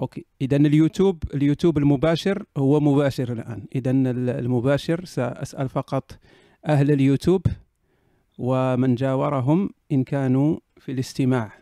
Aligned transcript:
okay. 0.00 0.24
اذا 0.40 0.56
اليوتيوب 0.56 1.22
اليوتيوب 1.34 1.78
المباشر 1.78 2.44
هو 2.56 2.80
مباشر 2.80 3.32
الآن. 3.32 3.66
اذا 3.74 3.90
المباشر 3.90 5.04
سأسأل 5.04 5.68
فقط 5.68 6.18
أهل 6.66 6.90
اليوتيوب 6.90 7.46
ومن 8.38 8.94
جاورهم 8.94 9.70
إن 9.92 10.04
كانوا 10.04 10.58
في 10.76 10.92
الاستماع. 10.92 11.52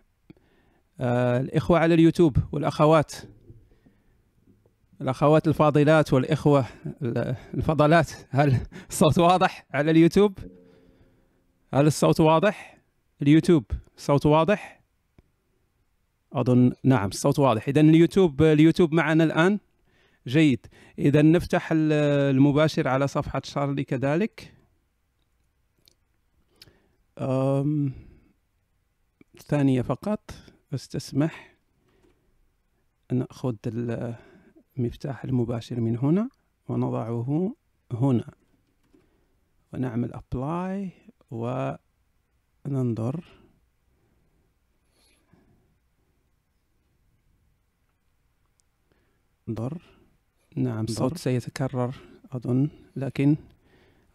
آه 1.01 1.41
الإخوة 1.41 1.79
على 1.79 1.95
اليوتيوب 1.95 2.37
والأخوات. 2.53 3.13
الأخوات 5.01 5.49
الفاضلات 5.49 6.13
والإخوة 6.13 6.65
الفضلات. 7.55 8.11
هل 8.31 8.57
الصوت 8.91 9.19
واضح 9.19 9.67
على 9.75 9.91
اليوتيوب؟ 9.91 10.39
هل 11.75 11.87
الصوت 11.87 12.21
واضح؟ 12.21 12.79
اليوتيوب 13.23 13.65
الصوت 13.97 14.27
واضح؟ 14.27 14.82
أظن 16.33 16.73
نعم 16.85 17.09
الصوت 17.09 17.39
واضح. 17.39 17.69
اذا 17.69 17.81
اليوتيوب 17.81 18.43
اليوتيوب 18.43 18.95
معنا 18.95 19.25
الآن. 19.25 19.59
جيد. 20.27 20.67
إذا 20.99 21.23
نفتح 21.23 21.69
المباشر 21.73 22.89
على 22.89 23.09
صفحة 23.09 23.43
شارلي 23.45 23.85
كذلك. 23.85 24.55
أم... 27.19 27.93
ثانية 29.47 29.83
فقط 29.83 30.31
استسمح. 30.75 31.55
نأخذ 33.13 33.55
المفتاح 34.77 35.25
المباشر 35.25 35.81
من 35.81 35.99
هنا 35.99 36.29
ونضعه 36.69 37.55
هنا. 37.93 38.35
ونعمل 39.73 40.13
apply 40.13 40.91
وننظر. 41.31 43.25
ضر. 49.51 49.83
نعم 50.57 50.85
الصوت 50.85 51.19
سيتكرر 51.19 51.95
أظن. 52.33 52.69
لكن 52.97 53.37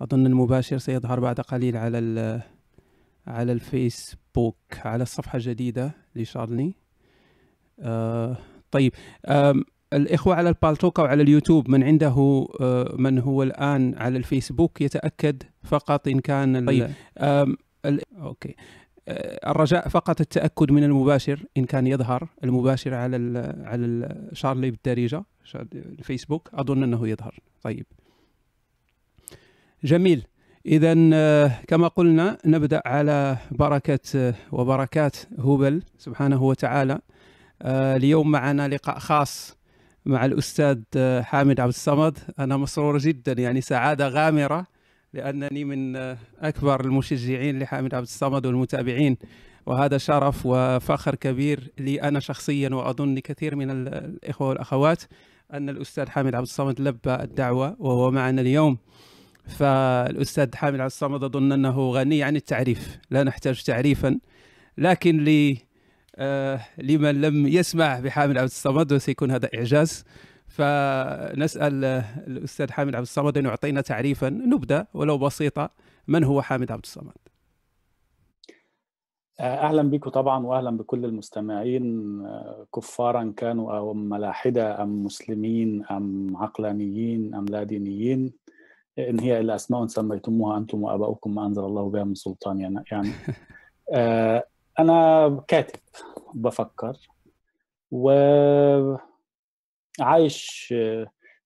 أظن 0.01 0.25
المباشر 0.25 0.77
سيظهر 0.77 1.19
بعد 1.19 1.39
قليل 1.39 1.77
على 1.77 2.41
على 3.27 3.51
الفيسبوك 3.51 4.57
على 4.85 5.03
الصفحة 5.03 5.35
الجديدة 5.35 5.91
لشارلي. 6.15 6.73
آه 7.79 8.37
طيب. 8.71 8.93
آه 9.25 9.55
الإخوة 9.93 10.35
على 10.35 10.49
البالتوك 10.49 10.99
أو 10.99 11.05
على 11.05 11.23
اليوتيوب 11.23 11.69
من 11.69 11.83
عنده 11.83 12.47
آه 12.61 12.95
من 12.97 13.19
هو 13.19 13.43
الآن 13.43 13.95
على 13.97 14.17
الفيسبوك 14.17 14.81
يتأكد 14.81 15.43
فقط 15.63 16.07
إن 16.07 16.19
كان 16.19 16.65
طيب. 16.65 16.89
آه 17.17 17.47
أوكي. 18.17 18.55
الرجاء 19.07 19.89
فقط 19.89 20.21
التأكد 20.21 20.71
من 20.71 20.83
المباشر 20.83 21.45
إن 21.57 21.65
كان 21.65 21.87
يظهر 21.87 22.27
المباشر 22.43 22.93
على 22.93 23.17
ال 23.17 23.37
على 23.65 24.15
شارلي 24.33 24.71
بالدارجة 24.71 25.23
الفيسبوك 25.73 26.49
أظن 26.53 26.83
أنه 26.83 27.07
يظهر. 27.07 27.39
طيب. 27.63 27.85
جميل. 29.83 30.27
اذا 30.65 30.95
آه، 31.13 31.51
كما 31.67 31.87
قلنا 31.87 32.37
نبدأ 32.45 32.81
على 32.85 33.37
بركة 33.51 33.99
آه، 34.15 34.33
وبركات 34.51 35.15
هوبل 35.39 35.83
سبحانه 35.97 36.43
وتعالى. 36.43 36.99
اليوم 37.61 38.31
معنا 38.31 38.67
لقاء 38.67 38.99
خاص 38.99 39.57
مع 40.05 40.25
الأستاذ 40.25 40.81
حامد 41.21 41.59
عبد 41.59 41.69
الصمد. 41.69 42.17
أنا 42.39 42.57
مسرور 42.57 42.97
جدا 42.97 43.31
يعني 43.31 43.61
سعادة 43.61 44.07
غامرة. 44.07 44.76
لأنني 45.17 45.63
من 45.63 45.95
أكبر 46.41 46.85
المشجعين 46.85 47.59
لحامد 47.59 47.93
عبد 47.93 48.03
الصمد 48.03 48.45
والمتابعين 48.45 49.17
وهذا 49.65 49.97
شرف 49.97 50.41
وفخر 50.45 51.15
كبير 51.15 51.71
لي 51.77 52.01
أنا 52.01 52.19
شخصيا 52.19 52.69
وأظن 52.69 53.15
لكثير 53.15 53.55
من 53.55 53.71
الإخوة 53.71 54.47
والأخوات 54.47 55.03
أن 55.53 55.69
الأستاذ 55.69 56.09
حامد 56.09 56.35
عبد 56.35 56.45
الصمد 56.45 56.81
لبى 56.81 57.15
الدعوة 57.15 57.75
وهو 57.79 58.11
معنا 58.11 58.41
اليوم. 58.41 58.77
فالأستاذ 59.47 60.55
حامد 60.55 60.79
عبد 60.79 60.91
الصمد 60.91 61.23
أظن 61.23 61.51
أنه 61.51 61.91
غني 61.91 62.23
عن 62.23 62.35
التعريف 62.35 62.99
لا 63.11 63.23
نحتاج 63.23 63.63
تعريفا. 63.63 64.19
لكن 64.77 65.23
لي 65.23 65.57
آه 66.15 66.61
لمن 66.77 67.21
لم 67.21 67.47
يسمع 67.47 67.99
بحامد 67.99 68.37
عبد 68.37 68.47
الصمد 68.47 68.93
وسيكون 68.93 69.31
هذا 69.31 69.49
إعجاز. 69.55 70.03
فنسأل 70.47 71.85
الأستاذ 72.27 72.71
حامد 72.71 72.95
عبد 72.95 73.01
الصمد 73.01 73.37
أن 73.37 73.45
يعطينا 73.45 73.81
تعريفا 73.81 74.29
نبدأ 74.29 74.87
ولو 74.93 75.17
بسيطة 75.17 75.69
من 76.07 76.23
هو 76.23 76.41
حامد 76.41 76.71
عبد 76.71 76.83
الصمد؟ 76.83 77.13
أهلا 79.39 79.83
بكم 79.83 80.09
طبعا 80.09 80.45
واهلا 80.45 80.77
بكل 80.77 81.05
المستمعين. 81.05 82.17
كفارا 82.75 83.33
كانوا 83.37 83.77
أو 83.77 83.93
ملاحدة 83.93 84.83
أم 84.83 85.03
مسلمين 85.03 85.85
أم 85.85 86.37
عقلانيين 86.37 87.35
أم 87.35 87.45
لا 87.45 87.63
دينيين. 87.63 88.33
إن 88.99 89.19
هي 89.19 89.39
إلا 89.39 89.55
أسماء 89.55 89.87
سميتموها 89.87 90.57
أنتم 90.57 90.83
وأباؤكم 90.83 91.35
ما 91.35 91.45
أنزل 91.45 91.63
الله 91.63 91.89
بها 91.89 92.03
من 92.03 92.15
سلطان 92.15 92.59
يعني, 92.59 92.83
يعني. 92.91 93.09
أنا 94.79 95.29
كاتب 95.47 95.79
بفكر. 96.33 96.97
و 97.91 98.11
عايش 100.01 100.73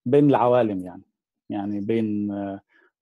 بين 0.06 0.30
العوالم 0.30 0.84
يعني 0.84 1.02
يعني 1.50 1.80
بين 1.80 2.32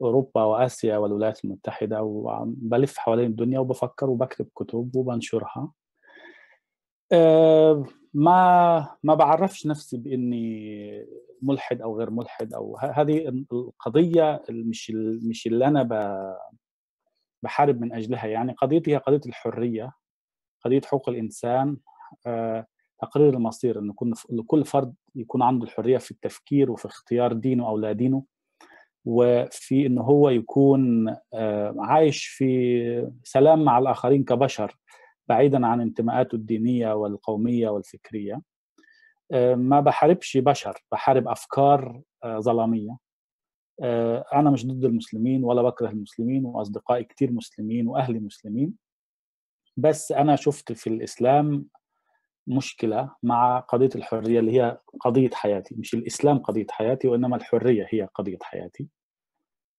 أوروبا 0.02 0.42
وآسيا 0.42 0.96
والولايات 0.96 1.44
المتحدة 1.44 2.02
وبلف 2.02 2.98
حوالين 2.98 3.26
الدنيا 3.26 3.58
وبفكر 3.58 4.10
وبكتب 4.10 4.48
كتب 4.54 4.96
وبنشرها. 4.96 5.72
ما 8.14 8.96
ما 9.02 9.14
بعرفش 9.14 9.66
نفسي 9.66 9.96
بإني 9.96 11.06
ملحد 11.42 11.82
أو 11.82 11.98
غير 11.98 12.10
ملحد 12.10 12.54
أو 12.54 12.76
هذه 12.76 13.44
القضية 13.52 14.42
مش 14.50 14.90
مش 15.22 15.46
اللي 15.46 15.66
أنا 15.66 15.82
بحارب 17.42 17.80
من 17.80 17.92
أجلها 17.92 18.26
يعني. 18.26 18.52
قضيتي 18.52 18.92
هي 18.92 18.96
قضية 18.96 19.20
الحرية 19.26 19.92
قضية 20.64 20.80
حقوق 20.80 21.08
الإنسان 21.08 21.76
تقرير 23.02 23.34
المصير 23.34 23.78
إنه 23.78 23.94
كل 24.46 24.64
فرد 24.64 24.94
يكون 25.14 25.42
عنده 25.42 25.64
الحرية 25.64 25.98
في 25.98 26.10
التفكير 26.10 26.70
وفي 26.70 26.86
اختيار 26.86 27.32
دينه 27.32 27.68
أو 27.68 27.78
لا 27.78 27.92
دينه 27.92 28.24
وفي 29.04 29.86
انه 29.86 30.02
هو 30.02 30.30
يكون 30.30 31.14
عايش 31.78 32.26
في 32.26 33.10
سلام 33.24 33.64
مع 33.64 33.78
الآخرين 33.78 34.24
كبشر 34.24 34.76
بعيدا 35.28 35.66
عن 35.66 35.80
انتماءاته 35.80 36.36
الدينية 36.36 36.92
والقومية 36.92 37.68
والفكرية. 37.68 38.42
ما 39.54 39.80
بحاربش 39.80 40.36
بشر 40.36 40.78
بحارب 40.92 41.28
أفكار 41.28 42.02
ظلامية. 42.26 42.96
أنا 44.34 44.50
مش 44.50 44.66
ضد 44.66 44.84
المسلمين 44.84 45.44
ولا 45.44 45.62
بكره 45.62 45.90
المسلمين 45.90 46.44
وأصدقائي 46.44 47.04
كتير 47.04 47.32
مسلمين 47.32 47.88
وأهلي 47.88 48.18
مسلمين. 48.18 48.74
بس 49.76 50.12
أنا 50.12 50.36
شفت 50.36 50.72
في 50.72 50.86
الإسلام 50.86 51.66
مشكلة 52.46 53.10
مع 53.22 53.60
قضية 53.60 53.90
الحرية 53.96 54.40
اللي 54.40 54.52
هي 54.52 54.78
قضية 55.00 55.30
حياتي. 55.32 55.74
مش 55.78 55.94
الإسلام 55.94 56.38
قضية 56.38 56.66
حياتي 56.70 57.08
وإنما 57.08 57.36
الحرية 57.36 57.86
هي 57.90 58.08
قضية 58.14 58.38
حياتي. 58.42 58.88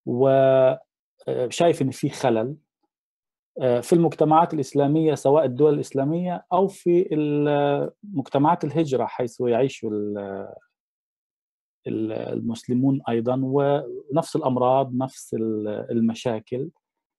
وشايف 0.06 1.82
إن 1.82 1.90
في 1.90 2.08
خلل 2.08 2.56
في 3.60 3.92
المجتمعات 3.92 4.54
الإسلامية 4.54 5.14
سواء 5.14 5.44
الدول 5.44 5.74
الإسلامية 5.74 6.46
أو 6.52 6.68
في 6.68 7.08
مجتمعات 8.02 8.64
الهجرة 8.64 9.06
حيث 9.06 9.40
يعيش 9.40 9.86
المسلمون 11.86 13.00
أيضا. 13.08 13.40
ونفس 13.44 14.36
الأمراض 14.36 14.94
نفس 14.94 15.34
المشاكل. 15.90 16.70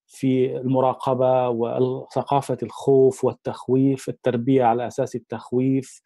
في 0.08 0.58
المراقبة 0.58 1.50
وثقافه 1.50 2.58
الخوف 2.64 3.24
والتخويف 3.24 4.10
التربية 4.10 4.64
على 4.64 4.88
أساس 4.88 5.16
التخويف 5.16 6.02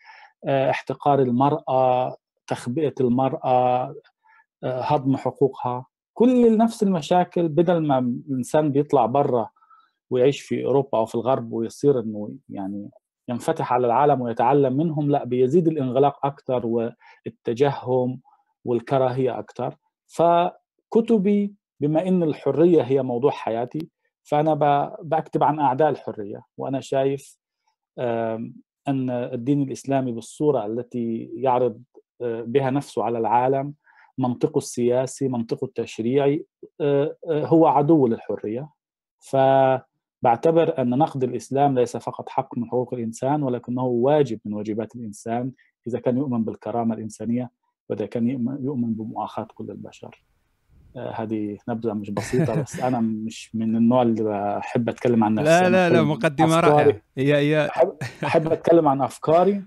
احتقار 0.48 1.20
المرأة 1.20 2.16
تخبئة 2.48 2.94
المرأة 3.02 3.96
هضم 4.64 5.18
حقوقها. 5.18 5.86
كل 6.14 6.58
نفس 6.58 6.84
المشاكل 6.84 7.48
بدل 7.48 7.88
ما 7.88 8.00
الإنسان 8.00 8.72
بيطلع 8.72 9.06
برا 9.06 9.50
ويعيش 10.10 10.42
في 10.42 10.66
أوروبا 10.66 10.98
أو 10.98 11.06
في 11.06 11.16
الغرب 11.16 11.52
ويصير 11.54 12.00
إنه 12.00 12.32
يعني 12.50 12.90
ينفتح 13.30 13.74
على 13.74 13.88
العالم 13.88 14.22
ويتعلم 14.22 14.78
منهم 14.78 15.12
لا 15.12 15.24
بيزيد 15.24 15.68
الانغلاق 15.68 16.26
أكثر 16.26 16.66
والتجهم 16.66 18.22
والكراهية 18.66 19.40
أكثر 19.40 19.76
فكتبي 20.08 21.54
بما 21.80 22.08
إن 22.08 22.24
الحرية 22.24 22.82
هي 22.82 23.04
موضوع 23.04 23.32
حياتي 23.32 23.90
فأنا 24.24 24.54
بكتب 25.02 25.44
عن 25.44 25.60
أعداء 25.60 25.90
الحرية 25.90 26.42
وأنا 26.58 26.82
شايف 26.82 27.38
أن 28.88 29.10
الدين 29.10 29.62
الإسلامي 29.62 30.12
بالصورة 30.12 30.66
التي 30.66 31.32
يعرض 31.36 31.82
بها 32.22 32.70
نفسه 32.70 33.04
على 33.04 33.18
العالم 33.18 33.74
منطقه 34.18 34.58
السياسي 34.58 35.28
منطقه 35.28 35.66
التشريعي 35.66 36.46
هو 37.30 37.68
عدو 37.68 38.08
للحرية. 38.08 38.70
ف 39.20 39.36
بعتبر 40.22 40.82
أن 40.82 40.90
نقد 40.90 41.24
الإسلام 41.24 41.80
ليس 41.80 41.98
فقط 41.98 42.30
حق 42.30 42.58
من 42.58 42.66
حقوق 42.68 42.94
الإنسان 42.94 43.44
ولكنه 43.44 43.86
واجب 43.86 44.40
من 44.46 44.54
واجبات 44.54 44.96
الإنسان 44.96 45.52
إذا 45.88 46.00
كان 46.00 46.18
يؤمن 46.18 46.44
بالكرامة 46.44 46.96
الإنسانية 46.96 47.52
وإذا 47.90 48.06
كان 48.06 48.30
يؤمن 48.62 48.94
بمؤاخاة 48.94 49.48
كل 49.56 49.72
البشر. 49.72 50.08
آه، 50.08 50.37
هذه 50.98 51.58
نبذة 51.70 51.94
مش 51.94 52.10
بسيطة 52.10 52.62
بس 52.62 52.80
أنا 52.80 53.00
مش 53.00 53.56
من 53.56 53.76
النوع 53.76 54.02
اللي 54.02 54.24
بحب 54.60 54.90
أتكلم 54.90 55.24
عن 55.24 55.34
نفسي. 55.34 55.50
لا 55.50 55.70
لا 55.70 55.90
لا 55.90 56.04
مقدمة 56.04 56.60
رائعة. 56.60 57.02
هي 57.18 57.36
هي 57.36 57.70
بحب 58.22 58.52
أتكلم 58.52 58.88
عن 58.88 59.02
أفكاري. 59.02 59.64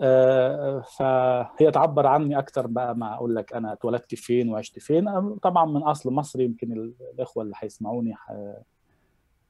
آه، 0.00 0.80
فهي 0.80 1.70
تعبر 1.70 2.06
عني 2.06 2.38
أكثر 2.38 2.66
بقى 2.66 2.96
ما 2.96 3.14
أقول 3.14 3.34
لك 3.34 3.52
أنا 3.52 3.72
اتولدت 3.72 4.14
فين 4.14 4.48
وعشت 4.48 4.78
فين. 4.78 5.34
طبعا 5.42 5.64
من 5.64 5.82
أصل 5.82 6.12
مصري 6.12 6.44
يمكن 6.44 6.92
الإخوة 7.14 7.42
اللي 7.42 7.54
حيسمعوني 7.54 8.14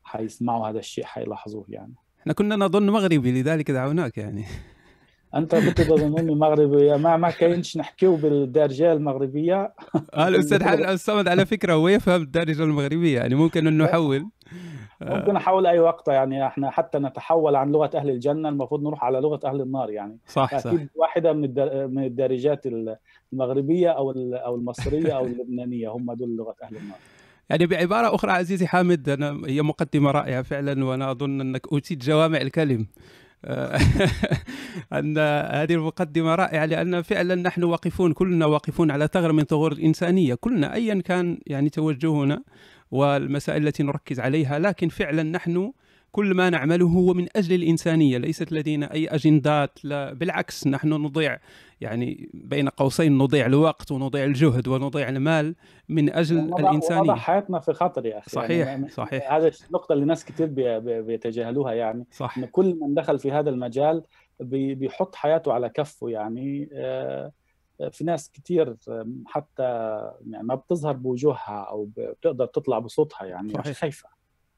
حيسمعوا 0.03 0.69
هذا 0.69 0.79
الشيء 0.79 1.05
حيلاحظوه 1.05 1.64
يعني. 1.69 1.94
إحنا 2.20 2.32
كنا 2.32 2.56
نظن 2.56 2.91
مغربي 2.91 3.43
لذلك 3.43 3.70
دعوناك 3.70 4.19
يعني. 4.19 4.44
أنت 5.38 5.55
كنت 5.55 5.81
تظنني 5.81 6.35
مغربي 6.35 6.97
ما 6.97 7.17
ما 7.17 7.31
كاينش 7.31 7.77
نحكيو 7.77 8.17
بالدارجة 8.17 8.93
المغربية. 8.93 9.75
آه 10.15 10.29
الأستاذ 10.29 10.62
الصمد 10.94 11.29
على 11.29 11.47
فكرة 11.47 11.73
هو 11.73 11.88
يفهم 11.88 12.23
الدارجة 12.23 12.62
المغربية 12.62 13.19
يعني 13.19 13.35
ممكن 13.35 13.67
ان 13.67 13.79
نحول 13.79 14.27
ممكن 15.03 15.37
احول 15.37 15.67
أي 15.67 15.79
وقت 15.79 16.09
يعني 16.09 16.47
إحنا 16.47 16.71
حتى 16.71 16.99
نتحول 16.99 17.56
عن 17.56 17.73
لغة 17.73 17.91
أهل 17.94 18.11
الجنة 18.11 18.49
المفروض 18.49 18.83
نروح 18.83 19.05
على 19.05 19.21
لغة 19.21 19.41
أهل 19.44 19.61
النار 19.61 19.91
يعني. 19.91 20.19
صح 20.27 20.59
صح. 20.59 20.75
واحدة 20.94 21.33
من 21.33 21.55
من 21.94 22.05
الدارجات 22.05 22.67
المغربية 23.32 23.91
أو 23.91 24.11
أو 24.32 24.55
المصرية 24.55 25.17
أو 25.17 25.27
اللبنانية 25.27 25.89
هم 25.89 26.12
دول 26.12 26.37
لغة 26.37 26.55
أهل 26.62 26.77
النار. 26.77 26.99
يعني 27.50 27.67
بعبارة 27.67 28.15
أخرى 28.15 28.32
عزيزي 28.32 28.67
حامد 28.67 29.09
أنا 29.09 29.41
هي 29.47 29.62
مقدمة 29.62 30.11
رائعة 30.11 30.43
فعلا 30.43 30.85
وأنا 30.85 31.11
أظن 31.11 31.41
أنك 31.41 31.73
أوتيت 31.73 32.05
جوامع 32.05 32.41
الكلم. 32.41 32.87
أن 34.98 35.19
هذه 35.48 35.75
المقدمة 35.75 36.34
رائعة 36.34 36.66
لأن 36.66 37.02
فعلا 37.02 37.34
نحن 37.34 37.64
واقفون 37.64 38.12
كلنا 38.12 38.46
واقفون 38.46 38.90
على 38.90 39.08
ثغر 39.12 39.32
من 39.32 39.44
ثغور 39.44 39.72
الإنسانية 39.72 40.34
كلنا 40.34 40.75
أيا 40.75 41.02
كان 41.02 41.38
يعني 41.46 41.70
توجهنا 41.70 42.43
والمسائل 42.90 43.66
التي 43.66 43.82
نركز 43.82 44.20
عليها 44.20 44.58
لكن 44.58 44.88
فعلا 44.88 45.22
نحن 45.22 45.72
كل 46.12 46.34
ما 46.34 46.50
نعمله 46.50 46.87
هو 46.87 47.14
من 47.14 47.26
أجل 47.37 47.54
الإنسانية 47.54 48.19
ليست 48.19 48.52
لدينا 48.52 48.93
أي 48.93 49.06
أجندات 49.06 49.84
لا 49.84 50.12
بالعكس 50.12 50.66
نحن 50.66 50.88
نضيع 50.88 51.38
يعني 51.81 52.31
بين 52.34 52.69
قوسين 52.69 53.19
نضيع 53.19 53.46
الوقت 53.46 53.93
ونضيع 53.93 54.25
الجهد 54.25 54.69
ونضيع 54.69 55.08
المال 55.08 55.55
من 55.88 56.11
أجل 56.11 56.52
وضع 56.52 56.70
الإنسانية. 56.70 57.00
وضع 57.00 57.14
حياتنا 57.14 57.58
في 57.58 57.73
خطر 57.73 58.06
يا 58.06 58.19
أخي. 58.19 58.31
صحيح 58.31 58.67
يعني 58.67 58.88
صحيح. 58.88 59.32
هذا 59.32 59.52
النقطة 59.67 59.93
اللي 59.93 60.05
ناس 60.05 60.25
كثير 60.25 60.46
بيتجاهلوها 61.02 61.73
يعني. 61.73 62.06
صح. 62.12 62.38
إن 62.38 62.44
كل 62.44 62.78
من 62.81 62.94
دخل 62.94 63.19
في 63.19 63.32
هذا 63.32 63.50
المجال 63.50 64.02
بيحط 64.40 65.14
حياته 65.14 65.52
على 65.52 65.69
كفه 65.69 66.08
يعني. 66.08 66.69
آه، 66.73 67.32
في 67.90 68.05
ناس 68.05 68.31
كثير 68.32 68.76
حتى 69.26 69.62
يعني 70.31 70.46
ما 70.46 70.55
بتظهر 70.55 70.93
بوجوهها 70.93 71.67
أو 71.70 71.88
بتقدر 71.96 72.46
تطلع 72.46 72.79
بصوتها 72.79 73.25
يعني. 73.25 73.52
صحيح. 73.52 73.79
خايفة. 73.79 74.08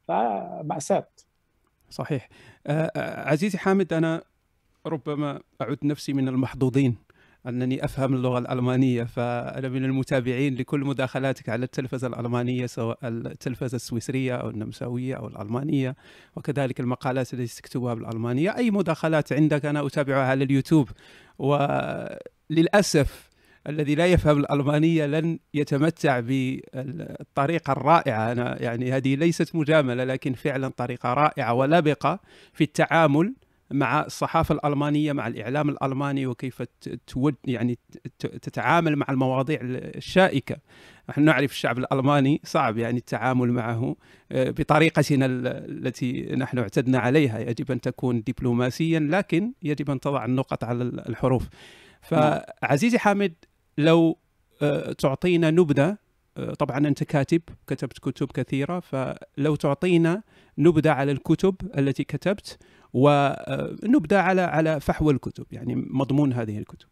فمأساة. 0.08 1.08
صحيح. 1.90 2.28
عزيزي 2.96 3.58
حامد 3.58 3.92
أنا 3.92 4.22
ربما 4.86 5.40
أعد 5.60 5.78
نفسي 5.82 6.12
من 6.12 6.28
المحظوظين. 6.28 6.96
أنني 7.46 7.84
أفهم 7.84 8.14
اللغة 8.14 8.38
الألمانية 8.38 9.04
فأنا 9.04 9.68
من 9.68 9.84
المتابعين 9.84 10.54
لكل 10.54 10.80
مداخلاتك 10.80 11.48
على 11.48 11.64
التلفزة 11.64 12.06
الألمانية 12.06 12.66
سواء 12.66 12.98
التلفزة 13.04 13.76
السويسرية 13.76 14.34
أو 14.36 14.50
النمساوية 14.50 15.14
أو 15.14 15.28
الألمانية 15.28 15.96
وكذلك 16.36 16.80
المقالات 16.80 17.34
التي 17.34 17.56
تكتبها 17.56 17.94
بالألمانية. 17.94 18.56
أي 18.56 18.70
مداخلات 18.70 19.32
عندك 19.32 19.66
أنا 19.66 19.86
أتابعها 19.86 20.26
على 20.30 20.44
اليوتيوب. 20.44 20.88
وللأسف 21.38 23.28
الذي 23.68 23.94
لا 23.94 24.06
يفهم 24.06 24.38
الألمانية 24.38 25.06
لن 25.06 25.38
يتمتع 25.54 26.20
بالطريقة 26.20 27.72
الرائعة. 27.72 28.32
أنا 28.32 28.62
يعني 28.62 28.92
هذه 28.92 29.14
ليست 29.14 29.56
مجاملة 29.56 30.04
لكن 30.04 30.32
فعلا 30.32 30.68
طريقة 30.68 31.14
رائعة 31.14 31.54
ولبقة 31.54 32.20
في 32.52 32.64
التعامل 32.64 33.34
مع 33.70 34.04
الصحافة 34.04 34.54
الألمانية 34.54 35.12
مع 35.12 35.26
الإعلام 35.26 35.68
الألماني 35.68 36.26
وكيف 36.26 36.62
تود 37.06 37.34
يعني 37.44 37.78
تتعامل 38.18 38.96
مع 38.96 39.06
المواضيع 39.10 39.58
الشائكة. 39.62 40.56
نحن 41.10 41.22
نعرف 41.22 41.50
الشعب 41.50 41.78
الألماني 41.78 42.40
صعب 42.44 42.78
يعني 42.78 42.98
التعامل 42.98 43.52
معه 43.52 43.96
آه، 44.32 44.50
بطريقتنا 44.50 45.26
التي 45.26 46.22
نحن 46.36 46.58
اعتدنا 46.58 46.98
عليها. 46.98 47.38
يجب 47.38 47.72
أن 47.72 47.80
تكون 47.80 48.22
دبلوماسيا 48.22 48.98
لكن 48.98 49.52
يجب 49.62 49.90
أن 49.90 50.00
تضع 50.00 50.24
النقط 50.24 50.64
على 50.64 50.82
الحروف. 50.82 51.48
نعم. 52.12 52.40
فعزيزي 52.60 52.98
حامد 52.98 53.32
لو 53.78 54.18
آه، 54.62 54.92
تعطينا 54.92 55.50
نبذة 55.50 55.96
آه، 56.36 56.54
طبعا 56.54 56.78
أنت 56.78 57.04
كاتب 57.04 57.42
كتبت 57.66 57.98
كتب 57.98 58.32
كثيرة 58.32 58.80
فلو 58.80 59.56
تعطينا 59.56 60.22
نبذة 60.58 60.90
على 60.90 61.12
الكتب 61.12 61.54
التي 61.78 62.04
كتبت 62.04 62.58
آه، 62.94 63.76
على 64.12 64.40
على 64.40 64.80
فحوى 64.80 65.12
الكتب 65.12 65.46
يعني 65.52 65.74
مضمون 65.76 66.32
هذه 66.32 66.58
الكتب. 66.58 66.88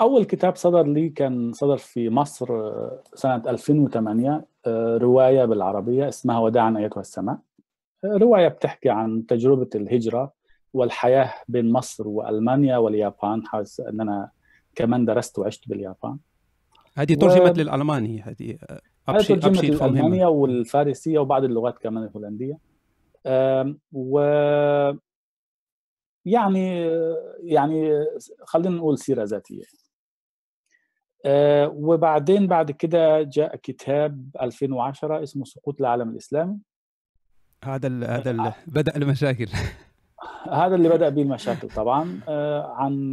أول 0.00 0.24
كتاب 0.24 0.56
صدر 0.56 0.86
لي 0.86 1.08
كان 1.08 1.52
صدر 1.52 1.76
في 1.76 2.10
مصر 2.10 2.46
سنة 3.14 3.42
2008 3.46 4.44
رواية 4.96 5.44
بالعربية 5.44 6.08
اسمها 6.08 6.38
وداعا 6.38 6.78
أيتها 6.78 7.00
السماء. 7.00 7.38
رواية 8.04 8.48
بتحكي 8.48 8.90
عن 8.90 9.26
تجربة 9.26 9.68
الهجرة 9.74 10.32
والحياة 10.74 11.32
بين 11.48 11.72
مصر 11.72 12.08
وألمانيا 12.08 12.76
واليابان 12.76 13.46
حاسس 13.46 13.80
ان 13.80 14.00
أنا 14.00 14.30
كمان 14.74 15.04
درست 15.04 15.38
وعشت 15.38 15.68
باليابان. 15.68 16.18
هذه 16.94 17.14
ترجمت 17.14 17.58
و... 17.58 17.62
للألماني 17.62 18.22
هذه 18.22 18.58
أبشي 19.08 19.36
ترجمت 19.36 19.64
للألمانية 19.64 20.26
والفارسية 20.26 21.18
وبعض 21.18 21.44
اللغات 21.44 21.78
كمان 21.78 22.04
الهولندية. 22.04 22.58
و 23.92 24.20
يعني 26.24 26.90
يعني 27.42 28.04
خلينا 28.44 28.76
نقول 28.76 28.98
سيرة 28.98 29.24
ذاتية. 29.24 29.62
أه 31.24 31.68
وبعدين 31.68 32.46
بعد 32.46 32.70
كده 32.70 33.22
جاء 33.22 33.56
كتاب 33.56 34.30
2010 34.40 35.22
اسمه 35.22 35.44
سقوط 35.44 35.80
العالم 35.80 36.10
الإسلامي. 36.10 36.58
هذا 37.64 37.86
ال 37.86 38.04
هذا 38.04 38.30
ال 38.30 38.52
بدأ 38.66 38.96
المشاكل. 38.96 39.48
هذا 40.50 40.74
اللي 40.74 40.88
بدأ 40.88 41.08
به 41.08 41.22
المشاكل 41.22 41.68
طبعا. 41.68 42.20
أه 42.28 42.66
عن 42.66 43.12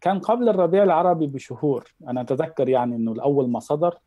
كان 0.00 0.18
قبل 0.18 0.48
الربيع 0.48 0.82
العربي 0.82 1.26
بشهور. 1.26 1.94
أنا 2.08 2.20
أتذكر 2.20 2.68
يعني 2.68 2.96
إنه 2.96 3.12
الأول 3.12 3.50
ما 3.50 3.60
صدر. 3.60 3.98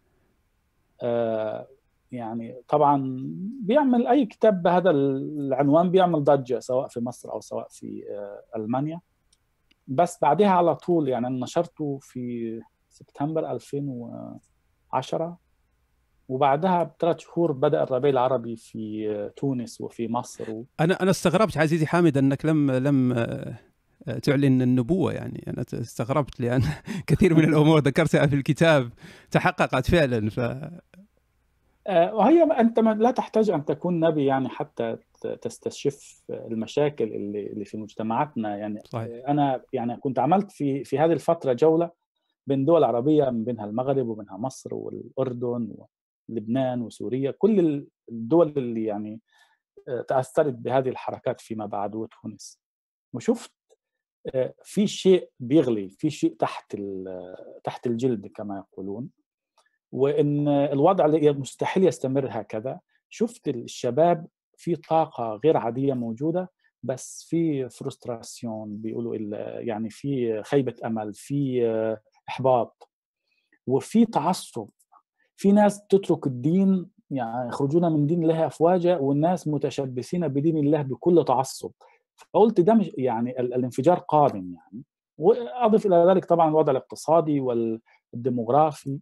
آه 1.02 1.68
يعني 2.12 2.62
طبعا 2.68 3.24
بيعمل 3.62 4.08
أي 4.08 4.26
كتاب 4.26 4.64
بهذا 4.64 4.90
العنوان 4.90 5.92
بيعمل 5.92 6.24
ضجة 6.24 6.60
سواء 6.60 6.88
في 6.88 7.00
مصر 7.00 7.32
أو 7.32 7.42
سواء 7.42 7.68
في 7.70 8.04
آه 8.10 8.58
ألمانيا. 8.58 9.02
بس 9.88 10.20
بعدها 10.22 10.50
على 10.50 10.76
طول 10.76 11.10
يعني 11.10 11.30
نشرته 11.30 12.00
في 12.02 12.62
سبتمبر 12.90 13.52
2010 13.52 15.38
وبعدها 16.28 16.84
بثلاث 16.84 17.20
شهور 17.20 17.52
بدأ 17.52 17.84
الربيع 17.84 18.10
العربي 18.10 18.56
في 18.56 19.10
آه، 19.10 19.28
تونس 19.38 19.82
وفي 19.82 20.08
مصر 20.08 20.52
و... 20.52 20.66
أنا 20.80 21.02
أنا 21.02 21.12
استغربت 21.12 21.58
عزيزي 21.58 21.86
حامد 21.86 22.18
أنك 22.18 22.46
لم 22.46 22.72
لم 22.72 23.14
تعلن 24.24 24.62
النبوة 24.62 25.14
يعني 25.14 25.44
أنا 25.48 25.66
استغربت 25.74 26.40
لأن 26.40 26.62
كثير 27.08 27.36
من 27.36 27.44
الأمور 27.44 27.80
ذكرتها 27.80 28.28
في 28.28 28.36
الكتاب 28.36 28.90
تحققت 29.32 29.92
فعلا 29.92 30.30
ف 30.30 30.40
آه، 30.40 30.82
وهي 31.90 32.44
أنت 32.44 32.80
لا 32.80 33.12
تحتاج 33.12 33.50
أن 33.50 33.66
تكون 33.66 34.00
نبي 34.00 34.26
يعني 34.26 34.50
حتى 34.50 34.98
تستشف 35.42 36.24
المشاكل 36.30 37.04
اللي 37.04 37.48
اللي 37.48 37.66
في 37.66 37.78
مجتمعاتنا. 37.78 38.58
يعني 38.58 38.82
صحيح. 38.86 39.30
أنا 39.30 39.64
يعني 39.74 39.98
كنت 39.98 40.20
عملت 40.20 40.52
في 40.52 40.84
في 40.84 41.00
هذه 41.00 41.14
الفترة 41.14 41.54
جولة 41.54 41.92
بين 42.48 42.66
دول 42.66 42.84
عربية 42.84 43.30
من 43.30 43.44
بينها 43.44 43.66
المغرب 43.66 44.08
وبينها 44.08 44.38
مصر 44.38 44.76
والأردن 44.76 45.76
ولبنان 46.30 46.82
وسوريا. 46.82 47.32
كل 47.32 47.88
الدول 48.10 48.54
اللي 48.58 48.84
يعني 48.86 49.22
آه، 49.88 50.02
تأثرت 50.02 50.54
بهذه 50.54 50.90
الحركات 50.90 51.42
فيما 51.42 51.66
بعد 51.66 51.96
وتونس. 51.96 52.62
وشفت 53.14 53.52
في 54.64 54.88
شيء 54.88 55.30
بيغلي 55.40 55.90
في 55.90 56.10
شيء 56.10 56.36
تحت 56.40 56.78
تحت 57.64 57.88
الجلد 57.88 58.28
كما 58.28 58.58
يقولون. 58.58 59.10
وإن 59.96 60.48
الوضع 60.48 61.08
مستحيل 61.32 61.88
يستمر 61.88 62.28
هكذا. 62.30 62.80
شفت 63.10 63.48
الشباب 63.48 64.28
في 64.58 64.76
طاقة 64.76 65.40
غير 65.44 65.58
عادية 65.58 65.94
موجودة 65.94 66.52
بس 66.84 67.26
في 67.30 67.70
فرستراسيون 67.70 68.78
بيقولوا 68.78 69.16
يعني 69.60 69.90
في 69.90 70.44
خيبة 70.44 70.76
أمل 70.86 71.14
في 71.14 71.66
إحباط. 72.30 72.90
وفي 73.68 74.06
تعصب. 74.06 74.68
في 75.36 75.52
ناس 75.52 75.88
تترك 75.88 76.28
الدين 76.28 76.90
يعني 77.12 77.48
يخرجون 77.48 77.92
من 77.92 78.08
دين 78.08 78.24
الله 78.24 78.46
أفواجا 78.46 78.98
والناس 78.98 79.48
متشبثين 79.48 80.28
بدين 80.28 80.58
الله 80.58 80.82
بكل 80.82 81.26
تعصب. 81.28 81.72
فقلت 82.16 82.62
ده 82.62 82.74
مش 82.74 82.92
يعني 82.98 83.40
الانفجار 83.40 84.00
قادم 84.00 84.54
يعني. 84.54 84.84
وأضف 85.18 85.86
إلى 85.86 86.06
ذلك 86.10 86.26
طبعا 86.26 86.50
الوضع 86.50 86.72
الاقتصادي 86.72 87.40
والديموغرافي. 87.40 89.00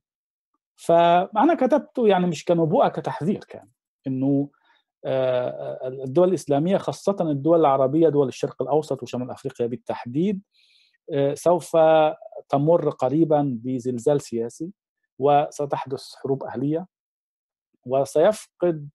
فأنا 0.85 1.53
كتبته 1.55 2.07
يعني 2.07 2.27
مش 2.27 2.45
كنبوءة 2.45 2.87
كتحذير 2.87 3.43
كان 3.43 3.67
إنه 4.07 4.49
الدول 5.85 6.29
الإسلامية 6.29 6.77
خاصة 6.77 7.17
الدول 7.21 7.59
العربية 7.59 8.09
دول 8.09 8.27
الشرق 8.27 8.61
الأوسط 8.61 9.03
وشمال 9.03 9.31
أفريقيا 9.31 9.67
بالتحديد 9.67 10.41
سوف 11.33 11.77
تمر 12.49 12.89
قريبا 12.89 13.59
بزلزال 13.63 14.21
سياسي 14.21 14.71
وستحدث 15.19 16.15
حروب 16.15 16.43
أهلية 16.43 16.87
وسيفقد 17.85 18.89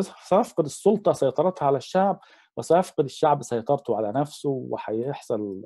سيفقد 0.00 0.64
السلطة 0.64 1.12
سيطرتها 1.12 1.66
على 1.66 1.76
الشعب 1.76 2.20
وسيفقد 2.56 3.04
الشعب 3.04 3.42
سيطرته 3.42 3.96
على 3.96 4.12
نفسه 4.12 4.48
وهيحصل 4.50 5.62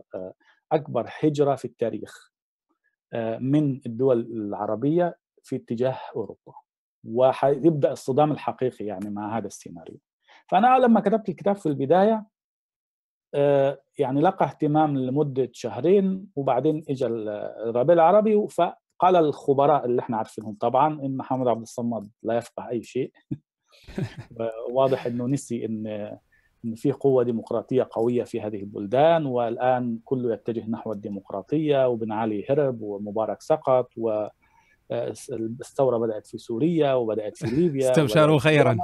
أكبر 0.72 1.10
هجرة 1.20 1.54
في 1.54 1.64
التاريخ 1.64 2.32
من 3.40 3.80
الدول 3.86 4.20
العربية 4.20 5.18
في 5.44 5.56
اتجاه 5.56 5.98
أوروبا 6.16 6.54
وهيبدا 7.04 7.92
الصدام 7.92 8.32
الحقيقي 8.32 8.84
يعني 8.84 9.10
مع 9.10 9.38
هذا 9.38 9.46
السيناريو. 9.46 9.98
فأنا 10.48 10.78
لما 10.78 11.00
كتبت 11.00 11.28
الكتاب 11.28 11.56
في 11.56 11.66
البداية 11.66 12.26
يعني 13.98 14.20
لقى 14.20 14.44
اهتمام 14.44 14.98
لمدة 14.98 15.50
شهرين 15.52 16.26
وبعدين 16.36 16.84
اجى 16.88 17.06
الربيع 17.06 17.94
العربي 17.94 18.48
فقال 18.48 19.16
الخبراء 19.16 19.84
اللي 19.84 20.00
إحنا 20.00 20.16
عارفينهم 20.16 20.56
طبعا 20.60 21.00
إن 21.00 21.16
محمد 21.16 21.48
عبد 21.48 21.62
الصمد 21.62 22.10
لا 22.22 22.36
يفقه 22.36 22.68
أي 22.68 22.82
شيء. 22.82 23.12
واضح 24.72 25.06
إنه 25.06 25.26
نسي 25.26 25.64
ان 25.64 25.86
إن 26.64 26.74
في 26.74 26.92
قوة 26.92 27.22
ديمقراطية 27.24 27.88
قوية 27.90 28.24
في 28.24 28.40
هذه 28.40 28.56
البلدان 28.56 29.26
والآن 29.26 29.98
كله 30.04 30.32
يتجه 30.32 30.70
نحو 30.70 30.92
الديمقراطية 30.92 31.88
وبن 31.88 32.12
علي 32.12 32.46
هرب 32.50 32.82
ومبارك 32.82 33.42
سقط 33.42 33.88
و 33.96 34.26
الثورة 34.90 35.98
بدأت 35.98 36.26
في 36.26 36.38
سوريا 36.38 36.94
وبدأت 36.94 37.36
في 37.36 37.46
ليبيا 37.46 37.90
استبشروا 37.90 38.38
خيرا. 38.38 38.76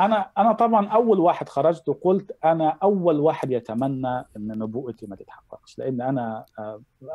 أنا 0.00 0.30
أنا 0.38 0.52
طبعا 0.52 0.88
أول 0.88 1.18
واحد 1.18 1.48
خرجت 1.48 1.88
وقلت 1.88 2.36
أنا 2.44 2.78
أول 2.82 3.20
واحد 3.20 3.50
يتمنى 3.50 4.18
إن 4.36 4.58
نبوءتي 4.58 5.06
ما 5.06 5.16
تتحققش 5.16 5.78
لأن 5.78 6.00
أنا 6.00 6.44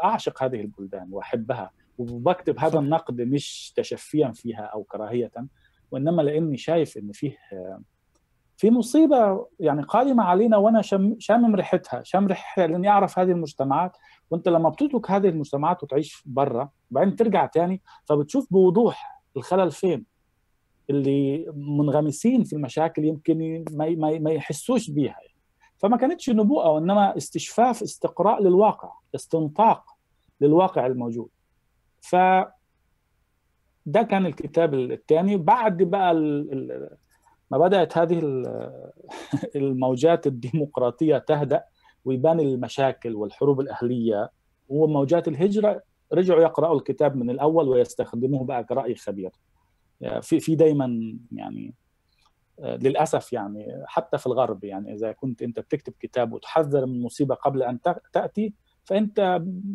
أعشق 0.03 0.43
هذه 0.43 0.61
البلدان 0.61 1.07
وأحبها 1.11 1.71
وبكتب 1.97 2.59
هذا 2.59 2.79
النقد 2.79 3.21
مش 3.21 3.73
تشفيا 3.75 4.31
فيها 4.31 4.61
أو 4.61 4.83
كراهية 4.83 5.31
وإنما 5.91 6.21
لأني 6.21 6.57
شايف 6.57 6.97
إن 6.97 7.11
فيه 7.11 7.37
في 8.57 8.71
مصيبة 8.71 9.47
يعني 9.59 9.81
قادمة 9.81 10.23
علينا 10.23 10.57
وأنا 10.57 10.81
شم 10.81 11.15
شامم 11.19 11.55
ريحتها 11.55 12.03
شامم 12.03 12.27
ريحتها 12.27 12.67
لأني 12.67 12.89
أعرف 12.89 13.19
هذه 13.19 13.31
المجتمعات. 13.31 13.97
وانت 14.33 14.49
لما 14.49 14.69
بتترك 14.69 15.11
هذه 15.11 15.29
المجتمعات 15.29 15.83
وتعيش 15.83 16.23
برا 16.25 16.69
بعدين 16.91 17.15
ترجع 17.15 17.45
تاني 17.45 17.81
فبتشوف 18.05 18.47
بوضوح 18.51 19.21
الخلل 19.37 19.71
فين؟ 19.71 20.05
اللي 20.89 21.45
منغمسين 21.55 22.43
في 22.43 22.53
المشاكل 22.53 23.05
يمكن 23.05 23.65
ما 23.71 24.19
ما, 24.19 24.31
يحسوش 24.31 24.89
بيها 24.89 25.17
فما 25.77 25.97
كانتش 25.97 26.29
نبوءة 26.29 26.69
وإنما 26.69 27.17
استشفاف 27.17 27.83
استقراء 27.83 28.43
للواقع 28.43 28.91
استنطاق 29.15 29.83
للواقع 30.41 30.85
الموجود. 30.85 31.29
ف 32.01 32.15
ده 33.85 34.03
كان 34.03 34.25
الكتاب 34.25 34.73
الثاني. 34.73 35.37
بعد 35.37 35.83
بقى 35.83 36.11
ال 36.11 36.89
ما 37.51 37.57
بدأت 37.57 37.97
هذه 37.97 38.19
الموجات 39.55 40.27
الديمقراطية 40.27 41.17
تهدأ. 41.17 41.63
ويبان 42.05 42.39
المشاكل 42.39 43.15
والحروب 43.15 43.59
الأهلية. 43.59 44.31
وموجات 44.69 45.27
الهجرة 45.27 45.81
رجعوا 46.13 46.41
يقرأوا 46.41 46.75
الكتاب 46.75 47.15
من 47.15 47.29
الأول 47.29 47.69
ويستخدموه 47.69 48.43
بقى 48.43 48.63
كرأي 48.63 48.95
خبير. 48.95 49.31
في 50.21 50.39
في 50.39 50.55
دايما 50.55 51.17
يعني 51.31 51.73
للأسف 52.59 53.33
يعني 53.33 53.83
حتى 53.85 54.17
في 54.17 54.27
الغرب 54.27 54.63
يعني 54.63 54.93
إذا 54.93 55.11
كنت 55.11 55.41
أنت 55.41 55.59
بتكتب 55.59 55.93
كتاب 55.99 56.33
وتحذر 56.33 56.85
من 56.85 57.01
مصيبة 57.01 57.35
قبل 57.35 57.63
أن 57.63 57.79
تأتي 58.13 58.53
فأنت 58.83 59.19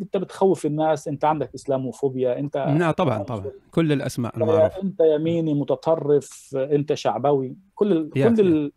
أنت 0.02 0.16
بتخوف 0.16 0.66
الناس 0.66 1.08
أنت 1.08 1.24
عندك 1.24 1.54
إسلاموفوبيا 1.54 2.38
أنت 2.38 2.56
نعم 2.56 2.90
طبعا 2.90 3.22
طبعا. 3.22 3.50
كل 3.70 3.92
الأسماء 3.92 4.36
المعروفه 4.36 4.82
أنت 4.82 5.00
يميني 5.00 5.54
متطرف 5.54 6.56
أنت 6.56 6.94
شعبوي. 6.94 7.56
كل 7.74 7.92
ال 7.92 8.10
كل 8.10 8.40
ال 8.40 8.72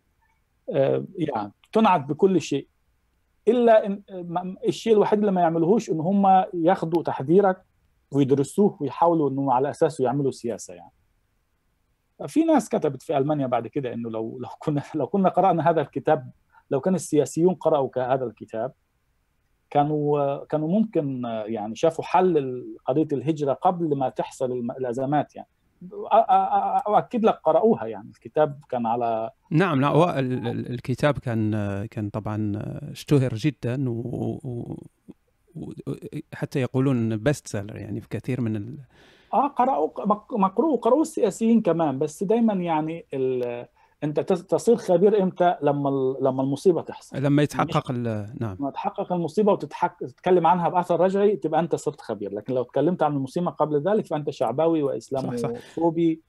يعني 1.18 1.52
تنعت 1.72 2.00
بكل 2.08 2.40
شيء. 2.40 2.68
إلا 3.48 3.86
إن 3.86 4.02
الشيء 4.68 4.92
الوحيد 4.92 5.18
اللي 5.18 5.32
ما 5.32 5.40
يعملوهوش 5.40 5.90
إن 5.90 6.00
هم 6.00 6.44
ياخذوا 6.54 7.02
تحذيرك 7.02 7.62
ويدرسوه 8.12 8.78
ويحاولوا 8.80 9.30
انه 9.30 9.52
على 9.52 9.70
اساسه 9.70 10.04
يعملوا 10.04 10.30
سياسة 10.30 10.74
يعني. 10.74 10.92
في 12.26 12.44
ناس 12.44 12.68
كتبت 12.68 13.02
في 13.02 13.18
ألمانيا 13.18 13.46
بعد 13.46 13.66
كده 13.66 13.92
إنه 13.94 14.10
لو 14.10 14.38
لو 14.42 14.48
كنا 14.58 14.82
لو 14.94 15.06
كنا 15.06 15.28
قرأنا 15.28 15.70
هذا 15.70 15.80
الكتاب 15.80 16.30
لو 16.70 16.80
كان 16.80 16.94
السياسيون 16.94 17.54
قرأوا 17.54 18.14
هذا 18.14 18.24
الكتاب 18.24 18.72
كانوا 19.70 20.44
كانوا 20.44 20.68
ممكن 20.68 21.22
يعني 21.46 21.74
شافوا 21.74 22.04
حل 22.04 22.64
قضية 22.86 23.08
الهجرة 23.12 23.52
قبل 23.52 23.96
ما 23.96 24.08
تحصل 24.08 24.52
الأزمات 24.52 25.36
يعني. 25.36 25.48
اؤكد 26.88 27.24
لك 27.24 27.40
قرأوها 27.44 27.86
يعني. 27.86 28.08
الكتاب 28.08 28.60
كان 28.68 28.86
على 28.86 29.30
نعم 29.50 29.80
لا 29.80 30.18
الكتاب 30.18 31.18
كان 31.18 31.52
كان 31.86 32.10
طبعا 32.10 32.52
اشتهر 32.90 33.34
جدا 33.34 33.90
و 33.90 34.76
حتى 36.34 36.60
يقولون 36.60 37.16
best 37.16 37.46
seller 37.46 37.76
يعني 37.76 38.00
في 38.00 38.08
كثير 38.08 38.40
من 38.40 38.56
ال... 38.56 38.78
آه 39.34 39.46
قرأوا 39.46 39.90
مقروء 40.32 40.78
قرأوا 40.78 41.02
السياسيين 41.02 41.62
كمان 41.62 41.98
بس 41.98 42.22
دايما 42.22 42.52
يعني 42.52 43.06
ال... 43.14 43.66
أنت 44.04 44.20
تصير 44.20 44.76
خبير 44.76 45.22
إمتى؟ 45.22 45.56
لما 45.62 46.16
لما 46.22 46.42
المصيبة 46.42 46.82
تحصل. 46.82 47.22
لما 47.22 47.42
يتحقق 47.42 47.90
نعم. 47.90 48.56
لما 48.60 48.70
تحقق 48.70 49.12
المصيبة 49.12 49.52
وتتحك... 49.52 49.96
تتكلم 50.00 50.46
عنها 50.46 50.68
بأثر 50.68 51.00
رجعي 51.00 51.36
تبقى 51.36 51.60
أنت 51.60 51.74
صرت 51.74 52.00
خبير. 52.00 52.34
لكن 52.34 52.54
لو 52.54 52.62
تكلمت 52.62 53.02
عن 53.02 53.12
المصيبة 53.12 53.50
قبل 53.50 53.82
ذلك 53.88 54.06
فأنت 54.06 54.30
شعبوي 54.30 54.82
واسلاموفوبي 54.82 56.20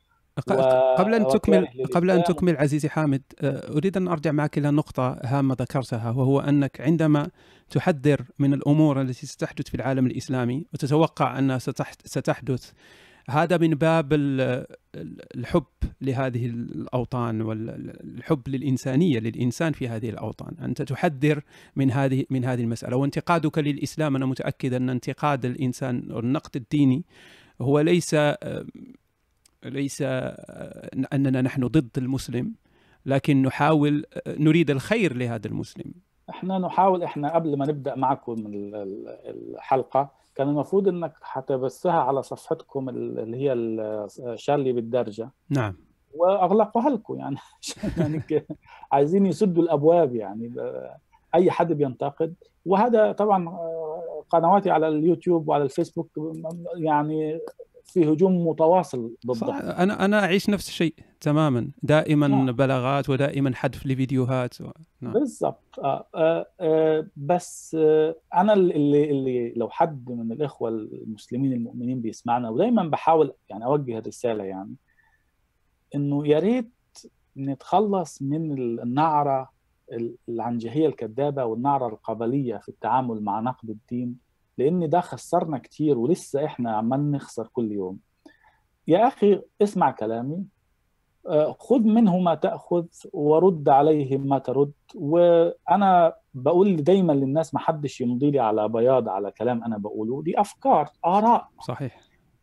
و... 0.49 0.53
قبل 0.97 1.13
أن 1.13 1.27
تكمل 1.27 1.67
قبل 1.93 2.11
أن 2.11 2.23
تكمل 2.23 2.57
عزيزي 2.57 2.89
حامد 2.89 3.21
أريد 3.43 3.97
أن 3.97 4.07
أرجع 4.07 4.31
معك 4.31 4.57
إلى 4.57 4.71
نقطة 4.71 5.19
هامة 5.23 5.55
ذكرتها 5.59 6.11
وهو 6.11 6.39
أنك 6.39 6.81
عندما 6.81 7.29
تحذر 7.69 8.21
من 8.39 8.53
الأمور 8.53 9.01
التي 9.01 9.25
ستحدث 9.25 9.67
في 9.69 9.75
العالم 9.75 10.05
الإسلامي 10.05 10.65
وتتوقع 10.73 11.39
انها 11.39 11.57
ستحدث 12.05 12.71
هذا 13.29 13.57
من 13.57 13.69
باب 13.69 14.13
الحب 15.35 15.63
لهذه 16.01 16.45
الأوطان 16.45 17.41
والحب 17.41 18.49
للإنسانية 18.49 19.19
للإنسان 19.19 19.73
في 19.73 19.87
هذه 19.87 20.09
الأوطان، 20.09 20.55
أنت 20.61 20.81
تحذر 20.81 21.41
من 21.75 21.91
هذه 21.91 22.25
من 22.29 22.45
هذه 22.45 22.61
المسألة 22.61 22.97
وانتقادك 22.97 23.57
للإسلام 23.57 24.15
أنا 24.15 24.25
متأكد 24.25 24.73
أن 24.73 24.89
انتقاد 24.89 25.45
الإنسان 25.45 26.11
والنقد 26.11 26.55
الديني 26.55 27.03
هو 27.61 27.79
ليس 27.79 28.15
ليس 29.65 30.01
أننا 31.13 31.41
نحن 31.41 31.67
ضد 31.67 31.97
المسلم 31.97 32.53
لكن 33.05 33.41
نحاول 33.41 34.05
نريد 34.27 34.71
الخير 34.71 35.17
لهذا 35.17 35.47
المسلم. 35.47 35.93
إحنا 36.29 36.59
نحاول 36.59 37.03
إحنا 37.03 37.35
قبل 37.35 37.57
ما 37.57 37.65
نبدأ 37.65 37.95
معكم 37.95 38.43
الحلقة 39.25 40.22
كان 40.35 40.49
المفروض 40.49 40.87
إنك 40.87 41.13
هتبثها 41.23 41.99
على 42.01 42.23
صفحتكم 42.23 42.89
اللي 42.89 43.37
هي 43.37 43.55
شارلي 44.35 44.73
بالدرجة. 44.73 45.29
نعم. 45.49 45.75
وأغلقوها 46.15 46.89
لكم 46.89 47.19
يعني 47.19 47.37
يعني 47.97 48.21
عايزين 48.91 49.25
يسدوا 49.25 49.63
الأبواب 49.63 50.15
يعني 50.15 50.53
أي 51.35 51.51
حد 51.51 51.73
بينتقد. 51.73 52.33
وهذا 52.65 53.11
طبعا 53.11 53.57
قنواتي 54.29 54.69
على 54.69 54.87
اليوتيوب 54.87 55.49
وعلى 55.49 55.63
الفيسبوك 55.63 56.09
يعني 56.75 57.39
في 57.85 58.13
هجوم 58.13 58.47
متواصل 58.47 59.15
ضدها 59.25 59.83
أنا 59.83 60.05
أنا 60.05 60.19
أعيش 60.19 60.49
نفس 60.49 60.67
الشيء 60.67 60.93
تماما 61.21 61.71
دائما 61.83 62.27
نعم. 62.27 62.51
بلاغات 62.51 63.09
ودائما 63.09 63.55
حذف 63.55 63.85
لفيديوهات 63.85 64.61
و... 64.61 64.71
نعم. 65.01 65.13
بالضبط 65.13 65.79
آه 65.79 66.07
آه 66.15 66.47
آه 66.59 67.07
بس 67.17 67.77
آه 67.79 68.15
أنا 68.33 68.53
اللي 68.53 69.11
اللي 69.11 69.53
لو 69.55 69.69
حد 69.69 70.11
من 70.11 70.31
الإخوة 70.31 70.69
المسلمين 70.69 71.53
المؤمنين 71.53 72.01
بيسمعنا 72.01 72.49
ودايما 72.49 72.83
بحاول 72.83 73.33
يعني 73.49 73.65
أوجه 73.65 73.97
الرسالة 73.97 74.43
يعني 74.43 74.75
إنه 75.95 76.27
يا 76.27 76.39
ريت 76.39 76.71
نتخلص 77.37 78.21
من 78.21 78.51
النعرة 78.59 79.53
العنجهيه 80.29 80.87
الكذابة 80.87 81.45
والنعرة 81.45 81.87
القبلية 81.87 82.57
في 82.57 82.69
التعامل 82.69 83.21
مع 83.21 83.39
نقد 83.39 83.69
الدين 83.69 84.22
لأن 84.57 84.89
ده 84.89 85.01
خسرنا 85.01 85.57
كتير 85.57 85.97
ولسه 85.97 86.45
إحنا 86.45 86.71
عمال 86.71 87.11
نخسر 87.11 87.47
كل 87.47 87.71
يوم. 87.71 87.99
يا 88.87 89.07
أخي 89.07 89.41
اسمع 89.61 89.91
كلامي. 89.91 90.43
آه، 91.27 91.55
خذ 91.59 91.79
منه 91.79 92.19
ما 92.19 92.35
تأخذ 92.35 92.85
ورد 93.13 93.69
عليه 93.69 94.17
ما 94.17 94.39
ترد. 94.39 94.71
وأنا 94.95 96.13
بقول 96.33 96.75
دايما 96.75 97.13
للناس 97.13 97.53
ما 97.53 97.59
حدش 97.59 98.01
يمضي 98.01 98.31
لي 98.31 98.39
على 98.39 98.69
بياض 98.69 99.09
على 99.09 99.31
كلام 99.31 99.63
أنا 99.63 99.77
بقوله. 99.77 100.21
دي 100.21 100.41
أفكار 100.41 100.89
آراء. 101.05 101.47
صحيح. 101.67 101.99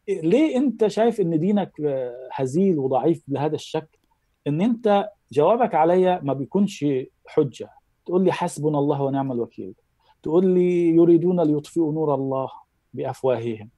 ليه 0.08 0.56
أنت 0.56 0.86
شايف 0.86 1.20
إن 1.20 1.38
دينك 1.40 1.80
آه، 1.80 2.28
هزيل 2.32 2.78
وضعيف 2.78 3.22
بهذا 3.28 3.54
الشكل؟ 3.54 3.98
إن 4.46 4.60
أنت 4.60 5.08
جوابك 5.32 5.74
عليا 5.74 6.20
ما 6.22 6.32
بيكونش 6.32 6.84
حجة. 7.26 7.70
تقول 8.06 8.24
لي 8.24 8.32
حسبنا 8.32 8.78
الله 8.78 9.02
ونعم 9.02 9.32
الوكيل. 9.32 9.74
تقول 10.22 10.46
لي 10.46 10.88
يريدون 10.88 11.40
ليطفئوا 11.40 11.92
نور 11.92 12.14
الله 12.14 12.48
بأفواههم. 12.94 13.70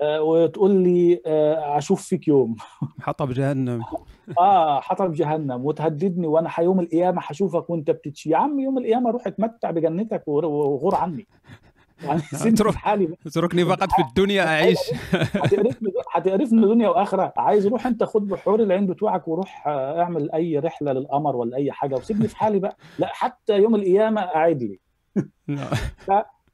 آه، 0.00 0.22
وتقول 0.22 0.70
لي 0.70 1.20
آه، 1.26 1.78
أشوف 1.78 2.02
فيك 2.02 2.28
يوم. 2.28 2.56
حطب 3.00 3.30
جهنم 3.32 3.82
آه 4.38 4.80
حطب 4.80 5.12
جهنم 5.12 5.64
وتهددني 5.64 6.26
وأنا 6.26 6.50
يوم 6.60 6.80
القيامة 6.80 7.22
هشوفك 7.24 7.70
وأنت 7.70 7.90
بتتشي 7.90 8.30
يا 8.30 8.36
عم 8.36 8.60
يوم 8.60 8.78
القيامة 8.78 9.10
روح 9.10 9.26
اتمتع 9.26 9.70
بجنتك 9.70 10.22
وغ- 10.28 10.44
وغور 10.46 10.94
عني. 10.94 11.26
يعني 12.04 12.20
سيبني 12.42 12.72
في 12.72 12.78
حالي. 12.78 13.14
اتركني 13.26 13.64
فقط 13.64 13.88
في 13.92 14.02
الدنيا 14.08 14.42
أعيش. 14.46 14.78
هتقرفني 15.12 15.92
هتقرفني 16.14 16.62
دنيا 16.66 16.88
وآخرة. 16.88 17.32
عايز 17.36 17.66
روح 17.66 17.86
أنت 17.86 18.04
خد 18.04 18.28
بحور 18.28 18.60
العين 18.60 18.86
بتوعك 18.86 19.28
وروح 19.28 19.66
آه، 19.68 20.00
اعمل 20.02 20.32
أي 20.32 20.58
رحلة 20.58 20.92
للقمر 20.92 21.36
ولا 21.36 21.56
أي 21.56 21.72
حاجة 21.72 21.94
وسيبني 21.94 22.28
في 22.28 22.36
حالي 22.36 22.58
بقى. 22.58 22.76
لا 22.98 23.06
حتى 23.12 23.56
يوم 23.58 23.74
القيامة 23.74 24.20
قاعد 24.20 24.62
لي. 24.62 24.80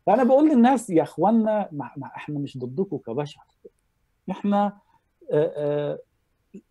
فأنا 0.06 0.24
بقول 0.24 0.48
للناس 0.48 0.90
يا 0.90 1.02
اخوانا 1.02 1.68
ما 1.72 1.90
إحنا 2.16 2.38
مش 2.38 2.58
ضدكم 2.58 2.96
كبشر. 2.96 3.40
إحنا 4.30 4.78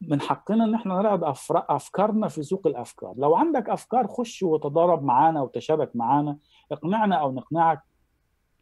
من 0.01 0.21
حقنا 0.21 0.63
إن 0.63 0.73
إحنا 0.75 0.93
نعرض 1.01 1.23
أفكارنا 1.69 2.27
في 2.27 2.43
سوق 2.43 2.67
الأفكار. 2.67 3.13
لو 3.17 3.35
عندك 3.35 3.69
أفكار 3.69 4.07
خش 4.07 4.43
وتضارب 4.43 5.03
معانا 5.03 5.41
وتشابك 5.41 5.95
معانا. 5.95 6.37
اقنعنا 6.71 7.15
أو 7.15 7.31
نقنعك. 7.31 7.81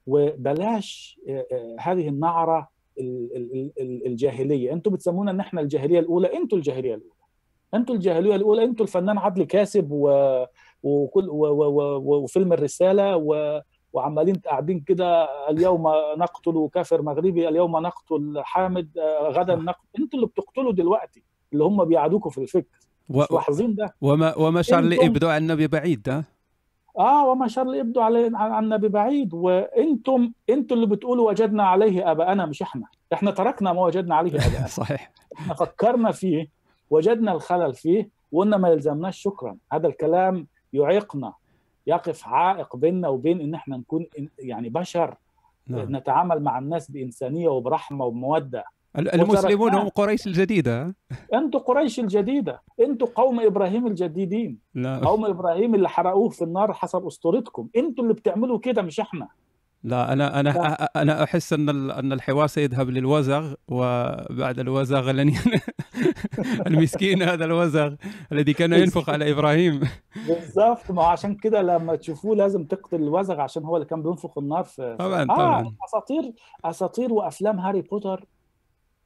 وبلاش 0.07 1.19
هذه 1.79 2.07
النعرة 2.09 2.69
ال- 2.99 3.35
ال- 3.35 3.71
ال- 3.79 4.07
الجاهلية. 4.07 4.73
أنتوا 4.73 4.91
بتسمونا 4.91 5.31
إن 5.31 5.39
إحنا 5.39 5.61
الجاهلية 5.61 5.99
الأولى. 5.99 6.37
أنتوا 6.37 6.57
الجاهلية 6.57 6.95
الأولى. 6.95 7.13
أنتوا 7.73 7.95
الجاهلية 7.95 8.35
الأولى. 8.35 8.63
أنتوا 8.63 8.85
الفنان 8.85 9.17
عدلي 9.17 9.45
كاسب 9.45 9.87
و... 9.91 10.09
وكل. 10.83 11.27
وفيلم 11.29 12.53
الرسالة 12.53 13.15
و... 13.17 13.61
وعمالين 13.93 14.35
قاعدين 14.35 14.79
كده 14.79 15.23
اليوم 15.49 15.83
نقتل 16.17 16.69
كافر 16.73 17.01
مغربي 17.01 17.47
اليوم 17.49 17.77
نقتل 17.77 18.41
حامد 18.43 18.97
آه، 18.97 19.29
غدا 19.29 19.55
نقتل. 19.55 19.79
أنتوا 19.99 20.19
اللي 20.19 20.27
بتقتلوا 20.27 20.71
دلوقتي 20.71 21.23
اللي 21.53 21.63
هم 21.63 21.85
بيعادوكوا 21.85 22.31
في 22.31 22.37
الفكر. 22.41 22.77
و... 23.09 23.19
مش 23.21 23.31
لاحظين 23.31 23.75
ده. 23.75 23.95
وما 24.01 24.37
وما 24.37 24.61
شارلي 24.61 24.95
انتم- 24.95 25.05
ابدو 25.07 25.27
عن 25.27 25.41
النبي 25.41 25.67
بعيد 25.67 26.09
ها؟ 26.09 26.23
آه 26.99 27.27
وما 27.27 27.47
شر 27.47 27.75
يبدو 27.75 28.01
علي 28.01 28.31
عنا 28.33 28.77
ببعيد 28.77 29.33
وأنتم 29.33 30.31
أنتوا 30.49 30.75
اللي 30.77 30.87
بتقولوا 30.87 31.29
وجدنا 31.29 31.63
عليه 31.63 32.11
آباءنا 32.11 32.45
مش 32.45 32.61
إحنا. 32.61 32.85
إحنا 33.13 33.31
تركنا 33.31 33.73
ما 33.73 33.81
وجدنا 33.81 34.15
عليه 34.15 34.31
آباءنا. 34.35 34.67
صحيح. 34.67 35.11
إحنا 35.37 35.53
فكرنا 35.53 36.11
فيه 36.11 36.47
وجدنا 36.89 37.31
الخلل 37.31 37.73
فيه 37.73 38.09
وقلنا 38.31 38.57
ما 38.57 38.69
يلزمناش 38.69 39.21
شكرا. 39.21 39.57
هذا 39.73 39.87
الكلام 39.87 40.47
يعيقنا 40.73 41.33
يقف 41.87 42.27
عائق 42.27 42.75
بيننا 42.75 43.07
وبين 43.07 43.41
إن 43.41 43.53
إحنا 43.53 43.77
نكون 43.77 44.05
يعني 44.39 44.69
بشر 44.69 45.15
نعم. 45.67 45.95
نتعامل 45.95 46.43
مع 46.43 46.59
الناس 46.59 46.91
بإنسانية 46.91 47.47
وبرحمة 47.49 48.05
وبمودة 48.05 48.63
ال- 48.97 49.13
المسلمون. 49.21 49.73
هم 49.75 49.89
قريش 49.89 50.27
الجديدة؟ 50.27 50.95
أنتوا 51.33 51.59
قريش 51.59 51.99
الجديدة 51.99 52.61
أنتوا 52.79 53.07
قوم 53.15 53.39
إبراهيم 53.39 53.87
الجديدين 53.87 54.59
لا 54.75 54.97
قوم 54.97 55.25
إبراهيم 55.25 55.75
اللي 55.75 55.89
حرقوه 55.89 56.29
في 56.29 56.41
النار 56.43 56.73
حسب 56.73 57.05
أسطورتكم 57.05 57.67
أنتوا 57.77 58.03
اللي 58.03 58.13
بتعملوا 58.13 58.59
كده 58.59 58.81
مش 58.81 58.99
إحنا 58.99 59.27
لا 59.83 60.13
أنا 60.13 60.39
أنا 60.39 60.73
أنا 60.95 61.23
أحس 61.23 61.53
أن 61.53 61.69
أن 61.91 62.13
الحوار 62.13 62.47
سيذهب 62.47 62.89
للوزغ 62.89 63.53
وبعد 63.67 64.59
الوزغ 64.59 65.11
لن 65.11 65.29
ين- 65.29 65.61
المسكين 66.67 67.23
هذا 67.23 67.45
الوزغ 67.45 67.93
الذي 68.31 68.53
كان 68.53 68.73
ينفخ 68.73 69.09
على 69.09 69.31
إبراهيم 69.31 69.79
بالظبط 70.27 70.91
ما 70.91 71.03
عشان 71.03 71.35
كده 71.35 71.61
لما 71.61 71.95
تشوفوه 71.95 72.35
لازم 72.35 72.63
تقتل 72.63 72.95
الوزغ 73.03 73.39
عشان 73.41 73.63
هو 73.65 73.75
اللي 73.75 73.87
كان 73.87 74.03
بينفخ 74.03 74.37
النار 74.37 74.63
في 74.63 74.95
طبعاً، 74.99 75.21
آه 75.21 75.25
طبعاً. 75.35 75.75
أساطير 75.89 76.33
أساطير 76.65 77.13
وأفلام 77.13 77.59
هاري 77.59 77.81
بوتر 77.81 78.25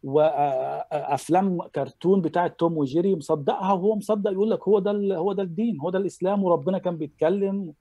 وافلام 0.03 1.61
كرتون 1.75 2.21
بتاعه 2.21 2.47
توم 2.47 2.77
وجيري 2.77 3.15
مصدقها 3.15 3.73
وهو 3.73 3.95
مصدق 3.95 4.31
يقول 4.31 4.49
لك 4.51 4.67
هو 4.67 4.79
ده 4.79 5.15
هو 5.17 5.33
ده 5.33 5.43
الدين 5.43 5.79
هو 5.79 5.89
ده 5.89 5.99
الإسلام 5.99 6.43
وربنا 6.43 6.77
كان 6.77 6.97
بيتكلم 6.97 7.73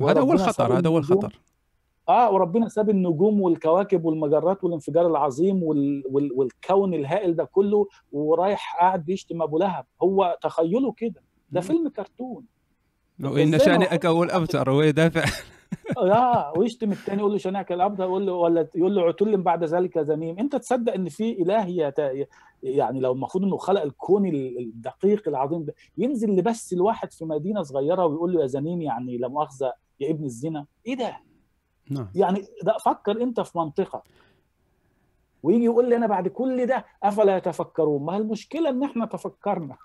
هذا 0.00 0.20
هو 0.20 0.32
الخطر 0.32 0.78
هذا 0.78 0.88
هو. 0.90 0.98
الخطر 0.98 1.40
آه 2.08 2.30
وربنا 2.32 2.68
ساب 2.68 2.90
النجوم 2.90 3.40
والكواكب 3.40 4.04
والمجرات 4.04 4.64
والانفجار 4.64 5.06
العظيم 5.06 5.62
وال... 5.62 6.02
وال... 6.10 6.32
والكون 6.32 6.94
الهائل 6.94 7.36
ده 7.36 7.44
كله 7.44 7.86
ورايح 8.12 8.76
قاعد 8.80 9.04
بيشتم 9.04 9.42
أبو 9.42 9.58
لهب. 9.58 9.84
هو 10.02 10.38
تخيله 10.42 10.92
كده. 10.92 11.22
ده 11.50 11.60
فيلم 11.60 11.88
كرتون. 11.88 12.44
إزاي 13.24 13.46
ما 13.46 13.58
شانئك 13.58 14.06
هو 14.06 14.22
الابتر 14.22 14.70
ويدافع 14.70 15.24
آه 15.98 16.52
ويشتم 16.58 16.92
التاني 16.92 17.18
يقول 17.20 17.32
له 17.32 17.38
شناك 17.38 17.72
الأبتر 17.72 18.04
يقول 18.04 18.26
له 18.26 18.32
ولا 18.32 18.68
يقول 18.74 18.94
له 18.94 19.02
عتل 19.02 19.36
بعد 19.36 19.64
ذلك 19.64 19.98
ذميم 19.98 20.38
أنت 20.38 20.56
تصدق 20.56 20.94
إن 20.94 21.08
في 21.08 21.42
إله 21.42 21.66
يت... 21.66 21.98
يعني 22.62 23.00
لو 23.00 23.12
المفروض 23.12 23.44
إنه 23.44 23.56
خلق 23.56 23.82
الكون 23.82 24.26
ال- 24.26 24.58
الدقيق 24.58 25.28
العظيم 25.28 25.64
ده 25.64 25.74
ينزل 25.98 26.30
لبس 26.36 26.72
الواحد 26.72 27.12
في 27.12 27.24
مدينة 27.24 27.62
صغيرة 27.62 28.06
ويقول 28.06 28.32
له 28.32 28.40
يا 28.40 28.46
ذميم 28.46 28.80
يعني 28.82 29.18
لا 29.18 29.28
مؤاخذة 29.28 29.72
يا 30.00 30.10
ابن 30.10 30.24
الزنا. 30.24 30.66
إيه 30.86 30.96
ده؟ 30.96 31.16
نعم. 31.90 32.08
يعني 32.14 32.44
ده 32.62 32.76
فكر 32.84 33.22
أنت 33.22 33.40
في 33.40 33.58
منطقة 33.58 34.02
ويجي 35.42 35.64
يقول 35.64 35.88
لي 35.88 35.96
أنا 35.96 36.06
بعد 36.06 36.28
كل 36.28 36.66
ده 36.66 36.84
أفلا 37.02 37.36
يتفكرون؟ 37.36 38.04
ما 38.04 38.16
المشكلة 38.16 38.68
إن 38.70 38.82
إحنا 38.84 39.06
تفكرنا. 39.06 39.76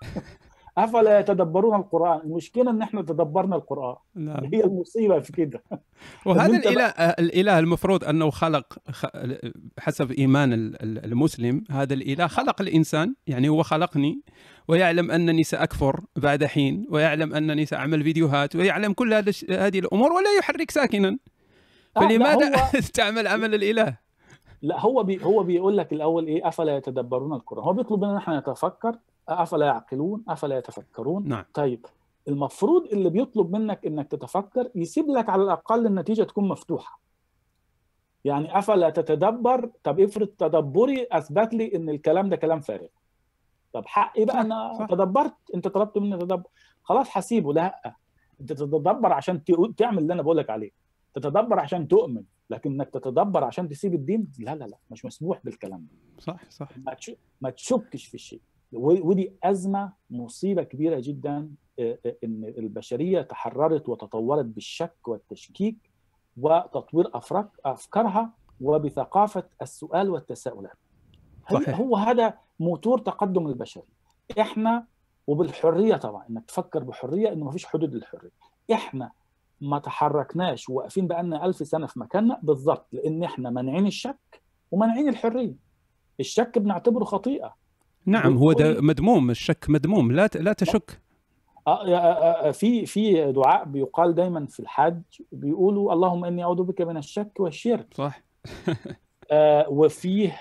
أفلا 0.78 1.18
يتدبرون 1.18 1.80
القرآن؟ 1.80 2.20
المشكلة 2.20 2.70
إن 2.70 2.82
إحنا 2.82 3.02
تدبرنا 3.02 3.56
القرآن. 3.56 3.96
نعم. 4.14 4.44
هي 4.54 4.64
المصيبة 4.64 5.20
في 5.20 5.32
كده. 5.32 5.62
وهذا 6.26 6.56
الاله 6.56 6.84
الإله 7.10 7.58
المفروض 7.58 8.04
أنه 8.04 8.30
خلق 8.30 8.78
حسب 9.78 10.12
إيمان 10.12 10.52
ال- 10.52 10.82
ال- 10.82 11.04
المسلم 11.04 11.64
هذا 11.70 11.94
الإله 11.94 12.26
خلق 12.26 12.60
الإنسان 12.62 13.14
يعني 13.26 13.48
هو 13.48 13.62
خلقني 13.62 14.20
ويعلم 14.68 15.10
انني 15.10 15.42
ساكفر 15.42 16.00
بعد 16.16 16.44
حين 16.44 16.86
ويعلم 16.90 17.34
انني 17.34 17.66
ساعمل 17.66 18.02
فيديوهات 18.04 18.56
ويعلم 18.56 18.92
كل 18.92 19.14
هذه 19.50 19.78
الأمور 19.78 20.12
ولا 20.12 20.38
يحرك 20.38 20.70
ساكنا. 20.70 21.18
فلماذا 21.94 22.58
هو 22.58 22.80
تعمل 22.94 23.26
عمل 23.26 23.54
الإله؟ 23.54 23.96
لا 24.62 24.80
هو 24.80 25.02
بي 25.02 25.24
هو 25.24 25.42
بيقول 25.42 25.76
لك 25.76 25.92
الأول 25.92 26.26
إيه 26.26 26.48
أفلا 26.48 26.76
يتدبرون 26.76 27.32
القرآن؟ 27.32 27.64
هو 27.64 27.72
بيطلب 27.72 28.04
مننا 28.04 28.18
إحنا 28.18 28.38
نتفكر 28.38 28.98
أفلا 29.28 29.66
يعقلون 29.66 30.24
أفلا 30.28 30.58
يتفكرون؟ 30.58 31.28
نعم. 31.28 31.44
طيب 31.54 31.86
المفروض 32.28 32.86
اللي 32.92 33.10
بيطلب 33.10 33.52
منك 33.52 33.86
إنك 33.86 34.08
تتفكر 34.08 34.70
يسيب 34.74 35.08
لك 35.08 35.28
على 35.28 35.42
الأقل 35.42 35.86
النتيجة 35.86 36.22
تكون 36.22 36.48
مفتوحة. 36.48 37.00
يعني 38.24 38.58
أفلا 38.58 38.90
تتدبر؟ 38.90 39.70
طب 39.84 40.00
افرض 40.00 40.26
تدبري 40.26 41.06
أثبت 41.12 41.54
لي 41.54 41.76
إن 41.76 41.88
الكلام 41.88 42.28
ده 42.28 42.36
كلام 42.36 42.60
فارغ. 42.60 42.86
طب 43.72 43.86
حقي 43.86 44.24
بقى؟ 44.24 44.34
صح، 44.34 44.40
أنا 44.40 44.74
صح. 44.78 44.86
تدبرت 44.86 45.34
أنت 45.54 45.68
طلبت 45.68 45.98
مني 45.98 46.18
تدبر. 46.18 46.48
خلاص 46.82 47.06
هسيبه. 47.12 47.52
لا 47.52 47.94
أنت 48.40 48.52
تتدبر 48.52 49.12
عشان 49.12 49.44
تعمل 49.76 49.98
اللي 49.98 50.12
أنا 50.12 50.22
بقول 50.22 50.36
لك 50.36 50.50
عليه. 50.50 50.79
تتدبر 51.14 51.58
عشان 51.60 51.88
تؤمن 51.88 52.22
لكن 52.50 52.72
إنك 52.72 52.90
تتدبر 52.90 53.44
عشان 53.44 53.68
تسيب 53.68 53.94
الدين 53.94 54.28
لا 54.38 54.54
لا 54.54 54.64
لا 54.64 54.78
مش 54.90 55.04
مسموح 55.04 55.40
بالكلام 55.44 55.80
ده. 55.80 56.22
صح 56.22 56.50
صح. 56.50 56.78
ما 56.78 56.94
تش- 56.94 57.16
ما 57.40 57.50
تشكش 57.50 58.06
في 58.06 58.14
الشيء. 58.14 58.40
ودي 58.72 59.32
أزمة 59.44 59.92
مصيبة 60.10 60.62
كبيرة 60.62 61.00
جدا 61.00 61.50
آه، 61.78 61.98
آه، 62.06 62.16
إن 62.24 62.44
البشرية 62.44 63.22
تحررت 63.22 63.88
وتطورت 63.88 64.44
بالشك 64.44 65.08
والتشكيك 65.08 65.90
وتطوير 66.36 67.10
أفكارها 67.64 68.32
وبثقافة 68.60 69.44
السؤال 69.62 70.10
والتساؤلات 70.10 70.76
صحيح. 71.52 71.80
هو 71.80 71.96
هذا 71.96 72.34
موتور 72.60 72.98
تقدم 72.98 73.46
البشريه 73.46 74.00
إحنا 74.40 74.86
وبالحرية 75.26 75.96
طبعا 75.96 76.26
إنك 76.30 76.44
تفكر 76.44 76.82
بحرية 76.84 77.32
إنه 77.32 77.44
ما 77.44 77.50
فيش 77.50 77.66
حدود 77.66 77.94
للحرية. 77.94 78.30
إحنا 78.72 79.10
ما 79.60 79.78
تحركناش 79.78 80.68
وواقفين 80.68 81.06
بقالنا 81.06 81.46
ألف 81.46 81.56
سنة 81.56 81.86
في 81.86 82.00
مكاننا. 82.00 82.40
بالضبط 82.42 82.86
لأن 82.92 83.24
إحنا 83.24 83.50
مانعين 83.50 83.86
الشك 83.86 84.42
ومانعين 84.70 85.08
الحرية. 85.08 85.54
الشك 86.20 86.58
بنعتبره 86.58 87.04
خطيئة. 87.04 87.54
نعم 88.06 88.36
هو 88.36 88.52
ده 88.52 88.80
مذموم 88.80 89.30
الشك 89.30 89.64
مذموم 89.68 90.12
لا 90.12 90.30
لا 90.34 90.52
تشك. 90.52 91.00
آه، 91.66 91.86
آه، 91.88 91.96
آه، 92.48 92.50
في 92.50 92.86
في 92.86 93.32
دعاء 93.32 93.64
بيقال 93.64 94.14
دايما 94.14 94.46
في 94.46 94.60
الحج 94.60 95.02
بيقولوا 95.32 95.92
اللهم 95.92 96.24
إني 96.24 96.42
أعوذ 96.42 96.62
بك 96.62 96.80
من 96.80 96.96
الشك 96.96 97.32
والشرك. 97.40 97.86
صح. 97.94 98.22
وفيه 99.68 100.32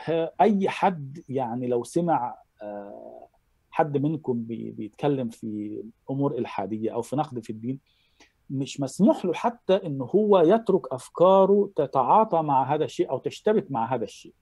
أي 0.42 0.70
حد 0.70 1.24
يعني 1.30 1.68
لو 1.68 1.84
سمع 1.84 2.36
حد 3.72 3.98
منكم 3.98 4.44
بي- 4.44 4.72
بيتكلم 4.72 5.30
في 5.30 5.82
أمور 6.12 6.38
إلحادية 6.38 6.94
أو 6.94 7.02
في 7.02 7.16
نقد 7.16 7.40
في 7.44 7.50
الدين 7.50 7.80
مش 8.50 8.82
مسموح 8.82 9.26
له 9.26 9.34
حتى 9.34 9.76
إن 9.76 10.02
هو 10.02 10.40
يترك 10.40 10.94
أفكاره 10.94 11.70
تتعاطى 11.76 12.42
مع 12.42 12.74
هذا 12.76 12.86
الشيء 12.86 13.10
أو 13.10 13.18
تشتبك 13.18 13.72
مع 13.72 13.96
هذا 13.96 14.04
الشيء. 14.04 14.34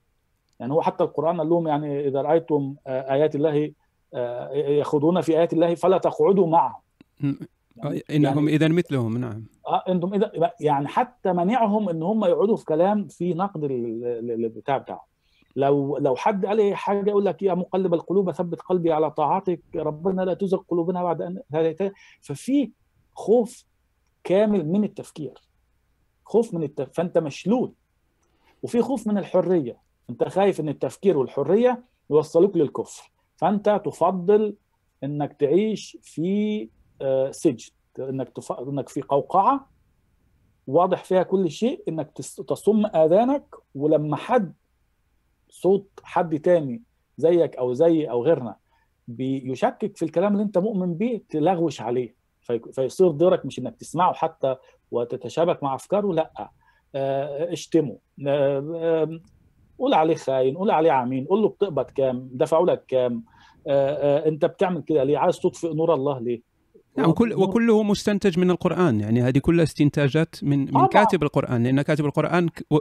يعني 0.59 0.73
هو 0.73 0.81
حتى 0.81 1.03
القرآن 1.03 1.37
قال 1.37 1.49
لهم 1.49 1.67
يعني 1.67 2.07
إذا 2.07 2.21
رأيتم 2.21 2.75
آه، 2.87 3.13
آيات 3.13 3.35
الله 3.35 3.71
آه، 4.13 4.51
يخوضون 4.53 5.21
في 5.21 5.37
آيات 5.37 5.53
الله 5.53 5.75
فلا 5.75 5.97
تقعدوا 5.97 6.47
معهم 6.47 6.81
يعني 7.77 8.03
إنهم 8.11 8.47
اذا 8.47 8.67
مثلهم 8.67 9.17
نعم. 9.17 9.45
أنتم 9.89 10.13
اذا 10.13 10.51
يعني 10.59 10.87
حتى 10.87 11.33
منعهم 11.33 11.89
إن 11.89 12.03
هم 12.03 12.25
يقعدوا 12.25 12.55
في 12.55 12.65
كلام 12.65 13.07
في 13.07 13.33
نقد 13.33 13.63
ال- 13.63 14.05
ال- 14.05 14.31
البتاع 14.45 14.77
بتاعه. 14.77 15.05
لو 15.55 15.97
لو 15.97 16.15
حد 16.15 16.45
قال 16.45 16.57
لي 16.57 16.75
حاجة 16.75 17.09
يقول 17.09 17.25
لك 17.25 17.41
يا 17.41 17.53
مقلب 17.53 17.93
القلوب 17.93 18.31
ثبت 18.31 18.61
قلبي 18.61 18.91
على 18.91 19.11
طاعتك 19.11 19.61
ربنا 19.75 20.21
لا 20.21 20.33
تزغ 20.33 20.57
قلوبنا 20.57 21.03
بعد 21.03 21.21
أن 21.21 21.41
ففي 22.21 22.71
خوف 23.13 23.65
كامل 24.27 24.67
من 24.67 24.83
التفكير. 24.83 25.33
خوف 26.25 26.53
من 26.53 26.63
التف... 26.63 26.89
فأنت 26.93 27.17
مشلول. 27.17 27.73
وفي 28.63 28.81
خوف 28.81 29.07
من 29.07 29.17
الحرية. 29.17 29.77
أنت 30.09 30.23
خايف 30.23 30.59
إن 30.59 30.69
التفكير 30.69 31.17
والحرية 31.17 31.83
يوصلوك 32.09 32.57
للكفر. 32.57 33.11
فأنت 33.35 33.81
تفضل 33.85 34.55
إنك 35.03 35.33
تعيش 35.33 35.97
في 36.01 36.69
آه، 37.01 37.31
سجن. 37.31 37.71
إنك 37.99 38.29
تف... 38.29 38.51
إنك 38.51 38.89
في 38.89 39.01
قوقعة 39.01 39.69
واضح 40.67 41.03
فيها 41.03 41.23
كل 41.23 41.51
شيء. 41.51 41.83
إنك 41.87 42.11
تصم 42.47 42.85
آذانك. 42.85 43.55
ولما 43.75 44.15
حد 44.15 44.53
صوت 45.49 45.89
حد 46.03 46.39
تاني 46.39 46.81
زيك 47.17 47.55
أو 47.55 47.73
زي 47.73 48.05
أو 48.05 48.23
غيرنا 48.23 48.55
بيشكك 49.07 49.97
في 49.97 50.05
الكلام 50.05 50.33
اللي 50.33 50.43
أنت 50.43 50.57
مؤمن 50.57 50.93
بيه 50.93 51.23
تلغوش 51.29 51.81
عليه. 51.81 52.16
فيصير 52.73 53.11
دورك 53.11 53.45
مش 53.45 53.59
إنك 53.59 53.75
تسمعه 53.75 54.13
حتى 54.13 54.55
وتتشابك 54.91 55.63
مع 55.63 55.75
أفكاره 55.75 56.13
لأ. 56.13 56.49
آه، 56.95 57.53
اشتمه. 57.53 57.97
آه، 58.27 58.59
آه، 58.75 59.19
قول 59.79 59.93
عليه 59.93 60.15
خاين 60.15 60.57
قول 60.57 60.71
عليه 60.71 60.91
عمين 60.91 61.25
قول 61.25 61.41
له 61.41 61.49
بتقبض 61.49 61.85
كام 61.85 62.29
دفعوا 62.31 62.65
لك 62.65 62.83
كام. 62.87 63.23
أنت 63.67 64.45
بتعمل 64.45 64.81
كده 64.81 65.03
ليه؟ 65.03 65.17
عايز 65.17 65.39
تطفئ 65.39 65.73
نور 65.73 65.93
الله 65.93 66.19
ليه؟ 66.19 66.41
نعم 66.97 67.11
كل 67.11 67.29
نور- 67.29 67.49
وكله 67.49 67.83
مستنتج 67.83 68.39
من 68.39 68.51
القرآن. 68.51 68.99
يعني 68.99 69.21
هذه 69.21 69.37
كلها 69.39 69.63
استنتاجات 69.63 70.35
من 70.43 70.73
من. 70.73 70.87
كاتب 70.87 71.23
القرآن. 71.23 71.63
لأن 71.63 71.81
كاتب 71.81 72.05
و- 72.71 72.77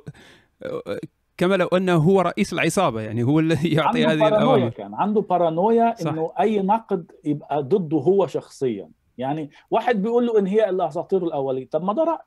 كما 1.36 1.54
لو 1.56 1.66
أنه 1.66 1.96
هو 1.96 2.20
رئيس 2.20 2.52
العصابة 2.52 3.00
يعني 3.00 3.22
هو 3.22 3.40
الذي 3.40 3.68
يعطي 3.74 4.04
عنده 4.04 4.12
هذه 4.12 4.18
بارانويا 4.30 4.54
الأوامر. 4.54 4.68
كان. 4.68 4.94
عنده 4.94 5.20
بارانويا. 5.20 5.94
إنه 6.02 6.32
أي 6.40 6.62
نقد 6.62 7.12
يبقى 7.24 7.62
ضده 7.62 7.96
هو 7.96 8.26
شخصيا. 8.26 8.88
يعني 9.18 9.50
واحد 9.70 10.02
بيقول 10.02 10.26
له 10.26 10.38
إن 10.38 10.46
هي 10.46 10.70
الا 10.70 10.88
اساطير 10.88 11.24
الاولين 11.24 11.66
طب 11.66 11.82
ما 11.84 11.92
ده 11.92 12.04
رأي. 12.04 12.18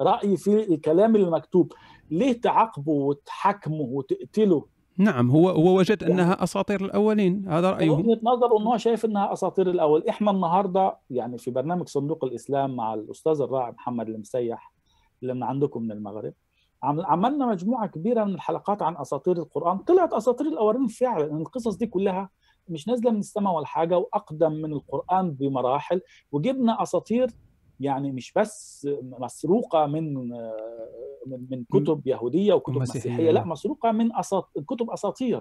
رأي 0.00 0.36
في 0.36 0.74
الكلام 0.74 1.16
اللي 1.16 1.30
مكتوب 1.30 1.72
ليه 2.10 2.40
تعاقبه 2.40 2.92
وتحاكمه 2.92 3.80
وتقتله؟ 3.80 4.66
نعم 4.98 5.30
هو 5.30 5.48
هو 5.48 5.78
وجد 5.78 6.04
أنها 6.04 6.42
أساطير 6.42 6.84
الأولين. 6.84 7.48
هذا 7.48 7.70
رأيه. 7.70 7.90
وجهة 7.90 8.18
نظره 8.22 8.58
إن 8.58 8.62
هو 8.66 8.76
شايف 8.76 9.04
إنها 9.04 9.32
أساطير 9.32 9.70
الأول. 9.70 10.08
إحنا 10.08 10.30
النهارده 10.30 10.96
يعني 11.10 11.38
في 11.38 11.50
برنامج 11.50 11.88
صندوق 11.88 12.24
الإسلام 12.24 12.76
مع 12.76 12.94
الأستاذ 12.94 13.40
الرائع 13.40 13.70
محمد 13.70 14.08
المسيح 14.08 14.72
اللي 15.22 15.34
من 15.34 15.42
عندكم 15.42 15.82
من 15.82 15.92
المغرب 15.92 16.32
عم- 16.82 17.06
عملنا 17.06 17.46
مجموعة 17.46 17.86
كبيرة 17.86 18.24
من 18.24 18.34
الحلقات 18.34 18.82
عن 18.82 18.96
أساطير 18.96 19.36
القرآن. 19.36 19.78
طلعت 19.78 20.12
أساطير 20.12 20.46
الأولين 20.46 20.86
فعلا. 20.86 21.36
القصص 21.36 21.76
دي 21.76 21.86
كلها 21.86 22.30
مش 22.68 22.88
نازلة 22.88 23.10
من 23.10 23.18
السماء 23.18 23.54
ولا 23.54 23.66
حاجة 23.66 23.98
وأقدم 23.98 24.52
من 24.52 24.72
القرآن 24.72 25.30
بمراحل. 25.30 26.00
وجبنا 26.32 26.82
أساطير 26.82 27.30
يعني 27.80 28.12
مش 28.12 28.32
بس 28.32 28.88
مسروقة 29.02 29.86
من 29.86 30.14
من 31.26 31.46
من 31.50 31.64
كتب 31.72 32.06
يهودية 32.06 32.54
وكتب 32.54 32.76
مسيحية. 32.78 33.10
مسيحيه 33.10 33.30
لا 33.30 33.44
مسروقة 33.44 33.92
من 33.92 34.16
أساط... 34.16 34.50
كتب 34.68 34.90
أساطير. 34.90 35.40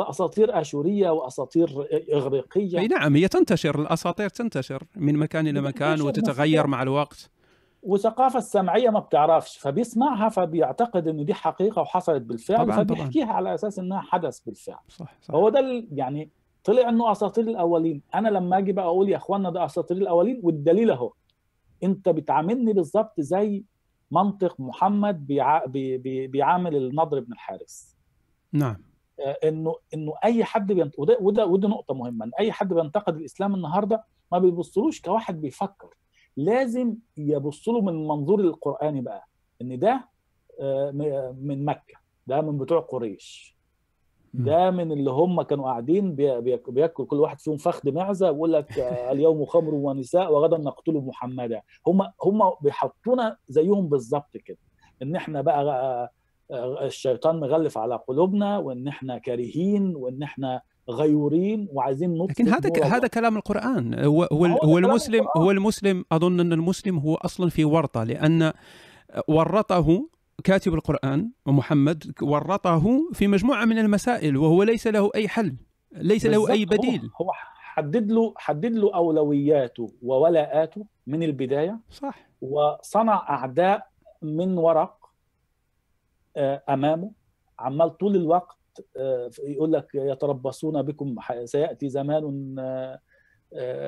أساطير 0.00 0.60
آشورية 0.60 1.10
وأساطير 1.10 1.68
إغريقية. 2.12 2.78
أي 2.78 2.86
نعم 2.86 3.16
هي 3.16 3.28
تنتشر 3.28 3.80
الأساطير 3.82 4.28
تنتشر 4.28 4.82
من 4.96 5.16
مكان 5.16 5.46
إلى 5.46 5.60
مكان 5.60 6.00
وتتغير. 6.00 6.66
مع 6.66 6.82
الوقت. 6.82 7.30
وثقافة 7.82 8.38
السمعية 8.38 8.90
ما 8.90 9.00
بتعرفش 9.00 9.58
فبيسمعها 9.58 10.28
فبيعتقد 10.28 11.08
ان 11.08 11.24
دي 11.24 11.34
حقيقة 11.34 11.82
وحصلت 11.82 12.22
بالفعل 12.22 12.64
طبعاً، 12.64 12.76
فبيحكيها 12.76 13.32
على 13.32 13.54
أساس 13.54 13.78
إنها 13.78 14.00
حدث 14.00 14.40
بالفعل. 14.40 14.78
صح 14.88 15.16
صح. 15.22 15.34
هو 15.34 15.48
ده 15.48 15.84
يعني 15.92 16.30
طلع 16.64 16.88
انه 16.88 17.12
أساطير 17.12 17.44
الأولين. 17.48 18.02
أنا 18.14 18.28
لما 18.28 18.58
أجي 18.58 18.72
بقى 18.72 18.84
أقول 18.84 19.08
يا 19.08 19.16
اخوانا 19.16 19.50
ده 19.50 19.64
أساطير 19.64 19.96
الأولين 19.96 20.40
والدليل 20.42 20.90
أهو. 20.90 21.12
أنت 21.82 22.08
بتعاملني 22.08 22.72
بالظبط 22.72 23.20
زي 23.20 23.64
منطق 24.10 24.60
محمد 24.60 25.26
بيع... 25.26 25.64
بي... 25.64 25.98
بي... 25.98 26.26
بيعامل 26.26 26.76
النضر 26.76 27.20
بن 27.20 27.32
الحارث. 27.32 27.92
نعم. 28.52 28.76
آه، 29.26 29.36
إنه 29.48 29.74
إنه 29.94 30.12
أي 30.24 30.44
حد 30.44 30.72
بينت... 30.72 30.98
وده 30.98 31.18
وده 31.20 31.46
وده 31.46 31.68
نقطة 31.68 31.94
مهمة 31.94 32.24
إن 32.24 32.30
أي 32.40 32.52
حد 32.52 32.72
بينتقد 32.74 33.16
الإسلام 33.16 33.54
النهارده 33.54 34.04
ما 34.32 34.38
بيبصلوش 34.38 35.00
كواحد 35.00 35.40
بيفكر. 35.40 35.94
لازم 36.36 36.94
يبص 37.16 37.68
له 37.68 37.80
من 37.80 38.08
منظور 38.08 38.40
القراني 38.40 39.00
بقى 39.00 39.28
إن 39.62 39.78
ده 39.78 40.08
آه، 40.60 40.90
من 41.40 41.64
مكة 41.64 41.94
ده 42.26 42.40
من 42.40 42.58
بتوع 42.58 42.80
قريش. 42.80 43.59
ده 44.34 44.70
من 44.70 44.92
اللي 44.92 45.10
هم 45.10 45.42
كانوا 45.42 45.64
قاعدين 45.64 46.14
بي- 46.14 46.40
بي- 46.40 46.60
بياكل 46.68 47.04
كل 47.04 47.16
واحد 47.16 47.40
فيهم 47.40 47.56
فخذ 47.56 47.92
معزه 47.92 48.30
ويقول 48.30 48.52
لك 48.52 48.66
اليوم 49.12 49.44
خمر 49.44 49.74
ونساء 49.74 50.32
وغدا 50.32 50.58
نقتل 50.58 50.94
محمدا 50.94 51.62
هم 51.86 52.02
هم 52.02 52.40
بيحطونا 52.62 53.36
زيهم 53.48 53.88
بالظبط 53.88 54.36
كده 54.44 54.58
إن 55.02 55.16
إحنا 55.16 55.40
بقى 55.42 55.64
آه، 55.64 56.10
آه، 56.54 56.84
الشيطان 56.86 57.40
مغلف 57.40 57.78
على 57.78 58.00
قلوبنا 58.08 58.58
وإن 58.58 58.88
إحنا 58.88 59.18
كارهين 59.18 59.96
وإن 59.96 60.22
إحنا 60.22 60.60
غيورين 60.90 61.68
وعايزين 61.72 62.18
نطفئ 62.18 62.42
لكن 62.42 62.48
هذا. 62.48 62.96
هذا 62.96 63.06
كلام 63.08 63.36
القرآن 63.36 64.04
هو 64.04 64.22
هو, 64.32 64.46
هو 64.46 64.78
المسلم 64.78 65.20
القرآن. 65.20 65.42
هو 65.44 65.50
المسلم 65.50 66.04
أظن 66.12 66.40
أن 66.40 66.52
المسلم 66.52 66.98
هو 66.98 67.14
أصلا 67.14 67.50
في 67.50 67.64
ورطة 67.64 68.04
لأن 68.04 68.52
ورطه 69.28 70.08
كاتب 70.40 70.74
القرآن 70.74 71.30
ومحمد 71.46 72.12
ورطه 72.22 73.10
في 73.12 73.26
مجموعة 73.26 73.64
من 73.64 73.78
المسائل 73.78 74.36
وهو 74.36 74.62
ليس 74.62 74.86
له 74.86 75.10
أي 75.14 75.28
حل 75.28 75.56
ليس 75.92 76.26
له 76.26 76.50
أي 76.52 76.64
بالظبط. 76.64 76.84
هو- 76.86 76.90
بديل 76.92 77.10
هو 77.20 77.32
حدد 77.56 78.12
له 78.12 78.34
حدد 78.36 78.72
له 78.72 78.94
أولوياته 78.94 79.92
وولاءاته 80.02 80.86
من 81.06 81.22
البداية 81.22 81.80
صح 81.90 82.28
وصنع 82.40 83.14
أعداء 83.30 83.86
من 84.22 84.58
ورق 84.58 84.96
آه، 86.36 86.62
أمامه 86.68 87.10
عمال 87.58 87.96
طول 87.98 88.16
الوقت 88.16 88.56
آه، 88.96 89.30
يقول 89.44 89.72
لك 89.72 89.88
يتربصون 89.94 90.82
بكم 90.82 91.16
سيأتي 91.44 91.88
زمان 91.88 92.56
آه، 92.58 92.98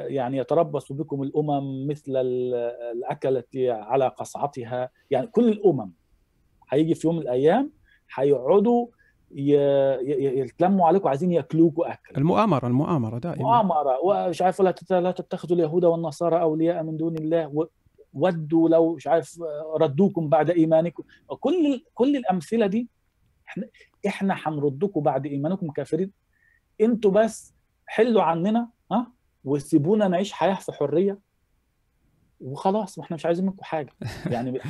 يعني 0.06 0.36
يتربص 0.38 0.92
بكم 0.92 1.22
الأمم 1.22 1.86
مثل 1.86 2.16
ال- 2.16 2.54
الأكلة 2.96 3.44
على 3.56 4.08
قصعتها 4.08 4.90
يعني 5.10 5.26
كل 5.26 5.48
الأمم 5.48 5.92
هيجي 6.72 6.94
في 6.94 7.06
يوم 7.06 7.16
من 7.16 7.22
الأيام 7.22 7.72
هيقعدوا 8.14 8.86
يتلموا 9.30 10.86
عليكم 10.86 11.08
عايزين 11.08 11.32
ياكلوكوا 11.32 11.92
أكل. 11.92 12.14
المؤامرة 12.16 12.66
المؤامرة 12.66 13.18
دائما. 13.18 13.42
مؤامرة. 13.42 13.98
ومش 14.04 14.42
عارف 14.42 14.62
لا 14.62 15.10
تتخذوا 15.10 15.56
اليهود 15.56 15.84
والنصارى 15.84 16.40
أولياء 16.40 16.82
من 16.82 16.96
دون 16.96 17.16
الله 17.16 17.68
ودوا 18.14 18.68
لو 18.68 18.94
مش 18.94 19.06
عارف 19.06 19.38
ردوكم 19.80 20.28
بعد 20.28 20.50
إيمانكم. 20.50 21.02
كل 21.40 21.84
كل 21.94 22.16
الأمثلة 22.16 22.66
دي 22.66 22.88
إحنا 23.48 23.66
إحنا 24.06 24.34
هنردكم 24.38 25.00
بعد 25.00 25.26
إيمانكم 25.26 25.70
كافرين. 25.70 26.10
أنتوا 26.80 27.10
بس 27.10 27.54
حلوا 27.86 28.22
عننا 28.22 28.68
ها 28.92 29.12
وسيبونا 29.44 30.08
نعيش 30.08 30.32
حياة 30.32 30.54
في 30.54 30.72
حرية. 30.72 31.18
وخلاص 32.42 32.98
وإحنا 32.98 33.14
مش 33.14 33.26
عايزين 33.26 33.46
منكم 33.46 33.64
حاجة. 33.64 33.92
يعني 34.32 34.60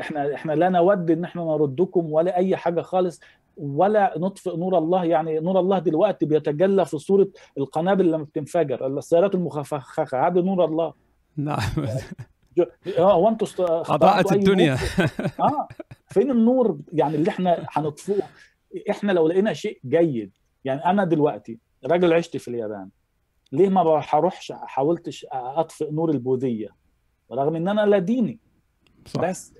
إحنا 0.00 0.34
إحنا 0.34 0.52
لا 0.52 0.68
نود 0.68 1.10
إن 1.10 1.24
إحنا 1.24 1.44
نردكم 1.44 2.12
ولا 2.12 2.36
أي 2.36 2.56
حاجة 2.56 2.80
خالص 2.80 3.20
ولا 3.56 4.14
نطفئ 4.16 4.56
نور 4.56 4.78
الله. 4.78 5.04
يعني 5.04 5.40
نور 5.40 5.60
الله 5.60 5.78
دلوقتي 5.78 6.26
بيتجلى 6.26 6.84
في 6.84 6.98
صورة 6.98 7.28
القنابل 7.58 8.12
لما 8.12 8.24
بتنفجر 8.24 8.86
السيارات 8.86 9.34
المخفخة 9.34 10.26
هذا 10.26 10.40
نور 10.40 10.64
الله. 10.64 10.92
نعم. 11.36 11.58
آه 12.98 13.12
هو 13.12 13.28
أنتوا 13.28 13.46
أي 14.32 14.38
الدنيا؟ 14.38 14.78
آه. 15.40 15.68
فين 16.06 16.30
النور؟ 16.30 16.78
يعني 16.92 17.14
اللي 17.14 17.30
إحنا 17.30 17.66
هنطفئه. 17.70 18.22
إحنا 18.90 19.12
لو 19.12 19.28
لقينا 19.28 19.52
شيء 19.52 19.80
جيد 19.86 20.32
يعني 20.64 20.84
أنا 20.84 21.04
دلوقتي 21.04 21.58
راجل 21.86 22.12
عشت 22.12 22.36
في 22.36 22.48
اليابان 22.48 22.88
ليه 23.52 23.68
ما 23.68 24.02
هروحش 24.08 24.52
حاولتش 24.52 25.26
أطفئ 25.32 25.90
نور 25.90 26.10
البوذية؟ 26.10 26.81
رغم 27.32 27.56
إن 27.56 27.68
أنا 27.68 27.80
لا 27.86 27.98
ديني. 27.98 28.38
صح. 29.06 29.20
بس 29.20 29.52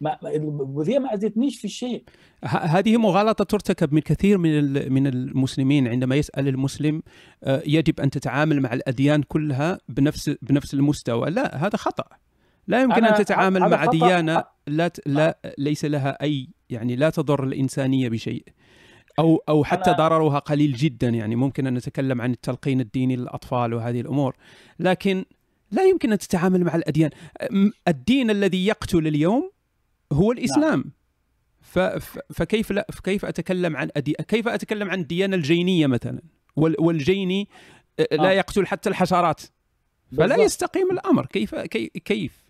ما 0.00 0.18
البوذيه 0.24 0.98
ما 0.98 1.14
اذتنيش 1.14 1.60
في 1.60 1.68
شيء. 1.68 2.04
هذه 2.44 2.96
مغالطة 2.96 3.44
ترتكب 3.44 3.94
من 3.94 4.00
كثير 4.00 4.38
من 4.38 4.92
من 4.92 5.06
المسلمين 5.06 5.88
عندما 5.88 6.16
يسأل 6.16 6.48
المسلم 6.48 7.02
آه، 7.44 7.62
يجب 7.66 8.00
أن 8.00 8.10
تتعامل 8.10 8.60
مع 8.60 8.72
الأديان 8.72 9.22
كلها 9.22 9.78
بنفس 9.88 10.30
بنفس 10.42 10.74
المستوى. 10.74 11.30
لا 11.30 11.56
هذا 11.66 11.76
خطأ. 11.76 12.04
لا 12.66 12.82
يمكن 12.82 13.06
أنا- 13.06 13.18
تتعامل 13.18 13.60
مع 13.60 13.82
خطأ. 13.82 13.90
ديانة 13.90 14.44
لا 14.66 14.92
لا 15.06 15.38
ليس 15.58 15.84
لها 15.84 16.22
أي 16.22 16.48
يعني 16.70 16.96
لا 16.96 17.10
تضر 17.10 17.44
الإنسانية 17.44 18.08
بشيء. 18.08 18.44
أو 19.18 19.42
أو 19.48 19.64
حتى 19.64 19.90
ضررها 19.92 20.38
قليل 20.38 20.72
جدا 20.72 21.08
يعني 21.08 21.36
ممكن 21.36 21.66
أن 21.66 21.74
نتكلم 21.74 22.20
عن 22.20 22.30
التلقين 22.30 22.80
الديني 22.80 23.16
للأطفال 23.16 23.74
وهذه 23.74 24.00
الأمور. 24.00 24.36
لكن 24.78 25.24
لا 25.74 25.84
يمكن 25.84 26.12
أن 26.12 26.18
تتعامل 26.18 26.64
مع 26.64 26.74
الأديان. 26.74 27.10
م- 27.50 27.70
الدين 27.88 28.30
الذي 28.30 28.66
يقتل 28.66 29.06
اليوم 29.06 29.50
هو 30.12 30.32
الإسلام. 30.32 30.84
ف- 31.60 31.78
ف- 31.78 32.18
فكيف 32.32 32.70
لا 32.72 32.86
فكيف 32.92 33.24
أتكلم 33.24 33.76
عن 33.76 33.88
أدي... 33.96 34.14
كيف 34.28 34.48
أتكلم 34.48 34.90
عن 34.90 35.00
الديانة 35.00 35.36
الجينية 35.36 35.86
مثلا؟ 35.86 36.20
وال... 36.56 36.76
والجيني 36.78 37.48
لا 38.12 38.30
آه. 38.30 38.32
يقتل 38.32 38.66
حتى 38.66 38.88
الحشرات. 38.88 39.40
فلا 40.16 40.26
بالضبط. 40.26 40.46
يستقيم 40.46 40.90
الأمر. 40.90 41.26
كيف 41.26 41.54
كي... 41.54 41.86
كيف؟ 41.86 42.43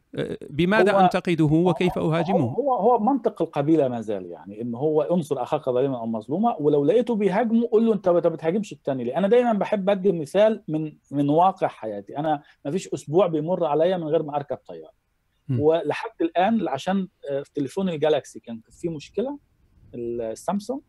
بماذا 0.50 0.92
هو- 0.92 1.00
أنتقده 1.00 1.44
وكيف 1.44 1.98
أهاجمه 1.98 2.44
هو 2.44 2.74
هو 2.74 2.98
منطق 2.98 3.42
القبيلة 3.42 3.88
ما 3.88 4.00
زال 4.00 4.26
يعني 4.26 4.60
إنه 4.62 4.78
هو 4.78 5.02
انصر 5.02 5.42
أخاك 5.42 5.68
ظالما 5.68 5.98
أو 5.98 6.06
مظلوما 6.06 6.56
ولو 6.60 6.84
لقيته 6.84 7.14
بيهاجمه 7.14 7.68
قول 7.72 7.86
له 7.86 7.92
أنت 7.94 8.08
ما 8.08 8.18
بتهاجمش 8.18 8.72
التاني 8.72 9.04
ليه؟ 9.04 9.18
أنا 9.18 9.28
دايما 9.28 9.52
بحب 9.52 9.90
أدي 9.90 10.12
مثال 10.12 10.62
من 10.68 10.92
من 11.10 11.28
واقع 11.28 11.66
حياتي 11.68 12.18
أنا 12.18 12.42
ما 12.64 12.70
فيش 12.70 12.88
أسبوع 12.94 13.26
بيمر 13.26 13.64
عليا 13.64 13.96
من 13.96 14.04
غير 14.04 14.22
ما 14.22 14.36
أركب 14.36 14.56
طيارة. 14.56 14.92
ولحد 15.58 16.10
الآن 16.20 16.68
عشان 16.68 17.08
آه، 17.30 17.42
في 17.42 17.50
تليفون 17.54 17.88
الجالاكسي 17.88 18.40
كان 18.40 18.60
في 18.70 18.88
مشكلة 18.88 19.38
السامسونج 19.94 20.80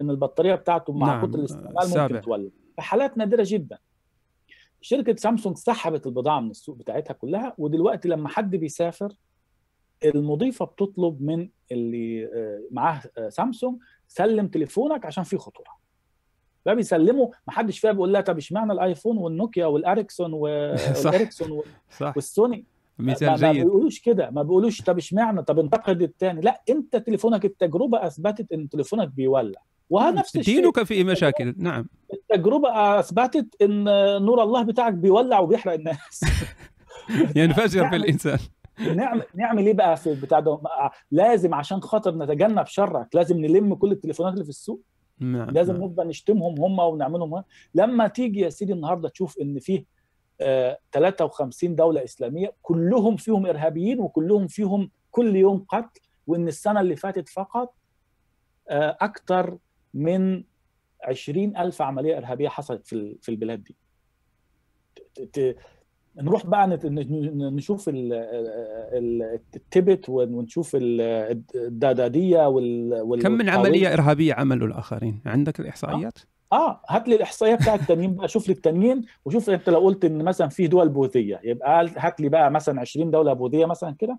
إن 0.00 0.10
البطارية 0.10 0.54
بتاعته 0.54 0.92
مع 0.92 1.06
نعم، 1.06 1.26
كتر 1.26 1.38
الاستعمال 1.38 1.78
السابع. 1.78 2.02
ممكن 2.02 2.20
تولد 2.20 2.52
في 2.76 2.82
حالات 2.82 3.18
نادرة 3.18 3.44
جدا 3.46 3.78
شركة 4.82 5.16
سامسونج 5.16 5.56
سحبت 5.56 6.06
البضاعة 6.06 6.40
من 6.40 6.50
السوق 6.50 6.76
بتاعتها 6.76 7.14
كلها 7.14 7.54
ودلوقتي 7.58 8.08
لما 8.08 8.28
حد 8.28 8.56
بيسافر 8.56 9.12
المضيفة 10.04 10.64
بتطلب 10.64 11.22
من 11.22 11.48
اللي 11.72 12.24
آه، 12.24 12.62
معاه 12.70 13.02
آه، 13.18 13.28
سامسونج 13.28 13.78
سلم 14.08 14.48
تليفونك 14.48 15.06
عشان 15.06 15.24
في 15.24 15.36
خطورة. 15.38 15.82
بقى 16.66 16.76
بيسلموا 16.76 17.28
ما 17.46 17.52
حدش 17.52 17.78
فيها 17.78 17.92
بيقول 17.92 18.12
لها 18.12 18.20
طب 18.20 18.36
اشمعنى 18.36 18.72
الآيفون 18.72 19.18
والنوكيا 19.18 19.66
والأريكسون. 19.66 20.32
والأريكسون 20.42 21.62
والسوني؟ 22.16 22.64
ما, 22.98 23.12
مثال 23.12 23.28
ما 23.28 23.36
جيد. 23.52 23.64
بيقولوش 23.64 24.00
كده 24.00 24.30
ما 24.30 24.42
بيقولوش 24.42 24.82
طب 24.82 24.98
اشمعنى؟ 24.98 25.42
طب 25.42 25.58
انتقد 25.58 26.02
الثاني 26.02 26.40
لا 26.40 26.62
انت 26.70 26.96
تليفونك 26.96 27.44
التجربة 27.44 28.06
أثبتت 28.06 28.52
إن 28.52 28.68
تليفونك 28.68 29.08
بيولع. 29.08 29.60
وهذا 29.92 30.10
نفس 30.10 30.36
الشيء. 30.36 30.60
دينك 30.60 30.82
فيه 30.82 31.04
مشاكل. 31.04 31.54
نعم. 31.58 31.86
التجربه 32.12 32.98
أثبتت 32.98 33.62
إن 33.62 33.84
نور 34.24 34.42
الله 34.42 34.62
بتاعك 34.62 34.92
بيولع 34.92 35.38
وبيحرق 35.40 35.72
الناس. 35.72 36.20
ينفجر 37.36 37.88
في 37.88 37.96
الإنسان. 37.96 38.38
نعمل 38.78 39.22
نعمل 39.34 39.66
إيه 39.66 39.74
بقى 39.74 39.96
في 39.96 40.10
البتاع 40.12 40.40
ده؟ 40.40 40.60
لازم 41.10 41.54
عشان 41.54 41.80
خاطر 41.80 42.14
نتجنب 42.14 42.66
شرك 42.66 43.14
لازم 43.14 43.38
نلم 43.38 43.74
كل 43.74 43.92
التليفونات 43.92 44.32
اللي 44.32 44.44
في 44.44 44.50
السوق. 44.50 44.80
نعم 45.18 45.50
لازم 45.50 45.72
نعم. 45.74 45.82
نفضل 45.84 46.06
نشتمهم 46.08 46.60
هم 46.60 46.78
ونعملهم 46.78 47.34
هم. 47.34 47.44
لما 47.74 48.08
تيجي 48.08 48.40
يا 48.40 48.48
سيدي 48.50 48.72
النهارده 48.72 49.08
تشوف 49.08 49.38
إن 49.38 49.58
فيه 49.58 49.84
آه 50.40 50.78
53 50.92 51.74
دولة 51.76 52.04
إسلامية 52.04 52.52
كلهم 52.62 53.16
فيهم 53.16 53.46
إرهابيين 53.46 54.00
وكلهم 54.00 54.46
فيهم 54.46 54.90
كل 55.10 55.36
يوم 55.36 55.64
قتل 55.68 56.00
وإن 56.26 56.48
السنة 56.48 56.80
اللي 56.80 56.96
فاتت 56.96 57.28
فقط 57.28 57.74
آه 58.68 58.96
أكثر 59.00 59.58
من 59.94 60.42
20 61.04 61.56
ألف 61.56 61.82
عملية 61.82 62.18
إرهابية 62.18 62.48
حصلت 62.48 62.86
في 62.86 63.16
في 63.22 63.28
البلاد 63.28 63.64
دي. 63.64 65.56
نروح 66.16 66.46
بقى 66.46 66.78
نشوف 67.34 67.88
ال- 67.88 68.12
ال- 68.92 69.40
التبت 69.56 70.08
ونشوف 70.08 70.76
ال- 70.76 71.42
الدادادية 71.54 72.48
وال 72.48 73.22
كم 73.22 73.32
من. 73.32 73.48
عملية 73.48 73.92
إرهابية 73.92 74.34
عملوا 74.34 74.66
الآخرين؟ 74.68 75.20
عندك 75.26 75.60
الإحصائيات؟ 75.60 76.18
آه 76.52 76.80
هات 76.88 77.08
لي 77.08 77.14
الإحصائية 77.16 77.54
بتاعت 77.54 77.80
التانيين 77.80 78.14
بقى. 78.14 78.28
شوف 78.28 78.48
لي 78.48 78.54
التانيين 78.54 79.02
وشوف 79.24 79.50
أنت 79.50 79.68
لو 79.70 79.80
قلت 79.80 80.04
إن 80.04 80.24
مثلا 80.24 80.48
في 80.48 80.66
دول 80.66 80.88
بوذية 80.88 81.40
يبقى 81.44 81.86
هات 81.96 82.20
لي 82.20 82.28
بقى 82.28 82.50
مثلا 82.50 82.80
20 82.80 83.10
دولة 83.10 83.32
بوذية 83.32 83.66
مثلا 83.66 83.94
كده. 83.98 84.18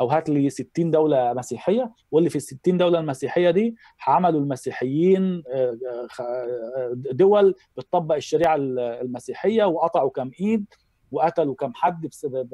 أو 0.00 0.08
هات 0.08 0.28
لي 0.28 0.50
60 0.50 0.90
دولة 0.90 1.32
مسيحية 1.32 1.92
واللي 2.10 2.30
في 2.30 2.36
ال 2.36 2.42
60 2.42 2.76
دولة 2.76 3.00
المسيحية 3.00 3.50
دي 3.50 3.76
عملوا 4.06 4.40
المسيحيين 4.40 5.42
آه، 5.48 5.78
آه، 6.20 6.22
آه، 6.22 6.92
دول 6.94 7.54
بتطبق 7.76 8.14
الشريعة 8.14 8.56
المسيحية 8.58 9.64
وقطعوا 9.64 10.10
كم 10.10 10.30
إيد 10.40 10.66
وقتلوا 11.12 11.54
كم 11.54 11.72
حد 11.74 12.08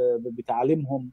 بتعليمهم 0.09 1.11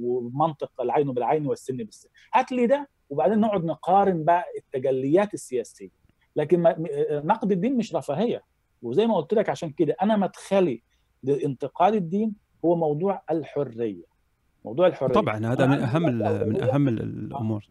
ومنطق 0.00 0.80
العين 0.80 1.12
بالعين 1.12 1.46
والسن 1.46 1.76
بالسن. 1.76 2.08
هات 2.34 2.52
لي 2.52 2.66
ده 2.66 2.88
وبعدين 3.10 3.40
نقعد 3.40 3.64
نقارن 3.64 4.24
بقى 4.24 4.44
التجليات 4.58 5.34
السياسية. 5.34 5.90
لكن 6.36 6.62
نقد 7.10 7.52
الدين 7.52 7.76
مش 7.76 7.94
رفاهية. 7.94 8.42
وزي 8.82 9.06
ما 9.06 9.16
قلت 9.16 9.34
لك 9.34 9.48
عشان 9.48 9.70
كده 9.70 9.96
أنا 10.02 10.16
مدخلي 10.16 10.82
لانتقاد 11.22 11.94
الدين 11.94 12.34
هو 12.64 12.76
موضوع 12.76 13.22
الحرية. 13.30 14.17
موضوع 14.64 14.86
الحرية. 14.86 15.12
طبعا 15.14 15.46
هذا 15.46 15.66
من 15.66 15.78
أهم 15.78 16.02
من. 16.02 16.62
أهم 16.62 16.88
ال- 16.88 17.00
الأمور. 17.02 17.68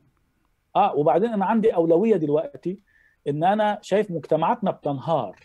آه 0.76 0.96
وبعدين 0.96 1.30
أنا 1.30 1.46
عندي 1.46 1.76
أولوية 1.76 2.16
دلوقتي 2.16 2.80
إن 3.28 3.44
أنا 3.44 3.80
شايف 3.82 4.12
مجتمعاتنا 4.12 4.72
بتنهار. 4.72 5.36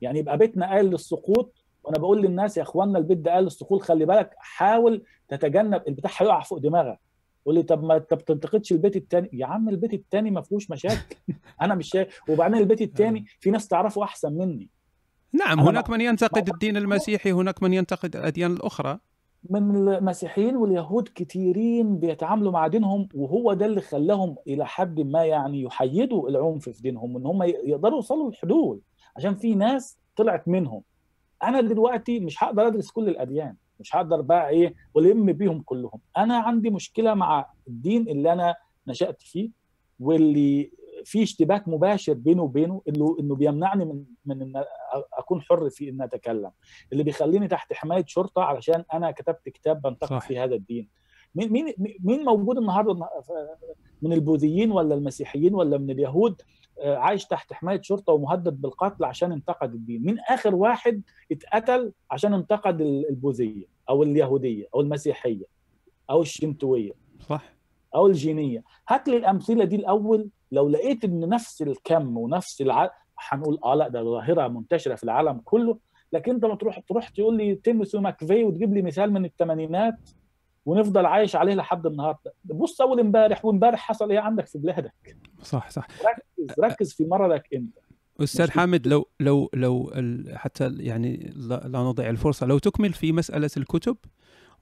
يعني 0.00 0.18
يبقى 0.18 0.38
بيتنا 0.38 0.70
قال 0.70 0.86
للسقوط 0.90 1.64
وأنا 1.84 1.98
بقول 1.98 2.22
للناس 2.22 2.56
يا 2.56 2.62
اخوانا 2.62 2.98
البيت 2.98 3.18
ده 3.18 3.32
قال 3.32 3.44
للسقوط 3.44 3.82
خلي 3.82 4.04
بالك 4.06 4.30
حاول 4.38 5.02
تتجنب 5.28 5.82
البتاع 5.88 6.10
هيقع 6.16 6.40
فوق 6.40 6.58
دماغك. 6.58 6.98
يقول 7.42 7.54
لي 7.54 7.62
طب 7.62 7.84
ما 7.84 7.96
أنت 7.96 8.14
بتنتقدش 8.14 8.72
البيت 8.72 8.96
التاني؟ 8.96 9.30
يا 9.32 9.46
عم 9.46 9.68
البيت 9.68 9.94
التاني 9.94 10.30
ما 10.30 10.40
فيهوش 10.42 10.70
مشاكل. 10.70 11.16
أنا 11.62 11.74
مش 11.74 11.88
شايف. 11.88 12.20
وبعدين 12.28 12.58
البيت 12.60 12.80
التاني 12.82 13.24
في 13.40 13.50
ناس 13.50 13.68
تعرفه 13.68 14.02
أحسن 14.04 14.32
مني. 14.32 14.68
نعم 15.32 15.60
هناك 15.60 15.90
من 15.90 16.00
ينتقد 16.00 16.48
الدين 16.48 16.76
المسيحي 16.76 17.32
هناك 17.32 17.62
من 17.62 17.72
ينتقد 17.74 18.16
الأديان 18.16 18.52
الأخرى. 18.52 18.98
من 19.50 19.88
المسيحيين 19.88 20.56
واليهود 20.56 21.08
كتيرين 21.14 21.98
بيتعاملوا 21.98 22.52
مع 22.52 22.66
دينهم 22.66 23.08
وهو 23.14 23.52
ده 23.52 23.66
اللي 23.66 23.80
خلاهم 23.80 24.36
إلى 24.46 24.66
حد 24.66 25.00
ما 25.00 25.24
يعني 25.24 25.62
يحيدوا 25.62 26.28
العنف 26.28 26.68
في 26.68 26.82
دينهم 26.82 27.16
إن 27.16 27.26
هم 27.26 27.42
يقدروا 27.42 27.94
يوصلوا 27.96 28.28
للحلول 28.30 28.80
عشان 29.16 29.34
في 29.34 29.54
ناس 29.54 29.98
طلعت 30.16 30.48
منهم. 30.48 30.82
أنا 31.42 31.60
دلوقتي 31.60 32.20
مش 32.20 32.44
هقدر 32.44 32.66
أدرس 32.66 32.90
كل 32.90 33.08
الأديان 33.08 33.54
مش 33.80 33.96
هقدر 33.96 34.20
بقى 34.20 34.48
إيه 34.48 34.74
ولم 34.94 35.32
بيهم 35.32 35.62
كلهم. 35.62 36.00
أنا 36.16 36.38
عندي 36.38 36.70
مشكلة 36.70 37.14
مع 37.14 37.46
الدين 37.68 38.08
اللي 38.08 38.32
أنا 38.32 38.54
نشأت 38.86 39.22
فيه 39.22 39.50
واللي 40.00 40.70
في 41.04 41.22
اشتباك 41.22 41.68
مباشر 41.68 42.12
بينه 42.12 42.42
وبينه 42.42 42.82
انه 42.88 43.16
إنه 43.20 43.34
بيمنعني 43.34 43.84
من 43.84 44.04
من 44.24 44.42
إن 44.42 44.64
أكون 45.18 45.42
حر 45.42 45.70
في 45.70 45.88
ان 45.88 46.02
أتكلم. 46.02 46.50
اللي 46.92 47.02
بيخليني 47.04 47.48
تحت 47.48 47.72
حماية 47.72 48.04
شرطة 48.06 48.42
علشان 48.42 48.84
أنا 48.94 49.10
كتبت 49.10 49.48
كتاب 49.48 49.82
بنتقد. 49.82 50.18
في 50.20 50.38
هذا 50.38 50.54
الدين. 50.54 50.88
مين 51.34 51.52
مين 51.52 51.74
مين 52.04 52.24
موجود 52.24 52.58
النهارده؟ 52.58 53.08
من 54.02 54.12
البوذيين 54.12 54.70
ولا 54.72 54.94
المسيحيين 54.94 55.54
ولا 55.54 55.78
من 55.78 55.90
اليهود 55.90 56.42
آه، 56.80 56.96
عايش 56.96 57.24
تحت 57.26 57.52
حماية 57.52 57.80
شرطة 57.82 58.12
ومهدد 58.12 58.60
بالقتل 58.60 59.04
عشان 59.04 59.32
انتقد 59.32 59.74
الدين؟ 59.74 60.02
مين 60.04 60.18
آخر 60.30 60.54
واحد 60.54 61.02
اتقتل 61.32 61.92
عشان 62.10 62.34
انتقد 62.34 62.80
ال- 62.80 63.08
البوذية 63.08 63.64
أو 63.88 64.02
اليهودية 64.02 64.66
أو 64.74 64.80
المسيحية 64.80 65.44
أو 66.10 66.22
الشنتويه 66.22 66.92
صح. 67.28 67.52
أو 67.94 68.06
الجينية؟ 68.06 68.64
هات 68.88 69.08
لي 69.08 69.16
الأمثلة 69.16 69.64
دي 69.64 69.76
الأول 69.76 70.28
لو 70.52 70.68
لقيت 70.68 71.04
إن 71.04 71.28
نفس 71.28 71.62
الكم 71.62 72.16
ونفس 72.16 72.60
الع... 72.60 72.90
هنقول 73.18 73.58
آه 73.64 73.74
لأ 73.74 73.88
ده 73.88 74.02
ظاهرة 74.02 74.48
منتشرة 74.48 74.94
في 74.94 75.04
العالم 75.04 75.40
كله. 75.44 75.78
لكن 76.12 76.34
أنت 76.34 76.44
ما 76.44 76.54
تروح 76.54 76.78
تروح 76.78 77.08
تقول 77.08 77.36
لي 77.36 77.54
تيموثي 77.54 77.98
ماكفي 77.98 78.44
وتجيب 78.44 78.74
لي 78.74 78.82
مثال 78.82 79.12
من 79.12 79.24
الثمانينات 79.24 80.10
ونفضل 80.66 81.06
عايش 81.06 81.36
عليه 81.36 81.54
لحد 81.54 81.86
النهارده. 81.86 82.32
بص 82.44 82.80
أول 82.80 83.00
امبارح 83.00 83.44
وامبارح 83.44 83.78
حصل 83.80 84.10
إيه 84.10 84.18
عندك 84.18 84.46
في 84.46 84.58
بلادك؟ 84.58 85.16
صح 85.42 85.70
صح. 85.70 85.86
ركز 85.90 86.54
ركز 86.60 86.92
في 86.92 87.04
مرضك 87.04 87.48
أنت. 87.54 87.78
أستاذ 88.20 88.50
حامد 88.50 88.86
لو 88.86 89.08
لو 89.20 89.50
لو 89.54 89.92
حتى 90.34 90.74
يعني 90.78 91.32
لا 91.36 91.68
نضيع 91.82 92.10
الفرصة. 92.10 92.46
لو 92.46 92.58
تكمل 92.58 92.92
في 92.92 93.12
مسألة 93.12 93.50
الكتب 93.56 93.96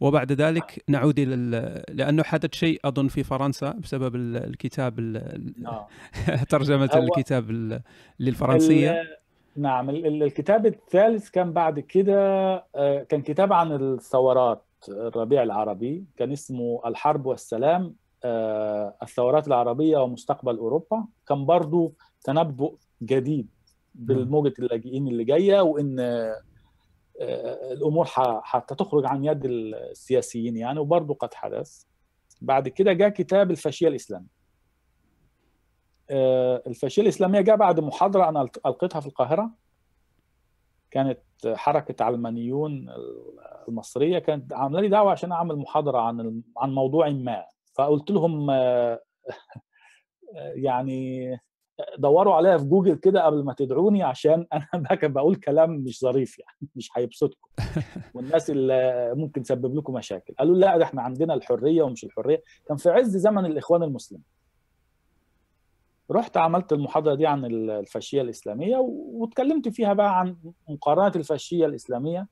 وبعد 0.01 0.33
ذلك 0.33 0.85
نعود 0.89 1.19
إلى 1.19 1.35
ال- 1.35 1.83
لأنه 1.97 2.23
حدث 2.23 2.53
شيء 2.55 2.81
أظن 2.85 3.09
في 3.09 3.23
فرنسا 3.23 3.71
بسبب 3.71 4.15
ال- 4.17 4.37
الكتاب 4.37 4.99
ال- 4.99 5.67
آه. 5.67 5.89
ترجمة 6.51 6.91
هو- 6.95 7.03
الكتاب 7.03 7.51
ال- 7.51 7.81
للفرنسية. 8.21 8.91
ال- 8.91 9.17
نعم 9.57 9.91
ال- 9.91 10.07
ال- 10.07 10.23
الكتاب 10.23 10.67
الثالث 10.67 11.29
كان 11.31 11.53
بعد 11.53 11.81
كده 11.81 12.19
آه، 12.75 13.03
كان 13.03 13.23
كتاب 13.23 13.53
عن 13.53 13.73
الثورات 13.73 14.65
الربيع 14.89 15.43
العربي 15.43 16.05
كان 16.17 16.33
اسمه 16.33 16.81
الحرب 16.87 17.27
والسلام 17.27 17.95
الثورات 19.03 19.49
العربية 19.49 19.99
ومستقبل 19.99 20.57
أوروبا. 20.57 21.05
كان 21.29 21.47
برضو 21.47 21.95
تنبؤ 22.25 22.75
جديد 23.03 23.49
بالموجة 23.95 24.55
اللاجئين 24.59 25.09
اللي 25.09 25.25
جاية 25.25 25.61
وإن 25.61 25.97
الأمور 27.21 28.05
حتى 28.43 28.75
تخرج 28.75 29.07
عن 29.07 29.25
يد 29.25 29.45
السياسيين 29.45 30.57
يعني 30.57 30.79
وبرضه 30.79 31.15
قد 31.15 31.35
حدث. 31.35 31.83
بعد 32.41 32.69
كده 32.69 32.93
جاء 32.93 33.09
كتاب 33.09 33.51
الفاشية 33.51 33.89
الإسلامية. 33.89 34.39
الفاشية 36.67 37.03
الإسلامية 37.03 37.41
جاء 37.41 37.57
بعد 37.57 37.81
محاضرة 37.81 38.29
أنا 38.29 38.49
ألقيتها 38.67 39.01
في 39.01 39.07
القاهرة. 39.07 39.51
كانت 40.91 41.21
حركة 41.47 42.05
علمانيون 42.05 42.95
المصرية 43.69 44.19
كانت 44.19 44.53
عاملة 44.53 44.81
لي 44.81 44.89
دعوة 44.89 45.11
عشان 45.11 45.33
أعمل 45.33 45.57
محاضرة 45.57 45.99
عن 45.99 46.43
عن 46.57 46.75
موضوع 46.75 47.11
ما. 47.11 47.45
فقلت 47.75 48.11
لهم 48.11 48.51
يعني 50.67 51.31
دوروا 51.99 52.35
عليا 52.35 52.59
في 52.59 52.65
جوجل 52.65 52.95
كده 52.95 53.25
قبل 53.25 53.45
ما 53.45 53.53
تدعوني 53.53 54.03
عشان 54.03 54.47
أنا 54.53 54.89
بقول 55.03 55.37
كلام 55.37 55.71
مش 55.71 56.01
ظريف 56.01 56.39
يعني 56.39 56.69
مش 56.77 56.91
هيبسطكم. 56.97 57.49
والناس 58.15 58.51
اللي 58.51 59.13
ممكن 59.17 59.43
تسبب 59.43 59.75
لكم 59.75 59.93
مشاكل. 59.93 60.35
قالوا 60.39 60.57
لا 60.57 60.79
ده 60.79 60.85
إحنا 60.85 61.03
عندنا 61.03 61.35
الحرية 61.35 61.83
ومش 61.83 62.05
الحرية. 62.05 62.43
كان 62.67 62.77
في 62.77 62.91
عز 62.91 63.17
زمن 63.17 63.47
الإخوان 63.47 63.83
المسلمين. 63.83 64.25
رحت 66.11 66.37
عملت 66.37 66.73
المحاضرة 66.73 67.15
دي 67.15 67.27
عن 67.27 67.45
الفاشية 67.45 68.23
الإسلامية 68.23 68.77
واتكلمت 69.13 69.69
فيها 69.69 69.93
بقى 69.93 70.21
عن 70.21 70.37
مقارنة 70.69 71.13
الفاشية 71.17 71.67
الإسلامية 71.67 72.27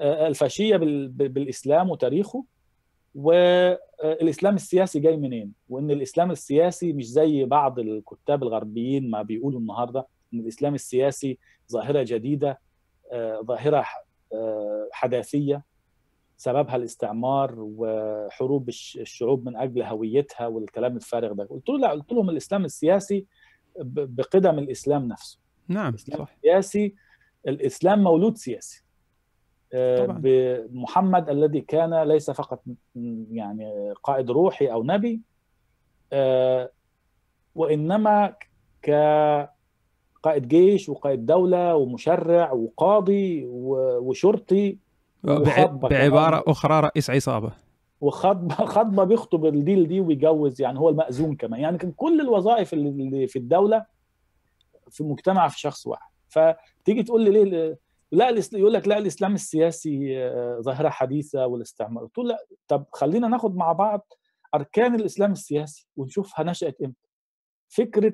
الفاشية 0.00 0.76
بالإسلام 0.76 1.90
وتاريخه. 1.90 2.44
والإسلام 3.16 4.54
السياسي 4.54 5.00
جاي 5.00 5.16
منين؟ 5.16 5.52
وإن 5.68 5.90
الإسلام 5.90 6.30
السياسي 6.30 6.92
مش 6.92 7.08
زي 7.08 7.44
بعض 7.44 7.78
الكتاب 7.78 8.42
الغربيين 8.42 9.10
ما 9.10 9.22
بيقولوا 9.22 9.60
النهارده 9.60 10.06
إن 10.34 10.40
الإسلام 10.40 10.74
السياسي 10.74 11.38
ظاهرة 11.72 12.02
جديدة 12.02 12.60
ظاهرة 13.42 13.84
حداثية 14.92 15.62
سببها 16.36 16.76
الاستعمار 16.76 17.54
وحروب 17.58 18.68
الشعوب 18.68 19.46
من 19.46 19.56
أجل 19.56 19.82
هويتها 19.82 20.46
والكلام 20.46 20.96
الفارغ 20.96 21.32
ده. 21.32 21.44
قلت 21.44 21.68
له 21.68 21.78
لا 21.78 21.90
قلت 21.90 22.12
لهم 22.12 22.30
الإسلام 22.30 22.64
السياسي 22.64 23.26
بقدم 23.86 24.58
الإسلام 24.58 25.08
نفسه. 25.08 25.38
نعم 25.68 25.88
الإسلام 25.90 26.24
صح. 26.24 26.34
السياسي 26.36 26.94
الإسلام 27.48 28.02
مولود 28.02 28.36
سياسي. 28.36 28.84
طبعا. 29.72 30.20
بمحمد 30.22 31.30
الذي 31.30 31.60
كان 31.60 32.02
ليس 32.02 32.30
فقط 32.30 32.62
يعني 33.30 33.92
قائد 34.02 34.30
روحي 34.30 34.66
أو 34.66 34.82
نبي 34.84 35.20
وإنما 37.54 38.34
كقائد 38.82 40.48
جيش 40.48 40.88
وقائد 40.88 41.26
دولة 41.26 41.76
ومشرع 41.76 42.52
وقاضي 42.52 43.46
وشرطي 43.46 44.78
بعبارة 45.24 46.44
أخرى 46.46 46.80
رئيس 46.80 47.10
عصابة. 47.10 47.52
وخطبه 48.00 48.54
خطبة 48.54 49.04
بيخطب 49.04 49.46
الديل 49.46 49.88
دي 49.88 50.00
ويجوز 50.00 50.60
يعني 50.60 50.78
هو 50.78 50.88
المأذون 50.88 51.36
كمان. 51.36 51.60
يعني 51.60 51.78
كان 51.78 51.92
كل 51.92 52.20
الوظائف 52.20 52.72
اللي 52.72 53.26
في 53.26 53.38
الدولة 53.38 53.86
في 54.90 55.04
مجتمع 55.04 55.48
في 55.48 55.60
شخص 55.60 55.86
واحد. 55.86 56.10
فتيجي 56.28 57.02
تقول 57.02 57.24
لي 57.24 57.44
ليه 57.44 57.78
لا 58.12 58.42
يقول 58.52 58.72
لك 58.72 58.88
لا 58.88 58.98
الإسلام 58.98 59.34
السياسي 59.34 60.30
ظاهرة 60.60 60.88
حديثة 60.88 61.46
والاستعمار. 61.46 62.04
قلت 62.04 62.18
له 62.18 62.24
لا 62.24 62.46
طب 62.68 62.84
خلينا 62.92 63.28
ناخد 63.28 63.56
مع 63.56 63.72
بعض 63.72 64.12
أركان 64.54 64.94
الإسلام 64.94 65.32
السياسي 65.32 65.88
ونشوفها 65.96 66.44
نشات 66.44 66.80
إمتى. 66.82 67.08
فكرة 67.68 68.12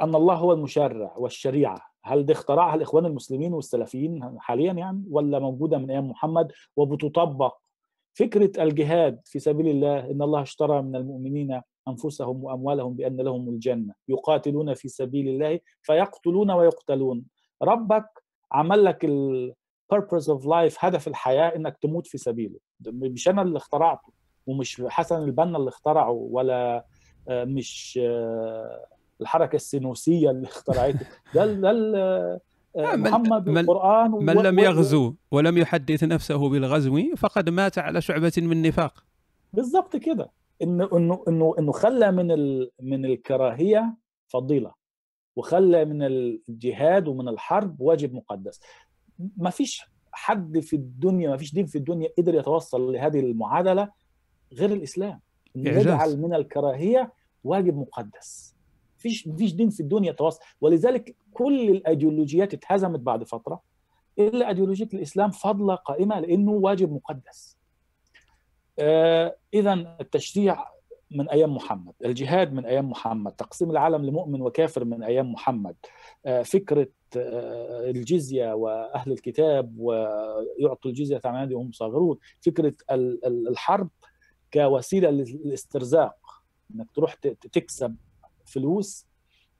أن 0.00 0.14
الله 0.14 0.34
هو 0.34 0.52
المشرع 0.52 1.16
والشريعة 1.16 1.82
هل 2.04 2.26
دي 2.26 2.32
اخترعها 2.32 2.74
الإخوان 2.74 3.06
المسلمين 3.06 3.52
والسلفيين 3.54 4.40
حاليا 4.40 4.72
يعني 4.72 5.04
ولا 5.10 5.38
موجودة 5.38 5.78
من 5.78 5.90
أيام 5.90 6.10
محمد 6.10 6.52
وبتطبق؟ 6.76 7.56
فكرة 8.14 8.62
الجهاد 8.62 9.20
في 9.24 9.38
سبيل 9.38 9.68
الله 9.68 10.10
إن 10.10 10.22
الله 10.22 10.42
اشترى 10.42 10.82
من 10.82 10.96
المؤمنين 10.96 11.60
أنفسهم 11.88 12.44
وأموالهم 12.44 12.94
بأن 12.94 13.16
لهم 13.16 13.48
الجنة 13.48 13.94
يقاتلون 14.08 14.74
في 14.74 14.88
سبيل 14.88 15.28
الله 15.28 15.60
فيقتلون 15.82 16.50
ويقتلون. 16.50 17.24
ربك 17.62 18.23
عمل 18.54 18.84
لك 18.84 19.04
ال 19.04 19.20
purpose 19.20 20.30
of 20.30 20.46
life 20.46 20.84
هدف 20.84 21.08
الحياة 21.08 21.56
إنك 21.56 21.76
تموت 21.82 22.06
في 22.06 22.18
سبيله. 22.18 22.58
مش 22.86 23.28
أنا 23.28 23.42
اللي 23.42 23.56
اخترعته 23.56 24.12
ومش 24.46 24.82
حسن 24.88 25.22
البنا 25.22 25.58
اللي 25.58 25.68
اخترعه 25.68 26.10
ولا 26.10 26.84
مش 27.30 28.00
الحركة 29.20 29.56
السنوسية 29.56 30.30
اللي 30.30 30.46
اخترعته. 30.54 31.06
ده 31.34 31.46
ده 31.46 31.72
محمد 32.76 33.48
من 33.48 33.56
والقرآن 33.56 34.10
من 34.10 34.34
لم 34.34 34.58
يغزو 34.58 35.14
ولم 35.30 35.58
يحدث 35.58 36.04
نفسه 36.04 36.48
بالغزو 36.48 37.00
فقد 37.16 37.50
مات 37.50 37.78
على 37.78 38.00
شعبة 38.00 38.32
من 38.36 38.62
نفاق. 38.62 39.04
بالظبط 39.52 39.96
كده. 39.96 40.30
إنه 40.62 40.88
إنه 40.92 41.24
إنه 41.28 41.54
إنه 41.58 41.72
خلى 41.72 42.12
من 42.12 42.30
ال 42.30 42.70
من 42.82 43.04
الكراهية 43.04 43.96
فضيلة. 44.28 44.83
وخلى 45.36 45.84
من 45.84 46.02
الجهاد 46.02 47.08
ومن 47.08 47.28
الحرب 47.28 47.80
واجب 47.80 48.14
مقدس. 48.14 48.60
ما 49.36 49.50
فيش 49.50 49.82
حد 50.12 50.58
في 50.58 50.76
الدنيا 50.76 51.30
ما 51.30 51.36
فيش 51.36 51.54
دين 51.54 51.66
في 51.66 51.78
الدنيا 51.78 52.08
قدر 52.18 52.34
يتوصل 52.34 52.92
لهذه 52.92 53.20
المعادلة 53.20 53.88
غير 54.52 54.72
الإسلام. 54.72 55.20
يجعل 55.54 56.20
من 56.20 56.34
الكراهية 56.34 57.12
واجب 57.44 57.76
مقدس. 57.76 58.54
فيش 58.98 59.28
فيش 59.36 59.54
دين 59.54 59.70
في 59.70 59.80
الدنيا 59.80 60.12
توصل 60.12 60.40
ولذلك 60.60 61.16
كل 61.32 61.70
الأيديولوجيات 61.70 62.54
اتهزمت 62.54 63.00
بعد 63.00 63.24
فترة. 63.24 63.60
إلا 64.18 64.48
أيديولوجية 64.48 64.88
الإسلام 64.94 65.30
فضله 65.30 65.74
قائمة 65.74 66.20
لأنه 66.20 66.52
واجب 66.52 66.92
مقدس. 66.92 67.56
آه 68.78 69.36
اذا 69.54 69.96
التشريع 70.00 70.64
من 71.14 71.30
أيام 71.30 71.54
محمد، 71.54 71.94
الجهاد 72.04 72.52
من 72.52 72.66
أيام 72.66 72.90
محمد، 72.90 73.32
تقسيم 73.32 73.70
العالم 73.70 74.04
لمؤمن 74.04 74.40
وكافر 74.40 74.84
من 74.84 75.02
أيام 75.02 75.32
محمد، 75.32 75.76
فكرة 76.44 76.88
الجزية 77.16 78.52
وأهل 78.52 79.12
الكتاب 79.12 79.74
ويعطوا 79.78 80.90
الجزية 80.90 81.20
عن 81.24 81.52
وهم 81.52 81.72
صاغرون، 81.72 82.18
فكرة 82.40 82.74
الحرب 82.90 83.88
كوسيلة 84.52 85.10
للاسترزاق، 85.10 86.16
إنك 86.74 86.90
تروح 86.94 87.14
تكسب 87.52 87.96
فلوس، 88.46 89.06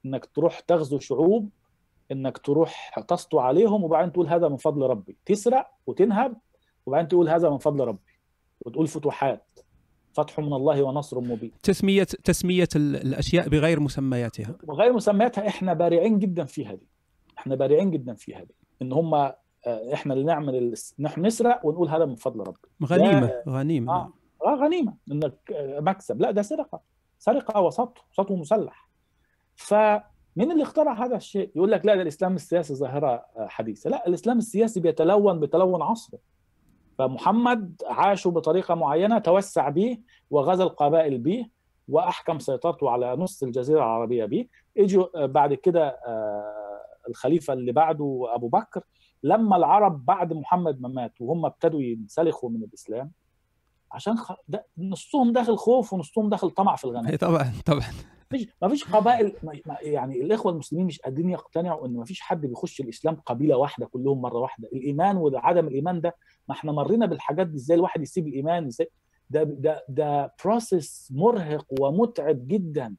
إنك 0.07 0.27
تروح 0.27 0.61
تغزو 0.61 0.99
شعوب، 0.99 1.51
إنك 2.13 2.39
تروح 2.39 2.99
تسطو 3.09 3.39
عليهم. 3.39 3.85
وبعدين 3.85 4.13
تقول 4.13 4.27
هذا 4.29 4.49
من 4.49 4.57
فضل 4.57 4.83
ربي، 4.83 5.17
تسرق 5.27 5.71
وتنهب. 5.87 6.37
وبعدين 6.87 7.09
تقول 7.09 7.29
هذا 7.29 7.51
من 7.51 7.59
فضل 7.59 7.85
ربي، 7.85 8.13
وتقول 8.67 8.87
فتوحات. 8.87 9.61
فتح 10.15 10.41
من 10.41 10.53
الله 10.53 10.83
ونصر 10.83 11.21
مبين. 11.21 11.53
تسمية 11.63 12.03
تسمية 12.03 12.69
الأشياء 12.77 13.49
بغير 13.49 13.81
مسمياتها. 13.81 14.55
وغير 14.67 14.93
مسمياتها 14.93 15.49
إحنا 15.49 15.75
بارعين 15.75 16.19
جدا 16.19 16.45
فيها 16.45 16.75
دي 16.75 16.89
إحنا 17.39 17.55
بارعين 17.55 17.91
جدا 17.91 18.15
فيها 18.15 18.45
دي 18.45 18.55
إن 18.83 18.93
هم 18.93 19.33
إحنا 19.67 20.15
اللي 20.15 20.25
نعمل 20.25 20.55
ال... 20.55 20.75
نحن 20.99 21.27
نسرق 21.27 21.67
ونقول 21.67 21.89
هذا 21.89 22.05
من 22.05 22.17
فضل 22.17 22.41
ربي 22.41 22.69
غنيمة 22.85 23.33
غنيمة. 23.49 23.93
آه. 23.93 24.13
آه 24.47 24.55
غنيمة. 24.55 24.95
إنك 25.13 25.35
مكسب. 25.79 26.21
لا 26.21 26.31
ده 26.31 26.43
سرقة. 26.43 26.81
سرقة 27.19 27.61
وسطو 27.61 28.03
سطو 28.13 28.37
مسلح. 28.37 28.91
فمين 29.55 30.53
اللي 30.53 30.63
اخترع 30.63 31.05
هذا 31.05 31.17
الشيء؟ 31.17 31.51
يقول 31.57 31.71
لك 31.71 31.87
لا 31.87 31.95
ده 31.95 32.03
الإسلام 32.03 32.35
السياسي 32.35 32.75
ظاهرة 32.75 33.27
حديثة. 33.39 33.91
لا 33.91 34.07
الإسلام 34.07 34.39
السياسي 34.39 34.81
بيتلون 34.81 35.41
بتلون 35.41 35.83
عصره. 35.83 36.19
فمحمد 36.99 37.83
عاشوا 37.87 38.33
بطريقة 38.33 38.75
معينة 38.75 39.19
توسع 39.19 39.69
به 39.69 39.99
وغزا 40.31 40.65
القبائل 40.65 41.19
به 41.19 41.47
وأحكم 41.89 42.39
سيطرته 42.39 42.91
على 42.91 43.17
نص 43.17 43.43
الجزيرة 43.43 43.79
العربية 43.79 44.25
به 44.25 44.47
إجوا 44.79 45.27
بعد 45.27 45.55
كده 45.55 45.99
الخليفة 47.09 47.53
اللي 47.53 47.73
بعده 47.73 48.27
أبو 48.29 48.49
بكر. 48.49 48.83
لما 49.23 49.57
العرب 49.57 50.05
بعد 50.05 50.33
محمد 50.33 50.81
ما 50.81 50.89
مات 50.89 51.13
وهم 51.21 51.47
ابتدوا 51.47 51.83
ينسلخوا 51.83 52.51
من 52.51 52.63
الإسلام 52.63 53.11
عشان 53.93 54.17
خ... 54.17 54.33
ده 54.49 54.67
نصهم 54.79 55.33
داخل 55.33 55.57
خوف 55.57 55.93
ونصهم 55.93 56.29
داخل 56.29 56.51
طمع 56.51 56.77
في 56.77 56.85
الغنائم 56.85 57.17
طبعا 57.17 57.53
طبعا. 57.67 57.83
مفيش 58.33 58.49
مفيش 58.63 58.85
قبائل 58.85 59.33
يعني 59.83 60.21
الإخوة 60.23 60.53
المسلمين 60.53 60.87
مش 60.87 61.01
قادرين 61.01 61.31
يقتنعوا 61.31 61.87
إن 61.87 61.93
مفيش 61.93 62.21
حد 62.21 62.47
بيخش 62.47 62.81
الإسلام 62.81 63.15
قبيلة 63.15 63.57
واحدة 63.57 63.87
كلهم 63.87 64.23
مرة 64.23 64.39
واحدة. 64.39 64.69
الإيمان 64.73 65.17
وعدم 65.17 65.67
الإيمان 65.69 66.01
ده 66.01 66.17
ما 66.49 66.55
إحنا 66.55 66.73
مرينا 66.73 67.07
بالحاجات 67.07 67.47
دي 67.47 67.57
إزاي 67.57 67.77
الواحد 67.77 68.03
يسيب 68.03 68.27
الإيمان؟ 68.29 68.67
إزاي؟ 68.67 68.91
ده 69.31 69.43
ده 69.43 69.85
ده 69.89 70.35
process 70.45 71.09
مرهق 71.15 71.67
ومتعب 71.81 72.49
جدا. 72.49 72.95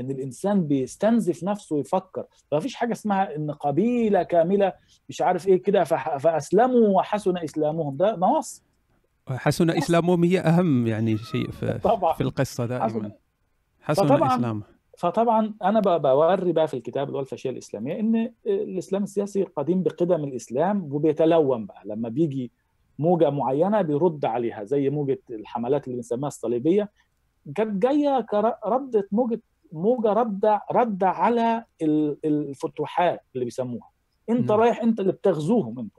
إن 0.00 0.10
الإنسان 0.10 0.66
بيستنزف 0.66 1.44
نفسه 1.44 1.76
ويفكر. 1.76 2.24
فمفيش 2.50 2.74
حاجة 2.74 2.92
اسمها 2.92 3.36
إن 3.36 3.50
قبيلة 3.50 4.22
كاملة 4.22 4.72
مش 5.08 5.22
عارف 5.22 5.48
إيه 5.48 5.62
كده 5.62 5.84
فأسلموا 5.84 6.88
وحسن 6.88 7.38
إسلامهم. 7.38 7.96
ده 7.96 8.16
نواصب 8.16 8.62
حسن 9.28 9.70
إسلامهم 9.70 10.24
هي 10.24 10.40
أهم 10.40 10.86
يعني 10.86 11.18
شيء 11.18 11.50
في, 11.50 11.78
طبعا. 11.84 12.12
في 12.14 12.20
القصة 12.20 12.66
دائما. 12.66 12.84
حسن 12.84 13.12
حسن 13.84 14.06
فطبعاً 14.06 14.36
اسلامه 14.36 14.62
فطبعا 14.98 15.54
أنا 15.62 15.80
ب- 15.80 16.02
بوري 16.02 16.52
بقى 16.52 16.68
في 16.68 16.74
الكتاب 16.74 17.06
اللي 17.06 17.16
هو 17.18 17.22
الفاشية 17.22 17.50
الإسلامية 17.50 18.00
إن 18.00 18.32
الإسلام 18.46 19.02
السياسي 19.02 19.42
قديم 19.42 19.82
بقدم 19.82 20.24
الإسلام 20.24 20.92
وبيتلون 20.94 21.66
بقى. 21.66 21.82
لما 21.84 22.08
بيجي 22.08 22.50
موجة 22.98 23.30
معينة 23.30 23.82
بيرد 23.82 24.24
عليها 24.24 24.64
زي 24.64 24.90
موجة 24.90 25.18
الحملات 25.30 25.84
اللي 25.86 25.96
بنسميها 25.96 26.28
الصليبية. 26.28 26.90
كانت 27.54 27.82
جاية 27.82 28.20
كردة 28.20 29.08
موجة 29.12 29.40
موجة 29.72 30.12
رد 30.12 30.58
رد 30.72 31.04
على 31.04 31.64
ال- 31.82 32.18
الفتوحات 32.24 33.20
اللي 33.34 33.44
بيسموها. 33.44 33.90
أنت 34.30 34.52
مم. 34.52 34.58
رايح 34.60 34.82
أنت 34.82 35.00
اللي 35.00 35.12
بتغزوهم 35.12 35.78
أنت. 35.78 35.96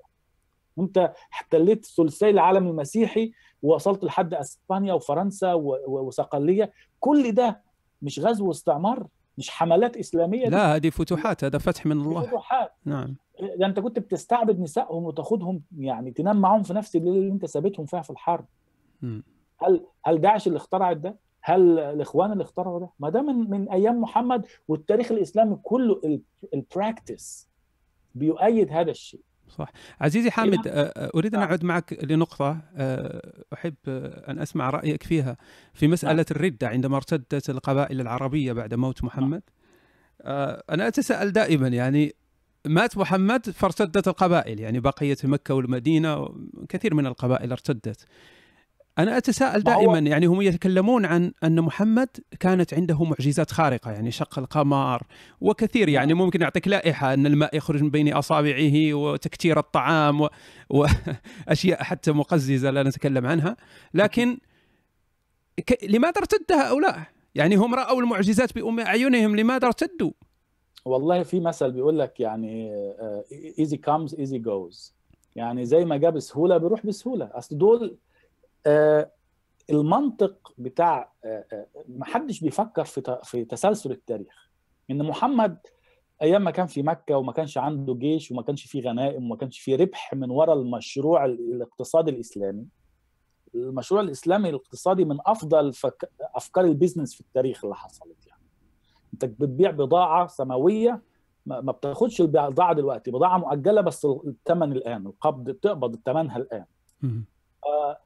أنت 0.80 1.14
احتليت 1.34 1.86
ثلثي 1.86 2.30
العالم 2.30 2.68
المسيحي 2.68 3.32
ووصلت 3.64 4.04
لحد 4.04 4.34
أسبانيا 4.34 4.94
وفرنسا 4.94 5.54
وصقلية. 5.88 6.72
كل 7.00 7.32
ده 7.32 7.64
مش 8.02 8.20
غزو 8.20 8.48
واستعمار 8.48 9.08
مش 9.38 9.50
حملات 9.50 9.98
إسلامية 9.98 10.43
دي 10.43 10.50
لا 10.50 10.76
هذه 10.76 10.89
فتوحات 10.89 11.43
هذا 11.43 11.58
فتح 11.58 11.86
من 11.86 11.91
الله 12.02 12.22
فتوحات 12.22 12.72
نعم 12.86 13.16
ده 13.58 13.66
أنت 13.66 13.80
كنت 13.80 14.00
بتستعبد 14.00 14.60
نسائهم 14.60 15.04
وتاخدهم 15.04 15.62
يعني 15.78 16.12
تنام 16.12 16.41
معاهم 16.41 16.64
في 16.64 16.74
نفس 16.74 16.96
الليلة 16.96 17.18
اللي 17.18 17.32
أنت 17.32 17.46
سابتهم 17.46 17.86
فيها 17.86 18.02
في 18.02 18.10
الحرب. 18.10 18.46
هل 19.62 19.86
هل 20.06 20.22
داعش 20.22 20.48
اللي 20.48 20.58
اخترعت 20.58 20.98
ده؟ 20.98 21.18
هل 21.41 21.80
الإخوان 21.80 22.32
اللي 22.32 22.43
اخترعوا 22.43 22.80
ده؟ 22.80 22.89
ما 23.00 23.10
ده 23.10 23.22
من 23.22 23.50
من 23.50 23.70
أيام 23.70 24.02
محمد 24.02 24.46
والتاريخ 24.68 25.12
الإسلامي 25.12 25.56
كله 25.64 26.02
البراكتس 26.54 27.50
بيؤيد 28.16 28.72
هذا 28.72 28.91
الشيء 28.91 29.22
صح. 29.50 29.72
عزيزي 30.02 30.32
حامد 30.32 30.58
إذا- 30.58 30.68
آه، 30.68 30.93
آه، 30.98 31.12
أريد 31.16 31.34
أن 31.34 31.39
نعم. 31.39 31.50
أعود 31.50 31.64
معك 31.66 32.04
لنقطة. 32.04 32.62
آه، 32.76 33.43
أحب 33.54 33.74
أن 34.28 34.39
أسمع 34.39 34.70
رأيك 34.70 35.04
فيها. 35.04 35.38
في 35.74 35.88
مسألة 35.88 36.26
الرده 36.32 36.68
عندما 36.68 36.96
ارتدت 36.96 37.50
القبائل 37.50 38.02
العربية 38.02 38.54
بعد 38.54 38.74
موت 38.74 39.04
محمد. 39.04 39.41
أنا 40.70 40.88
أتساءل 40.88 41.32
دائما 41.32 41.68
يعني 41.68 42.16
مات 42.66 42.98
محمد 42.98 43.50
فارتدت 43.50 44.08
القبائل 44.08 44.60
يعني 44.60 44.80
بقية 44.80 45.18
مكة 45.24 45.54
والمدينة 45.54 46.30
كثير 46.70 46.93
من 46.93 47.06
القبائل 47.06 47.52
ارتدت. 47.52 48.06
أنا 49.00 49.18
أتساءل 49.18 49.64
دائما 49.64 50.00
يعني 50.00 50.26
هم 50.26 50.41
يتكلمون 50.41 51.06
عن 51.06 51.32
أن 51.43 51.62
محمد 51.62 52.10
كانت 52.39 52.74
عنده 52.74 53.04
معجزات 53.04 53.52
خارقة 53.52 53.91
يعني 53.91 54.12
شق 54.12 54.39
القمر 54.39 55.02
وكثير 55.41 55.89
يعني 55.89 56.14
ممكن 56.14 56.41
يعطيك 56.41 56.68
لائحة 56.68 57.14
أن 57.14 57.26
الماء 57.26 57.56
يخرج 57.58 57.84
من 57.84 57.89
بين 57.89 58.14
أصابعه 58.14 58.93
وتكتير 58.93 59.60
الطعام 59.60 60.22
و- 60.22 60.30
واشياء 60.70 61.84
حتى 61.89 62.12
مقززة 62.12 62.70
لا 62.70 62.84
نتكلم 62.84 63.26
عنها 63.26 63.58
لكن 63.93 64.38
ك... 65.68 65.84
لماذا 65.84 66.14
ارتد 66.18 66.52
هؤلاء؟ 66.52 67.00
يعني 67.36 67.56
هم 67.56 67.76
رأوا 67.76 68.02
المعجزات 68.02 68.56
بأم 68.56 68.80
أعينهم 68.80 69.36
لماذا 69.36 69.68
ارتدوا؟ 69.68 70.12
والله 70.86 71.24
في 71.24 71.39
مثل 71.39 71.72
بيقول 71.72 72.00
لك 72.00 72.20
يعني 72.20 72.72
ايزي 73.60 73.78
كامز 73.78 74.16
ايزي 74.16 74.38
جوز 74.38 74.96
يعني 75.36 75.66
زي 75.66 75.86
ما 75.86 75.98
جاء 75.98 76.12
بسهولة 76.12 76.58
بيروح 76.58 76.86
بسهولة 76.86 77.30
أصل 77.34 77.58
دول 77.58 77.98
المنطق 79.70 80.53
بتاع 80.57 81.11
آه، 81.26 81.45
آه، 81.53 81.68
محدش 81.88 82.39
بيفكر 82.39 82.84
في 82.86 83.20
في 83.24 83.45
تسلسل 83.45 83.91
التاريخ. 83.91 84.49
إن 84.91 85.03
محمد 85.07 85.57
أيام 86.22 86.43
ما 86.43 86.51
كان 86.51 86.68
في 86.68 86.84
مكة 86.84 87.18
وما 87.18 87.32
كانش 87.32 87.57
عنده 87.57 87.93
جيش 87.93 88.32
وما 88.32 88.41
كانش 88.41 88.66
فيه 88.66 88.82
غنائم 88.82 89.24
وما 89.26 89.36
كانش 89.36 89.59
فيه 89.59 89.76
ربح 89.76 90.13
من 90.13 90.30
وراء 90.30 90.55
المشروع 90.55 91.26
ال- 91.26 91.53
الاقتصادي 91.53 92.11
الإسلامي. 92.11 92.66
المشروع 93.55 94.01
الإسلامي 94.01 94.49
الاقتصادي 94.49 95.05
من 95.05 95.18
أفضل 95.26 95.74
فك... 95.74 96.11
أفكار 96.36 96.66
البيزنس 96.66 97.13
في 97.16 97.22
التاريخ 97.22 97.63
اللي 97.63 97.76
حصلت 97.76 98.28
يعني. 98.28 98.41
أنت 99.13 99.26
بتبيع 99.26 99.72
بضاعة 99.72 100.28
سماوية 100.28 101.01
ما 101.45 101.61
ما 101.61 101.72
بتاخدش 101.72 102.22
البضاعة 102.22 102.74
دلوقتي 102.74 103.11
بضاعة 103.11 103.38
مؤجلة 103.38 103.82
بس 103.82 104.05
الثمن 104.05 104.72
الآن 104.72 105.05
القبض 105.05 105.43
بتقبض 105.49 105.95
ثمنها 106.05 106.38
الآن. 106.38 106.66
آه، 107.66 107.97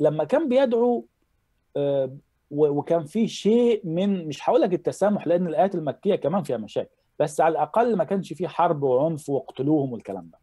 لما 0.00 0.24
كان 0.24 0.48
بيدعو 0.48 1.06
آه، 1.76 2.16
وكان 2.50 3.04
في 3.04 3.28
شيء 3.28 3.80
من 3.84 4.28
مش 4.28 4.48
هقول 4.48 4.60
لك 4.60 4.74
التسامح 4.74 5.26
لأن 5.26 5.46
الآيات 5.46 5.74
المكية 5.74 6.14
كمان 6.14 6.42
فيها 6.42 6.56
مشاكل 6.56 6.90
بس 7.18 7.40
على 7.40 7.52
الأقل 7.52 7.96
ما 7.96 8.04
كانش 8.04 8.32
فيه 8.32 8.48
حرب 8.48 8.82
وعنف 8.82 9.28
واقتلوهم 9.30 9.92
والكلام 9.92 10.30
ده. 10.32 10.38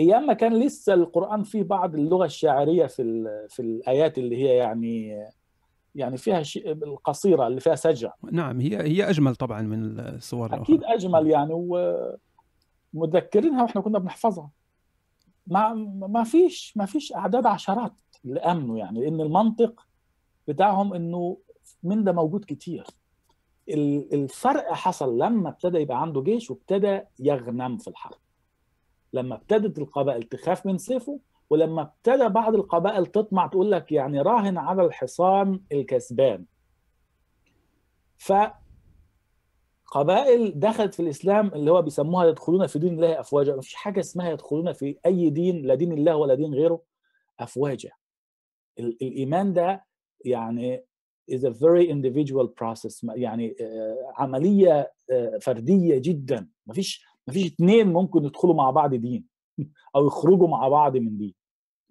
أيام 0.00 0.26
ما 0.26 0.32
كان 0.32 0.54
لسه 0.54 0.94
القرآن 0.94 1.42
فيه 1.42 1.62
بعض 1.62 1.94
اللغة 1.94 2.24
الشاعرية 2.24 2.86
في 2.86 3.24
في 3.48 3.62
الآيات 3.62 4.18
اللي 4.18 4.36
هي 4.36 4.56
يعني 4.56 5.24
يعني 5.94 6.16
فيها 6.16 6.42
شيء 6.42 6.72
القصيرة 6.72 7.46
اللي 7.46 7.60
فيها 7.60 7.74
سجع. 7.74 8.12
نعم 8.32 8.60
هي 8.60 8.82
هي 8.82 9.10
أجمل 9.10 9.36
طبعا 9.36 9.62
من 9.62 10.00
الصور 10.00 10.46
الأخرى. 10.46 10.62
أكيد 10.62 10.84
أجمل 10.84 11.26
يعني 11.26 11.52
ومتذكرينها 12.94 13.62
وإحنا 13.62 13.80
كنا 13.80 13.98
بنحفظها. 13.98 14.50
ما 15.46 15.74
ما 16.08 16.24
فيش 16.24 16.76
ما 16.76 16.86
فيش 16.86 17.12
أعداد 17.12 17.46
عشرات 17.46 17.92
امنوا 18.46 18.78
يعني 18.78 19.00
لأن 19.00 19.20
المنطق 19.20 19.86
بتاعهم 20.48 20.94
إنه 20.94 21.38
من 21.82 22.04
ده 22.04 22.12
موجود 22.12 22.44
كتير. 22.44 22.86
ال- 23.68 24.14
الفرق 24.14 24.72
حصل 24.72 25.18
لما 25.18 25.48
ابتدى 25.48 25.78
يبقى 25.78 26.00
عنده 26.02 26.22
جيش 26.22 26.50
وابتدى 26.50 27.00
يغنم 27.18 27.78
في 27.78 27.88
الحرب. 27.88 28.18
لما 29.12 29.34
ابتدت 29.34 29.78
القبائل 29.78 30.22
تخاف 30.22 30.66
من 30.66 30.78
سيفه 30.78 31.20
ولما 31.50 31.82
ابتدى 31.82 32.28
بعض 32.28 32.54
القبائل 32.54 33.06
تطمع 33.06 33.46
تقول 33.46 33.70
لك 33.70 33.92
يعني 33.92 34.20
راهن 34.20 34.58
على 34.58 34.84
الحصان 34.84 35.60
الكسبان. 35.72 36.44
ف 38.16 38.32
قبائل 39.94 40.52
دخلت 40.60 40.94
في 40.94 41.00
الإسلام 41.00 41.46
اللي 41.48 41.70
هو 41.70 41.82
بيسموها 41.82 42.26
يدخلون 42.26 42.66
في 42.66 42.78
دين 42.78 42.94
الله 42.94 43.20
أفواجا. 43.20 43.54
ما 43.54 43.60
فيش 43.60 43.74
حاجة 43.74 44.00
اسمها 44.00 44.30
يدخلون 44.30 44.72
في 44.72 44.96
أي 45.06 45.30
دين 45.30 45.66
لا 45.66 45.74
دين 45.74 45.92
الله 45.92 46.16
ولا 46.16 46.34
دين 46.34 46.54
غيره 46.54 46.82
أفواجا. 47.40 47.90
ال- 48.78 48.96
الإيمان 49.02 49.52
ده 49.52 49.84
يعني 50.24 50.84
is 51.32 51.38
a 51.40 51.50
very 51.50 51.88
individual 51.88 52.46
process. 52.60 53.00
يعني 53.16 53.56
آه، 53.60 54.12
عملية 54.16 54.92
آه، 55.10 55.38
فردية 55.42 55.98
جدا. 55.98 56.48
ما 56.66 56.74
فيش 56.74 57.04
ما 57.26 57.32
فيش 57.34 57.46
اثنين 57.46 57.92
ممكن 57.92 58.24
يدخلوا 58.24 58.54
مع 58.54 58.70
بعض 58.70 58.94
دين 58.94 59.24
أو 59.96 60.06
يخرجوا 60.06 60.48
مع 60.48 60.68
بعض 60.68 60.96
من 60.96 61.18
دين. 61.18 61.34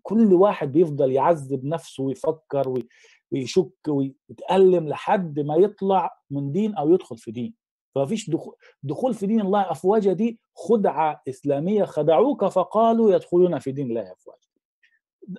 كل 0.01 0.33
واحد 0.33 0.71
بيفضل 0.71 1.11
يعذب 1.11 1.65
نفسه 1.65 2.03
ويفكر 2.03 2.69
وي- 2.69 2.87
ويشك 3.31 3.71
ويتألم 3.87 4.87
لحد 4.89 5.39
ما 5.39 5.55
يطلع 5.55 6.17
من 6.31 6.51
دين 6.51 6.75
أو 6.75 6.93
يدخل 6.93 7.17
في 7.17 7.31
دين. 7.31 7.62
فيش 8.07 8.29
دخول 8.29 8.55
دخول 8.83 9.13
في 9.13 9.25
دين 9.25 9.41
الله 9.41 9.71
افواجا 9.71 10.13
دي 10.13 10.39
خدعة 10.55 11.21
إسلامية 11.29 11.83
خدعوك 11.83 12.45
فقالوا 12.45 13.11
يدخلون 13.13 13.59
في 13.59 13.71
دين 13.71 13.89
الله 13.89 14.11
افواجا 14.11 14.47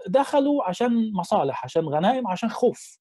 دخلوا 0.09 0.65
عشان 0.65 1.13
مصالح 1.13 1.65
عشان 1.65 1.89
غنائم 1.89 2.29
عشان 2.29 2.49
خوف. 2.49 2.99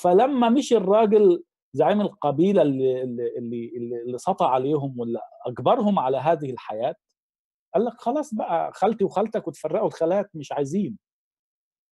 فلما 0.00 0.48
مشي 0.48 0.76
الراجل 0.76 1.44
زعيم 1.72 2.00
القبيلة 2.00 2.62
اللي 2.62 3.02
اللي 3.02 3.72
اللي, 3.76 4.18
سطع 4.18 4.50
عليهم 4.50 5.00
واللي 5.00 5.20
أجبرهم 5.46 5.98
على 5.98 6.16
هذه 6.18 6.50
الحياة 6.50 6.94
قال 7.74 7.84
لك 7.84 7.92
خلاص 8.00 8.34
بقى 8.34 8.72
خالتي 8.72 9.04
وخالتك 9.04 9.48
وتفرقوا 9.48 9.86
الخالات 9.86 10.30
مش 10.34 10.52
عايزين. 10.52 10.98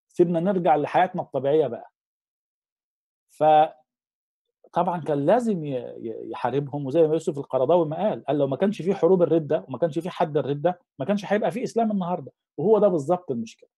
سيبنا 0.09 0.41
نرجع 0.41 0.77
لحياتنا 0.77 1.23
الطبيعية 1.23 1.67
بقى. 1.67 1.91
ف 3.31 3.45
طبعا 4.73 5.01
كان 5.01 5.27
لازم 5.27 5.61
يحاربهم 6.31 6.87
وزي 6.87 7.03
ما 7.07 7.13
يوسف 7.13 7.39
القرضاوي 7.39 7.87
ما 7.87 7.97
قال 8.09 8.25
قال 8.25 8.39
لو 8.39 8.47
ما 8.47 8.57
كانش 8.57 8.83
في 8.83 8.95
حروب 8.95 9.23
الرده 9.23 9.65
وما 9.69 9.79
كانش 9.79 9.99
في 9.99 10.11
حد 10.11 10.37
الرده 10.37 10.79
ما 10.99 11.05
كانش 11.05 11.25
هيبقى 11.33 11.51
في 11.51 11.63
إسلام 11.65 11.91
النهارده. 11.91 12.33
وهو 12.57 12.79
ده 12.79 12.89
بالظبط 12.89 13.31
المشكلة 13.31 13.69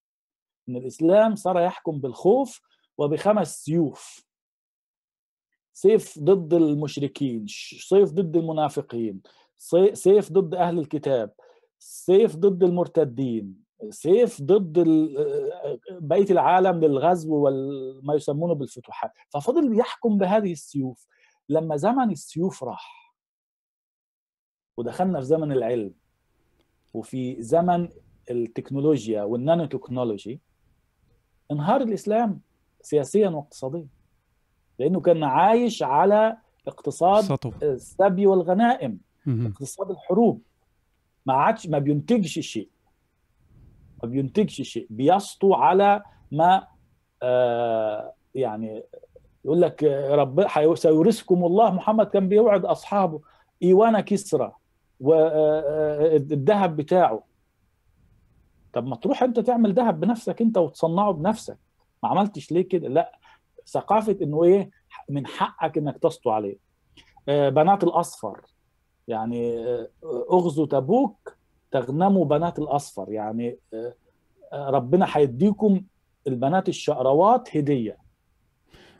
إن 0.68 0.76
الإسلام 0.76 1.34
صار 1.34 1.60
يحكم 1.60 1.98
بالخوف 2.00 2.60
وبخمس 2.98 3.64
سيوف. 3.64 4.24
سيف 5.72 6.18
ضد 6.18 6.54
المشركين 6.54 7.46
سيف 7.78 8.12
ضد 8.12 8.36
المنافقين 8.36 9.20
سي- 9.58 9.94
سيف 9.94 10.32
ضد 10.32 10.54
أهل 10.54 10.78
الكتاب 10.78 11.32
سيف 11.78 12.36
ضد 12.36 12.62
المرتدين. 12.62 13.61
سيف 13.90 14.42
ضد 14.42 14.78
بقيه 15.90 16.30
العالم 16.30 16.80
للغزو 16.80 17.48
وما 17.48 18.14
يسمونه 18.14 18.54
بالفتوحات. 18.54 19.12
ففضل 19.28 19.78
يحكم 19.78 20.18
بهذه 20.18 20.52
السيوف. 20.52 21.06
لما 21.48 21.76
زمن 21.76 22.10
السيوف 22.10 22.64
راح 22.64 23.14
ودخلنا 24.76 25.20
في 25.20 25.26
زمن 25.26 25.52
العلم 25.52 25.94
وفي 26.94 27.42
زمن 27.42 27.88
التكنولوجيا 28.30 29.22
والنانو 29.22 29.64
تكنولوجي 29.64 30.40
انهار 31.50 31.80
الإسلام 31.80 32.40
سياسيا 32.80 33.28
واقتصاديا 33.28 33.88
لأنه 34.78 35.00
كان 35.00 35.24
عايش 35.24 35.82
على 35.82 36.36
اقتصاد 36.66 37.24
سطو. 37.24 37.52
السبي 37.62 38.26
والغنائم. 38.26 39.00
اقتصاد 39.28 39.90
الحروب. 39.90 40.42
ما 41.26 41.34
عادش 41.34 41.66
ما 41.66 41.78
بينتجش 41.78 42.38
شيء. 42.38 42.70
ما 44.02 44.08
بينتجش 44.08 44.62
شيء 44.62 44.86
بيسطو 44.90 45.54
على 45.54 46.02
ما 46.32 46.66
آه 47.22 48.12
يعني 48.34 48.82
يقول 49.44 49.62
لك 49.62 49.84
رب 50.10 50.46
سيورثكم 50.74 51.44
الله. 51.44 51.70
محمد 51.70 52.06
كان 52.06 52.28
بيوعد 52.28 52.64
أصحابه 52.64 53.20
إيوانا 53.62 54.00
كسرى 54.00 54.52
والذهب 55.00 56.76
بتاعه. 56.76 57.24
طب 58.72 58.86
ما 58.86 58.96
تروح 58.96 59.22
أنت 59.22 59.40
تعمل 59.40 59.74
ذهب 59.74 60.00
بنفسك 60.00 60.42
أنت 60.42 60.58
وتصنعه 60.58 61.12
بنفسك. 61.12 61.58
ما 62.02 62.08
عملتش 62.08 62.52
ليه 62.52 62.68
كده؟ 62.68 62.88
لا 62.88 63.18
ثقافة 63.66 64.18
إنه 64.22 64.44
إيه 64.44 64.70
من 65.08 65.26
حقك 65.26 65.78
إنك 65.78 65.98
تسطو 65.98 66.30
عليه. 66.30 66.58
بنات 67.28 67.84
الأصفر 67.84 68.40
يعني 69.08 69.64
اغزوا 70.30 70.66
تبوك 70.66 71.36
تغنموا 71.72 72.24
بنات 72.24 72.58
الأصفر. 72.58 73.12
يعني 73.12 73.58
ربنا 74.52 75.06
هيديكم 75.08 75.82
البنات 76.26 76.68
الشقروات 76.68 77.56
هدية. 77.56 77.96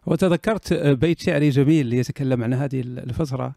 وتذكرت 0.07 0.73
بيت 0.75 1.20
شعري 1.20 1.49
جميل 1.49 1.93
يتكلم 1.93 2.45
عن 2.45 2.55
هذه 2.55 2.81
الفترة 2.81 3.55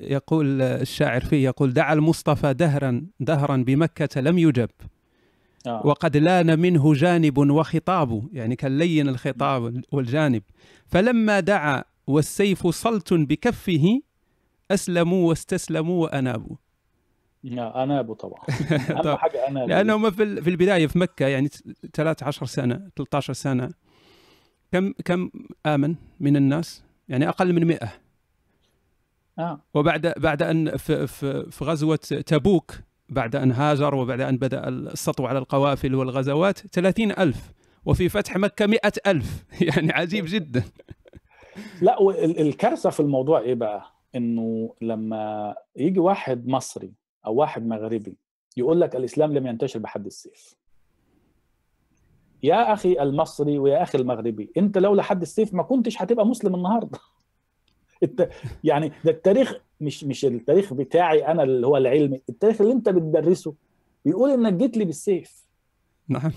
يقول 0.00 0.62
الشاعر 0.62 1.20
فيه 1.20 1.44
يقول 1.44 1.72
دعا 1.72 1.92
المصطفى 1.92 2.54
دهرا 2.54 3.06
دهرا 3.20 3.56
بمكة 3.56 4.20
لم 4.20 4.38
يجب. 4.38 4.70
آه. 5.66 5.86
وقد 5.86 6.16
لأن 6.16 6.58
منه 6.58 6.94
جانب 6.94 7.38
وخطاب. 7.38 8.28
يعني 8.32 8.56
كان 8.56 8.78
لين 8.78 9.08
الخطاب 9.08 9.82
والجانب. 9.92 10.42
فلما 10.86 11.40
دعا 11.40 11.84
والسيف 12.06 12.66
صلت 12.66 13.12
بكفه 13.12 14.00
أسلموا 14.70 15.28
واستسلموا 15.28 16.02
وأنابوا. 16.02 16.56
أنابوا 17.44 18.14
طبعا. 18.14 18.40
أهم 19.04 19.16
حاجة 19.16 19.48
أنابوا 19.48 19.68
لأنهم 19.68 20.10
في 20.10 20.42
في 20.42 20.50
البداية 20.50 20.86
في 20.86 20.98
مكة 20.98 21.26
يعني 21.26 21.48
13 21.94 22.46
سنة 22.46 22.90
13 22.96 23.32
سنة 23.32 23.70
كم 24.72 24.92
كم 25.04 25.30
آمن 25.66 25.94
من 26.20 26.36
الناس؟ 26.36 26.84
يعني 27.08 27.28
أقل 27.28 27.52
من 27.52 27.64
100 27.64 27.78
آه. 29.38 29.60
وبعد 29.74 30.14
بعد 30.16 30.42
أن 30.42 30.76
في, 30.76 31.06
في, 31.06 31.50
في 31.50 31.64
غزوة 31.64 31.96
تبوك 32.26 32.74
بعد 33.08 33.36
أن 33.36 33.52
هاجر 33.52 33.94
وبعد 33.94 34.20
أن 34.20 34.36
بدأ 34.36 34.68
السطو 34.68 35.26
على 35.26 35.38
القوافل 35.38 35.94
والغزوات 35.94 36.58
ثلاثين 36.58 37.10
ألف. 37.10 37.52
وفي 37.84 38.08
فتح 38.08 38.36
مكة 38.36 38.66
مئة 38.66 38.92
ألف. 39.06 39.44
يعني 39.76 39.92
عجيب 39.92 40.24
جدا. 40.28 40.62
لا 41.82 42.10
الكارثة 42.20 42.90
في 42.90 43.00
الموضوع 43.00 43.40
إيه 43.40 43.54
بقى؟ 43.54 43.82
إنه 44.14 44.74
لما 44.82 45.54
يجي 45.76 46.00
واحد 46.00 46.46
مصري 46.48 46.92
أو 47.26 47.34
واحد 47.34 47.66
مغربي 47.66 48.16
يقول 48.56 48.80
لك 48.80 48.96
الإسلام 48.96 49.32
لم 49.32 49.46
ينتشر 49.46 49.78
بحد 49.78 50.06
السيف. 50.06 50.54
يا 52.42 52.72
أخي 52.72 53.02
المصري 53.02 53.58
ويا 53.58 53.82
أخي 53.82 53.98
المغربي 53.98 54.50
أنت 54.56 54.78
لولا 54.78 55.02
حد 55.02 55.22
السيف 55.22 55.54
ما 55.54 55.62
كنتش 55.62 56.02
هتبقى 56.02 56.26
مسلم 56.26 56.54
النهاردة. 56.54 56.98
يعني 58.64 58.92
ده 59.04 59.10
التاريخ 59.10 59.54
مش 59.80 60.04
مش 60.04 60.24
التاريخ 60.24 60.74
بتاعي 60.74 61.26
أنا 61.26 61.42
اللي 61.42 61.66
هو 61.66 61.76
العلمي 61.76 62.20
التاريخ 62.28 62.60
اللي 62.60 62.72
أنت 62.72 62.88
بتدرسه 62.88 63.54
بيقول 64.04 64.30
إنك 64.30 64.52
جيت 64.52 64.76
لي 64.76 64.84
بالسيف. 64.84 65.44
نعم. 66.08 66.32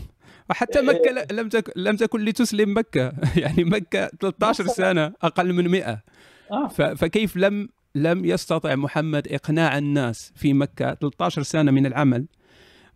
وحتى 0.50 0.82
مكة 0.82 1.26
لم 1.32 1.50
تكن 1.50 1.72
لم 1.76 1.96
تكن 1.96 2.26
لتسلم 2.26 2.78
مكة. 2.78 3.14
يعني 3.44 3.64
مكة 3.64 4.08
13 4.08 4.68
سنة 4.68 5.14
أقل 5.22 5.54
من 5.54 5.68
100 5.68 6.04
آه. 6.52 6.68
فكيف 6.68 7.38
لم 7.38 7.70
لم 7.96 8.26
يستطع 8.26 8.76
محمد 8.76 9.28
إقناع 9.28 9.78
الناس 9.78 10.32
في 10.36 10.54
مكة. 10.54 10.94
13 10.94 11.44
سنة 11.44 11.72
من 11.72 11.86
العمل. 11.86 12.26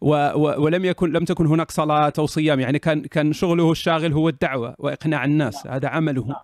و 0.02 0.10
و 0.36 0.64
ولم 0.64 0.86
يكن 0.86 1.12
لم 1.12 1.26
تكن 1.26 1.46
هناك 1.46 1.72
صلاة 1.72 2.14
أو 2.20 2.26
صيام. 2.26 2.60
يعني 2.60 2.80
كان 2.80 3.02
كان 3.02 3.34
شغله 3.34 3.72
الشاغل 3.72 4.14
هو 4.14 4.30
الدعوة 4.30 4.76
وإقناع 4.80 5.26
الناس. 5.26 5.66
نعم. 5.66 5.76
هذا 5.76 5.88
عمله. 5.88 6.28
نعم. 6.28 6.44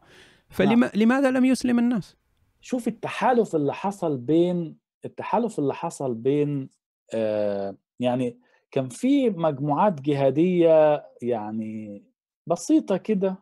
فلماذا 0.49 1.32
لم 1.32 1.45
يسلم 1.45 1.80
الناس؟ 1.80 2.16
شوف 2.62 2.88
التحالف 2.88 3.56
اللي 3.56 3.74
حصل 3.74 4.18
بين 4.18 4.78
التحالف 5.06 5.60
اللي 5.60 5.74
حصل 5.74 6.14
بين 6.14 6.70
آه 7.14 7.76
يعني 7.99 8.39
كان 8.72 8.89
في 8.89 9.30
مجموعات 9.30 10.01
جهادية 10.01 11.06
يعني 11.22 12.04
بسيطة 12.47 12.97
كده 12.97 13.36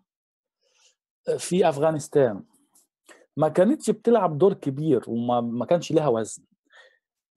في 1.38 1.70
أفغانستان. 1.70 2.43
ما 3.38 3.48
كانتش 3.48 3.90
بتلعب 3.90 4.38
دور 4.38 4.54
كبير 4.54 5.04
وما 5.08 5.42
ما 5.42 5.66
كانش 5.66 5.92
لها 5.92 6.08
وزن. 6.08 6.44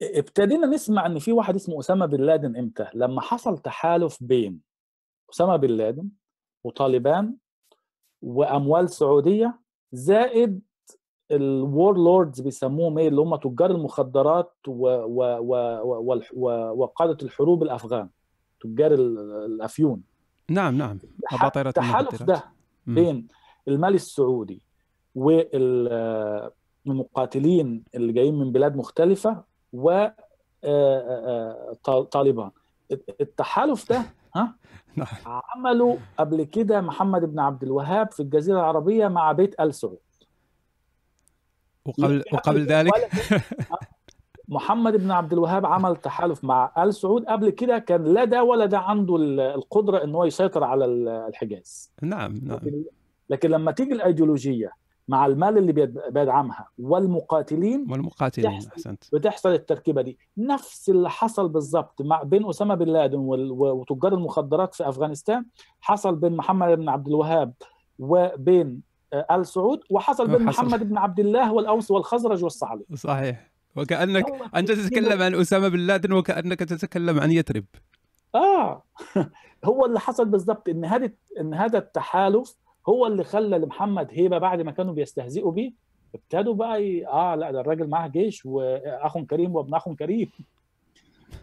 ابتدينا 0.01 0.67
نسمع 0.67 1.05
إن 1.05 1.19
في 1.19 1.31
واحد 1.31 1.55
اسمه 1.55 1.79
أسامة 1.79 2.05
بن 2.05 2.21
لادن 2.21 2.55
إمتى؟ 2.57 2.87
لما 2.93 3.21
حصل 3.21 3.57
تحالف 3.57 4.17
بين 4.21 4.59
أسامة 5.33 5.55
بن 5.55 5.69
لادن 5.69 6.09
وطالبان 6.63 7.35
وأموال 8.21 8.89
سعودية 8.89 9.59
زائد 9.91 10.61
ال 11.31 11.97
warlords 11.97 12.41
بيسموهم 12.41 12.97
إيه؟ 12.97 13.07
اللي 13.07 13.21
هم 13.21 13.35
تجار 13.35 13.71
المخدرات 13.71 14.53
و 14.67 14.87
و 14.87 15.23
و 15.39 15.55
و 15.83 16.21
و 16.33 16.49
وقادة 16.83 17.17
الحروب 17.23 17.63
الأفغان 17.63 18.09
تجار 18.61 18.93
الأفيون. 18.93 20.03
نعم 20.49 20.77
نعم. 20.77 20.99
التحالف 21.55 22.23
ده 22.23 22.43
بين 22.87 23.27
المال 23.67 23.93
السعودي 23.93 24.64
والمقاتلين 25.15 27.83
اللي 27.95 28.13
جايين 28.13 28.39
من 28.39 28.51
بلاد 28.51 28.75
مختلفة 28.75 29.43
و 29.73 30.07
طالبان. 32.11 32.51
التحالف 33.21 33.89
ده 33.89 34.03
ها؟ 34.35 34.55
نعم. 34.95 35.07
عملوا 35.25 35.97
قبل 36.17 36.43
كده 36.43 36.81
محمد 36.81 37.25
بن 37.25 37.39
عبد 37.39 37.63
الوهاب 37.63 38.11
في 38.11 38.19
الجزيرة 38.19 38.59
العربية 38.59 39.07
مع 39.07 39.31
بيت 39.31 39.59
آل 39.59 39.73
سعود. 39.73 39.97
وقبل 41.85 42.23
وقبل 42.33 42.65
ذلك؟ 42.65 42.93
محمد 44.47 44.95
بن 44.95 45.11
عبد 45.11 45.33
الوهاب 45.33 45.65
عمل 45.65 45.95
تحالف 45.95 46.43
مع 46.43 46.71
آل 46.77 46.93
سعود. 46.93 47.25
قبل 47.25 47.49
كده 47.49 47.79
كان 47.79 48.03
لا 48.03 48.23
ده 48.23 48.43
ولا 48.43 48.65
ده 48.65 48.79
عنده 48.79 49.15
القدرة 49.55 50.03
إن 50.03 50.15
هو 50.15 50.25
يسيطر 50.25 50.63
على 50.63 50.85
الحجاز. 50.85 51.91
نعم 52.01 52.39
نعم. 52.43 52.59
لكن 53.29 53.49
لما 53.49 53.71
تيجي 53.71 53.93
الأيديولوجية 53.93 54.71
مع 55.07 55.25
المال 55.25 55.57
اللي 55.57 55.71
بيدعمها. 56.09 56.67
والمقاتلين 56.79 57.87
والمقاتلين 57.91 58.47
أحسنت. 58.47 59.03
بتحصل 59.13 59.49
التركيبة 59.53 60.01
دي. 60.01 60.17
نفس 60.37 60.89
اللي 60.89 61.09
حصل 61.09 61.49
بالظبط 61.49 62.01
مع 62.01 62.23
بين 62.23 62.49
أسامة 62.49 62.75
بن 62.75 62.87
لادن 62.87 63.19
وتجار 63.49 64.13
المخدرات 64.13 64.75
في 64.75 64.89
أفغانستان 64.89 65.45
حصل 65.81 66.15
بين 66.15 66.35
محمد 66.35 66.77
بن 66.77 66.89
عبد 66.89 67.07
الوهاب 67.07 67.53
وبين 67.99 68.81
آل 69.13 69.45
سعود 69.45 69.79
وحصل 69.89 70.27
بين 70.27 70.43
محمد 70.51 70.89
بن 70.89 70.97
عبد 70.97 71.19
الله 71.19 71.53
والأوس 71.53 71.91
والخزرج 71.91 72.43
والصعلي. 72.43 72.85
صحيح. 72.95 73.51
وكأنك 73.75 74.25
انت 74.55 74.71
تتكلم 74.71 75.21
عن 75.21 75.35
أسامة 75.35 75.67
بن 75.67 75.79
لادن 75.79 76.11
وكأنك 76.11 76.59
تتكلم 76.59 77.19
عن 77.19 77.31
يثرب. 77.31 77.65
آه. 78.35 78.83
هو 79.65 79.85
اللي 79.85 79.99
حصل 79.99 80.25
بالضبط 80.25 80.69
إن 80.69 80.85
هذا 80.85 81.11
إن 81.39 81.53
هذا 81.53 81.77
التحالف 81.77 82.55
هو 82.89 83.07
اللي 83.07 83.23
خلى 83.23 83.57
لمحمد 83.57 84.07
هيبة 84.11 84.37
بعد 84.37 84.61
ما 84.61 84.71
كانوا 84.71 84.93
بيستهزئوا 84.93 85.51
بيه 85.51 85.71
ابتدوا 86.15 86.53
بقى 86.53 86.83
ي... 86.85 87.07
آه 87.07 87.35
لا 87.35 87.51
ده 87.51 87.61
الراجل 87.61 87.87
معاه 87.87 88.07
جيش 88.07 88.45
واخ 88.45 89.17
كريم 89.17 89.55
وابن 89.55 89.73
اخ 89.73 89.89
كريم. 89.89 90.29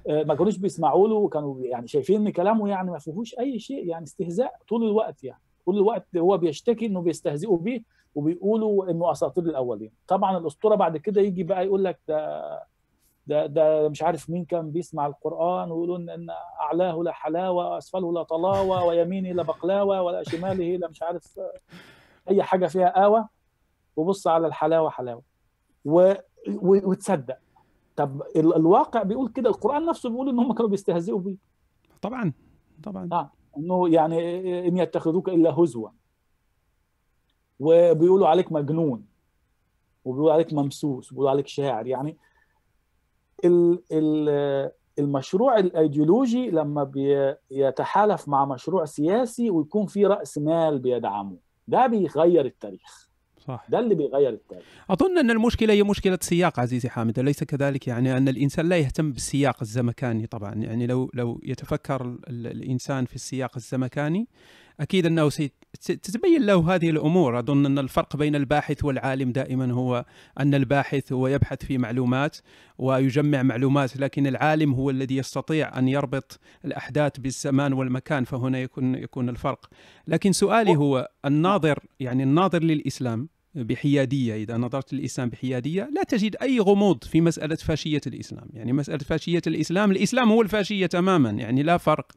ما 0.08 0.34
كانوش 0.34 0.56
بيسمعوا 0.58 1.08
له 1.08 1.14
وكانوا 1.14 1.60
يعني 1.60 1.88
شايفين 1.88 2.20
إن 2.26 2.32
كلامه 2.32 2.68
يعني 2.68 2.90
ما 2.90 2.98
فيهوش 2.98 3.38
أي 3.38 3.58
شيء 3.58 3.86
يعني 3.86 4.04
استهزاء 4.04 4.54
طول 4.68 4.84
الوقت 4.84 5.24
يعني. 5.24 5.40
طول 5.66 5.76
الوقت 5.76 6.16
هو 6.16 6.38
بيشتكي 6.38 6.86
إنه 6.86 7.00
بيستهزئوا 7.00 7.58
بيه 7.58 7.82
وبيقولوا 8.14 8.90
إنه 8.90 9.12
أساطير 9.12 9.44
الأولين. 9.44 9.90
طبعا 10.08 10.38
الأسطورة 10.38 10.74
بعد 10.74 10.96
كده 10.96 11.20
يجي 11.20 11.42
بقى 11.42 11.64
يقول 11.66 11.84
لك 11.84 11.98
ده 12.08 12.42
ده 13.26 13.46
ده 13.46 13.88
مش 13.88 14.02
عارف 14.02 14.30
مين 14.30 14.44
كان 14.44 14.70
بيسمع 14.70 15.06
القرآن 15.06 15.70
ويقولوا 15.70 15.96
إن 15.96 16.30
أعلاه 16.60 17.02
لا 17.02 17.12
حلاوة 17.12 17.68
واسفله 17.74 18.12
لا 18.12 18.22
طلاوة 18.22 18.84
ويمينه 18.84 19.32
لا 19.32 19.42
بقلاوة 19.42 20.02
ولا 20.02 20.22
شماله 20.22 20.76
لا 20.76 20.88
مش 20.88 21.02
عارف 21.02 21.40
أي 22.30 22.42
حاجة 22.42 22.66
فيها 22.66 22.88
قاوه 22.88 23.28
وبص 23.96 24.26
على 24.26 24.46
الحلاوة 24.46 24.90
حلاوة. 24.90 25.22
و... 25.84 26.12
و... 26.48 26.90
وتصدق. 26.90 27.38
طب 27.96 28.22
الواقع 28.36 29.02
بيقول 29.02 29.28
كده 29.28 29.50
القرآن 29.50 29.86
نفسه 29.86 30.10
بيقول 30.10 30.28
إن 30.28 30.38
هم 30.38 30.52
كانوا 30.52 30.70
بيستهزئوا 30.70 31.20
بيه. 31.20 31.36
طبعا 32.02 32.32
طبعا. 32.82 33.08
آه 33.12 33.30
إنه 33.56 33.88
يعني 33.88 34.68
إن 34.68 34.76
يتخذوك 34.76 35.28
إلا 35.28 35.50
هزوا. 35.50 35.88
وبيقولوا 37.60 38.28
عليك 38.28 38.52
مجنون 38.52 39.06
وبيقولوا 40.04 40.32
عليك 40.32 40.52
ممسوس 40.52 41.12
وبيقولوا 41.12 41.30
عليك 41.30 41.46
شاعر. 41.46 41.86
يعني 41.86 42.18
المشروع 44.98 45.58
الأيديولوجي 45.58 46.50
لما 46.50 46.84
بيتحالف 47.50 48.28
مع 48.28 48.44
مشروع 48.44 48.84
سياسي 48.84 49.50
ويكون 49.50 49.86
في 49.86 50.06
رأس 50.06 50.38
مال 50.38 50.78
بيدعمه. 50.78 51.36
ده 51.68 51.86
بيغير 51.86 52.46
التاريخ. 52.46 53.12
صح. 53.38 53.66
ده 53.68 53.78
اللي 53.78 53.94
بيغير 53.94 54.32
التاريخ. 54.32 54.64
أظن 54.90 55.18
أن 55.18 55.30
المشكلة 55.30 55.72
هي 55.72 55.82
مشكلة 55.82 56.18
سياق 56.20 56.60
عزيزي 56.60 56.88
حامد 56.88 57.18
أليس 57.18 57.44
كذلك؟ 57.44 57.88
يعني 57.88 58.16
أن 58.16 58.28
الإنسان 58.28 58.68
لا 58.68 58.76
يهتم 58.76 59.12
بالسياق 59.12 59.56
الزمكاني 59.62 60.26
طبعا. 60.26 60.54
يعني 60.54 60.86
لو 60.86 61.10
لو 61.14 61.40
يتفكر 61.42 62.18
الإنسان 62.28 63.04
في 63.04 63.14
السياق 63.14 63.50
الزمكاني 63.56 64.28
أكيد 64.82 65.06
أنه 65.06 65.28
ستتبين 65.80 66.42
له 66.42 66.74
هذه 66.74 66.90
الأمور. 66.90 67.38
أظن 67.38 67.66
أن 67.66 67.78
الفرق 67.78 68.16
بين 68.16 68.36
الباحث 68.36 68.84
والعالم 68.84 69.32
دائما 69.32 69.72
هو 69.72 70.04
أن 70.40 70.54
الباحث 70.54 71.12
هو 71.12 71.28
يبحث 71.28 71.64
في 71.64 71.78
معلومات 71.78 72.36
ويجمع 72.78 73.42
معلومات 73.42 73.96
لكن 73.96 74.26
العالم 74.26 74.74
هو 74.74 74.90
الذي 74.90 75.16
يستطيع 75.16 75.78
أن 75.78 75.88
يربط 75.88 76.40
الأحداث 76.64 77.18
بالزمان 77.18 77.72
والمكان 77.72 78.24
فهنا 78.24 78.60
يكون 78.60 78.94
يكون 78.94 79.28
الفرق. 79.28 79.70
لكن 80.06 80.32
سؤالي 80.32 80.76
هو 80.76 81.08
الناظر 81.24 81.78
يعني 82.00 82.22
الناظر 82.22 82.62
للإسلام 82.62 83.28
بحيادية 83.54 84.34
إذا 84.34 84.56
نظرت 84.56 84.92
للإسلام 84.92 85.28
بحيادية 85.28 85.90
لا 85.94 86.02
تجد 86.02 86.36
أي 86.42 86.60
غموض 86.60 87.04
في 87.04 87.20
مسألة 87.20 87.56
فاشية 87.56 88.00
الإسلام. 88.06 88.48
يعني 88.54 88.72
مسألة 88.72 88.98
فاشية 88.98 89.42
الإسلام 89.46 89.90
الإسلام 89.90 90.32
هو 90.32 90.42
الفاشية 90.42 90.86
تماما 90.86 91.30
يعني 91.30 91.62
لا 91.62 91.76
فرق. 91.76 92.12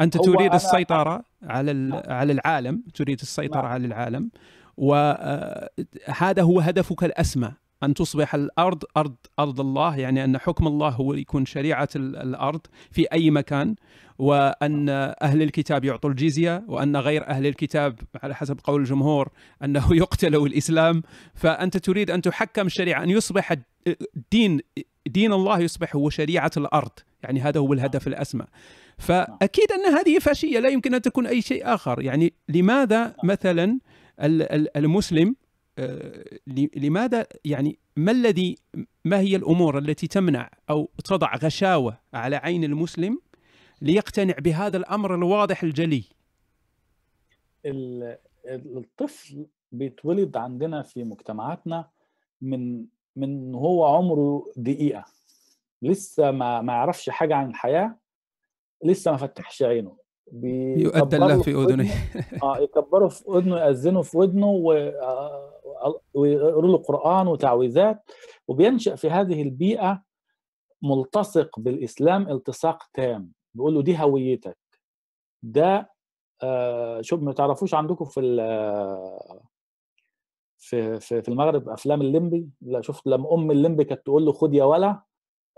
أنت 0.00 0.16
تريد 0.16 0.54
السيطرة 0.54 1.24
على 1.42 1.72
نعم. 1.72 2.02
على 2.06 2.32
العالم 2.32 2.82
تريد 2.94 3.20
السيطرة 3.20 3.62
نعم. 3.62 3.70
على 3.70 3.86
العالم 3.86 4.30
وهذا 4.76 6.42
هو 6.42 6.60
هدفك 6.60 7.04
الأسمى 7.04 7.52
أن 7.82 7.94
تصبح 7.94 8.34
الأرض 8.34 8.84
أرض 8.96 9.16
أرض 9.38 9.60
الله 9.60 9.96
يعني 9.96 10.24
أن 10.24 10.38
حكم 10.38 10.66
الله 10.66 10.88
هو 10.88 11.14
يكون 11.14 11.46
شريعة 11.46 11.88
الأرض 11.96 12.60
في 12.90 13.06
أي 13.12 13.30
مكان 13.30 13.74
وأن 14.18 14.88
أهل 15.22 15.42
الكتاب 15.42 15.84
يعطوا 15.84 16.10
الجزية 16.10 16.64
وأن 16.68 16.96
غير 16.96 17.26
أهل 17.26 17.46
الكتاب 17.46 17.98
على 18.22 18.34
حسب 18.34 18.60
قول 18.64 18.80
الجمهور 18.80 19.28
أنه 19.64 19.96
يقتلوا 19.96 20.46
الإسلام 20.46 21.02
فأنت 21.34 21.76
تريد 21.76 22.10
أن 22.10 22.22
تحكم 22.22 22.66
الشريعة 22.66 23.02
أن 23.02 23.10
يصبح 23.10 23.54
الدين 24.16 24.60
دين 25.06 25.32
الله 25.32 25.60
يصبح 25.60 25.96
هو 25.96 26.10
شريعة 26.10 26.50
الأرض 26.56 26.90
يعني 27.22 27.40
هذا 27.40 27.60
هو 27.60 27.72
الهدف 27.72 28.06
الأسمى 28.06 28.44
فأكيد 28.98 29.72
أن 29.72 29.94
هذه 29.94 30.18
فاشية 30.18 30.58
لا 30.58 30.68
يمكن 30.68 30.94
أن 30.94 31.02
تكون 31.02 31.26
أي 31.26 31.42
شيء 31.42 31.74
آخر. 31.74 32.02
يعني 32.02 32.32
لماذا 32.48 33.14
مثلا 33.24 33.78
المسلم 34.76 35.36
آه، 35.78 36.24
لماذا 36.76 37.26
يعني 37.44 37.78
ما 37.96 38.12
الذي 38.12 38.56
ما 39.04 39.20
هي 39.20 39.36
الأمور 39.36 39.78
التي 39.78 40.06
تمنع 40.06 40.50
أو 40.70 40.90
تضع 41.04 41.36
غشاوة 41.36 41.98
على 42.14 42.36
عين 42.36 42.64
المسلم 42.64 43.18
ليقتنع 43.82 44.34
بهذا 44.38 44.76
الأمر 44.76 45.14
الواضح 45.14 45.62
الجلي؟ 45.62 46.04
الطفل 48.46 49.46
بيتولد 49.72 50.36
عندنا 50.36 50.82
في 50.82 51.04
مجتمعاتنا 51.04 51.88
من 52.40 52.84
من 53.16 53.54
هو 53.54 53.86
عمره 53.86 54.44
دقيقة. 54.56 55.04
لسه 55.82 56.30
ما 56.30 56.60
ما 56.60 56.72
يعرفش 56.72 57.10
حاجة 57.10 57.34
عن 57.34 57.50
الحياة 57.50 57.96
لسه 58.84 59.10
ما 59.10 59.16
فتحش 59.16 59.62
عينه. 59.62 59.96
يؤذن 60.32 61.26
له 61.26 61.42
في 61.42 61.50
أذنه. 61.50 61.90
آه 62.42 62.58
يكبروا 62.58 63.08
في 63.08 63.24
أذنه 63.28 63.58
يأذنوا 63.58 64.02
في 64.02 64.18
ودنه 64.18 64.72
آه، 65.02 66.00
ويقروا 66.14 66.72
له 66.72 66.78
قرآن 66.78 67.26
وتعويذات. 67.26 68.10
وبينشأ 68.48 68.94
في 68.94 69.10
هذه 69.10 69.42
البيئة 69.42 70.02
ملتصق 70.82 71.58
بالإسلام 71.58 72.28
التصاق 72.30 72.82
تام. 72.94 73.32
بيقول 73.54 73.74
له 73.74 73.82
دي 73.82 73.98
هويتك. 73.98 74.58
ده 75.42 75.90
آه 76.42 77.00
شوف 77.00 77.22
ما 77.22 77.32
تعرفوش 77.32 77.74
عندكم 77.74 78.04
في 78.04 78.20
في 80.58 81.00
في, 81.00 81.22
في 81.22 81.28
المغرب 81.28 81.68
أفلام 81.68 82.00
الليمبي؟ 82.00 82.48
لا 82.60 82.80
شفت 82.80 83.06
لما 83.06 83.34
أم 83.34 83.50
الليمبي 83.50 83.84
كانت 83.84 84.06
تقول 84.06 84.24
له 84.24 84.32
خد 84.32 84.54
يا 84.54 84.64
ولا 84.64 85.02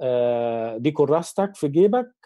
آه 0.01 0.77
دي 0.77 0.91
كراستك 0.91 1.55
في 1.57 1.68
جيبك 1.68 2.20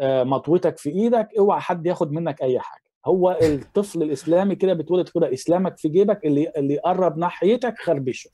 مطوتك 0.00 0.78
في 0.78 0.90
إيدك 0.90 1.28
اوعى 1.38 1.60
حد 1.60 1.86
ياخد 1.86 2.12
منك 2.12 2.42
أي 2.42 2.60
حاجة. 2.60 2.82
هو 3.06 3.38
الطفل 3.42 4.02
الإسلامي 4.02 4.54
كده 4.56 4.72
بتولد 4.74 5.08
كده 5.08 5.32
إسلامك 5.32 5.78
في 5.78 5.88
جيبك 5.88 6.26
اللي 6.26 6.52
اللي 6.56 6.74
يقرب 6.74 7.18
ناحيتك 7.18 7.78
خربشة. 7.78 8.30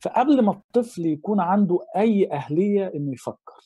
فقبل 0.00 0.42
ما 0.42 0.52
الطفل 0.52 1.06
يكون 1.06 1.40
عنده 1.40 1.78
أي 1.96 2.32
أهلية 2.32 2.92
إنه 2.94 3.12
يفكر 3.12 3.60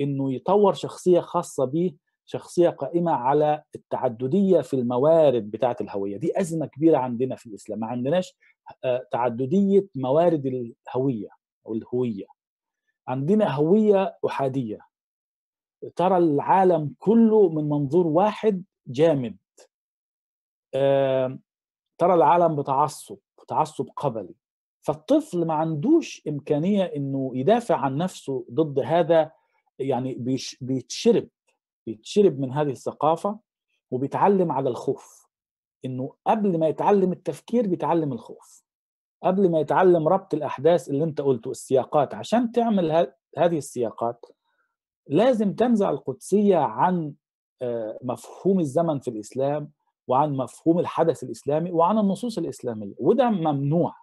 إنه 0.00 0.32
يطور 0.32 0.74
شخصية 0.74 1.20
خاصة 1.20 1.64
بيه 1.64 1.94
شخصية 2.26 2.68
قائمة 2.68 3.12
على 3.12 3.62
التعددية 3.74 4.60
في 4.60 4.74
الموارد 4.74 5.50
بتاعة 5.50 5.76
الهوية. 5.80 6.16
دي 6.16 6.40
أزمة 6.40 6.66
كبيرة 6.66 6.98
عندنا 6.98 7.36
في 7.36 7.46
الإسلام. 7.46 7.78
ما 7.80 7.86
عندناش 7.86 8.36
آه، 8.84 9.06
تعددية 9.12 9.86
موارد 9.94 10.46
الهوية 10.46 11.28
أو 11.66 11.74
الهوية. 11.74 12.24
عندنا 13.08 13.54
هوية 13.54 14.16
أحادية. 14.26 14.78
ترى 15.96 16.16
العالم 16.16 16.94
كله 16.98 17.48
من 17.48 17.68
منظور 17.68 18.06
واحد 18.06 18.64
جامد. 18.86 19.36
ترى 21.98 22.14
العالم 22.14 22.56
بتعصب 22.56 23.18
تعصب 23.48 23.88
قبلي. 23.96 24.34
فالطفل 24.80 25.44
ما 25.46 25.54
عندوش 25.54 26.22
إمكانية 26.28 26.84
إنه 26.84 27.30
يدافع 27.34 27.76
عن 27.76 27.96
نفسه 27.96 28.44
ضد 28.50 28.78
هذا 28.78 29.32
يعني 29.78 30.14
بيتشرب 30.60 31.28
بيتشرب 31.86 32.40
من 32.40 32.52
هذه 32.52 32.70
الثقافة 32.70 33.38
وبيتعلم 33.90 34.52
على 34.52 34.68
الخوف. 34.68 35.26
إنه 35.84 36.14
قبل 36.26 36.58
ما 36.58 36.68
يتعلم 36.68 37.12
التفكير 37.12 37.66
بيتعلم 37.66 38.12
الخوف. 38.12 38.62
قبل 39.22 39.50
ما 39.50 39.60
يتعلم 39.60 40.08
ربط 40.08 40.34
الأحداث 40.34 40.88
اللي 40.88 41.04
أنت 41.04 41.20
قلته 41.20 41.50
السياقات 41.50 42.14
عشان 42.14 42.52
تعمل 42.52 43.12
هذه 43.38 43.58
السياقات 43.58 44.26
لازم 45.08 45.54
تنزع 45.54 45.90
القدسية 45.90 46.56
عن 46.56 47.12
آه، 47.62 47.98
مفهوم 48.02 48.60
الزمن 48.60 48.98
في 48.98 49.08
الإسلام 49.08 49.70
وعن 50.08 50.32
مفهوم 50.36 50.78
الحدث 50.78 51.22
الإسلامي 51.22 51.72
وعن 51.72 51.98
النصوص 51.98 52.38
الإسلامية 52.38 52.94
وده 52.98 53.30
ممنوع. 53.30 53.94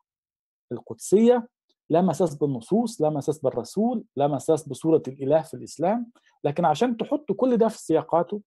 القدسية 0.71 1.47
لا 1.89 2.01
مساس 2.01 2.35
بالنصوص 2.35 3.01
لا 3.01 3.09
مساس 3.09 3.39
بالرسول 3.39 4.03
لا 4.15 4.27
مساس 4.27 4.69
بصورة 4.69 5.03
الإله 5.07 5.41
في 5.41 5.53
الإسلام 5.53 6.11
لكن 6.43 6.65
عشان 6.65 6.97
تحط 6.97 7.31
كل 7.31 7.57
ده 7.57 7.67
في 7.67 7.77
سياقاته 7.77 8.41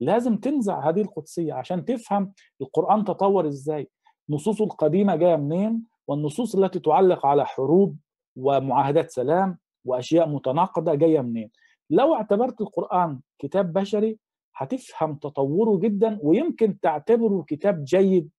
لازم 0.00 0.36
تنزع 0.36 0.88
هذه 0.88 1.00
القدسية 1.00 1.52
عشان 1.52 1.84
تفهم 1.84 2.32
القرآن 2.60 3.04
تطور 3.04 3.48
إزاي. 3.48 3.90
نصوصه 4.28 4.64
القديمة 4.64 5.16
جاية 5.16 5.36
منين؟ 5.36 5.82
والنصوص 6.06 6.54
التي 6.56 6.78
تعلق 6.78 7.26
على 7.26 7.46
حروب 7.46 7.96
ومعاهدات 8.36 9.10
سلام 9.10 9.58
وأشياء 9.84 10.28
متناقضة 10.28 10.94
جاية 10.94 11.20
منين؟ 11.20 11.50
لو 11.90 12.14
اعتبرت 12.14 12.60
القرآن 12.60 13.20
كتاب 13.38 13.72
بشري 13.72 14.18
هتفهم 14.56 15.14
تطوره 15.14 15.78
جدا 15.78 16.18
ويمكن 16.22 16.80
تعتبره 16.80 17.44
كتاب 17.48 17.84
جيد 17.84 18.30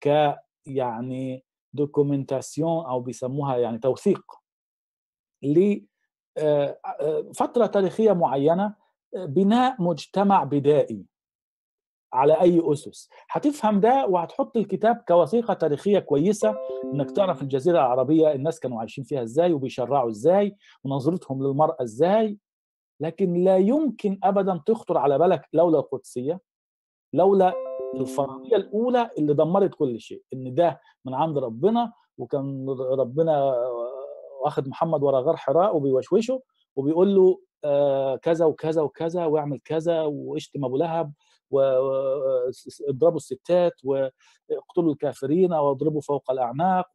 ك 0.00 0.36
يعني 0.66 1.44
دوكيومنتاسيون 1.72 2.86
أو 2.86 3.00
بيسموها 3.00 3.56
يعني 3.56 3.78
توثيق 3.78 4.22
لفتره 5.42 6.76
آه، 7.64 7.66
تاريخية 7.66 8.12
معينة 8.12 8.74
بناء 9.16 9.82
مجتمع 9.82 10.44
بدائي 10.44 11.04
على 12.12 12.40
أي 12.40 12.72
أسس. 12.72 13.08
هتفهم 13.30 13.80
ده 13.80 14.06
وهتحط 14.06 14.56
الكتاب 14.56 15.04
كوثيقة 15.08 15.54
تاريخية 15.54 15.98
كويسة 15.98 16.56
إنك 16.84 17.10
تعرف 17.10 17.42
الجزيرة 17.42 17.78
العربية 17.78 18.32
الناس 18.32 18.60
كانوا 18.60 18.80
عايشين 18.80 19.04
فيها 19.04 19.22
إزاي 19.22 19.52
وبيشرعوا 19.52 20.10
إزاي 20.10 20.56
ونظرتهم 20.84 21.42
للمرأة 21.42 21.76
إزاي. 21.82 22.38
لكن 23.02 23.44
لا 23.44 23.56
يمكن 23.56 24.18
ابدا 24.24 24.62
تخطر 24.66 24.98
على 24.98 25.18
بالك 25.18 25.48
لولا 25.52 25.78
القدسية 25.78 26.40
لولا 27.12 27.52
الفرضية 27.94 28.56
الأولى 28.56 29.10
اللي 29.18 29.34
دمرت 29.34 29.74
كل 29.74 30.00
شيء 30.00 30.22
إن 30.34 30.54
ده 30.54 30.80
من 31.04 31.14
عند 31.14 31.38
ربنا 31.38 31.92
وكان 32.18 32.68
ربنا 32.70 33.54
واخد 34.44 34.68
محمد 34.68 35.02
ورا 35.02 35.20
غار 35.20 35.36
حراء 35.36 35.76
وبيوشوشه 35.76 36.42
وبيقول 36.76 37.14
له 37.14 37.40
آه 37.64 38.16
كذا 38.16 38.44
وكذا 38.44 38.82
وكذا 38.82 39.26
واعمل 39.26 39.60
كذا 39.60 40.02
واشتم 40.02 40.64
أبو 40.64 40.76
لهب 40.76 41.12
واضربوا 41.50 43.16
الستات 43.16 43.72
واقتلوا 43.84 44.92
الكافرين 44.92 45.52
واضربوا 45.52 46.00
فوق 46.00 46.30
الأعناق 46.30 46.86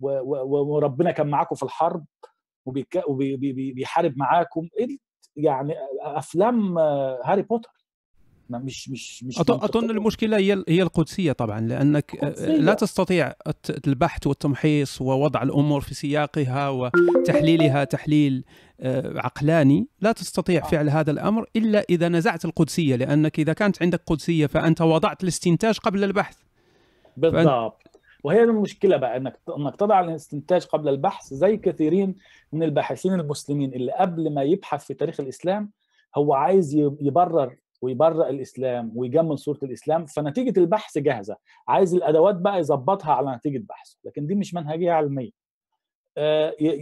وربنا 0.00 1.10
كان 1.10 1.26
معاكم 1.30 1.54
في 1.54 1.62
الحرب 1.62 2.04
وبيحارب 2.66 4.12
معاكم. 4.16 4.68
إيه 4.78 5.05
يعني 5.36 5.74
أفلام 6.02 6.78
هاري 7.24 7.42
بوتر. 7.42 7.70
مش 8.50 8.88
مش 8.90 9.24
مش 9.24 9.40
أظن 9.40 9.90
المشكلة 9.90 10.36
هي 10.36 10.64
هي 10.68 10.82
القدسية 10.82 11.32
طبعا 11.32 11.60
لأنك 11.60 12.14
القدسية. 12.14 12.46
لا 12.46 12.74
تستطيع 12.74 13.32
البحث 13.86 14.26
والتمحيص 14.26 15.00
ووضع 15.00 15.42
الأمور 15.42 15.80
في 15.80 15.94
سياقها 15.94 16.68
وتحليلها 16.68 17.84
تحليل 17.84 18.44
آه، 18.80 19.20
عقلاني. 19.20 19.88
لا 20.00 20.12
تستطيع 20.12 20.64
آه. 20.64 20.68
فعل 20.68 20.90
هذا 20.90 21.10
الأمر 21.10 21.46
إلا 21.56 21.84
إذا 21.90 22.08
نزعت 22.08 22.44
القدسية 22.44 22.96
لأنك 22.96 23.38
إذا 23.38 23.52
كانت 23.52 23.82
عندك 23.82 24.02
قدسية 24.06 24.46
فأنت 24.46 24.80
وضعت 24.80 25.22
الاستنتاج 25.22 25.78
قبل 25.78 26.04
البحث. 26.04 26.36
بالضبط. 27.16 27.95
وهي 28.24 28.42
المشكلة 28.42 28.96
بقى 28.96 29.16
إنك 29.16 29.40
إنك 29.58 29.76
تضع 29.76 30.00
الاستنتاج 30.00 30.64
قبل 30.64 30.88
البحث 30.88 31.34
زي 31.34 31.56
كثيرين 31.56 32.16
من 32.52 32.62
الباحثين 32.62 33.12
المسلمين 33.12 33.74
اللي 33.74 33.92
قبل 33.92 34.34
ما 34.34 34.42
يبحث 34.42 34.84
في 34.84 34.94
تاريخ 34.94 35.20
الإسلام 35.20 35.70
هو 36.16 36.34
عايز 36.34 36.74
يبرر 37.00 37.56
ويبرئ 37.82 38.30
الإسلام 38.30 38.92
ويجمل 38.94 39.38
صورة 39.38 39.58
الإسلام 39.62 40.06
فنتيجة 40.06 40.60
البحث 40.60 40.98
جاهزة. 40.98 41.36
عايز 41.68 41.94
الأدوات 41.94 42.34
بقى 42.34 42.58
يظبطها 42.58 43.12
على 43.12 43.36
نتيجة 43.36 43.64
بحثه 43.68 43.96
لكن 44.04 44.26
دي 44.26 44.34
مش 44.34 44.54
منهجية 44.54 44.92
علمية. 44.92 45.30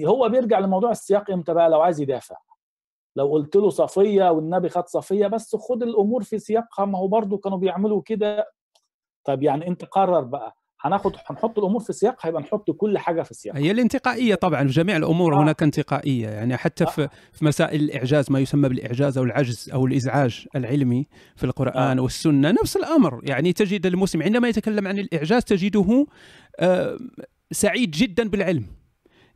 هو 0.06 0.28
بيرجع 0.28 0.58
لموضوع 0.58 0.90
السياق 0.90 1.30
إمتى 1.30 1.54
بقى؟ 1.54 1.70
لو 1.70 1.80
عايز 1.80 2.00
يدافع. 2.00 2.36
لو 3.16 3.32
قلت 3.32 3.56
له 3.56 3.70
صفية 3.70 4.30
والنبي 4.30 4.68
خد 4.68 4.88
صفية 4.88 5.26
بس 5.26 5.56
خد 5.56 5.82
الأمور 5.82 6.22
في 6.22 6.38
سياقها 6.38 6.84
ما 6.84 6.98
هو 6.98 7.08
برضه 7.08 7.38
كانوا 7.38 7.58
بيعملوا 7.58 8.02
كده. 8.02 8.52
طب 9.24 9.42
يعني 9.42 9.68
أنت 9.68 9.84
قرر 9.84 10.20
بقى 10.20 10.56
هناخد 10.84 11.16
هنحط 11.26 11.58
الأمور 11.58 11.80
في 11.80 11.92
سياقها 11.92 12.28
يبقى 12.28 12.42
نحط 12.42 12.70
كل 12.70 12.98
حاجة 12.98 13.22
في 13.22 13.34
سياقها 13.34 13.58
هي 13.58 13.70
الانتقائية 13.70 14.34
طبعا 14.34 14.66
في 14.66 14.72
جميع 14.72 14.96
الأمور 14.96 15.34
آه. 15.34 15.42
هناك 15.42 15.62
انتقائية 15.62 16.28
يعني 16.28 16.56
حتى 16.56 16.84
آه. 16.84 16.88
في 16.88 17.08
في 17.32 17.44
مسائل 17.44 17.82
الإعجاز 17.82 18.30
ما 18.30 18.40
يسمى 18.40 18.68
بالإعجاز 18.68 19.18
أو 19.18 19.24
العجز 19.24 19.70
أو 19.72 19.86
الإزعاج 19.86 20.46
العلمي 20.56 21.06
في 21.36 21.44
القرآن 21.44 21.98
آه. 21.98 22.02
والسنة 22.02 22.50
نفس 22.50 22.76
الأمر 22.76 23.20
يعني 23.22 23.52
تجد 23.52 23.86
المسلم 23.86 24.22
عندما 24.22 24.48
يتكلم 24.48 24.88
عن 24.88 24.98
الإعجاز 24.98 25.44
تجده 25.44 26.06
آه 26.60 26.98
سعيد 27.52 27.90
جدا 27.90 28.28
بالعلم 28.28 28.66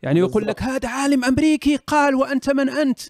يعني 0.02 0.18
يقول 0.18 0.46
لك 0.46 0.62
هذا 0.62 0.88
عالم 0.88 1.24
أمريكي 1.24 1.76
قال 1.76 2.14
وأنت 2.14 2.50
من 2.50 2.68
أنت 2.68 3.00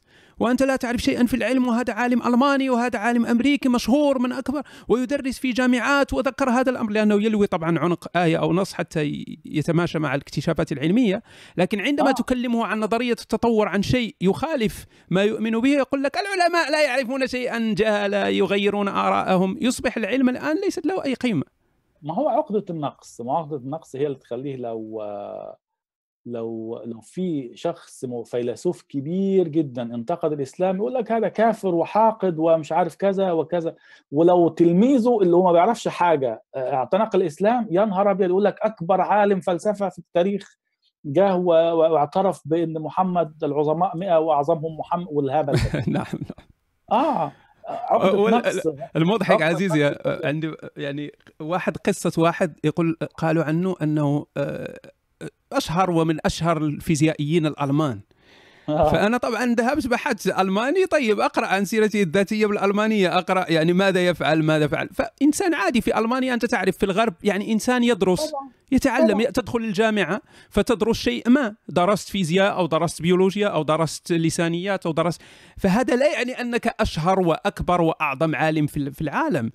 وأنت 0.40 0.62
لا 0.62 0.76
تعرف 0.76 1.00
شيئا 1.00 1.26
في 1.26 1.34
العلم 1.34 1.68
وهذا 1.68 1.92
عالم 1.92 2.22
ألماني 2.22 2.70
وهذا 2.70 2.98
عالم 2.98 3.26
أمريكي 3.26 3.68
مشهور 3.68 4.18
من 4.18 4.32
أكبر 4.32 4.62
ويدرس 4.88 5.38
في 5.38 5.52
جامعات 5.52 6.12
وذكر 6.12 6.50
هذا 6.50 6.70
الأمر 6.70 6.92
لأنه 6.92 7.22
يلوي 7.22 7.46
طبعا 7.46 7.78
عنق 7.78 8.16
آية 8.16 8.36
أو 8.36 8.52
نص 8.52 8.72
حتى 8.72 9.24
يتماشى 9.44 9.98
مع 9.98 10.14
الاكتشافات 10.14 10.72
العلمية. 10.72 11.22
لكن 11.56 11.80
عندما 11.80 12.08
آه. 12.08 12.12
تكلمه 12.12 12.66
عن 12.66 12.80
نظرية 12.80 13.12
التطور 13.12 13.68
عن 13.68 13.82
شيء 13.82 14.14
يخالف 14.20 14.86
ما 15.10 15.22
يؤمن 15.22 15.50
به 15.50 15.68
يقول 15.68 16.02
لك 16.02 16.16
العلماء 16.16 16.70
لا 16.70 16.82
يعرفون 16.82 17.26
شيئا 17.26 17.74
جهلا 17.78 18.28
يغيرون 18.28 18.88
ارائهم 18.88 19.58
يصبح 19.60 19.96
العلم 19.96 20.28
الآن 20.28 20.56
ليست 20.64 20.86
له 20.86 21.04
أي 21.04 21.14
قيمة. 21.14 21.44
ما 22.02 22.14
هو 22.14 22.28
عقدة 22.28 22.64
النقص؟ 22.70 23.20
ما 23.20 23.32
عقدة 23.32 23.56
النقص 23.56 23.96
هي 23.96 24.06
اللي 24.06 24.18
تخليه 24.18 24.56
لو 24.56 25.02
لو 26.32 26.82
لو 26.84 27.00
في 27.00 27.50
شخص 27.54 28.04
فيلسوف 28.24 28.82
كبير 28.82 29.48
جدا 29.48 29.82
انتقد 29.82 30.32
الإسلام 30.32 30.76
يقول 30.76 30.94
لك 30.94 31.12
هذا 31.12 31.28
كافر 31.28 31.74
وحاقد 31.74 32.38
ومش 32.38 32.72
عارف 32.72 32.96
كذا 32.96 33.32
وكذا. 33.32 33.74
ولو 34.12 34.48
تلميذه 34.48 35.18
اللي 35.22 35.36
هو 35.36 35.44
ما 35.44 35.52
بيعرفش 35.52 35.88
حاجة 35.88 36.42
اعتنق 36.56 37.16
الإسلام 37.16 37.68
يا 37.70 37.84
نهار 37.84 38.10
أبيض 38.10 38.30
يقول 38.30 38.44
لك 38.44 38.56
أكبر 38.62 39.00
عالم 39.00 39.40
فلسفة 39.40 39.88
في 39.88 39.98
التاريخ 39.98 40.58
جاه 41.04 41.36
واعترف 41.36 42.42
بإن 42.44 42.78
محمد 42.78 43.44
العظماء 43.44 43.96
100 43.96 44.18
وأعظمهم 44.18 44.78
محمد 44.78 45.06
والهبل 45.10 45.58
نعم 45.86 46.06
آه 46.92 47.32
المضحك 48.96 49.42
عزيزي 49.42 49.96
عندي 50.24 50.54
يعني 50.76 51.12
واحد 51.40 51.76
قصة 51.76 52.22
واحد 52.22 52.58
يقول 52.64 52.96
قالوا 53.16 53.44
عنه 53.44 53.76
أنه 53.82 54.26
أشهر 55.52 55.90
ومن 55.90 56.18
أشهر 56.26 56.56
الفيزيائيين 56.56 57.46
الألمان 57.46 58.00
آه. 58.68 58.92
فأنا 58.92 59.16
طبعا 59.16 59.54
ذهبت 59.54 59.86
بحثت 59.86 60.38
ألماني 60.38 60.86
طيب 60.86 61.20
أقرأ 61.20 61.46
عن 61.46 61.64
سيرته 61.64 62.02
الذاتية 62.02 62.46
بالألمانية 62.46 63.18
أقرأ 63.18 63.50
يعني 63.50 63.72
ماذا 63.72 64.06
يفعل 64.06 64.42
ماذا 64.42 64.66
فعل 64.66 64.88
فإنسان 64.94 65.54
عادي 65.54 65.80
في 65.80 65.98
ألمانيا 65.98 66.34
أنت 66.34 66.44
تعرف 66.44 66.76
في 66.76 66.86
الغرب 66.86 67.14
يعني 67.22 67.52
إنسان 67.52 67.84
يدرس 67.84 68.30
طبعا. 68.30 68.57
يتعلم. 68.72 69.22
تدخل 69.22 69.58
الجامعة 69.58 70.22
فتدرس 70.50 70.96
شيء 70.96 71.30
ما. 71.30 71.54
درست 71.68 72.08
فيزياء 72.08 72.56
أو 72.56 72.66
درست 72.66 73.02
بيولوجيا 73.02 73.48
أو 73.48 73.62
درست 73.62 74.12
لسانيات 74.12 74.86
أو 74.86 74.92
درست. 74.92 75.22
فهذا 75.56 75.96
لا 75.96 76.12
يعني 76.12 76.40
أنك 76.40 76.74
أشهر 76.80 77.20
وأكبر 77.20 77.80
وأعظم 77.80 78.34
عالم 78.34 78.66
في 78.66 79.00
العالم. 79.00 79.50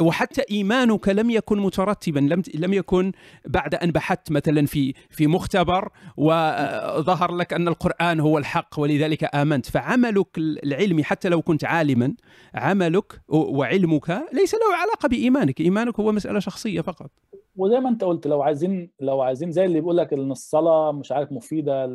وحتى 0.00 0.42
إيمانك 0.50 1.08
لم 1.08 1.30
يكن 1.30 1.58
مترتبا 1.58 2.20
لم 2.20 2.42
لم 2.54 2.72
يكن 2.72 3.12
بعد 3.46 3.74
أن 3.74 3.90
بحثت 3.90 4.32
مثلا 4.32 4.66
في 4.66 4.94
في 5.10 5.26
مختبر 5.26 5.88
وظهر 6.16 7.36
لك 7.36 7.52
أن 7.52 7.68
القرآن 7.68 8.20
هو 8.20 8.38
الحق 8.38 8.78
ولذلك 8.78 9.34
آمنت. 9.34 9.66
فعملك 9.66 10.38
العلمي 10.38 11.04
حتى 11.04 11.28
لو 11.28 11.42
كنت 11.42 11.64
عالما 11.64 12.14
عملك 12.54 13.20
وعلمك 13.28 14.10
ليس 14.32 14.54
له 14.54 14.76
علاقة 14.76 15.08
بإيمانك. 15.08 15.60
إيمانك 15.60 16.00
هو 16.00 16.12
مسألة 16.12 16.38
شخصية 16.38 16.80
فقط. 16.80 17.10
وزي 17.56 17.80
ما 17.80 17.88
انت 17.88 18.04
قلت 18.04 18.26
لو 18.26 18.42
عايزين 18.42 18.90
لو 19.00 19.20
عايزين 19.20 19.52
زي 19.52 19.64
اللي 19.64 19.80
بيقول 19.80 19.96
لك 19.96 20.12
إن 20.12 20.30
الصلاة 20.30 20.92
مش 20.92 21.12
عارف 21.12 21.32
مفيدة 21.32 21.86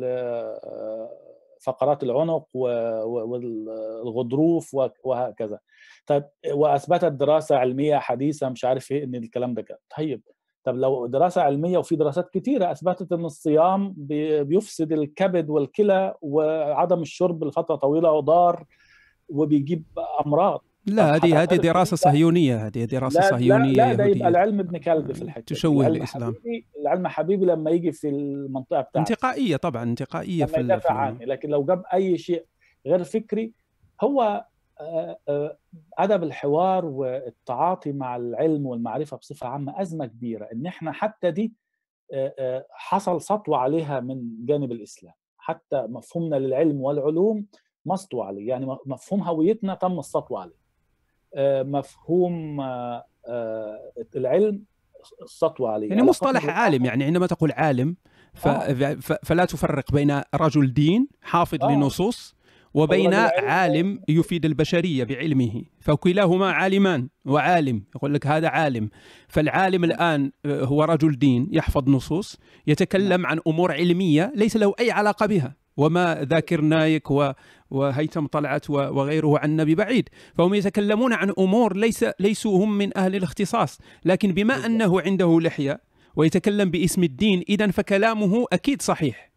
لفقرات 1.58 2.02
العنق 2.02 2.46
والغضروف 4.04 4.76
وهكذا. 5.04 5.58
طيب 6.06 6.24
وأثبتت 6.52 7.04
دراسة 7.12 7.56
علمية 7.56 7.96
حديثة 7.96 8.48
مش 8.48 8.64
عارف 8.64 8.92
إيه 8.92 9.04
إن 9.04 9.14
الكلام 9.14 9.54
ده 9.54 9.62
كده. 9.62 9.80
طيب 9.98 10.22
طب 10.64 10.76
لو 10.76 11.06
دراسة 11.06 11.42
علمية 11.42 11.78
وفي 11.78 11.96
دراسات 11.96 12.30
كتيرة 12.30 12.72
أثبتت 12.72 13.12
إن 13.12 13.24
الصيام 13.24 13.94
بيفسد 13.96 14.92
الكبد 14.92 15.50
والكلى 15.50 16.14
وعدم 16.22 17.02
الشرب 17.02 17.44
لفترة 17.44 17.74
طويلة 17.76 18.20
ضار 18.20 18.64
وبيجيب 19.28 19.84
أمراض. 20.26 20.64
لا 20.86 21.16
هذه 21.16 21.42
هذه 21.42 21.56
دراسة 21.56 21.96
صهيونية 21.96 22.66
هذه 22.66 22.84
دراسة 22.84 23.20
لا 23.20 23.30
صهيونية 23.30 23.72
لا, 23.72 23.88
لا 23.88 23.94
ده 23.94 24.04
يبقى 24.04 24.28
العلم 24.28 24.60
ابن 24.60 24.78
كلب 24.78 25.12
في 25.12 25.22
الحته 25.22 25.54
تشوه 25.54 25.86
الإسلام. 25.86 26.34
حبيبي 26.34 26.66
العلم 26.80 27.06
حبيبي 27.06 27.46
لما 27.46 27.70
يجي 27.70 27.92
في 27.92 28.08
المنطقة 28.08 28.80
بتاعته 28.80 28.98
انتقائية 28.98 29.56
طبعا 29.56 29.82
انتقائية 29.82 30.44
في 30.44 30.60
يدافع 30.60 30.94
عني. 30.94 31.24
لكن 31.24 31.48
لو 31.48 31.64
جاب 31.64 31.82
أي 31.94 32.18
شيء 32.18 32.44
غير 32.86 33.04
فكري 33.04 33.52
هو 34.00 34.44
أدب 35.98 36.22
الحوار 36.22 36.84
والتعاطي 36.84 37.92
مع 37.92 38.16
العلم 38.16 38.66
والمعرفة 38.66 39.16
بصفة 39.16 39.46
عامة 39.46 39.80
أزمة 39.80 40.06
كبيرة. 40.06 40.48
إن 40.52 40.66
إحنا 40.66 40.92
حتى 40.92 41.30
دي 41.30 41.52
حصل 42.70 43.20
سطوه 43.20 43.56
عليها 43.58 44.00
من 44.00 44.46
جانب 44.46 44.72
الإسلام. 44.72 45.14
حتى 45.38 45.86
مفهومنا 45.88 46.36
للعلم 46.36 46.80
والعلوم 46.80 47.46
مسطو 47.86 48.22
عليه. 48.22 48.48
يعني 48.48 48.76
مفهوم 48.86 49.22
هويتنا 49.22 49.74
تم 49.74 49.98
السطو 49.98 50.36
عليه. 50.36 50.61
مفهوم 51.64 52.60
العلم 54.16 54.64
السطوه 55.22 55.70
عليه 55.70 55.88
يعني 55.88 56.02
مصطلح 56.02 56.46
عالم 56.46 56.84
يعني 56.84 57.04
عندما 57.04 57.26
تقول 57.26 57.52
عالم 57.52 57.96
ف... 58.34 58.48
آه. 58.48 58.96
فلا 59.22 59.44
تفرق 59.44 59.92
بين 59.92 60.22
رجل 60.34 60.72
دين 60.72 61.08
حافظ 61.22 61.62
آه. 61.62 61.72
لنصوص 61.72 62.34
وبين 62.74 63.14
عالم 63.14 64.00
يفيد 64.08 64.44
البشرية 64.44 65.04
بعلمه 65.04 65.62
فكلاهما 65.80 66.52
عالمان 66.52 67.08
وعالم 67.24 67.84
يقول 67.96 68.14
لك 68.14 68.26
هذا 68.26 68.48
عالم 68.48 68.90
فالعالم 69.28 69.84
الآن 69.84 70.32
هو 70.46 70.84
رجل 70.84 71.18
دين 71.18 71.48
يحفظ 71.50 71.88
نصوص 71.88 72.38
يتكلم 72.66 73.20
نعم. 73.20 73.26
عن 73.26 73.40
أمور 73.46 73.72
علمية 73.72 74.32
ليس 74.34 74.56
له 74.56 74.74
أي 74.80 74.90
علاقة 74.90 75.26
بها 75.26 75.56
وما 75.76 76.14
ذاكر 76.30 76.60
نايك 76.60 77.08
وهيثم 77.70 78.26
طلعت 78.26 78.70
وغيره 78.70 79.38
عن 79.38 79.50
النبي 79.50 79.74
بعيد. 79.74 80.08
فهم 80.34 80.54
يتكلمون 80.54 81.12
عن 81.12 81.32
أمور 81.38 81.76
ليس 81.76 82.04
ليسوا 82.20 82.64
هم 82.64 82.78
من 82.78 82.98
أهل 82.98 83.16
الاختصاص. 83.16 83.78
لكن 84.04 84.32
بما 84.32 84.66
أنه 84.66 85.00
عنده 85.00 85.40
لحية 85.40 85.80
ويتكلم 86.16 86.70
باسم 86.70 87.02
الدين 87.02 87.44
إذا 87.48 87.70
فكلامه 87.70 88.44
أكيد 88.52 88.82
صحيح. 88.82 89.32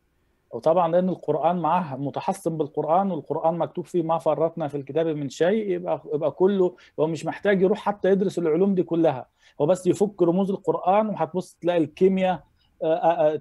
وطبعا 0.52 0.92
لأن 0.92 1.10
القرآن 1.10 1.56
معاه 1.60 1.96
متحصن 1.98 2.58
بالقرآن 2.58 3.12
والقرآن 3.12 3.58
مكتوب 3.58 3.86
فيه 3.86 4.04
ما 4.04 4.18
فرطنا 4.18 4.68
في 4.68 4.78
الكتاب 4.78 5.08
من 5.08 5.30
شيء 5.30 5.72
يبقى 5.72 6.02
يبقى 6.14 6.32
كله 6.32 6.76
هو 7.00 7.08
مش 7.08 7.26
محتاج 7.26 7.62
يروح 7.62 7.80
حتى 7.80 8.10
يدرس 8.10 8.40
العلوم 8.40 8.76
دي 8.76 8.84
كلها. 8.84 9.28
هو 9.62 9.66
بس 9.66 9.88
يفك 9.88 10.22
رموز 10.22 10.50
القرآن 10.52 11.08
وهتبص 11.08 11.58
تلاقي 11.62 11.78
الكيمياء 11.80 12.44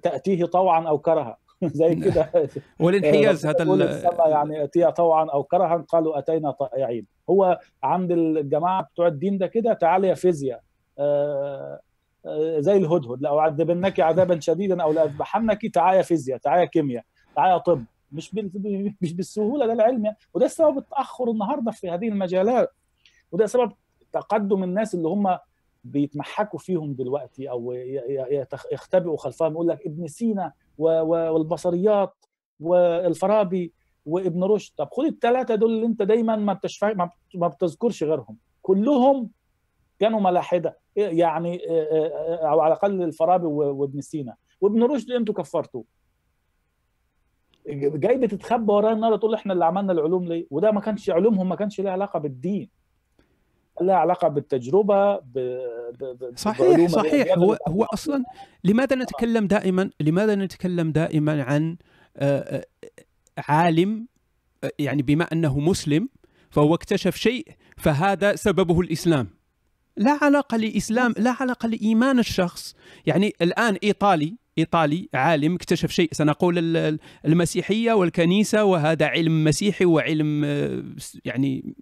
تأتيه 0.03 0.45
طوعا 0.45 0.87
أو 0.87 0.97
كرها 0.97 1.37
زي 1.81 1.95
كده. 1.95 2.29
والانحياز 2.79 3.45
هذا 3.45 4.27
يعني 4.27 4.63
اتي 4.63 4.91
طوعا 4.91 5.29
أو 5.29 5.43
كرها 5.43 5.85
قالوا 5.89 6.19
أتينا 6.19 6.51
طائعين 6.51 7.05
هو 7.29 7.59
عند 7.83 8.11
الجماعة 8.11 8.83
بتوع 8.83 9.07
الدين 9.07 9.37
ده 9.37 9.47
كده 9.47 9.73
تعالى 9.73 10.07
يا 10.07 10.13
فيزياء. 10.13 10.61
زي 12.59 12.77
الهدهد. 12.77 13.21
لو 13.21 13.39
عذبنك 13.39 13.99
عذابا 13.99 14.39
شديدا 14.39 14.83
أو 14.83 14.91
لأذبحنك 14.91 15.65
تعالى 15.65 16.03
فيزياء 16.03 16.37
تعالى 16.37 16.67
كيمياء 16.67 17.03
تعالى 17.35 17.59
طب. 17.59 17.83
مش 18.11 18.35
مش 19.01 19.13
بالسهولة 19.13 19.65
ده 19.67 19.73
العلم 19.73 20.15
وده 20.33 20.47
سبب 20.47 20.77
التأخر 20.77 21.31
النهارده 21.31 21.71
في 21.71 21.89
هذه 21.89 22.07
المجالات. 22.07 22.71
وده 23.31 23.45
سبب 23.45 23.71
تقدم 24.13 24.63
الناس 24.63 24.95
اللي 24.95 25.07
هم 25.07 25.37
بيتمحكوا 25.83 26.59
فيهم 26.59 26.93
دلوقتي 26.93 27.49
أو 27.49 27.73
يختبئوا 28.71 29.17
خلفهم. 29.17 29.51
يقول 29.51 29.67
لك 29.67 29.85
ابن 29.85 30.07
سينا 30.07 30.51
والبصريات 30.77 32.25
والفارابي 32.59 33.73
وابن 34.05 34.43
رشد. 34.43 34.73
طب 34.77 34.89
خد 34.91 35.05
الثلاثه 35.05 35.55
دول 35.55 35.71
اللي 35.71 35.85
انت 35.85 36.01
دايما 36.01 36.35
ما 36.35 36.53
بتشفع 36.53 37.09
ما 37.35 37.47
بتذكرش 37.47 38.03
غيرهم. 38.03 38.37
كلهم 38.61 39.29
كانوا 39.99 40.19
ملاحدة. 40.19 40.77
يعني 40.95 41.61
أو 42.49 42.59
على 42.59 42.73
الأقل 42.73 43.01
الفارابي 43.01 43.45
وابن 43.45 44.01
سينا. 44.01 44.35
وابن 44.61 44.83
رشد 44.83 45.11
أنتوا 45.11 45.33
كفرتوا 45.33 45.83
جاي 47.67 48.17
بتتخبى 48.17 48.73
ورايا 48.73 48.93
النهارده 48.93 49.17
تقول 49.17 49.33
إحنا 49.33 49.53
اللي 49.53 49.65
عملنا 49.65 49.93
العلوم 49.93 50.25
ليه؟ 50.27 50.47
وده 50.51 50.71
ما 50.71 50.81
كانش 50.81 51.09
علومهم 51.09 51.49
ما 51.49 51.55
كانش 51.55 51.81
لها 51.81 51.91
علاقة 51.91 52.19
بالدين. 52.19 52.69
لها 53.81 53.95
علاقة 53.95 54.27
بالتجربة 54.27 55.15
ب... 55.15 55.39
ب... 55.99 56.31
صحيح 56.35 56.89
صحيح. 56.89 57.37
هو 57.37 57.57
هو 57.67 57.83
أصلا 57.83 58.23
لماذا 58.63 58.95
نتكلم 58.95 59.47
دائما 59.47 59.89
لماذا 59.99 60.35
نتكلم 60.35 60.91
دائما 60.91 61.43
عن 61.43 61.77
عالم 63.37 64.07
يعني 64.79 65.01
بما 65.01 65.23
أنه 65.23 65.59
مسلم 65.59 66.09
فهو 66.49 66.75
اكتشف 66.75 67.15
شيء 67.15 67.47
فهذا 67.77 68.35
سببه 68.35 68.81
الإسلام. 68.81 69.27
لا 69.97 70.19
علاقة 70.21 70.57
لإسلام 70.57 71.13
لا 71.17 71.35
علاقة 71.39 71.67
لإيمان 71.67 72.19
الشخص. 72.19 72.75
يعني 73.05 73.33
الآن 73.41 73.77
إيطالي 73.83 74.35
إيطالي 74.57 75.09
عالم 75.13 75.55
اكتشف 75.55 75.91
شيء. 75.91 76.09
سنقول 76.11 76.57
المسيحية 77.25 77.93
والكنيسة 77.93 78.63
وهذا 78.63 79.05
علم 79.05 79.43
مسيحي 79.43 79.85
وعلم 79.85 80.45
يعني 81.25 81.75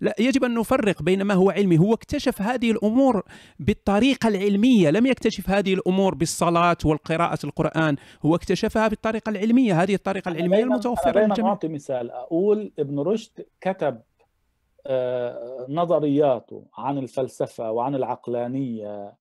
لا 0.00 0.14
يجب 0.18 0.44
أن 0.44 0.54
نفرق 0.54 1.02
بين 1.02 1.22
ما 1.22 1.34
هو 1.34 1.50
علمي. 1.50 1.78
هو 1.78 1.94
اكتشف 1.94 2.42
هذه 2.42 2.70
الأمور 2.70 3.22
بالطريقة 3.58 4.28
العلمية. 4.28 4.90
لم 4.90 5.06
يكتشف 5.06 5.50
هذه 5.50 5.74
الأمور 5.74 6.14
بالصلاة 6.14 6.76
والقراءة 6.84 7.38
القرآن. 7.44 7.96
هو 8.24 8.34
اكتشفها 8.34 8.88
بالطريقة 8.88 9.30
العلمية. 9.30 9.82
هذه 9.82 9.94
الطريقة 9.94 10.28
العلمية 10.28 10.62
المتوفرة 10.62 11.20
للجميع. 11.20 11.50
أعطي 11.50 11.68
مثال. 11.68 12.10
أقول 12.10 12.72
ابن 12.78 12.98
رشد 12.98 13.46
كتب 13.60 14.00
نظرياته 15.68 16.66
عن 16.78 16.98
الفلسفة 16.98 17.70
وعن 17.70 17.94
العقلانية 17.94 19.14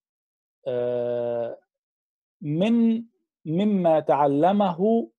من 2.43 3.03
مما 3.45 3.99
تعلمه 3.99 5.09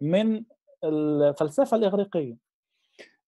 من 0.00 0.44
الفلسفة 0.84 1.76
الإغريقية. 1.76 2.36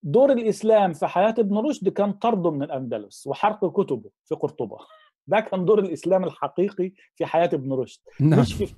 دور 0.03 0.33
الإسلام 0.33 0.93
في 0.93 1.07
حياة 1.07 1.35
ابن 1.39 1.59
رشد 1.59 1.89
كان 1.89 2.12
طرده 2.12 2.51
من 2.51 2.62
الأندلس 2.62 3.27
وحرق 3.27 3.83
كتبه 3.83 4.11
في 4.25 4.35
قرطبة. 4.35 4.79
ده 5.27 5.41
كان 5.41 5.64
دور 5.64 5.79
الإسلام 5.79 6.25
الحقيقي 6.25 6.93
في 7.14 7.27
حياة 7.27 7.51
ابن 7.53 7.73
رشد. 7.73 8.01
نعم. 8.20 8.41
مش 8.41 8.55
في 8.55 8.75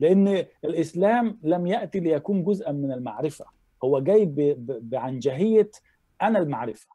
لأن 0.00 0.46
الإسلام 0.64 1.40
لم 1.42 1.66
يأتي 1.66 2.00
ليكون 2.00 2.44
جزءا 2.44 2.72
من 2.72 2.92
المعرفة. 2.92 3.44
هو 3.84 4.00
جاي 4.00 4.32
بعنجهيه 4.58 5.70
أنا 6.22 6.38
المعرفة. 6.38 6.86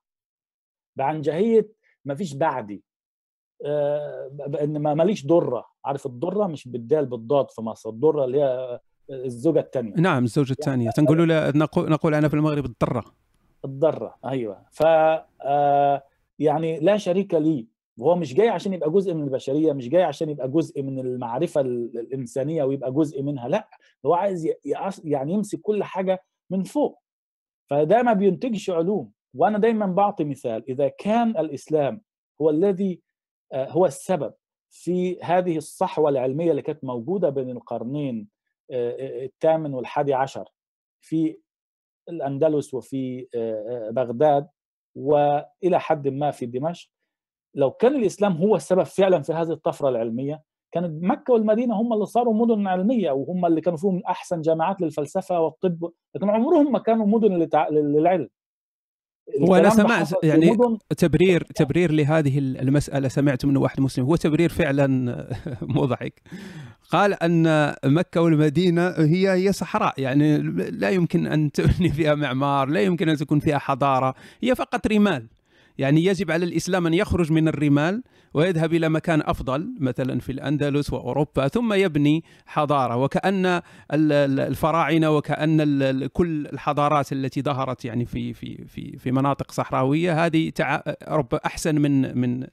بعنجهيه 0.95 1.70
ما 2.06 2.16
فيش 2.16 2.34
بعدي. 2.34 2.84
ماليش 4.78 5.28
ضره 5.28 5.66
عارف 5.86 6.05
الضره 6.05 6.47
مش 6.47 6.68
بالدال 6.68 7.05
بالضاد 7.05 7.51
في 7.51 7.62
مصر. 7.62 7.89
الضره 7.89 8.26
اللي 8.26 8.41
هي 8.41 8.80
الزوجة 9.10 9.60
الثانية 9.60 9.93
نعم 9.95 10.24
الزوجة 10.24 10.51
الثانية 10.51 10.84
يعني 10.84 10.95
تنقولوا 10.95 11.51
نقول 11.57 11.89
نقول 11.89 12.14
أنا 12.14 12.28
في 12.28 12.34
المغرب 12.34 12.66
الضره 12.66 13.05
الضره 13.66 14.16
أيوه. 14.26 14.62
ف 14.72 14.84
يعني 16.39 16.80
لا 16.80 16.97
شريك 16.97 17.34
لي. 17.34 17.68
وهو 17.97 18.16
مش 18.16 18.34
جاي 18.34 18.49
عشان 18.49 18.74
يبقى 18.74 18.89
جزء 18.89 19.14
من 19.14 19.24
البشرية 19.24 19.74
مش 19.74 19.89
جاي 19.89 20.03
عشان 20.03 20.30
يبقى 20.30 20.47
جزء 20.49 20.82
من 20.82 20.99
المعرفة 20.99 21.62
الإنسانية 21.62 22.64
ويبقى 22.64 22.91
جزء 22.91 23.22
منها. 23.24 23.47
لا. 23.47 23.70
هو 24.05 24.14
عايز 24.14 24.47
يعني 25.03 25.34
يمسك 25.34 25.62
كل 25.62 25.84
حاجة 25.84 26.24
من 26.49 26.64
فوق. 26.64 26.99
فده 27.70 28.01
ما 28.03 28.14
بينتجش 28.14 28.70
علوم. 28.70 29.12
وأنا 29.34 29.57
دايما 29.57 29.86
بعطي 29.86 30.24
مثال. 30.24 30.70
إذا 30.70 30.88
كان 30.88 31.30
الإسلام 31.30 32.01
هو 32.41 32.49
الذي 32.49 33.01
هو 33.54 33.86
السبب 33.86 34.34
في 34.72 35.22
هذه 35.22 35.58
الصحوة 35.58 36.10
العلمية 36.10 36.52
اللي 36.52 36.62
كانت 36.62 36.84
موجودة 36.84 37.30
بين 37.30 37.50
القرنين 37.50 38.28
الثامن 38.72 39.74
والحادي 39.74 40.14
عشر 40.14 40.50
في 41.02 41.38
الأندلس 42.10 42.74
وفي 42.74 43.28
بغداد 43.91 44.47
وإلى 44.95 45.80
حد 45.80 46.08
ما 46.08 46.32
في 46.32 46.45
دمشق. 46.45 46.89
لو 47.56 47.72
كان 47.72 47.95
الإسلام 47.95 48.38
هو 48.38 48.56
السبب 48.56 48.84
فعلا 48.84 49.22
في 49.22 49.34
هذه 49.34 49.52
الطفرة 49.52 49.89
العلمية 49.89 50.41
كانت 50.72 51.04
مكة 51.04 51.34
والمدينة 51.34 51.82
هم 51.82 51.93
اللي 51.93 52.06
صاروا 52.06 52.34
مدن 52.34 52.68
علمية 52.68 53.12
وهم 53.12 53.45
اللي 53.45 53.62
كانوا 53.62 53.78
فيهم 53.78 54.04
أحسن 54.08 54.41
جامعات 54.41 54.82
للفلسفة 54.82 55.39
والطب 55.39 55.91
لكن 56.16 56.30
عمرهم 56.30 56.72
ما 56.72 56.80
كانوا 56.80 57.06
مدن 57.06 57.47
للعلم. 57.72 58.30
وأنا 59.40 59.70
سمعت 59.70 60.14
يعني 60.24 60.58
تبرير 60.98 61.44
تبرير 61.56 61.92
لهذه 61.92 62.38
المسألة 62.38 63.08
سمعت 63.08 63.46
من 63.46 63.58
واحد 63.58 63.82
مسلم 63.82 64.06
هو 64.06 64.16
تبرير 64.16 64.50
فعلا 64.50 64.88
مضحك 65.62 66.22
قال 66.90 67.24
أن 67.24 67.76
مكة 67.86 68.22
والمدينة 68.22 68.88
هي 68.88 69.32
هي 69.32 69.52
صحراء 69.52 69.94
يعني 69.98 70.38
لا 70.72 70.90
يمكن 70.90 71.28
أن 71.28 71.52
تبني 71.52 71.90
فيها 71.90 72.16
معمار 72.16 72.68
لا 72.68 72.82
يمكن 72.82 73.10
أن 73.10 73.18
تكون 73.18 73.40
فيها 73.40 73.58
حضارة 73.58 74.16
هي 74.44 74.56
فقط 74.56 74.88
رمال. 74.88 75.28
يعني 75.80 76.06
يجب 76.06 76.32
على 76.32 76.46
الإسلام 76.46 76.88
أن 76.88 76.94
يخرج 76.94 77.32
من 77.32 77.48
الرمال 77.48 78.04
ويذهب 78.34 78.74
إلى 78.74 78.90
مكان 78.90 79.22
أفضل 79.26 79.76
مثلا 79.80 80.20
في 80.20 80.32
الأندلس 80.32 80.94
وأوروبا 80.94 81.48
ثم 81.48 81.74
يبني 81.74 82.24
حضارة. 82.46 82.96
وكأن 82.96 83.62
الفراعنة 83.92 85.12
وكأن 85.12 86.08
كل 86.08 86.48
الحضارات 86.48 87.12
التي 87.12 87.42
ظهرت 87.42 87.86
يعني 87.86 88.06
في 88.06 88.34
في 88.34 88.66
في 88.66 88.98
في 88.98 89.12
مناطق 89.12 89.52
صحراوية 89.52 90.26
هذه 90.26 90.52
رب 91.08 91.34
أحسن 91.46 91.76
من 91.82 92.18
من 92.18 92.48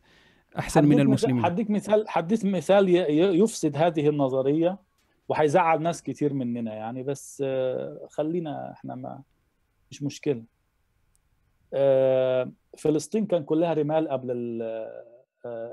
أحسن 0.59 0.85
من 0.85 1.01
المسلمين. 1.01 1.45
حديك 1.45 1.71
مثال 1.71 2.09
حديث 2.09 2.45
مثال 2.45 2.89
يفسد 3.41 3.77
هذه 3.77 4.09
النظرية 4.09 4.79
وحيزعل 5.29 5.83
ناس 5.83 6.03
كتير 6.03 6.33
مننا 6.33 6.75
يعني 6.75 7.03
بس 7.03 7.45
خلينا 8.11 8.73
إحنا 8.73 8.95
ما 8.95 9.23
مش 9.91 10.03
مشكلة. 10.03 10.43
فلسطين 12.79 13.27
كان 13.27 13.45
كلها 13.45 13.75
رمال 13.75 14.09
قبل 14.09 14.31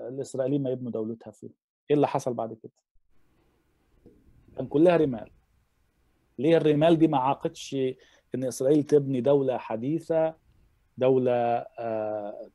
الإسرائيليين 0.09 0.63
ما 0.63 0.69
يبنوا 0.69 0.91
دولتها 0.91 1.31
فيه. 1.31 1.49
إيه 1.89 1.95
اللي 1.95 2.07
حصل 2.07 2.33
بعد 2.33 2.53
كده؟ 2.53 2.71
كان 4.57 4.67
كلها 4.67 4.97
رمال. 4.97 5.29
ليه 6.39 6.57
الرمال 6.57 6.97
دي 6.97 7.07
ما 7.07 7.17
عاقتش 7.17 7.75
إن 8.35 8.43
إسرائيل 8.43 8.83
تبني 8.83 9.21
دولة 9.21 9.57
حديثة 9.57 10.35
دولة 10.97 11.65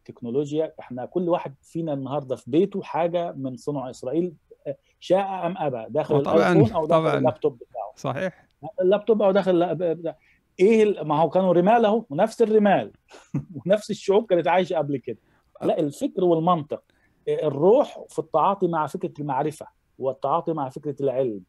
تكنولوجيا؟ 0.05 0.75
إحنا 0.81 1.07
كل 1.07 1.29
واحد 1.29 1.55
فينا 1.63 1.93
النهارده 1.93 2.37
في 2.37 2.51
بيته 2.51 2.83
حاجة 2.83 3.33
من 3.33 3.57
صنع 3.57 3.91
إسرائيل 3.91 4.35
شاء 5.01 5.47
أم 5.47 5.59
أبى. 5.59 5.87
داخل 5.89 6.17
الآيفون 6.21 6.73
أو 6.73 6.87
داخل 6.87 7.17
اللابتوب 7.19 7.59
بتاعه. 7.59 7.93
صحيح. 7.97 8.49
اللابتوب 8.81 9.23
أو 9.23 9.31
داخل 9.31 10.15
إيه 10.61 11.03
ما 11.03 11.21
هو 11.21 11.31
كانوا 11.31 11.53
رمال 11.53 11.85
أهو 11.85 12.05
ونفس 12.11 12.43
الرمال. 12.43 12.93
ونفس 13.67 13.91
الشعوب 13.91 14.27
كانت 14.27 14.49
عايشة 14.49 14.77
قبل 14.77 14.97
كده. 14.97 15.19
لا 15.63 15.81
الفكر 15.81 16.25
والمنطق. 16.25 16.83
الروح 17.29 18.05
في 18.09 18.19
التعاطي 18.19 18.69
مع 18.69 18.87
فكرة 18.87 19.13
المعرفة 19.21 19.67
والتعاطي 19.99 20.53
مع 20.53 20.69
فكرة 20.69 20.97
العلم. 21.01 21.41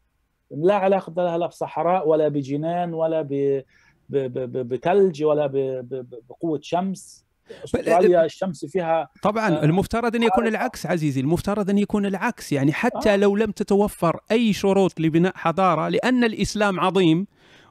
لا 0.50 0.74
علاقة 0.74 1.12
لها 1.16 1.38
لا 1.38 1.46
بصحراء 1.46 2.08
ولا 2.08 2.28
بجنان 2.28 2.94
ولا 2.94 3.22
ب... 3.22 3.62
ب... 4.08 4.16
ب... 4.18 4.68
بثلج 4.68 5.24
ولا 5.24 5.46
ب... 5.46 5.56
ب... 5.56 6.06
بقوة 6.28 6.60
شمس. 6.62 7.30
أستراليا 7.64 8.24
الشمس 8.24 8.64
فيها 8.64 9.08
طبعا 9.22 9.64
المفترض 9.64 10.16
أن 10.16 10.22
يكون 10.22 10.46
العكس 10.46 10.86
عزيزي 10.86 11.20
المفترض 11.20 11.70
أن 11.70 11.78
يكون 11.78 12.06
العكس. 12.06 12.52
يعني 12.52 12.72
حتى 12.72 13.16
لو 13.16 13.36
لم 13.36 13.50
تتوفر 13.50 14.20
أي 14.30 14.52
شروط 14.52 15.00
لبناء 15.00 15.32
حضارة 15.36 15.88
لأن 15.88 16.24
الإسلام 16.24 16.80
عظيم 16.80 17.26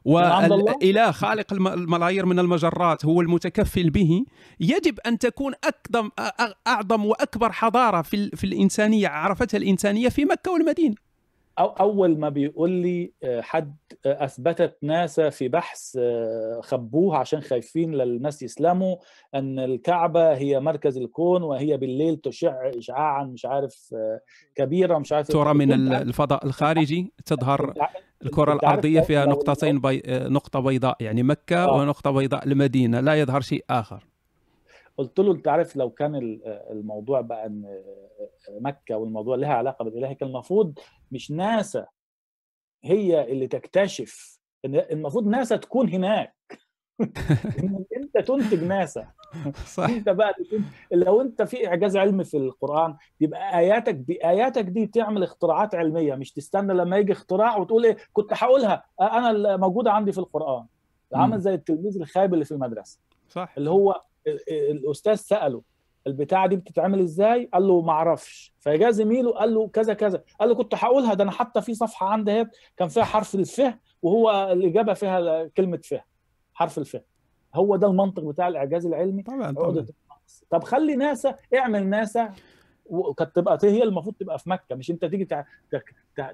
والاله 0.10 1.12
خالق 1.12 1.54
الملايير 1.54 2.26
من 2.26 2.40
المجرات 2.40 3.06
هو 3.06 3.22
المتكفل 3.22 3.90
به. 3.90 4.24
يجب 4.60 5.00
أن 5.00 5.18
تكون 5.18 5.54
أقدم 5.64 6.10
أعظم 6.68 7.06
وأكبر 7.06 7.52
حضارة 7.52 8.02
في 8.02 8.30
في 8.30 8.44
الإنسانية 8.44 9.08
عرفتها 9.08 9.58
الإنسانية 9.58 10.10
في 10.10 10.26
مكة 10.26 10.52
والمدينة. 10.52 10.96
أو 11.60 11.68
أول 11.68 12.20
ما 12.20 12.30
بيقول 12.30 12.70
لي 12.70 13.12
حد 13.24 13.76
أثبتت 14.06 14.78
ناسا 14.82 15.30
في 15.30 15.48
بحث 15.48 16.00
خبوه 16.62 17.18
عشان 17.18 17.42
خايفين 17.42 17.96
للناس 17.96 18.44
يسلموا 18.44 18.96
أن 19.36 19.60
الكعبة 19.60 20.34
هي 20.34 20.60
مركز 20.60 20.98
الكون 20.98 21.44
وهي 21.44 21.78
بالليل 21.78 22.18
تشع 22.18 22.70
اشعاعا 22.70 23.24
مش 23.24 23.46
عارف 23.46 23.96
كبيرة 24.56 24.98
مش 24.98 25.14
عارف 25.14 25.28
ترى 25.28 25.54
من 25.54 25.94
الفضاء 25.94 26.46
الخارجي 26.46 27.14
تظهر 27.26 27.74
الكرة 28.26 28.54
الأرضية 28.54 29.02
فيها 29.02 29.26
نقطتين 29.26 29.82
بي... 29.82 30.02
نقطة 30.08 30.60
بيضاء 30.60 30.98
يعني 31.00 31.24
مكة 31.24 31.64
آه. 31.64 31.78
ونقطة 31.78 32.12
بيضاء 32.12 32.48
المدينة 32.48 33.00
لا 33.00 33.16
يظهر 33.16 33.42
شيء 33.42 33.66
آخر 33.70 34.04
قلت 35.00 35.20
له 35.20 35.32
أنت 35.32 35.48
عارف 35.48 35.76
لو 35.76 35.90
كان 35.90 36.40
الموضوع 36.46 37.22
بقى 37.22 37.46
إن 37.46 37.84
مكة 38.50 38.98
والموضوع 38.98 39.36
لها 39.36 39.54
علاقة 39.54 39.84
بالإله 39.86 40.14
كان 40.14 40.30
المفروض 40.30 40.80
مش 41.12 41.32
ناسا 41.32 41.88
هي 42.84 43.32
اللي 43.32 43.48
تكتشف 43.48 44.40
إن 44.66 44.76
المفروض 44.76 45.28
ناسا 45.28 45.56
تكون 45.56 45.90
هناك. 45.90 46.36
أنت 47.98 48.18
تنتج 48.28 48.64
ناسا. 48.64 49.08
صح. 49.66 49.84
أنت 49.84 50.10
بقى 50.10 50.34
لو 50.92 51.22
أنت 51.22 51.42
في 51.42 51.68
إعجاز 51.68 51.98
علمي 51.98 52.24
في 52.24 52.38
القرآن 52.38 52.98
يبقى 53.22 53.60
آياتك 53.60 53.96
باياتك 53.96 54.66
دي 54.66 54.88
تعمل 54.88 55.24
اختراعات 55.24 55.76
علمية 55.76 56.16
مش 56.16 56.32
تستنى 56.32 56.74
لما 56.74 56.98
يجي 56.98 57.12
اختراع 57.12 57.58
وتقول 57.58 57.86
إيه 57.86 57.98
كنت 58.14 58.34
هقولها 58.34 58.84
أنا 59.02 59.58
موجودة 59.58 59.92
عندي 59.92 60.12
في 60.12 60.18
القرآن. 60.18 60.66
عامل. 61.14 61.40
زي 61.40 61.54
التلميذ 61.54 62.02
الخايب 62.02 62.34
اللي 62.34 62.46
في 62.46 62.52
المدرسة. 62.52 63.00
صح. 63.30 63.54
اللي 63.58 63.70
هو 63.70 64.02
الأستاذ 64.72 65.16
سأله 65.16 65.62
البتاعة 66.08 66.48
دي 66.48 66.56
بتتعمل 66.56 67.00
إزاي؟ 67.00 67.50
قال 67.54 67.68
له 67.68 67.82
ما 67.82 67.92
أعرفش. 67.92 68.54
فجاء 68.60 68.92
زميله 68.92 69.32
قال 69.32 69.54
له 69.54 69.68
كذا 69.68 69.94
كذا. 69.94 70.24
قال 70.40 70.50
له 70.50 70.56
كنت 70.56 70.76
هقولها 70.76 71.14
ده 71.14 71.24
أنا 71.24 71.32
حتى 71.32 71.62
في 71.62 71.74
صفحة 71.74 72.08
عندي 72.08 72.32
اهي 72.32 72.48
كان 72.78 72.88
فيها 72.88 73.04
حرف 73.04 73.36
الفه 73.36 73.78
وهو 74.02 74.50
الإجابة 74.52 74.94
فيها 74.94 75.48
كلمة 75.48 75.80
فه 75.84 76.04
حرف 76.54 76.78
الفه. 76.78 77.02
هو 77.56 77.76
ده 77.76 77.88
المنطق 77.88 78.24
بتاع 78.24 78.48
الإعجاز 78.48 78.86
العلمي. 78.86 79.24
طبعا 79.24 79.52
طبعا. 79.52 79.86
طب 80.50 80.64
خلي 80.64 80.96
ناسا 80.96 81.36
اعمل 81.56 81.88
ناسا 81.88 82.34
وكانت 82.86 83.36
تبقى 83.36 83.60
هي 83.64 83.84
المفروض 83.84 84.16
تبقى 84.16 84.40
في 84.40 84.50
مكة 84.50 84.76
مش 84.76 84.92
أنت 84.92 85.06
تيجي 85.06 85.28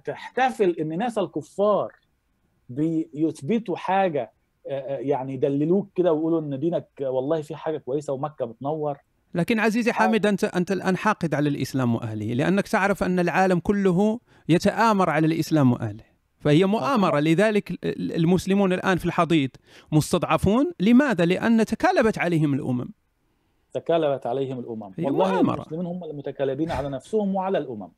تحتفل 0.06 0.70
إن 0.70 0.98
ناسا 0.98 1.22
الكفار 1.22 1.94
بيثبتوا 2.70 3.76
حاجة 3.78 4.32
يعني 4.88 5.34
يدللوك 5.34 5.90
كده 5.96 6.14
ويقولوا 6.14 6.42
إن 6.42 6.60
دينك 6.60 6.88
والله 7.02 7.42
في 7.42 7.56
حاجة 7.56 7.78
كويسة 7.78 8.14
ومكة 8.14 8.46
بتنور. 8.46 8.98
لكن 9.34 9.60
عزيزي 9.60 9.92
حامد 9.92 10.26
أنت 10.26 10.44
أنت 10.44 10.72
الآن 10.72 10.98
حاقد 10.98 11.34
على 11.34 11.50
الإسلام 11.50 11.96
وأهله 11.96 12.34
لأنك 12.34 12.68
تعرف 12.68 13.04
أن 13.04 13.20
العالم 13.20 13.60
كله 13.60 14.20
يتآمر 14.50 15.10
على 15.10 15.28
الإسلام 15.28 15.72
وأهله 15.72 16.04
فهي 16.40 16.66
مؤامرة. 16.66 17.20
لذلك 17.20 17.80
المسلمون 17.98 18.74
الآن 18.74 18.98
في 18.98 19.06
الحضيض 19.06 19.50
مستضعفون. 19.92 20.72
لماذا؟ 20.80 21.26
لأن 21.26 21.66
تكالبت 21.66 22.18
عليهم 22.18 22.54
الأمم. 22.54 22.90
تكالبت 23.74 24.26
عليهم 24.26 24.60
الأمم. 24.60 24.94
والله 25.00 25.32
مؤامرة. 25.32 25.54
المسلمين 25.54 25.86
هم 25.86 26.04
المتكالبين 26.04 26.72
على 26.72 26.90
نفسهم 26.90 27.36
وعلى 27.36 27.58
الأمم. 27.58 27.90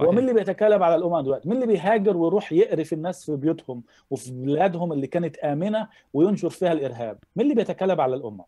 هو 0.00 0.10
مين 0.10 0.18
اللي 0.18 0.32
بيتكالب 0.32 0.82
على 0.82 0.94
الأمم 0.94 1.20
دلوقتي؟ 1.20 1.48
مين 1.48 1.62
اللي 1.62 1.72
بيهاجر 1.72 2.16
ويروح 2.16 2.52
يقرف 2.52 2.92
الناس 2.92 3.24
في 3.24 3.36
بيوتهم 3.36 3.82
وفي 4.10 4.32
بلادهم 4.32 4.92
اللي 4.92 5.06
كانت 5.06 5.36
آمنة 5.36 5.88
وينشر 6.12 6.50
فيها 6.50 6.72
الإرهاب؟ 6.72 7.18
مين 7.36 7.44
اللي 7.44 7.54
بيتكالب 7.54 8.00
على 8.00 8.16
الأمم؟ 8.16 8.40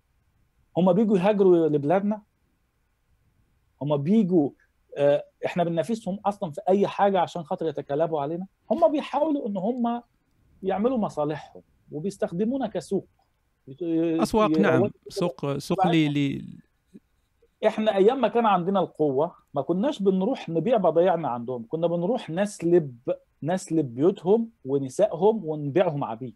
هم 0.76 0.92
بيجوا 0.92 1.18
يهاجروا 1.18 1.68
لبلادنا؟ 1.68 2.22
هم 3.82 3.96
بيجوا 3.96 4.50
آه، 4.96 5.24
إحنا 5.46 5.64
بننافسهم 5.64 6.18
أصلا 6.26 6.50
في 6.50 6.60
أي 6.68 6.86
حاجة 6.86 7.20
عشان 7.20 7.42
خاطر 7.44 7.68
يتكالبوا 7.68 8.20
علينا؟ 8.20 8.46
هم 8.70 8.92
بيحاولوا 8.92 9.48
إن 9.48 9.56
هم 9.56 10.02
يعملوا 10.62 10.98
مصالحهم 10.98 11.62
وبيستخدمونا 11.92 12.66
كسوق 12.66 13.06
أسواق 14.22 14.50
نعم 14.50 14.90
سوق 15.08 15.58
سوق 15.58 15.86
لي 15.86 16.44
إحنا 17.66 17.96
أيام 17.96 18.20
ما 18.20 18.28
كان 18.28 18.46
عندنا 18.46 18.80
القوة 18.80 19.34
ما 19.54 19.62
كناش 19.62 20.02
بنروح 20.02 20.48
نبيع 20.48 20.76
بضايعنا 20.76 21.28
عندهم. 21.28 21.66
كنا 21.68 21.86
بنروح 21.86 22.30
نسلب 22.30 22.98
نسلب 23.42 23.94
بيوتهم 23.94 24.50
ونسائهم 24.64 25.44
ونبيعهم 25.44 26.04
عبيد. 26.04 26.34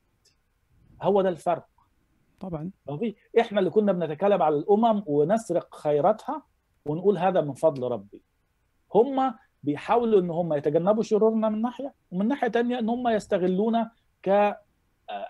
هو 1.03 1.23
ده 1.23 1.29
الفرق. 1.29 1.67
طبعا. 2.41 2.71
في 2.99 3.15
إحنا 3.41 3.59
اللي 3.59 3.71
كنا 3.71 3.93
بنتكلم 3.93 4.43
على 4.43 4.57
الأمم 4.57 5.03
ونسرق 5.07 5.75
خيراتها 5.75 6.43
ونقول 6.87 7.19
هذا 7.19 7.41
من 7.41 7.55
فضل 7.55 7.83
ربي. 7.83 8.23
هم 8.95 9.35
بيحاولوا 9.63 10.21
إن 10.21 10.31
هم 10.31 10.53
يتجنبوا 10.53 11.03
شرورنا 11.03 11.49
من 11.49 11.63
ناحية 11.63 11.95
ومن 12.11 12.29
ناحية 12.29 12.49
تانية 12.49 12.79
إن 12.79 12.89
هم 12.89 13.09
يستغلونا 13.09 13.91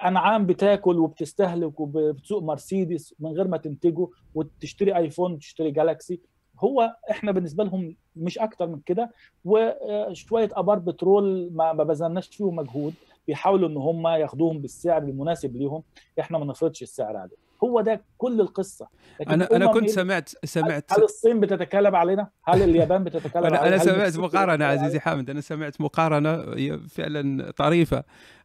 كانعام 0.01 0.47
بتاكل 0.47 0.99
وبتستهلك 0.99 1.81
وبتسوق 1.81 2.43
مرسيدس 2.43 3.14
من 3.20 3.31
غير 3.31 3.49
ما 3.49 3.57
تنتجه 3.57 4.09
وتشتري 4.35 4.97
آيفون 4.97 5.33
وتشتري 5.33 5.70
جالاكسي. 5.70 6.20
هو 6.61 6.97
إحنا 7.11 7.33
بالنسبة 7.33 7.64
لهم 7.64 7.97
مش 8.16 8.39
أكتر 8.39 8.66
من 8.66 8.81
كده 8.87 9.11
وشوية 9.45 10.49
أبار 10.53 10.78
بترول 10.78 11.51
ما 11.53 11.72
بذلناش 11.72 12.28
فيهم 12.28 12.57
مجهود 12.57 12.95
بيحاولوا 13.26 13.68
إن 13.68 13.76
هم 13.76 14.07
ياخدوهم 14.07 14.59
بالسعر 14.59 15.03
المناسب 15.03 15.57
ليهم. 15.57 15.83
إحنا 16.20 16.39
ما 16.39 16.45
نفرضش 16.45 16.83
السعر 16.83 17.16
عليهم. 17.16 17.39
هو 17.64 17.80
ده 17.80 18.04
كل 18.18 18.40
القصة 18.40 18.88
أنا 19.28 19.56
أنا 19.56 19.66
كنت 19.66 19.90
سمعت 19.90 20.30
سمعت 20.44 20.92
هل 20.92 21.02
الصين 21.02 21.40
بتتكلم 21.40 21.96
علينا؟ 21.96 22.28
هل 22.44 22.62
اليابان 22.62 23.04
بتتكلم 23.04 23.44
علينا؟ 23.44 23.68
أنا 23.68 23.78
سمعت 23.78 24.16
مقارنة؟ 24.16 24.64
عزيزي 24.64 25.00
حامد 25.00 25.30
أنا 25.30 25.40
سمعت 25.40 25.80
مقارنة 25.80 26.30
هي 26.30 26.78
فعلا 26.78 27.50
طريفة 27.50 28.04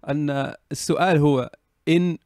أن 0.09 0.53
السؤال 0.72 1.18
هو 1.18 1.49
إن 1.88 2.18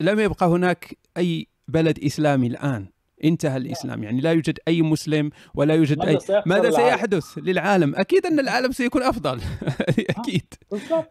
لم 0.00 0.20
يبقى 0.20 0.46
هناك 0.46 0.98
أي 1.16 1.46
بلد 1.68 1.98
إسلامي 2.04 2.46
الآن 2.46 2.86
انتهى 3.24 3.56
الإسلام 3.56 4.02
يعني 4.02 4.20
لا 4.20 4.32
يوجد 4.32 4.58
أي 4.68 4.82
مسلم 4.82 5.30
ولا 5.54 5.74
يوجد 5.74 5.98
ماذا 5.98 6.10
اي 6.10 6.40
ماذا؟ 6.46 6.70
سيحدث 6.70 7.38
للعالم 7.38 7.96
أكيد 7.96 8.26
أن 8.26 8.40
العالم 8.44 8.72
سيكون 8.72 9.02
أفضل 9.02 9.40
أكيد 10.18 10.54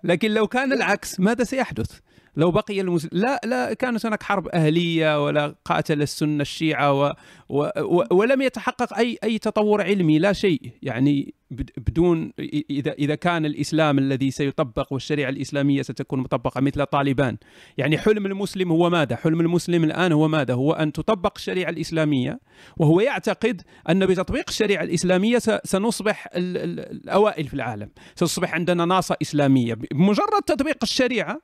لكن 0.04 0.32
لو 0.32 0.48
كان 0.48 0.74
العكس 0.74 1.20
ماذا 1.20 1.44
سيحدث؟ 1.44 2.00
لو 2.38 2.52
بقي 2.52 2.82
المسلم 2.82 3.10
لا 3.14 3.42
لا 3.46 3.74
كانت 3.74 4.06
هناك 4.06 4.24
حرب 4.24 4.48
أهلية 4.48 5.26
ولا 5.26 5.56
قاتل 5.66 6.02
السنة 6.02 6.42
الشيعة 6.42 6.94
و... 6.94 7.14
و... 7.50 7.68
و... 7.80 8.04
ولم 8.12 8.42
يتحقق 8.42 8.98
أي 8.98 9.18
أي 9.24 9.38
تطور 9.40 9.82
علمي 9.82 10.20
لا 10.20 10.34
شيء 10.34 10.62
يعني 10.84 11.34
بد- 11.52 11.70
بدون 11.78 12.32
إذا 12.70 12.92
إذا 12.92 13.16
كان 13.16 13.46
الإسلام 13.46 13.98
الذي 14.00 14.32
سيطبق 14.32 14.94
والشريعة 14.94 15.30
الإسلامية 15.30 15.82
ستكون 15.82 16.20
مطبقة 16.20 16.62
مثل 16.62 16.86
طالبان 16.86 17.38
يعني 17.78 17.98
حلم 17.98 18.26
المسلم 18.26 18.72
هو 18.72 18.90
ماذا؟ 18.90 19.16
حلم 19.16 19.42
المسلم 19.42 19.84
الآن 19.84 20.12
هو 20.12 20.28
ماذا؟ 20.28 20.54
هو 20.54 20.74
أن 20.74 20.92
تطبق 20.92 21.34
الشريعة 21.38 21.70
الإسلامية 21.70 22.40
وهو 22.78 23.00
يعتقد 23.02 23.62
أن 23.90 24.06
بتطبيق 24.06 24.46
الشريعة 24.50 24.84
الإسلامية 24.84 25.40
سنصبح 25.64 26.28
ال- 26.36 26.58
ال- 26.58 26.80
الأوائل 27.04 27.48
في 27.48 27.54
العالم 27.54 27.90
ستصبح 28.16 28.54
عندنا 28.54 28.86
ناصة 28.86 29.18
إسلامية 29.22 29.74
بمجرد 29.74 30.42
تطبيق 30.46 30.78
الشريعة 30.84 31.42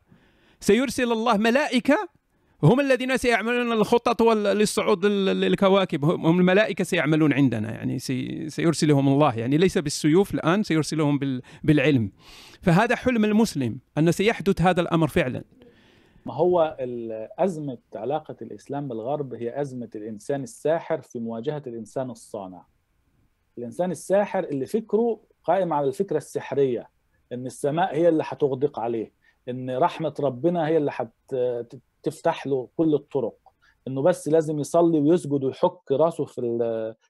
سيرسل 0.64 1.12
الله 1.12 1.38
ملائكة 1.38 2.10
هم 2.64 2.80
الذين 2.80 3.18
سيعملون 3.18 3.72
الخطط 3.72 4.22
للصعود 4.32 5.06
لل- 5.06 5.42
للكواكب 5.42 6.06
هم 6.06 6.40
الملائكة 6.40 6.84
سيعملون 6.84 7.34
عندنا 7.34 7.72
يعني 7.72 8.00
سي- 8.00 8.50
سيرسلهم 8.50 9.08
الله 9.08 9.36
يعني 9.40 9.58
ليس 9.58 9.78
بالسيوف 9.78 10.34
الآن 10.34 10.64
سيرسلهم 10.64 11.18
بال- 11.20 11.42
بالعلم. 11.64 12.12
فهذا 12.62 12.96
حلم 12.96 13.26
المسلم 13.26 13.78
أن 13.98 14.12
سيحدث 14.12 14.62
هذا 14.62 14.82
الأمر 14.82 15.08
فعلا. 15.08 15.44
ما 16.26 16.34
هو 16.34 16.78
أزمة 17.40 17.78
علاقة 17.96 18.36
الإسلام 18.42 18.88
بالغرب؟ 18.88 19.34
هي 19.34 19.62
أزمة 19.62 19.90
الإنسان 19.96 20.44
الساحر 20.44 21.02
في 21.02 21.20
مواجهة 21.20 21.64
الإنسان 21.68 22.10
الصانع. 22.10 22.66
الإنسان 23.58 23.92
الساحر 23.92 24.44
اللي 24.44 24.66
فكره 24.66 25.20
قائم 25.44 25.74
على 25.74 25.88
الفكرة 25.88 26.18
السحرية 26.18 26.90
إن 27.34 27.46
السماء 27.46 27.96
هي 27.96 28.10
اللي 28.10 28.24
هتغدق 28.28 28.80
عليه. 28.80 29.23
إن 29.50 29.78
رحمة 29.78 30.14
ربنا 30.20 30.68
هي 30.68 30.78
اللي 30.78 30.92
هتفتح 32.04 32.48
له 32.48 32.68
كل 32.78 32.94
الطرق. 32.94 33.36
إنه 33.88 34.02
بس 34.02 34.28
لازم 34.28 34.60
يصلي 34.60 35.00
ويسجد 35.00 35.44
ويحك 35.44 35.92
راسه 35.92 36.26
في 36.26 36.42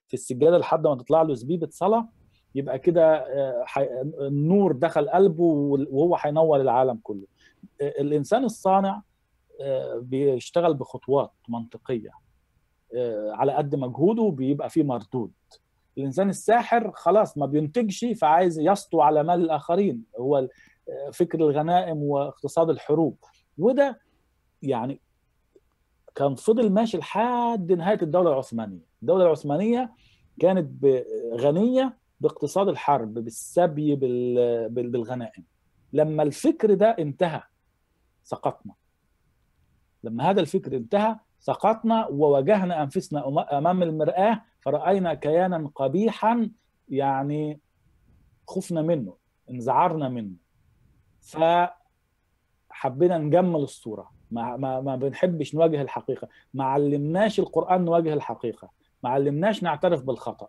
في 0.08 0.14
السجادة 0.14 0.58
لحد 0.58 0.86
ما 0.86 0.94
تطلع 0.94 1.22
له 1.22 1.34
زبيبة 1.34 1.68
صلاة 1.70 2.08
يبقى 2.54 2.78
كده 2.78 3.14
آه، 3.16 3.64
النور 4.20 4.72
دخل 4.72 5.08
قلبه 5.08 5.44
وهو 5.90 6.16
هينور 6.20 6.60
العالم 6.60 7.00
كله. 7.02 7.26
الإنسان 7.80 8.44
الصانع 8.44 9.02
آه، 9.60 9.98
بيشتغل 10.02 10.74
بخطوات 10.74 11.30
منطقية 11.48 12.10
آه، 12.96 13.30
على 13.32 13.52
قد 13.52 13.74
مجهوده 13.74 14.22
بيبقى 14.30 14.70
فيه 14.70 14.82
مردود. 14.82 15.32
الإنسان 15.98 16.28
الساحر 16.28 16.92
خلاص 16.94 17.38
ما 17.38 17.46
بينتجش 17.46 18.04
فعايز 18.04 18.58
يسطو 18.60 19.00
على 19.00 19.22
مال 19.22 19.40
الآخرين. 19.40 20.02
هو 20.18 20.36
آه، 20.38 20.48
فكر 21.12 21.38
الغنائم 21.38 22.02
واقتصاد 22.02 22.70
الحروب. 22.70 23.16
وده 23.58 24.00
يعني 24.62 25.00
كان 26.14 26.34
فضل 26.34 26.70
ماشي 26.70 26.98
لحد 26.98 27.72
نهاية 27.72 28.02
الدولة 28.02 28.30
العثمانية. 28.32 28.86
الدولة 29.02 29.24
العثمانية 29.24 29.92
كانت 30.40 30.86
غنية 31.34 31.98
باقتصاد 32.20 32.68
الحرب 32.68 33.14
بالسبي 33.14 33.94
بال- 33.96 34.68
بال- 34.68 34.90
بالغنائم. 34.90 35.44
لما 35.92 36.22
الفكر 36.22 36.74
ده 36.74 36.86
انتهى 36.98 37.42
سقطنا. 38.24 38.74
لما 40.04 40.30
هذا 40.30 40.40
الفكر 40.40 40.76
انتهى 40.76 41.16
سقطنا 41.38 42.06
وواجهنا 42.06 42.82
أنفسنا 42.82 43.28
أمام 43.58 43.82
المرآة 43.82 44.42
فرأينا 44.60 45.14
كيانا 45.14 45.70
قبيحا 45.74 46.50
يعني 46.88 47.60
خفنا 48.48 48.82
منه 48.82 49.16
انزعرنا 49.50 50.08
منه. 50.08 50.34
فحبينا 51.24 53.18
نجمل 53.18 53.60
الصورة. 53.60 54.10
ما, 54.30 54.56
ما, 54.56 54.80
ما 54.80 54.96
بنحبش 54.96 55.54
نواجه 55.54 55.82
الحقيقة. 55.82 56.28
ما 56.54 56.64
علمناش 56.64 57.38
القرآن 57.40 57.84
نواجه 57.84 58.14
الحقيقة. 58.14 58.68
ما 59.02 59.10
علمناش 59.10 59.62
نعترف 59.62 60.02
بالخطأ. 60.02 60.48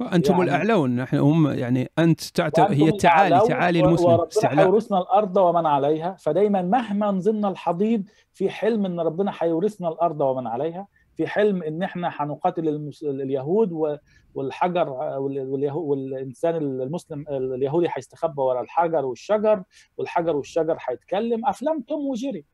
وأنتم 0.00 0.32
يعني- 0.32 0.44
الأعلون 0.44 0.96
نحن 0.96 1.16
هم 1.16 1.50
يعني 1.50 1.90
أنت 1.98 2.20
تعتبر 2.20 2.72
هي 2.72 2.88
التعالي 2.88 3.40
تعالي 3.48 3.82
و- 3.82 3.86
المسلم. 3.88 4.20
استعلاء. 4.20 4.66
هيورثنا 4.66 4.98
الأرض 4.98 5.36
ومن 5.36 5.66
عليها. 5.66 6.16
فدايما 6.18 6.62
مهما 6.62 7.10
نزلنا 7.10 7.48
الحضيض 7.48 8.04
في 8.32 8.50
حلم 8.50 8.86
إن 8.86 9.00
ربنا 9.00 9.32
هيورثنا 9.38 9.88
الأرض 9.88 10.20
ومن 10.20 10.46
عليها. 10.46 10.86
في 11.16 11.26
حلم 11.26 11.62
إن 11.62 11.82
إحنا 11.82 12.10
هنقاتل 12.16 12.68
المس... 12.68 13.02
اليهود. 13.02 13.98
والحجر. 14.34 14.88
واليهو... 14.90 15.80
والإنسان 15.90 16.56
المسلم 16.56 17.24
اليهودي 17.28 17.88
هيستخبى 17.96 18.42
ورا 18.42 18.60
الحجر 18.60 19.04
والشجر 19.04 19.62
والحجر 19.96 20.36
والشجر 20.36 20.76
هيتكلم 20.88 21.46
أفلام 21.46 21.80
توم 21.80 22.06
وجيري 22.06 22.44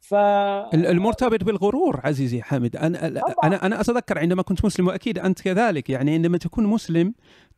ف 0.00 0.14
ال- 0.14 0.86
المرتبط 0.86 1.44
بالغرور 1.44 2.00
عزيزي 2.04 2.42
حامد 2.42 2.76
أنا 2.76 2.98
طبعاً. 3.20 3.34
أنا 3.44 3.66
أنا 3.66 3.80
أتذكر 3.80 4.18
عندما 4.18 4.42
كنت 4.42 4.64
مسلم 4.64 4.86
وأكيد 4.86 5.18
أنت 5.18 5.42
كذلك 5.42 5.90
يعني 5.90 6.14
عندما 6.14 6.38
تكون 6.38 6.66
مسلم 6.66 7.14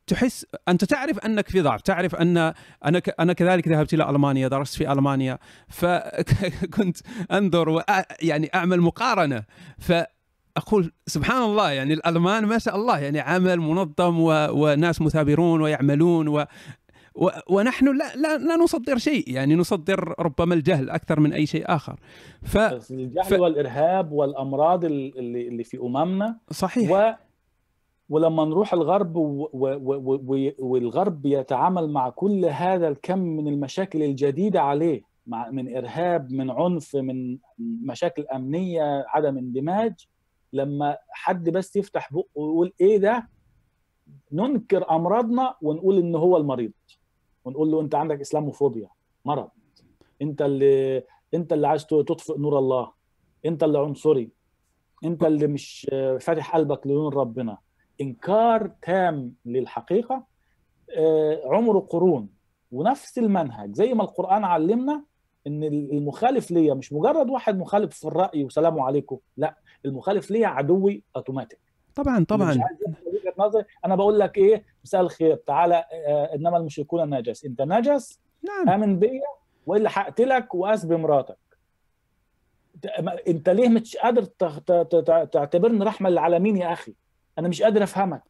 تحس 0.09 0.47
أنت 0.69 0.85
تعرف 0.85 1.19
أنك 1.19 1.49
في 1.49 1.61
ضعف 1.61 1.81
تعرف 1.81 2.15
أن 2.15 2.37
أنا 2.85 3.03
أنا 3.21 3.33
كذلك 3.33 3.69
ذهبت 3.69 3.95
إلى 3.95 4.11
ألمانيا 4.11 4.49
درست 4.49 4.75
في 4.75 4.93
ألمانيا 4.93 5.39
فكنت 5.69 6.97
أنظر 7.39 7.69
وأ 7.69 7.83
يعني 8.23 8.51
أعمل 8.55 8.81
مقارنة. 8.81 9.45
فأقول 9.79 10.93
سبحان 11.07 11.43
الله 11.43 11.71
يعني 11.71 11.95
الألمان 11.95 12.45
ما 12.45 12.59
شاء 12.59 12.77
الله 12.77 12.99
يعني 12.99 13.21
عمل 13.21 13.61
منظم 13.61 14.21
و... 14.21 14.49
وناس 14.51 15.01
مثابرون 15.03 15.63
ويعملون 15.63 16.29
و... 16.29 16.47
و... 17.15 17.29
ونحن 17.51 17.99
لا, 17.99 18.17
لا 18.17 18.39
لا 18.39 18.57
نصدر 18.57 18.99
شيء 18.99 19.33
يعني 19.33 19.55
نصدر 19.55 20.15
ربما 20.19 20.55
الجهل 20.55 20.91
أكثر 20.91 21.21
من 21.21 21.33
أي 21.33 21.47
شيء 21.47 21.65
آخر. 21.67 21.97
ف 22.43 22.57
الجهل 22.91 23.25
ف- 23.25 23.33
والإرهاب 23.33 24.13
والأمراض 24.13 24.85
اللي 24.85 25.49
اللي 25.49 25.65
في 25.65 25.77
أممنا 25.77 26.37
صحيح. 26.51 26.91
و 26.91 27.13
ولما 28.09 28.45
نروح 28.45 28.73
الغرب 28.75 29.17
و... 29.17 29.49
و... 29.53 29.69
و... 30.27 30.51
والغرب 30.59 31.27
يتعامل 31.27 31.91
مع 31.91 32.09
كل 32.09 32.45
هذا 32.45 32.89
الكم 32.89 33.19
من 33.19 33.49
المشاكل 33.49 34.03
الجديدة 34.03 34.61
عليه 34.63 35.03
مع 35.27 35.51
من 35.51 35.77
إرهاب 35.77 36.33
من 36.33 36.51
عنف 36.51 36.97
من 36.97 37.39
مشاكل 37.59 38.27
أمنية 38.27 39.05
عدم 39.09 39.39
اندماج 39.39 40.09
لما 40.53 40.97
حد 41.11 41.51
بس 41.51 41.77
يفتح 41.77 42.13
بقه 42.13 42.27
ويقول 42.35 42.73
إيه 42.81 42.99
ده؟ 42.99 43.29
ننكر 44.33 44.91
أمراضنا 44.91 45.55
ونقول 45.63 45.99
إن 45.99 46.15
هو 46.15 46.37
المريض. 46.37 46.73
ونقول 47.45 47.71
له 47.71 47.81
أنت 47.81 47.95
عندك 47.95 48.21
إسلاموفوبيا 48.21 48.89
مرض. 49.25 49.49
أنت 50.23 50.43
اللي 50.43 51.03
أنت 51.35 51.53
اللي 51.53 51.69
عايز 51.69 51.87
تطفئ 51.87 52.39
نور 52.39 52.59
الله. 52.59 52.93
أنت 53.47 53.63
اللي 53.63 53.79
عنصري. 53.79 54.31
أنت 55.05 55.25
اللي 55.25 55.47
مش 55.47 55.87
فاتح 56.21 56.57
قلبك 56.57 56.87
لنور 56.87 57.17
ربنا. 57.17 57.59
إنكار 58.01 58.71
تام 58.83 59.35
للحقيقة 59.47 60.25
آه، 60.97 61.41
عمره 61.45 61.79
قرون 61.79 62.29
ونفس 62.73 63.19
المنهج. 63.19 63.75
زي 63.75 63.95
ما 63.95 64.03
القرآن 64.03 64.45
علمنا 64.45 65.05
إن 65.47 65.65
المخالف 65.65 66.51
ليا 66.51 66.75
مش 66.75 66.93
مجرد 66.93 67.31
واحد 67.31 67.59
مخالف 67.59 67.95
في 67.99 68.05
الرأي 68.09 68.45
وسلام 68.45 68.81
عليكم 68.81 69.19
لا 69.37 69.55
المخالف 69.85 70.31
ليا 70.31 70.47
عدوي 70.47 71.03
أوتوماتيك. 71.17 71.59
طبعا 71.95 72.25
طبعا. 72.25 72.51
وجهة 73.07 73.35
نظري 73.39 73.65
أنا 73.85 73.97
بقول 73.97 74.19
لك 74.19 74.39
إيه 74.39 74.65
مساء 74.85 75.01
الخير. 75.01 75.37
تعالى 75.37 75.85
آه، 75.93 76.35
إنما 76.35 76.57
المشركون 76.57 77.11
نجس. 77.15 77.45
أنت 77.45 77.63
نجس؟ 77.63 78.21
نعم. 78.43 78.69
آمن 78.69 78.99
بيا 78.99 79.23
والا 79.67 79.91
هقتلك 79.93 80.55
واسبي 80.55 80.97
مراتك. 80.97 81.37
ت- 82.83 83.01
ما- 83.01 83.17
أنت 83.29 83.49
ليه 83.49 83.69
مش 83.69 83.97
قادر 83.97 84.23
تعتبرني 85.25 85.85
رحمة 85.85 86.11
للعالمين 86.11 86.57
يا 86.57 86.73
أخي؟ 86.73 86.95
أنا 87.39 87.49
مش 87.49 87.63
قادر 87.63 87.83
أفهمك. 87.83 88.23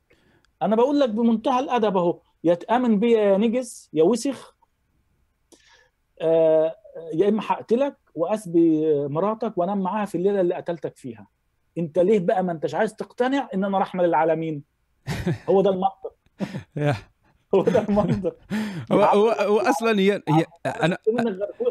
أنا 0.63 0.77
بقول 0.77 1.01
لك 1.01 1.09
بمنتهى 1.09 1.61
الأدب 1.61 1.97
أهو. 1.97 2.21
يا 2.45 2.55
تأمن 2.55 2.99
بيا 2.99 3.21
يا 3.21 3.39
نجس 3.39 3.91
يا 3.93 4.03
وسخ 4.03 4.57
آه، 6.21 6.77
يا 7.15 7.29
إما 7.29 7.43
هقتلك 7.47 7.97
وأسبي 8.15 8.95
مراتك 9.09 9.59
وأنام 9.59 9.81
معاها 9.81 10.05
في 10.05 10.15
الليلة 10.15 10.41
اللي 10.41 10.55
قتلتك 10.55 10.97
فيها. 10.97 11.27
أنت 11.79 11.99
ليه 11.99 12.19
بقى 12.19 12.43
ما 12.45 12.53
أنتش 12.53 12.75
عايز 12.75 12.95
تقتنع 12.97 13.49
إن 13.55 13.65
أنا 13.65 13.79
رحمة 13.79 14.03
للعالمين؟ 14.05 14.63
هو 15.51 15.61
ده 15.63 15.71
المنطق. 15.71 16.15
هو 17.55 17.63
ده 17.63 17.81
المنطق. 17.89 18.37
هو, 18.93 19.03
هو, 19.03 19.29
هو 19.29 19.59
أصلا 19.59 20.01
هي, 20.01 20.23
هي 20.29 20.47
أنا 20.67 20.99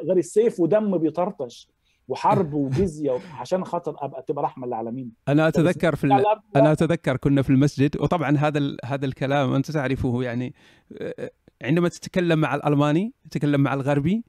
غير 0.04 0.18
السيف 0.18 0.60
ودم 0.60 0.98
بيطرطش. 0.98 1.70
وحرب 2.08 2.54
وجزية 2.54 3.12
عشان 3.34 3.64
خاطر 3.66 3.96
ابقى 4.00 4.24
تبقى 4.28 4.44
رحمة 4.44 4.68
للعالمين. 4.68 5.12
أنا 5.28 5.48
أتذكر 5.48 5.96
في 5.96 6.04
ال... 6.04 6.12
أنا 6.56 6.72
أتذكر 6.72 7.18
كنا 7.18 7.42
في 7.42 7.50
المسجد 7.50 8.02
وطبعا 8.02 8.38
هذا 8.38 8.58
ال... 8.58 8.78
هذا 8.86 9.06
الكلام 9.06 9.54
انت 9.54 9.72
تعرفه 9.72 10.24
يعني 10.24 10.54
عندما 11.64 11.90
تتكلم 11.90 12.40
مع 12.40 12.56
الألماني 12.56 13.14
تتكلم 13.32 13.62
مع 13.62 13.74
الغربي 13.74 14.24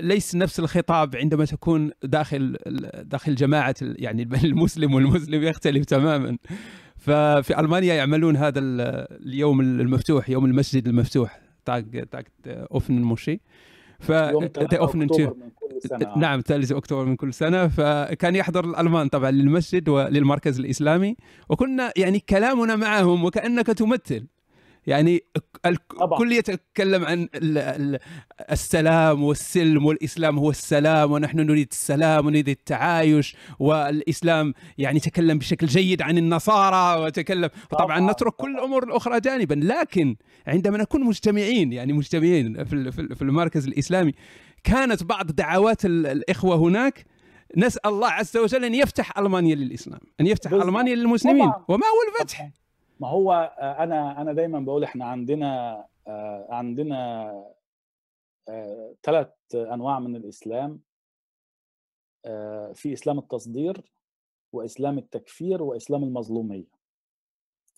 ليس 0.00 0.34
نفس 0.36 0.60
الخطاب 0.60 1.16
عندما 1.16 1.44
تكون 1.44 1.90
داخل 2.02 2.56
داخل 3.02 3.34
جماعة 3.34 3.74
يعني 3.82 4.22
المسلم 4.44 4.94
والمسلم 4.94 5.42
يختلف 5.42 5.84
تماما. 5.84 6.38
ففي 6.96 7.60
ألمانيا 7.60 7.94
يعملون 7.94 8.36
هذا 8.36 8.58
ال- 8.58 8.80
اليوم 9.26 9.60
المفتوح 9.60 10.30
يوم 10.30 10.44
المسجد 10.44 10.88
المفتوح 10.88 11.40
Tag 11.64 12.06
Tag 12.08 12.26
der 12.46 12.62
offenen 12.62 12.98
Moschee 12.98 13.40
ف 14.00 14.08
يوم 14.08 14.42
ده 14.44 14.48
3 14.48 14.76
اوفن 14.76 15.08
سنة. 15.80 16.18
نعم 16.18 16.40
3 16.40 16.76
أكتوبر 16.76 17.04
من 17.04 17.16
كل 17.16 17.34
سنة. 17.34 17.68
فكان 17.68 18.36
يحضر 18.36 18.64
الألمان 18.64 19.08
طبعا 19.08 19.30
للمسجد 19.30 19.88
وللمركز 19.88 20.58
الإسلامي. 20.60 21.16
وكنا 21.48 21.92
يعني 21.96 22.20
كلامنا 22.20 22.76
معهم 22.76 23.24
وكأنك 23.24 23.66
تمثل. 23.66 24.26
يعني. 24.86 25.20
الكل 25.66 26.32
يتكلم 26.32 27.04
عن 27.04 27.22
ال- 27.34 27.58
ال- 27.58 27.98
السلام 28.50 29.22
والسلم 29.22 29.86
والإسلام 29.86 30.38
هو 30.38 30.50
السلام 30.50 31.12
ونحن 31.12 31.40
نريد 31.40 31.68
السلام 31.70 32.26
ونريد 32.26 32.48
التعايش. 32.48 33.36
والإسلام 33.58 34.54
يعني 34.78 35.00
تكلم 35.00 35.38
بشكل 35.38 35.66
جيد 35.66 36.02
عن 36.02 36.18
النصارى 36.18 37.02
وتكلم 37.04 37.50
طبعا. 37.70 38.00
نترك 38.12 38.32
كل 38.32 38.50
الأمور 38.56 38.82
الأخرى 38.84 39.20
جانبا. 39.20 39.54
لكن 39.54 40.16
عندما 40.46 40.78
نكون 40.78 41.04
مجتمعين 41.04 41.72
يعني 41.72 41.92
مجتمعين 41.92 42.64
في 42.64 43.22
المركز 43.22 43.66
الإسلامي 43.66 44.12
كانت 44.68 45.04
بعض 45.04 45.26
دعوات 45.26 45.84
ال- 45.84 46.06
الإخوة 46.06 46.56
هناك 46.56 47.06
نسأل 47.56 47.90
الله 47.90 48.08
عز 48.08 48.36
وجل 48.36 48.64
أن 48.64 48.74
يفتح 48.74 49.18
ألمانيا 49.18 49.54
للإسلام 49.54 50.00
أن 50.20 50.26
يفتح 50.26 50.50
بالضبط. 50.50 50.66
ألمانيا 50.68 50.94
للمسلمين 50.94 51.50
طبعاً. 51.50 51.64
وما 51.68 51.86
هو 51.86 52.20
الفتح 52.20 52.50
ما 53.00 53.08
هو 53.08 53.32
آه، 53.58 53.82
أنا 53.84 54.20
أنا 54.20 54.32
دايما 54.32 54.60
بقول 54.60 54.84
إحنا 54.84 55.04
عندنا 55.04 55.76
آه، 56.06 56.46
عندنا 56.50 57.32
ثلاث 59.02 59.28
أنواع 59.54 59.98
من 60.00 60.16
الإسلام 60.16 60.80
آه، 62.24 62.72
في 62.72 62.92
إسلام 62.92 63.18
التصدير 63.18 63.92
وإسلام 64.52 64.98
التكفير 64.98 65.62
وإسلام 65.62 66.02
المظلومية 66.04 66.64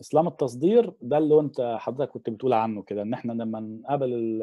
إسلام 0.01 0.26
التصدير 0.28 0.93
ده 1.03 1.18
اللي 1.18 1.41
أنت 1.41 1.76
حضرتك 1.80 2.11
كنت 2.12 2.30
بتقول 2.30 2.53
عنه 2.53 2.82
كده 2.82 3.03
إن 3.03 3.14
إحنا 3.14 3.32
لما 3.32 3.61
نقابل 3.61 4.41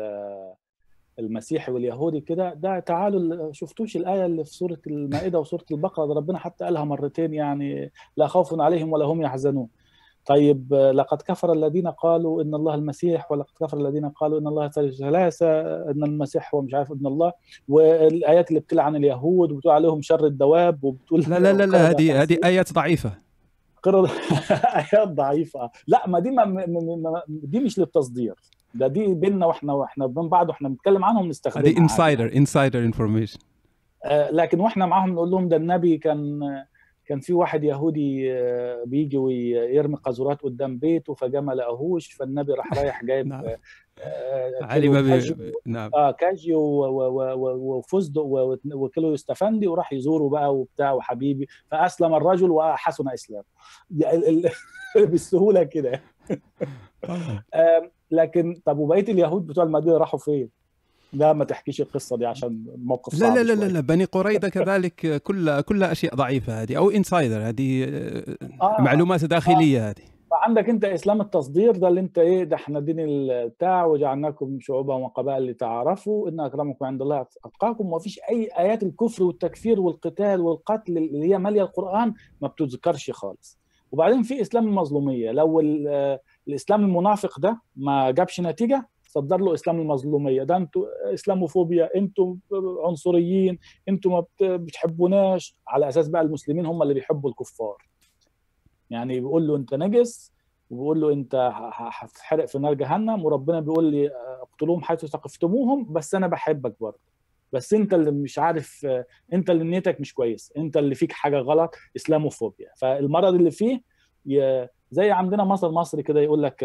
المسيحي 1.19 1.71
واليهودي 1.71 2.19
كده 2.21 2.53
ده 2.53 2.79
تعالوا 2.79 3.19
ال- 3.19 3.55
شفتوش 3.55 3.97
الآية 3.97 4.25
اللي 4.25 4.43
في 4.45 4.49
سورة 4.53 4.77
المائدة 4.87 5.39
وسورة 5.39 5.65
البقرة 5.71 6.05
ده 6.05 6.13
ربنا 6.13 6.37
حتى 6.37 6.65
قالها 6.65 6.83
مرتين 6.83 7.33
يعني 7.33 7.91
لا 8.17 8.27
خوف 8.27 8.61
عليهم 8.61 8.91
ولا 8.93 9.05
هم 9.05 9.21
يحزنون. 9.21 9.67
طيب 10.25 10.73
لقد 10.73 11.21
كفر 11.21 11.53
الذين 11.53 11.87
قالوا 11.87 12.41
إن 12.43 12.55
الله 12.55 12.75
المسيح 12.75 13.31
ولقد 13.31 13.53
كفر 13.59 13.77
الذين 13.77 14.09
قالوا 14.09 14.39
إن 14.39 14.47
الله 14.47 14.67
ثلاثة 14.67 15.61
إن 15.91 16.03
المسيح 16.03 16.55
هو 16.55 16.61
مش 16.61 16.73
عارف 16.73 16.91
ابن 16.91 17.07
الله 17.07 17.33
والآيات 17.67 18.49
اللي 18.49 18.59
بتلعن 18.59 18.95
اليهود 18.95 19.51
وبتقول 19.51 19.73
عليهم 19.73 20.01
شر 20.01 20.25
الدواب 20.25 20.83
وبتقول 20.83 21.21
لا 21.27 21.39
لا 21.39 21.53
لا 21.53 21.65
لا 21.65 21.89
هذه 21.89 22.21
هذه. 22.21 22.37
آيات 22.43 22.73
ضعيفة. 22.73 23.11
قرر 23.83 24.09
آيات 24.93 25.07
ضعيفة. 25.07 25.69
لا 25.87 26.07
ما 26.07 26.19
دي 26.19 26.31
ما 26.31 26.65
دي 27.27 27.59
مش 27.59 27.79
للتصدير. 27.79 28.35
ده 28.73 28.87
دي 28.87 29.07
بيننا 29.13 29.45
وإحنا 29.45 29.73
وإحنا 29.73 30.07
بين 30.07 30.29
بعض 30.29 30.49
وإحنا 30.49 30.69
بنتكلم 30.69 31.05
عنهم 31.05 31.27
نستخدمها 31.29 31.67
عادي. 31.69 31.77
insider 31.81 32.35
insider 32.35 32.79
information 32.79 33.39
آه، 34.05 34.31
لكن 34.31 34.59
وإحنا 34.59 34.85
معاهم 34.85 35.09
نقول 35.13 35.29
لهم 35.31 35.47
ده 35.49 35.55
النبي 35.55 35.97
كان 35.97 36.39
كان 37.05 37.19
في 37.19 37.33
واحد 37.33 37.63
يهودي 37.63 38.33
آه، 38.33 38.83
بيجي 38.85 39.17
ويرمي 39.17 39.95
قاذورات 39.95 40.41
قدام 40.41 40.77
بيته 40.77 41.13
فجاء 41.13 41.41
ما 41.41 41.51
لقاهوش 41.53 42.13
فالنبي 42.13 42.53
راح 42.53 42.73
رايح 42.73 43.03
جايب 43.05 43.27
نعم. 43.27 43.43
آه، 43.45 43.57
آه، 44.01 44.49
نعم. 45.65 45.91
آه 45.93 46.11
و- 46.55 46.85
و- 46.85 47.33
و- 47.33 47.77
وفستق 47.77 48.21
وكيلو 48.73 49.13
يستفندي 49.13 49.67
وراح 49.67 49.93
يزوره 49.93 50.29
بقى 50.29 50.55
وبتاع 50.55 50.91
وحبيبي. 50.93 51.47
فأسلم 51.71 52.15
الرجل 52.15 52.51
وحسن 52.51 53.09
إسلام. 53.09 53.43
ال- 54.13 54.45
ال- 54.95 55.05
بالسهولة 55.07 55.63
كده. 55.63 56.01
لكن 58.11 58.55
طب 58.65 58.77
وبقية 58.77 59.11
اليهود 59.11 59.47
بتوع 59.47 59.63
المدينة 59.63 59.97
راحوا 59.97 60.19
فين؟ 60.19 60.49
لا 61.13 61.33
ما 61.33 61.45
تحكيش 61.45 61.81
القصة 61.81 62.17
دي 62.17 62.25
عشان 62.25 62.65
موقف 62.77 63.13
لا 63.13 63.19
صعب 63.19 63.37
لا 63.37 63.43
لا. 63.43 63.53
لا, 63.53 63.65
لا 63.65 63.79
بني 63.79 64.03
قريظة 64.03 64.49
كذلك 64.49 65.21
كلها 65.23 65.61
كلها 65.61 65.91
أشياء 65.91 66.15
ضعيفة 66.15 66.61
هذه 66.61 66.77
أو 66.77 66.89
انسايدر 66.89 67.49
هذه 67.49 67.83
آه، 67.83 68.37
آه. 68.61 68.81
معلومات 68.81 69.25
داخلية 69.25 69.89
هذه 69.89 70.03
فعندك 70.31 70.69
أنت 70.69 70.85
إسلام 70.85 71.21
التصدير 71.21 71.75
ده 71.75 71.87
اللي 71.87 71.99
أنت 71.99 72.17
إيه 72.17 72.43
ده 72.43 72.55
إحنا 72.55 72.79
دين 72.79 72.99
البتاع 72.99 73.85
وجعلناكم 73.85 74.57
شعوبا 74.61 74.95
وقبائل 74.95 75.45
لتعارفوا 75.45 76.29
إن 76.29 76.39
أكرمكم 76.39 76.85
عند 76.85 77.01
الله 77.01 77.25
أتقاكم 77.45 77.85
وما 77.85 77.99
فيش 77.99 78.19
أي 78.29 78.49
آيات 78.59 78.83
الكفر 78.83 79.23
والتكفير 79.23 79.79
والقتال 79.79 80.41
والقتل 80.41 80.97
اللي 80.97 81.29
هي 81.29 81.37
مالية 81.37 81.61
القرآن 81.61 82.13
ما 82.41 82.47
بتذكرش 82.47 83.11
خالص 83.11 83.57
وبعدين 83.91 84.23
في 84.23 84.41
إسلام 84.41 84.67
المظلومية 84.67 85.31
لو 85.31 85.59
الإسلام 86.47 86.83
المنافق 86.83 87.39
ده 87.39 87.61
ما 87.75 88.11
جابش 88.11 88.41
نتيجة 88.41 88.89
صدر 89.07 89.37
له 89.37 89.53
إسلام 89.53 89.79
المظلومية. 89.79 90.43
ده 90.43 90.57
أنتوا 90.57 91.13
إسلاموفوبيا 91.13 91.89
أنتوا 91.95 92.35
عنصريين 92.85 93.59
أنتوا 93.89 94.11
ما 94.11 94.25
بتحبوناش. 94.41 95.55
على 95.67 95.89
أساس 95.89 96.07
بقى 96.07 96.21
المسلمين 96.21 96.65
هم 96.65 96.81
اللي 96.81 96.93
بيحبوا 96.93 97.29
الكفار. 97.29 97.77
يعني 98.89 99.19
بيقول 99.19 99.47
له 99.47 99.55
أنت 99.55 99.73
نجس 99.73 100.33
وبيقول 100.69 101.01
له 101.01 101.13
أنت 101.13 101.51
هتتحرق 101.73 102.45
في 102.45 102.59
نار 102.59 102.73
جهنم 102.73 103.25
وربنا 103.25 103.59
بيقول 103.59 103.85
لي 103.85 104.11
اقتلوهم 104.41 104.81
حيث 104.81 105.05
ثقفتموهم 105.05 105.93
بس 105.93 106.15
أنا 106.15 106.27
بحبك 106.27 106.75
برضه. 106.79 106.99
بس 107.53 107.73
أنت 107.73 107.93
اللي 107.93 108.11
مش 108.11 108.39
عارف 108.39 108.87
أنت 109.33 109.49
اللي 109.49 109.63
نيتك 109.63 110.01
مش 110.01 110.13
كويس 110.13 110.53
أنت 110.57 110.77
اللي 110.77 110.95
فيك 110.95 111.11
حاجة 111.11 111.37
غلط 111.39 111.75
إسلاموفوبيا. 111.95 112.67
فالمرض 112.77 113.33
اللي 113.33 113.51
فيه 113.51 113.81
زي 114.91 115.11
عندنا 115.11 115.43
مثل 115.43 115.67
مصري 115.67 116.03
كده 116.03 116.19
يقول 116.21 116.43
لك 116.43 116.63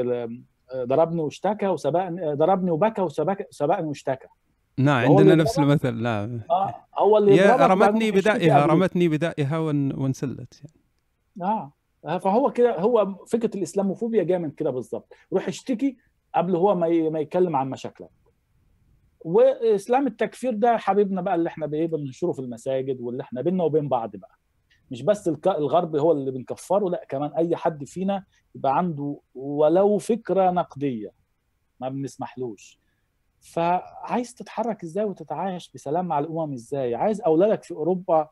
ضربني 0.76 1.20
واشتكى 1.20 1.66
وسبقني 1.68 2.34
ضربني 2.34 2.70
وبكى 2.70 3.02
وسبقني 3.02 3.86
واشتكى. 3.88 4.26
نعم 4.78 5.08
عندنا 5.10 5.34
نفس 5.34 5.58
المثل 5.58 6.02
لا. 6.02 6.40
آه 6.50 6.74
هو 6.98 7.18
اللي 7.18 7.36
يا 7.36 7.66
رمتني 7.66 8.10
بدائها 8.10 8.66
رمتني 8.66 9.08
بدائها 9.08 9.58
وانسلت 9.58 10.62
يعني. 11.40 11.70
آه 12.04 12.18
فهو 12.18 12.50
كده 12.52 12.80
هو 12.80 13.14
فكرة 13.26 13.56
الإسلاموفوبيا 13.56 14.22
جاية 14.22 14.38
من 14.38 14.50
كده 14.50 14.70
بالظبط. 14.70 15.12
روح 15.32 15.48
اشتكي 15.48 15.96
قبل 16.34 16.56
هو 16.56 16.74
ما 16.74 16.88
ما 17.10 17.20
يتكلم 17.20 17.56
عن 17.56 17.70
مشاكلك 17.70 18.08
وإسلام 19.20 20.06
التكفير 20.06 20.54
ده 20.54 20.76
حبيبنا 20.76 21.20
بقى 21.20 21.34
اللي 21.34 21.48
إحنا 21.48 21.66
بإيه 21.66 21.86
بننشره 21.86 22.32
في 22.32 22.38
المساجد 22.38 23.00
واللي 23.00 23.22
إحنا 23.22 23.42
بينا 23.42 23.64
وبين 23.64 23.88
بعض 23.88 24.16
بقى. 24.16 24.38
مش 24.92 25.02
بس 25.02 25.28
الغرب 25.46 25.96
هو 25.96 26.12
اللي 26.12 26.30
بنكفره 26.30 26.90
لا 26.90 27.04
كمان 27.08 27.30
أي 27.32 27.56
حد 27.56 27.84
فينا 27.84 28.24
يبقى 28.54 28.78
عنده 28.78 29.18
ولو 29.34 29.98
فكرة 29.98 30.50
نقدية 30.50 31.12
ما 31.80 31.88
بنسمحلوش. 31.88 32.78
فعايز 33.40 34.34
تتحرك 34.34 34.82
إزاي 34.82 35.04
وتتعايش 35.04 35.70
بسلام 35.74 36.06
مع 36.06 36.18
الأمم 36.18 36.52
إزاي؟ 36.52 36.94
عايز 36.94 37.20
أولادك 37.20 37.62
في 37.62 37.74
أوروبا 37.74 38.28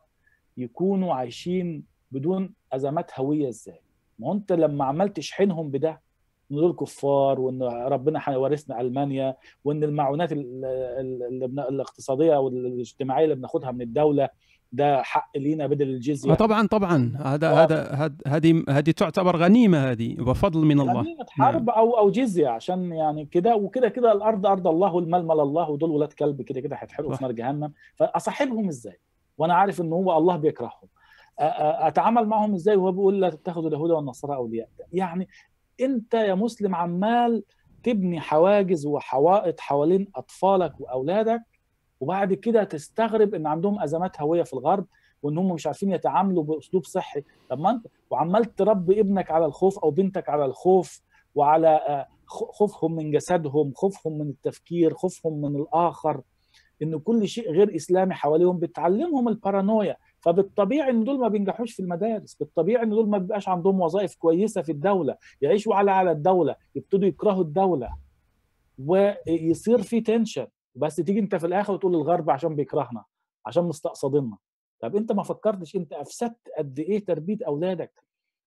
يكونوا 0.57 1.13
عايشين 1.13 1.83
بدون 2.11 2.53
أزمات 2.73 3.19
هوية 3.19 3.49
إزاي؟ 3.49 3.81
ما 4.19 4.31
أنت 4.31 4.51
لما 4.51 4.85
عمال 4.85 5.13
تشحنهم 5.13 5.69
بده 5.71 6.01
إن 6.51 6.55
دول 6.55 6.73
كفار 6.75 7.39
وإن 7.39 7.63
ربنا 7.63 8.19
هيورثنا 8.23 8.81
ألمانيا 8.81 9.37
وإن 9.63 9.83
المعونات 9.83 10.31
الاقتصادية 11.69 12.35
والإجتماعية 12.37 13.23
اللي 13.23 13.35
بناخدها 13.35 13.71
من 13.71 13.81
الدولة 13.81 14.29
ده 14.73 15.01
حق 15.03 15.37
لينا 15.37 15.67
بدل 15.67 15.89
الجزية. 15.89 16.33
طبعا 16.33 16.67
طبعا. 16.67 17.17
هذا 17.25 17.51
هذا 17.51 17.91
هذه 18.27 18.63
هذه 18.69 18.91
تعتبر 18.91 19.35
غنيمة 19.37 19.91
هذه 19.91 20.21
وفضل 20.21 20.59
من 20.65 20.79
الله. 20.79 20.93
غنيمة 21.01 21.25
حرب 21.29 21.67
نعم. 21.67 21.77
أو 21.77 21.97
أو 21.97 22.09
جزية 22.11 22.47
عشان 22.47 22.91
يعني 22.91 23.25
كده 23.25 23.55
وكده 23.55 23.89
كده 23.89 24.11
الأرض 24.11 24.45
أرض 24.45 24.67
الله 24.67 24.93
والمال 24.93 25.27
مال 25.27 25.39
الله 25.39 25.69
ودول 25.69 25.91
ولاد 25.91 26.13
كلب 26.13 26.41
كده 26.41 26.61
كده 26.61 26.75
هيتحرقوا 26.75 27.15
في 27.15 27.23
نار 27.23 27.31
جهنم. 27.31 27.73
فأصاحبهم 27.95 28.67
إزاي؟ 28.67 28.99
وأنا 29.37 29.53
عارف 29.53 29.81
ان 29.81 29.93
هو 29.93 30.17
الله 30.17 30.35
بيكرههم. 30.35 30.89
أتعامل 31.39 32.25
معهم 32.25 32.53
إزاي؟ 32.53 32.75
وهو 32.75 32.91
بيقول 32.91 33.21
لا 33.21 33.29
تتخذوا 33.29 33.67
اليهود 33.67 33.91
والنصارى 33.91 34.35
أولياء. 34.35 34.69
يعني 34.93 35.27
أنت 35.81 36.13
يا 36.13 36.33
مسلم 36.33 36.75
عمال 36.75 37.43
تبني 37.83 38.19
حواجز 38.19 38.85
وحوائط 38.85 39.59
حوالين 39.59 40.07
أطفالك 40.15 40.73
وأولادك 40.79 41.41
وبعد 42.01 42.33
كده 42.33 42.63
تستغرب 42.63 43.33
إن 43.35 43.47
عندهم 43.47 43.79
أزمات 43.81 44.21
هوية 44.21 44.43
في 44.43 44.53
الغرب 44.53 44.85
وإن 45.23 45.37
هم 45.37 45.51
مش 45.53 45.67
عارفين 45.67 45.91
يتعاملوا 45.91 46.43
بأسلوب 46.43 46.85
صحي. 46.85 47.23
طب 47.49 47.59
ما 47.59 47.69
أنت 47.69 47.87
وعمال 48.09 48.55
تربي 48.55 48.99
ابنك 48.99 49.31
على 49.31 49.45
الخوف 49.45 49.79
أو 49.79 49.91
بنتك 49.91 50.29
على 50.29 50.45
الخوف 50.45 51.01
وعلى 51.35 52.05
خوفهم 52.27 52.95
من 52.95 53.11
جسدهم 53.11 53.73
خوفهم 53.75 54.17
من 54.17 54.29
التفكير 54.29 54.93
خوفهم 54.93 55.41
من 55.41 55.55
الآخر 55.55 56.21
إن 56.83 56.99
كل 56.99 57.27
شيء 57.27 57.51
غير 57.51 57.75
إسلامي 57.75 58.13
حواليهم 58.13 58.59
بتعلمهم 58.59 59.27
البارانويا. 59.27 59.97
فبالطبيعي 60.19 60.89
إن 60.89 61.03
دول 61.03 61.19
ما 61.19 61.27
بينجحوش 61.27 61.73
في 61.73 61.79
المدارس 61.81 62.35
بالطبيعي 62.35 62.83
إن 62.83 62.89
دول 62.89 63.09
ما 63.09 63.17
بيبقاش 63.17 63.49
عندهم 63.49 63.81
وظائف 63.81 64.15
كويسة 64.15 64.61
في 64.61 64.71
الدولة 64.71 65.17
يعيشوا 65.41 65.75
على 65.75 65.91
على 65.91 66.11
الدولة 66.11 66.55
يبتدوا 66.75 67.07
يكرهوا 67.07 67.41
الدولة 67.41 67.89
ويصير 68.77 69.81
في 69.81 70.01
تنشن 70.01 70.47
بس 70.75 70.95
تيجي 70.95 71.19
انت 71.19 71.35
في 71.35 71.45
الآخر 71.47 71.73
وتقول 71.73 71.95
الغرب 71.95 72.29
عشان 72.29 72.55
بيكرهنا 72.55 73.03
عشان 73.45 73.63
مستقصدنا 73.63 74.37
طب 74.81 74.95
انت 74.95 75.11
ما 75.11 75.23
فكرتش 75.23 75.75
انت 75.75 75.93
أفسدت 75.93 76.49
قد 76.57 76.79
إيه 76.79 77.05
تربية 77.05 77.37
أولادك 77.47 78.03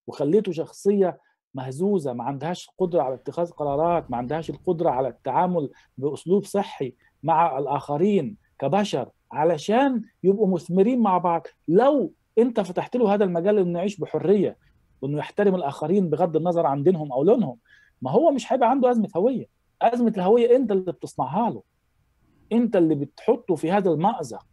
وخليته 0.07 0.53
شخصية 0.53 1.21
مهزوزة 1.55 2.13
ما 2.13 2.25
عندهاش 2.25 2.71
قدرة 2.79 3.03
على 3.03 3.15
اتخاذ 3.15 3.51
قرارات 3.51 4.11
ما 4.11 4.17
عندهاش 4.17 4.51
القدرة 4.51 4.91
على 4.91 5.09
التعامل 5.09 5.71
بأسلوب 5.99 6.45
صحي 6.45 6.95
مع 7.23 7.59
الآخرين 7.59 8.37
كبشر 8.59 9.11
علشان 9.33 10.03
يبقوا 10.23 10.49
مثمرين 10.55 11.01
مع 11.01 11.19
بعض؟ 11.19 11.43
لو 11.69 12.13
انت 12.39 12.61
فتحت 12.61 12.97
له 12.97 13.15
هذا 13.15 13.25
المجال 13.25 13.59
إنه 13.59 13.79
يعيش 13.79 13.97
بحرية 14.01 14.57
وإنه 15.03 15.19
يحترم 15.19 15.55
الآخرين 15.55 16.11
بغض 16.11 16.37
النظر 16.37 16.67
عن 16.67 16.83
دينهم 16.83 17.13
أو 17.13 17.23
لونهم 17.25 17.59
ما 18.03 18.11
هو 18.11 18.31
مش 18.31 18.53
هيبقى 18.53 18.71
عنده 18.71 18.91
أزمة 18.91 19.09
هوية. 19.17 19.47
أزمة 19.83 20.13
الهوية 20.17 20.57
أنت 20.57 20.73
اللي 20.73 20.93
بتصنعها 20.93 21.51
له. 21.51 21.63
انت 22.53 22.77
اللي 22.77 22.95
بتحطه 22.95 23.55
في 23.55 23.73
هذا 23.73 23.91
المأزق 23.91 24.47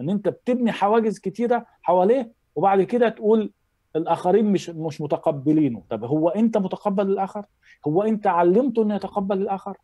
ان 0.00 0.10
انت 0.10 0.28
بتبني 0.28 0.72
حواجز 0.72 1.18
كتيرة 1.18 1.66
حواليه 1.82 2.32
وبعد 2.54 2.82
كده 2.82 3.08
تقول 3.08 3.52
الآخرين 3.96 4.44
مش 4.44 4.70
مش 4.70 5.00
متقبلينه. 5.00 5.82
طب 5.90 6.04
هو 6.04 6.28
انت 6.28 6.58
متقبل 6.58 7.06
الآخر؟ 7.06 7.46
هو 7.86 8.02
انت 8.02 8.26
علمته 8.26 8.82
إنه 8.82 8.94
يتقبل 8.94 9.42
الآخر؟ 9.42 9.76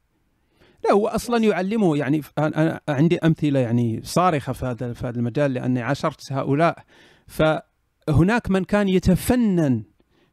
لا 0.85 0.93
هو 0.93 1.09
أصلا 1.09 1.45
يعلمه. 1.45 1.97
يعني 1.97 2.21
أنا 2.39 2.81
عندي 2.89 3.19
أمثلة 3.19 3.61
يعني 3.61 4.01
صارخة 4.03 4.53
في 4.53 4.67
هذا 4.67 4.93
في 4.93 5.07
هذا 5.07 5.19
المجال 5.19 5.55
لأني 5.55 5.83
عاشرت 5.83 6.33
هؤلاء. 6.33 6.79
فهناك 7.27 8.51
من 8.51 8.65
كان 8.65 8.89
يتفنن 8.89 9.83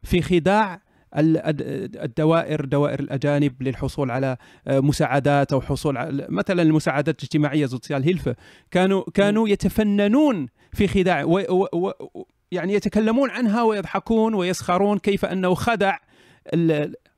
في 0.02 0.22
خداع 0.22 0.80
الدوائر 1.14 2.64
دوائر 2.64 3.00
الأجانب 3.00 3.62
للحصول 3.62 4.10
على 4.10 4.36
مساعدات 4.66 5.52
أو 5.52 5.60
حصول 5.60 5.96
على 5.96 6.26
مثلا 6.28 6.62
المساعدات 6.62 7.18
الاجتماعية 7.18 7.66
سوسيال 7.66 8.04
هيلفه 8.04 8.36
كانوا 8.70 9.04
كانوا 9.14 9.48
يتفننون 9.48 10.48
في 10.72 10.88
خداع 10.88 11.24
و 11.24 11.38
و 11.72 11.92
يعني 12.52 12.74
يتكلمون 12.74 13.30
عنها 13.30 13.62
ويضحكون 13.62 14.34
ويسخرون 14.34 14.98
كيف 14.98 15.24
أنه 15.24 15.54
خدع 15.54 15.96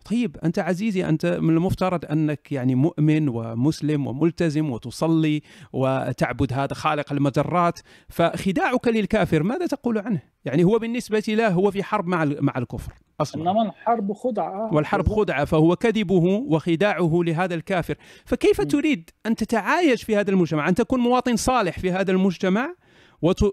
طيب 0.05 0.37
أنت 0.45 0.59
عزيزي 0.59 1.09
أنت 1.09 1.27
من 1.27 1.51
المفترض 1.51 2.05
أنك 2.05 2.53
يعني 2.53 2.75
مؤمن 2.75 3.29
ومسلم 3.29 4.07
وملتزم 4.07 4.71
وتصلي 4.71 5.43
وتعبد 5.73 6.53
هذا 6.53 6.75
خالق 6.75 7.13
المجرات 7.13 7.79
فخداعك 8.09 8.89
للكافر 8.89 9.43
ماذا 9.43 9.67
تقول 9.67 9.99
عنه؟ 9.99 10.23
يعني 10.45 10.65
هو 10.65 10.79
بالنسبة 10.79 11.23
له 11.29 11.49
هو 11.49 11.71
في 11.71 11.83
حرب 11.83 12.07
مع 12.07 12.25
مع 12.25 12.53
الكفر. 12.57 12.93
أصلا. 13.21 13.43
إنما 13.43 13.63
الحرب 13.63 14.13
خدعة. 14.13 14.75
والحرب 14.75 15.09
خدعة 15.09 15.45
فهو 15.45 15.77
كذبه 15.77 16.45
وخداعه 16.49 17.21
لهذا 17.23 17.55
الكافر. 17.55 17.95
فكيف 18.25 18.61
تريد 18.61 19.11
أن 19.27 19.35
تتعايش 19.35 20.03
في 20.03 20.17
هذا 20.17 20.31
المجتمع؟ 20.31 20.69
أن 20.69 20.75
تكون 20.75 21.01
مواطن 21.01 21.37
صالح 21.37 21.79
في 21.79 21.91
هذا 21.91 22.13
المجتمع 22.13 22.75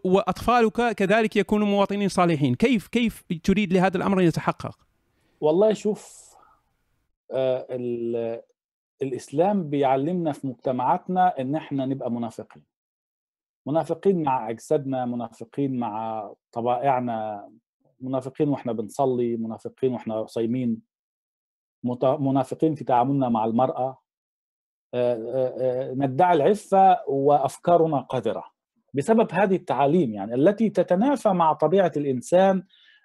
وأطفالك 0.03 0.95
كذلك 0.95 1.35
يكونوا 1.35 1.67
مواطنين 1.67 2.09
صالحين. 2.09 2.55
كيف 2.55 2.87
كيف 2.87 3.23
تريد 3.43 3.73
لهذا 3.73 3.97
الأمر 3.97 4.19
أن 4.19 4.25
يتحقق؟ 4.25 4.77
والله 5.41 5.73
شوف 5.73 6.20
الإسلام 9.01 9.69
بيعلمنا 9.69 10.31
في 10.31 10.47
مجتمعاتنا 10.47 11.39
إن 11.39 11.55
إحنا 11.55 11.85
نبقى 11.85 12.11
منافقين. 12.11 12.63
منافقين 13.67 14.23
مع 14.23 14.49
أجسادنا 14.49 15.05
منافقين 15.05 15.79
مع 15.79 16.29
طبائعنا 16.51 17.49
منافقين 17.99 18.49
وإحنا 18.49 18.71
بنصلي 18.71 19.37
منافقين 19.37 19.93
وإحنا 19.93 20.25
صايمين 20.25 20.81
منافقين 22.03 22.75
في 22.75 22.83
تعاملنا 22.83 23.29
مع 23.29 23.45
المرأة. 23.45 23.97
ندعي 25.95 26.33
العفة 26.33 27.09
وأفكارنا 27.09 27.99
قذره 27.99 28.43
بسبب 28.93 29.27
هذه 29.31 29.55
التعاليم 29.55 30.13
يعني 30.13 30.35
التي 30.35 30.69
تتنافى 30.69 31.29
مع 31.29 31.53
طبيعة 31.53 31.91
الإنسان 31.97 32.63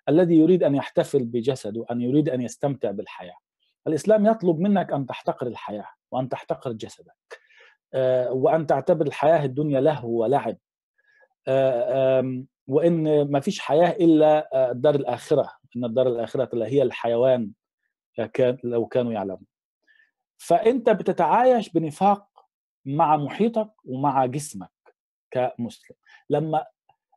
الذي 0.09 0.35
يريد 0.37 0.63
أن 0.63 0.75
يحتفل 0.75 1.25
بجسده 1.25 1.87
أن 1.91 2.01
يريد 2.01 2.29
أن 2.29 2.41
يستمتع 2.41 2.91
بالحياة. 2.91 3.37
الإسلام 3.87 4.27
يطلب 4.27 4.61
منك 4.61 4.93
أن 4.93 5.07
تحتقر 5.07 5.47
الحياة 5.47 5.89
وأن 6.11 6.29
تحتقر 6.29 6.73
جسدك 6.73 7.41
وأن 8.31 8.67
تعتبر 8.67 9.07
الحياة 9.07 9.45
الدنيا 9.45 9.81
لهو 9.81 10.23
ولعب. 10.23 10.57
وإن 12.67 13.23
ما 13.31 13.41
فيش 13.41 13.61
حياة 13.61 13.91
إلا 13.91 14.71
الدار 14.71 14.95
الآخرة 14.95 15.53
إن 15.77 15.85
الدار 15.85 16.09
الآخرة 16.09 16.65
هي 16.67 16.83
الحيوان 16.83 17.51
لو 18.65 18.87
كانوا 18.87 19.13
يعلمون. 19.13 19.47
فأنت 20.39 20.91
بتتعايش 20.91 21.69
بنفاق 21.73 22.29
مع 22.85 23.17
محيطك 23.17 23.71
ومع 23.85 24.27
جسمك 24.27 24.71
كمسلم. 25.31 25.97
لما 26.31 26.67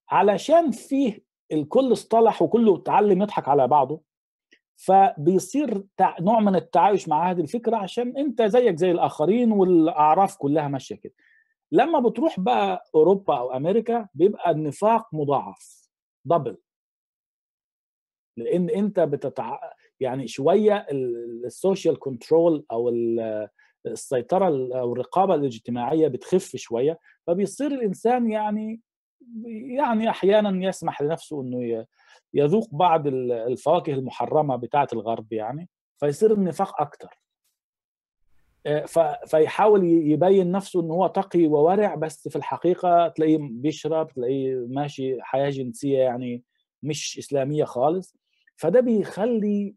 علشان 0.09 0.71
فيه 0.71 1.23
الكل 1.51 1.91
اصطلح 1.91 2.41
وكله 2.41 2.77
اتعلم 2.77 3.21
يضحك 3.21 3.47
على 3.47 3.67
بعضه 3.67 4.01
فبيصير 4.81 5.83
نوع 6.21 6.39
من 6.39 6.55
التعايش 6.55 7.07
مع 7.09 7.31
هذه 7.31 7.41
الفكرة 7.41 7.75
عشان 7.77 8.17
أنت 8.17 8.41
زيك 8.41 8.75
زي 8.75 8.91
الآخرين 8.91 9.51
والأعراف 9.51 10.37
كلها 10.37 10.67
ماشية 10.67 10.95
كده. 10.95 11.13
لما 11.71 11.99
بتروح 11.99 12.39
بقى 12.39 12.83
أوروبا 12.95 13.37
أو 13.37 13.51
أمريكا 13.53 14.07
بيبقى 14.13 14.51
النفاق 14.51 15.07
مضاعف 15.13 15.89
double 16.25 16.57
لأن 18.37 18.69
أنت 18.69 18.99
بتتع... 18.99 19.59
يعني 19.99 20.27
شوية 20.27 20.87
ال 21.45 21.53
social 21.53 21.99
control 21.99 22.65
أو 22.71 22.89
السيطرة 23.85 24.45
أو 24.79 24.93
الرقابة 24.93 25.35
الاجتماعية 25.35 26.07
بتخف 26.07 26.55
شوية 26.55 26.99
فبيصير 27.27 27.71
الإنسان 27.71 28.31
يعني 28.31 28.81
يعني 29.77 30.09
أحيانا 30.09 30.67
يسمح 30.67 31.01
لنفسه 31.01 31.41
إنه 31.41 31.85
يذوق 32.33 32.69
بعض 32.71 33.07
الفواكه 33.07 33.93
المحرمة 33.93 34.55
بتاعة 34.55 34.87
الغرب 34.93 35.33
يعني 35.33 35.69
فيصير 35.99 36.33
النفاق 36.33 36.81
أكتر. 36.81 37.21
فيحاول 39.27 39.83
يبين 39.85 40.51
نفسه 40.51 40.81
إن 40.81 40.91
هو 40.91 41.07
تقي 41.07 41.47
وورع 41.47 41.95
بس 41.95 42.27
في 42.27 42.35
الحقيقة 42.35 43.07
تلاقيه 43.07 43.37
بيشرب 43.41 44.07
تلاقيه 44.07 44.55
ماشي 44.69 45.21
حياة 45.21 45.49
جنسية 45.49 45.97
يعني 45.99 46.43
مش 46.83 47.17
إسلامية 47.19 47.63
خالص. 47.63 48.17
فده 48.55 48.79
بيخلي 48.79 49.75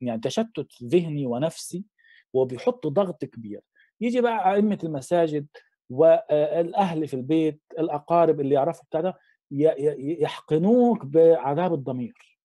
يعني 0.00 0.20
تشتت 0.22 0.68
ذهني 0.84 1.26
ونفسي 1.26 1.84
وبيحط 2.32 2.86
ضغط 2.86 3.24
كبير. 3.24 3.60
يجي 4.00 4.20
بقى 4.20 4.54
أئمة 4.54 4.78
المساجد 4.84 5.46
والاهل 5.90 7.08
في 7.08 7.14
البيت 7.14 7.60
الأقارب 7.78 8.40
اللي 8.40 8.54
يعرفوا 8.54 8.84
بتاع 8.84 9.00
ده 9.00 9.18
يحقنوك 9.50 11.04
بعذاب 11.04 11.74
الضمير 11.74 12.38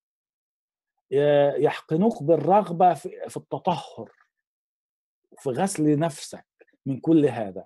يحقنوك 1.58 2.24
بالرغبة 2.24 2.94
في 2.94 3.38
التطهر 3.38 4.12
في 5.38 5.50
غسل 5.50 6.00
نفسك 6.00 6.46
من 6.86 7.00
كل 7.00 7.26
هذا. 7.26 7.66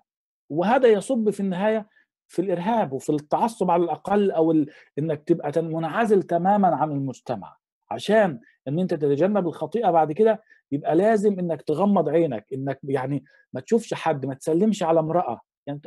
وهذا 0.49 0.87
يصب 0.87 1.29
في 1.29 1.39
النهاية 1.39 1.89
في 2.27 2.41
الإرهاب 2.41 2.93
وفي 2.93 3.09
التعصب 3.09 3.71
على 3.71 3.83
الأقل 3.83 4.31
أو 4.31 4.51
ال... 4.51 4.69
إنك 4.99 5.23
تبقى 5.23 5.61
منعزل 5.61 6.23
تماما 6.23 6.75
عن 6.75 6.91
المجتمع. 6.91 7.57
عشان 7.91 8.39
إن 8.67 8.79
أنت 8.79 8.93
تتجنب 8.93 9.47
الخطيئة 9.47 9.91
بعد 9.91 10.11
كده 10.11 10.43
يبقى 10.71 10.95
لازم 10.95 11.39
إنك 11.39 11.61
تغمض 11.61 12.09
عينك 12.09 12.45
إنك 12.53 12.79
يعني 12.83 13.23
ما 13.53 13.61
تشوفش 13.61 13.93
حد 13.93 14.25
ما 14.25 14.33
تسلمش 14.33 14.83
على 14.83 14.99
امرأة. 14.99 15.41
يعني 15.67 15.81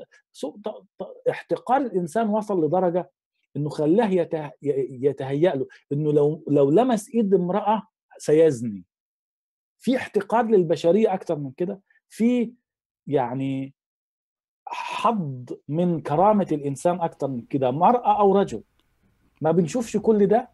احتقار 1.30 1.80
الإنسان 1.80 2.28
وصل 2.28 2.64
لدرجة 2.64 3.10
إنه 3.56 3.68
خلاه 3.68 4.06
يته... 4.08 4.50
يتهيأ 4.62 5.54
له 5.56 5.66
إنه 5.92 6.12
لو 6.12 6.44
لو 6.48 6.70
لمس 6.70 7.08
إيد 7.14 7.34
امرأة 7.34 7.82
سيزني. 8.18 8.84
في 9.78 9.96
احتقار 9.96 10.46
للبشرية 10.46 11.14
أكثر 11.14 11.38
من 11.38 11.50
كده. 11.50 11.80
في 12.08 12.52
يعني 13.06 13.74
حظ 14.66 15.44
من 15.68 16.00
كرامة 16.00 16.46
الإنسان 16.52 17.00
أكثر 17.00 17.28
من 17.28 17.42
كده 17.42 17.70
مرأة 17.70 18.20
أو 18.20 18.38
رجل. 18.38 18.62
ما 19.40 19.50
بنشوفش 19.52 19.96
كل 19.96 20.26
ده 20.26 20.50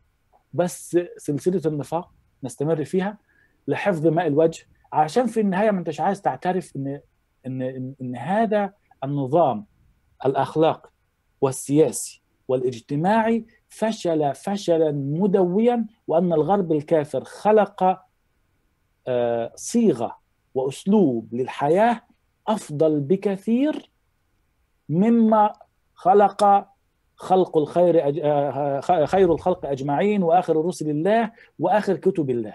بس 0.53 0.99
سلسلة 1.17 1.63
النفاق 1.67 2.13
نستمر 2.45 2.85
فيها 2.85 3.19
لحفظ 3.69 4.07
ماء 4.07 4.27
الوجه 4.27 4.67
عشان 4.93 5.27
في 5.27 5.41
النهاية 5.41 5.71
ما 5.71 5.79
أنتش 5.79 6.01
عايز 6.01 6.23
تعترف 6.23 6.77
إن 6.77 7.01
إن 7.47 7.63
إن, 7.63 7.95
إن 8.01 8.17
هذا 8.17 8.73
النظام 9.05 9.67
الأخلاقي 10.27 10.91
والسياسي 11.41 12.24
والاجتماعي 12.49 13.47
فشل 13.69 14.35
فشلا 14.35 14.93
مدويا 14.93 15.87
وأن 16.07 16.33
الغرب 16.33 16.73
الكافر 16.73 17.25
خلق 17.25 18.01
صيغة 19.55 20.19
وأسلوب 20.55 21.35
للحياة 21.35 22.01
أفضل 22.49 23.01
بكثير 23.01 23.91
مما 24.89 25.53
خلق 25.95 26.67
خلق 27.17 27.59
الخير 27.59 28.13
خير 29.07 29.33
الخلق 29.33 29.67
أجمعين 29.67 30.23
وآخر 30.23 30.65
رسل 30.67 30.91
الله 30.91 31.33
وآخر 31.59 31.97
كتب 31.97 32.31
الله. 32.31 32.55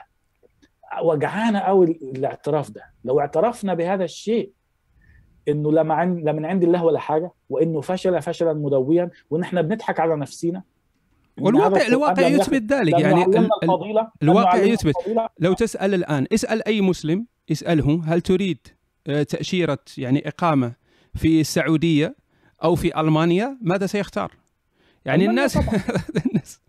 وجعانا 1.04 1.68
قوي 1.68 1.86
الاعتراف 1.86 2.72
ده. 2.72 2.84
لو 3.04 3.20
اعترفنا 3.20 3.74
بهذا 3.74 4.04
الشيء 4.04 4.54
إنه 5.48 5.72
لا 5.72 5.84
من 5.84 6.24
لا 6.24 6.32
من 6.32 6.46
عند 6.46 6.64
الله 6.64 6.84
ولا 6.84 7.00
حاجة 7.00 7.32
وإنه 7.50 7.82
فشل 7.82 8.22
فشلا 8.22 8.54
مدويا 8.54 9.10
وان 9.30 9.42
إحنا 9.42 9.62
بنضحك 9.62 10.00
على 10.00 10.16
نفسنا 10.16 10.64
والواقع 11.40 11.88
الواقع 11.88 12.28
يثبت 12.28 12.74
ذلك 12.74 13.00
يعني 13.00 13.24
الفضيلة 13.64 14.08
الواقع 14.24 14.58
يثبت. 14.58 14.94
لو 15.40 15.54
تسأل 15.54 15.94
الآن 15.94 16.28
اسأل 16.34 16.68
أي 16.68 16.82
مسلم 16.82 17.26
اسأله 17.52 18.02
هل 18.06 18.22
تريد 18.22 18.68
تأشيرة 19.06 19.80
يعني 19.98 20.28
إقامة 20.28 20.74
في 21.16 21.42
السعودية 21.42 22.16
أو 22.64 22.76
في 22.76 23.00
ألمانيا؟ 23.00 23.58
ماذا 23.62 23.86
سيختار؟ 23.86 24.32
يعني 25.06 25.26
الناس 25.26 25.58
الناس 26.26 26.62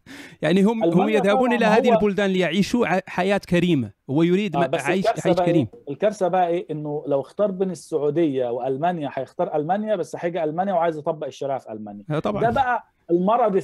يعني 0.43 0.63
هم 0.63 0.85
هم 0.85 1.09
يذهبون 1.09 1.53
إلى 1.53 1.65
هذه 1.65 1.95
البلدان 1.95 2.31
ليعيشوا 2.31 2.87
حياة 3.11 3.41
كريمة 3.49 3.91
هو 4.11 4.23
يريد 4.23 4.57
آه 4.57 4.71
عيش 4.73 5.07
عيش 5.27 5.37
كريم 5.37 5.67
إيه؟ 5.75 5.93
الكارثة 5.93 6.29
بقى 6.29 6.49
إيه؟ 6.49 6.67
إنه 6.71 7.05
لو 7.07 7.21
اختار 7.21 7.51
بين 7.51 7.71
السعودية 7.71 8.51
وألمانيا 8.51 9.11
هيختار 9.15 9.57
ألمانيا 9.57 9.97
بس 9.97 10.17
هيجي 10.19 10.45
ألمانيا 10.45 10.75
وعايز 10.75 10.99
يطبق 10.99 11.27
الشريعة 11.27 11.59
في 11.59 11.73
ألمانيا. 11.73 12.19
طبعا. 12.19 12.43
ده 12.43 12.51
بقى 12.51 12.85
المرض 13.11 13.63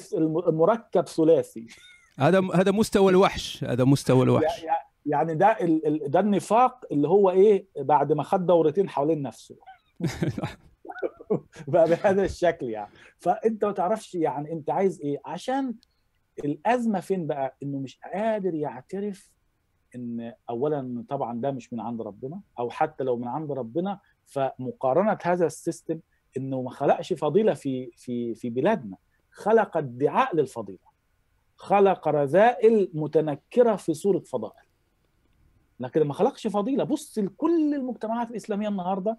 المركب 0.48 1.06
ثلاثي. 1.08 1.66
هذا 2.18 2.42
هذا 2.54 2.70
مستوى 2.70 3.10
الوحش 3.10 3.64
هذا 3.64 3.84
مستوى 3.84 4.22
الوحش. 4.22 4.66
يعني 5.06 5.34
ده 5.34 5.56
ده 6.06 6.20
النفاق 6.20 6.84
اللي 6.92 7.08
هو 7.08 7.30
إيه؟ 7.30 7.66
بعد 7.78 8.12
ما 8.12 8.22
خد 8.22 8.46
دورتين 8.46 8.88
حوالين 8.88 9.22
نفسه. 9.22 9.56
بقى 11.68 11.88
بهذا 11.88 12.24
الشكل 12.24 12.66
يعني. 12.66 12.90
فأنت 13.18 13.64
ما 13.64 13.72
تعرفش 13.72 14.14
يعني 14.14 14.52
أنت 14.52 14.70
عايز 14.70 15.00
إيه؟ 15.00 15.20
عشان 15.24 15.74
الأزمة 16.44 17.00
فين 17.00 17.26
بقى؟ 17.26 17.56
إنه 17.62 17.78
مش 17.78 17.98
قادر 18.14 18.54
يعترف 18.54 19.32
إن 19.94 20.32
اولا 20.50 21.04
طبعا 21.08 21.40
ده 21.40 21.50
مش 21.50 21.72
من 21.72 21.80
عند 21.80 22.02
ربنا 22.02 22.40
أو 22.58 22.70
حتى 22.70 23.04
لو 23.04 23.16
من 23.16 23.28
عند 23.28 23.52
ربنا 23.52 24.00
فمقارنة 24.26 25.18
هذا 25.22 25.46
السيستم 25.46 26.00
إنه 26.36 26.62
ما 26.62 26.70
خلقش 26.70 27.12
فضيلة 27.12 27.54
في 27.54 27.90
في 27.96 28.34
في 28.34 28.50
بلادنا. 28.50 28.96
خلق 29.30 29.76
ادعاء 29.76 30.36
للفضيلة. 30.36 30.78
خلق 31.56 32.08
رذائل 32.08 32.90
متنكرة 32.94 33.76
في 33.76 33.94
صورة 33.94 34.18
فضائل. 34.18 34.66
لكن 35.80 36.02
ما 36.02 36.14
خلقش 36.14 36.46
فضيلة. 36.46 36.84
بص 36.84 37.18
لكل 37.18 37.74
المجتمعات 37.74 38.30
الإسلامية 38.30 38.68
النهارده 38.68 39.18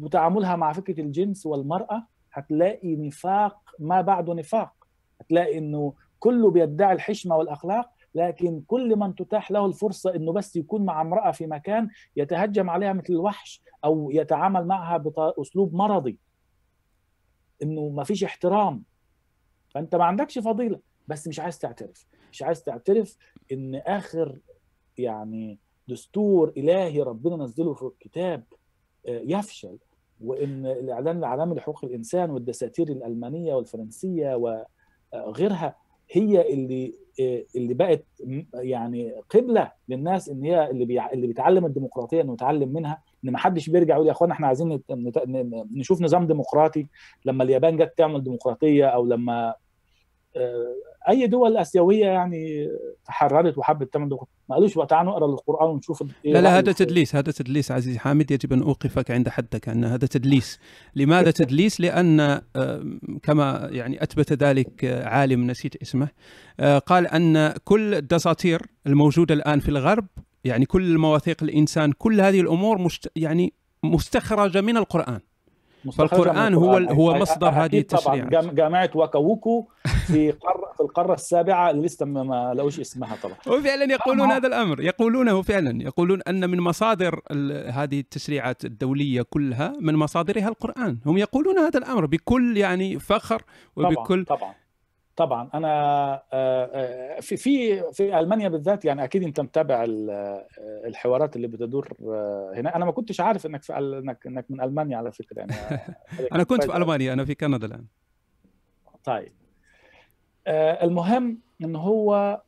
وتعاملها 0.00 0.56
مع 0.56 0.72
فكرة 0.72 1.00
الجنس 1.00 1.46
والمرأة 1.46 2.06
هتلاقي 2.32 2.96
نفاق 2.96 3.58
ما 3.78 4.00
بعده 4.00 4.34
نفاق. 4.34 4.86
هتلاقي 5.20 5.58
إنه 5.58 5.94
كله 6.24 6.50
بيدعي 6.50 6.92
الحشمة 6.92 7.36
والأخلاق 7.36 7.90
لكن 8.14 8.62
كل 8.66 8.96
من 8.96 9.14
تتاح 9.14 9.50
له 9.50 9.66
الفرصة 9.66 10.14
إنه 10.14 10.32
بس 10.32 10.56
يكون 10.56 10.84
مع 10.84 11.00
امرأة 11.00 11.30
في 11.30 11.46
مكان 11.46 11.88
يتهجم 12.16 12.70
عليها 12.70 12.92
مثل 12.92 13.12
الوحش 13.12 13.62
أو 13.84 14.10
يتعامل 14.10 14.66
معها 14.66 14.96
باسلوب 14.96 15.74
مرضي. 15.74 16.18
إنه 17.62 17.88
ما 17.88 18.04
فيش 18.04 18.24
احترام. 18.24 18.84
فأنت 19.68 19.94
ما 19.94 20.04
عندكش 20.04 20.38
فضيلة 20.38 20.80
بس 21.08 21.28
مش 21.28 21.40
عايز 21.40 21.58
تعترف. 21.58 22.06
مش 22.32 22.42
عايز 22.42 22.62
تعترف 22.62 23.16
إن 23.52 23.74
آخر 23.74 24.38
يعني 24.98 25.58
دستور 25.88 26.52
إلهي 26.56 27.02
ربنا 27.02 27.44
نزله 27.44 27.74
في 27.74 27.82
الكتاب 27.82 28.44
يفشل 29.04 29.78
وإن 30.20 30.66
الإعلان 30.66 31.18
العالمي 31.18 31.54
لحقوق 31.54 31.84
الإنسان 31.84 32.30
والدساتير 32.30 32.88
الألمانية 32.88 33.54
والفرنسية 33.54 34.34
وغيرها 35.14 35.83
هي 36.14 36.52
اللي 36.52 36.94
اللي 37.56 37.74
بقت 37.74 38.04
يعني 38.54 39.14
قبلة 39.30 39.72
للناس 39.88 40.28
إن 40.28 40.44
هي 40.44 40.70
اللي 40.70 40.84
بيع... 40.84 41.10
اللي 41.12 41.26
بيتعلم 41.26 41.66
الديمقراطية 41.66 42.20
إنه 42.20 42.32
يتعلم 42.32 42.68
منها 42.68 43.02
إن 43.24 43.30
ما 43.30 43.38
حدش 43.38 43.70
بيرجع 43.70 43.94
يقول 43.94 44.06
يا 44.06 44.12
اخوانا 44.12 44.32
إحنا 44.32 44.46
عايزين 44.46 44.80
نشوف 45.76 46.02
نظام 46.02 46.26
ديمقراطي 46.26 46.86
لما 47.24 47.44
اليابان 47.44 47.76
جت 47.76 47.94
تعمل 47.96 48.24
ديمقراطية 48.24 48.86
أو 48.86 49.04
لما 49.04 49.54
أي 51.08 51.26
دول 51.26 51.56
آسيوية 51.56 52.06
يعني 52.06 52.68
تحررت 53.06 53.58
وحبت 53.58 53.92
تعمل 53.92 54.08
ما 54.48 54.54
قالوش 54.56 54.74
بقى 54.74 54.86
تعالوا 54.86 55.12
نقرأ 55.12 55.26
القرآن 55.26 55.70
ونشوف 55.70 56.04
إيه 56.24 56.32
لا 56.32 56.38
لا 56.38 56.58
هذا 56.58 56.72
تدليس 56.72 57.16
هذا 57.16 57.32
تدليس 57.32 57.70
عزيزي 57.72 57.98
حامد 57.98 58.30
يجب 58.30 58.52
أن 58.52 58.62
أوقفك 58.62 59.10
عند 59.10 59.28
حدك 59.28 59.68
أن 59.68 59.84
هذا 59.84 60.06
تدليس. 60.06 60.60
لماذا 60.96 61.30
تدليس؟ 61.40 61.80
لأن 61.80 62.40
كما 63.22 63.68
يعني 63.72 64.02
أثبت 64.02 64.32
ذلك 64.32 64.84
عالم 64.84 65.50
نسيت 65.50 65.82
اسمه 65.82 66.08
قال 66.86 67.06
أن 67.06 67.54
كل 67.64 67.94
الدساتير 67.94 68.62
الموجودة 68.86 69.34
الآن 69.34 69.60
في 69.60 69.68
الغرب 69.68 70.06
يعني 70.44 70.66
كل 70.66 70.98
مواثيق 70.98 71.42
الإنسان 71.42 71.92
كل 71.92 72.20
هذه 72.20 72.40
الأمور 72.40 72.78
مشت 72.78 73.10
يعني 73.16 73.52
مستخرجة 73.82 74.60
من 74.60 74.76
القرآن. 74.76 75.20
فالقرآن 75.92 76.54
هو 76.54 76.76
هو 76.76 77.14
مصدر 77.14 77.48
هذه 77.48 77.78
التشريعات. 77.78 78.32
طبعا 78.32 78.52
جامعة 78.54 78.90
واكاووكو 78.94 79.66
في 80.06 80.30
قارة 80.30 80.72
في 80.76 80.80
القارة 80.80 81.14
السابعة 81.14 81.70
اللي 81.70 81.86
لسه 81.86 82.06
ما 82.06 82.54
لقوش 82.54 82.80
اسمها 82.80 83.16
طبعا. 83.22 83.36
وفعلا 83.46 83.92
يقولون 83.92 84.30
هذا 84.30 84.46
الأمر 84.46 84.80
يقولونه 84.80 85.42
فعلا 85.42 85.82
يقولون 85.82 86.20
أن 86.28 86.50
من 86.50 86.60
مصادر 86.60 87.20
هذه 87.70 88.00
التشريعات 88.00 88.64
الدولية 88.64 89.22
كلها 89.22 89.72
من 89.80 89.94
مصادرها 89.94 90.48
القرآن. 90.48 90.98
هم 91.06 91.18
يقولون 91.18 91.58
هذا 91.58 91.78
الأمر 91.78 92.06
بكل 92.06 92.56
يعني 92.56 92.98
فخر 92.98 93.42
وبكل 93.76 94.24
طبعا, 94.24 94.38
طبعا. 94.38 94.54
طبعا. 95.16 95.50
أنا 95.54 95.68
آه، 96.32 96.70
آه، 96.72 97.20
في 97.20 97.36
في 97.36 97.82
في 97.92 98.18
ألمانيا 98.18 98.48
بالذات 98.48 98.84
يعني 98.84 99.04
أكيد 99.04 99.22
أنت 99.22 99.40
متابع 99.40 99.84
آه، 99.84 100.46
الحوارات 100.86 101.36
اللي 101.36 101.46
بتدور 101.46 101.88
هنا. 102.54 102.76
أنا 102.76 102.84
ما 102.84 102.92
كنتش 102.92 103.20
عارف 103.20 103.46
إنك 103.46 103.62
في 103.62 103.78
إنك 103.78 104.26
إنك 104.26 104.50
من 104.50 104.60
ألمانيا 104.60 104.96
على 104.96 105.12
فكرة 105.12 105.38
يعني. 105.38 105.52
أنا 106.34 106.44
كنت 106.44 106.64
في 106.64 106.76
ألمانيا 106.76 107.12
أنا 107.12 107.24
في 107.24 107.34
كندا 107.34 107.66
الآن. 107.66 107.84
طيب. 109.04 109.32
المهم 110.48 111.38
إن 111.62 111.76
هو 111.76 112.40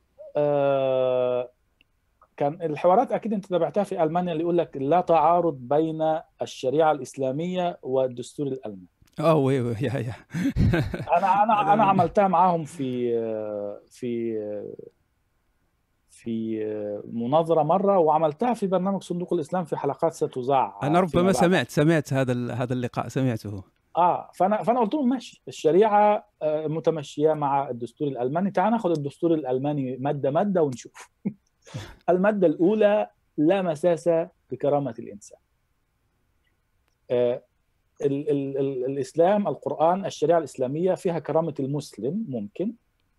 كان 2.37 2.63
الحوارات 2.63 3.13
أكيد 3.13 3.33
أنت 3.33 3.47
تابعتها 3.47 3.85
في 3.85 4.03
ألمانيا 4.03 4.33
اللي 4.33 4.43
يقول 4.43 4.59
لك 4.59 4.77
لا 4.77 5.01
تعارض 5.01 5.55
بين 5.55 6.19
الشريعة 6.43 6.93
الإسلامية 6.93 7.79
والدستور 7.83 8.47
الألماني. 8.47 8.87
آه 9.21 9.35
وي 9.35 9.61
وي 9.61 9.75
يا 9.81 9.99
يا. 9.99 10.15
أنا 11.19 11.43
أنا 11.43 11.73
أنا 11.73 11.85
عملتها 11.85 12.29
معاهم 12.29 12.65
في 12.65 13.13
في 13.91 14.39
في 16.11 16.65
مناظرة 17.13 17.63
مرة 17.63 17.99
وعملتها 17.99 18.55
في 18.55 18.67
برنامج 18.67 19.03
صندوق 19.03 19.33
الإسلام 19.33 19.65
في 19.65 19.77
حلقات 19.77 20.13
ستذاع 20.13 20.79
أنا 20.83 21.01
ربما 21.01 21.33
سمعت 21.33 21.71
سمعت 21.71 22.13
هذا 22.13 22.55
هذا 22.55 22.73
اللقاء 22.73 23.09
سمعته. 23.09 23.76
آه 23.97 24.31
فانا 24.35 24.63
فأنا 24.63 24.81
قلت 24.81 24.95
لهم 24.95 25.09
ماشي. 25.09 25.43
الشريعة 25.49 26.29
آه، 26.43 26.67
متمشية 26.67 27.33
مع 27.33 27.71
الدستور 27.71 28.09
الألماني. 28.09 28.51
تعال 28.51 28.73
ناخذ 28.73 28.91
الدستور 28.91 29.35
الألماني 29.35 29.97
مادة 29.97 30.31
مادة 30.31 30.63
ونشوف. 30.63 31.11
المادة 32.11 32.47
الأولى 32.47 33.11
لا 33.37 33.63
مساس 33.63 34.11
بكرامه 34.51 34.95
الإنسان. 34.99 35.39
آه، 37.11 37.43
ال 38.03 38.31
ال 38.31 38.59
ال 38.59 38.85
الإسلام 38.85 39.49
القرآن 39.49 40.07
الشريعة 40.07 40.39
الإسلامية 40.39 40.95
فيها 40.95 41.19
كرامة 41.19 41.55
المسلم 41.61 42.25
ممكن 42.29 42.73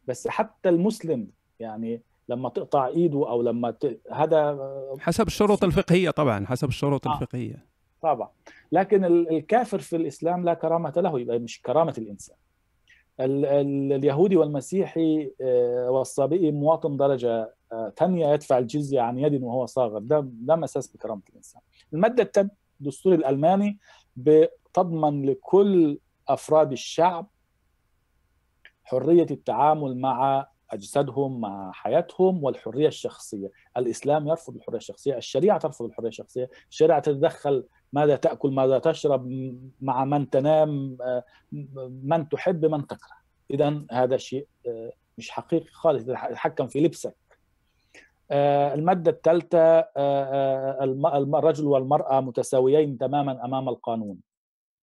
بس 0.08 0.28
حتى 0.28 0.70
المسلم 0.70 1.28
يعني 1.60 2.02
لما 2.30 2.50
تقطع 2.50 2.88
إيده 2.88 3.30
أو 3.30 3.42
لما 3.42 3.72
ت... 3.72 4.00
هذا 4.12 4.60
حسب 5.00 5.28
الشروط 5.28 5.64
الفقهية 5.64 6.10
طبعا 6.10 6.46
حسب 6.46 6.68
الشروط 6.68 7.08
آه. 7.08 7.14
الفقهية. 7.14 7.66
طبعا. 8.02 8.30
لكن 8.72 9.06
الكافر 9.06 9.80
في 9.80 9.96
الإسلام 9.96 10.46
لا 10.46 10.54
كرامة 10.54 10.94
له 10.98 11.20
يبقى 11.20 11.40
مش 11.40 11.62
كرامة 11.62 11.94
الإنسان. 11.98 12.36
ال 13.20 13.46
ال 13.46 13.94
اليهودي 13.94 14.36
والمسيحي 14.36 15.32
آه، 15.42 15.90
والصابئي 15.92 16.52
مواطن 16.52 16.98
درجة 16.98 17.54
آه، 17.72 17.94
ثانية 17.98 18.28
يدفع 18.34 18.58
الجزية 18.58 19.02
عن 19.02 19.20
يد 19.20 19.44
وهو 19.44 19.66
صاغر. 19.66 20.00
ده 20.00 20.28
ده 20.32 20.56
مساس 20.56 20.96
بكرامة 20.96 21.22
الإنسان. 21.30 21.62
المادة 21.94 22.24
الثانية 22.24 22.52
الدستور 22.82 23.14
الألماني 23.14 23.78
تضمن 24.74 25.26
لكل 25.26 26.00
أفراد 26.28 26.72
الشعب 26.72 27.28
حرية 28.84 29.28
التعامل 29.32 29.98
مع 29.98 30.48
أجسادهم 30.72 31.42
مع 31.42 31.72
حياتهم 31.72 32.44
والحرية 32.44 32.88
الشخصية، 32.88 33.52
الإسلام 33.78 34.28
يرفض 34.28 34.56
الحرية 34.56 34.78
الشخصية، 34.78 35.18
الشريعة 35.18 35.58
ترفض 35.58 35.86
الحرية 35.86 36.08
الشخصية، 36.08 36.50
الشريعة 36.70 37.00
تتدخل 37.00 37.66
ماذا 37.94 38.16
تأكل، 38.16 38.52
ماذا 38.52 38.80
تشرب، 38.80 39.28
مع 39.82 40.06
من 40.06 40.30
تنام، 40.30 40.98
من 42.04 42.30
تحب، 42.30 42.66
من 42.66 42.88
تكره. 42.88 43.18
اذا 43.52 43.86
هذا 43.92 44.18
شيء 44.18 44.48
مش 45.18 45.30
حقيقي 45.30 45.72
خالص 45.72 46.04
يتحكم 46.10 46.68
في 46.68 46.80
لبسك. 46.80 47.16
المادة 48.32 49.12
الثالثة 49.12 49.80
الرجل 51.38 51.66
والمرأة 51.66 52.22
متساويين 52.22 52.98
تماما 52.98 53.46
أمام 53.46 53.70
القانون. 53.70 54.18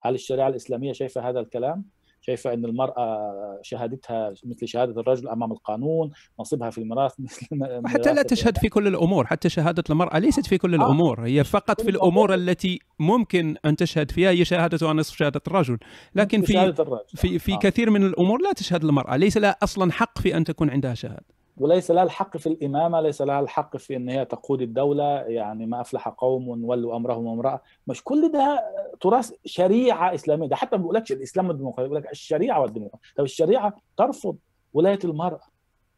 هل 0.03 0.15
الشريعة 0.15 0.49
الإسلامية 0.49 0.93
شايفة 0.93 1.29
هذا 1.29 1.41
الكلام؟ 1.41 1.85
شايفة 2.23 2.53
إن 2.53 2.65
المرأة 2.65 3.33
شهادتها 3.63 4.35
مثل 4.45 4.69
شهادة 4.69 5.01
الرجل 5.01 5.29
أمام 5.29 5.53
القانون، 5.53 6.11
نصيبها 6.41 6.71
في 6.71 6.79
الميراث 6.79 7.13
مثل 7.21 7.47
حتى 7.87 8.15
لا 8.15 8.23
تشهد 8.23 8.59
في 8.59 8.69
كل 8.69 8.87
الأمور، 8.87 9.27
حتى 9.27 9.49
شهادة 9.49 9.85
المرأة 9.91 10.19
ليست 10.19 10.47
في 10.47 10.59
كل 10.59 10.75
آه. 10.75 10.77
الأمور، 10.77 11.27
هي 11.27 11.45
فقط 11.45 11.81
في 11.81 11.91
الأمور 11.91 12.35
التي 12.35 12.79
ممكن 12.99 13.57
أن 13.65 13.77
تشهد 13.77 14.11
فيها 14.11 14.31
هي 14.31 14.45
شهادتها 14.45 14.93
نصف 14.93 15.17
شهادة 15.17 15.41
الرجل، 15.47 15.79
لكن 16.15 16.43
في 16.43 16.75
في 17.15 17.39
في 17.39 17.55
آه. 17.55 17.59
كثير 17.59 17.91
من 17.91 18.07
الأمور 18.07 18.43
لا 18.43 18.53
تشهد 18.53 18.85
المرأة، 18.85 19.17
ليس 19.17 19.37
لها 19.37 19.57
أصلا 19.63 19.93
حق 19.93 20.19
في 20.19 20.37
أن 20.37 20.45
تكون 20.45 20.71
عندها 20.71 20.95
شهادة. 20.95 21.42
وليس 21.63 21.91
لها 21.91 22.03
الحق 22.03 22.37
في 22.37 22.47
الإمامة 22.47 23.01
ليس 23.01 23.23
لها 23.23 23.41
الحق 23.41 23.77
في 23.77 23.97
أن 23.97 24.09
هي 24.09 24.25
تقود 24.25 24.63
الدولة 24.63 25.05
يعني 25.21 25.67
ما 25.67 25.81
أفلح 25.81 26.09
قوم 26.09 26.49
ولوا 26.65 26.97
أمرهم 26.97 27.29
امرأة 27.29 27.61
مش 27.87 28.05
كل 28.05 28.33
ده 28.33 28.65
تراث 29.01 29.33
شريعة 29.45 30.15
إسلامية. 30.15 30.49
ده 30.49 30.57
حتى 30.57 30.77
ما 30.77 30.83
بيقولكش 30.83 31.13
الإسلام 31.13 31.49
والديمقراطية 31.49 31.83
بيقول 31.83 31.97
لك 31.97 32.11
الشريعة 32.13 32.61
والديمقراطية. 32.61 32.99
طب 33.17 33.25
الشريعة 33.25 33.77
ترفض 33.97 34.37
ولاية 34.75 34.99
المرأة. 35.05 35.41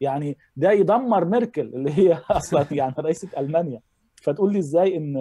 يعني 0.01 0.39
ده 0.57 0.71
يدمر 0.73 1.25
ميركل 1.25 1.61
اللي 1.75 1.91
هي 1.99 2.19
أصلا 2.31 2.67
يعني 2.71 2.95
رئيسة 2.99 3.29
ألمانيا. 3.39 3.81
فتقول 4.23 4.53
لي 4.53 4.59
إزاي 4.59 4.97
إن 4.97 5.17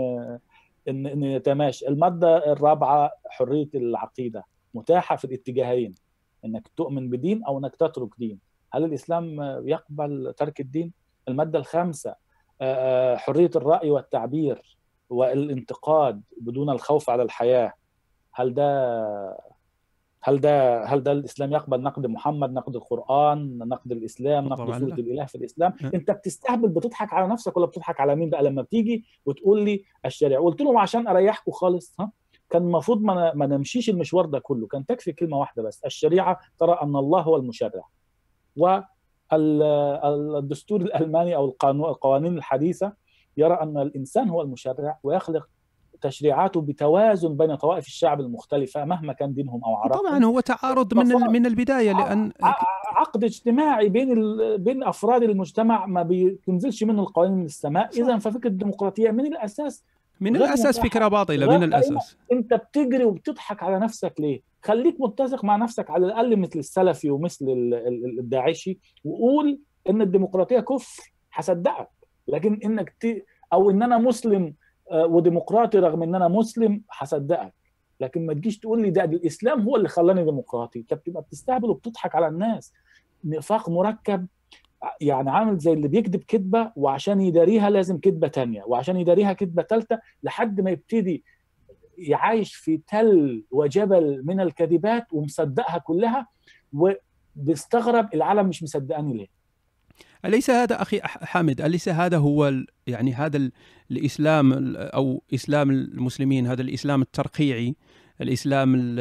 إن 0.88 1.08
إن 1.08 1.24
يتماشى 1.24 1.88
المادة 1.88 2.52
الرابعة 2.52 3.12
حرية 3.30 3.70
العقيدة 3.76 4.44
متاحة 4.74 5.16
في 5.16 5.26
الاتجاهين 5.26 5.96
إنك 6.46 6.68
تؤمن 6.78 7.10
بدين 7.10 7.44
أو 7.44 7.60
إنك 7.60 7.76
تترك 7.76 8.10
دين. 8.18 8.53
هل 8.74 8.84
الإسلام 8.84 9.42
يقبل 9.68 10.34
ترك 10.38 10.60
الدين؟ 10.60 10.94
المادة 11.28 11.60
الخامسة 11.60 12.16
حرية 13.16 13.50
الرأي 13.56 13.92
والتعبير 13.92 14.78
والانتقاد 15.10 16.22
بدون 16.42 16.70
الخوف 16.70 17.10
على 17.10 17.24
الحياة. 17.24 17.74
هل 18.34 18.54
ده 18.54 19.44
هل 20.22 20.42
ده 20.42 20.84
هل 20.86 21.04
ده 21.04 21.12
الإسلام 21.12 21.52
يقبل 21.54 21.82
نقد 21.82 22.06
محمد 22.08 22.54
نقد 22.54 22.76
القرآن 22.76 23.58
نقد 23.58 23.92
الإسلام 23.92 24.46
نقد 24.46 24.60
سورة 24.80 24.94
الإله 25.00 25.26
في 25.26 25.36
الإسلام؟ 25.36 25.74
أنت 25.94 26.12
بتستهبل 26.12 26.70
بتضحك 26.70 27.14
على 27.14 27.28
نفسك 27.28 27.58
ولا 27.58 27.66
بتضحك 27.66 28.00
على 28.00 28.16
مين 28.16 28.30
بقى؟ 28.30 28.44
لما 28.44 28.62
بتيجي 28.62 29.06
وتقول 29.26 29.66
لي 29.66 29.84
الشريعة 30.06 30.42
قلت 30.44 30.62
لهم 30.62 30.78
عشان 30.78 31.08
أريحكم 31.08 31.52
خالص 31.52 31.96
ها؟ 32.00 32.12
كان 32.50 32.62
المفروض 32.62 33.02
ما 33.02 33.46
نمشيش 33.48 33.90
المشوار 33.90 34.26
ده 34.26 34.40
كله. 34.40 34.68
كان 34.68 34.86
تكفي 34.86 35.12
كلمة 35.12 35.38
واحدة 35.38 35.64
بس 35.64 35.84
الشريعة 35.86 36.40
ترى 36.60 36.78
أن 36.82 36.96
الله 36.96 37.22
هو 37.22 37.36
المشرع. 37.36 37.84
والدستور 39.32 40.82
الألماني 40.82 41.36
أو 41.36 41.46
القانون 41.46 41.90
القوانين 41.90 42.38
الحديثة 42.38 42.94
يرى 43.38 43.54
أن 43.54 43.78
الإنسان 43.78 44.30
هو 44.30 44.42
المشرع 44.42 45.00
ويخلق 45.04 45.48
تشريعاته 46.02 46.62
بتوازن 46.62 47.38
بين 47.38 47.56
طوائف 47.56 47.88
الشعب 47.88 48.20
المختلفة 48.22 48.86
مهما 48.86 49.14
كان 49.14 49.34
دينهم 49.34 49.64
أو 49.64 49.76
عرقهم 49.76 50.08
طبعا 50.08 50.26
هو 50.26 50.40
تعارض 50.40 50.94
من 50.94 51.06
من 51.32 51.46
البداية 51.46 51.92
لأن 51.94 52.32
عقد 52.96 53.24
اجتماعي 53.24 53.90
بين 53.90 54.16
بين 54.58 54.84
أفراد 54.84 55.24
المجتمع 55.24 55.86
ما 55.86 56.04
بينزلش 56.04 56.84
منه 56.84 57.02
القوانين 57.02 57.38
من 57.38 57.46
السماء. 57.46 57.90
اذا 58.02 58.18
ففكرة 58.18 58.50
الديمقراطية 58.50 59.12
من 59.12 59.26
الأساس 59.26 59.84
من 60.24 60.36
الأساس 60.36 60.80
فكرة 60.80 61.08
باطلة 61.08 61.58
من 61.58 61.64
الأساس. 61.64 62.18
أنت 62.32 62.54
بتجري 62.54 63.06
وبتضحك 63.06 63.64
على 63.64 63.80
نفسك 63.80 64.14
ليه؟ 64.20 64.42
خليك 64.64 64.96
متسق 65.00 65.44
مع 65.44 65.56
نفسك 65.56 65.90
على 65.90 66.06
الأقل 66.06 66.38
مثل 66.38 66.60
السلفي 66.60 67.10
ومثل 67.10 67.46
الداعشي 68.20 68.80
وقول 69.06 69.60
إن 69.90 70.02
الديمقراطية 70.02 70.60
كفر 70.60 71.14
هصدقك. 71.34 71.90
لكن 72.28 72.60
إنك 72.66 72.90
ت... 73.00 73.26
أو 73.54 73.70
إن 73.70 73.84
أنا 73.84 73.98
مسلم 73.98 74.54
آه، 74.92 75.06
وديمقراطي 75.06 75.80
رغم 75.80 76.04
إن 76.04 76.16
أنا 76.16 76.28
مسلم 76.28 76.82
هصدقك. 76.92 77.54
لكن 78.00 78.26
ما 78.26 78.34
تجيش 78.34 78.60
تقول 78.60 78.82
لي 78.82 78.90
ده, 78.90 79.06
ده 79.06 79.18
الإسلام 79.18 79.62
هو 79.62 79.76
اللي 79.76 79.88
خلاني 79.88 80.24
ديمقراطي. 80.26 80.80
أنت 80.80 80.94
بتبقى 80.94 81.22
بتستهبل 81.22 81.70
وبتضحك 81.70 82.16
على 82.16 82.28
الناس. 82.28 82.74
نفاق 83.24 83.70
مركب. 83.70 84.28
يعني 85.02 85.30
عامل 85.30 85.58
زي 85.58 85.74
اللي 85.74 85.88
بيكذب 85.88 86.24
كذبة 86.24 86.72
وعشان 86.76 87.22
يداريها 87.22 87.70
لازم 87.70 87.98
كذبة 87.98 88.28
تانية 88.28 88.64
وعشان 88.68 88.98
يداريها 88.98 89.34
كذبة 89.34 89.64
ثالثه 89.64 90.00
لحد 90.24 90.62
ما 90.62 90.72
يبتدي 90.72 91.24
يعايش 91.98 92.56
في 92.56 92.82
تل 92.88 93.44
وجبل 93.52 94.22
من 94.26 94.40
الكذبات 94.40 95.14
ومصدقها 95.14 95.78
كلها 95.78 96.28
بيستغرب 97.36 98.14
العالم 98.14 98.48
مش 98.48 98.64
مصدقاني 98.64 99.14
ليه. 99.14 99.28
أليس 100.26 100.50
هذا 100.50 100.82
أخي 100.82 101.00
حامد 101.04 101.62
أليس 101.62 101.90
هذا 101.90 102.18
هو 102.18 102.54
يعني 102.88 103.14
هذا 103.14 103.50
الإسلام 103.92 104.76
أو 104.76 105.24
إسلام 105.34 105.70
المسلمين 105.72 106.48
هذا 106.48 106.62
الإسلام 106.62 107.02
الترقيعي 107.02 107.76
الإسلام 108.22 108.98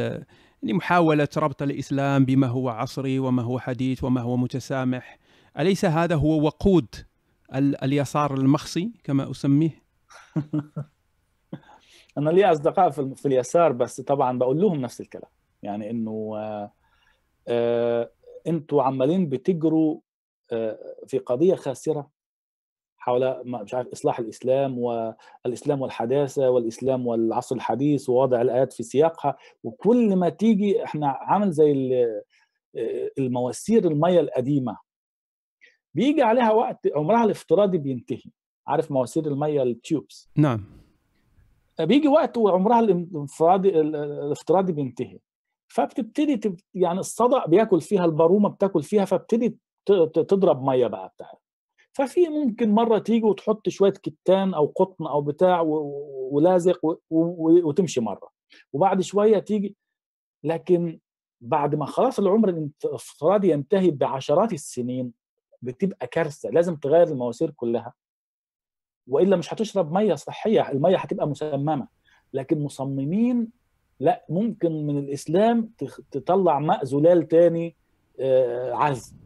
يعني 0.62 0.72
محاولة 0.72 1.28
ربط 1.36 1.62
الإسلام 1.62 2.24
بما 2.24 2.46
هو 2.46 2.68
عصري 2.68 3.18
وما 3.18 3.42
هو 3.42 3.58
حديث 3.58 4.04
وما 4.04 4.20
هو 4.20 4.36
متسامح 4.36 5.18
أليس 5.58 5.84
هذا 5.84 6.14
هو 6.14 6.42
وقود 6.42 6.94
اليسار 7.54 8.34
المخصي 8.34 8.92
كما 9.04 9.30
أسميه؟ 9.30 9.82
أنا 12.18 12.30
لي 12.30 12.44
أصدقاء 12.52 12.90
في 12.90 13.26
اليسار 13.26 13.72
بس 13.72 14.00
طبعا 14.00 14.38
بقول 14.38 14.60
لهم 14.60 14.80
نفس 14.80 15.00
الكلام. 15.00 15.30
يعني 15.62 15.90
إنه 15.90 16.32
آه 16.36 16.72
آه 17.48 18.10
أنتوا 18.46 18.82
عمالين 18.82 19.28
بتجروا 19.28 20.00
آه 20.52 20.78
في 21.06 21.18
قضية 21.18 21.54
خاسرة 21.54 22.10
حول 22.98 23.42
مش 23.44 23.74
عارف 23.74 23.88
إصلاح 23.88 24.18
الإسلام 24.18 24.78
والإسلام 24.78 25.80
والحداثة 25.80 26.50
والإسلام 26.50 27.06
والعصر 27.06 27.56
الحديث 27.56 28.08
ووضع 28.08 28.42
الآيات 28.42 28.72
في 28.72 28.82
سياقها. 28.82 29.36
وكل 29.64 30.16
ما 30.16 30.28
تيجي 30.28 30.84
إحنا 30.84 31.06
عامل 31.06 31.50
زي 31.50 31.72
المواسير 33.18 33.86
الميه 33.86 34.20
القديمة. 34.20 34.91
بيجي 35.94 36.22
عليها 36.22 36.52
وقت 36.52 36.88
عمرها 36.96 37.24
الافتراضي 37.24 37.78
بينتهي. 37.78 38.30
عارف 38.66 38.90
مواسير 38.90 39.26
المية 39.26 39.62
التيوبس؟ 39.62 40.28
نعم. 40.36 40.64
بيجي 41.80 42.08
وقت 42.08 42.36
وعمرها 42.36 42.80
الانفرادي 42.80 43.80
الافتراضي 43.80 44.72
بينتهي. 44.72 45.18
فبتبتدي 45.68 46.36
تب... 46.36 46.56
يعني 46.74 47.00
الصدأ 47.00 47.46
بياكل 47.46 47.80
فيها 47.80 48.04
البارومه 48.04 48.48
بتاكل 48.48 48.82
فيها 48.82 49.04
فبتدي 49.04 49.56
تضرب 50.14 50.62
مية 50.62 50.86
بقى 50.86 51.12
بتاعها. 51.16 51.38
ففي 51.92 52.28
ممكن 52.28 52.70
مرة 52.70 52.98
تيجي 52.98 53.24
وتحط 53.26 53.68
شوية 53.68 53.90
كتان 53.92 54.54
أو 54.54 54.66
قطن 54.66 55.06
أو 55.06 55.20
بتاع 55.20 55.60
و... 55.60 55.74
ولازق 56.32 56.84
و... 56.84 56.94
و... 57.10 57.68
وتمشي 57.68 58.00
مرة. 58.00 58.28
وبعد 58.72 59.00
شوية 59.00 59.38
تيجي 59.38 59.76
لكن 60.44 60.98
بعد 61.40 61.74
ما 61.74 61.86
خلاص 61.86 62.18
العمر 62.18 62.68
الافتراضي 62.84 63.50
ينتهي 63.50 63.90
بعشرات 63.90 64.52
السنين 64.52 65.12
بتبقى 65.62 66.06
كارثة 66.06 66.50
لازم 66.50 66.76
تغير 66.76 67.08
المواسير 67.08 67.50
كلها. 67.50 67.92
وإلا 69.08 69.36
مش 69.36 69.54
هتشرب 69.54 69.92
مية 69.92 70.14
صحية 70.14 70.70
المية 70.70 70.96
هتبقى 70.96 71.28
مسممة. 71.28 71.88
لكن 72.32 72.62
مصممين 72.62 73.48
لأ 74.00 74.24
ممكن 74.28 74.86
من 74.86 74.98
الإسلام 74.98 75.70
تطلع 76.10 76.58
ماء 76.58 76.84
زلال 76.84 77.28
تاني 77.28 77.76
عذب. 78.72 79.16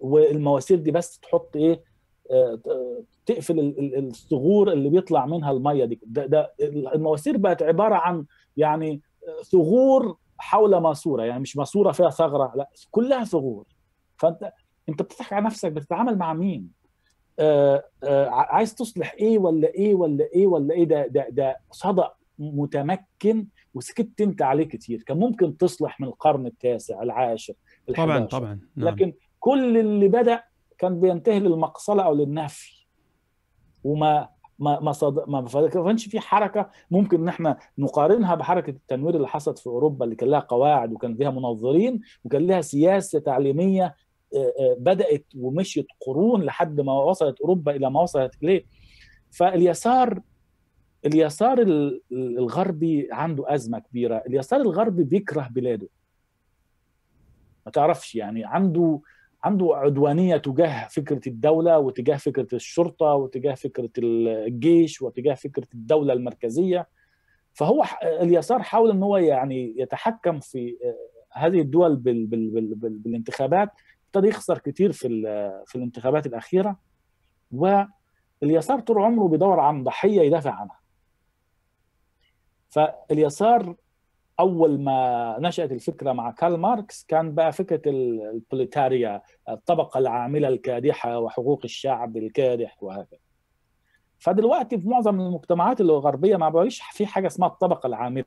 والمواسير 0.00 0.78
دي 0.78 0.90
بس 0.90 1.18
تحط 1.18 1.56
إيه 1.56 1.82
تقفل 3.26 3.74
الثغور 3.96 4.72
اللي 4.72 4.88
بيطلع 4.90 5.26
منها 5.26 5.50
المية 5.50 5.84
دي. 5.84 6.00
ده, 6.06 6.26
ده 6.26 6.54
المواسير 6.60 7.36
بقت 7.36 7.62
عبارة 7.62 7.94
عن 7.94 8.24
يعني 8.56 9.02
ثغور 9.52 10.16
حول 10.38 10.76
ماسورة 10.76 11.22
يعني 11.22 11.40
مش 11.40 11.56
ماسورة 11.56 11.92
فيها 11.92 12.10
ثغرة 12.10 12.52
لأ 12.56 12.70
كلها 12.90 13.24
ثغور 13.24 13.66
فأنت 14.16 14.52
انت 14.88 15.02
بتضحك 15.02 15.32
على 15.32 15.44
نفسك 15.46 15.72
بتتعامل 15.72 16.18
مع 16.18 16.34
مين؟ 16.34 16.70
آآ 17.38 17.82
آآ 18.04 18.28
عايز 18.30 18.74
تصلح 18.74 19.12
إيه 19.12 19.38
ولا 19.38 19.68
إيه 19.68 19.94
ولا 19.94 20.24
إيه 20.34 20.46
ولا 20.46 20.74
إيه؟ 20.74 20.84
ده 20.84 21.06
ده 21.06 21.26
ده 21.30 21.56
صدأ 21.70 22.10
متمكن 22.38 23.46
وسكت 23.74 24.20
أنت 24.20 24.42
عليه 24.42 24.64
كتير. 24.64 25.02
كان 25.02 25.18
ممكن 25.18 25.56
تصلح 25.56 26.00
من 26.00 26.06
القرن 26.08 26.46
التاسع 26.46 27.02
العاشر 27.02 27.54
طبعا 27.96 28.18
طبعا. 28.24 28.60
نعم. 28.76 28.88
لكن 28.88 29.12
كل 29.40 29.76
اللي 29.78 30.08
بدأ 30.08 30.42
كان 30.78 31.00
بينتهي 31.00 31.40
للمقصلة 31.40 32.02
أو 32.02 32.14
للنفي. 32.14 32.86
وما 33.84 34.28
ما 34.58 34.80
ما 34.80 34.92
صد... 34.92 35.28
ما 35.28 35.68
كانش 35.68 36.08
في 36.08 36.20
حركة 36.20 36.70
ممكن 36.90 37.20
إن 37.20 37.28
إحنا 37.28 37.58
نقارنها 37.78 38.34
بحركة 38.34 38.70
التنوير 38.70 39.16
اللي 39.16 39.28
حصلت 39.28 39.58
في 39.58 39.66
أوروبا 39.66 40.04
اللي 40.04 40.16
كان 40.16 40.28
لها 40.28 40.40
قواعد 40.40 40.92
وكان 40.92 41.16
فيها 41.16 41.30
منظرين 41.30 42.00
وكان 42.24 42.46
لها 42.46 42.60
سياسة 42.60 43.18
تعليمية 43.18 43.94
بدأت 44.78 45.24
ومشيت 45.36 45.86
قرون 46.00 46.42
لحد 46.42 46.80
ما 46.80 46.92
وصلت 46.92 47.40
أوروبا 47.40 47.76
إلى 47.76 47.90
ما 47.90 48.02
وصلت 48.02 48.42
إليه. 48.42 48.64
فاليسار 49.30 50.20
اليسار 51.06 51.58
الغربي 52.12 53.08
عنده 53.12 53.54
أزمة 53.54 53.78
كبيرة. 53.78 54.22
اليسار 54.26 54.60
الغربي 54.60 55.04
بيكره 55.04 55.48
بلاده. 55.50 55.88
ما 57.66 57.72
تعرفش 57.72 58.14
يعني 58.14 58.44
عنده 58.44 59.00
عنده 59.44 59.68
عدوانية 59.72 60.36
تجاه 60.36 60.88
فكرة 60.88 61.20
الدولة 61.26 61.78
وتجاه 61.78 62.16
فكرة 62.16 62.46
الشرطة 62.52 63.14
وتجاه 63.14 63.54
فكرة 63.54 63.90
الجيش 63.98 65.02
وتجاه 65.02 65.34
فكرة 65.34 65.66
الدولة 65.74 66.12
المركزية. 66.12 66.88
فهو 67.52 67.84
اليسار 68.02 68.62
حاول 68.62 68.90
إن 68.90 69.02
هو 69.02 69.16
يعني 69.16 69.74
يتحكم 69.76 70.40
في 70.40 70.76
هذه 71.32 71.60
الدول 71.60 71.96
بال 71.96 72.26
بال 72.26 72.50
بال 72.50 72.74
بال 72.74 72.98
بالانتخابات. 72.98 73.70
ابتدى 74.16 74.28
يخسر 74.28 74.58
كتير 74.58 74.92
في 74.92 75.08
في 75.66 75.76
الانتخابات 75.76 76.26
الأخيرة 76.26 76.76
واليسار 77.52 78.80
طول 78.80 78.98
عمره 78.98 79.28
بيدور 79.28 79.60
عن 79.60 79.84
ضحية 79.84 80.20
يدافع 80.20 80.50
عنها. 80.50 80.78
فاليسار 82.68 83.74
أول 84.40 84.80
ما 84.80 85.36
نشأت 85.40 85.72
الفكرة 85.72 86.12
مع 86.12 86.30
كارل 86.30 86.56
ماركس 86.56 87.04
كان 87.08 87.34
بقى 87.34 87.52
فكرة 87.52 87.82
البروليتاريا 87.90 89.22
الطبقة 89.48 89.98
العاملة 89.98 90.48
الكادحة 90.48 91.18
وحقوق 91.18 91.60
الشعب 91.64 92.16
الكادح 92.16 92.82
وهكذا. 92.82 93.18
فدلوقتي 94.18 94.78
في 94.80 94.88
معظم 94.88 95.20
المجتمعات 95.20 95.80
الغربية 95.80 96.36
ما 96.36 96.48
بقاش 96.48 96.80
في 96.92 97.06
حاجة 97.06 97.26
اسمها 97.26 97.48
الطبقة 97.48 97.86
العاملة 97.86 98.24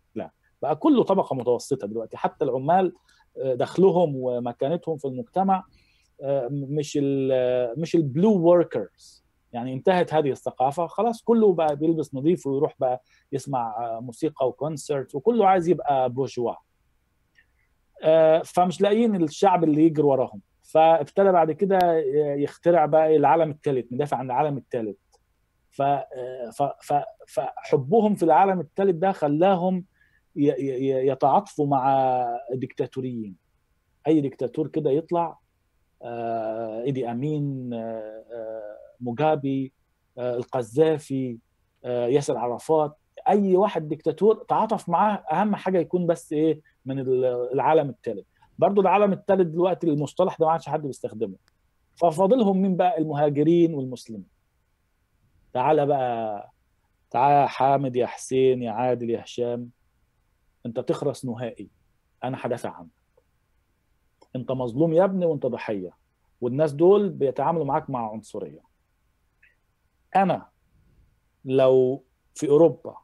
بقى 0.61 0.75
كله 0.75 1.03
طبقة 1.03 1.35
متوسطة 1.35 1.87
دلوقتي. 1.87 2.17
حتى 2.17 2.45
العمال 2.45 2.93
دخلهم 3.45 4.13
ومكانتهم 4.15 4.97
في 4.97 5.05
المجتمع 5.05 5.63
مش 6.51 6.99
ال 7.01 7.79
مش 7.81 7.95
البلو 7.95 8.33
وركرز 8.47 9.25
يعني 9.53 9.73
انتهت 9.73 10.13
هذه 10.13 10.31
الثقافة 10.31 10.87
خلاص 10.87 11.21
كله 11.21 11.53
بقى 11.53 11.75
بيلبس 11.75 12.15
نظيف 12.15 12.47
ويروح 12.47 12.75
بقى 12.79 13.01
يسمع 13.31 13.75
موسيقى 14.01 14.47
وكونسرت 14.47 15.15
وكله 15.15 15.47
عايز 15.47 15.69
يبقى 15.69 16.09
بورجوا 16.09 16.53
فمش 18.43 18.81
لاقيين 18.81 19.23
الشعب 19.23 19.63
اللي 19.63 19.83
يجري 19.85 20.03
وراهم. 20.03 20.41
فابتدى 20.63 21.31
بعد 21.31 21.51
كده 21.51 21.93
يخترع 22.35 22.85
بقى 22.85 23.15
العالم 23.15 23.51
الثالث 23.51 23.93
ندافع 23.93 24.17
عن 24.17 24.25
العالم 24.25 24.57
الثالث 24.57 24.97
فحبهم 27.27 28.15
في 28.15 28.23
العالم 28.23 28.59
الثالث 28.59 28.95
ده 28.95 29.11
خلاهم 29.11 29.85
يتعاطفوا 30.37 31.67
مع 31.67 32.25
ديكتاتوريين. 32.53 33.35
أي 34.07 34.21
ديكتاتور 34.21 34.67
كده 34.67 34.91
يطلع 34.91 35.39
إيدي 36.85 37.11
أمين 37.11 37.69
موجابي 39.01 39.73
القذافي 40.17 41.37
ياسر 41.85 42.37
عرفات. 42.37 42.97
أي 43.27 43.55
واحد 43.57 43.87
ديكتاتور 43.89 44.35
تعاطف 44.35 44.89
معاه 44.89 45.15
أهم 45.31 45.55
حاجة 45.55 45.77
يكون 45.79 46.07
بس 46.07 46.33
إيه 46.33 46.61
من 46.85 46.99
العالم 47.53 47.89
الثالث 47.89 48.25
برضو 48.59 48.81
العالم 48.81 49.13
الثالث 49.13 49.47
دلوقتي 49.47 49.87
المصطلح 49.87 50.37
ده 50.39 50.45
ما 50.45 50.51
عادش 50.51 50.69
حد 50.69 50.81
بيستخدمه. 50.81 51.35
ففاضلهم 51.95 52.61
مين 52.61 52.75
بقى؟ 52.75 52.97
المهاجرين 52.97 53.73
والمسلمين. 53.73 54.27
تعالى 55.53 55.85
بقى 55.85 56.51
تعالى 57.09 57.41
يا 57.41 57.47
حامد 57.47 57.95
يا 57.95 58.05
حسين 58.05 58.63
يا 58.63 58.71
عادل 58.71 59.09
يا 59.09 59.23
هشام. 59.23 59.69
انت 60.67 60.79
تخرس 60.79 61.25
نهائي. 61.25 61.69
أنا 62.23 62.37
هدافع 62.41 62.69
عنك. 62.69 62.89
انت 64.35 64.51
مظلوم 64.51 64.93
يا 64.93 65.03
ابني 65.03 65.25
وانت 65.25 65.45
ضحية. 65.45 65.91
والناس 66.41 66.71
دول 66.73 67.09
بيتعاملوا 67.09 67.65
معاك 67.65 67.89
مع 67.89 68.11
عنصرية. 68.11 68.61
أنا 70.15 70.49
لو 71.45 72.03
في 72.35 72.49
أوروبا 72.49 72.97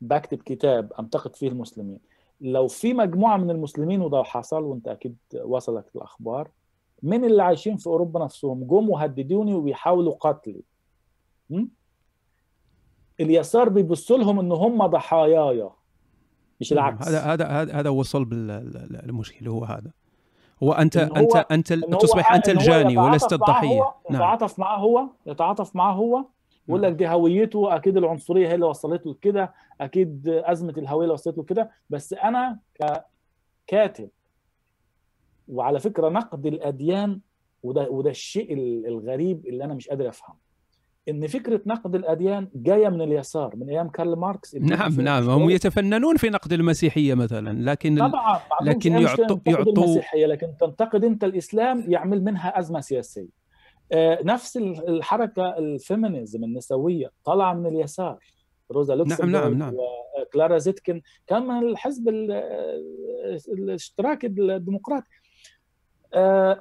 بكتب 0.00 0.42
كتاب 0.42 0.92
أنتقد 0.92 1.36
فيه 1.36 1.48
المسلمين 1.48 2.00
لو 2.40 2.68
في 2.68 2.94
مجموعة 2.94 3.36
من 3.36 3.50
المسلمين 3.50 4.00
وده 4.00 4.22
حصل 4.22 4.62
وانت 4.62 4.88
أكيد 4.88 5.16
وصلك 5.42 5.84
الاخبار 5.96 6.50
من 7.02 7.24
اللي 7.24 7.42
عايشين 7.42 7.76
في 7.76 7.86
أوروبا 7.86 8.24
نفسهم؟ 8.24 8.64
جم 8.64 8.90
وهددوني 8.90 9.54
وبيحاولوا 9.54 10.14
قتلي? 10.14 10.62
اليسار 13.20 13.68
بيبص 13.68 14.12
لهم 14.12 14.38
إن 14.40 14.52
هم 14.52 14.86
ضحاياي 14.86 15.70
مش 16.60 16.72
العكس. 16.72 17.08
هذا 17.08 17.20
هذا 17.20 17.46
هذا 17.46 17.72
هذا 17.74 17.90
وصل 17.90 18.24
بالمشكلة 18.24 19.52
هو 19.52 19.64
هذا. 19.64 19.90
هو 20.62 20.72
أنت 20.72 20.96
هو 20.96 21.14
أنت 21.16 21.72
انت 21.72 21.72
تصبح 21.72 22.32
أنت 22.32 22.48
الجاني 22.48 22.98
ولست 22.98 23.32
الضحية. 23.32 23.94
يتعاطف 24.10 24.58
معاه 24.58 24.78
هو 24.78 25.08
يتعاطف 25.26 25.76
معاه 25.76 25.92
هو 25.92 26.24
يقول 26.68 26.82
لك 26.82 26.92
دي 26.92 27.08
هويته 27.08 27.76
أكيد 27.76 27.96
العنصرية 27.96 28.48
هي 28.48 28.54
اللي 28.54 28.66
وصلته 28.66 29.10
لكده 29.10 29.54
أكيد 29.80 30.28
أزمة 30.28 30.74
الهوية 30.78 31.02
اللي 31.02 31.14
وصلته 31.14 31.42
لكده 31.42 31.70
بس 31.90 32.12
أنا 32.12 32.58
ككاتب 33.66 34.08
وعلى 35.48 35.80
فكرة 35.80 36.08
نقد 36.08 36.46
الأديان 36.46 37.20
وده 37.62 37.90
وده 37.90 38.10
الشيء 38.10 38.52
الغريب 38.88 39.46
اللي 39.46 39.64
أنا 39.64 39.74
مش 39.74 39.88
قادر 39.88 40.08
افهمه 40.08 40.49
إن 41.10 41.26
فكرة 41.26 41.60
نقد 41.66 41.94
الأديان 41.94 42.48
جاية 42.54 42.88
من 42.88 43.02
اليسار 43.02 43.56
من 43.56 43.70
أيام 43.70 43.88
كارل 43.88 44.16
ماركس 44.16 44.54
نعم 44.54 45.00
نعم 45.00 45.30
هم 45.30 45.50
يتفننون 45.50 46.16
في 46.16 46.30
نقد 46.30 46.52
المسيحية 46.52 47.14
مثلا 47.14 47.70
لكن 47.70 48.08
طبعا 48.08 48.40
لكن 48.62 48.92
يعطوا 48.92 49.38
يعطوا 49.46 49.72
المسيحية 49.72 50.26
لكن 50.26 50.56
تنتقد 50.60 51.04
أنت 51.04 51.24
الإسلام 51.24 51.84
يعمل 51.88 52.24
منها 52.24 52.58
أزمة 52.58 52.80
سياسية. 52.80 53.40
نفس 54.24 54.56
الحركة 54.56 55.58
ال 55.58 55.68
feminism 55.68 56.44
النسوية 56.44 57.10
طالعه 57.24 57.54
من 57.54 57.66
اليسار. 57.66 58.18
روزا 58.72 58.94
لوكسمبورغ 58.94 59.48
نعم. 59.48 59.58
نعم 59.58 59.74
نعم 59.74 59.74
وكلارا 60.20 60.58
زيتكن 60.58 61.02
كان 61.26 61.46
من 61.46 61.68
الحزب 61.68 62.08
الاشتراكي 63.48 64.26
الديمقراطي. 64.26 65.06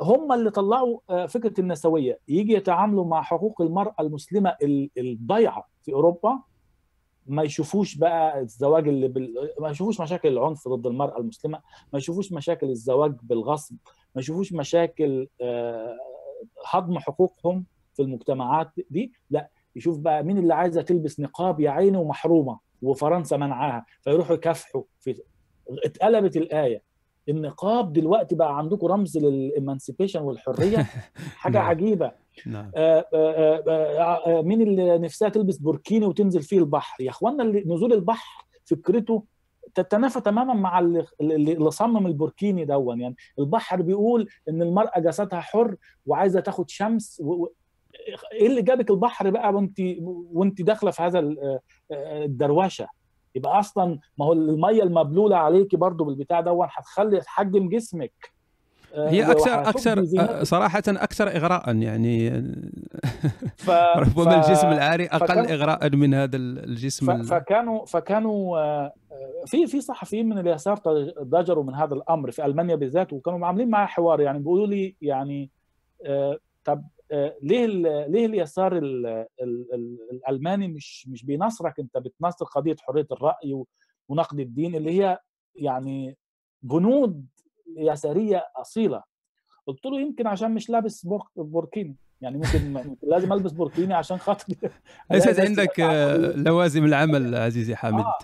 هم 0.02 0.32
اللي 0.32 0.52
طلعوا 0.52 1.26
فكرة 1.28 1.60
النسوية. 1.60 2.20
يجي 2.28 2.54
يتعاملوا 2.54 3.06
مع 3.06 3.22
حقوق 3.22 3.62
المرأة 3.62 3.96
المسلمة 4.00 4.56
الضيعه 4.98 5.68
في 5.82 5.94
أوروبا 5.94 6.40
ما 7.26 7.44
يشوفوش 7.44 7.96
بقى 7.96 8.40
الزواج 8.40 8.88
اللي 8.88 9.08
بال... 9.08 9.34
ما 9.60 9.70
يشوفوش 9.70 10.02
مشاكل 10.02 10.28
العنف 10.30 10.68
ضد 10.68 10.88
المرأة 10.88 11.18
المسلمة 11.20 11.62
ما 11.94 12.00
يشوفوش 12.00 12.32
مشاكل 12.32 12.70
الزواج 12.70 13.16
بالغصب 13.24 13.76
ما 14.16 14.20
يشوفوش 14.22 14.54
مشاكل 14.54 15.28
هضم 16.72 17.00
حقوقهم 17.00 17.66
في 17.94 18.02
المجتمعات 18.02 18.72
دي. 18.90 19.14
لا 19.30 19.50
يشوف 19.76 19.98
بقى 20.00 20.24
مين 20.24 20.38
اللي 20.38 20.54
عايزة 20.54 20.82
تلبس 20.82 21.20
نقاب 21.20 21.60
يا 21.60 21.70
عيني 21.72 21.98
ومحرومة 21.98 22.60
وفرنسا 22.82 23.38
منعاها 23.38 23.86
فيروحوا 24.02 24.36
يكافحوا 24.36 24.84
في 25.00 25.22
اتقلبت 25.86 26.38
الآية. 26.38 26.89
النقاب 27.30 27.94
دلوقتي 27.94 28.36
بقى 28.36 28.58
عندكم 28.58 28.88
رمز 28.88 29.18
للإمانسيبيشن 29.18 30.22
والحرية؟ 30.22 30.78
حاجة 31.42 31.58
نعم. 31.58 31.68
عجيبة. 31.68 32.12
نعم. 32.46 32.72
آآ 32.76 33.06
آآ 33.14 33.64
آآ 34.28 34.42
مين 34.42 34.62
اللي 34.62 34.98
نفسها 34.98 35.30
تلبس 35.30 35.58
بوركيني 35.58 36.06
وتنزل 36.06 36.42
فيه 36.42 36.60
البحر؟ 36.60 37.04
يا 37.04 37.10
إخوانا 37.10 37.44
اللي 37.44 37.64
نزول 37.68 37.94
البحر 37.94 38.46
فكرته 38.66 39.24
تتنافى 39.76 40.22
تماما 40.22 40.54
مع 40.54 40.80
اللي, 40.80 41.06
اللي 41.22 41.72
صمم 41.72 42.08
البوركيني 42.08 42.66
دون. 42.66 43.02
يعني 43.02 43.16
البحر 43.40 43.82
بيقول 43.82 44.28
إن 44.50 44.62
المرأة 44.62 45.00
جسدها 45.00 45.40
حر 45.40 45.76
وعايزة 46.06 46.40
تاخد 46.40 46.70
شمس 46.70 47.22
و... 47.26 47.48
إيه 48.34 48.48
اللي 48.48 48.62
جابك 48.62 48.92
البحر 48.92 49.30
بقى 49.30 49.54
وانت 49.54 49.82
وانت 50.32 50.62
داخلة 50.62 50.92
في 50.92 51.02
هذا 51.02 51.36
الدروشه 51.92 52.88
يبقى 53.36 53.60
أصلا 53.60 54.00
ما 54.18 54.26
هو 54.26 54.34
المية 54.34 54.84
المبلولة 54.84 55.38
عليكي 55.38 55.78
برضو 55.78 56.04
بالبتاع 56.04 56.42
دون 56.42 56.68
هتخلي 56.72 57.20
تحجم 57.20 57.70
جسمك. 57.70 58.40
هي 58.94 59.32
أكثر 59.32 59.70
أكثر 59.70 60.06
صراحة 60.44 60.84
أكثر 60.88 61.28
اغراء 61.28 61.76
يعني. 61.76 62.30
ف... 63.58 63.70
ربما 64.06 64.42
ف... 64.42 64.46
الجسم 64.46 64.68
العاري 64.68 65.06
أقل 65.06 65.28
فكان... 65.28 65.46
اغراء 65.46 65.96
من 65.96 66.14
هذا 66.14 66.38
الجسم 66.38 67.06
ف... 67.06 67.10
ال... 67.10 67.24
فكانوا 67.24 67.86
فكانوا 67.86 68.90
في 69.46 69.68
في 69.68 69.82
صحفيين 69.82 70.30
من 70.30 70.38
اليسار 70.38 70.80
ضجروا 71.22 71.64
من 71.64 71.76
هذا 71.76 71.94
الأمر 71.94 72.32
في 72.32 72.46
ألمانيا 72.46 72.76
بالذات 72.76 73.14
وكانوا 73.14 73.48
عاملين 73.48 73.70
معي 73.70 73.88
حوار 73.88 74.22
يعني 74.22 74.40
بيقولوا 74.40 74.68
لي 74.68 74.96
يعني 75.02 75.50
طب 76.66 76.84
ليه 77.42 77.66
ليه 78.08 78.26
اليسار 78.26 78.78
ال 78.78 79.06
ال 79.06 79.26
ال 79.74 79.98
الألماني 80.12 80.68
مش 80.68 81.08
مش 81.08 81.26
بينصرك 81.26 81.80
أنت 81.80 81.98
بتنصر 81.98 82.46
قضية 82.46 82.76
حرية 82.82 83.08
الرأي 83.12 83.64
ونقد 84.10 84.40
الدين 84.40 84.76
اللي 84.76 85.00
هي 85.00 85.20
يعني 85.56 86.18
جنود 86.64 87.26
يسارية 87.78 88.46
أصيلة. 88.56 89.04
قلت 89.68 89.86
له 89.86 90.02
يمكن 90.02 90.28
عشان 90.28 90.52
مش 90.54 90.70
لابس 90.70 91.08
بوركيني. 91.36 91.96
يعني 92.22 92.38
ممكن 92.38 92.94
لازم 93.04 93.34
ألبس 93.34 93.52
بوركيني 93.52 93.94
عشان 93.94 94.18
خاطر 94.18 94.54
ليست 95.12 95.40
عندك 95.40 95.80
لوازم 96.36 96.86
العمل 96.86 97.36
عزيزي 97.36 97.76
حامد. 97.76 98.04
آه. 98.04 98.18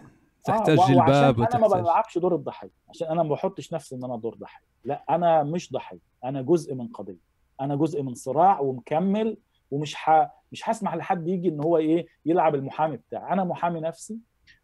تحتاج 0.44 0.80
آه. 0.80 0.88
جلباب 0.88 1.42
أنا 1.42 1.58
ما 1.58 1.68
بلعبش 1.68 2.18
دور 2.18 2.36
الضحية. 2.36 2.72
عشان 2.90 3.08
أنا 3.08 3.24
ما 3.24 3.30
بحطش 3.30 3.74
نفسي 3.74 3.96
إن 3.96 4.04
أنا 4.04 4.18
دور 4.18 4.36
ضحية. 4.36 4.66
لا 4.84 5.04
أنا 5.10 5.44
مش 5.44 5.72
ضحية. 5.72 6.00
أنا 6.24 6.42
جزء 6.42 6.76
من 6.76 6.88
قضية. 6.88 7.35
أنا 7.62 7.76
جزء 7.76 8.04
من 8.04 8.14
صراع 8.14 8.60
ومكمل 8.60 9.38
ومش 9.72 9.96
ح... 9.96 10.30
مش 10.52 10.70
هسمح 10.70 10.96
لحد 10.96 11.28
يجي 11.28 11.50
ان 11.50 11.60
هو 11.60 11.78
إيه 11.78 12.06
يلعب 12.26 12.56
المحامي 12.56 12.98
بتاعي. 12.98 13.34
أنا 13.34 13.44
محامي 13.44 13.80
نفسي 13.80 14.20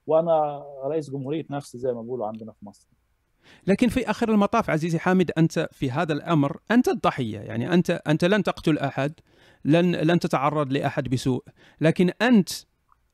وأنا 0.08 0.64
رئيس 0.86 1.10
جمهورية 1.10 1.46
نفسي 1.50 1.78
زي 1.78 1.94
ما 1.94 2.02
بيقولوا 2.02 2.28
عندنا 2.28 2.52
في 2.52 2.66
مصر. 2.66 2.88
لكن 3.68 3.88
في 3.88 4.10
آخر 4.10 4.30
المطاف 4.30 4.70
عزيزي 4.70 5.00
حامد 5.00 5.32
أنت 5.38 5.70
في 5.72 5.92
هذا 5.92 6.14
الأمر 6.14 6.58
أنت 6.72 6.88
الضحية 6.88 7.40
يعني 7.40 7.74
أنت 7.74 8.02
أنت 8.08 8.26
لن 8.26 8.44
تقتل 8.44 8.78
أحد 8.78 9.14
لن 9.66 9.96
لن 9.96 10.20
تتعرض 10.20 10.74
لأحد 10.74 11.10
بسوء 11.10 11.44
لكن 11.82 12.12
أنت 12.22 12.50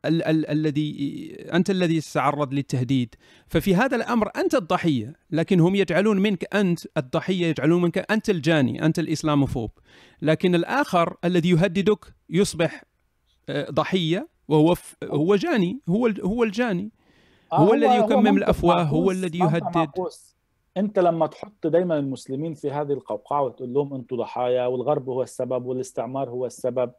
ال- 0.05 0.23
ال- 0.23 0.49
الذي 0.49 1.35
أنت 1.53 1.69
الذي 1.69 2.01
تتعرض 2.01 2.53
للتهديد 2.53 3.15
ففي 3.47 3.75
هذا 3.75 3.95
الأمر 3.95 4.29
أنت 4.35 4.55
الضحية 4.55 5.13
لكن 5.31 5.59
هم 5.59 5.75
يجعلون 5.75 6.19
منك 6.19 6.55
أنت 6.55 6.79
الضحية 6.97 7.45
يجعلون 7.47 7.81
منك 7.81 8.11
أنت 8.11 8.29
الجاني 8.29 8.85
أنت 8.85 8.99
الإسلاموفوب 8.99 9.71
لكن 10.21 10.55
الآخر 10.55 11.17
الذي 11.25 11.49
يهددك 11.49 12.05
يصبح 12.29 12.83
آه، 13.49 13.69
ضحية 13.71 14.27
وهو 14.47 14.75
ف- 14.75 14.95
هو 15.03 15.35
جاني 15.35 15.79
هو 15.89 16.07
ال- 16.07 16.21
هو 16.25 16.43
الجاني 16.43 16.91
هو 17.53 17.73
الذي 17.73 17.95
يكمم 17.95 18.23
منطق 18.23 18.35
الأفواه، 18.37 18.83
هو 18.83 19.11
الذي 19.11 19.39
يهدد. 19.39 19.75
معكوس. 19.75 20.35
أنت 20.77 20.99
لما 20.99 21.27
تحط 21.27 21.67
دايما 21.67 21.99
المسلمين 21.99 22.53
في 22.53 22.71
هذه 22.71 22.91
القوقعة 22.93 23.41
وتقول 23.43 23.73
لهم 23.73 23.93
أنتم 23.93 24.15
ضحايا 24.15 24.65
والغرب 24.65 25.09
هو 25.09 25.23
السبب 25.23 25.65
والاستعمار 25.65 26.29
هو 26.29 26.45
السبب 26.45 26.91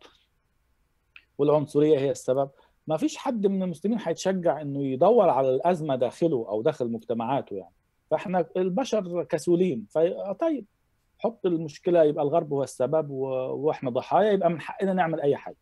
والعنصرية 1.39 1.99
هي 1.99 2.11
السبب 2.11 2.51
ما 2.89 2.97
فيش 2.97 3.17
حد 3.17 3.47
من 3.47 3.63
المسلمين 3.63 3.99
هيتشجع 4.03 4.61
إنه 4.61 4.85
يدور 4.87 5.29
على 5.31 5.55
الأزمة 5.55 5.97
داخله 5.97 6.47
أو 6.49 6.63
داخل 6.63 6.93
مجتمعاته 6.93 7.55
يعني. 7.57 7.75
فإحنا 8.11 8.47
البشر 8.57 9.25
كسولين 9.25 9.87
فطيب 9.91 10.67
حط 11.19 11.47
المشكلة 11.47 12.03
يبقى 12.05 12.25
الغرب 12.25 12.53
هو 12.53 12.63
السبب 12.63 13.11
و... 13.11 13.27
وإحنا 13.67 13.91
ضحايا 13.91 14.33
يبقى 14.33 14.51
من 14.51 14.61
حقنا 14.61 14.93
نعمل 14.93 15.21
أي 15.21 15.37
حاجة. 15.37 15.57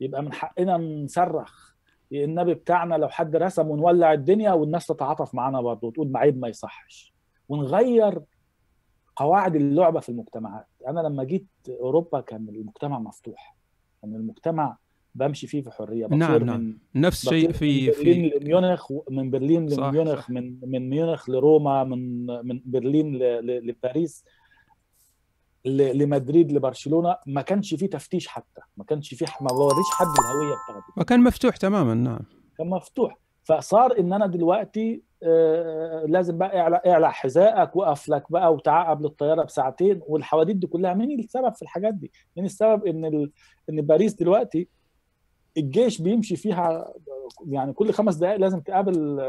يبقى 0.00 0.22
من 0.22 0.32
حقنا 0.32 0.76
نصرخ. 0.76 1.74
النبي 2.12 2.54
بتاعنا 2.54 2.94
لو 2.94 3.08
حد 3.08 3.36
رسم 3.36 3.70
ونولع 3.70 4.12
الدنيا 4.12 4.52
والناس 4.52 4.86
تتعاطف 4.86 5.34
معانا 5.34 5.60
برضه 5.60 5.88
وتقول 5.88 6.10
معيب 6.10 6.38
ما 6.38 6.48
يصحش. 6.48 7.14
ونغير 7.48 8.20
قواعد 9.16 9.56
اللعبة 9.56 10.00
في 10.00 10.08
المجتمعات. 10.08 10.66
أنا 10.88 11.00
لما 11.00 11.24
جيت 11.24 11.46
أوروبا 11.68 12.20
كان 12.20 12.48
المجتمع 12.48 12.98
مفتوح. 12.98 13.56
كان 14.02 14.14
المجتمع 14.14 14.76
بمشي 15.18 15.46
فيه 15.46 15.62
في 15.62 15.70
حرية 15.70 16.06
بطير 16.06 16.18
نعم، 16.18 16.44
نعم. 16.44 16.60
من 16.94 17.00
نفس 17.00 17.24
الشيء 17.24 17.50
بطير 17.50 17.92
في 17.92 18.10
من 18.10 18.30
برلين 18.30 18.30
في 18.30 18.44
لميونخ 18.44 18.92
من 19.10 19.30
برلين 19.30 19.66
لميونخ. 19.68 20.30
من 20.30 20.58
من 20.62 20.90
ميونخ 20.90 21.30
لروما 21.30 21.84
من 21.84 22.26
من 22.26 22.60
برلين 22.64 23.16
لباريس 23.42 24.24
لمدريد 25.64 26.52
لبرشلونة 26.52 27.16
ما 27.26 27.42
كانش 27.42 27.74
فيه 27.74 27.86
تفتيش 27.86 28.28
حتى 28.28 28.60
ما 28.76 28.84
كانش 28.84 29.14
فيه 29.14 29.26
ما 29.40 29.48
بوريش 29.48 29.86
حد 29.92 30.06
الهوية 30.06 30.54
بتاعتي 30.68 30.92
وكان 30.96 31.20
مفتوح 31.22 31.56
تماما 31.56 31.94
نعم 31.94 32.20
كان 32.58 32.66
مفتوح 32.66 33.18
فصار 33.44 33.98
إن 33.98 34.12
أنا 34.12 34.26
دلوقتي 34.26 35.02
آه، 35.22 36.04
لازم 36.08 36.38
بقى 36.38 36.60
اعلى 36.60 36.80
اعلى 36.86 37.12
حذائك 37.12 37.76
وقف 37.76 38.08
لك 38.08 38.32
بقى 38.32 38.54
وتعقب 38.54 39.02
للطياره 39.02 39.42
بساعتين 39.42 40.00
والحواديت 40.06 40.56
دي 40.56 40.66
كلها 40.66 40.94
مين 40.94 41.20
السبب 41.20 41.54
في 41.54 41.62
الحاجات 41.62 41.94
دي؟ 41.94 42.12
مين 42.36 42.46
السبب 42.46 42.86
إن 42.86 43.04
ال... 43.04 43.30
إن 43.70 43.80
باريس 43.80 44.14
دلوقتي 44.14 44.68
الجيش 45.58 46.02
بيمشي 46.02 46.36
فيها 46.36 46.92
يعني 47.46 47.72
كل 47.72 47.92
خمس 47.92 48.14
دقائق 48.16 48.36
لازم 48.40 48.60
تقابل 48.60 49.20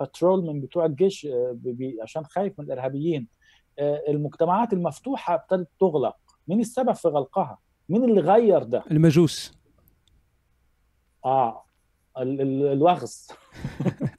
patrol 0.00 0.46
من 0.46 0.60
بتوع 0.60 0.84
الجيش 0.84 1.26
آه، 1.26 1.58
عشان 2.02 2.24
خايف 2.24 2.58
من 2.58 2.64
الإرهابيين 2.64 3.28
آه، 3.78 4.02
المجتمعات 4.08 4.72
المفتوحة 4.72 5.34
ابتدت 5.34 5.68
تغلق 5.80 6.16
مين 6.48 6.60
السبب 6.60 6.92
في 6.92 7.08
غلقها؟ 7.08 7.58
مين 7.88 8.04
اللي 8.04 8.20
غير 8.20 8.62
ده؟ 8.62 8.84
المجوس 8.90 9.58
آه 11.24 11.64
ال- 12.18 12.40
ال- 12.40 12.72
الوغز 12.72 13.28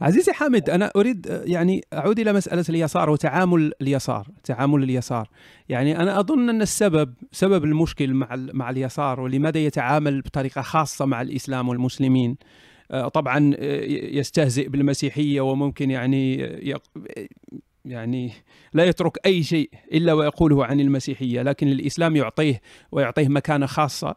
عزيزي 0.00 0.32
حامد 0.32 0.70
أنا 0.70 0.90
أريد 0.96 1.26
آه، 1.28 1.42
يعني 1.44 1.84
أعود 1.92 2.18
إلى 2.18 2.32
مسألة 2.32 2.64
اليسار 2.68 3.10
وتعامل 3.10 3.72
اليسار 3.82 4.28
تعامل 4.44 4.82
اليسار. 4.82 5.28
يعني 5.68 6.00
أنا 6.02 6.20
أظن 6.20 6.48
أن 6.48 6.62
السبب 6.62 7.14
سبب 7.32 7.64
المشكل 7.64 8.14
مع 8.14 8.28
مع 8.36 8.70
اليسار 8.70 9.20
ولماذا 9.20 9.58
يتعامل 9.60 10.20
بطريقة 10.22 10.62
خاصة 10.62 11.04
مع 11.06 11.22
الإسلام 11.22 11.68
والمسلمين. 11.68 12.36
آه، 12.90 13.08
طبعا 13.08 13.54
آه، 13.58 13.84
يستهزئ 14.18 14.68
بالمسيحية 14.68 15.40
وممكن 15.40 15.90
يعني 15.90 16.34
يق- 16.70 16.90
يعني 17.84 18.32
لا 18.72 18.84
يترك 18.84 19.26
أي 19.26 19.42
شيء 19.42 19.70
إلا 19.92 20.12
ويقوله 20.12 20.64
عن 20.64 20.80
المسيحية 20.80 21.42
لكن 21.42 21.68
الإسلام 21.68 22.16
يعطيه 22.16 22.60
ويعطيه 22.92 23.28
مكانة 23.28 23.66
خاصة. 23.66 24.14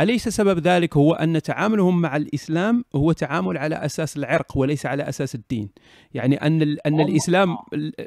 أليس 0.00 0.28
سبب 0.28 0.58
ذلك 0.58 0.96
هو 0.96 1.12
أن 1.12 1.42
تعاملهم 1.42 2.00
مع 2.00 2.16
الإسلام 2.16 2.84
هو 2.94 3.12
تعامل 3.12 3.58
على 3.58 3.74
أساس 3.74 4.16
العرق 4.16 4.56
وليس 4.56 4.86
على 4.86 5.08
أساس 5.08 5.34
الدين؟ 5.34 5.68
يعني 6.14 6.36
أن, 6.36 6.76
أن 6.86 7.00
الإسلام 7.00 7.56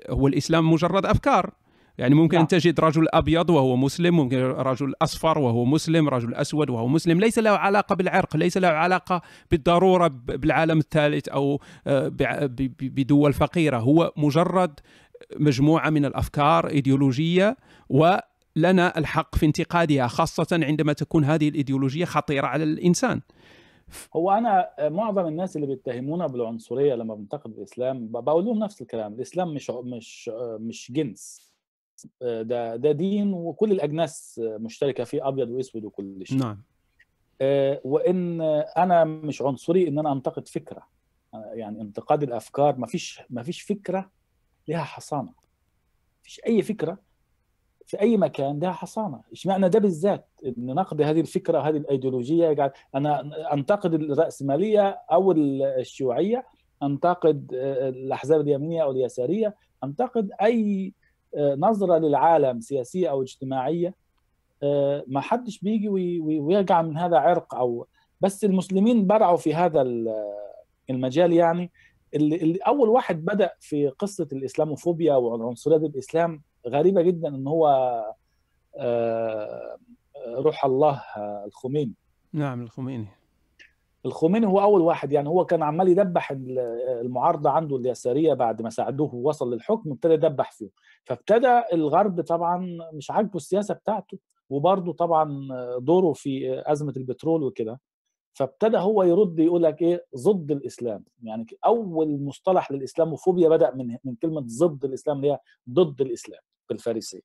هو 0.09 0.27
الإسلام 0.27 0.71
مجرد 0.71 1.05
أفكار. 1.05 1.51
يعني 1.97 2.15
ممكن 2.15 2.37
نعم. 2.37 2.45
تجد 2.45 2.79
رجل 2.79 3.07
أبيض 3.13 3.49
وهو 3.49 3.75
مسلم 3.75 4.15
ممكن 4.15 4.37
رجل 4.37 4.93
أصفر 5.01 5.39
وهو 5.39 5.65
مسلم 5.65 6.09
رجل 6.09 6.35
أسود 6.35 6.69
وهو 6.69 6.87
مسلم. 6.87 7.19
ليس 7.19 7.39
له 7.39 7.51
علاقة 7.51 7.95
بالعرق 7.95 8.37
ليس 8.37 8.57
له 8.57 8.67
علاقة 8.67 9.21
بالضرورة 9.51 10.07
بالعالم 10.07 10.79
الثالث 10.79 11.29
أو 11.29 11.61
آه، 11.87 12.11
بدول 12.81 13.33
فقيرة. 13.33 13.77
هو 13.77 14.13
مجرد 14.17 14.79
مجموعة 15.39 15.89
من 15.89 16.05
الأفكار 16.05 16.67
إيديولوجية 16.67 17.57
ولنا 18.57 18.97
الحق 18.97 19.35
في 19.35 19.45
انتقادها 19.45 20.07
خاصة 20.07 20.47
عندما 20.51 20.93
تكون 20.93 21.23
هذه 21.25 21.49
الإيديولوجية 21.49 22.05
خطيرة 22.05 22.47
على 22.47 22.63
الإنسان. 22.63 23.21
هو 24.15 24.31
أنا 24.31 24.69
معظم 24.79 25.27
الناس 25.27 25.55
اللي 25.55 25.67
بيتهمونا 25.67 26.27
بالعنصرية 26.27 26.95
لما 26.95 27.15
بنتقد 27.15 27.51
الإسلام 27.57 28.07
بقول 28.07 28.45
لهم 28.45 28.59
نفس 28.59 28.81
الكلام 28.81 29.13
الإسلام 29.13 29.53
مش 29.53 29.69
مش 29.69 30.29
مش 30.59 30.91
جنس. 30.91 31.53
ده 32.21 32.75
ده 32.75 32.91
دين 32.91 33.33
وكل 33.33 33.71
الأجناس 33.71 34.41
مشتركة 34.43 35.03
فيه 35.03 35.27
أبيض 35.27 35.49
وأسود 35.49 35.85
وكل 35.85 36.27
شيء. 36.27 36.37
نعم. 36.37 36.61
آه، 37.41 37.81
وإن 37.83 38.41
أنا 38.77 39.03
مش 39.03 39.41
عنصري 39.41 39.87
إن 39.87 39.99
أنا 39.99 40.11
أنتقد 40.11 40.47
فكرة. 40.47 40.87
يعني 41.33 41.81
انتقاد 41.81 42.23
الأفكار 42.23 42.77
ما 42.77 42.87
فيش 42.87 43.21
ما 43.29 43.43
فيش 43.43 43.61
فكرة 43.61 44.11
لها 44.67 44.83
حصانة. 44.83 45.29
ما 45.29 46.23
فيش 46.23 46.41
أي 46.47 46.61
فكرة 46.61 46.97
في 47.85 48.01
أي 48.01 48.17
مكان 48.17 48.59
لها 48.59 48.71
حصانة. 48.71 49.21
اشمعنى 49.31 49.69
ده 49.69 49.79
بالذات؟ 49.79 50.27
إن 50.45 50.65
نقد 50.65 51.01
هذه 51.01 51.19
الفكرة 51.19 51.59
هذه 51.59 51.77
الأيديولوجية 51.77 52.47
يجعل 52.47 52.71
أنا 52.95 53.31
أنتقد 53.53 53.93
الراسماليه 53.93 55.01
أو 55.11 55.31
الشيوعية 55.31 56.45
أنتقد 56.83 57.51
آه، 57.53 57.89
الأحزاب 57.89 58.41
اليمينية 58.41 58.83
أو 58.83 58.91
اليسارية 58.91 59.55
أنتقد 59.83 60.31
أي 60.41 60.93
نظرة 61.37 61.97
للعالم 61.97 62.59
سياسية 62.59 63.09
أو 63.09 63.21
اجتماعية 63.21 63.93
آه، 64.63 65.03
ما 65.07 65.21
حدش 65.21 65.59
بيجي 65.59 65.89
ويرجع 65.89 66.81
من 66.81 66.97
هذا 66.97 67.17
عرق 67.17 67.55
أو 67.55 67.87
بس 68.21 68.45
المسلمين 68.45 69.07
برعوا 69.07 69.37
في 69.37 69.55
هذا 69.55 69.81
المجال 70.89 71.33
يعني 71.33 71.71
اللي, 72.13 72.35
اللي 72.35 72.57
أول 72.57 72.89
واحد 72.89 73.25
بدأ 73.25 73.51
في 73.59 73.87
قصة 73.87 74.27
الإسلاموفوبيا 74.31 75.15
والعنصريه 75.15 75.77
الإسلام 75.77 76.41
غريبة 76.67 77.01
جدا 77.01 77.27
إن 77.27 77.47
هو 77.47 77.67
آه، 78.77 79.77
روح 80.27 80.65
الله 80.65 81.03
الخميني. 81.45 81.93
نعم 82.33 82.61
الخميني. 82.61 83.07
الخميني 84.05 84.47
هو 84.47 84.61
أول 84.61 84.81
واحد 84.81 85.11
يعني 85.11 85.29
هو 85.29 85.45
كان 85.45 85.63
عمال 85.63 85.87
يدبح 85.87 86.31
المعارضة 87.01 87.49
عنده 87.49 87.75
اليساريه 87.75 88.33
بعد 88.33 88.61
ما 88.61 88.69
ساعدوه 88.69 89.15
ووصل 89.15 89.53
للحكم 89.53 89.91
ابتدى 89.91 90.13
يدبح 90.13 90.51
فيه 90.51 90.69
فابتدى 91.03 91.61
الغرب 91.73 92.21
طبعا 92.21 92.77
مش 92.93 93.11
عاجبه 93.11 93.35
السياسة 93.35 93.73
بتاعته 93.73 94.17
وبرضه 94.49 94.93
طبعا 94.93 95.47
دوره 95.79 96.13
في 96.13 96.63
أزمة 96.71 96.93
البترول 96.97 97.43
وكده. 97.43 97.79
فابتدى 98.33 98.77
هو 98.77 99.03
يرد 99.03 99.39
يقول 99.39 99.63
لك 99.63 99.81
إيه؟ 99.81 100.05
ضد 100.17 100.51
الإسلام. 100.51 101.03
يعني 101.23 101.45
أول 101.65 102.23
مصطلح 102.23 102.71
للاسلاموفوبيا 102.71 103.49
بدأ 103.49 103.75
من 103.75 103.97
من 104.03 104.15
كلمة 104.15 104.45
ضد 104.59 104.85
الإسلام 104.85 105.17
اللي 105.17 105.31
هي 105.31 105.39
ضد 105.69 106.01
الإسلام. 106.01 106.41
بالفارسيه 106.69 107.21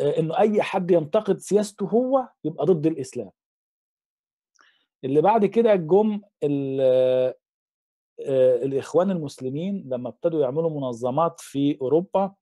إنه 0.00 0.38
أي 0.38 0.62
حد 0.62 0.90
ينتقد 0.90 1.38
سياسته 1.38 1.86
هو 1.86 2.28
يبقى 2.44 2.66
ضد 2.66 2.86
الإسلام. 2.86 3.30
اللي 5.04 5.20
بعد 5.20 5.46
كده 5.46 5.74
جم 5.74 6.20
آه، 8.20 8.56
الإخوان 8.56 9.10
المسلمين 9.10 9.84
لما 9.88 10.08
ابتدوا 10.08 10.42
يعملوا 10.42 10.70
منظمات 10.70 11.40
في 11.40 11.78
أوروبا 11.80 12.34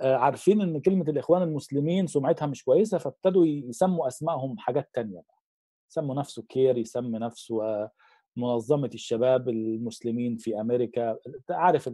آه، 0.00 0.16
عارفين 0.16 0.60
إن 0.60 0.80
كلمة 0.80 1.04
الإخوان 1.08 1.42
المسلمين 1.42 2.06
سمعتها 2.06 2.46
مش 2.46 2.64
كويسة 2.64 2.98
فابتدوا 2.98 3.46
يسموا 3.46 4.08
أسمائهم 4.08 4.58
حاجات 4.58 4.90
تانية 4.94 5.20
بقى. 5.20 5.42
يسموا 5.90 6.14
نفسه 6.14 6.42
كير 6.48 6.78
يسمي 6.78 7.18
نفسه 7.18 7.64
آه، 7.64 7.90
منظمة 8.36 8.90
الشباب 8.94 9.48
المسلمين 9.48 10.36
في 10.36 10.60
أمريكا. 10.60 11.18
عارف 11.50 11.90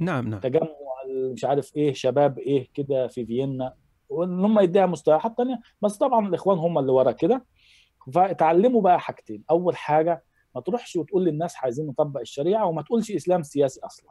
نعم 0.00 0.28
نعم. 0.28 0.40
تجمع 0.40 0.68
مش 1.14 1.44
عارف 1.44 1.76
إيه 1.76 1.92
شباب 1.92 2.38
إيه 2.38 2.68
كده 2.74 3.06
في 3.06 3.26
فيينا 3.26 3.74
وإن 4.08 4.44
هم 4.44 4.58
يديها 4.60 4.86
مصطلحات 4.86 5.36
تانية 5.36 5.60
بس 5.82 5.96
طبعا 5.96 6.28
الإخوان 6.28 6.58
هم 6.58 6.78
اللي 6.78 6.92
ورا 6.92 7.12
كده. 7.12 7.44
فاتعلموا 8.12 8.80
بقى 8.82 9.00
حاجتين. 9.00 9.42
أول 9.50 9.76
حاجة 9.76 10.24
ما 10.54 10.60
تروحش 10.60 10.96
وتقول 10.96 11.24
للناس 11.24 11.54
عايزين 11.62 11.86
نطبق 11.86 12.20
الشريعة 12.20 12.66
وما 12.66 12.82
تقولش 12.82 13.10
إسلام 13.10 13.42
سياسي 13.42 13.80
أصلا. 13.84 14.10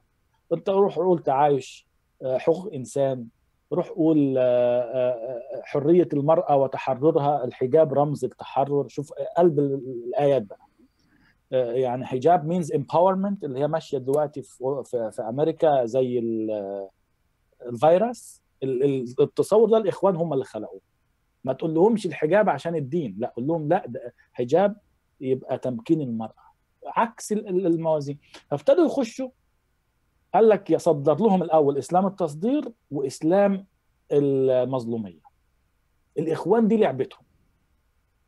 أنت 0.53 0.69
روح 0.69 0.95
قول 0.95 1.23
تعايش 1.23 1.87
آه، 2.21 2.37
حقوق 2.37 2.73
إنسان. 2.73 3.27
روح 3.73 3.89
قول 3.89 4.35
آه، 4.37 4.81
آه، 4.81 5.41
حرية 5.63 6.07
المرأة 6.13 6.55
وتحررها. 6.57 7.43
الحجاب 7.43 7.93
رمز 7.93 8.25
التحرر. 8.25 8.87
شوف 8.87 9.11
قلب 9.37 9.59
الآيات 9.59 10.41
بقى. 10.41 10.62
يعني 11.53 12.05
hijab 12.05 12.45
means 12.45 12.71
empowerment 12.73 13.43
اللي 13.43 13.59
هي 13.59 13.67
ماشية 13.67 13.97
دلوقتي 13.97 14.41
في, 14.41 14.81
في, 14.85 15.11
في 15.11 15.21
أمريكا 15.21 15.85
زي 15.85 16.19
الفيروس. 17.65 18.41
التصور 19.19 19.69
ده 19.69 19.77
الإخوان 19.77 20.15
هم 20.15 20.33
اللي 20.33 20.45
خلقوه. 20.45 20.81
ما 21.43 21.53
تقول 21.53 21.73
لهمش 21.73 22.05
الحجاب 22.05 22.49
عشان 22.49 22.75
الدين 22.75 23.15
لا 23.19 23.33
قول 23.35 23.47
لهم 23.47 23.67
لا 23.69 23.85
ده 23.87 24.13
حجاب 24.33 24.75
يبقى 25.21 25.57
تمكين 25.57 26.01
المرأة. 26.01 26.43
عكس 26.87 27.31
الموازين. 27.31 28.19
فابتدوا 28.49 28.85
يخشوا 28.85 29.29
قال 30.33 30.49
لك 30.49 30.69
يصدر 30.69 31.15
لهم 31.19 31.43
الأول 31.43 31.77
إسلام 31.77 32.05
التصدير 32.05 32.71
وإسلام 32.91 33.65
المظلومية. 34.11 35.21
الإخوان 36.17 36.67
دي 36.67 36.77
لعبتهم 36.77 37.23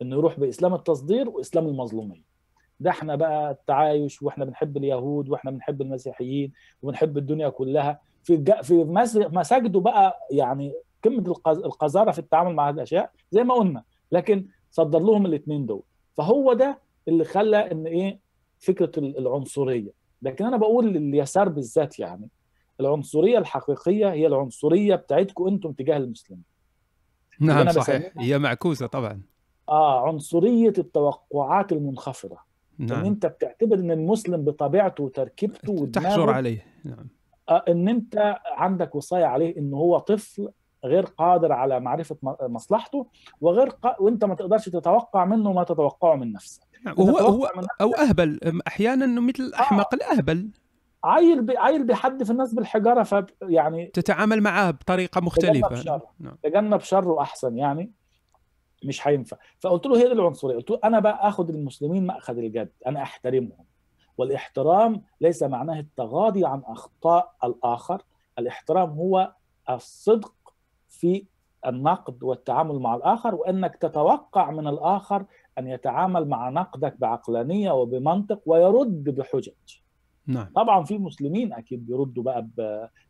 إنه 0.01 0.15
يروح 0.15 0.39
بإسلام 0.39 0.73
التصدير 0.73 1.29
وإسلام 1.29 1.67
المظلومية. 1.67 2.34
ده 2.79 2.89
إحنا 2.89 3.15
بقى 3.15 3.51
التعايش 3.51 4.21
وإحنا 4.21 4.45
بنحب 4.45 4.77
اليهود 4.77 5.29
وإحنا 5.29 5.51
بنحب 5.51 5.81
المسيحيين 5.81 6.51
وبنحب 6.81 7.17
الدنيا 7.17 7.49
كلها. 7.49 7.99
في 8.23 8.43
في 8.63 8.83
مساجده 9.31 9.79
بقى 9.79 10.19
يعني 10.31 10.73
قمة 11.03 11.33
القذارة 11.47 12.11
في 12.11 12.19
التعامل 12.19 12.55
مع 12.55 12.69
هذه 12.69 12.73
الأشياء 12.75 13.11
زي 13.31 13.43
ما 13.43 13.53
قلنا 13.53 13.83
لكن 14.11 14.47
صدر 14.71 14.99
لهم 14.99 15.25
الاثنين 15.25 15.65
دول. 15.65 15.83
فهو 16.17 16.53
ده 16.53 16.79
اللي 17.07 17.23
خلى 17.23 17.71
إن 17.71 17.87
إيه 17.87 18.19
فكرة 18.59 18.91
العنصرية. 18.97 19.91
لكن 20.21 20.45
أنا 20.45 20.57
بقول 20.57 20.85
لليسار 20.93 21.49
بالذات 21.49 21.99
يعني 21.99 22.29
العنصرية 22.79 23.37
الحقيقية 23.37 24.11
هي 24.11 24.27
العنصرية 24.27 24.95
بتاعتكم 24.95 25.47
أنتم 25.47 25.71
تجاه 25.71 25.97
المسلمين. 25.97 26.43
نعم 27.39 27.71
صحيح. 27.71 28.13
هي 28.17 28.39
معكوسة 28.39 28.87
طبعا. 28.87 29.21
آه 29.69 30.07
عنصرية 30.07 30.73
التوقعات 30.77 31.71
المنخفضة. 31.71 32.37
نعم. 32.79 32.99
ان 32.99 33.05
أنت 33.05 33.25
بتعتبر 33.25 33.79
إن 33.79 33.91
المسلم 33.91 34.43
بطبيعته 34.43 35.03
وتركيبته 35.03 35.89
تحجر 35.93 36.29
عليه. 36.29 36.65
نعم. 36.85 37.07
آه 37.49 37.63
إن 37.67 37.89
أنت 37.89 38.37
عندك 38.45 38.95
وصايه 38.95 39.25
عليه 39.25 39.57
إن 39.57 39.73
هو 39.73 39.97
طفل 39.97 40.49
غير 40.85 41.05
قادر 41.05 41.51
على 41.51 41.79
معرفة 41.79 42.17
مصلحته 42.41 43.07
وغير 43.41 43.69
ق... 43.69 44.01
وأنت 44.01 44.25
ما 44.25 44.35
تقدرش 44.35 44.69
تتوقع 44.69 45.25
منه 45.25 45.53
ما 45.53 45.63
تتوقعه 45.63 46.15
من 46.15 46.31
نفسك. 46.31 46.61
نعم، 46.85 46.95
هو 46.99 47.17
هو 47.17 47.49
أو 47.81 47.91
أهبل. 47.93 48.61
أحيانا 48.67 49.21
مثل 49.21 49.43
الأحمق 49.43 49.93
آه. 49.93 49.97
الاهبل 49.97 50.49
عيل 51.03 51.41
بي... 51.41 51.57
عيل 51.57 51.83
بيحدف 51.83 52.31
الناس 52.31 52.53
بالحجارة 52.53 53.03
ف 53.03 53.25
يعني 53.41 53.85
تتعامل 53.85 54.41
معاه 54.41 54.71
بطريقة 54.71 55.21
مختلفة. 55.21 55.67
تجنب 55.67 55.75
شره. 55.75 56.07
نعم. 56.19 56.37
تجنب 56.43 56.79
شره 56.79 57.21
أحسن 57.21 57.57
يعني. 57.57 57.91
مش 58.83 59.07
هينفع. 59.07 59.37
فقلت 59.59 59.85
له 59.85 59.97
هي 59.97 60.03
دي 60.03 60.11
العنصرية. 60.11 60.55
قلت 60.55 60.71
له 60.71 60.79
أنا 60.83 60.99
بقى 60.99 61.27
اخذ 61.27 61.49
المسلمين 61.49 62.05
مأخذ 62.05 62.37
الجد 62.37 62.71
أنا 62.87 63.01
أحترمهم. 63.01 63.65
والإحترام 64.17 65.01
ليس 65.21 65.43
معناه 65.43 65.79
التغاضي 65.79 66.45
عن 66.45 66.61
أخطاء 66.65 67.33
الآخر 67.43 68.01
الإحترام 68.39 68.89
هو 68.89 69.33
الصدق 69.69 70.33
في 70.89 71.25
النقد 71.65 72.23
والتعامل 72.23 72.79
مع 72.79 72.95
الآخر 72.95 73.35
وأنك 73.35 73.75
تتوقع 73.75 74.51
من 74.51 74.67
الآخر 74.67 75.25
أن 75.57 75.67
يتعامل 75.67 76.27
مع 76.27 76.49
نقدك 76.49 76.95
بعقلانية 76.99 77.71
وبمنطق 77.71 78.41
ويرد 78.45 79.03
بحجج. 79.03 79.49
نعم. 80.27 80.47
طبعا 80.55 80.83
في 80.83 80.97
مسلمين 80.97 81.53
أكيد 81.53 81.85
بيردوا 81.87 82.23
بقى 82.23 82.47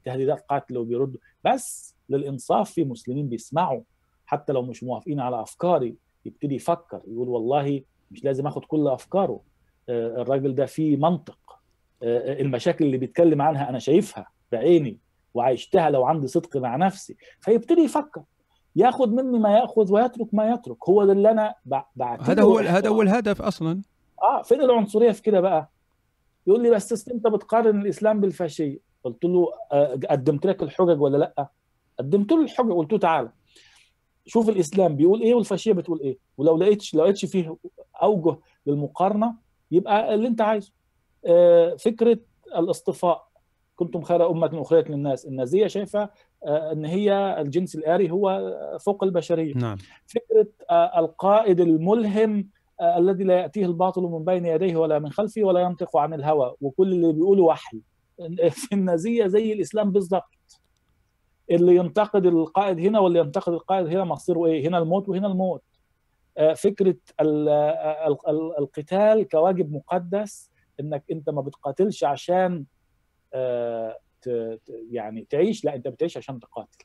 بتهديدات 0.01 0.45
قتل 0.49 0.77
وبيردوا 0.77 1.19
بس 1.43 1.95
للإنصاف 2.09 2.71
في 2.71 2.83
مسلمين 2.83 3.29
بيسمعوا. 3.29 3.81
حتى 4.25 4.53
لو 4.53 4.61
مش 4.61 4.83
موافقين 4.83 5.19
على 5.19 5.41
أفكاري 5.41 5.95
يبتدي 6.25 6.55
يفكر 6.55 7.01
يقول 7.07 7.29
والله 7.29 7.81
مش 8.11 8.23
لازم 8.23 8.47
أخد 8.47 8.65
كل 8.65 8.87
أفكاره. 8.87 9.41
آه، 9.89 10.21
الراجل 10.21 10.55
ده 10.55 10.65
فيه 10.65 10.97
منطق. 10.97 11.59
آه، 12.03 12.41
المشاكل 12.41 12.85
اللي 12.85 12.97
بيتكلم 12.97 13.41
عنها 13.41 13.69
أنا 13.69 13.79
شايفها 13.79 14.27
بعيني 14.51 14.99
وعيشتها 15.33 15.89
لو 15.89 16.05
عندي 16.05 16.27
صدق 16.27 16.57
مع 16.57 16.75
نفسي. 16.75 17.15
فيبتدي 17.39 17.81
يفكر. 17.81 18.23
ياخذ 18.75 19.09
مني 19.09 19.39
ما 19.39 19.57
ياخذ 19.57 19.93
ويترك 19.93 20.33
ما 20.33 20.49
يترك. 20.49 20.89
هو 20.89 21.05
ده 21.05 21.11
اللي 21.11 21.31
أنا 21.31 21.55
بعتبره 21.95 22.21
هذا 22.21 22.43
هو 22.43 22.57
هذا 22.57 22.89
هو 22.89 23.01
الهدف 23.01 23.41
أصلا. 23.41 23.81
آه 24.21 24.41
فين 24.41 24.61
العنصرية 24.61 25.11
في 25.11 25.21
كده 25.21 25.41
بقى؟ 25.41 25.69
يقول 26.47 26.63
لي 26.63 26.69
بس 26.69 27.09
أنت 27.09 27.27
بتقارن 27.27 27.81
الإسلام 27.81 28.21
بالفاشية. 28.21 28.79
قلت 29.03 29.25
له 29.25 29.51
آه، 29.71 29.99
قدمت 30.09 30.45
لك 30.45 30.63
الحجج 30.63 31.01
ولا 31.01 31.17
لأ؟ 31.17 31.47
قدمت 31.99 32.31
له 32.31 32.41
الحجج. 32.41 32.71
قلت 32.71 32.93
له 32.93 32.99
تعالى 32.99 33.31
شوف 34.25 34.49
الإسلام 34.49 34.95
بيقول 34.95 35.21
إيه 35.21 35.33
والفاشية 35.35 35.73
بتقول 35.73 35.99
إيه 35.99 36.17
ولو 36.37 36.57
لقيتش 36.57 36.95
لقيتش 36.95 37.25
فيه 37.25 37.57
أوجه 38.03 38.37
للمقارنة 38.65 39.35
يبقى 39.71 40.13
اللي 40.15 40.27
أنت 40.27 40.41
عايزه. 40.41 40.71
آه، 41.25 41.75
فكرة 41.75 42.17
الاصطفاء 42.55 43.27
كنتم 43.75 44.01
خير 44.01 44.29
أمة 44.31 44.61
أخرجت 44.61 44.89
للناس. 44.89 45.25
النازية 45.25 45.67
شايفة 45.67 46.09
آه، 46.45 46.71
إن 46.71 46.85
هي 46.85 47.41
الجنس 47.41 47.75
الآري 47.75 48.11
هو 48.11 48.53
فوق 48.79 49.03
البشرية. 49.03 49.53
نعم. 49.55 49.77
فكرة 50.07 50.47
القائد 50.97 51.59
الملهم 51.59 52.49
الذي 52.81 53.23
لا 53.23 53.39
يأتيه 53.39 53.65
الباطل 53.65 54.01
من 54.01 54.25
بين 54.25 54.45
يديه 54.45 54.75
ولا 54.75 54.99
من 54.99 55.11
خلفه 55.11 55.43
ولا 55.43 55.59
ينطق 55.59 55.97
عن 55.97 56.13
الهوى 56.13 56.55
وكل 56.61 56.91
اللي 56.93 57.13
بيقوله 57.13 57.43
وحي. 57.43 57.81
في 58.49 58.75
النازية 58.75 59.27
زي 59.27 59.53
الإسلام 59.53 59.91
بالضبط 59.91 60.34
اللي 61.51 61.75
ينتقد 61.75 62.25
القائد 62.25 62.79
هنا 62.79 62.99
واللي 62.99 63.19
ينتقد 63.19 63.53
القائد 63.53 63.87
هنا 63.87 64.03
مصيره 64.03 64.45
إيه؟ 64.45 64.67
هنا 64.67 64.77
الموت 64.77 65.09
وهنا 65.09 65.27
الموت. 65.27 65.63
آه، 66.37 66.53
فكرة 66.53 66.95
القتال 68.59 69.27
كواجب 69.27 69.71
مقدس 69.71 70.51
إنك 70.79 71.03
أنت 71.11 71.29
ما 71.29 71.41
بتقاتلش 71.41 72.03
عشان 72.03 72.65
آه، 73.33 73.97
يعني 74.91 75.27
تعيش 75.29 75.65
لا 75.65 75.75
أنت 75.75 75.87
بتعيش 75.87 76.17
عشان 76.17 76.39
تقاتل. 76.39 76.77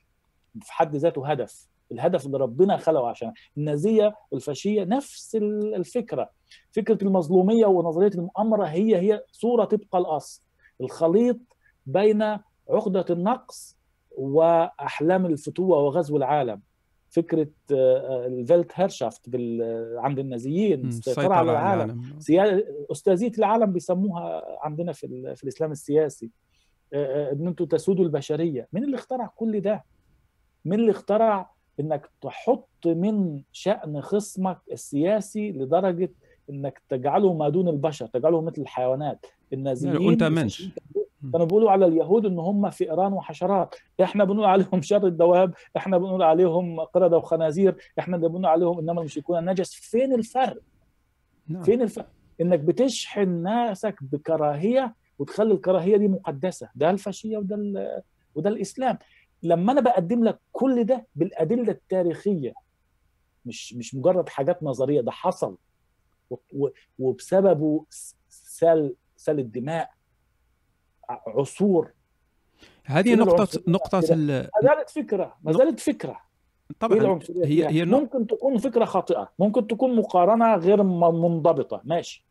في 0.62 0.72
حد 0.72 0.96
ذاته 0.96 1.26
هدف. 1.28 1.68
الهدف 1.92 2.26
اللي 2.26 2.38
ربنا 2.38 2.76
خلقه 2.76 3.08
عشان 3.08 3.32
النازية 3.56 4.14
والفاشية 4.30 4.84
نفس 4.84 5.36
الفكرة. 5.76 6.30
فكرة 6.72 6.98
المظلومية 7.04 7.66
ونظرية 7.66 8.10
المؤامرة 8.14 8.64
هي 8.64 8.96
هي 8.96 9.24
صورة 9.32 9.64
تبقى 9.64 9.98
الأصل. 9.98 10.42
الخليط 10.80 11.36
بين 11.86 12.22
عقدة 12.70 13.04
النقص 13.10 13.79
وأحلام 14.16 15.26
الفتوة 15.26 15.78
وغزو 15.78 16.16
العالم. 16.16 16.60
فكرة 17.10 17.48
آه، 17.72 18.26
الفيلت 18.26 18.72
هيرشافت 18.74 19.28
عند 19.96 20.18
النازيين 20.18 20.86
السيطره 20.88 21.34
على 21.34 21.52
العالم, 21.52 22.14
العالم. 22.28 22.62
أستاذية 22.92 23.32
العالم 23.38 23.72
بيسموها 23.72 24.42
عندنا 24.60 24.92
في, 24.92 25.34
في 25.36 25.44
الإسلام 25.44 25.72
السياسي. 25.72 26.30
آه، 26.92 27.28
آه، 27.28 27.32
إن 27.32 27.46
أنتم 27.46 27.64
تسودوا 27.64 28.04
البشرية. 28.04 28.68
مين 28.72 28.84
اللي 28.84 28.96
اخترع 28.96 29.26
كل 29.36 29.60
ده؟ 29.60 29.84
مين 30.64 30.80
اللي 30.80 30.90
اخترع 30.90 31.50
إنك 31.80 32.10
تحط 32.20 32.86
من 32.86 33.42
شأن 33.52 34.00
خصمك 34.00 34.58
السياسي 34.72 35.52
لدرجة 35.52 36.12
إنك 36.50 36.82
تجعله 36.88 37.32
ما 37.32 37.48
دون 37.48 37.68
البشر 37.68 38.06
تجعله 38.06 38.40
مثل 38.40 38.62
الحيوانات. 38.62 39.26
النازيين 39.52 40.10
أنت 40.10 40.22
منش. 40.22 40.68
كانوا 41.32 41.46
بيقولوا 41.46 41.70
على 41.70 41.86
اليهود 41.86 42.26
إن 42.26 42.38
هم 42.38 42.70
فئران 42.70 43.12
وحشرات. 43.12 43.74
إحنا 44.02 44.24
بنقول 44.24 44.44
عليهم 44.44 44.82
شر 44.82 45.06
الدواب 45.06 45.54
إحنا 45.76 45.98
بنقول 45.98 46.22
عليهم 46.22 46.80
قردة 46.80 47.16
وخنازير 47.16 47.76
إحنا 47.98 48.16
بنقول 48.16 48.46
عليهم 48.46 48.78
إنما 48.78 49.00
المشركون 49.00 49.44
نجس 49.50 49.74
فين 49.74 50.14
الفرق؟ 50.14 50.60
نعم. 51.48 51.62
فين 51.62 51.82
الفرق؟ 51.82 52.08
إنك 52.40 52.58
بتشحن 52.60 53.28
ناسك 53.28 53.96
بكراهية 54.02 54.94
وتخلي 55.18 55.54
الكراهية 55.54 55.96
دي 55.96 56.08
مقدسة. 56.08 56.68
ده 56.74 56.90
الفاشية 56.90 57.36
وده 57.38 57.56
وده 58.34 58.50
الإسلام. 58.50 58.98
لما 59.42 59.72
أنا 59.72 59.80
بقدم 59.80 60.24
لك 60.24 60.38
كل 60.52 60.84
ده 60.84 61.06
بالأدلة 61.16 61.72
التاريخية 61.72 62.52
مش 63.46 63.74
مش 63.74 63.94
مجرد 63.94 64.28
حاجات 64.28 64.62
نظرية 64.62 65.00
ده 65.00 65.10
حصل. 65.10 65.56
وبسببه 66.98 67.84
سال 68.28 68.94
سال 69.16 69.38
الدماء. 69.38 69.90
عصور. 71.26 71.92
هذه 72.84 73.14
نقطة 73.14 73.60
نقطة 73.68 73.98
ما 73.98 74.46
زالت 74.62 74.90
فكرة 74.90 75.36
ما 75.42 75.52
زالت 75.52 75.80
فكرة. 75.80 76.20
طبعا. 76.80 77.20
هي 77.44 77.68
هي 77.68 77.84
ممكن 77.84 78.26
تكون 78.26 78.58
فكرة 78.58 78.84
خاطئة. 78.84 79.32
ممكن 79.38 79.66
تكون 79.66 79.96
مقارنة 79.96 80.54
غير 80.54 80.82
منضبطة. 80.82 81.80
ماشي. 81.84 82.29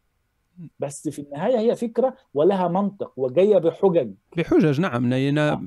بس 0.80 1.10
في 1.10 1.22
النهاية 1.22 1.60
هي 1.60 1.76
فكرة 1.76 2.14
ولها 2.34 2.68
منطق 2.68 3.14
وجاية 3.18 3.57
بحجج. 3.57 4.11
بحجج 4.38 4.81
نعم. 4.81 5.03
مبنيه 5.03 5.30
أنا 5.30 5.60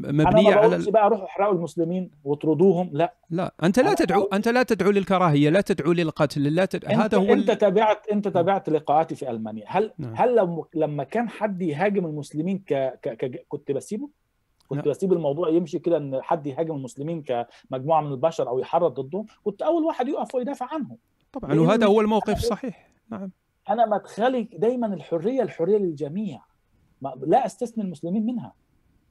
على 0.56 0.76
ال... 0.76 0.90
بقى 0.90 1.10
روحوا 1.10 1.26
احرقوا 1.26 1.54
المسلمين 1.54 2.10
واطردوهم 2.24 2.90
لا. 2.92 3.14
لا. 3.30 3.54
أنت 3.62 3.78
لا 3.78 3.94
تدعو 3.94 4.24
أنت 4.24 4.48
لا 4.48 4.62
تدعو 4.62 4.90
للكراهية 4.90 5.50
لا 5.50 5.60
تدعو 5.60 5.92
للقتل 5.92 6.54
لا 6.54 6.64
تد... 6.64 6.84
هذا 6.84 7.18
هو 7.18 7.32
أنت 7.32 7.50
تابعت 7.50 8.08
أنت 8.08 8.28
تابعت 8.28 8.68
لقاءاتي 8.68 9.14
في 9.14 9.30
ألمانيا. 9.30 9.64
هل 9.68 9.92
نعم. 9.98 10.14
هل 10.14 10.36
لما 10.36 10.64
لما 10.74 11.04
كان 11.04 11.28
حد 11.28 11.62
يهاجم 11.62 12.06
المسلمين 12.06 12.58
ك... 12.58 12.98
ك... 13.02 13.08
ك... 13.08 13.46
كنت 13.48 13.72
بسيبه؟ 13.72 14.08
كنت 14.68 14.88
بسيب 14.88 15.12
الموضوع 15.12 15.48
يمشي 15.48 15.78
كده 15.78 15.96
إن 15.96 16.22
حد 16.22 16.46
يهاجم 16.46 16.74
المسلمين 16.76 17.22
كمجموعة 17.22 18.00
من 18.00 18.12
البشر 18.12 18.48
أو 18.48 18.58
يحرض 18.58 19.00
ضدهم؟ 19.00 19.26
كنت 19.44 19.62
أول 19.62 19.84
واحد 19.84 20.08
يقف 20.08 20.34
ويدافع 20.34 20.66
عنهم. 20.72 20.96
طبعا. 21.32 21.60
وهذا 21.60 21.86
هو 21.86 22.00
الموقف 22.00 22.38
الصحيح. 22.38 22.88
نعم. 23.10 23.30
أنا 23.68 23.86
مدخلي 23.86 24.42
دايما 24.42 24.94
الحرية 24.94 25.42
الحرية 25.42 25.78
للجميع. 25.78 26.42
لا 27.20 27.46
أستثني 27.46 27.84
المسلمين 27.84 28.26
منها. 28.26 28.54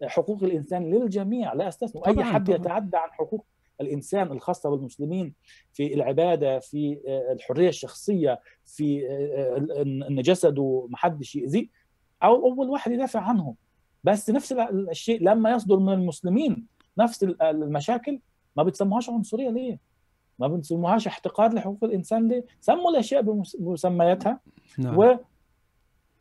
حقوق 0.03 0.43
الإنسان 0.43 0.93
للجميع 0.93 1.53
لا 1.53 1.67
أستثني. 1.67 2.01
أي 2.07 2.23
حد. 2.23 2.49
يتعدى 2.49 2.97
عن 2.97 3.11
حقوق 3.11 3.45
الإنسان 3.81 4.31
الخاصة 4.31 4.69
بالمسلمين 4.69 5.33
في 5.73 5.93
العبادة 5.93 6.59
في 6.59 6.99
آه، 7.07 7.33
الحرية 7.33 7.69
الشخصية 7.69 8.39
في 8.65 9.07
آه، 9.09 9.81
إن 9.81 10.21
جسده 10.21 10.87
ما 10.89 10.97
حدش 10.97 11.35
يأذيه. 11.35 11.67
أو 12.23 12.35
أول 12.35 12.69
واحد 12.69 12.91
يدافع 12.91 13.19
عنهم. 13.19 13.55
بس 14.03 14.29
نفس 14.29 14.51
الشيء 14.91 15.23
لما 15.23 15.51
يصدر 15.51 15.79
من 15.79 15.93
المسلمين 15.93 16.67
نفس 16.97 17.23
المشاكل 17.41 18.19
ما 18.55 18.63
بتسموهاش 18.63 19.09
عنصرية 19.09 19.49
ليه؟ 19.49 19.79
ما 20.47 20.55
بنسموهاش 20.55 21.07
احتقار 21.07 21.53
لحقوق 21.53 21.83
الإنسان 21.83 22.27
ليه؟ 22.27 22.43
سموا 22.61 22.91
الأشياء 22.91 23.21
بمسمياتها. 23.59 24.39
نعم. 24.77 24.97
و 24.97 25.19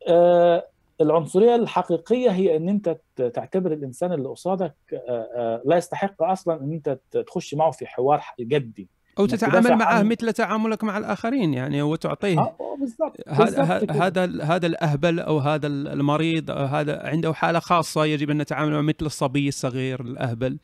آه 0.07 0.67
العنصرية 1.01 1.55
الحقيقية 1.55 2.29
هي 2.29 2.57
إن 2.57 2.69
أنت 2.69 2.97
تعتبر 3.15 3.73
الإنسان 3.73 4.13
اللي 4.13 4.29
قصادك 4.29 4.75
آه 4.93 5.27
آه 5.35 5.61
لا 5.65 5.77
يستحق 5.77 6.23
أصلا 6.23 6.61
إن 6.63 6.73
أنت 6.73 6.99
تخش 7.27 7.53
معه 7.53 7.71
في 7.71 7.85
حوار 7.85 8.21
جدي. 8.39 8.87
أو 9.19 9.25
تتعامل 9.25 9.75
معه 9.75 9.93
عن... 9.93 10.07
مثل 10.07 10.33
تعاملك 10.33 10.83
مع 10.83 10.97
الآخرين 10.97 11.53
يعني 11.53 11.81
وتعطيه. 11.81 12.39
آه 12.39 12.77
بالضبط 12.79 13.29
هذا 13.29 13.63
هذا 13.91 14.43
هذا 14.43 14.67
الأهبل 14.67 15.19
أو 15.19 15.37
هذا 15.37 15.67
المريض 15.67 16.51
أو 16.51 16.65
هذا 16.65 17.07
عنده 17.07 17.33
حالة 17.33 17.59
خاصة 17.59 18.05
يجب 18.05 18.29
أن 18.29 18.37
نتعامل 18.37 18.71
معه 18.71 18.81
مثل 18.81 19.05
الصبي 19.05 19.47
الصغير 19.47 20.01
الأهبل. 20.01 20.57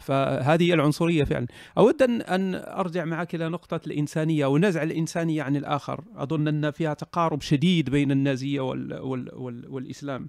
فهذه 0.00 0.74
العنصرية 0.74 1.24
فعلا. 1.24 1.46
أود 1.78 2.02
ان 2.02 2.20
أن 2.22 2.54
أرجع 2.54 3.04
معك 3.04 3.34
إلى 3.34 3.48
نقطة 3.48 3.80
الإنسانية 3.86 4.46
ونزع 4.46 4.82
الإنسانية 4.82 5.42
عن 5.42 5.56
الآخر. 5.56 6.04
أظن 6.16 6.48
أن 6.48 6.70
فيها 6.70 6.94
تقارب 6.94 7.40
شديد 7.42 7.90
بين 7.90 8.10
النازية 8.10 8.60
وال 8.60 9.00
وال 9.00 9.34
وال 9.34 9.68
والإسلام 9.68 10.28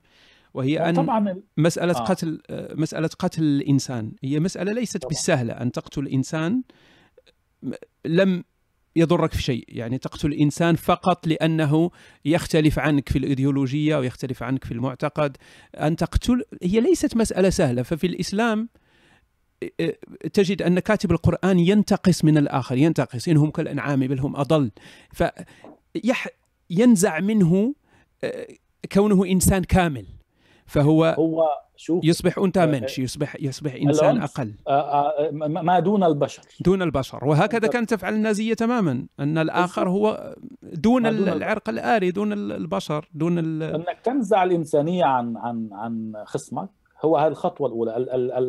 وهي 0.54 0.94
طبعا 0.96 1.42
مسألة 1.58 1.94
آه. 1.94 2.04
قتل 2.04 2.42
مسألة 2.52 3.10
قتل 3.20 3.44
الإنسان. 3.44 4.12
هي 4.24 4.40
مسألة 4.40 4.74
ليست 4.74 4.98
طبعا. 4.98 5.10
بالسهلة. 5.10 5.54
أن 5.54 5.72
تقتل 5.72 6.08
إنسان 6.08 6.62
لم 8.06 8.44
يضرك 8.96 9.34
في 9.34 9.42
شيء. 9.42 9.66
يعني 9.68 9.98
تقتل 9.98 10.28
الإنسان 10.28 10.76
فقط 10.76 11.28
لأنه 11.28 11.92
يختلف 12.26 12.80
عنك 12.80 13.10
في 13.10 13.18
الإيديولوجية 13.18 13.96
ويختلف 13.96 14.44
عنك 14.44 14.64
في 14.64 14.72
المعتقد. 14.72 15.38
أن 15.76 15.96
تقتل 15.96 16.44
هي 16.64 16.80
ليست 16.80 17.18
مسألة 17.18 17.50
سهلة. 17.50 17.82
ففي 17.82 18.08
الإسلام 18.08 18.70
تجد 20.34 20.62
أن 20.62 20.80
كاتب 20.80 21.12
القرآن 21.12 21.60
ينتقص 21.60 22.26
من 22.26 22.38
الآخر 22.38 22.78
ينتقص 22.78 23.28
إنهم 23.28 23.52
كالأنعام 23.52 24.00
بل 24.00 24.20
هم 24.20 24.36
أضل. 24.36 24.72
فينزع 26.70 27.20
منه 27.20 27.76
آه، 28.24 28.48
كونه 28.92 29.26
إنسان 29.26 29.64
كامل. 29.64 30.06
فهو 30.66 31.06
هو 31.06 31.48
شوف 31.76 32.06
يصبح 32.06 32.38
أنثى 32.38 32.66
منش 32.66 33.00
يصبح 33.00 33.36
يصبح 33.40 33.74
إنسان 33.74 34.22
أقل. 34.22 34.54
آه، 34.68 35.10
آه، 35.10 35.32
ما 35.32 35.80
دون 35.80 36.04
البشر. 36.04 36.44
دون 36.60 36.82
البشر. 36.82 37.26
وهكذا 37.26 37.68
كانت 37.68 37.90
تفعل 37.94 38.14
النازية 38.14 38.54
تماما 38.54 39.08
أن 39.20 39.38
الآخر 39.38 39.90
هو 39.90 40.36
دون 40.62 41.06
العرق 41.06 41.70
الآري 41.70 42.12
دون 42.12 42.34
البشر 42.34 43.10
دون 43.14 43.38
أنك 43.64 44.00
تنزع 44.04 44.44
الإنسانية 44.44 45.06
عن 45.06 45.38
عن 45.38 45.70
عن 45.72 46.14
خصمك 46.26 46.70
هو 47.02 47.18
هذه 47.18 47.28
الخطوة 47.28 47.68
الأولى. 47.68 47.98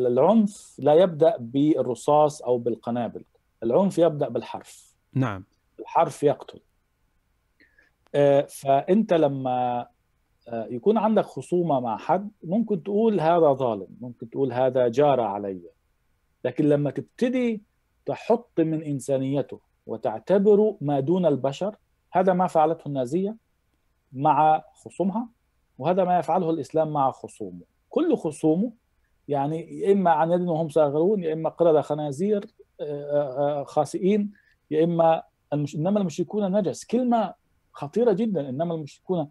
العنف 0.07 0.75
لا 0.79 0.93
يبدأ 0.93 1.37
بالرصاص 1.39 2.41
أو 2.41 2.57
بالقنابل. 2.57 3.23
العنف 3.63 3.97
يبدأ 3.97 4.29
بالحرف. 4.29 4.95
نعم. 5.13 5.43
الحرف 5.79 6.23
يقتل. 6.23 6.59
آه، 8.15 8.41
فأنت 8.41 9.13
لما 9.13 9.87
آه، 10.47 10.65
يكون 10.65 10.97
عندك 10.97 11.25
خصومة 11.25 11.79
مع 11.79 11.97
حد 11.97 12.31
ممكن 12.43 12.83
تقول 12.83 13.19
هذا 13.19 13.53
ظالم 13.53 13.87
ممكن 14.01 14.29
تقول 14.29 14.53
هذا 14.53 14.87
جار 14.87 15.21
علي. 15.21 15.61
لكن 16.45 16.69
لما 16.69 16.91
تبتدي 16.91 17.61
تحط 18.05 18.59
من 18.59 18.83
إنسانيته 18.83 19.59
وتعتبره 19.85 20.77
ما 20.81 20.99
دون 20.99 21.25
البشر 21.25 21.75
هذا 22.11 22.33
ما 22.33 22.47
فعلته 22.47 22.87
النازية 22.87 23.35
مع 24.13 24.63
خصومها 24.73 25.27
وهذا 25.77 26.03
ما 26.03 26.19
يفعله 26.19 26.49
الإسلام 26.49 26.93
مع 26.93 27.11
خصومه. 27.11 27.72
كل 27.93 28.15
خصومه 28.17 28.71
يعني 29.27 29.79
يا 29.79 29.91
إما 29.91 30.11
عن 30.11 30.31
يد 30.31 30.41
وهم 30.41 30.69
صاغرون 30.69 31.23
يا 31.23 31.33
إما 31.33 31.49
قرده 31.49 31.81
خنازير 31.81 32.45
خاسئين 33.65 34.31
يا 34.71 34.83
إما 34.83 35.23
المش... 35.53 35.75
إنما 35.75 35.99
المشركون 35.99 36.51
نجس. 36.57 36.85
كلمة 36.85 37.33
خطيرة 37.71 38.13
جدا 38.13 38.49
إنما 38.49 38.75
المشركون 38.75 39.29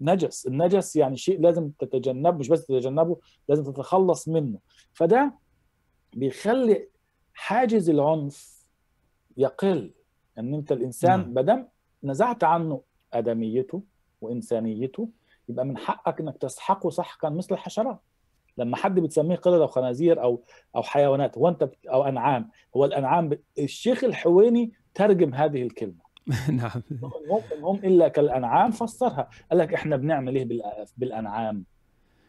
نجس. 0.00 0.46
النجس 0.46 0.96
يعني 0.96 1.16
شيء 1.16 1.40
لازم 1.40 1.70
تتجنبه 1.78 2.38
مش 2.38 2.48
بس 2.48 2.66
تتجنبه 2.66 3.16
لازم 3.48 3.72
تتخلص 3.72 4.28
منه. 4.28 4.58
فده 4.92 5.34
بيخلي 6.16 6.88
حاجز 7.34 7.90
العنف 7.90 8.66
يقل. 9.36 9.90
إن 10.38 10.54
أنت 10.54 10.72
الإنسان 10.72 11.20
نعم. 11.20 11.34
بدم 11.34 11.66
نزعت 12.04 12.44
عنه 12.44 12.82
آدميته 13.12 13.82
وإنسانيته 14.20 15.08
يبقى 15.48 15.64
من 15.64 15.78
حقك 15.78 16.20
إنك 16.20 16.36
تسحقه 16.38 16.90
سحقا 16.90 17.28
مثل 17.30 17.54
الحشرات. 17.54 18.00
لما 18.58 18.76
حد 18.76 19.00
بتسميه 19.00 19.36
قردة 19.36 19.64
وخنازير 19.64 20.22
أو 20.22 20.42
أو 20.76 20.82
حيوانات 20.82 21.38
هو 21.38 21.48
أنت 21.48 21.64
بت- 21.64 21.86
أو 21.86 22.04
أنعام 22.04 22.50
هو 22.76 22.84
الأنعام 22.84 23.28
ب- 23.28 23.40
الشيخ 23.58 24.04
الحويني 24.04 24.72
ترجم 24.94 25.34
هذه 25.34 25.62
الكلمة. 25.62 26.04
نعم. 26.52 26.82
هم 27.02 27.40
هم 27.62 27.76
إلا 27.76 28.08
كالأنعام 28.08 28.70
فسرها. 28.70 29.28
قال 29.50 29.58
لك 29.58 29.74
إحنا 29.74 29.96
بنعمل 29.96 30.36
إيه 30.36 30.48
بالأنعام؟ 30.96 31.64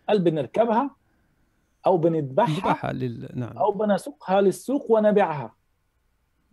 قال 0.10 0.20
بنركبها 0.24 0.96
أو 1.86 1.98
بنذبحها 1.98 2.94
لل... 2.94 3.30
نعم. 3.36 3.58
أو 3.58 3.72
بنسوقها 3.72 4.42
للسوق 4.42 4.92
ونبيعها. 4.92 5.56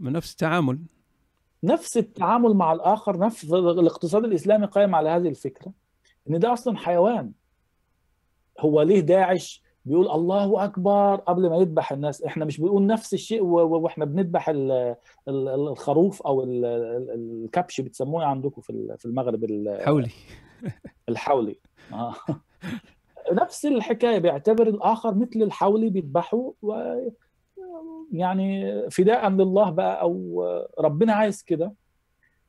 من 0.01 0.13
نفس 0.13 0.33
التعامل. 0.33 0.79
نفس 1.65 1.97
التعامل 1.97 2.55
مع 2.55 2.73
الآخر 2.73 3.19
نفس 3.19 3.53
الاقتصاد 3.53 4.25
الإسلامي 4.25 4.67
قائم 4.67 4.95
على 4.95 5.09
هذه 5.09 5.29
الفكرة. 5.29 5.73
إن 6.31 6.39
ده 6.39 6.53
أصلا 6.53 6.77
حيوان. 6.77 7.33
هو 8.61 8.83
ليه 8.83 9.01
داعش؟ 9.01 9.63
بيقول 9.85 10.11
الله 10.11 10.65
أكبر 10.65 11.15
قبل 11.17 11.51
ما 11.51 11.57
يذبح 11.57 11.93
الناس. 11.93 12.23
إحنا 12.23 12.45
مش 12.45 12.61
بنقول 12.61 12.87
نفس 12.87 13.15
الشيء 13.15 13.43
وإحنا 13.45 14.05
بنذبح 14.05 14.49
ال- 14.49 14.97
ال- 15.29 15.49
الخروف 15.49 16.23
أو 16.23 16.43
ال- 16.43 16.65
ال- 16.65 17.11
الكبش 17.45 17.81
بتسموه 17.81 18.25
عندكم 18.25 18.61
في 18.61 18.95
في 18.99 19.05
المغرب 19.05 19.45
ال- 19.45 19.81
حولي. 19.83 20.11
الحولي. 21.09 21.57
آه. 21.93 22.15
نفس 23.33 23.67
الحكاية 23.67 24.19
بيعتبر 24.19 24.67
الآخر 24.69 25.15
مثل 25.15 25.43
الحولي 25.43 25.91
بيذبحه 25.91 26.53
و 26.63 26.95
يعني 28.13 28.81
فداء 28.91 29.29
لله 29.29 29.71
بقى 29.71 30.01
أو 30.03 30.45
ربنا 30.79 31.13
عايز 31.13 31.43
كده. 31.43 31.73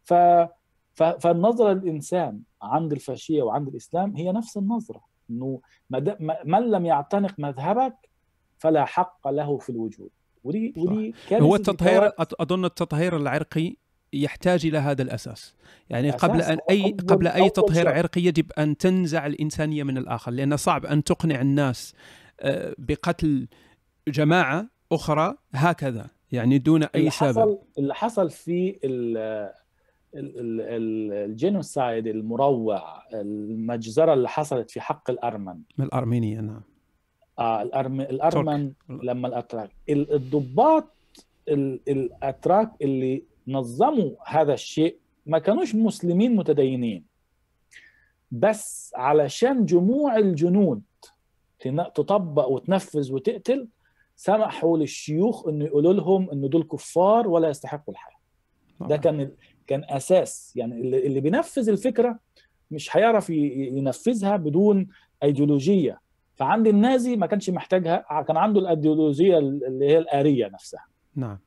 ف 0.03 0.13
ف- 0.93 1.03
فالنظرة 1.03 1.73
للإنسان 1.73 2.39
عند 2.61 2.91
الفاشية 2.93 3.43
وعند 3.43 3.67
الإسلام 3.67 4.15
هي 4.15 4.31
نفس 4.31 4.57
النظرة 4.57 5.01
إنه 5.29 5.61
ما 5.89 5.99
د- 5.99 6.17
ما- 6.19 6.37
من 6.45 6.71
لم 6.71 6.85
يعتنق 6.85 7.33
مذهبك 7.37 7.93
فلا 8.57 8.85
حق 8.85 9.27
له 9.27 9.57
في 9.57 9.69
الوجود. 9.69 10.09
ودي 10.43 10.73
ودي 10.77 11.13
هو 11.33 11.55
التطهير 11.55 12.09
أظ- 12.09 12.13
أظن 12.39 12.65
التطهير 12.65 13.17
العرقي 13.17 13.75
يحتاج 14.13 14.65
إلى 14.65 14.77
هذا 14.77 15.01
الأساس. 15.01 15.55
يعني 15.89 16.09
أساس 16.09 16.21
قبل 16.21 16.41
أن 16.41 16.57
أي 16.69 16.91
قبل 16.91 17.27
أي 17.27 17.49
تطهير. 17.49 17.89
عرقي 17.89 18.21
يجب 18.21 18.51
أن 18.51 18.77
تنزع 18.77 19.25
الإنسانية 19.25 19.83
من 19.83 19.97
الآخر 19.97 20.31
لأن 20.31 20.57
صعب 20.57 20.85
أن 20.85 21.03
تقنع 21.03 21.41
الناس 21.41 21.93
آه، 22.39 22.75
بقتل 22.77 23.47
جماعة 24.07 24.67
أخرى 24.91 25.35
هكذا 25.53 26.07
يعني 26.31 26.57
دون 26.57 26.83
أي 26.83 26.89
اللي 26.95 27.09
سبب. 27.09 27.29
حصل 27.29 27.59
اللي 27.77 27.93
حصل 27.95 28.29
في 28.29 28.79
ال 30.15 30.37
genocide 30.37 32.07
المروع 32.07 33.03
المجزرة 33.13 34.13
اللي 34.13 34.29
حصلت 34.29 34.71
في 34.71 34.81
حق 34.81 35.09
الأرمن. 35.09 35.59
من 35.77 35.85
الارمينيه 35.85 36.39
نعم. 36.39 36.61
آه 37.39 37.61
الأرم... 37.61 38.01
الأرمن 38.01 38.71
لما 38.89 39.27
الأتراك. 39.27 39.69
ال- 39.89 40.13
الضباط 40.13 40.87
ال- 41.47 41.79
الأتراك 41.87 42.71
اللي 42.81 43.23
نظموا 43.47 44.11
هذا 44.25 44.53
الشيء 44.53 44.97
ما 45.25 45.39
كانوش 45.39 45.75
مسلمين 45.75 46.35
متدينين. 46.35 47.05
بس 48.31 48.91
علشان 48.95 49.65
جموع 49.65 50.17
الجنود 50.17 50.81
تطبق 51.95 52.47
وتنفذ 52.47 53.13
وتقتل 53.13 53.67
سمحوا 54.15 54.77
للشيوخ 54.77 55.47
إنه 55.47 55.65
يقولوا 55.65 55.93
لهم 55.93 56.29
إنه 56.29 56.47
دول 56.47 56.63
كفار 56.63 57.27
ولا 57.27 57.49
يستحقوا 57.49 57.93
الحياة. 57.93 58.17
ده 58.79 58.97
كان 58.97 59.31
كان 59.67 59.83
أساس. 59.89 60.53
يعني 60.55 60.81
اللي 60.81 61.07
اللي 61.07 61.19
بينفذ 61.19 61.69
الفكرة 61.69 62.19
مش 62.71 62.97
هيعرف 62.97 63.29
ينفذها 63.29 64.37
بدون 64.37 64.87
أيديولوجية. 65.23 66.01
فعند 66.35 66.67
النازي 66.67 67.15
ما 67.15 67.25
كانش 67.27 67.49
محتاجها 67.49 68.21
كان 68.27 68.37
عنده 68.37 68.59
الأيديولوجية 68.59 69.37
اللي 69.37 69.85
هي 69.85 69.97
الآرية 69.97 70.47
نفسها. 70.47 70.85
نعم. 71.15 71.39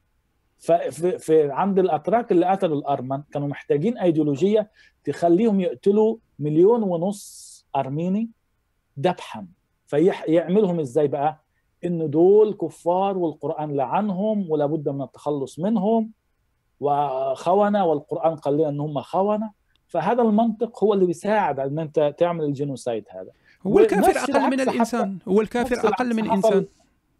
ففي 0.58 1.18
في 1.18 1.50
عند 1.50 1.78
الأتراك 1.78 2.32
اللي 2.32 2.46
قتلوا 2.46 2.78
الأرمن 2.78 3.22
كانوا 3.32 3.48
محتاجين 3.48 3.98
أيديولوجية 3.98 4.70
تخليهم 5.04 5.60
يقتلوا 5.60 6.16
مليون 6.38 6.82
ونص 6.82 7.46
أرميني 7.76 8.30
ذبحا 9.00 9.46
فيعملهم 9.86 10.80
إزاي 10.80 11.08
بقى؟ 11.08 11.40
إن 11.84 12.10
دول 12.10 12.54
كفار 12.54 13.18
والقرآن 13.18 13.76
لعنهم 13.76 14.50
ولا 14.50 14.66
بد 14.66 14.88
من 14.88 15.02
التخلص 15.02 15.58
منهم. 15.58 16.10
وخونة 16.80 17.84
والقرآن 17.84 18.36
قال 18.36 18.54
لنا 18.56 18.68
ان 18.68 18.80
هم 18.80 19.00
خونة. 19.00 19.50
فهذا 19.88 20.22
المنطق 20.22 20.84
هو 20.84 20.94
اللي 20.94 21.06
بيساعد 21.06 21.60
إن 21.60 21.78
أنت 21.78 22.14
تعمل 22.18 22.44
الجينوسايد 22.44 23.04
هذا. 23.10 23.30
هو 23.66 23.78
الكافر 23.78 24.18
أقل 24.18 24.50
من 24.50 24.60
الإنسان. 24.60 25.18
هو 25.28 25.40
الكافر 25.40 25.88
أقل 25.88 26.16
من 26.16 26.24
الإنسان. 26.24 26.66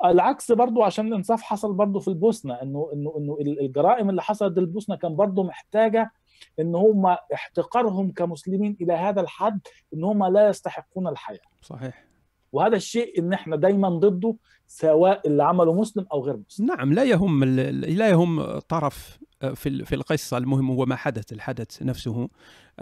العكس 0.05 0.53
برضو 0.53 0.83
عشان 0.83 1.07
الإنصاف 1.07 1.43
حصل 1.43 1.73
برضو 1.73 2.01
في 2.01 2.09
البوسنة 2.09 2.55
إنه 2.55 2.91
إنه 2.93 3.15
إنه 3.19 3.37
الجرائم 3.41 4.11
اللي 4.11 4.23
حصلت 4.23 4.59
البوسنة 4.59 4.97
كان 4.97 5.16
برضو 5.16 5.43
محتاجة 5.43 6.12
إن 6.61 6.74
هم 6.74 7.07
احتقارهم 7.07 8.12
كمسلمين 8.12 8.77
إلى 8.81 8.93
هذا 8.93 9.20
الحد 9.20 9.61
إن 9.95 10.05
هم 10.05 10.24
لا 10.24 10.49
يستحقون 10.49 11.09
الحياة. 11.09 11.39
صحيح. 11.62 12.06
وهذا 12.57 12.77
الشيء 12.77 13.19
إن 13.19 13.33
إحنا 13.33 13.57
دايما 13.57 13.89
ضده 13.89 14.37
سواء 14.66 15.28
اللي 15.28 15.45
عمله 15.45 15.73
مسلم 15.74 16.07
أو 16.12 16.24
غير 16.24 16.37
مسلم. 16.49 16.66
نعم 16.66 16.93
لا 16.93 17.05
يهم 17.05 17.45
لا 17.45 18.09
يهم 18.09 18.59
طرف 18.59 19.19
في 19.55 19.69
ال- 19.69 19.87
في 19.87 19.95
القصة 19.95 20.39
المهم 20.39 20.70
هو 20.70 20.87
ما 20.87 20.97
حدث 20.97 21.33
الحدث 21.33 21.83
نفسه 21.83 22.28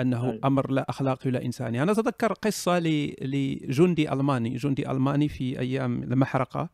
أنه 0.00 0.30
أي. 0.30 0.40
أمر 0.44 0.70
لا 0.70 0.86
اخلاقي 0.88 1.30
ولا 1.30 1.44
انساني 1.44 1.82
أنا 1.82 1.92
أتذكر 1.92 2.32
قصة 2.32 2.78
لجندي 2.78 4.12
ألماني 4.12 4.56
جندي 4.56 4.90
ألماني 4.90 5.28
في 5.28 5.58
أيام 5.60 6.02
المحرقه 6.02 6.68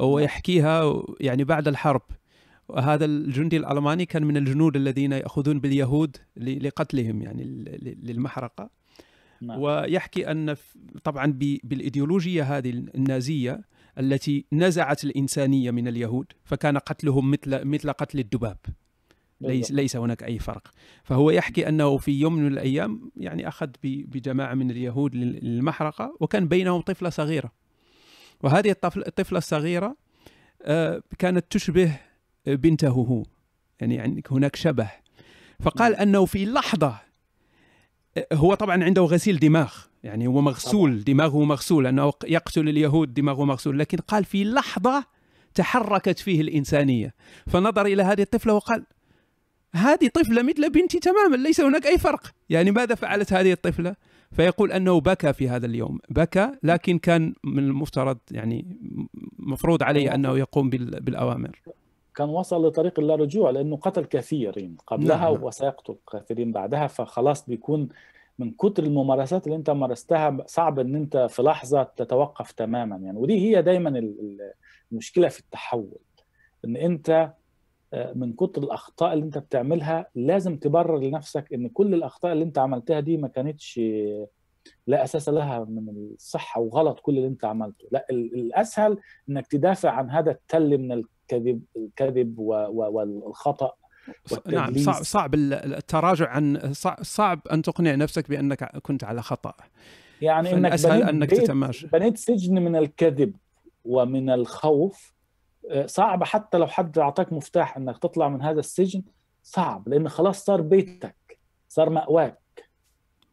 ويحكيها 0.00 1.02
يعني 1.20 1.44
بعد 1.44 1.68
الحرب. 1.68 2.02
وهذا 2.68 3.04
الجندي 3.04 3.56
الألماني 3.56 4.06
كان 4.06 4.24
من 4.24 4.36
الجنود 4.36 4.76
الذين 4.76 5.12
يأخذون 5.12 5.60
باليهود 5.60 6.16
لقتلهم 6.36 7.22
يعني 7.22 7.44
للمحرقة. 8.02 8.70
نعم. 9.46 9.60
ويحكي 9.60 10.30
أن 10.30 10.54
ف- 10.54 10.76
طبعا 11.04 11.26
بالإيديولوجية 11.64 12.42
هذه 12.58 12.70
النازية 12.70 13.60
التي 13.98 14.44
نزعت 14.52 15.04
الإنسانية 15.04 15.70
من 15.70 15.88
اليهود 15.88 16.26
فكان 16.44 16.78
قتلهم 16.78 17.30
مثل 17.30 17.64
مثل 17.64 17.92
قتل 17.92 18.18
الذباب 18.18 18.56
ليس. 19.40 19.70
ليس 19.72 19.96
هناك 19.96 20.22
أي 20.24 20.38
فرق. 20.38 20.68
فهو 21.04 21.30
يحكي 21.30 21.68
أنه 21.68 21.96
في 21.98 22.12
يوم 22.20 22.34
من 22.34 22.46
الأيام 22.46 23.10
يعني 23.16 23.48
أخذ 23.48 23.68
بجماعة 23.84 24.54
من 24.54 24.70
اليهود 24.70 25.14
لل- 25.14 25.44
للمحرقة 25.44 26.16
وكان 26.20 26.48
بينهم 26.48 26.80
طفلة 26.80 27.10
صغيرة. 27.10 27.52
وهذه 28.42 28.70
الطفل- 28.70 29.06
الطفلة 29.06 29.38
الصغيرة 29.38 29.96
آه، 30.62 31.02
كانت 31.18 31.44
تشبه 31.50 31.96
بنته 32.46 32.88
هو. 32.88 33.22
يعني 33.80 34.22
هناك 34.30 34.56
شبه. 34.56 34.90
فقال 35.60 35.94
أنه 35.96 36.24
في 36.24 36.46
لحظة 36.46 37.00
هو 38.32 38.54
طبعا 38.54 38.84
عنده 38.84 39.02
غسيل 39.02 39.38
دماغ 39.38 39.72
يعني 40.04 40.26
هو 40.26 40.40
مغسول 40.40 41.04
دماغه 41.04 41.44
مغسول 41.44 41.86
انه 41.86 42.12
يقتل 42.24 42.68
اليهود 42.68 43.14
دماغه 43.14 43.44
مغسول 43.44 43.78
لكن 43.78 43.98
قال 43.98 44.24
في 44.24 44.44
لحظة 44.44 45.04
تحركت 45.54 46.18
فيه 46.18 46.40
الإنسانية. 46.40 47.14
فنظر 47.46 47.86
إلى 47.86 48.02
هذه 48.02 48.20
الطفلة 48.22 48.54
وقال 48.54 48.84
هذه 49.74 50.08
طفلة 50.14 50.42
مثل 50.42 50.70
بنتي 50.70 50.98
تماما 50.98 51.36
ليس 51.36 51.60
هناك 51.60 51.86
أي 51.86 51.98
فرق. 51.98 52.32
يعني 52.50 52.70
ماذا 52.70 52.94
فعلت 52.94 53.32
هذه 53.32 53.52
الطفلة؟ 53.52 53.96
فيقول 54.32 54.72
أنه 54.72 55.00
بكى 55.00 55.32
في 55.32 55.48
هذا 55.48 55.66
اليوم. 55.66 55.98
بكى 56.08 56.50
لكن 56.62 56.98
كان 56.98 57.34
من 57.44 57.58
المفترض 57.64 58.18
يعني 58.30 58.76
مفروض 59.38 59.82
عليه 59.82 60.14
أنه 60.14 60.38
يقوم 60.38 60.70
بال- 60.70 61.00
بالأوامر. 61.00 61.60
كان 62.14 62.28
وصل 62.28 62.66
لطريق 62.66 63.00
اللا 63.00 63.14
رجوع 63.14 63.50
لأنه 63.50 63.76
قتل 63.76 64.04
كثيرين 64.04 64.76
قبلها 64.86 65.30
نعم،. 65.30 65.42
وسيقتل 65.42 65.96
كثيرين 66.12 66.52
بعدها 66.52 66.86
فخلاص 66.86 67.46
بيكون 67.48 67.88
من 68.38 68.50
كتر 68.50 68.82
الممارسات 68.82 69.46
اللي 69.46 69.56
أنت 69.56 69.70
مارستها 69.70 70.36
صعب 70.46 70.78
إن 70.78 70.94
أنت 70.94 71.16
في 71.16 71.42
لحظة 71.42 71.82
تتوقف 71.82 72.52
تماما 72.52 72.96
يعني 72.96 73.18
ودي 73.18 73.38
هي 73.40 73.62
دايما 73.62 73.88
ال- 73.88 74.20
ال- 74.20 74.52
المشكلة 74.92 75.28
في 75.28 75.40
التحول 75.40 75.98
إن 76.64 76.76
أنت 76.76 77.32
آه، 77.92 78.12
من 78.12 78.32
كتر 78.32 78.62
الأخطاء 78.62 79.12
اللي 79.12 79.24
أنت 79.24 79.38
بتعملها 79.38 80.06
لازم 80.14 80.56
تبرر 80.56 80.98
لنفسك 80.98 81.52
إن 81.52 81.68
كل 81.68 81.94
الأخطاء 81.94 82.32
اللي 82.32 82.44
أنت 82.44 82.58
عملتها 82.58 83.00
دي 83.00 83.16
ما 83.16 83.28
كانتش 83.28 83.80
لا 84.86 85.04
أساس 85.04 85.28
لها 85.28 85.64
من 85.64 85.88
الصحه 85.88 86.60
وغلط 86.60 87.00
كل 87.00 87.16
اللي 87.16 87.28
أنت 87.28 87.44
عملته 87.44 87.88
لا 87.90 88.06
الأسهل 88.10 88.98
إنك 89.28 89.46
تدافع 89.46 89.90
عن 89.90 90.10
هذا 90.10 90.30
التل 90.30 90.78
من 90.78 90.92
الكذب 91.32 91.62
الكذب 91.76 92.38
والخطأ 92.38 93.72
نعم 94.46 94.74
صعب 94.74 95.02
صعب 95.02 95.34
التراجع 95.34 96.28
عن 96.28 96.72
صعب 97.02 97.40
أن 97.52 97.62
تقنع 97.62 97.94
نفسك 97.94 98.28
بأنك 98.28 98.64
كنت 98.64 99.04
على 99.04 99.22
خطأ. 99.22 99.54
يعني 100.20 100.52
إنك 100.52 100.72
اسهل 100.72 101.02
أنك 101.02 101.30
تتماشى. 101.30 101.86
بنيت 101.86 102.18
سجن 102.18 102.62
من 102.62 102.76
الكذب 102.76 103.36
ومن 103.84 104.30
الخوف. 104.30 105.14
آه، 105.70 105.86
صعب 105.86 106.24
حتى 106.24 106.58
لو 106.58 106.66
حد 106.66 106.98
أعطاك 106.98 107.32
مفتاح 107.32 107.76
أنك 107.76 107.98
تطلع 107.98 108.28
من 108.28 108.42
هذا 108.42 108.60
السجن 108.60 109.02
صعب 109.42 109.88
لأن 109.88 110.08
خلاص 110.08 110.44
صار 110.44 110.60
بيتك 110.60 111.38
صار 111.68 111.90
مأواك. 111.90 112.40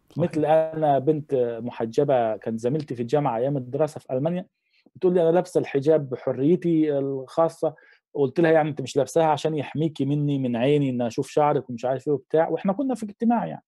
صحيح. 0.10 0.32
مثل 0.32 0.46
أنا 0.46 1.00
بنت 1.00 1.60
محجبة 1.64 2.38
كانت 2.38 2.60
زميلتي 2.60 2.96
في 2.96 3.02
الجامعة 3.02 3.38
أيام 3.38 3.58
الدراسة 3.58 4.00
في 4.00 4.14
ألمانيا. 4.14 4.46
بتقول 4.96 5.14
لي 5.14 5.22
أنا 5.22 5.32
لابسة 5.32 5.60
الحجاب 5.60 6.10
بحريتي 6.10 6.98
الخاصة. 6.98 7.76
قلت 8.14 8.40
لها 8.40 8.52
يعني 8.52 8.70
أنت 8.70 8.82
مش 8.82 8.98
لابساها 8.98 9.26
عشان 9.26 9.56
يحميكي 9.56 10.06
مني 10.06 10.40
من 10.40 10.56
عيني 10.56 10.90
إن 10.90 11.02
أشوف 11.02 11.30
شعرك 11.30 11.70
ومش 11.70 11.86
عارف 11.86 12.08
إيه 12.08 12.14
وبتاع. 12.14 12.50
وإحنا 12.50 12.74
كنا 12.74 12.96
في 12.96 13.04
اجتماع 13.04 13.46
يعني. 13.46 13.64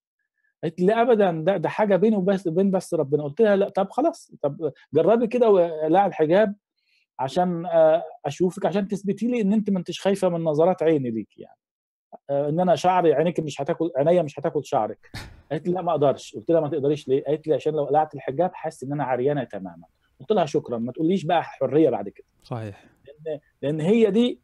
قالت 0.63 0.79
لي 0.81 1.01
ابدا 1.01 1.31
ده 1.31 1.57
ده 1.57 1.69
حاجة 1.69 1.95
بيني 1.95 2.15
وبس 2.15 2.47
بين 2.47 2.71
بس 2.71 2.93
ربنا. 2.93 3.23
قلت 3.23 3.41
لها 3.41 3.55
لا 3.55 3.69
طب 3.69 3.89
خلاص 3.91 4.31
طب 4.41 4.71
جربي 4.93 5.27
كده 5.27 5.49
وقلعي 5.49 6.05
الحجاب 6.07 6.55
عشان 7.19 7.65
آه، 7.65 8.03
أشوفك 8.25 8.65
عشان 8.65 8.87
تثبتي 8.87 9.27
لي 9.27 9.41
إن 9.41 9.53
أنت 9.53 9.69
ما 9.69 9.79
انتش 9.79 10.01
خايفة 10.01 10.29
من 10.29 10.43
نظرات 10.43 10.83
عيني 10.83 11.11
ليك 11.11 11.37
يعني. 11.37 11.57
آه، 12.29 12.49
إن 12.49 12.59
أنا 12.59 12.75
شعري 12.75 13.13
عينيك 13.13 13.39
مش 13.39 13.61
هتاكل 13.61 13.91
عينيا 13.97 14.21
مش 14.21 14.39
هتاكل 14.39 14.65
شعرك. 14.65 15.09
قالت 15.51 15.67
لي 15.67 15.73
لا 15.73 15.81
ما 15.81 15.91
أقدرش. 15.91 16.35
قلت 16.35 16.51
لها 16.51 16.61
ما 16.61 16.69
تقدريش 16.69 17.07
ليه؟ 17.07 17.23
قالت 17.23 17.47
لي 17.47 17.53
عشان 17.53 17.73
لو 17.73 17.85
قلعت 17.85 18.15
الحجاب 18.15 18.51
حاسس 18.53 18.83
إن 18.83 18.91
أنا 18.93 19.03
عريانة 19.03 19.43
تماما. 19.43 19.85
قلت 20.19 20.31
لها 20.31 20.45
شكرا. 20.45 20.77
ما 20.77 20.91
تقوليش 20.91 21.23
بقى 21.23 21.43
حرية 21.43 21.89
بعد 21.89 22.09
كده. 22.09 22.25
صحيح. 22.43 22.85
لأن 23.25 23.39
لأن 23.61 23.81
هي 23.81 24.11
دي 24.11 24.39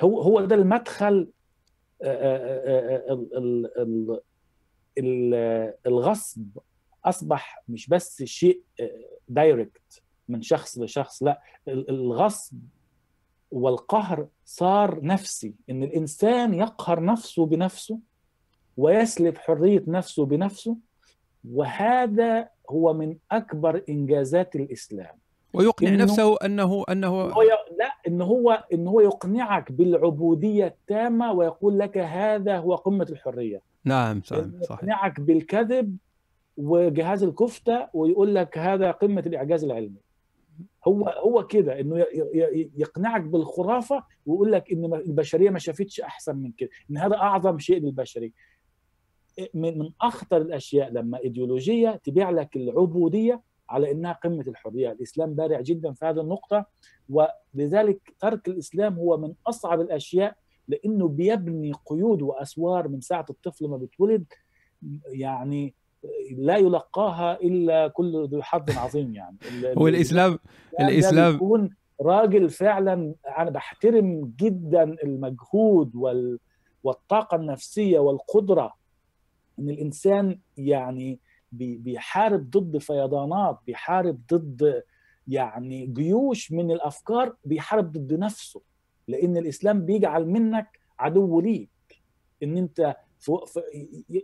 هو 0.00 0.20
هو 0.22 0.44
ده 0.44 0.54
المدخل 0.54 1.30
الغصب. 5.86 6.58
أصبح 7.04 7.62
مش 7.68 7.88
بس 7.88 8.22
شيء 8.22 8.62
دايركت 9.28 10.02
من 10.28 10.42
شخص 10.42 10.78
لشخص 10.78 11.22
لا 11.22 11.42
الغصب 11.68 12.58
والقهر 13.50 14.28
صار 14.44 15.04
نفسي. 15.04 15.54
إن 15.70 15.82
الإنسان 15.82 16.54
يقهر 16.54 17.04
نفسه 17.04 17.46
بنفسه 17.46 18.00
ويسلب 18.76 19.38
حرية 19.38 19.84
نفسه 19.86 20.26
بنفسه 20.26 20.76
وهذا 21.52 22.48
هو 22.70 22.92
من 22.92 23.16
أكبر 23.30 23.82
إنجازات 23.88 24.56
الإسلام. 24.56 25.18
ويقنع 25.54 25.88
إنه 25.88 26.02
نفسه 26.02 26.36
انه 26.36 26.84
أنه 26.90 27.08
هو 27.08 27.42
ي... 27.42 27.48
لا 27.78 27.92
ان 28.08 28.20
هو 28.22 28.64
ان 28.72 28.86
هو 28.88 29.00
يقنعك 29.00 29.72
بالعبودية 29.72 30.66
التامة 30.66 31.32
ويقول 31.32 31.78
لك 31.78 31.98
هذا 31.98 32.58
هو 32.58 32.74
قمة 32.74 33.06
الحرية. 33.10 33.62
نعم 33.84 34.22
صحيح. 34.22 34.44
يقنعك 34.70 35.20
بالكذب 35.20 35.96
وجهاز 36.56 37.22
الكفتة 37.22 37.88
ويقول 37.94 38.34
لك 38.34 38.58
هذا 38.58 38.90
قمة 38.90 39.22
الإعجاز 39.26 39.64
العلمي. 39.64 40.00
هو 40.88 41.08
هو 41.08 41.46
كده 41.46 41.80
إنه 41.80 42.04
يقنعك 42.76 43.22
بالخرافة 43.22 44.02
ويقول 44.26 44.52
لك 44.52 44.72
إن 44.72 44.94
البشرية 44.94 45.50
ما 45.50 45.58
شافتش 45.58 46.00
أحسن 46.00 46.36
من 46.36 46.52
كده 46.52 46.70
إن 46.90 46.98
هذا 46.98 47.16
أعظم 47.16 47.58
شيء 47.58 47.80
للبشرية. 47.80 48.30
من 49.54 49.78
من 49.78 49.90
أخطر 50.00 50.36
الأشياء 50.36 50.90
لما 50.90 51.18
إيديولوجية 51.18 52.00
تبيع 52.04 52.30
لك 52.30 52.56
العبودية 52.56 53.42
على 53.68 53.90
إنها 53.92 54.12
قمة 54.12 54.44
الحرية، 54.48 54.92
الإسلام 54.92 55.34
بارع 55.34 55.60
جدا 55.60 55.92
في 55.92 56.04
هذه 56.04 56.20
النقطة 56.20 56.66
ولذلك 57.08 58.14
ترك 58.18 58.48
الإسلام 58.48 58.94
هو 58.94 59.16
من 59.16 59.34
أصعب 59.46 59.80
الأشياء 59.80 60.36
لأنه 60.68 61.08
بيبني 61.08 61.72
قيود 61.86 62.22
وأسوار 62.22 62.88
من 62.88 63.00
ساعة 63.00 63.26
الطفل 63.30 63.68
ما 63.68 63.76
بيتولد 63.76 64.24
يعني 65.06 65.74
لا 66.36 66.56
يلقاها 66.56 67.40
إلا 67.40 67.88
كل 67.88 68.28
ذو 68.28 68.42
حظ 68.42 68.70
عظيم 68.70 69.14
يعني. 69.14 69.36
هو 69.78 69.88
الإسلام 69.88 70.38
الاسلام 70.80 71.34
يكون 71.34 71.70
راجل 72.00 72.50
فعلا 72.50 73.14
أنا 73.38 73.50
بحترم 73.50 74.32
جدا 74.40 74.82
المجهود 74.82 75.96
وال 75.96 76.38
والطاقة 76.84 77.36
النفسية 77.36 77.98
والقدرة 77.98 78.72
إن 79.58 79.70
الإنسان 79.70 80.38
يعني 80.56 81.20
بيحارب 81.52 82.50
ضد 82.50 82.78
فيضانات 82.78 83.58
بيحارب 83.66 84.20
ضد 84.32 84.82
يعني 85.28 85.86
جيوش 85.86 86.52
من 86.52 86.70
الأفكار 86.70 87.36
بيحارب 87.44 87.92
ضد 87.92 88.12
نفسه. 88.12 88.60
لأن 89.08 89.36
الإسلام 89.36 89.86
بيجعل 89.86 90.26
منك 90.26 90.80
عدو 90.98 91.40
ليك. 91.40 91.70
إن 92.42 92.56
أنت 92.56 92.96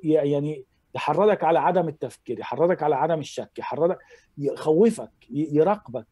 يعني 0.05 0.65
يحرضك 0.95 1.45
على 1.45 1.59
عدم 1.59 1.89
التفكير 1.89 2.39
يحرضك 2.39 2.83
على 2.83 2.95
عدم 2.95 3.19
الشك 3.19 3.59
يحرضك 3.59 3.99
يخوفك 4.39 5.13
يراقبك 5.31 6.07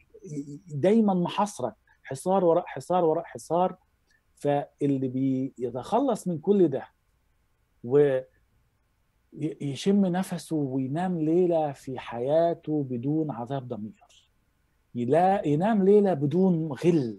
دايما 0.67 1.15
محاصرك. 1.15 1.75
حصار 2.03 2.45
وراء 2.45 2.65
حصار 2.67 3.05
وراء 3.05 3.25
حصار. 3.25 3.77
فاللي 4.37 5.09
بيتخلص 5.09 6.29
من 6.29 6.39
كل 6.39 6.69
ده 6.69 6.89
و 7.85 8.21
يشم 9.61 10.07
نفسه 10.07 10.57
وينام 10.57 11.21
ليلة 11.21 11.73
في 11.73 11.99
حياته 11.99 12.87
بدون 12.91 13.31
عذاب 13.31 13.69
ضمير. 13.69 14.29
يلا 14.95 15.47
ينام 15.47 15.85
ليلة 15.85 16.15
بدون 16.15 16.73
غل 16.73 17.19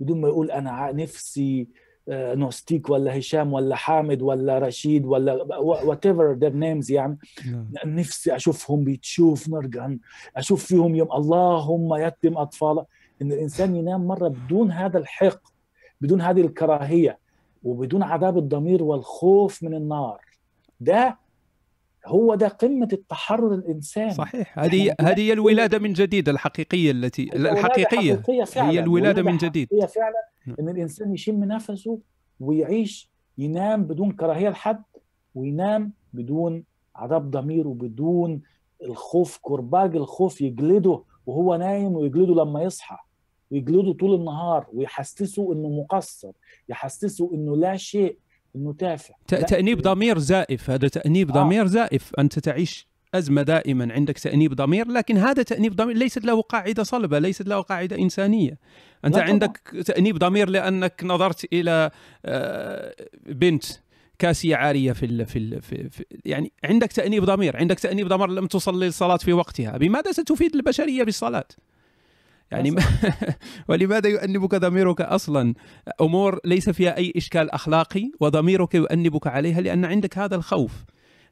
بدون 0.00 0.20
ما 0.20 0.28
يقول 0.28 0.50
أنا 0.50 0.92
نفسي 0.92 1.68
agnostic 2.08 2.90
ولا 2.90 3.18
هشام 3.18 3.52
ولا 3.52 3.76
حامد 3.76 4.22
ولا 4.22 4.58
رشيد 4.58 5.06
ولا 5.06 5.58
whatever 5.58 6.32
their 6.32 6.52
names 6.52 6.90
يعني. 6.90 7.18
نعم. 7.46 7.98
نفسي 7.98 8.36
أشوفهم 8.36 8.84
بيتشوف 8.84 9.48
نرجع 9.48 9.90
أشوف 10.36 10.64
فيهم 10.64 10.94
يوم 10.94 11.12
اللهم 11.12 11.94
يتم 11.94 12.38
اطفاله 12.38 12.86
إن 13.22 13.32
الإنسان 13.32 13.76
ينام 13.76 14.06
مرة 14.06 14.28
بدون 14.28 14.70
هذا 14.70 14.98
الحقد 14.98 15.40
بدون 16.00 16.20
هذه 16.20 16.40
الكراهية 16.40 17.18
وبدون 17.64 18.02
عذاب 18.02 18.38
الضمير 18.38 18.82
والخوف 18.82 19.62
من 19.62 19.74
النار. 19.74 20.20
ده 20.80 21.18
هو 22.06 22.34
ده 22.34 22.48
قمة 22.48 22.88
التحرر 22.92 23.54
الإنساني. 23.54 24.14
صحيح. 24.14 24.58
هذه 24.58 24.94
هذه 25.00 25.20
هي 25.20 25.32
الولادة 25.32 25.78
من 25.78 25.92
جديد 25.92 26.28
الحقيقية 26.28 26.90
التي 26.90 27.36
الحقيقية. 27.36 28.22
هي 28.56 28.80
الولادة 28.80 29.22
من 29.22 29.36
جديد. 29.36 29.68
هي 29.72 29.88
فعلا 29.88 30.28
نعم. 30.46 30.56
إن 30.60 30.68
الإنسان 30.68 31.14
يشم 31.14 31.44
نفسه 31.44 31.98
ويعيش 32.40 33.10
ينام 33.38 33.84
بدون 33.84 34.12
كراهية 34.12 34.48
لحد 34.48 34.82
وينام 35.34 35.92
بدون 36.12 36.64
عذاب 36.96 37.30
ضمير 37.30 37.68
وبدون 37.68 38.42
الخوف 38.82 39.38
كرباج 39.42 39.96
الخوف 39.96 40.40
يجلده 40.40 41.02
وهو 41.26 41.56
نايم 41.56 41.92
ويجلده 41.92 42.34
لما 42.34 42.62
يصحى 42.62 42.96
ويجلده 43.50 43.92
طول 43.92 44.14
النهار 44.14 44.66
ويحسسه 44.72 45.52
إنه 45.52 45.68
مقصر 45.68 46.32
يحسسه 46.68 47.30
إنه 47.34 47.56
لا 47.56 47.76
شيء. 47.76 48.18
إنه 48.56 48.72
تافه. 48.72 49.14
تأنيب 49.26 49.82
ضمير 49.82 50.18
زائف. 50.18 50.70
هذا 50.70 50.88
تأنيب 50.88 51.30
آه. 51.30 51.42
ضمير 51.42 51.66
زائف. 51.66 52.12
أنت 52.18 52.38
تعيش 52.38 52.86
أزمة 53.14 53.42
دائما 53.42 53.92
عندك 53.92 54.18
تأنيب 54.18 54.54
ضمير 54.54 54.88
لكن 54.88 55.18
هذا 55.18 55.42
تأنيب 55.42 55.76
ضمير 55.76 55.96
ليست 55.96 56.24
له 56.24 56.42
قاعدة 56.42 56.82
صلبة 56.82 57.18
ليست 57.18 57.48
له 57.48 57.60
قاعدة 57.60 57.98
إنسانية. 57.98 58.58
أنت 59.04 59.16
عندك 59.16 59.60
تأنيب 59.86 60.18
ضمير 60.18 60.48
لأنك 60.48 61.00
نظرت 61.04 61.52
إلى 61.52 61.90
آه، 62.24 62.94
بنت 63.26 63.64
كاسية 64.18 64.56
عارية 64.56 64.92
في 64.92 65.06
ال 65.06 65.26
في, 65.26 65.38
ال 65.38 65.62
في, 65.62 65.90
في 65.90 66.04
يعني 66.24 66.52
عندك 66.64 66.92
تأنيب 66.92 67.24
ضمير. 67.24 67.56
عندك 67.56 67.80
تأنيب 67.80 68.08
ضمير 68.08 68.28
لم 68.28 68.46
تصلي 68.46 68.86
الصلاه 68.86 69.16
في 69.16 69.32
وقتها. 69.32 69.76
بماذا 69.76 70.12
ستفيد 70.12 70.54
البشرية 70.54 71.02
بالصلاة؟ 71.02 71.48
يعني 72.50 72.70
ما 72.70 72.82
ولماذا 73.68 74.08
يؤنبك 74.08 74.54
ضميرك 74.54 75.00
أصلا 75.00 75.54
أمور 76.00 76.40
ليس 76.44 76.70
فيها 76.70 76.96
أي 76.96 77.12
إشكال 77.16 77.50
أخلاقي 77.50 78.10
وضميرك 78.20 78.74
يؤنبك 78.74 79.26
عليها 79.26 79.60
لأن 79.60 79.84
عندك 79.84 80.18
هذا 80.18 80.36
الخوف 80.36 80.84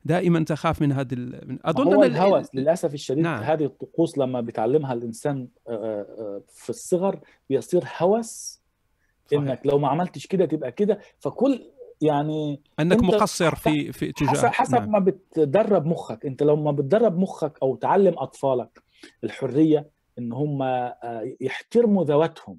دائما 0.05 0.45
تخاف 0.45 0.83
من 0.83 0.93
هذا 0.93 1.17
أظن 1.65 1.95
هو 1.95 2.03
الهوس 2.03 2.55
للأسف 2.55 2.95
الشديد 2.95 3.23
نعم. 3.23 3.43
هذه 3.43 3.65
الطقوس 3.65 4.19
لما 4.19 4.41
بيتعلمها 4.41 4.93
الإنسان 4.93 5.49
آه، 5.69 5.73
آه، 5.73 6.43
في 6.49 6.71
الصغر 6.71 7.21
بيصير 7.51 7.85
هوس 7.99 8.61
صحيح. 9.27 9.41
إنك 9.41 9.61
لو 9.65 9.79
ما 9.79 9.89
عملتش 9.89 10.27
كده 10.27 10.45
تبقى 10.47 10.73
كده 10.73 10.99
فكل 11.19 11.61
يعني 12.03 12.61
أنك 12.81 13.03
مقصر 13.03 13.55
في 13.55 13.93
في 13.93 14.13
تجاه 14.13 14.29
حسب, 14.29 14.47
حسب 14.47 14.75
نعم. 14.75 14.93
ما 14.93 14.99
بتدرب 14.99 15.87
مخك 15.87 16.27
أنت 16.27 16.43
لو 16.43 16.57
ما 16.57 16.73
بتدرب 16.73 17.19
مخك 17.19 17.59
أو 17.63 17.77
تعلم 17.77 18.15
أطفالك 18.19 18.83
الحرية 19.25 19.94
إن 20.19 20.33
هم 20.33 20.63
آه، 20.63 21.35
يحترموا 21.41 22.05
ذواتهم 22.05 22.59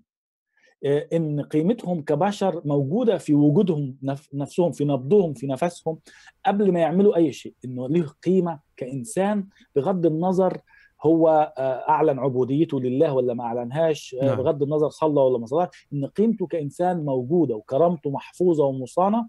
آه، 0.85 1.07
إن 1.13 1.41
قيمتهم 1.41 2.01
كبشر 2.01 2.61
موجودة 2.65 3.17
في 3.17 3.33
وجودهم 3.33 3.97
نفسهم 4.33 4.71
في 4.71 4.85
نبضهم 4.85 5.33
في 5.33 5.47
نفسهم 5.47 5.99
قبل 6.45 6.71
ما 6.71 6.79
يعملوا 6.79 7.15
أي 7.15 7.33
شيء 7.33 7.53
إنه 7.65 7.87
له 7.89 8.07
قيمة 8.23 8.59
كإنسان 8.77 9.47
بغض 9.75 10.05
النظر 10.05 10.61
هو 11.01 11.53
آه، 11.57 11.89
أعلن 11.89 12.19
عبوديته 12.19 12.81
لله 12.81 13.13
ولا 13.13 13.33
ما 13.33 13.43
أعلنهاش 13.43 14.15
نعم. 14.23 14.35
بغض 14.35 14.63
النظر 14.63 14.89
صلى 14.89 15.21
ولا 15.21 15.37
ما 15.37 15.45
صلى 15.45 15.69
إن 15.93 16.05
قيمته 16.05 16.47
كإنسان 16.47 17.05
موجودة 17.05 17.55
وكرامته 17.55 18.09
محفوظة 18.09 18.65
ومصانة 18.65 19.27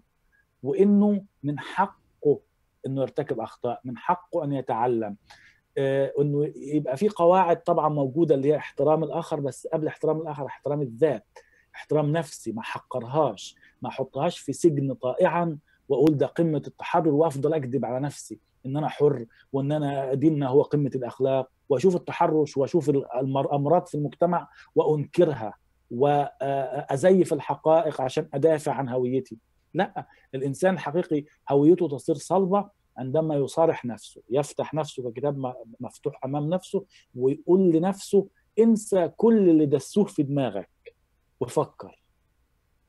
وإنه 0.63 1.25
من 1.43 1.59
حقه 1.59 2.39
إنه 2.85 3.01
يرتكب 3.01 3.39
أخطاء 3.39 3.81
من 3.85 3.97
حقه 3.97 4.43
أن 4.43 4.53
يتعلم 4.53 5.15
إنه 5.77 6.51
يبقى 6.55 6.97
في 6.97 7.09
قواعد 7.09 7.63
طبعا 7.63 7.89
موجودة 7.89 8.35
اللي 8.35 8.47
هي 8.47 8.57
احترام 8.57 9.03
الآخر 9.03 9.39
بس 9.39 9.67
قبل 9.67 9.87
احترام 9.87 10.21
الآخر 10.21 10.45
احترام 10.45 10.81
الذات 10.81 11.25
احترام 11.75 12.11
نفسي 12.11 12.51
ما 12.51 12.61
حقرهاش 12.61 13.55
ما 13.81 13.89
أحطهاش 13.89 14.39
في 14.39 14.53
سجن 14.53 14.93
طائعا 14.93 15.57
وأقول 15.89 16.17
ده 16.17 16.25
قمة 16.25 16.63
التحرر 16.67 17.09
وأفضل 17.09 17.53
أكذب 17.53 17.85
على 17.85 17.99
نفسي 17.99 18.39
إن 18.65 18.77
أنا 18.77 18.87
حر 18.87 19.25
وإن 19.53 19.71
أنا 19.71 20.13
ديننا 20.13 20.47
هو 20.47 20.61
قمة 20.61 20.91
الأخلاق 20.95 21.49
وأشوف 21.69 21.95
التحرش 21.95 22.57
وأشوف 22.57 22.89
الامراض 22.89 23.85
في 23.87 23.95
المجتمع 23.95 24.47
وأنكرها 24.75 25.53
وازيف 25.91 27.33
الحقائق 27.33 28.01
عشان 28.01 28.27
أدافع 28.33 28.71
عن 28.73 28.89
هويتي. 28.89 29.37
لا 29.73 30.07
الإنسان 30.35 30.73
الحقيقي 30.73 31.23
هويته 31.49 31.87
تصير 31.87 32.15
صلبة 32.15 32.69
عندما 32.97 33.35
يصارح 33.35 33.85
نفسه 33.85 34.21
يفتح 34.29 34.73
نفسه 34.73 35.11
ككتاب 35.11 35.53
مفتوح 35.79 36.25
أمام 36.25 36.49
نفسه 36.49 36.85
ويقول 37.15 37.71
لنفسه 37.71 38.27
انسى 38.59 39.07
كل 39.07 39.49
اللي 39.49 39.65
دسوه 39.65 40.05
في 40.05 40.23
دماغك 40.23 40.69
وفكر. 41.39 42.01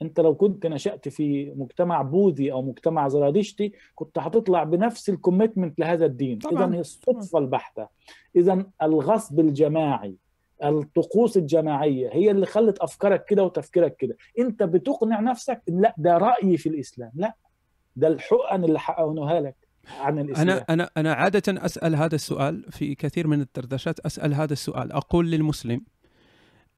أنت 0.02 0.20
لو 0.20 0.34
كنت 0.34 0.66
نشأت 0.66 1.08
في 1.08 1.52
مجتمع 1.56 2.02
بوذي 2.02 2.52
أو 2.52 2.62
مجتمع 2.62 3.08
زرادشتي 3.08 3.72
كنت 3.94 4.18
هتطلع 4.18 4.64
بنفس 4.64 5.08
الكوميتمنت 5.08 5.78
لهذا 5.80 6.06
الدين. 6.06 6.38
اذا 6.52 6.74
هي 6.74 6.80
الصدفة 6.80 7.38
البحتة. 7.38 7.88
اذا 8.36 8.66
الغصب 8.82 9.40
الجماعي 9.40 10.16
الطقوس 10.64 11.36
الجماعية 11.36 12.10
هي 12.12 12.30
اللي 12.30 12.46
خلت 12.46 12.78
أفكارك 12.78 13.24
كده 13.24 13.44
وتفكيرك 13.44 13.96
كده. 13.96 14.16
أنت 14.38 14.62
بتقنع 14.62 15.20
نفسك؟ 15.20 15.62
لا 15.68 15.94
ده 15.98 16.18
رأيي 16.18 16.56
في 16.56 16.68
الإسلام. 16.68 17.12
لا 17.14 17.34
ده 17.96 18.08
الحقن 18.08 18.64
اللي 18.64 18.78
حقنوها 18.78 19.40
لك. 19.40 19.56
عن 20.00 20.18
الإسلام. 20.18 20.48
أنا 20.48 20.64
أنا 20.70 20.90
أنا 20.96 21.12
عادة 21.12 21.64
أسأل 21.64 21.94
هذا 21.94 22.14
السؤال 22.14 22.64
في 22.70 22.94
كثير 22.94 23.26
من 23.26 23.40
الدردشات 23.40 24.00
أسأل 24.00 24.34
هذا 24.34 24.52
السؤال. 24.52 24.92
أقول 24.92 25.30
للمسلم 25.30 25.80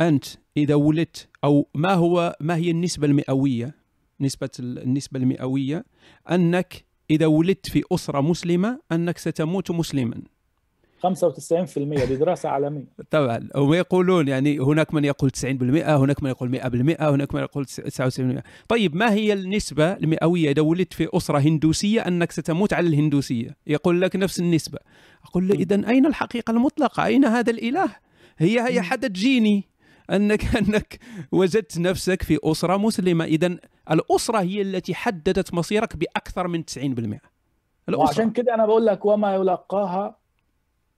أنت 0.00 0.24
إذا 0.56 0.74
ولدت 0.74 1.28
أو 1.44 1.68
ما 1.74 1.94
هو 1.94 2.36
ما 2.40 2.56
هي 2.56 2.70
النسبة 2.70 3.06
المئوية؟ 3.06 3.74
نسبة 4.20 4.50
النسبة 4.60 5.20
المئوية 5.20 5.84
أنك 6.30 6.84
إذا 7.10 7.26
ولدت 7.26 7.70
في 7.70 7.82
أسرة 7.92 8.20
مسلمة 8.20 8.80
أنك 8.92 9.18
ستموت 9.18 9.70
مسلما. 9.70 10.22
95% 11.06 12.06
دي 12.06 12.16
دراسة 12.16 12.48
عالمية. 12.48 12.84
طبعا. 13.10 13.48
هم 13.56 13.74
يقولون 13.74 14.28
يعني 14.28 14.58
هناك 14.58 14.94
من 14.94 15.04
يقول 15.04 15.30
90% 15.30 15.44
هناك 15.44 16.22
من 16.22 16.30
يقول 16.30 16.60
100% 16.60 17.02
هناك 17.02 17.34
من 17.34 17.40
يقول 17.40 17.66
99% 17.66 18.42
طيب 18.68 18.96
ما 18.96 19.12
هي 19.12 19.32
النسبة 19.32 19.92
المئوية 19.92 20.50
إذا 20.50 20.62
ولدت 20.62 20.92
في 20.92 21.08
أسرة 21.14 21.38
هندوسية 21.38 22.00
أنك 22.00 22.32
ستموت 22.32 22.72
على 22.72 22.88
الهندوسية؟ 22.88 23.56
يقول 23.66 24.00
لك 24.00 24.16
نفس 24.16 24.40
النسبة. 24.40 24.78
أقول 25.24 25.48
له 25.48 25.54
إذا 25.54 25.88
أين 25.88 26.06
الحقيقة 26.06 26.50
المطلقة؟ 26.50 27.04
أين 27.04 27.24
هذا 27.24 27.50
الإله؟ 27.50 27.88
هي 28.38 28.60
هي 28.60 28.82
حدث 28.82 29.10
جيني. 29.10 29.64
أنك 30.10 30.56
أنك 30.56 30.98
وجدت 31.32 31.78
نفسك 31.78 32.22
في 32.22 32.38
أسرة 32.44 32.76
مسلمة. 32.76 33.24
اذا 33.24 33.56
الأسرة 33.90 34.38
هي 34.38 34.62
التي 34.62 34.94
حددت 34.94 35.54
مصيرك 35.54 35.96
بأكثر 35.96 36.48
من 36.48 36.62
90% 36.62 36.78
الأسرة. 36.78 37.20
وعشان 37.88 38.30
كده 38.30 38.54
أنا 38.54 38.66
بقول 38.66 38.86
لك 38.86 39.04
وما 39.04 39.34
يلقاها 39.34 40.19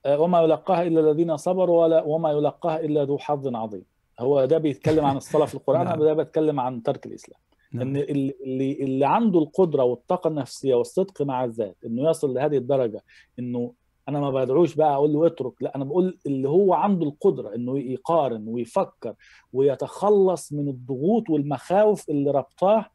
وما 0.07 0.41
يلقاها 0.41 0.83
إلا 0.83 0.99
الذين 0.99 1.37
صبروا 1.37 1.81
ولا 1.83 2.03
وما 2.03 2.31
يلقاها 2.31 2.79
إلا 2.79 3.03
ذو 3.03 3.17
حظ 3.17 3.55
عظيم 3.55 3.83
هو 4.19 4.45
ده 4.45 4.57
بيتكلم 4.57 5.05
عن 5.05 5.17
الصلاة 5.17 5.45
في 5.45 5.55
القرآن 5.55 5.85
نعم. 5.85 5.99
ده 6.03 6.13
بيتكلم 6.13 6.59
عن 6.59 6.83
ترك 6.83 7.05
الإسلام 7.05 7.39
نعم. 7.71 7.87
إن 7.87 7.97
اللي 7.97 8.83
اللي 8.83 9.05
عنده 9.05 9.39
القدرة 9.39 9.83
والطاقة 9.83 10.27
النفسية 10.27 10.75
والصدق 10.75 11.21
مع 11.21 11.43
الذات 11.45 11.77
إنه 11.85 12.09
يصل 12.09 12.33
لهذه 12.33 12.57
الدرجة 12.57 13.03
إنه 13.39 13.73
أنا 14.09 14.19
ما 14.19 14.31
بدعوش 14.31 14.75
بقى 14.75 14.93
أقول 14.93 15.13
له 15.13 15.27
اترك 15.27 15.53
لا 15.61 15.75
أنا 15.75 15.83
بقول 15.83 16.17
اللي 16.25 16.49
هو 16.49 16.73
عنده 16.73 17.05
القدرة 17.05 17.55
إنه 17.55 17.79
يقارن 17.79 18.47
ويفكر 18.47 19.13
ويتخلص 19.53 20.53
من 20.53 20.67
الضغوط 20.69 21.29
والمخاوف 21.29 22.09
اللي 22.09 22.31
ربطاه 22.31 22.85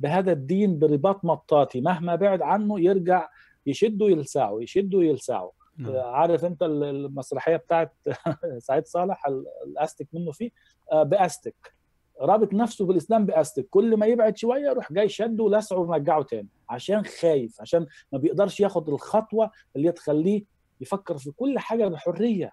بهذا 0.00 0.32
الدين 0.32 0.78
برباط 0.78 1.24
مطاطي 1.24 1.80
مهما 1.80 2.14
بعد 2.14 2.42
عنه 2.42 2.80
يرجع 2.80 3.28
يشده 3.66 4.06
يلسعه 4.06 4.60
يشده 4.60 5.02
يلسعه 5.02 5.57
نعم. 5.78 5.96
عارف 5.96 6.44
انت 6.44 6.62
المسرحية 6.62 7.56
بتاعت 7.56 7.92
سعيد 8.58 8.86
صالح 8.86 9.26
الأستك 9.66 10.08
منه 10.12 10.32
فيه؟ 10.32 10.50
آه، 10.92 11.02
بأستك. 11.02 11.74
رابط 12.20 12.54
نفسه 12.54 12.86
بالإسلام 12.86 13.26
بأستك. 13.26 13.66
كل 13.70 13.96
ما 13.96 14.06
يبعد 14.06 14.36
شوية 14.36 14.68
يروح 14.70 14.92
جاي 14.92 15.08
شده 15.08 15.44
ولسعه 15.44 15.78
ومرجعه 15.78 16.22
تاني 16.22 16.48
عشان 16.68 17.04
خايف 17.04 17.60
عشان 17.60 17.86
ما 18.12 18.18
بيقدرش 18.18 18.60
ياخد 18.60 18.88
الخطوة 18.88 19.50
اللي 19.76 19.92
تخليه 19.92 20.44
يفكر 20.80 21.18
في 21.18 21.30
كل 21.30 21.58
حاجة 21.58 21.88
بحرية 21.88 22.50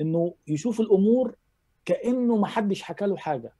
إنه 0.00 0.34
يشوف 0.48 0.80
الأمور 0.80 1.36
كأنه 1.84 2.36
ما 2.36 2.46
حدش 2.46 2.82
حكى 2.82 3.06
له 3.06 3.16
حاجة. 3.16 3.52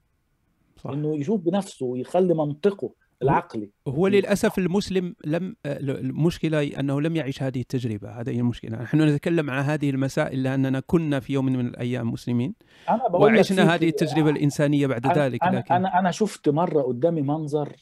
صح. 0.77 0.89
إنه 0.89 1.15
يشوف 1.17 1.41
بنفسه 1.41 1.85
ويخلي 1.85 2.33
منطقه. 2.33 2.91
العقلي. 3.23 3.69
هو 3.87 4.07
للأسف 4.07 4.57
المسلم 4.57 5.15
لم 5.25 5.55
المشكلة 5.65 6.79
أنه 6.79 7.01
لم 7.01 7.15
يعيش 7.15 7.43
هذه 7.43 7.59
التجربة. 7.59 8.09
هذه 8.09 8.29
هي 8.29 8.39
المشكلة. 8.39 8.81
نحن 8.81 9.01
نتكلم 9.01 9.49
عن 9.49 9.63
هذه 9.63 9.89
المسائل 9.89 10.43
لأننا 10.43 10.79
كنا 10.79 11.19
في 11.19 11.33
يوم 11.33 11.45
من 11.45 11.67
الأيام 11.67 12.11
مسلمين 12.11 12.53
أنا 12.89 13.07
وعشنا 13.13 13.75
هذه 13.75 13.89
التجربة 13.89 14.29
الإنسانية 14.29 14.87
بعد 14.87 15.05
أنا 15.05 15.13
ذلك 15.13 15.43
أنا 15.43 15.57
لكن 15.57 15.73
أنا 15.73 15.99
أنا 15.99 16.11
شفت 16.11 16.49
مرة 16.49 16.81
قدامي 16.81 17.21
منظر 17.21 17.75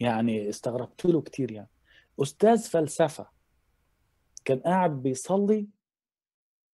يعني 0.00 0.48
استغربت 0.48 1.06
له 1.06 1.20
كثير 1.20 1.52
يعني. 1.52 1.68
أستاذ 2.22 2.58
فلسفة 2.58 3.26
كان 4.44 4.58
قاعد 4.58 5.02
بيصلي 5.02 5.66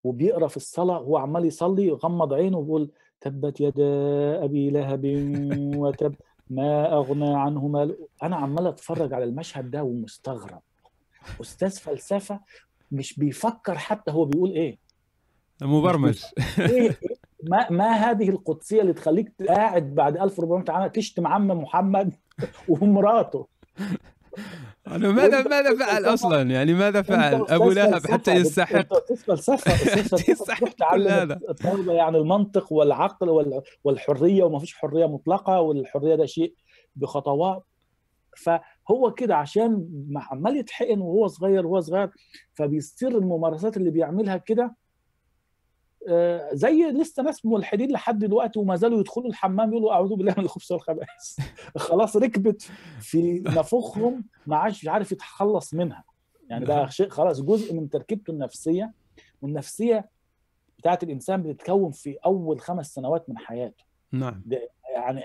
وبيقرأ 0.03 0.47
في 0.47 0.57
الصلاة 0.57 0.97
هو 0.97 1.17
عمال 1.17 1.45
يصلي 1.45 1.91
وغمض 1.91 2.33
عينه 2.33 2.57
وبيقول 2.57 2.91
تبت 3.21 3.61
يدا 3.61 4.43
أبي 4.43 4.69
لهب 4.69 5.05
وتب 5.75 6.15
ما 6.51 6.93
أغنى 6.93 7.37
عنه 7.37 7.67
مال. 7.67 7.97
أنا 8.23 8.35
عمال 8.35 8.67
أتفرج 8.67 9.13
على 9.13 9.23
المشهد 9.23 9.71
ده 9.71 9.83
ومستغرب. 9.83 10.61
أستاذ 11.41 11.79
فلسفة 11.79 12.39
مش 12.91 13.19
بيفكر 13.19 13.77
حتى 13.77 14.11
هو 14.11 14.25
بيقول 14.25 14.51
إيه. 14.51 14.77
مبرمج. 15.61 16.23
إيه 16.59 16.97
ما 17.43 17.69
ما 17.69 17.91
هذه 17.91 18.29
القدسية 18.29 18.81
اللي 18.81 18.93
تخليك 18.93 19.33
قاعد 19.47 19.95
بعد 19.95 20.17
1400 20.17 20.65
عام؟ 20.69 20.87
تشتم 20.87 21.27
عم 21.27 21.47
محمد 21.47 22.13
ومراته. 22.69 23.47
أنا 24.87 25.11
ماذا 25.11 25.43
ماذا 25.43 25.75
فعل؟ 25.75 26.05
أصلا 26.05 26.41
يعني 26.41 26.73
ماذا 26.73 27.01
فعل؟ 27.01 27.45
أبو 27.49 27.71
لهب 27.71 28.07
حتى 28.07 28.31
يستحق. 28.31 28.87
يستحق 30.29 30.93
كل 30.93 31.07
هذا. 31.07 31.39
يعني 31.87 32.17
المنطق 32.17 32.73
والعقل 32.73 33.61
والحرية 33.83 34.43
وما 34.43 34.59
فيش 34.59 34.73
حرية 34.73 35.05
مطلقة 35.05 35.61
والحرية 35.61 36.15
ده 36.15 36.25
شيء 36.25 36.53
بخطوات 36.95 37.63
فهو 38.37 39.13
كده 39.17 39.35
عشان 39.35 39.87
عمال 40.15 40.57
يتحقن 40.57 41.01
وهو 41.01 41.27
صغير 41.27 41.67
وهو 41.67 41.79
صغير 41.79 42.09
فبيصير 42.53 43.17
الممارسات 43.17 43.77
اللي 43.77 43.91
بيعملها 43.91 44.37
كده 44.37 44.75
زي 46.51 46.83
لسه 46.83 47.23
ناس 47.23 47.45
ملحدين 47.45 47.91
لحد 47.91 48.19
دلوقتي 48.19 48.59
وما 48.59 48.75
زالوا 48.75 48.99
يدخلوا 48.99 49.27
الحمام 49.27 49.71
يقولوا 49.71 49.93
أعوذ 49.93 50.15
بالله 50.15 50.35
من 50.37 50.43
الخبث 50.43 50.71
والخبائث. 50.71 51.39
خلاص 51.77 52.17
ركبت 52.17 52.61
في 52.99 53.39
نافوخهم 53.39 54.23
ما 54.47 54.57
عادش 54.57 54.87
عارف 54.87 55.11
يتخلص 55.11 55.73
منها. 55.73 56.03
يعني 56.49 56.65
ده 56.65 56.87
شيء 56.87 57.09
خلاص 57.09 57.41
جزء 57.41 57.73
من 57.73 57.89
تركيبته 57.89 58.31
النفسية 58.31 58.91
والنفسية 59.41 60.09
بتاعت 60.77 61.03
الإنسان 61.03 61.43
بتتكون 61.43 61.91
في 61.91 62.17
أول 62.25 62.59
خمس 62.59 62.93
سنوات 62.93 63.29
من 63.29 63.37
حياته. 63.37 63.83
نعم. 64.11 64.43
يعني 64.95 65.23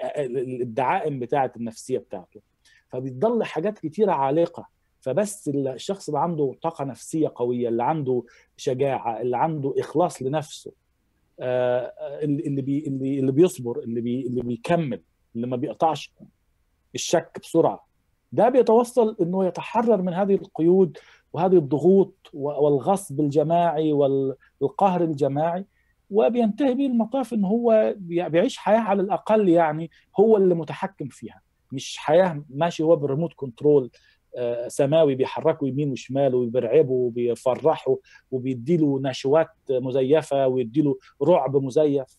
الدعائم 0.62 1.18
بتاعت 1.18 1.56
النفسية 1.56 1.98
بتاعته. 1.98 2.40
فبتضل 2.88 3.44
حاجات 3.44 3.78
كتيرة 3.78 4.12
عالقة. 4.12 4.75
فبس 5.06 5.48
الشخص 5.48 6.08
اللي 6.08 6.20
عنده 6.20 6.54
طاقة 6.62 6.84
نفسية 6.84 7.32
قوية 7.34 7.68
اللي 7.68 7.82
عنده 7.82 8.22
شجاعة 8.56 9.20
اللي 9.20 9.36
عنده 9.36 9.74
إخلاص 9.78 10.22
لنفسه 10.22 10.72
آه، 11.40 11.92
اللي 12.22 12.62
بي 12.62 12.86
اللي 12.86 13.18
اللي 13.18 13.32
بيصبر 13.32 13.78
اللي 13.78 14.00
بي 14.00 14.26
اللي 14.26 14.42
بيكمل 14.42 15.02
اللي 15.36 15.46
ما 15.46 15.56
بيقطعش 15.56 16.12
الشك 16.94 17.38
بسرعة. 17.42 17.86
ده 18.32 18.48
بيتوصل 18.48 19.16
إنه 19.20 19.46
يتحرر 19.46 20.02
من 20.02 20.14
هذه 20.14 20.34
القيود 20.34 20.98
وهذه 21.32 21.56
الضغوط 21.56 22.30
والغصب 22.32 23.20
الجماعي 23.20 23.92
والقهر 23.92 25.04
الجماعي 25.04 25.64
وبينتهي 26.10 26.74
به 26.74 26.86
المطاف 26.86 27.32
إن 27.34 27.44
هو 27.44 27.94
بيعيش 27.98 28.56
حياة 28.56 28.80
على 28.80 29.02
الأقل 29.02 29.48
يعني 29.48 29.90
هو 30.20 30.36
اللي 30.36 30.54
متحكم 30.54 31.08
فيها 31.08 31.40
مش 31.72 31.96
حياة 31.96 32.44
ماشي 32.50 32.82
هو 32.82 32.96
بالريموت 32.96 33.32
كنترول 33.36 33.90
سماوي 34.68 35.14
بيحركه 35.14 35.68
يمين 35.68 35.90
وشمال 35.92 36.34
وبيرعبه 36.34 36.92
وبيفرحه 36.92 37.96
وبيديله 38.30 39.00
نشوات 39.02 39.50
مزيفة 39.70 40.46
ويديله 40.46 40.98
رعب 41.22 41.56
مزيف. 41.56 42.18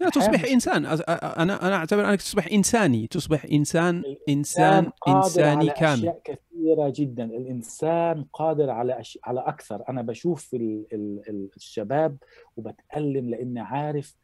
لا 0.00 0.08
تصبح 0.08 0.44
إنسان. 0.44 0.86
أنا 0.86 1.66
أنا 1.66 1.74
أعتبر 1.74 2.10
أنك 2.10 2.18
تصبح 2.18 2.46
إنساني. 2.52 3.06
تصبح 3.06 3.44
انسان 3.44 4.16
انسان 4.28 4.90
انساني 5.08 5.48
على 5.48 5.70
كامل 5.70 5.98
أشياء 5.98 6.20
كثيرة 6.24 6.92
جدا. 6.96 7.24
الإنسان 7.24 8.24
قادر 8.32 8.70
على 8.70 9.00
أش... 9.00 9.18
على 9.24 9.40
أكثر. 9.40 9.82
أنا 9.88 10.02
بشوف 10.02 10.54
ال... 10.54 10.84
ال... 10.92 11.48
الشباب 11.56 12.16
وبتألم 12.56 13.30
لأني 13.30 13.60
عارف 13.60 14.16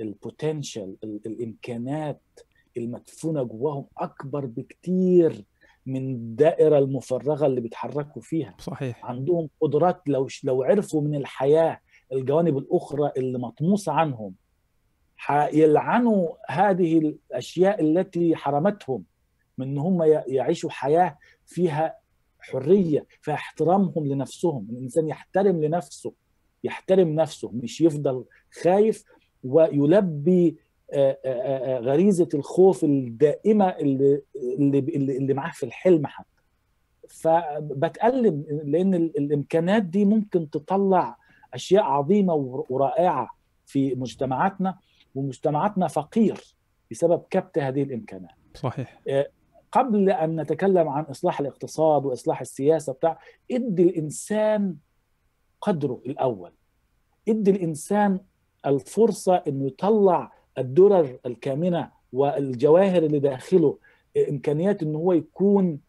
البوتنشال 0.00 0.96
الإمكانات 1.04 2.22
المدفونة 2.76 3.42
جواهم 3.42 3.86
أكبر 3.98 4.46
بكتير. 4.46 5.44
من 5.86 6.14
الدائرة 6.14 6.78
المفرغة 6.78 7.46
اللي 7.46 7.60
بيتحركوا 7.60 8.22
فيها. 8.22 8.54
صحيح. 8.58 9.06
عندهم 9.06 9.48
قدرات 9.60 10.02
لو 10.06 10.28
لو 10.44 10.62
عرفوا 10.62 11.00
من 11.02 11.14
الحياة 11.14 11.80
الجوانب 12.12 12.58
الأخرى 12.58 13.12
اللي 13.16 13.38
مطموسة 13.38 13.92
عنهم 13.92 14.34
يلعنوا 15.52 16.28
هذه 16.48 16.98
الأشياء 16.98 17.80
التي 17.82 18.36
حرمتهم 18.36 19.04
من 19.58 19.68
إن 19.68 19.78
هم 19.78 20.02
يعيشوا 20.26 20.70
حياة 20.70 21.18
فيها 21.46 21.96
حرية 22.40 23.06
فيها 23.20 23.34
احترامهم 23.34 24.06
لنفسهم. 24.06 24.66
الإنسان 24.70 25.08
يحترم 25.08 25.64
لنفسه 25.64 26.12
يحترم 26.64 27.08
نفسه 27.08 27.50
مش 27.54 27.80
يفضل 27.80 28.24
خايف 28.62 29.04
ويلبي 29.44 30.56
غريزة 31.80 32.28
الخوف 32.34 32.84
الدائمة 32.84 33.68
اللي 33.68 34.22
اللي 34.36 34.78
اللي 35.16 35.34
معاه 35.34 35.50
في 35.52 35.66
الحلم 35.66 36.06
حتى. 36.06 36.28
فبتألم 37.08 38.44
لأن 38.64 38.94
الإمكانات 38.94 39.82
دي 39.82 40.04
ممكن 40.04 40.50
تطلع 40.50 41.16
أشياء 41.54 41.82
عظيمة 41.82 42.34
ورائعة 42.68 43.28
في 43.66 43.94
مجتمعاتنا 43.94 44.78
ومجتمعاتنا 45.14 45.88
فقير 45.88 46.56
بسبب 46.90 47.22
كبت 47.30 47.58
هذه 47.58 47.82
الإمكانات. 47.82 48.34
صحيح. 48.54 49.00
قبل 49.72 50.10
أن 50.10 50.40
نتكلم 50.40 50.88
عن 50.88 51.04
إصلاح 51.04 51.40
الاقتصاد 51.40 52.06
وإصلاح 52.06 52.40
السياسة 52.40 52.92
بتاع 52.92 53.18
ادي 53.50 53.82
الإنسان 53.82 54.76
قدره 55.60 56.00
الأول. 56.06 56.52
ادي 57.28 57.50
الإنسان 57.50 58.20
الفرصة 58.66 59.34
إنه 59.48 59.66
يطلع 59.66 60.32
الدرر 60.58 61.18
الكامنة 61.26 61.90
والجواهر 62.12 63.02
اللي 63.02 63.18
داخله 63.18 63.78
إمكانيات 64.28 64.82
إن 64.82 64.94
هو 64.94 65.12
يكون 65.12 65.80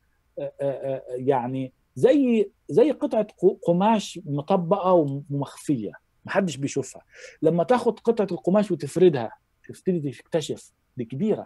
يعني 1.10 1.74
زي 1.96 2.52
زي 2.70 2.92
قطعة 2.92 3.28
قماش 3.62 4.20
مطبقة 4.26 4.94
ومخفية 4.94 5.92
محدش 6.26 6.56
بيشوفها. 6.58 7.02
لما 7.42 7.64
تاخد 7.64 8.00
قطعة 8.00 8.28
القماش 8.32 8.72
وتفردها 8.72 9.32
تبتدي 9.68 10.12
تكتشف 10.12 10.72
دي 10.98 11.06
كبيرة 11.06 11.46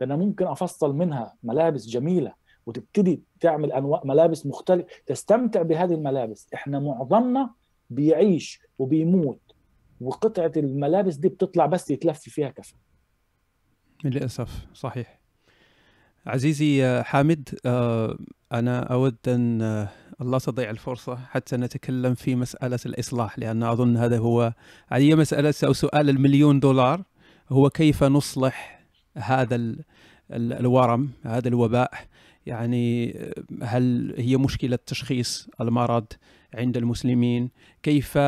ده 0.00 0.06
أنا 0.06 0.16
ممكن 0.16 0.46
أفصل 0.46 0.94
منها 0.94 1.34
ملابس 1.42 1.86
جميلة 1.86 2.34
وتبتدي 2.66 3.22
تعمل 3.40 3.72
أنواع 3.72 4.02
ملابس 4.04 4.46
مختلفة 4.46 4.86
تستمتع 5.06 5.62
بهذه 5.62 5.94
الملابس. 5.94 6.46
إحنا 6.54 6.78
معظمنا 6.78 7.50
بيعيش 7.90 8.60
وبيموت 8.78 9.40
وقطعة 10.06 10.52
الملابس 10.56 11.14
دي 11.16 11.28
بتطلع 11.28 11.66
بس 11.66 11.90
يتلف 11.90 12.20
فيها 12.20 12.48
كفن. 12.48 12.76
للأسف 14.04 14.66
صحيح. 14.74 15.20
عزيزي 16.26 17.02
حامد 17.02 17.48
أنا 18.52 18.80
أود 18.80 19.16
أن 19.28 19.88
الله 20.20 20.38
تضيع 20.38 20.70
الفرصة 20.70 21.16
حتى 21.16 21.56
نتكلم 21.56 22.14
في 22.14 22.34
مسألة 22.34 22.78
الإصلاح 22.86 23.38
لأن 23.38 23.62
أظن 23.62 23.96
هذا 23.96 24.18
هو 24.18 24.52
هي 24.92 25.16
مسألة 25.16 25.54
أو 25.64 25.72
سؤال 25.72 26.08
المليون 26.08 26.60
دولار. 26.60 27.02
هو 27.50 27.70
كيف 27.70 28.04
نصلح 28.04 28.86
هذا 29.16 29.74
الورم 30.32 31.10
هذا 31.22 31.48
الوباء؟ 31.48 31.92
يعني 32.46 33.18
هل 33.62 34.14
هي 34.18 34.36
مشكلة 34.36 34.78
تشخيص 34.86 35.48
المرض 35.60 36.06
عند 36.54 36.76
المسلمين؟ 36.76 37.50
كيف 37.82 38.18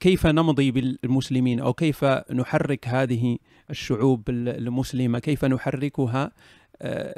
كيف 0.00 0.26
نمضي 0.26 0.70
بالمسلمين 0.70 1.60
أو 1.60 1.72
كيف 1.72 2.04
نحرك 2.32 2.88
هذه 2.88 3.38
الشعوب 3.70 4.30
المسلمة؟ 4.30 5.18
كيف 5.18 5.44
نحركها 5.44 6.32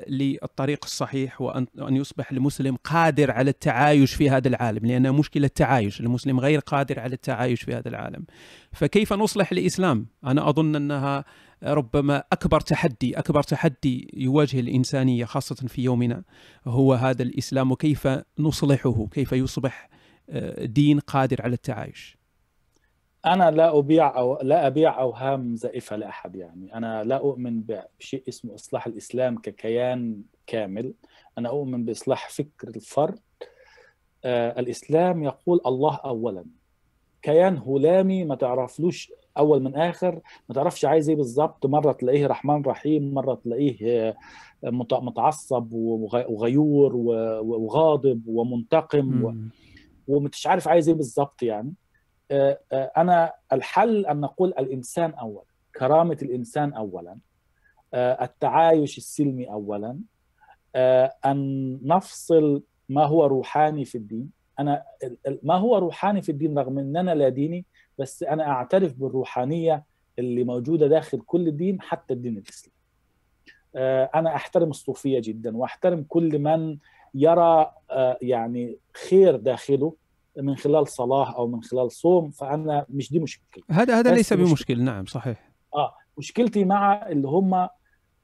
للطريق 0.09 0.85
الصحيح 0.85 1.41
وان 1.41 1.67
يصبح 1.97 2.33
المسلم 2.33 2.77
قادر 2.85 3.31
على 3.31 3.51
التعايش 3.51 4.15
في 4.15 4.31
هذا 4.31 4.49
العالم؟ 4.49 4.87
لأن 4.87 5.13
مشكلة 5.13 5.49
تعايش 5.49 6.01
المسلم 6.01 6.41
غير 6.41 6.59
قادر 6.59 7.01
على 7.01 7.15
التعايش 7.15 7.63
في 7.63 7.75
هذا 7.75 7.89
العالم. 7.89 8.25
فكيف 8.73 9.13
نصلح 9.13 9.53
الاسلام 9.53 10.07
أنا 10.25 10.49
أظن 10.49 10.77
أنها 10.77 11.25
ربما 11.63 12.23
أكبر 12.33 12.61
تحدي 12.61 13.19
أكبر 13.19 13.43
تحدي 13.43 14.11
يواجه 14.15 14.61
الإنسانية 14.61 15.25
خاصة 15.25 15.55
في 15.55 15.83
يومنا 15.83 16.23
هو 16.67 16.95
هذا 16.95 17.23
الإسلام 17.23 17.73
وكيف 17.73 18.09
نصلحه؟ 18.39 19.07
كيف 19.11 19.33
يصبح 19.33 19.89
دين 20.59 20.99
قادر 20.99 21.43
على 21.43 21.55
التعايش؟ 21.55 22.18
أنا 23.27 23.51
لا 23.51 23.79
أبيع 23.79 24.19
أو 24.19 24.39
لا 24.43 24.67
أبيع 24.67 25.01
أوهام 25.01 25.57
زائفة 25.57 25.97
لأحد 25.97 26.37
يعني. 26.37 26.75
أنا 26.75 27.05
لا 27.05 27.17
أؤمن 27.17 27.63
بشيء 27.63 28.23
اسمه 28.29 28.55
إصلاح 28.55 28.87
الإسلام 28.87 29.39
ككيان 29.39 30.23
كامل. 30.47 30.95
أنا 31.39 31.49
أؤمن 31.49 31.85
بإصلاح 31.85 32.31
فكر 32.31 32.69
الفرد. 32.69 33.19
آه 34.25 34.61
الإسلام 34.61 35.23
يقول 35.23 35.61
الله 35.67 35.95
اولا. 35.97 36.45
كيان 37.23 37.57
هلامي 37.59 38.25
ما 38.25 38.35
تعرفلوش 38.35 39.13
أول 39.39 39.63
من 39.63 39.77
آخر 39.77 40.21
ما 40.49 40.55
تعرفش 40.55 40.85
عايز 40.85 41.09
إيه 41.09 41.17
بالظبط. 41.17 41.67
مرة 41.67 41.93
تلاقيه 41.93 42.27
رحمن 42.27 42.63
رحيم 42.63 43.15
مرة 43.15 43.35
تلاقيه 43.35 44.17
متعصب 44.63 45.73
وغيور 45.73 46.97
وغاضب 46.97 48.23
ومنتقم 48.27 49.25
و... 49.25 49.35
ومش 50.09 50.47
عارف 50.47 50.69
عايز 50.69 50.89
إيه 50.89 50.97
بالظبط 50.97 51.43
يعني. 51.43 51.73
أنا 52.73 53.33
الحل 53.53 54.07
أن 54.07 54.21
نقول 54.21 54.49
الإنسان 54.49 55.11
اولا 55.15 55.45
كرامة 55.77 56.19
الإنسان 56.23 56.73
اولا 56.73 57.19
التعايش 57.95 58.99
السلمي 58.99 59.51
اولا 59.51 60.01
أن 61.27 61.79
نفصل 61.83 62.63
ما 62.89 63.05
هو 63.05 63.27
روحاني 63.27 63.85
في 63.85 63.99
الدين. 63.99 64.31
أنا 64.61 64.85
ما 65.43 65.55
هو 65.55 65.79
روحاني 65.79 66.23
في 66.23 66.33
الدين 66.33 66.59
رغم 66.59 66.79
إن 66.79 66.97
أنا 66.97 67.15
لا 67.15 67.29
ديني 67.29 67.65
بس 67.99 68.23
أنا 68.23 68.49
أعترف 68.49 68.95
بالروحانية 68.95 69.85
اللي 70.19 70.45
موجودة 70.45 70.87
داخل 70.87 71.21
كل 71.21 71.57
دين 71.57 71.81
حتى 71.81 72.15
الدين 72.15 72.37
الإسلامي. 72.37 72.75
أنا 74.15 74.35
أحترم 74.37 74.71
الصوفية 74.71 75.21
جدا 75.21 75.57
وأحترم 75.57 76.05
كل 76.09 76.39
من 76.39 76.79
يرى 77.15 77.73
يعني 78.23 78.79
خير 79.09 79.37
داخله. 79.37 79.95
من 80.43 80.57
خلال 80.57 80.89
صلاة 80.89 81.37
أو 81.37 81.47
من 81.47 81.63
خلال 81.63 81.93
صوم 81.93 82.31
فأنا 82.31 82.87
مش 82.89 83.13
دي 83.13 83.19
مشكله 83.19 83.65
هذا 83.71 83.99
هذا 83.99 84.15
ليس 84.15 84.33
بمشكل. 84.33 84.83
نعم 84.83 85.07
صحيح. 85.07 85.51
آه 85.75 85.95
مشكلتي 86.19 86.65
مع 86.65 87.09
اللي 87.09 87.29
هم 87.29 87.69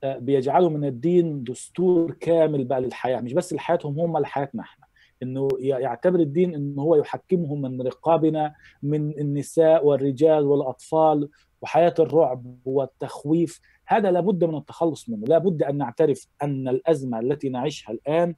بيجعلوا 0.05 0.71
من 0.71 0.85
الدين 0.85 1.45
دستور 1.45 2.13
كامل 2.13 2.65
بقى 2.65 2.81
للحياة. 2.81 3.21
مش 3.21 3.33
بس 3.33 3.53
لحياتهم 3.53 4.01
هم 4.01 4.19
لحياتنا 4.19 4.63
إحنا. 4.63 4.85
إنه 5.23 5.49
يعتبر 5.59 6.21
الدين 6.21 6.55
انه 6.55 6.83
هو 6.83 6.95
يحكمهم 6.97 7.63
من 7.63 7.83
رقابنا 7.83 8.55
من 8.83 9.19
النساء 9.19 9.87
والرجال 9.87 10.45
والأطفال 10.45 11.29
وحياة 11.63 11.95
الرعب 11.99 12.57
والتخويف. 12.65 13.61
هذا 13.87 14.11
لابد 14.11 14.45
من 14.45 14.57
التخلص 14.57 15.09
منه. 15.09 15.27
لابد 15.27 15.63
أن 15.63 15.77
نعترف 15.77 16.27
أن 16.43 16.69
الأزمة 16.69 17.21
التي 17.21 17.49
نعيشها 17.49 17.93
الآن 17.93 18.35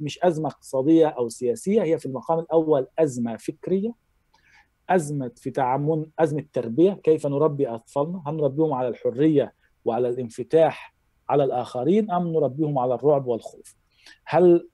مش 0.00 0.18
أزمة 0.22 0.48
اقتصادية 0.48 1.06
أو 1.06 1.28
سياسية 1.28 1.82
هي 1.82 1.98
في 1.98 2.06
المقام 2.06 2.38
الأول 2.38 2.86
أزمة 2.98 3.36
فكرية 3.36 3.92
أزمة 4.90 5.32
في 5.36 5.50
تعامل 5.50 6.06
أزمة 6.18 6.44
تربية 6.52 6.92
كيف 6.92 7.26
نربي 7.26 7.68
أطفالنا؟ 7.68 8.22
هل 8.26 8.36
نربيهم 8.36 8.72
على 8.72 8.88
الحرية 8.88 9.54
وعلى 9.84 10.08
الانفتاح 10.08 10.94
على 11.28 11.44
الآخرين 11.44 12.10
أم 12.10 12.28
نربيهم 12.32 12.78
على 12.78 12.94
الرعب 12.94 13.26
والخوف؟ 13.26 13.76
هل 14.24 14.68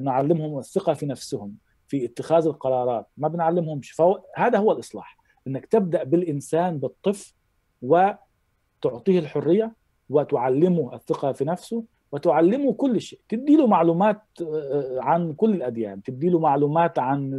نعلمهم 0.00 0.58
الثقة 0.58 0.94
في 0.94 1.06
نفسهم 1.06 1.54
في 1.88 2.04
اتخاذ 2.04 2.46
القرارات؟ 2.46 3.06
ما 3.16 3.28
بنعلمهمش 3.28 3.90
فهذا 3.90 4.58
هو 4.58 4.72
الإصلاح 4.72 5.18
إنك 5.46 5.66
تبدأ 5.66 6.04
بالإنسان 6.04 6.78
بالطفل 6.78 7.34
وتعطيه 7.82 9.18
الحرية 9.18 9.74
وتعلمه 10.10 10.94
الثقة 10.94 11.32
في 11.32 11.44
نفسه 11.44 11.84
وتعلمه 12.12 12.72
كل 12.72 13.00
شيء. 13.00 13.20
تدي 13.28 13.56
له 13.56 13.66
معلومات 13.66 14.22
عن 14.96 15.32
كل 15.32 15.54
الأديان. 15.54 16.02
تدي 16.02 16.28
له 16.28 16.38
معلومات 16.38 16.98
عن 16.98 17.34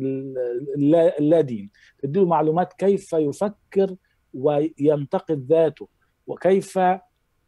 اللا 1.19 1.41
دين 1.41 1.69
تدي 1.99 2.19
له 2.19 2.25
معلومات 2.25 2.73
كيف 2.73 3.13
يفكر 3.13 3.95
وينتقد 4.33 5.45
ذاته. 5.49 5.87
وكيف 6.27 6.79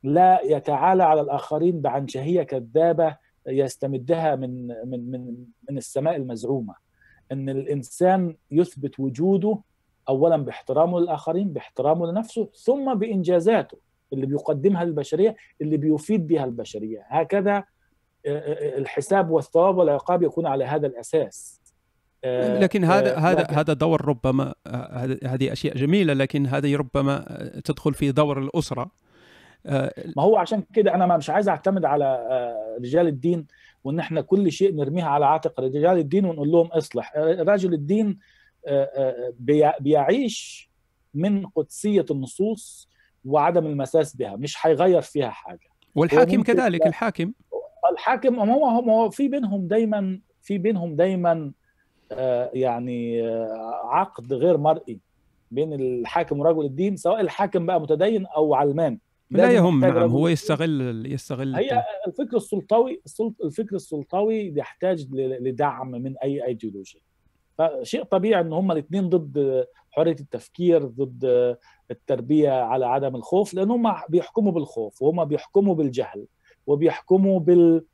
لا 0.04 0.42
يتعالى 0.44 1.04
على 1.04 1.22
الآخرين 1.22 1.82
بعنجهيه 1.82 2.44
كذابة 2.44 3.18
يستمدها 3.48 4.36
من 4.36 4.68
من 4.68 5.12
من 5.12 5.36
من 5.70 5.78
السماء 5.78 6.16
المزعومة. 6.16 6.76
إن 7.32 7.50
الإنسان 7.50 8.36
يثبت 8.52 9.00
وجوده 9.00 9.58
اولا 10.10 10.38
باحترامه 10.38 11.00
للآخرين 11.00 11.54
باحترامه 11.54 12.12
لنفسه 12.12 12.50
ثم 12.54 12.94
بإنجازاته. 12.94 13.78
اللي 14.14 14.26
بيقدمها 14.26 14.84
للبشريه 14.84 15.36
اللي 15.62 15.78
بيفيد 15.78 16.28
بها 16.28 16.46
البشرية. 16.46 17.06
هكذا 17.08 17.64
الحساب 18.78 19.30
والثواب 19.30 19.78
والعقاب 19.78 20.24
يكون 20.24 20.46
على 20.46 20.66
هذا 20.66 20.88
الأساس. 20.88 21.62
لكن 22.26 22.84
هذا 22.84 23.16
هذا 23.16 23.48
هذا 23.50 23.74
دور 23.74 24.06
ربما 24.06 24.54
هذه 25.24 25.52
أشياء 25.52 25.78
جميلة 25.78 26.14
لكن 26.14 26.48
هذه 26.48 26.76
ربما 26.76 27.26
تدخل 27.66 27.94
في 27.94 28.12
دور 28.12 28.40
الأسرة. 28.40 28.92
ما 30.16 30.24
هو 30.24 30.38
عشان 30.38 30.64
كده 30.74 30.96
أنا 30.96 31.18
مش 31.18 31.30
عايز 31.30 31.50
أعتمد 31.50 31.86
على 31.86 32.28
رجال 32.80 33.08
الدين 33.08 33.48
وإن 33.84 34.00
إحنا 34.00 34.22
كل 34.22 34.52
شيء 34.52 34.76
نرميها 34.76 35.08
على 35.08 35.26
عاتق. 35.26 35.60
رجال 35.60 35.98
الدين 35.98 36.26
ونقول 36.26 36.52
لهم 36.52 36.68
اصلح. 36.68 37.18
رجل 37.18 37.74
الدين 37.74 38.20
بيعيش 39.80 40.70
من 41.14 41.46
قدسية 41.46 42.06
النصوص 42.12 42.90
وعدم 43.26 43.66
المساس 43.66 44.16
بها 44.16 44.36
مش 44.36 44.66
هيغير 44.66 45.02
فيها 45.02 45.30
حاجة. 45.30 45.70
والحاكم 45.96 46.44
كذلك 46.44 46.88
الحاكم. 46.88 47.32
الحاكم 47.92 48.40
هو 48.40 48.66
هو 48.66 49.10
في 49.10 49.28
بينهم 49.28 49.68
دايما 49.68 50.20
في 50.42 50.58
بينهم 50.58 50.96
دايما 50.96 51.52
يعني 52.54 53.22
عقد 53.84 54.34
غير 54.34 54.58
مرئي 54.58 55.00
بين 55.52 55.74
الحاكم 55.74 56.40
ورجل 56.40 56.66
الدين 56.66 56.96
سواء 56.96 57.22
الحاكم 57.22 57.66
بقى 57.66 57.82
متدين 57.82 58.26
أو 58.26 58.54
علمان. 58.54 58.98
لا 59.32 59.52
يهم 59.52 59.80
نعم 59.86 60.10
هو 60.12 60.28
يستغل 60.28 61.06
يستغل 61.14 61.56
هي 61.56 61.84
الفكر 62.08 62.38
السلطوي 62.38 63.02
الفكر 63.44 63.76
السلطوي 63.76 64.54
يحتاج 64.58 65.08
لدعم 65.14 65.92
من 65.92 66.18
أي 66.18 66.46
ايديولوجيا 66.46 67.02
فشيء 67.58 68.04
طبيعي 68.04 68.42
إن 68.42 68.54
هم 68.54 68.72
الاثنين 68.72 69.10
ضد 69.10 69.66
حرية 69.92 70.16
التفكير 70.20 70.86
ضد 70.86 71.58
التربية 71.92 72.52
على 72.52 72.86
عدم 72.86 73.16
الخوف 73.16 73.54
لأن 73.54 73.72
هم 73.72 73.94
بيحكموا 74.10 74.52
بالخوف 74.52 75.02
وهم 75.02 75.26
بيحكموا 75.26 75.76
بالجهل 75.76 76.26
وبيحكموا 76.68 77.40
بال 77.40 77.86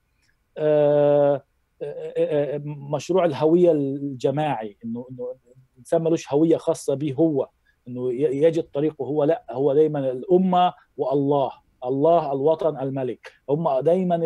مشروع 2.66 3.26
الهوية 3.26 3.72
الجماعي 3.72 4.78
إنه 4.86 5.08
إنه 5.12 5.36
الإنسان 5.74 6.04
ملوش 6.04 6.34
هوية 6.34 6.58
خاصة 6.58 6.94
به 6.94 7.14
هو 7.14 7.50
إنه 7.88 8.14
يجد 8.14 8.64
طريقه 8.64 9.06
هو 9.06 9.24
لأ 9.24 9.46
هو 9.52 9.74
دايما 9.74 10.12
الأمة 10.12 10.74
والله 10.98 11.52
الله 11.86 12.32
الوطن 12.32 12.80
الملك. 12.80 13.32
هم 13.50 13.80
دايما 13.80 14.26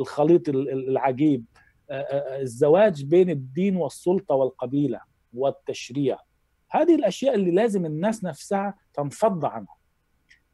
الخليط 0.00 0.48
العجيب. 0.48 1.44
الزواج 1.90 3.04
بين 3.04 3.30
الدين 3.30 3.76
والسلطة 3.76 4.34
والقبيلة 4.34 5.00
والتشريع. 5.34 6.18
هذه 6.74 6.94
الأشياء 6.94 7.34
اللي 7.34 7.50
لازم 7.50 7.86
الناس 7.86 8.24
نفسها 8.24 8.74
تنفض 8.94 9.44
عنها. 9.44 9.76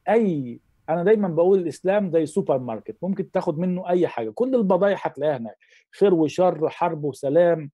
أي 0.08 0.60
أنا 0.88 1.04
دايما 1.04 1.28
بقول 1.28 1.58
الإسلام 1.58 2.10
زي 2.10 2.26
سوبر 2.26 2.58
ماركت 2.58 2.96
ممكن 3.02 3.30
تاخد 3.30 3.58
منه 3.58 3.88
أي 3.88 4.08
حاجة. 4.08 4.30
كل 4.30 4.54
البضائع 4.54 4.96
هتلاقيها 5.00 5.36
هناك. 5.36 5.58
خير 5.98 6.14
وشر 6.14 6.68
حرب 6.68 7.04
وسلام 7.04 7.70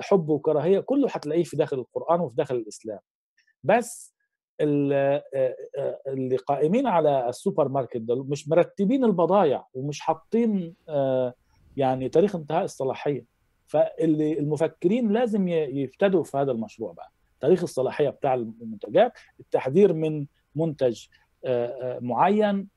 حب 0.00 0.28
وكراهية 0.28 0.80
كله 0.80 1.08
هتلاقيه 1.10 1.44
في 1.44 1.56
داخل 1.56 1.78
القرآن 1.78 2.20
وفي 2.20 2.36
داخل 2.36 2.54
الإسلام. 2.56 2.98
بس 3.64 4.14
اللي 4.60 6.36
قائمين 6.46 6.86
على 6.86 7.28
السوبر 7.28 7.68
ماركت 7.68 7.96
ده 7.96 8.24
مش 8.24 8.48
مرتبين 8.48 9.04
البضائع 9.04 9.66
ومش 9.74 10.00
حاطين 10.00 10.74
يعني 11.76 12.08
تاريخ 12.08 12.36
انتهاء 12.36 12.64
الصلاحية. 12.64 13.24
فاللي 13.66 14.38
المفكرين 14.38 15.12
لازم 15.12 15.48
يبتدوا 15.48 16.22
في 16.24 16.36
هذا 16.36 16.52
المشروع 16.52 16.92
بقى. 16.92 17.13
تاريخ 17.44 17.62
الصلاحية 17.62 18.10
بتاع 18.10 18.34
المنتجات 18.34 19.12
التحذير 19.40 19.92
من 19.92 20.26
منتج 20.54 21.06
معين 22.00 22.68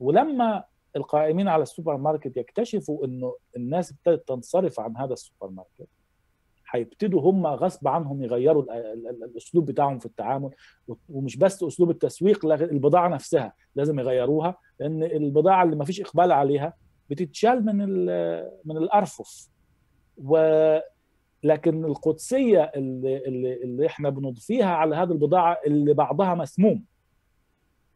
ولما 0.00 0.64
القائمين 0.96 1.48
على 1.48 1.62
السوبر 1.62 1.96
ماركت 1.96 2.36
يكتشفوا 2.36 3.04
إنه 3.06 3.36
الناس 3.56 3.92
ابتدت 3.92 4.28
تنصرف 4.28 4.80
عن 4.80 4.96
هذا 4.96 5.12
السوبر 5.12 5.50
ماركت 5.50 5.88
هيبتدوا 6.70 7.20
هم 7.30 7.46
غصب 7.46 7.88
عنهم 7.88 8.22
يغيروا 8.22 8.62
الأسلوب 9.24 9.66
بتاعهم 9.66 9.98
في 9.98 10.06
التعامل 10.06 10.50
ومش 11.08 11.36
بس 11.36 11.62
أسلوب 11.62 11.90
التسويق 11.90 12.46
البضاعة 12.46 13.08
نفسها 13.08 13.52
لازم 13.74 14.00
يغيروها 14.00 14.58
لأن 14.80 15.02
البضاعة 15.02 15.64
اللي 15.64 15.76
ما 15.76 15.84
فيش 15.84 16.00
إقبال 16.00 16.32
عليها 16.32 16.74
بتتشال 17.10 17.64
من 17.66 17.76
من 18.64 18.76
الأرفف. 18.76 19.48
لكن 21.44 21.84
القدسية 21.84 22.62
اللي, 22.62 23.16
اللي, 23.16 23.62
اللي 23.62 23.86
إحنا 23.86 24.10
بنضفيها 24.10 24.66
على 24.66 24.96
هذه 24.96 25.12
البضاعة 25.12 25.58
اللي 25.66 25.94
بعضها 25.94 26.34
مسموم. 26.34 26.84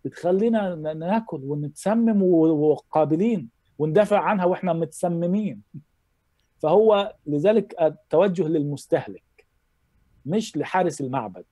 بتخلينا 0.05 0.75
ناكل 0.75 1.45
ونتسمم 1.45 2.23
وقابلين 2.23 3.49
وندافع 3.79 4.19
عنها 4.19 4.45
وإحنا 4.45 4.73
متسممين. 4.73 5.63
فهو 6.59 7.15
لذلك 7.27 7.83
التوجه 7.83 8.49
للمستهلك 8.49 9.23
مش 10.27 10.57
لحارس 10.57 11.01
المعبد 11.01 11.45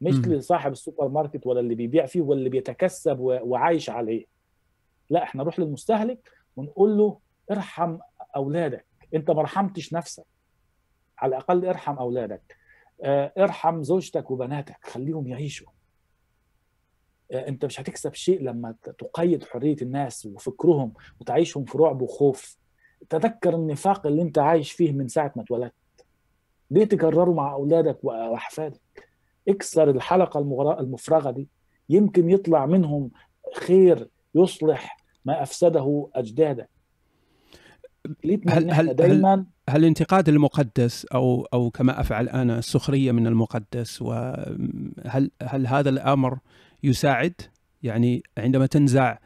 مش 0.00 0.14
م. 0.14 0.32
لصاحب 0.32 0.72
السوبر 0.72 1.08
ماركت 1.08 1.46
ولا 1.46 1.60
اللي 1.60 1.74
بيبيع 1.74 2.06
فيه 2.06 2.20
ولا 2.20 2.38
اللي 2.38 2.50
بيتكسب 2.50 3.16
وعايش 3.20 3.90
عليه. 3.90 4.26
لا 5.10 5.22
إحنا 5.22 5.42
نروح 5.42 5.58
للمستهلك 5.58 6.30
ونقول 6.56 6.98
له 6.98 7.18
ارحم 7.50 7.98
أولادك 8.36 8.86
أنت 9.14 9.30
ما 9.30 9.42
رحمتش 9.42 9.92
نفسك. 9.92 10.24
على 11.20 11.30
الأقل 11.30 11.66
ارحم 11.66 11.96
أولادك. 11.96 12.56
ارحم 13.38 13.82
زوجتك 13.82 14.30
وبناتك 14.30 14.76
خليهم 14.82 15.26
يعيشوا. 15.28 15.68
أنت 17.32 17.64
مش 17.64 17.80
هتكسب 17.80 18.14
شيء 18.14 18.42
لما 18.42 18.74
تقيد 18.98 19.44
حرية 19.44 19.76
الناس 19.82 20.26
وفكرهم 20.26 20.92
وتعيشهم 21.20 21.64
في 21.64 21.78
رعب 21.78 22.02
وخوف. 22.02 22.58
تذكر 23.08 23.54
النفاق 23.54 24.06
اللي 24.06 24.22
أنت 24.22 24.38
عايش 24.38 24.72
فيه 24.72 24.92
من 24.92 25.08
ساعة 25.08 25.32
ما 25.36 25.42
اتولدت. 25.42 25.74
ليه 26.70 26.84
تكرره 26.84 27.32
مع 27.32 27.52
أولادك 27.52 28.04
وأحفادك؟ 28.04 29.08
اكسر 29.48 29.90
الحلقة 29.90 30.40
المفرغة 30.80 31.30
دي. 31.30 31.48
يمكن 31.88 32.30
يطلع 32.30 32.66
منهم 32.66 33.10
خير 33.56 34.08
يصلح 34.34 34.96
ما 35.24 35.42
أفسده 35.42 36.10
أجدادك. 36.14 36.70
هل 38.48 38.70
هل 38.70 38.94
دايما 38.94 39.34
هل, 39.34 39.44
هل 39.68 39.84
انتقاد 39.84 40.28
المقدس 40.28 41.04
أو 41.04 41.42
أو 41.52 41.70
كما 41.70 42.00
أفعل 42.00 42.28
أنا 42.28 42.58
السخرية 42.58 43.12
من 43.12 43.26
المقدس 43.26 44.02
وهل 44.02 45.30
هل 45.42 45.66
هذا 45.66 45.90
الأمر 45.90 46.38
يساعد؟ 46.82 47.34
يعني 47.82 48.22
عندما 48.38 48.66
تنزع 48.66 49.18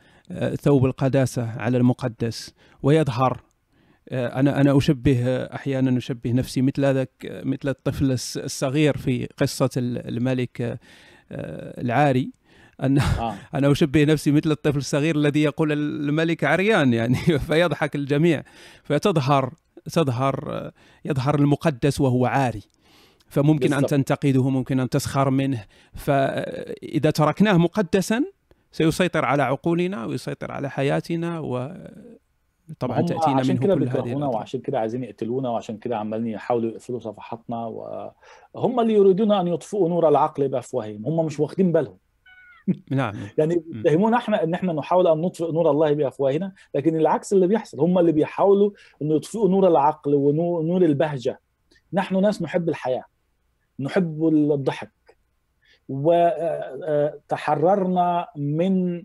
ثوب 0.60 0.84
القداسة 0.84 1.50
على 1.50 1.76
المقدس 1.76 2.54
ويظهر 2.82 3.40
أنا 4.12 4.60
أنا 4.60 4.78
أشبه 4.78 5.26
أحيانا 5.26 5.98
أشبه 5.98 6.32
نفسي 6.32 6.62
مثل 6.62 6.82
ذاك 6.82 7.10
مثل 7.44 7.68
الطفل 7.68 8.12
الصغير 8.12 8.96
في 8.96 9.26
قصة 9.26 9.70
الملك 9.76 10.78
العاري. 11.78 12.32
أن 12.82 12.98
آه. 12.98 13.34
أنا 13.54 13.72
أشبه 13.72 14.04
نفسي 14.04 14.32
مثل 14.32 14.50
الطفل 14.50 14.78
الصغير 14.78 15.16
الذي 15.16 15.42
يقول 15.42 15.72
الملك 15.72 16.44
عريان 16.44 16.92
يعني 16.92 17.16
فيضحك 17.48 17.94
الجميع 17.94 18.42
فتظهر 18.82 19.52
تظهر 19.92 20.70
يظهر 21.04 21.34
المقدس 21.34 22.00
وهو 22.00 22.26
عاري. 22.26 22.62
فممكن 23.28 23.68
بالضبط. 23.68 23.82
أن 23.82 23.86
تنتقده 23.86 24.48
ممكن 24.50 24.80
أن 24.80 24.88
تسخر 24.88 25.30
منه. 25.30 25.64
فإذا 25.94 27.10
تركناه 27.10 27.56
مقدسا 27.56 28.24
سيسيطر 28.72 29.24
على 29.24 29.42
عقولنا 29.42 30.04
ويسيطر 30.04 30.52
على 30.52 30.70
حياتنا 30.70 31.40
و 31.40 31.72
طبعا 32.80 33.00
تأتينا 33.02 33.40
عشان 33.40 33.56
منه 33.56 33.74
كل 33.74 33.88
هذه 33.88 34.14
وعشان 34.14 34.60
كده 34.60 34.78
عايزين 34.78 35.04
يقتلونا 35.04 35.48
وعشان 35.48 35.76
كده 35.76 35.96
عمالين 35.96 36.26
يحاولوا 36.26 36.70
يقفلوا 36.70 37.00
صفحاتنا 37.00 37.66
وهم 38.54 38.80
اللي 38.80 38.94
يريدون 38.94 39.32
أن 39.32 39.48
يطفئوا 39.48 39.88
نور 39.88 40.08
العقل 40.08 40.48
بأفواههم. 40.48 41.06
هم 41.06 41.26
مش 41.26 41.40
واخدين 41.40 41.72
بالهم. 41.72 41.96
نعم. 42.90 43.14
يعني 43.38 43.64
يتهمونا 43.74 44.16
إحنا 44.16 44.42
ان 44.44 44.54
إحنا 44.54 44.72
نحاول 44.72 45.06
ان 45.06 45.20
نطفئ 45.20 45.52
نور 45.52 45.70
الله 45.70 45.92
بافواهنا 45.92 46.52
لكن 46.74 46.96
العكس 46.96 47.32
اللي 47.32 47.46
بيحصل 47.46 47.80
هم 47.80 47.98
اللي 47.98 48.12
بيحاولوا 48.12 48.70
ان 49.02 49.10
يطفئوا 49.10 49.48
نور 49.48 49.68
العقل 49.68 50.14
ونور 50.14 50.84
البهجة. 50.84 51.40
نحن 51.92 52.20
ناس 52.20 52.42
نحب 52.42 52.68
الحياة 52.68 53.04
نحب 53.80 54.28
الضحك 54.28 54.92
وتحررنا 57.24 58.26
من 58.36 59.04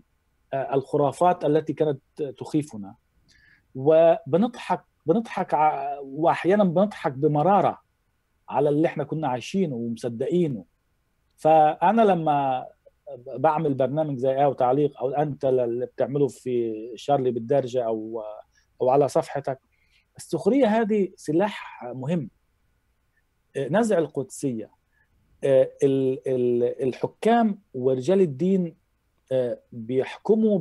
الخرافات 0.54 1.44
التي 1.44 1.72
كانت 1.72 2.00
تخيفنا. 2.38 2.94
وبنضحك 3.74 4.84
بنضحك 5.06 5.56
وأحيانا 6.02 6.64
بنضحك 6.64 7.12
بمرارة 7.12 7.78
على 8.48 8.68
اللي 8.68 8.88
إحنا 8.88 9.04
كنا 9.04 9.28
عايشينه 9.28 9.74
ومصدقينه. 9.74 10.64
فأنا 11.36 12.02
لما 12.02 12.66
بعمل 13.16 13.74
برنامج 13.74 14.18
زي 14.18 14.44
أو 14.44 14.52
تعليق 14.52 15.00
أو 15.00 15.10
أنت 15.10 15.44
اللي 15.44 15.86
بتعمله 15.86 16.28
في 16.28 16.92
شارلي 16.96 17.30
بالدرجة 17.30 17.86
أو 17.86 18.22
أو 18.82 18.88
على 18.88 19.08
صفحتك. 19.08 19.58
السخرية 20.16 20.66
هذه 20.66 21.08
سلاح 21.16 21.84
مهم. 21.84 22.30
نزع 23.56 23.98
القدسية. 23.98 24.70
الحكام 26.82 27.60
ورجال 27.74 28.20
الدين 28.20 28.76
بيحكموا 29.72 30.58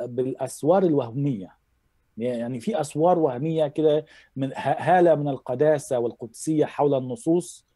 بالأسوار 0.00 0.82
الوهمية. 0.82 1.56
يعني 2.16 2.60
في 2.60 2.80
أسوار 2.80 3.18
وهمية 3.18 3.66
كده 3.66 4.06
من 4.36 4.52
هالة 4.56 5.14
من 5.14 5.28
القداسة 5.28 5.98
والقدسية 5.98 6.64
حول 6.64 6.94
النصوص. 6.94 7.66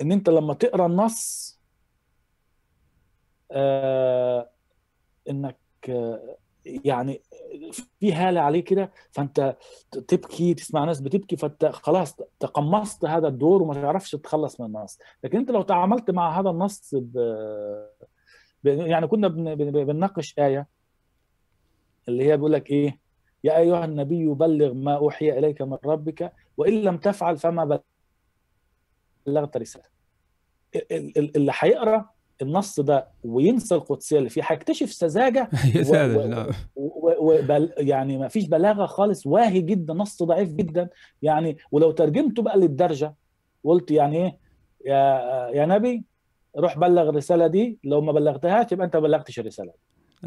إن 0.00 0.12
أنت 0.12 0.28
لما 0.28 0.54
تقرأ 0.54 0.86
النص 0.86 1.57
آه 3.52 4.50
إنك 5.30 5.58
آه 5.88 6.36
يعني 6.64 7.22
في 8.00 8.12
هالة 8.12 8.40
عليه 8.40 8.64
كده 8.64 8.92
فأنت 9.12 9.56
تبكي 10.08 10.54
تسمع 10.54 10.84
ناس 10.84 11.00
بتبكي 11.00 11.36
فأنت 11.36 11.66
خلاص 11.66 12.16
تقمصت 12.40 13.04
هذا 13.04 13.28
الدور 13.28 13.62
وما 13.62 13.74
تعرفش 13.74 14.10
تتخلص 14.10 14.60
من 14.60 14.66
النص. 14.66 14.98
لكن 15.24 15.38
أنت 15.38 15.50
لو 15.50 15.62
تعاملت 15.62 16.10
مع 16.10 16.40
هذا 16.40 16.50
النص 16.50 16.94
ب... 16.94 17.12
ب... 18.64 18.66
يعني 18.66 19.06
كنا 19.06 19.28
بن... 19.28 19.54
بنناقش 19.54 20.34
آية 20.38 20.66
اللي 22.08 22.24
هي 22.24 22.36
بيقول 22.36 22.52
لك 22.52 22.70
إيه؟ 22.70 22.98
يا 23.44 23.58
أيها 23.58 23.84
النبي 23.84 24.26
بلغ 24.28 24.72
ما 24.74 24.96
أوحي 24.96 25.38
إليك 25.38 25.62
من 25.62 25.78
ربك 25.84 26.32
وإن 26.56 26.72
لم 26.82 26.96
تفعل 26.98 27.38
فما 27.38 27.80
بلغت 29.26 29.56
رسالة. 29.56 29.84
اللي 31.36 31.52
هيقرا 31.58 32.10
النص 32.42 32.80
ده 32.80 33.08
وينسى 33.24 33.74
القدسية 33.74 34.18
اللي 34.18 34.28
فيه 34.28 34.42
هيكتشف 34.44 34.92
سذاجة 34.92 35.50
و... 35.90 35.94
و... 36.76 37.14
و... 37.18 37.42
بل... 37.42 37.72
يعني 37.78 38.18
ما 38.18 38.28
فيش 38.28 38.46
بلاغة 38.46 38.86
خالص 38.86 39.26
واهي 39.26 39.60
جدا 39.60 39.94
نص 39.94 40.22
ضعيف 40.22 40.52
جدا. 40.52 40.88
يعني 41.22 41.56
ولو 41.72 41.90
ترجمته 41.90 42.42
بقى 42.42 42.58
للدرجة 42.58 43.14
قلت 43.64 43.90
يعني 43.90 44.16
إيه؟ 44.16 44.38
يا 44.86 45.20
يا 45.54 45.66
نبي 45.66 46.04
روح 46.58 46.78
بلغ 46.78 47.08
الرسالة 47.08 47.46
دي 47.46 47.78
لو 47.84 48.00
ما 48.00 48.12
بلغتهاش 48.12 48.72
يبقى 48.72 48.86
أنت 48.86 48.96
ما 48.96 49.02
بلغتش 49.02 49.38
الرسالة 49.38 49.72
دي. 49.72 49.78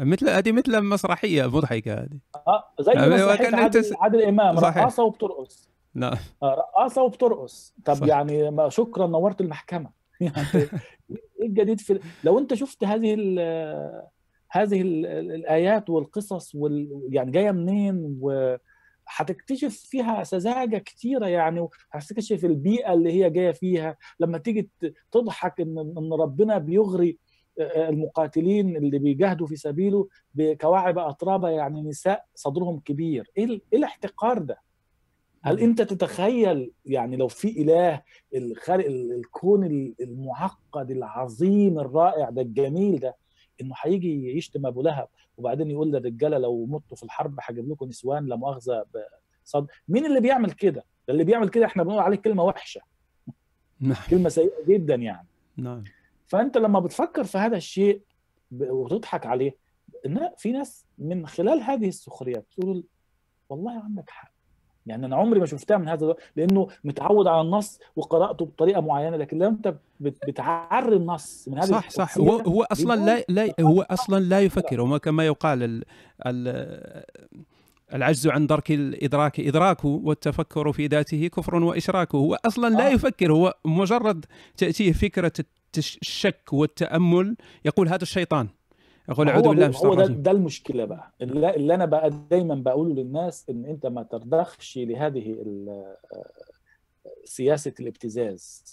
مثل 0.04 0.28
هذه 0.28 0.52
مثل 0.52 0.82
مسرحيه 0.82 1.46
مضحكه 1.46 1.94
هذه. 1.94 2.18
آه 2.48 2.64
زي 2.80 2.92
مسرحيه 2.92 3.56
عادل, 3.56 3.82
تس... 3.82 3.92
عادل 4.00 4.22
إمام 4.22 4.58
رقاصة 4.58 5.04
وبترقص. 5.04 5.68
نعم. 5.94 6.16
رقاصة 6.42 7.02
وبترقص. 7.02 7.74
طب 7.84 7.94
صح. 7.94 8.06
يعني 8.06 8.52
شكرا 8.68 9.06
نورت 9.06 9.40
المحكمة. 9.40 10.01
يعني 10.22 10.68
إيه 11.40 11.46
الجديد 11.46 11.80
في 11.80 12.00
لو 12.24 12.38
أنت 12.38 12.54
شفت 12.54 12.84
هذه 12.84 13.14
ال 13.18 13.38
هذه 14.50 14.80
ال 14.82 15.06
الآيات 15.06 15.90
والقصص 15.90 16.54
وال 16.54 17.02
يعني 17.10 17.30
جاية 17.30 17.50
منين 17.50 18.18
و 18.20 18.56
هتكتشف 19.08 19.76
فيها 19.76 20.24
سذاجة 20.24 20.78
كتيرة 20.78 21.26
يعني 21.26 21.68
هتكتشف 21.92 22.44
البيئة 22.44 22.92
اللي 22.92 23.12
هي 23.12 23.30
جاية 23.30 23.52
فيها. 23.52 23.96
لما 24.20 24.38
تيجي 24.38 24.70
تضحك 25.12 25.60
إن 25.60 25.78
إن 25.78 26.12
ربنا 26.12 26.58
بيغري 26.58 27.18
المقاتلين 27.60 28.76
اللي 28.76 28.98
بيجاهدوا 28.98 29.46
في 29.46 29.56
سبيله 29.56 30.08
بكواعب 30.34 30.98
أترابة 30.98 31.48
يعني 31.48 31.82
نساء 31.82 32.24
صدرهم 32.34 32.80
كبير. 32.80 33.30
إيه 33.38 33.44
إيه 33.46 33.60
الاحتقار 33.78 34.38
ده؟ 34.38 34.58
هل 35.42 35.60
انت 35.60 35.82
تتخيل 35.82 36.70
يعني 36.86 37.16
لو 37.16 37.28
في 37.28 37.62
إله 37.62 38.02
الخالق 38.34 38.86
الكون 38.86 39.64
المعقد 40.00 40.90
العظيم 40.90 41.78
الرائع 41.78 42.30
ده 42.30 42.42
الجميل 42.42 43.00
ده 43.00 43.16
إنه 43.60 43.74
هيجي 43.82 44.36
يشتم 44.36 44.66
ابو 44.66 44.82
لهب 44.82 45.08
وبعدين 45.36 45.70
يقول 45.70 45.92
للرجالة 45.92 46.38
لو 46.38 46.66
متوا 46.66 46.96
في 46.96 47.02
الحرب 47.02 47.38
هجيب 47.40 47.70
لكم 47.70 47.86
نسوان 47.86 48.26
لا 48.26 48.36
مؤاخذة 48.36 48.84
بصد 49.44 49.66
مين 49.88 50.06
اللي 50.06 50.20
بيعمل 50.20 50.52
كده؟ 50.52 50.84
ده 51.08 51.12
اللي 51.12 51.24
بيعمل 51.24 51.48
كده 51.48 51.66
إحنا 51.66 51.82
بنقول 51.82 51.98
عليه 51.98 52.16
كلمة 52.16 52.44
وحشة. 52.44 52.80
نعم. 53.80 53.96
كلمة 54.10 54.28
سيئة 54.28 54.64
جدا 54.68 54.94
يعني. 54.94 55.28
نعم. 55.56 55.84
فأنت 56.26 56.58
لما 56.58 56.80
بتفكر 56.80 57.24
في 57.24 57.38
هذا 57.38 57.56
الشيء 57.56 58.00
وتضحك 58.60 59.26
عليه 59.26 59.56
إن 60.06 60.30
في 60.36 60.52
ناس 60.52 60.86
من 60.98 61.26
خلال 61.26 61.60
هذه 61.60 61.88
السخريات 61.88 62.46
تقول 62.56 62.84
والله 63.48 63.84
عندك 63.84 64.10
حق. 64.10 64.32
يعني 64.86 65.06
أنا 65.06 65.16
عمري 65.16 65.40
ما 65.40 65.46
شفتها 65.46 65.76
من 65.76 65.88
هذا 65.88 66.14
لأنه 66.36 66.68
متعود 66.84 67.26
على 67.26 67.40
النص 67.40 67.78
وقرأته 67.96 68.44
بطريقة 68.44 68.80
معينة 68.80 69.16
لكن 69.16 69.38
لو 69.38 69.48
انت 69.48 69.74
بتعري 70.00 70.96
النص 70.96 71.48
من 71.48 71.58
هذا 71.58 71.66
صح 71.66 71.90
صح. 71.90 72.18
هو 72.18 72.36
هو 72.36 72.62
أصلا 72.62 73.06
لا 73.06 73.24
لا 73.28 73.54
هو 73.60 73.82
أصلا 73.82 74.20
لا 74.20 74.40
يفكر. 74.40 74.80
وما 74.80 74.98
كما 74.98 75.26
يقال 75.26 75.62
ال 75.62 75.84
ال 76.26 77.04
العجز 77.94 78.28
عن 78.28 78.46
درك 78.46 78.70
الإدراك 78.70 79.40
ادراكه 79.40 79.88
والتفكر 79.88 80.72
في 80.72 80.86
ذاته 80.86 81.26
كفر 81.26 81.54
وإشراك. 81.54 82.14
هو 82.14 82.38
أصلا 82.44 82.74
لا 82.74 82.88
يفكر. 82.88 83.32
هو 83.32 83.54
مجرد 83.64 84.24
تأتيه 84.56 84.92
فكرة 84.92 85.32
الشك 85.78 86.52
والتأمل. 86.52 87.36
يقول 87.64 87.88
هذا 87.88 88.02
الشيطان. 88.02 88.48
يقول 89.08 89.28
أعوذ 89.28 89.42
بالله 89.48 89.68
من 89.68 89.74
هو 89.74 89.94
ده, 89.94 90.06
ده 90.06 90.30
المشكلة 90.30 90.84
بقى. 90.84 91.12
اللي, 91.20 91.56
اللي 91.56 91.74
أنا 91.74 91.84
بقى 91.84 92.10
دايما 92.30 92.54
بقوله 92.54 92.94
للناس 92.94 93.50
إن 93.50 93.64
أنت 93.64 93.86
ما 93.86 94.02
ترضخش 94.02 94.78
لهذه 94.78 95.36
سياسة 97.24 97.72
الابتزاز. 97.80 98.64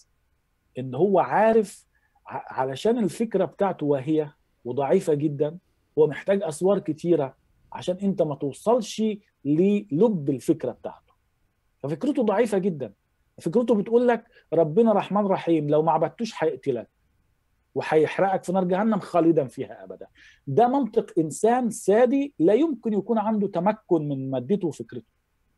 إن 0.77 0.95
هو 0.95 1.19
عارف 1.19 1.85
علشان 2.27 2.97
الفكرة 3.03 3.45
بتاعته 3.45 3.85
واهيه 3.85 4.35
وضعيفة 4.65 5.13
جدا 5.13 5.57
هو 5.99 6.07
محتاج 6.07 6.43
أسوار 6.43 6.79
كتيرة 6.79 7.35
عشان 7.73 7.97
أنت 8.03 8.21
ما 8.21 8.35
توصلش 8.35 9.03
للب 9.45 10.29
الفكرة 10.29 10.71
بتاعته. 10.71 11.13
ففكرته 11.83 12.23
ضعيفة 12.23 12.57
جدا. 12.57 12.93
فكرته 13.41 13.75
بتقول 13.75 14.07
لك 14.07 14.23
ربنا 14.53 14.93
رحمن 14.93 15.25
رحيم 15.25 15.69
لو 15.69 15.81
ما 15.81 15.91
عبدتوش 15.91 16.43
هيقتلك. 16.43 16.87
وهيحرقك 17.75 18.43
في 18.43 18.51
نار 18.51 18.63
جهنم 18.63 18.99
خالدا 18.99 19.47
فيها 19.47 19.83
ابدا. 19.83 20.07
ده 20.47 20.67
منطق 20.67 21.13
إنسان 21.17 21.69
سادي 21.69 22.33
لا 22.39 22.53
يمكن 22.53 22.93
يكون 22.93 23.17
عنده 23.17 23.47
تمكن 23.47 24.09
من 24.09 24.31
مادته 24.31 24.67
وفكرته. 24.67 25.05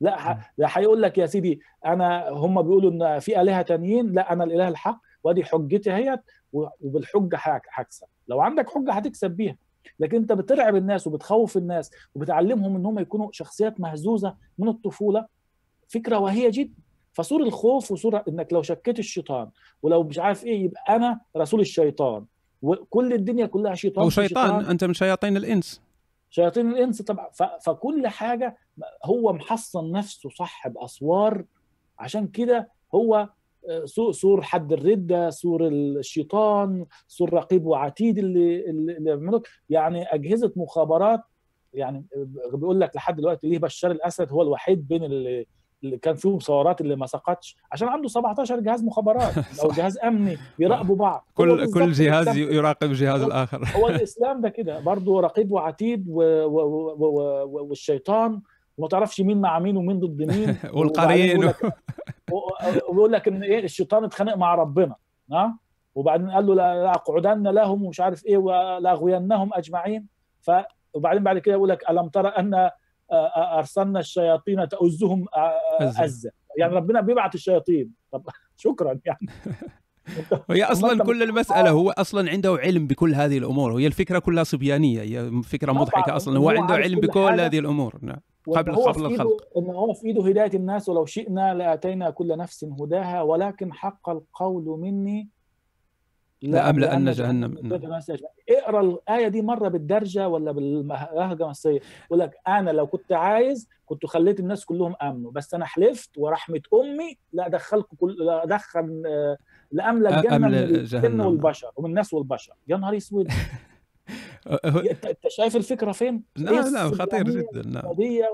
لا 0.01 0.37
لا 0.57 0.67
هيقول 0.77 1.01
لك 1.01 1.17
يا 1.17 1.25
سيدي 1.25 1.61
أنا 1.85 2.29
هم 2.29 2.61
بيقولوا 2.61 2.91
إن 2.91 3.19
في 3.19 3.41
آلهة 3.41 3.61
تانيين 3.61 4.11
لا 4.11 4.33
أنا 4.33 4.43
الإله 4.43 4.67
الحق 4.67 5.01
وأدي 5.23 5.43
حجتي 5.43 5.91
اهيت 5.91 6.19
وبالحجة 6.53 7.39
هكسب. 7.73 8.07
لو 8.27 8.41
عندك 8.41 8.69
حجة 8.69 8.91
هتكسب 8.91 9.31
بيها. 9.31 9.57
لكن 9.99 10.17
أنت 10.17 10.31
بترعب 10.33 10.75
الناس 10.75 11.07
وبتخوف 11.07 11.57
الناس 11.57 11.91
وبتعلمهم 12.15 12.75
إن 12.75 12.85
هم 12.85 12.99
يكونوا 12.99 13.29
شخصيات 13.31 13.79
مهزوزة 13.79 14.35
من 14.57 14.67
الطفولة 14.67 15.25
فكرة 15.87 16.19
وهية 16.19 16.49
جدا. 16.53 16.81
فصور 17.13 17.43
الخوف 17.43 17.91
وصورة 17.91 18.23
إنك 18.27 18.53
لو 18.53 18.61
شكيت 18.61 18.99
الشيطان 18.99 19.49
ولو 19.83 20.03
مش 20.03 20.19
عارف 20.19 20.43
إيه 20.43 20.63
يبقى 20.63 20.95
أنا 20.95 21.19
رسول 21.37 21.59
الشيطان. 21.59 22.25
وكل 22.61 23.13
الدنيا 23.13 23.45
كلها 23.45 23.75
شيطان 23.75 24.03
هو 24.03 24.09
شيطان, 24.09 24.27
شيطان. 24.27 24.65
أنت 24.65 24.83
من 24.83 24.93
شياطين 24.93 25.37
الإنس. 25.37 25.81
شياطين 26.29 26.69
الإنس 26.69 27.01
طبعا. 27.01 27.29
فكل 27.65 28.07
حاجة 28.07 28.57
هو 29.05 29.33
محصن 29.33 29.91
نفسه 29.91 30.29
صح 30.29 30.67
بأسوار. 30.67 31.45
عشان 31.99 32.27
كده 32.27 32.69
هو 32.95 33.29
صور 34.11 34.41
حد 34.41 34.73
الردة 34.73 35.29
صور 35.29 35.67
الشيطان 35.67 36.85
صور 37.07 37.33
رقيب 37.33 37.65
وعتيد 37.65 38.17
اللي 38.17 38.69
اللي 38.69 39.41
يعني 39.69 40.03
أجهزة 40.03 40.51
مخابرات 40.55 41.21
يعني 41.73 42.05
بيقول 42.53 42.81
لك 42.81 42.95
لحد 42.95 43.15
دلوقتي 43.15 43.49
ليه 43.49 43.59
بشار 43.59 43.91
الأسد 43.91 44.31
هو 44.31 44.41
الوحيد 44.41 44.87
بين 44.87 45.03
اللي 45.03 45.45
كان 46.01 46.15
فيهم 46.15 46.39
ثورات 46.39 46.81
اللي 46.81 46.95
ما 46.95 47.05
سقطش 47.05 47.57
عشان 47.71 47.87
عنده 47.87 48.07
17 48.07 48.59
جهاز 48.59 48.83
مخابرات 48.83 49.33
أو 49.63 49.71
جهاز 49.71 49.97
أمني 49.97 50.37
بيراقبوا 50.59 50.95
بعض. 50.95 51.27
كل 51.33 51.73
كل 51.73 51.91
جهاز 51.91 52.37
يراقب 52.37 52.91
الجهاز 52.91 53.21
الآخر. 53.21 53.67
هو 53.75 53.87
الإسلام 53.87 54.41
ده 54.41 54.49
كده 54.49 54.79
برضه 54.79 55.21
رقيب 55.21 55.51
وعتيد 55.51 56.05
و... 56.07 56.21
و... 56.45 56.59
و... 56.99 57.67
والشيطان 57.67 58.41
وما 58.77 58.87
تعرفش 58.87 59.21
مين 59.21 59.41
مع 59.41 59.59
مين 59.59 59.77
ومين 59.77 59.99
ضد 59.99 60.21
مين. 60.21 60.57
والقرين. 60.77 61.51
وبيقول 62.89 63.11
لك 63.11 63.27
إن 63.27 63.43
إيه 63.43 63.63
الشيطان 63.63 64.03
اتخانق 64.03 64.35
مع 64.35 64.55
ربنا. 64.55 64.95
ها؟ 65.31 65.57
وبعدين 65.95 66.29
قال 66.29 66.47
له 66.47 66.55
لاقعدن 66.55 67.47
لهم 67.47 67.83
ومش 67.83 67.99
عارف 67.99 68.25
إيه 68.25 68.37
ولاغوينهم 68.37 69.49
أجمعين. 69.53 70.07
ف 70.41 70.51
وبعدين 70.93 71.23
بعد 71.23 71.37
كده 71.37 71.55
يقول 71.55 71.69
لك 71.69 71.89
ألم 71.89 72.07
ترى 72.09 72.27
أن 72.27 72.69
أرسلنا 73.57 73.99
الشياطين 73.99 74.69
تؤزهم 74.69 75.25
أزة. 75.79 76.31
يعني 76.57 76.75
ربنا 76.75 77.01
بيبعت 77.01 77.35
الشياطين. 77.35 77.91
طب 78.11 78.23
شكرا 78.57 78.99
يعني. 79.05 79.27
هي 80.49 80.63
أصلا 80.63 81.03
كل 81.03 81.23
المسألة 81.23 81.69
هو 81.69 81.91
أصلا 81.91 82.29
عنده 82.29 82.55
علم 82.55 82.87
بكل 82.87 83.15
هذه 83.15 83.37
الأمور. 83.37 83.71
وهي 83.71 83.87
الفكرة 83.87 84.19
كلها 84.19 84.43
صبيانية 84.43 85.01
هي 85.01 85.41
فكرة 85.43 85.71
مضحكة 85.71 86.15
أصلا. 86.15 86.39
هو, 86.39 86.49
هو 86.49 86.49
عنده 86.49 86.75
علم 86.75 86.99
بكل 86.99 87.39
هذه 87.39 87.59
الأمور. 87.59 87.99
نعم. 88.01 88.19
قبل 88.47 88.75
قبل 88.75 89.05
الخلق. 89.05 89.57
إن 89.57 89.69
هو 89.69 89.93
في 89.93 90.07
إيده 90.07 90.27
هداية 90.27 90.53
الناس 90.53 90.89
ولو 90.89 91.05
شئنا 91.05 91.53
لآتينا 91.53 92.09
كل 92.09 92.37
نفس 92.37 92.63
هداها 92.63 93.21
ولكن 93.21 93.73
حق 93.73 94.09
القول 94.09 94.79
مني 94.79 95.29
لأملأن 96.41 97.11
جهنم 97.11 97.51
من 97.51 97.73
الناس 97.73 98.09
أجمعين. 98.09 98.35
اقرأ 98.49 98.81
الآية 98.81 99.27
دي 99.27 99.41
مرة 99.41 99.67
بالدرجة 99.67 100.27
ولا 100.29 100.51
باللهجه 100.51 101.43
المصريه 101.43 101.79
يقول 102.05 102.19
لك 102.19 102.37
أنا 102.47 102.71
لو 102.71 102.87
كنت 102.87 103.13
عايز 103.13 103.69
كنت 103.85 104.05
خليت 104.05 104.39
الناس 104.39 104.65
كلهم 104.65 104.95
آمنوا 105.01 105.31
بس 105.31 105.53
أنا 105.53 105.65
حلفت 105.65 106.17
ورحمة 106.17 106.61
أمي 106.73 107.17
لا 107.33 107.45
ادخلكم 107.45 107.97
كل 107.97 108.15
لا 108.25 108.43
ادخل 108.43 109.03
آه، 109.07 109.37
لاملا 109.71 110.19
الجنه 110.19 110.37
من 110.37 110.53
الجن 110.53 111.21
والبشر 111.21 111.71
ومن 111.75 111.89
الناس 111.89 112.13
والبشر. 112.13 112.53
يا 112.67 112.77
نهار 112.77 112.97
أسود. 112.97 113.27
انت 115.05 115.27
شايف 115.27 115.55
الفكرة 115.55 115.91
فين؟ 115.91 116.23
نعم 116.37 116.73
نعم 116.73 116.91
خطير 116.91 117.23
جدا 117.23 117.61
نعم. 117.65 117.87
قضيه 117.87 118.25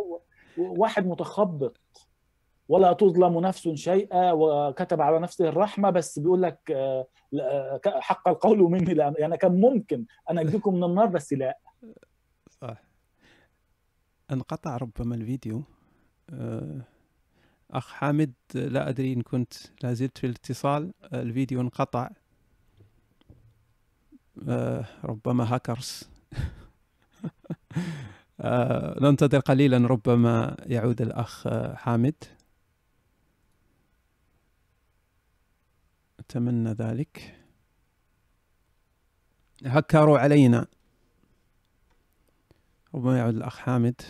واحد 0.57 1.07
متخبط. 1.07 1.77
ولا 2.69 2.94
تظلم 2.94 3.39
نفس 3.39 3.68
شيئا 3.69 4.31
وكتب 4.31 5.02
على 5.02 5.19
نفسه 5.19 5.49
الرحمة 5.49 5.89
بس 5.89 6.19
بيقول 6.19 6.41
لك 6.41 6.72
آه، 6.72 7.07
آه، 7.41 7.80
حق 7.85 8.27
القول 8.27 8.60
مني 8.60 8.94
لا 8.94 9.14
يعني 9.18 9.38
كان 9.38 9.61
ممكن 9.61 10.06
أنا 10.30 10.41
اجيكم 10.41 10.76
من 10.76 10.84
النار 10.84 11.06
بس 11.06 11.34
لا. 11.34 11.57
صح. 12.61 12.77
انقطع 14.31 14.77
ربما 14.77 15.15
الفيديو. 15.15 15.64
آه، 16.30 16.81
أخ 17.72 17.88
حامد 17.88 18.34
لا 18.53 18.89
أدري 18.89 19.14
إن 19.14 19.22
كنت 19.22 19.53
لا 19.84 19.94
زلت 19.94 20.18
في 20.18 20.27
الاتصال. 20.27 20.94
الفيديو 21.14 21.61
انقطع. 21.61 22.10
ربما 25.03 25.53
هاكرز. 25.56 26.10
ننتظر 29.02 29.39
قليلا 29.39 29.88
ربما 29.88 30.57
يعود 30.65 31.02
الأخ 31.02 31.48
حامد. 31.76 32.36
أتمنى 36.29 36.71
ذلك. 36.71 37.35
هكروا 39.65 40.19
علينا. 40.19 40.65
ربما 42.95 43.17
يعود 43.17 43.35
الأخ 43.35 43.57
حامد. 43.57 44.01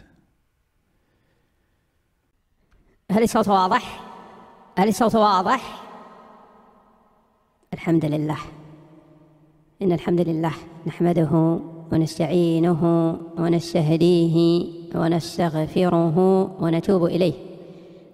هل 3.12 3.24
الصوت 3.24 3.48
واضح؟ 3.48 4.02
هل 4.78 4.88
الصوت 4.88 5.16
واضح؟ 5.16 5.84
الحمد 7.74 8.06
لله. 8.06 8.38
إن 9.82 9.92
الحمد 9.92 10.22
لله 10.22 10.54
نحمده 10.88 11.60
ونستعينه 11.92 13.12
ونستهديه 13.38 14.68
ونستغفره 14.96 16.18
ونتوب 16.62 17.06
إليه. 17.06 17.34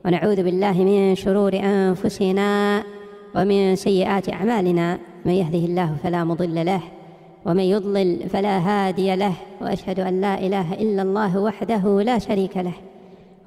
ونعوذ 0.05 0.43
بالله 0.43 0.83
من 0.83 1.15
شرور 1.15 1.53
أنفسنا 1.55 2.83
ومن 3.35 3.75
سيئات 3.75 4.29
أعمالنا 4.29 4.99
من 5.25 5.31
يهده 5.31 5.57
الله 5.57 5.95
فلا 6.03 6.23
مضل 6.23 6.65
له 6.65 6.81
ومن 7.45 7.63
يضلل 7.63 8.29
فلا 8.29 8.57
هادي 8.57 9.15
له 9.15 9.33
وأشهد 9.61 9.99
أن 9.99 10.21
لا 10.21 10.39
إله 10.39 10.73
إلا 10.73 11.01
الله 11.01 11.37
وحده 11.37 12.01
لا 12.01 12.19
شريك 12.19 12.57
له 12.57 12.73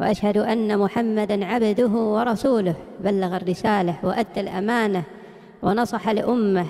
وأشهد 0.00 0.36
أن 0.36 0.78
محمدا 0.78 1.44
عبده 1.44 1.88
ورسوله 1.88 2.74
بلغ 3.00 3.36
الرسالة 3.36 3.94
وأدى 4.02 4.40
الأمانة 4.40 5.02
ونصح 5.62 6.08
لأمة 6.08 6.66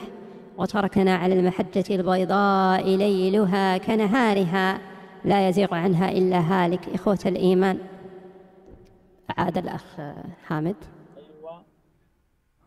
وتركنا 0.59 1.15
على 1.15 1.35
المحجة 1.35 1.85
البيضاء 1.91 2.97
ليلها 2.97 3.79
كنهارها 3.79 4.79
لا 5.25 5.49
يزيغ 5.49 5.75
عنها 5.75 6.11
إلا 6.11 6.39
هالك 6.39 6.81
إخوة 6.95 7.19
الإيمان. 7.27 7.79
عاد 9.39 9.59
الأخ 9.59 9.85
حامد. 10.47 10.77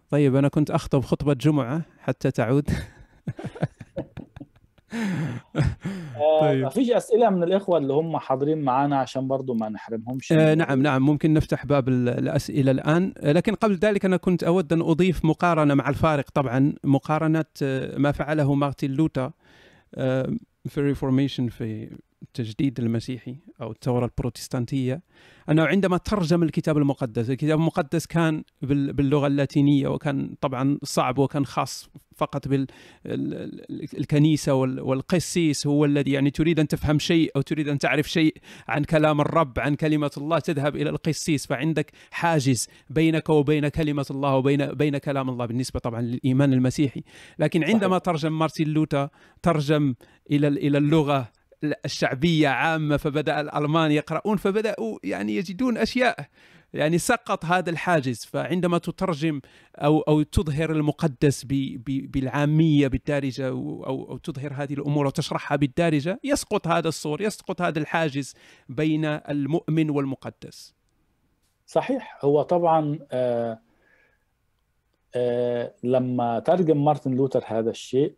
طيب 0.09 0.35
أنا 0.35 0.47
كنت 0.47 0.71
أخطب 0.71 1.01
خطبة 1.01 1.33
جمعة 1.33 1.81
حتى 1.99 2.31
تعود. 2.31 2.69
آه، 6.15 6.39
طيب. 6.41 6.63
ما 6.63 6.69
فيش 6.69 6.91
أسئلة 6.91 7.29
من 7.29 7.43
الإخوة 7.43 7.77
اللي 7.77 7.93
هم 7.93 8.17
حاضرين 8.17 8.61
معنا 8.61 8.99
عشان 8.99 9.27
برضو 9.27 9.53
ما 9.53 9.69
نحرمهمش؟ 9.69 10.31
آه 10.31 10.53
نعم 10.55 10.81
نعم 10.81 11.01
ممكن 11.01 11.33
نفتح 11.33 11.65
باب 11.65 11.89
الأسئلة 11.89 12.71
الآن. 12.71 13.13
آه، 13.17 13.31
لكن 13.31 13.55
قبل 13.55 13.75
ذلك 13.75 14.05
أنا 14.05 14.17
كنت 14.17 14.43
أود 14.43 14.73
أن 14.73 14.81
أضيف 14.81 15.25
مقارنة 15.25 15.73
مع 15.73 15.89
الفارق. 15.89 16.29
طبعا 16.29 16.73
مقارنة 16.83 17.45
آه، 17.63 17.97
ما 17.97 18.11
فعله 18.11 18.53
مارتن 18.53 18.91
لوثر 18.91 19.31
في 20.65 20.77
ال 20.77 20.83
Reformation 20.83 21.47
في 21.47 21.97
التجديد 22.23 22.79
المسيحي 22.79 23.35
أو 23.61 23.71
الثورة 23.71 24.05
البروتستانتية 24.05 25.01
أنه 25.49 25.65
عندما 25.65 25.97
ترجم 25.97 26.43
الكتاب 26.43 26.77
المقدس 26.77 27.29
الكتاب 27.29 27.59
المقدس 27.59 28.05
كان 28.05 28.43
باللغة 28.61 29.27
اللاتينية 29.27 29.87
وكان 29.87 30.35
طبعا 30.41 30.77
صعب 30.83 31.17
وكان 31.17 31.45
خاص 31.45 31.89
فقط 32.15 32.47
بالكنيسة 33.07 34.53
والقسيس 34.53 35.67
هو 35.67 35.85
الذي 35.85 36.11
يعني 36.11 36.31
تريد 36.31 36.59
أن 36.59 36.67
تفهم 36.67 36.99
شيء 36.99 37.31
أو 37.35 37.41
تريد 37.41 37.67
أن 37.67 37.77
تعرف 37.77 38.09
شيء 38.09 38.35
عن 38.67 38.83
كلام 38.83 39.21
الرب 39.21 39.59
عن 39.59 39.75
كلمة 39.75 40.11
الله 40.17 40.39
تذهب 40.39 40.75
إلى 40.75 40.89
القسيس 40.89 41.47
فعندك 41.47 41.91
حاجز 42.11 42.67
بينك 42.89 43.29
وبين 43.29 43.67
كلمة 43.67 44.05
الله 44.11 44.35
وبين 44.35 44.65
بين 44.65 44.97
كلام 44.97 45.29
الله 45.29 45.45
بالنسبة 45.45 45.79
طبعا 45.79 46.01
للإيمان 46.01 46.53
المسيحي. 46.53 47.03
لكن 47.39 47.63
عندما 47.63 47.97
ترجم 47.97 48.39
مارتن 48.39 48.65
لوتا 48.65 49.09
ترجم 49.41 49.95
إلى 50.31 50.47
إلى 50.47 50.77
اللغة 50.77 51.38
الشعبية 51.63 52.47
عامة 52.47 52.97
فبدأ 52.97 53.41
الألمان 53.41 53.91
يقرؤون 53.91 54.37
فبدأوا 54.37 54.99
يعني 55.03 55.35
يجدون 55.35 55.77
أشياء 55.77 56.25
يعني 56.73 56.97
سقط 56.97 57.45
هذا 57.45 57.69
الحاجز. 57.69 58.25
فعندما 58.25 58.77
تترجم 58.77 59.41
أو 59.75 59.99
أو 59.99 60.21
تظهر 60.21 60.71
المقدس 60.71 61.45
بالعامية 61.85 62.87
بالدارجة 62.87 63.47
أو 63.47 63.85
أو 63.85 64.17
تظهر 64.17 64.53
هذه 64.53 64.73
الأمور 64.73 65.07
وتشرحها 65.07 65.55
بالدارجة 65.55 66.19
يسقط 66.23 66.67
هذا 66.67 66.87
الصور 66.87 67.21
يسقط 67.21 67.61
هذا 67.61 67.79
الحاجز 67.79 68.33
بين 68.69 69.05
المؤمن 69.05 69.89
والمقدس. 69.89 70.73
صحيح. 71.65 72.19
هو 72.21 72.41
طبعا 72.41 72.99
آه 73.11 73.59
آه 75.15 75.73
لما 75.83 76.39
ترجم 76.39 76.85
مارتن 76.85 77.11
لوثر 77.11 77.43
هذا 77.47 77.69
الشيء 77.69 78.15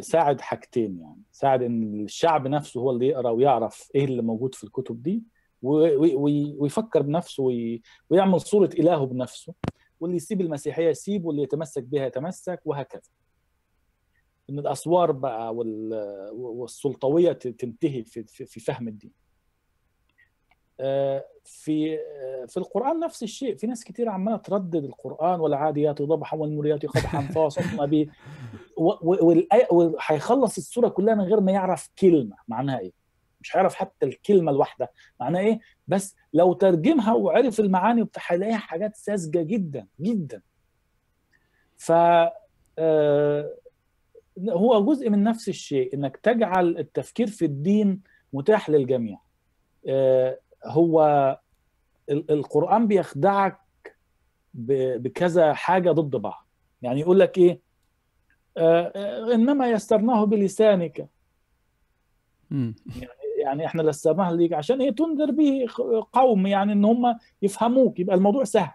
ساعد 0.00 0.40
حاجتين 0.40 0.98
يعني. 1.00 1.22
ساعد 1.32 1.62
إن 1.62 2.00
الشعب 2.04 2.46
نفسه 2.46 2.80
هو 2.80 2.90
اللي 2.90 3.06
يقرأ 3.06 3.30
ويعرف 3.30 3.90
إيه 3.94 4.04
اللي 4.04 4.22
موجود 4.22 4.54
في 4.54 4.64
الكتب 4.64 5.02
دي 5.02 5.22
ويفكر 5.62 7.02
بنفسه 7.02 7.42
ويعمل 8.10 8.40
صورة 8.40 8.70
إلهه 8.78 9.06
بنفسه 9.06 9.54
واللي 10.00 10.16
يسيب 10.16 10.40
المسيحية 10.40 10.88
يسيب 10.88 11.24
واللي 11.24 11.42
يتمسك 11.42 11.82
بها 11.82 12.06
يتمسك 12.06 12.60
وهكذا. 12.64 13.02
إن 14.50 14.58
الأسوار 14.58 15.12
بقى 15.12 15.54
والسلطوية 16.34 17.32
تنتهي 17.32 18.04
في 18.04 18.60
فهم 18.60 18.88
الدين. 18.88 19.25
في 21.44 21.98
في 22.48 22.56
القرآن 22.56 23.00
نفس 23.00 23.22
الشيء. 23.22 23.56
في 23.56 23.66
ناس 23.66 23.84
كتير 23.84 24.08
عمالة 24.08 24.36
تردد 24.36 24.84
القرآن 24.84 25.40
والعاديات 25.40 26.02
ضبحا 26.02 26.36
والمريات 26.36 26.86
قدحا 26.86 27.20
فوسطنا 27.20 27.86
به 27.86 28.06
وهيخلص 29.70 30.56
السورة 30.56 30.88
كلها 30.88 31.14
من 31.14 31.24
غير 31.24 31.40
ما 31.40 31.52
يعرف 31.52 31.90
كلمة. 31.98 32.36
معناها 32.48 32.78
إيه؟ 32.78 32.92
مش 33.40 33.56
هيعرف 33.56 33.74
حتى 33.74 34.06
الكلمة 34.06 34.52
الواحدة. 34.52 34.90
معناها 35.20 35.40
إيه؟ 35.42 35.60
بس 35.88 36.16
لو 36.32 36.52
ترجمها 36.52 37.12
وعرف 37.12 37.60
المعاني 37.60 38.08
هيلاقيها 38.26 38.56
حاجات 38.56 38.96
ساذجة 38.96 39.42
جدا 39.42 39.86
جدا. 40.00 40.42
ف 41.76 41.92
آه، 42.78 43.54
هو 44.48 44.84
جزء 44.84 45.10
من 45.10 45.22
نفس 45.22 45.48
الشيء 45.48 45.94
إنك 45.94 46.16
تجعل 46.16 46.78
التفكير 46.78 47.26
في 47.26 47.44
الدين 47.44 48.00
متاح 48.32 48.70
للجميع. 48.70 49.18
آه، 49.88 50.38
هو 50.66 51.38
القرآن 52.10 52.86
بيخدعك 52.86 53.58
بكذا 54.54 55.52
حاجة 55.52 55.90
ضد 55.90 56.16
بعض. 56.16 56.46
يعني 56.82 57.00
يقول 57.00 57.20
لك 57.20 57.38
إيه؟ 57.38 57.60
آه, 58.56 58.92
آه، 58.96 59.34
إنما 59.34 59.70
يسرناه 59.70 60.24
بلسانك. 60.24 61.08
يعني, 62.50 63.10
يعني 63.38 63.66
إحنا 63.66 63.82
يسرناه 63.82 64.32
ليك. 64.32 64.52
عشان 64.52 64.80
إيه؟ 64.80 64.90
تنذر 64.90 65.30
به 65.30 65.66
قوم 66.12 66.46
يعني 66.46 66.72
إن 66.72 66.84
هم 66.84 67.18
يفهموك. 67.42 68.00
يبقى 68.00 68.16
الموضوع 68.16 68.44
سهل. 68.44 68.72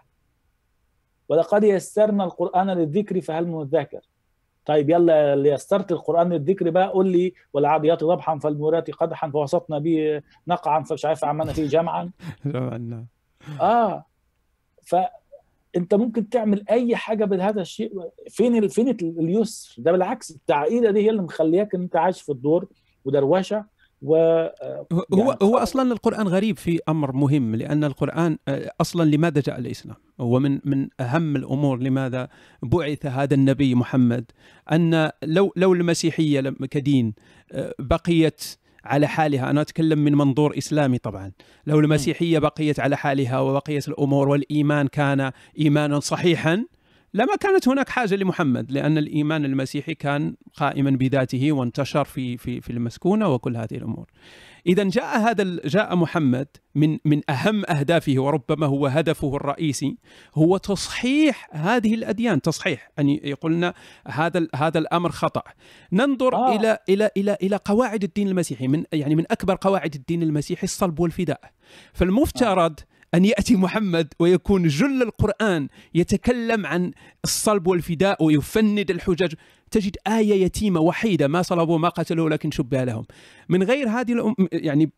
ولقد 1.28 1.64
يسرنا 1.64 2.24
القرآن 2.24 2.70
للذكر 2.70 3.20
فهل 3.20 3.46
من 3.46 3.62
الذاكر 3.62 4.00
طيب 4.66 4.90
يلا 4.90 5.34
اللي 5.34 5.48
يسرت 5.48 5.92
القرآن 5.92 6.32
الذكر 6.32 6.70
بقى. 6.70 6.88
قول 6.88 7.08
لي 7.08 7.32
والعاديات 7.52 8.04
ضبحا 8.04 8.38
فالمورات 8.38 8.90
قدحا 8.90 9.30
فوسطنا 9.30 9.78
به 9.78 10.22
نقعا 10.48 10.82
فمش 10.82 11.04
عارف 11.04 11.24
عملنا 11.24 11.52
فيه 11.52 11.66
جمعا. 11.66 12.10
جمعا 12.46 13.06
آه. 13.60 14.04
فأنت 14.82 15.94
ممكن 15.94 16.28
تعمل 16.28 16.64
أي 16.70 16.96
حاجة 16.96 17.24
بهذا 17.24 17.60
الشيء. 17.60 17.92
فين 18.30 18.68
فين 18.68 18.88
اليسر؟ 18.88 19.74
ده 19.82 19.92
بالعكس 19.92 20.30
التعقيدة 20.30 20.90
دي 20.90 21.00
هي 21.04 21.10
اللي 21.10 21.22
مخلياك 21.22 21.74
إن 21.74 21.82
أنت 21.82 21.96
عايش 21.96 22.22
في 22.22 22.32
الدور 22.32 22.68
ودروشة. 23.04 23.64
و 24.02 24.14
هو 24.92 25.04
يعني 25.12 25.36
هو 25.42 25.56
أصلا 25.56 25.92
القرآن 25.92 26.28
غريب 26.28 26.56
في 26.56 26.80
أمر 26.88 27.12
مهم 27.12 27.56
لأن 27.56 27.84
القرآن 27.84 28.38
آه، 28.48 28.70
أصلا 28.80 29.10
لماذا 29.16 29.40
جاء 29.40 29.58
الإسلام؟ 29.58 29.96
هو 30.20 30.38
من 30.40 30.58
من 30.64 30.88
أهم 31.00 31.36
الأمور 31.36 31.78
لماذا 31.78 32.28
بعث 32.62 33.06
هذا 33.06 33.34
النبي 33.34 33.74
محمد؟ 33.74 34.24
أن 34.72 35.10
لو 35.22 35.52
لو 35.56 35.72
المسيحية 35.72 36.40
لم- 36.40 36.56
كدين 36.70 37.14
آه، 37.52 37.74
بقيت 37.78 38.44
على 38.84 39.06
حالها 39.06 39.50
أنا 39.50 39.60
أتكلم 39.60 39.98
من 39.98 40.14
منظور 40.14 40.58
إسلامي 40.58 40.98
طبعا. 40.98 41.32
لو 41.66 41.80
المسيحية 41.80 42.38
بقيت 42.38 42.80
على 42.80 42.96
حالها 42.96 43.40
وبقيت 43.40 43.88
الأمور 43.88 44.28
والإيمان 44.28 44.86
كان 44.88 45.32
ايمانا 45.58 46.00
صحيحا 46.00 46.64
لما 47.14 47.36
كانت 47.36 47.68
هناك 47.68 47.88
حاجة 47.88 48.14
لمحمد 48.14 48.72
لأن 48.72 48.98
الإيمان 48.98 49.44
المسيحي 49.44 49.94
كان 49.94 50.34
قائما 50.56 50.90
بذاته 50.90 51.52
وانتشر 51.52 52.04
في 52.04 52.36
في 52.36 52.60
في 52.60 52.70
المسكونة 52.70 53.28
وكل 53.28 53.56
هذه 53.56 53.74
الأمور. 53.74 54.10
اذا 54.66 54.84
جاء 54.84 55.18
هذا 55.18 55.60
جاء 55.64 55.96
محمد 55.96 56.48
من 56.74 56.98
من 57.04 57.30
أهم 57.30 57.64
أهدافه 57.64 58.14
وربما 58.18 58.66
هو 58.66 58.86
هدفه 58.86 59.36
الرئيسي 59.36 59.96
هو 60.34 60.56
تصحيح 60.56 61.48
هذه 61.52 61.94
الأديان، 61.94 62.40
تصحيح 62.42 62.90
أن 62.98 63.08
يقولنا 63.08 63.74
هذا 64.08 64.46
هذا 64.54 64.78
الأمر 64.78 65.10
خطأ. 65.10 65.42
ننظر 65.92 66.34
آه. 66.34 66.52
آه. 66.52 66.56
إلى 66.56 66.78
إلى 66.88 67.10
إلى 67.16 67.36
إلى 67.42 67.56
قواعد 67.64 68.04
الدين 68.04 68.28
المسيحي 68.28 68.68
من 68.68 68.84
يعني 68.92 69.14
من 69.14 69.24
أكبر 69.30 69.58
قواعد 69.60 69.94
الدين 69.94 70.22
المسيحي 70.22 70.64
الصلب 70.64 71.00
والفداء. 71.00 71.40
فالمفترض 71.92 72.80
أن 73.14 73.24
يأتي 73.24 73.56
محمد 73.56 74.14
ويكون 74.18 74.68
جل 74.68 75.02
القرآن 75.02 75.68
يتكلم 75.94 76.66
عن 76.66 76.92
الصلب 77.24 77.66
والفداء 77.66 78.24
ويفند 78.24 78.90
الحجج. 78.90 79.34
تجد 79.70 79.96
آية 80.06 80.44
يتيمة 80.44 80.80
وحيدة 80.80 81.28
ما 81.28 81.42
صلبوا 81.42 81.78
ما 81.78 81.88
قتلوا 81.88 82.30
لكن 82.30 82.50
شبه 82.50 82.84
لهم. 82.84 83.04
من 83.48 83.62
غير 83.62 83.88
هذه 83.88 84.12
الأم 84.12 84.34
يعني 84.52 84.90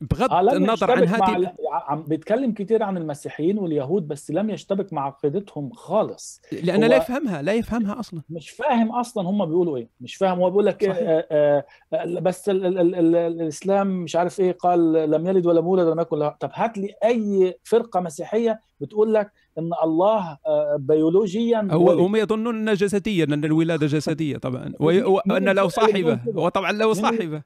بغض 0.00 0.32
آه 0.32 0.40
النظر 0.56 0.90
عن 0.90 1.04
هذه 1.04 1.36
ال- 1.36 1.52
عم 1.72 2.02
بيتكلم 2.02 2.52
كتير 2.52 2.82
عن 2.82 2.96
المسيحيين 2.96 3.58
واليهود 3.58 4.08
بس 4.08 4.30
لم 4.30 4.50
يشتبك 4.50 4.92
مع 4.92 5.06
عقيدتهم 5.06 5.72
خالص 5.72 6.42
لأن 6.62 6.82
هو- 6.84 6.88
لا 6.90 6.96
يفهمها 6.96 7.42
لا 7.42 7.52
يفهمها 7.52 8.00
أصلا 8.00 8.22
مش 8.30 8.50
فاهم 8.50 8.92
أصلا 8.92 9.28
هم 9.28 9.46
بيقولوا 9.46 9.76
إيه 9.76 9.88
مش 10.00 10.14
فاهم 10.16 10.38
هو 10.38 10.50
بيقول 10.50 10.66
لك. 10.66 10.84
آه 10.84 10.92
آه 11.30 11.64
آه 11.92 12.20
بس 12.20 12.48
ال 12.48 12.66
ال 12.66 12.78
ال 12.78 12.94
ال 12.94 13.16
الإسلام 13.16 13.86
مش 14.02 14.16
عارف 14.16 14.40
إيه 14.40 14.52
قال 14.52 15.10
لم 15.10 15.26
يلد 15.26 15.46
ولم 15.46 15.66
يولد 15.66 15.86
ولم 15.86 16.00
يكن 16.00 16.18
له 16.18 16.28
طب 16.40 16.50
هات 16.54 16.78
لي 16.78 16.94
أي 17.04 17.54
فرقة 17.64 18.00
مسيحية 18.00 18.60
بتقول 18.80 19.14
لك 19.14 19.30
إن 19.58 19.70
الله 19.84 20.38
آه 20.46 20.76
بيولوجيا 20.78 21.68
هو 21.70 21.88
ولد. 21.90 21.98
هم 22.00 22.16
يظنون 22.16 22.74
جسديا 22.74 23.24
أن 23.24 23.44
الولادة 23.44 23.86
جسدية 23.86 24.36
طبعا 24.36 24.72
مين 24.80 25.48
له 25.48 25.64
الفرقة 25.64 25.64
اللي 25.64 25.68
صاحبة 25.70 26.14
بتقول 26.14 26.32
كده؟ 26.32 26.42
هو 26.42 26.48
طبعا 26.48 26.72
له 26.72 26.92
صاحبة 26.92 27.42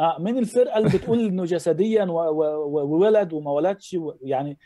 آه 0.00 0.16
من 0.18 0.38
الفرقة 0.38 0.78
اللي 0.78 0.98
بتقول 0.98 1.20
إنه 1.20 1.44
جسديا 1.44 2.04
وولد 2.04 3.32
وما 3.32 3.50
ولدش 3.50 3.96
يعني 4.22 4.58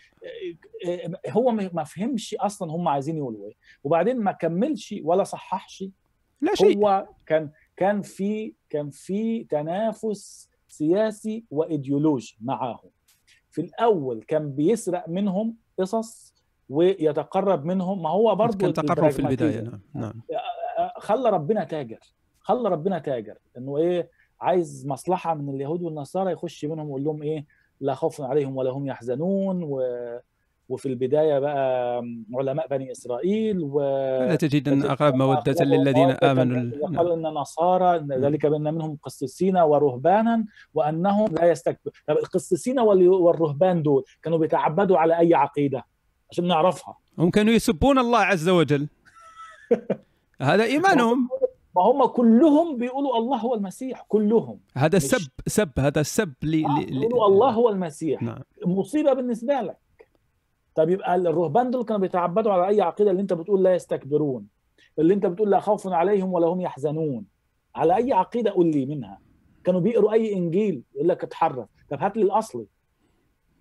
آه، 0.86 0.90
آه، 1.26 1.30
هو 1.30 1.50
ما 1.50 1.84
فهمش 1.84 2.34
أصلا 2.34 2.72
هم 2.72 2.88
عايزين 2.88 3.16
يقولوا 3.16 3.46
إيه. 3.46 3.54
وبعدين 3.84 4.20
ما 4.20 4.32
كملش 4.32 4.94
ولا 5.02 5.24
صححش. 5.24 5.84
لا 6.40 6.54
شيء. 6.54 6.78
هو 6.78 7.06
كان 7.26 7.50
كان 7.76 8.02
في 8.02 8.54
كان 8.70 8.90
في 8.90 9.44
تنافس 9.44 10.48
سياسي 10.68 11.44
وإيديولوجي 11.50 12.36
معاهم. 12.40 12.90
في 13.50 13.60
الأول 13.60 14.22
كان 14.28 14.52
بيسرق 14.52 15.08
منهم 15.08 15.56
قصص 15.78 16.34
ويتقرب 16.68 17.64
منهم. 17.64 18.02
ما 18.02 18.10
هو 18.10 18.34
برضه 18.34 18.58
كان 18.58 18.72
تقرب 18.72 19.10
في 19.10 19.18
البراجماتية. 19.18 19.60
نعم 19.60 19.80
نعم. 19.94 20.22
خلى 20.98 21.30
ربنا 21.30 21.64
تاجر. 21.64 22.00
خلى 22.40 22.68
ربنا 22.68 22.98
تاجر. 22.98 23.38
إنه 23.58 23.78
إيه 23.78 24.10
عايز 24.44 24.86
مصلحة 24.86 25.34
من 25.34 25.54
اليهود 25.54 25.82
والنصارى 25.82 26.32
يخش 26.32 26.64
منهم 26.64 26.86
ويقول 26.86 27.04
لهم 27.04 27.22
إيه؟ 27.22 27.44
لا 27.80 27.94
خوف 27.94 28.20
عليهم 28.20 28.56
ولا 28.56 28.70
هم 28.70 28.86
يحزنون 28.86 29.62
و 29.62 29.82
وفي 30.68 30.86
البداية 30.86 31.38
بقى 31.38 32.02
علماء 32.34 32.68
بني 32.68 32.92
إسرائيل 32.92 33.58
و 33.62 33.80
لا 34.28 34.34
تجد 34.36 34.68
أن 34.68 34.82
أقرب 34.82 35.14
مودة 35.14 35.64
للذين 35.64 36.10
آمنوا. 36.10 36.56
ال- 36.56 36.80
نعم. 36.92 37.06
إن 37.06 37.22
نصارى 37.22 37.96
إن 37.96 38.12
ذلك 38.12 38.46
بأن 38.46 38.74
منهم 38.74 38.98
قسيسين 39.02 39.56
ورهبانا 39.56 40.44
وأنهم 40.74 41.34
لا 41.34 41.50
يستكبرون. 41.50 41.94
طب 42.08 42.16
القسيسين 42.16 42.80
وال- 42.80 43.08
والرهبان 43.08 43.82
دول 43.82 44.04
كانوا 44.22 44.38
بيتعبدوا 44.38 44.98
على 44.98 45.18
أي 45.18 45.34
عقيدة؟ 45.34 45.84
عشان 46.30 46.46
نعرفها. 46.46 46.96
هم 47.18 47.30
كانوا 47.30 47.52
يسبون 47.52 47.98
الله 47.98 48.18
عز 48.18 48.48
وجل. 48.48 48.86
هذا 50.42 50.64
إيمانهم. 50.64 51.28
ما 51.76 51.82
هم 51.82 52.04
كلهم 52.06 52.76
بيقولوا 52.76 53.16
الله 53.18 53.36
هو 53.36 53.54
المسيح 53.54 54.04
كلهم. 54.08 54.60
هذا 54.76 54.96
مش- 54.96 55.02
سب 55.02 55.28
سب 55.46 55.70
هذا 55.78 56.02
سب 56.02 56.34
ل... 56.42 56.64
آه،. 56.64 56.84
بيقولوا 56.84 57.26
الله 57.26 57.50
هو 57.50 57.68
المسيح. 57.68 58.22
نعم. 58.22 58.38
مصيبة 58.66 59.12
بالنسبة 59.12 59.60
لك. 59.60 59.76
طب 60.74 60.88
يبقى 60.90 61.14
الرهبان 61.16 61.70
دول 61.70 61.84
كانوا 61.84 62.00
بيتعبدوا 62.00 62.52
على 62.52 62.68
أي 62.68 62.80
عقيدة 62.80 63.10
اللي 63.10 63.22
أنت 63.22 63.32
بتقول 63.32 63.62
لا 63.62 63.74
يستكبرون 63.74 64.46
اللي 64.98 65.14
أنت 65.14 65.26
بتقول 65.26 65.50
لا 65.50 65.60
خوف 65.60 65.86
عليهم 65.88 66.32
ولا 66.32 66.46
هم 66.46 66.60
يحزنون. 66.60 67.24
على 67.74 67.96
أي 67.96 68.12
عقيدة 68.12 68.50
قول 68.50 68.66
لي 68.70 68.86
منها؟ 68.86 69.18
كانوا 69.64 69.80
بيقروا 69.80 70.12
أي 70.12 70.32
إنجيل 70.32 70.82
يقول 70.94 71.08
لك 71.08 71.24
اتحرف 71.24 71.68
طب 71.90 71.98
هات 72.00 72.16
لي 72.16 72.22
الاصلي 72.22 72.66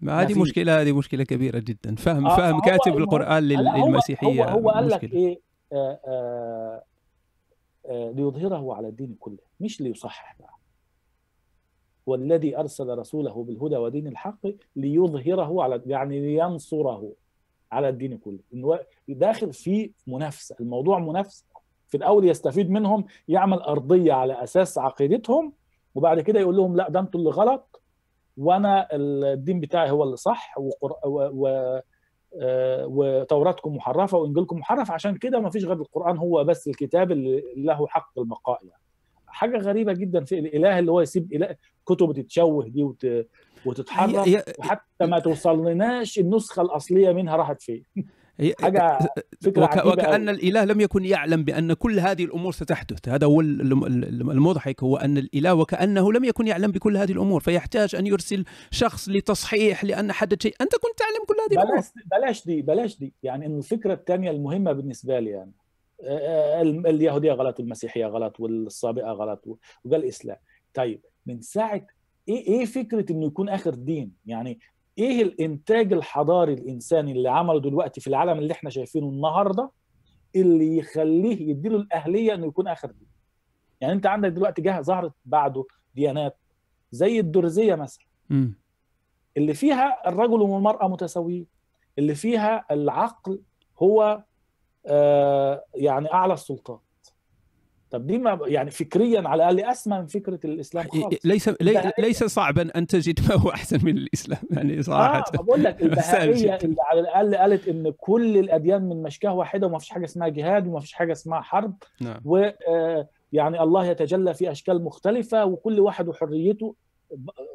ما 0.01 0.22
هذه. 0.22 0.40
مشكلة 0.42 0.82
هذه 0.82 0.92
مشكلة 0.92 1.24
كبيرة 1.24 1.59
جدا. 1.59 1.95
فهم 1.95 2.27
آه، 2.27 2.35
فهم 2.38 2.51
فهو 2.51 2.61
كاتب 2.61 2.98
القرآن 2.98 3.43
لل... 3.43 3.64
لا، 3.64 3.72
هو- 3.77 4.00
هو 4.24 4.43
هو 4.43 4.69
قال 4.69 4.90
لك. 4.90 5.03
إيه؟ 5.03 5.40
آه 5.74 5.75
آه 5.75 6.00
آه 6.08 6.83
ليظهره 7.89 8.75
على 8.75 8.87
الدين 8.87 9.15
كله 9.19 9.37
مش 9.59 9.81
ليصحح 9.81 10.35
بقى 10.39 10.53
والذي 12.05 12.57
أرسل 12.57 12.97
رسوله 12.97 13.43
بالهدى 13.43 13.77
ودين 13.77 14.07
الحق 14.07 14.47
ليظهره 14.75 15.63
على 15.63 15.81
يعني 15.85 16.19
لينصره 16.19 17.13
على 17.71 17.89
الدين 17.89 18.17
كله. 18.17 18.39
داخل 19.07 19.53
في 19.53 19.91
منافسة 20.07 20.55
الموضوع 20.59 20.99
منافسة. 20.99 21.45
في 21.87 21.97
الأول 21.97 22.27
يستفيد 22.29 22.69
منهم 22.69 23.05
يعمل 23.27 23.57
أرضية 23.59 24.13
على 24.13 24.43
أساس 24.43 24.77
عقيدتهم 24.77 25.53
وبعد 25.95 26.19
كده 26.21 26.39
يقول 26.39 26.57
لهم 26.57 26.75
لا 26.75 26.89
ده 26.89 26.99
أنتوا 26.99 27.19
اللي 27.19 27.31
غلط 27.31 27.81
وأنا 28.37 28.87
الدين 28.93 29.59
بتاعي 29.59 29.91
هو 29.91 30.03
اللي 30.03 30.17
صح 30.17 30.57
وقر... 30.57 30.93
و... 31.05 31.29
و... 31.33 31.79
آه، 32.41 32.85
وتوراتكم 32.87 33.75
محرفة 33.75 34.17
وإنجيلكم 34.17 34.57
محرف 34.57 34.91
عشان 34.91 35.17
كده 35.17 35.39
ما 35.39 35.49
فيش 35.49 35.65
غير 35.65 35.77
القرآن 35.77 36.17
هو 36.17 36.43
بس 36.43 36.67
الكتاب 36.67 37.11
اللي 37.11 37.43
له 37.57 37.87
حق 37.87 38.19
البقاء 38.19 38.59
يعني 38.65 38.81
حاجة 39.27 39.57
غريبة 39.57 39.93
جدا 39.93 40.23
في 40.23 40.39
الإله 40.39 40.79
اللي 40.79 40.91
هو 40.91 41.01
يسيب 41.01 41.33
إله 41.33 41.55
كتب 41.85 42.11
تتشوه 42.13 42.67
دي 42.67 42.83
وت... 42.83 43.07
هي... 44.23 44.43
وحتى 44.59 45.05
ما 45.05 45.19
توصلناش 45.19 46.19
النسخة 46.19 46.61
الأصلية 46.61 47.11
منها 47.11 47.35
راحت 47.35 47.61
فين. 47.61 47.83
حاجة 48.61 48.99
فكرة 49.41 49.63
وك... 49.63 49.69
عجيبة 49.77 49.87
وكأن 49.93 50.29
أوي. 50.29 50.37
الإله 50.37 50.65
لم 50.65 50.81
يكن 50.81 51.05
يعلم 51.05 51.43
بأن 51.43 51.73
كل 51.73 51.99
هذه 51.99 52.23
الأمور 52.25 52.51
ستحدث. 52.51 53.09
هذا 53.09 53.27
هو 53.27 53.41
الم- 53.41 53.85
الم- 53.85 54.31
المضحك 54.31 54.83
هو 54.83 54.97
أن 54.97 55.17
الإله 55.17 55.53
وكأنه 55.53 56.13
لم 56.13 56.23
يكن 56.23 56.47
يعلم 56.47 56.71
بكل 56.71 56.97
هذه 56.97 57.11
الأمور 57.11 57.41
فيحتاج 57.41 57.95
أن 57.95 58.07
يرسل 58.07 58.45
شخص 58.71 59.09
لتصحيح 59.09 59.83
لأن 59.83 60.11
حدث 60.11 60.41
شيء. 60.43 60.55
أنت 60.61 60.71
كنت 60.75 60.97
تعلم 60.99 61.25
كل 61.27 61.35
هذه 61.47 61.61
الأمور. 61.63 61.75
بلاش 61.81 61.91
بلاش 62.11 62.45
دي 62.45 62.61
بلاش 62.61 62.99
دي. 62.99 63.13
يعني 63.23 63.45
ان 63.45 63.57
الفكرة 63.57 63.93
الثانية 63.93 64.31
المهمة 64.31 64.71
بالنسبة 64.71 65.19
لي 65.19 65.29
يعني 65.29 65.51
ال- 66.61 66.87
اليهودية 66.87 67.31
غلط 67.31 67.59
والمسيحيه 67.59 68.05
غلط 68.05 68.39
والسابقه 68.39 69.11
غلط 69.11 69.45
وده 69.83 69.97
الاسلام 69.97 70.37
طيب 70.73 71.01
من 71.25 71.41
ساعة 71.41 71.87
إيه 72.29 72.47
إيه 72.47 72.65
فكرة 72.65 73.05
إنه 73.11 73.25
يكون 73.25 73.49
آخر 73.49 73.73
دين؟ 73.73 74.11
يعني 74.25 74.59
إيه 74.97 75.23
الإنتاج 75.23 75.93
الحضاري 75.93 76.53
الإنساني 76.53 77.11
اللي 77.11 77.30
عمله 77.30 77.59
دلوقتي 77.59 78.01
في 78.01 78.07
العالم 78.07 78.39
اللي 78.39 78.53
إحنا 78.53 78.69
شايفينه 78.69 79.07
النهارده 79.09 79.72
اللي 80.35 80.77
يخليه 80.77 81.49
يديله 81.49 81.77
الأهلية 81.77 82.33
إنه 82.33 82.47
يكون 82.47 82.67
آخر 82.67 82.91
دين؟ 82.91 83.07
يعني 83.81 83.93
أنت 83.93 84.05
عندك 84.05 84.30
دلوقتي 84.31 84.61
جه 84.61 84.81
ظهرت 84.81 85.13
بعده 85.25 85.65
ديانات 85.95 86.38
زي 86.91 87.19
الدرزية 87.19 87.75
مثلا. 87.75 88.05
اللي 89.38 89.53
فيها 89.53 90.09
الرجل 90.09 90.41
والمرأة 90.41 90.88
متساويين. 90.88 91.47
اللي 91.99 92.15
فيها 92.15 92.65
العقل 92.72 93.41
هو 93.81 94.23
آه، 94.85 95.63
يعني 95.75 96.13
أعلى 96.13 96.33
السلطات 96.33 96.81
طب 97.93 98.07
دي 98.07 98.17
ما 98.17 98.39
يعني 98.45 98.72
فكريا 98.72 99.27
على 99.27 99.49
الأقل 99.49 99.72
أسمى 99.72 99.99
من 99.99 100.05
فكرة 100.07 100.39
الإسلام 100.45 100.88
خالص. 100.88 101.25
ليس 101.25 101.49
لي... 101.61 101.91
ليس 101.99 102.23
صعبا 102.23 102.77
أن 102.77 102.88
تجد 102.88 103.19
ما 103.30 103.35
هو 103.35 103.49
أحسن 103.49 103.80
من 103.85 103.97
الإسلام 103.97 104.39
يعني 104.51 104.77
آه 104.77 104.81
صراحة. 104.81 105.23
بقول 105.33 105.63
لك 105.63 105.83
جدا. 105.83 106.23
اللي 106.63 106.75
على 106.91 106.99
الأقل 106.99 107.35
قالت 107.35 107.67
إن 107.67 107.93
كل 107.97 108.38
الأديان 108.38 108.81
من 108.89 109.03
مشكاة 109.03 109.33
واحدة 109.33 109.67
وما 109.67 109.80
فيش 109.80 109.89
حاجة 109.89 110.05
اسمها 110.05 110.27
جهاد 110.27 110.67
وما 110.67 110.80
فيش 110.80 110.93
حاجة 110.93 111.11
اسمها 111.11 111.41
حرب 111.41 111.75
نعم. 112.01 112.22
ويعني 112.25 113.63
الله 113.63 113.85
يتجلى 113.85 114.33
في 114.33 114.51
أشكال 114.51 114.83
مختلفة 114.83 115.45
وكل 115.45 115.80
واحد 115.80 116.07
وحريته 116.07 116.75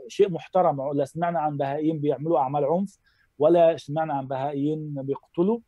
شيء 0.09 0.31
محترم. 0.31 0.93
لا 0.93 1.05
سمعنا 1.05 1.39
عن 1.39 1.57
بهائيين 1.57 1.99
بيعملوا 2.01 2.39
أعمال 2.39 2.65
عنف 2.65 2.99
ولا 3.39 3.77
سمعنا 3.77 4.15
عن 4.15 4.27
بهائيين 4.29 4.95
بيقتلوا. 5.03 5.57
و- 5.57 5.61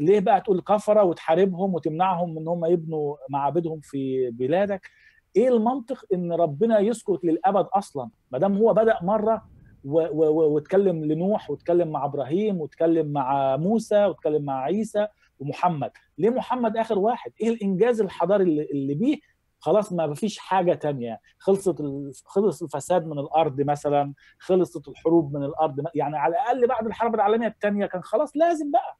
ليه 0.00 0.20
بقى 0.20 0.40
تقول 0.40 0.60
كفرة 0.60 1.02
وتحاربهم 1.04 1.74
وتمنعهم 1.74 2.34
من 2.34 2.48
هم 2.48 2.64
يبنوا 2.64 3.16
معابدهم 3.30 3.80
في 3.80 4.30
بلادك؟ 4.30 4.90
إيه 5.36 5.48
المنطق 5.48 6.04
إن 6.14 6.32
ربنا 6.32 6.78
يسكت 6.78 7.24
للأبد 7.24 7.66
أصلا؟ 7.74 8.10
ما 8.32 8.38
دام 8.38 8.56
هو 8.56 8.74
بدأ 8.74 8.98
مرة 9.02 9.42
واتكلم 9.84 11.04
لنوح 11.04 11.50
واتكلم 11.50 11.88
مع 11.88 12.04
إبراهيم 12.04 12.60
واتكلم 12.60 13.12
مع 13.12 13.56
موسى 13.56 14.04
واتكلم 14.04 14.44
مع 14.44 14.62
عيسى 14.62 15.06
ومحمد 15.38 15.90
ليه 16.18 16.30
محمد 16.30 16.76
آخر 16.76 16.98
واحد؟ 16.98 17.32
إيه 17.40 17.48
الإنجاز 17.48 18.00
الحضاري 18.00 18.42
اللي 18.72 18.94
بيه؟ 18.94 19.18
خلاص 19.58 19.92
ما 19.92 20.14
فيش 20.14 20.38
حاجة 20.38 20.74
تانية. 20.74 21.20
خلصت 21.38 21.82
خلص 22.24 22.62
الفساد 22.62 23.06
من 23.06 23.18
الأرض 23.18 23.60
مثلا 23.60 24.14
خلصت 24.38 24.88
الحروب 24.88 25.36
من 25.36 25.44
الأرض 25.44 25.84
يعني 25.94 26.16
على 26.16 26.30
الأقل 26.34 26.66
بعد 26.66 26.86
الحرب 26.86 27.14
العالمية 27.14 27.46
الثانية 27.46 27.86
كان 27.86 28.02
خلاص 28.02 28.36
لازم 28.36 28.70
بقى. 28.70 28.96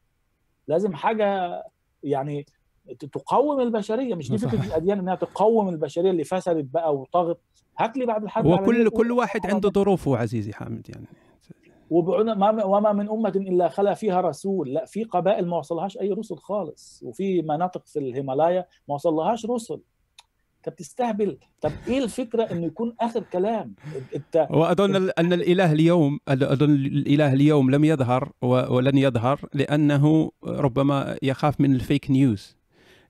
لازم 0.69 0.95
حاجة 0.95 1.63
يعني 2.03 2.47
تقوم 2.99 3.61
البشرية 3.61 4.15
مش 4.15 4.31
دي 4.31 4.39
فكرة 4.39 4.65
الأديان 4.65 4.99
إنها 4.99 5.15
تقوم 5.15 5.69
البشرية 5.69 6.11
اللي 6.11 6.25
فسدت 6.25 6.65
بقى 6.65 6.97
وطغت. 6.97 7.41
هات 7.79 7.97
لي 7.97 8.07
بعد 8.07 8.23
الحرب 8.23 8.47
هو 8.47 8.59
كل 8.59 8.91
كل 8.91 9.13
واحد 9.13 9.47
عنده 9.47 9.71
ظروفه 9.71 10.17
عزيزي 10.17 10.53
حامد 10.53 10.91
يعني. 10.91 11.07
وما 11.91 12.93
من 12.93 13.09
أمة 13.09 13.33
إلا 13.37 13.69
خلا 13.69 13.95
فيها 13.95 14.21
رسول. 14.21 14.75
لا 14.75 14.85
في 14.85 15.05
قبائل 15.05 15.49
ما 15.49 15.59
وصلهاش 15.59 15.99
أي 15.99 16.13
رسل 16.13 16.37
خالص 16.37 17.03
وفي 17.05 17.43
مناطق 17.43 17.87
في 17.87 17.99
الهيمالايا 17.99 18.67
ما 18.89 18.95
وصلهاش 18.95 19.47
رسل. 19.47 19.81
انت 20.67 20.75
بتستهبل. 20.75 21.39
طب 21.61 21.73
إيه 21.89 22.05
الفكرة 22.05 22.43
انه 22.43 22.67
يكون 22.67 22.95
آخر 23.01 23.23
كلام؟ 23.33 23.75
انت 24.17 24.47
وأظن 24.51 25.11
أن 25.19 25.33
الإله 25.33 25.73
اليوم 25.73 26.19
أظن 26.29 26.71
الإله 26.71 27.33
اليوم 27.33 27.71
لم 27.71 27.85
يظهر 27.85 28.33
ولن 28.43 28.99
يظهر 28.99 29.41
لأنه 29.55 30.31
ربما 30.45 31.17
يخاف 31.23 31.61
من 31.61 31.75
الفيك 31.75 32.11
نيوز. 32.11 32.57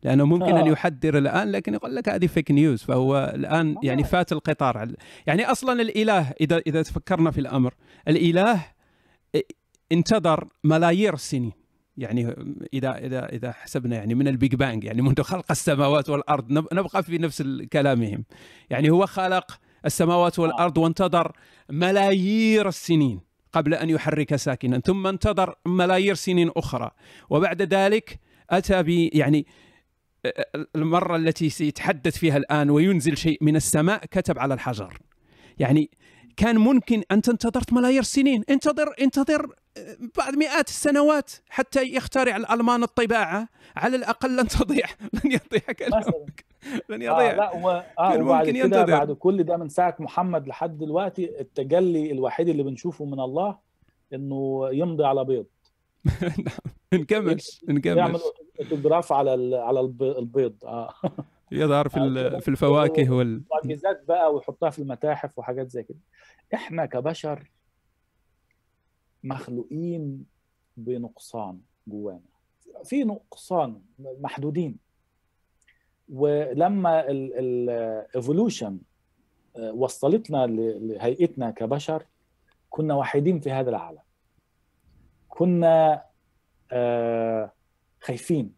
لأنه 0.03 0.25
ممكن 0.25 0.57
آه. 0.57 0.61
ان 0.61 0.67
يحذر 0.67 1.19
الآن 1.19 1.51
لكن 1.53 1.75
يقول 1.75 1.97
لك 1.97 2.09
هذه 2.09 2.27
فيك 2.27 2.51
نيوز 2.51 2.83
فهو 2.83 3.33
الآن 3.35 3.77
يعني 3.83 4.05
فات 4.05 4.33
القطار. 4.33 4.89
يعني 5.27 5.45
أصلا 5.45 5.83
الإله 5.83 6.33
اذا 6.41 6.63
إذا 6.67 6.83
تفكرنا 6.83 7.31
في 7.31 7.41
الأمر 7.41 7.75
الإله 8.09 8.65
انتظر 9.93 10.49
ملايير 10.65 11.15
السنين. 11.15 11.66
يعني 11.99 12.35
إذا 12.75 12.99
إذا 12.99 13.27
إذا 13.27 13.53
حسبنا 13.53 13.97
يعني 13.97 14.15
من 14.15 14.29
ال 14.29 14.35
Big 14.35 14.55
Bang 14.55 14.85
يعني 14.85 15.03
منذ 15.03 15.23
خلق 15.23 15.45
السماوات 15.51 16.09
والأرض 16.09 16.53
نبقى 16.53 17.03
في 17.03 17.19
نفس 17.19 17.43
كلامهم. 17.73 18.25
يعني 18.71 18.91
هو 18.91 19.07
خلق 19.07 19.61
السماوات 19.87 20.39
والأرض 20.39 20.79
وانتظر 20.79 21.33
ملايير 21.71 22.69
السنين 22.69 23.21
قبل 23.53 23.75
أن 23.75 23.91
يحرك 23.91 24.37
ساكنا 24.37 24.79
ثم 24.79 25.07
انتظر 25.07 25.55
ملايير 25.67 26.15
سنين 26.15 26.51
أخرى. 26.57 26.91
وبعد 27.31 27.63
ذلك 27.63 28.21
أتى 28.51 28.83
ب 28.83 28.89
يعني 28.89 29.47
المرة 30.77 31.17
التي 31.17 31.51
سيتحدث 31.51 32.19
فيها 32.19 32.37
الآن 32.37 32.71
وينزل 32.71 33.17
شيء 33.17 33.39
من 33.41 33.57
السماء 33.57 34.05
كتب 34.07 34.39
على 34.39 34.55
الحجر. 34.55 34.99
يعني 35.59 35.91
كان 36.37 36.57
ممكن 36.59 37.03
أنت 37.11 37.29
انتظرت 37.29 37.73
ملايير 37.73 38.01
السنين 38.01 38.45
انتظر 38.51 38.95
انتظر 39.01 39.55
بعد 40.19 40.37
مئات 40.37 40.69
السنوات 40.69 41.31
حتى 41.49 41.83
يخترع 41.83 42.37
الألمان 42.37 42.83
الطباعة 42.83 43.49
على 43.77 43.97
الأقل 43.97 44.37
لن 44.37 44.49
تضيع 44.49 44.87
لن 45.13 45.33
يضيع 45.33 45.73
كلامك. 45.79 46.45
لن 46.89 47.03
يضيع. 47.03 47.31
آه 47.31 47.37
لا 47.37 47.55
و... 47.55 47.71
آه 47.99 48.19
وبعد 48.19 48.47
كده 48.47 48.59
ينتظر. 48.59 48.87
بعد 48.87 49.13
كل 49.13 49.43
ده 49.43 49.57
من 49.57 49.69
ساعة 49.69 49.97
محمد 50.01 50.49
لحد 50.49 50.79
دلوقتي 50.79 51.41
التجلي 51.41 52.13
الوحيد 52.13 52.49
اللي 52.49 52.63
بنشوفه 52.63 53.05
من 53.05 53.21
الله 53.21 53.59
إنه 54.15 54.69
يمضي 54.73 55.05
على 55.05 55.25
بيض. 55.25 55.47
انكمش 56.93 57.65
انكمش 57.71 57.97
يعمل 57.97 58.21
اوتوجراف 58.61 59.13
على 59.13 59.57
على 59.57 59.81
البيض. 60.01 60.65
آه. 60.65 60.95
يظهر 61.53 61.89
في 61.89 61.99
آه، 62.01 62.39
في 62.39 62.49
الفواكه 62.49 63.11
وال 63.13 63.43
معجزات 63.51 64.05
بقى 64.09 64.35
ويحطها 64.35 64.71
في 64.71 64.79
المتاحف 64.79 65.39
وحاجات 65.39 65.71
زي 65.71 65.83
كده. 65.83 65.99
إحنا 66.55 66.87
كبشر 66.87 67.51
مخلوقين 69.27 70.25
بنقصان 70.77 71.61
جوانا. 71.87 72.21
في 72.85 73.05
نقصان 73.05 73.83
محدودين. 73.99 74.79
ولما 76.09 77.11
ال 77.11 77.28
evolution 77.28 78.79
آه، 79.57 79.73
وصلتنا 79.73 80.47
لهيئتنا 80.47 81.51
كبشر 81.51 82.07
كنا 82.71 82.95
وحيدين 82.95 83.41
في 83.41 83.51
هذا 83.51 83.71
العالم. 83.71 84.03
كنا 85.29 86.05
آه، 86.73 87.53
خايفين. 88.01 88.55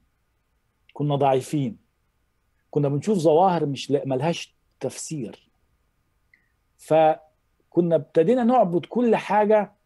كنا 0.93 1.17
ضعيفين. 1.17 1.79
كنا 2.71 2.89
بنشوف 2.89 3.19
ظواهر 3.19 3.67
مش 3.67 3.91
ملهاش 3.91 4.57
تفسير. 4.81 5.51
فكنا 6.79 7.95
ابتدينا 7.97 8.45
نعبد 8.45 8.87
كل 8.87 9.17
حاجة 9.17 9.78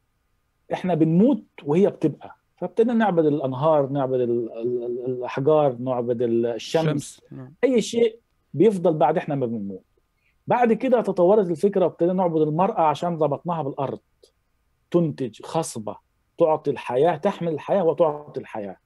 إحنا 0.73 0.95
بنموت 0.95 1.45
وهي 1.65 1.91
بتبقى 1.91 2.37
فابتدينا 2.57 2.95
نعبد 2.95 3.25
الأنهار 3.27 3.89
نعبد 3.89 4.21
الأحجار 4.21 5.77
نعبد 5.81 6.23
الشمس 6.23 6.55
الشمس. 6.55 7.21
نعم. 7.31 7.55
أي 7.65 7.83
شيء 7.83 8.19
بيفضل 8.55 8.95
بعد 8.95 9.17
إحنا 9.17 9.35
ما 9.35 9.47
بنموت 9.47 9.85
بعد 10.47 10.73
كده 10.73 11.01
تطورت 11.01 11.51
الفكرة 11.51 11.85
وابتدينا 11.85 12.13
نعبد 12.13 12.41
المرأة 12.41 12.81
عشان 12.81 13.19
ربطناها 13.23 13.63
بالأرض 13.63 13.99
تنتج 14.91 15.43
خصبة 15.43 15.97
تعطي 16.39 16.71
الحياة 16.71 17.17
تحمل 17.17 17.53
الحياة 17.53 17.85
وتعطي 17.85 18.41
الحياة 18.41 18.77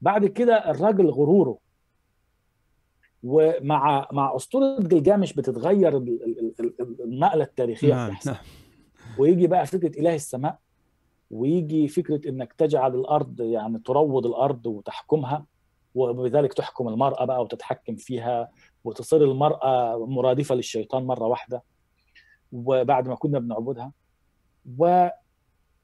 بعد 0.00 0.26
كده 0.26 0.70
الراجل 0.70 1.06
غروره 1.10 1.58
ومع 3.22 4.08
مع 4.12 4.36
أسطورة 4.36 4.80
جلجامش 4.80 5.32
بتتغير 5.32 5.96
النقلة 7.00 7.44
التاريخية 7.44 7.94
نعم. 7.94 8.16
نعم. 8.26 8.36
ويجي 9.18 9.46
بقى 9.46 9.66
فكرة 9.66 10.00
إله 10.00 10.14
السماء 10.14 10.58
ويجي 11.34 11.88
فكرة 11.88 12.28
إنك 12.28 12.52
تجعل 12.52 12.94
الأرض 12.94 13.40
يعني 13.40 13.78
تروض 13.78 14.26
الأرض 14.26 14.66
وتحكمها 14.66 15.46
وبذلك 15.94 16.52
تحكم 16.54 16.88
المرأة 16.88 17.24
بقى 17.24 17.42
وتتحكم 17.42 17.96
فيها 17.96 18.50
وتصير 18.84 19.24
المرأة 19.24 20.06
مرادفة 20.06 20.54
للشيطان 20.54 21.04
مرة 21.04 21.26
واحدة 21.26 21.62
وبعد 22.52 23.08
ما 23.08 23.14
كنا 23.14 23.38
بنعبدها. 23.38 23.92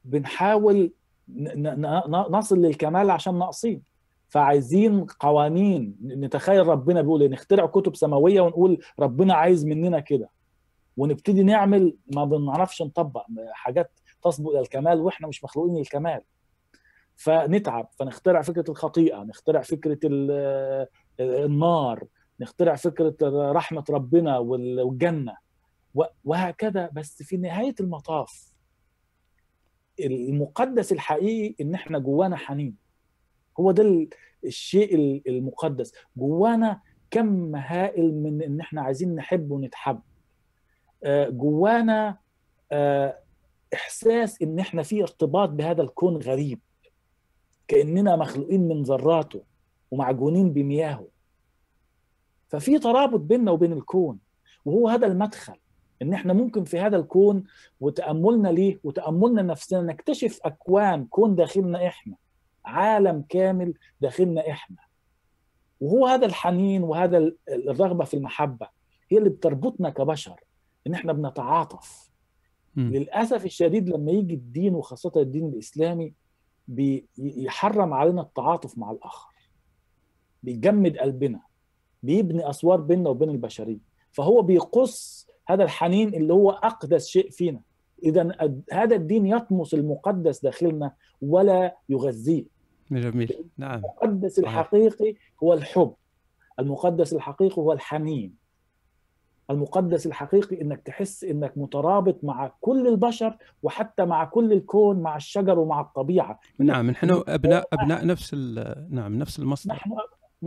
وبنحاول 0.04 0.92
نصل 2.30 2.58
للكمال 2.58 3.10
عشان 3.10 3.38
ناقصين 3.38 3.82
فعايزين 4.28 5.04
قوانين. 5.04 5.96
نتخيل 6.02 6.66
ربنا 6.66 7.02
بيقول 7.02 7.22
إيه، 7.22 7.28
نخترع 7.28 7.66
كتب 7.66 7.96
سماوية 7.96 8.40
ونقول 8.40 8.78
ربنا 9.00 9.34
عايز 9.34 9.66
مننا 9.66 10.00
كده. 10.00 10.30
ونبتدي 10.96 11.42
نعمل 11.42 11.96
ما 12.14 12.24
بنعرفش 12.24 12.82
نطبق 12.82 13.26
حاجات 13.52 13.99
تصبو 14.22 14.50
إلى 14.50 14.60
الكمال 14.60 15.00
وإحنا 15.00 15.28
مش 15.28 15.44
مخلوقين 15.44 15.76
للكمال. 15.76 16.20
فنتعب 17.16 17.88
فنخترع 17.98 18.42
فكرة 18.42 18.64
الخطيئة 18.70 19.22
نخترع 19.22 19.60
فكرة 19.62 19.98
النار 21.20 22.04
نخترع 22.40 22.74
فكرة 22.74 23.16
رحمة 23.52 23.84
ربنا 23.90 24.38
والجنة 24.38 25.36
وهكذا. 26.24 26.90
بس 26.92 27.22
في 27.22 27.36
نهاية 27.36 27.74
المطاف 27.80 28.50
المقدس 30.00 30.92
الحقيقي 30.92 31.54
إن 31.60 31.74
إحنا 31.74 31.98
جوانا 31.98 32.36
حنين. 32.36 32.76
هو 33.60 33.70
ده 33.70 34.08
الشيء 34.44 35.22
المقدس. 35.28 35.92
جوانا 36.16 36.80
كم 37.10 37.56
هائل 37.56 38.14
من 38.14 38.42
إن 38.42 38.60
إحنا 38.60 38.82
عايزين 38.82 39.14
نحب 39.14 39.50
ونتحب. 39.50 40.00
آه، 41.04 41.28
جوانا 41.28 42.18
آه، 42.72 43.18
إحساس 43.74 44.42
إن 44.42 44.58
إحنا 44.58 44.82
في 44.82 45.02
ارتباط 45.02 45.48
بهذا 45.48 45.82
الكون 45.82 46.16
غريب 46.16 46.60
كأننا 47.68 48.16
مخلوقين 48.16 48.68
من 48.68 48.82
ذراته 48.82 49.42
ومعجونين 49.90 50.52
بمياهه. 50.52 51.08
ففي 52.48 52.78
ترابط 52.78 53.20
بيننا 53.20 53.50
وبين 53.50 53.72
الكون 53.72 54.18
وهو 54.64 54.88
هذا 54.88 55.06
المدخل 55.06 55.56
إن 56.02 56.12
إحنا 56.12 56.32
ممكن 56.32 56.64
في 56.64 56.78
هذا 56.78 56.96
الكون 56.96 57.44
وتأملنا 57.80 58.48
ليه 58.48 58.80
وتأملنا 58.84 59.42
نفسنا 59.42 59.82
نكتشف 59.82 60.40
أكوان 60.44 61.04
كون 61.04 61.34
داخلنا 61.34 61.86
إحنا 61.86 62.16
عالم 62.64 63.24
كامل 63.28 63.74
داخلنا 64.00 64.50
إحنا. 64.50 64.76
وهو 65.80 66.06
هذا 66.06 66.26
الحنين 66.26 66.82
وهذا 66.82 67.32
الرغبة 67.48 68.04
في 68.04 68.14
المحبة 68.14 68.68
هي 69.10 69.18
اللي 69.18 69.30
بتربطنا 69.30 69.90
كبشر 69.90 70.40
إن 70.86 70.94
إحنا 70.94 71.12
بنتعاطف. 71.12 72.09
م. 72.80 72.92
للأسف 72.92 73.44
الشديد 73.44 73.88
لما 73.88 74.12
يجي 74.12 74.34
الدين 74.34 74.74
وخاصة 74.74 75.12
الدين 75.16 75.46
الإسلامي 75.48 76.12
بيحرم 76.68 77.94
علينا 77.94 78.22
التعاطف 78.22 78.78
مع 78.78 78.90
الآخر. 78.90 79.34
بيجمد 80.42 80.96
قلبنا. 80.96 81.40
بيبني 82.02 82.50
أسوار 82.50 82.80
بيننا 82.80 83.10
وبين 83.10 83.30
البشرية. 83.30 83.78
فهو 84.12 84.42
بيقص 84.42 85.26
هذا 85.46 85.64
الحنين 85.64 86.14
اللي 86.14 86.32
هو 86.32 86.50
أقدس 86.50 87.06
شيء 87.06 87.30
فينا. 87.30 87.60
اذا 88.02 88.36
هذا 88.72 88.96
الدين 88.96 89.26
يطمس 89.26 89.74
المقدس 89.74 90.42
داخلنا 90.42 90.92
ولا 91.22 91.76
يغذيه. 91.88 92.44
جميل. 92.90 93.44
نعم. 93.56 93.78
المقدس 93.78 94.38
الحقيقي 94.38 95.14
هو 95.42 95.54
الحب. 95.54 95.94
المقدس 96.58 97.12
الحقيقي 97.12 97.62
هو 97.62 97.72
الحنين. 97.72 98.39
المقدس 99.50 100.06
الحقيقي 100.06 100.60
إنك 100.62 100.80
تحس 100.80 101.24
إنك 101.24 101.52
مترابط 101.56 102.24
مع 102.24 102.52
كل 102.60 102.86
البشر 102.86 103.36
وحتى 103.62 104.04
مع 104.04 104.24
كل 104.24 104.52
الكون 104.52 105.00
مع 105.00 105.16
الشجر 105.16 105.58
ومع 105.58 105.80
الطبيعة. 105.80 106.40
نعم 106.58 106.90
نحن 106.90 107.22
أبناء 107.28 107.68
أبناء 107.72 108.06
نفس 108.06 108.34
نعم 108.90 109.18
نفس 109.18 109.38
المصدر. 109.38 109.74
نحن 109.74 109.90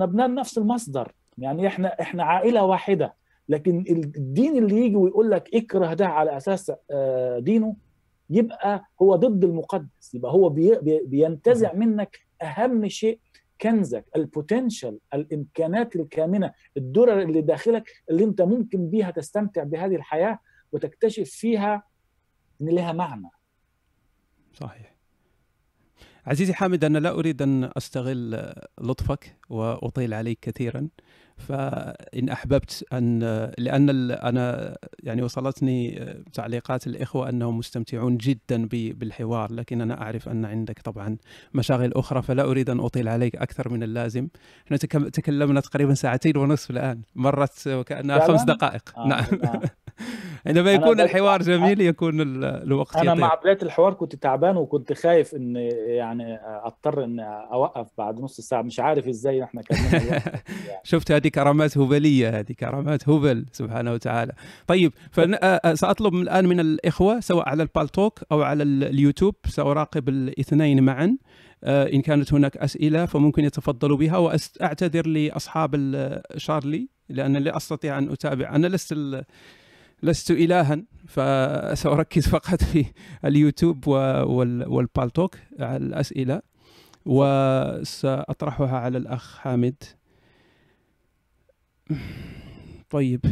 ابناء 0.02 0.34
نفس 0.34 0.58
المصدر. 0.58 1.12
يعني 1.38 1.68
إحنا 1.68 1.88
إحنا 2.02 2.24
عائلة 2.24 2.64
واحدة. 2.66 3.14
لكن 3.50 3.84
الدين 3.90 4.58
اللي 4.58 4.86
يجي 4.86 4.96
ويقول 4.96 5.32
لك 5.32 5.56
اكره 5.56 5.94
ده 5.94 6.08
على 6.08 6.38
أساس 6.38 6.72
دينه 7.38 7.76
يبقى 8.30 8.86
هو 9.02 9.16
ضد 9.16 9.44
المقدس. 9.44 10.14
يبقى 10.16 10.32
هو 10.32 10.50
بينتزع 11.06 11.74
منك 11.74 12.20
أهم 12.42 12.88
شيء 12.88 13.20
كنزك 13.62 14.06
البوتنشال 14.16 15.00
الإمكانات 15.14 15.96
الكامنة 15.96 16.52
الدرر 16.78 17.22
اللي 17.22 17.42
داخلك 17.42 18.04
اللي 18.10 18.24
أنت 18.24 18.42
ممكن 18.42 18.90
بيها 18.90 19.12
تستمتع 19.12 19.64
بهذه 19.64 19.96
الحياة 19.96 20.40
وتكتشف 20.72 21.30
فيها 21.30 21.84
إن 22.62 22.70
لها 22.70 22.92
معنى. 22.92 23.30
صحيح. 24.54 24.96
عزيزي 26.26 26.54
حامد 26.54 26.84
أنا 26.84 26.98
لا 26.98 27.10
أريد 27.10 27.42
أن 27.42 27.72
أستغل 27.78 28.54
لطفك 28.82 29.38
وأطيل 29.50 30.14
عليك 30.14 30.40
كثيرا. 30.42 30.88
فإن 31.38 32.30
أحببت 32.30 32.86
أن 32.94 33.20
لأن 33.58 34.12
أنا 34.12 34.78
يعني 35.04 35.22
وصلتني 35.22 36.06
تعليقات 36.34 36.88
الإخوة 36.88 37.30
أنهم 37.30 37.58
مستمتعون 37.58 38.18
جدا 38.18 38.68
بالحوار 38.72 39.54
لكن 39.54 39.82
أنا 39.82 40.02
أعرف 40.02 40.30
أن 40.30 40.46
عندك 40.46 40.82
طبعا 40.82 41.18
مشاغل 41.54 41.94
أخرى 41.94 42.22
فلا 42.22 42.44
أريد 42.44 42.70
أن 42.70 42.80
أطيل 42.80 43.08
عليك 43.08 43.36
أكثر 43.36 43.70
من 43.70 43.84
اللازم. 43.84 44.28
إحنا 44.66 44.78
تكلمنا 45.10 45.60
تقريبا 45.60 45.94
ساعتين 45.94 46.38
ونصف 46.38 46.72
الآن 46.72 47.02
مرت 47.16 47.68
وكأنها 47.68 48.28
خمس 48.28 48.44
دقائق. 48.44 49.00
آه 49.00 49.08
نعم. 49.08 49.24
آه. 49.44 49.62
عندما 50.48 50.72
يكون 50.72 51.02
الحوار 51.02 51.42
جميل 51.42 51.82
يكون 51.82 52.22
الوقت 52.46 52.96
أنا 52.96 53.12
يطير. 53.12 53.22
مع 53.22 53.36
بداية 53.36 53.58
الحوار 53.64 53.94
كنت 53.94 54.16
تعبان 54.16 54.58
وكنت 54.58 54.94
خايف 54.94 55.36
إن 55.36 55.56
يعني 55.88 56.40
أضطر 56.44 57.04
إن 57.04 57.20
أوقف 57.54 57.88
بعد 57.98 58.20
نص 58.20 58.42
ساعة. 58.42 58.62
مش 58.62 58.80
عارف 58.80 59.08
إزاي 59.08 59.44
إحنا 59.44 59.62
كملنا 59.62 60.04
يعني. 60.14 60.42
شفت 60.84 61.12
هذه 61.12 61.28
كرامات 61.28 61.78
هبليه 61.78 62.40
هذه 62.40 62.52
كرامات 62.60 63.10
هبل 63.10 63.46
سبحانه 63.52 63.94
وتعالى. 63.94 64.34
طيب 64.68 64.94
فساطلب 65.12 66.14
الآن 66.24 66.46
من 66.48 66.60
الإخوة 66.60 67.20
سواء 67.20 67.50
على 67.50 67.64
البالتوك 67.64 68.20
أو 68.32 68.42
على 68.42 68.64
اليوتيوب 68.64 69.36
سأراقب 69.48 70.10
الاثنين 70.10 70.84
معا. 70.84 71.18
إن 71.66 72.02
كانت 72.02 72.34
هناك 72.34 72.58
أسئلة 72.58 73.06
فممكن 73.06 73.44
يتفضلوا 73.44 73.98
بها. 73.98 74.18
واعتذر 74.18 75.08
لأصحاب 75.08 75.76
شارلي 76.38 76.90
لأن 77.10 77.38
لا 77.38 77.58
أستطيع 77.58 77.98
أن 77.98 78.12
أتابع. 78.12 78.56
أنا 78.56 78.68
لست 78.68 78.96
لست 80.04 80.32
إلها 80.32 80.84
فسأركز 81.08 82.28
فقط 82.28 82.64
في 82.64 82.86
اليوتيوب 83.26 83.88
والبالتوك 83.88 85.38
على 85.60 85.78
الأسئلة 85.78 86.42
وسأطرحها 87.06 88.78
على 88.78 88.98
الأخ 88.98 89.38
حامد. 89.38 89.84
طيب 92.90 93.26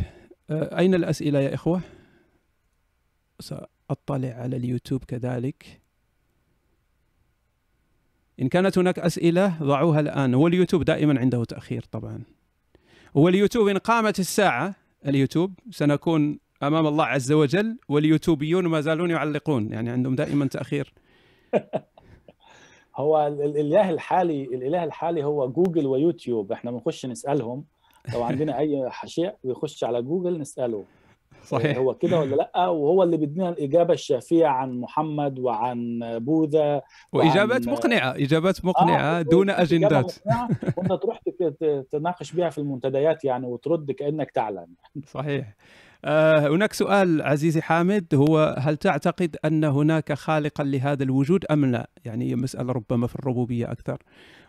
أين 0.52 0.96
الأسئلة 0.96 1.40
يا 1.40 1.54
إخوة؟ 1.54 1.82
سأطلع 3.40 4.30
على 4.30 4.58
اليوتيوب 4.58 5.04
كذلك. 5.04 5.82
إن 8.42 8.50
كانت 8.50 8.78
هناك 8.78 9.00
أسئلة 9.00 9.64
ضعوها 9.64 10.00
الآن. 10.00 10.34
هو 10.34 10.48
اليوتيوب 10.48 10.84
دائما 10.84 11.20
عنده 11.20 11.44
تأخير 11.44 11.84
طبعا. 11.92 12.24
هو 13.18 13.28
اليوتيوب 13.28 13.68
إن 13.68 13.78
قامت 13.78 14.20
الساعة 14.20 14.76
اليوتيوب 15.06 15.60
سنكون 15.72 16.40
أمام 16.64 16.88
الله 16.88 17.06
عز 17.06 17.32
وجل 17.32 17.78
واليوتيوبيون 17.90 18.68
ما 18.68 18.82
زالون 18.82 19.10
يعلقون 19.10 19.72
يعني 19.72 19.90
عندهم 19.90 20.16
دائما 20.16 20.48
تأخير. 20.48 20.94
هو 22.96 23.28
الإله 23.28 23.90
الحالي 23.90 24.44
الإله 24.44 24.84
الحالي 24.84 25.24
هو 25.24 25.50
جوجل 25.50 25.88
ويوتيوب 25.88 26.52
إحنا 26.52 26.72
بنخش 26.72 27.06
نسألهم. 27.06 27.66
لو 28.14 28.24
عندنا 28.24 28.60
أي 28.60 28.90
شيء 29.06 29.34
بيخش 29.44 29.84
على 29.84 30.02
جوجل 30.02 30.40
نسأله. 30.40 30.84
صحيح. 31.46 31.78
هو 31.78 31.94
كده 31.94 32.20
ولا 32.20 32.36
لأ؟ 32.36 32.68
وهو 32.68 33.04
اللي 33.04 33.18
بيدينا 33.18 33.50
الإجابة 33.50 33.94
الشافية 33.94 34.46
عن 34.46 34.80
محمد 34.80 35.40
وعن 35.40 36.00
بوذا 36.20 36.82
وإجابات 37.14 37.68
وعن... 37.68 37.76
مقنعة 37.76 38.12
إجابات 38.12 38.66
مقنعة 38.66 39.20
آه 39.20 39.22
دون 39.22 39.50
أجندات. 39.50 40.14
وأنت 40.78 40.94
تروح 40.94 41.20
تناقش 41.92 42.32
بها 42.32 42.50
في 42.50 42.58
المنتديات 42.58 43.26
يعني 43.26 43.48
وترد 43.48 43.92
كأنك 43.92 44.32
تعلم 44.32 44.68
صحيح. 45.08 45.56
هناك 46.06 46.74
سؤال 46.74 47.22
عزيزي 47.22 47.62
حامد 47.62 48.16
هو 48.16 48.56
هل 48.60 48.78
تعتقد 48.78 49.38
أن 49.46 49.64
هناك 49.64 50.14
خالقا 50.14 50.64
لهذا 50.64 51.04
الوجود 51.04 51.46
أم 51.46 51.66
لا؟ 51.66 51.90
يعني 52.06 52.36
مسألة 52.36 52.74
ربما 52.74 53.08
في 53.08 53.16
الربوبية 53.16 53.72
أكثر. 53.72 53.98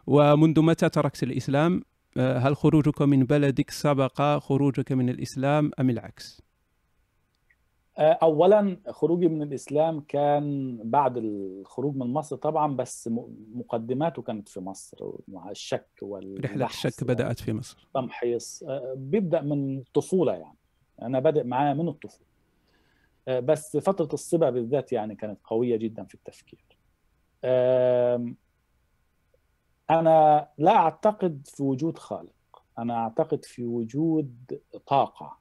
ومنذ 0.07 0.61
متى 0.61 0.89
تركت 0.89 1.23
الإسلام؟ 1.23 1.83
آه، 2.17 2.39
هل 2.39 2.57
خروجك 2.57 3.03
من 3.03 3.25
بلدك 3.25 3.71
سبق 3.71 4.39
خروجك 4.39 4.93
من 4.93 5.09
الإسلام 5.09 5.71
أم 5.81 5.91
العكس؟ 5.91 6.43
آه، 7.99 8.19
اولا 8.23 8.77
خروجي 8.91 9.29
من 9.29 9.43
الإسلام 9.43 10.01
كان 10.01 10.79
بعد 10.85 11.17
الخروج 11.17 11.97
من 11.97 12.07
مصر 12.07 12.37
طبعا 12.37 12.77
بس 12.77 13.11
مقدماته 13.55 14.23
كانت 14.23 14.49
في 14.49 14.61
مصر 14.61 14.97
مع 15.29 15.51
الشك 15.51 15.89
وال 16.03 16.45
رحله 16.45 16.67
الشك 16.67 17.05
بدأت 17.05 17.41
في 17.41 17.53
مصر 17.53 17.89
تمحيص 17.95 18.65
بيبدأ 18.97 19.41
من 19.41 19.79
الطفوله 19.79 20.33
يعني 20.33 20.59
أنا 21.07 21.21
بادئ 21.21 21.45
معاه 21.45 21.75
من 21.75 21.89
الطفولة. 21.89 22.27
آه، 23.29 23.41
بس 23.41 23.77
فترة 23.77 24.09
الصبا 24.13 24.51
بالذات 24.51 24.93
يعني 24.93 25.15
كانت 25.15 25.39
قوية 25.45 25.77
جدا 25.77 26.05
في 26.05 26.15
التفكير. 26.15 26.65
أنا 29.91 30.49
لا 30.59 30.77
أعتقد 30.77 31.43
في 31.45 31.63
وجود 31.63 31.99
خالق. 31.99 32.63
أنا 32.79 32.95
أعتقد 32.95 33.45
في 33.45 33.65
وجود 33.65 34.61
طاقة 34.87 35.39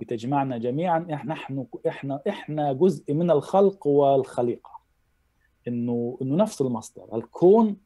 بتجمعنا 0.00 0.58
جميعا. 0.58 1.06
إحنا 1.12 1.32
إحنا 1.34 1.66
إحنا 1.88 2.22
إحنا 2.28 2.72
جزء 2.72 3.14
من 3.14 3.30
الخلق 3.30 3.86
والخليقة. 3.86 4.80
انه 5.68 6.18
إنه 6.22 6.36
نفس 6.36 6.60
المصدر. 6.60 7.16
الكون 7.16 7.76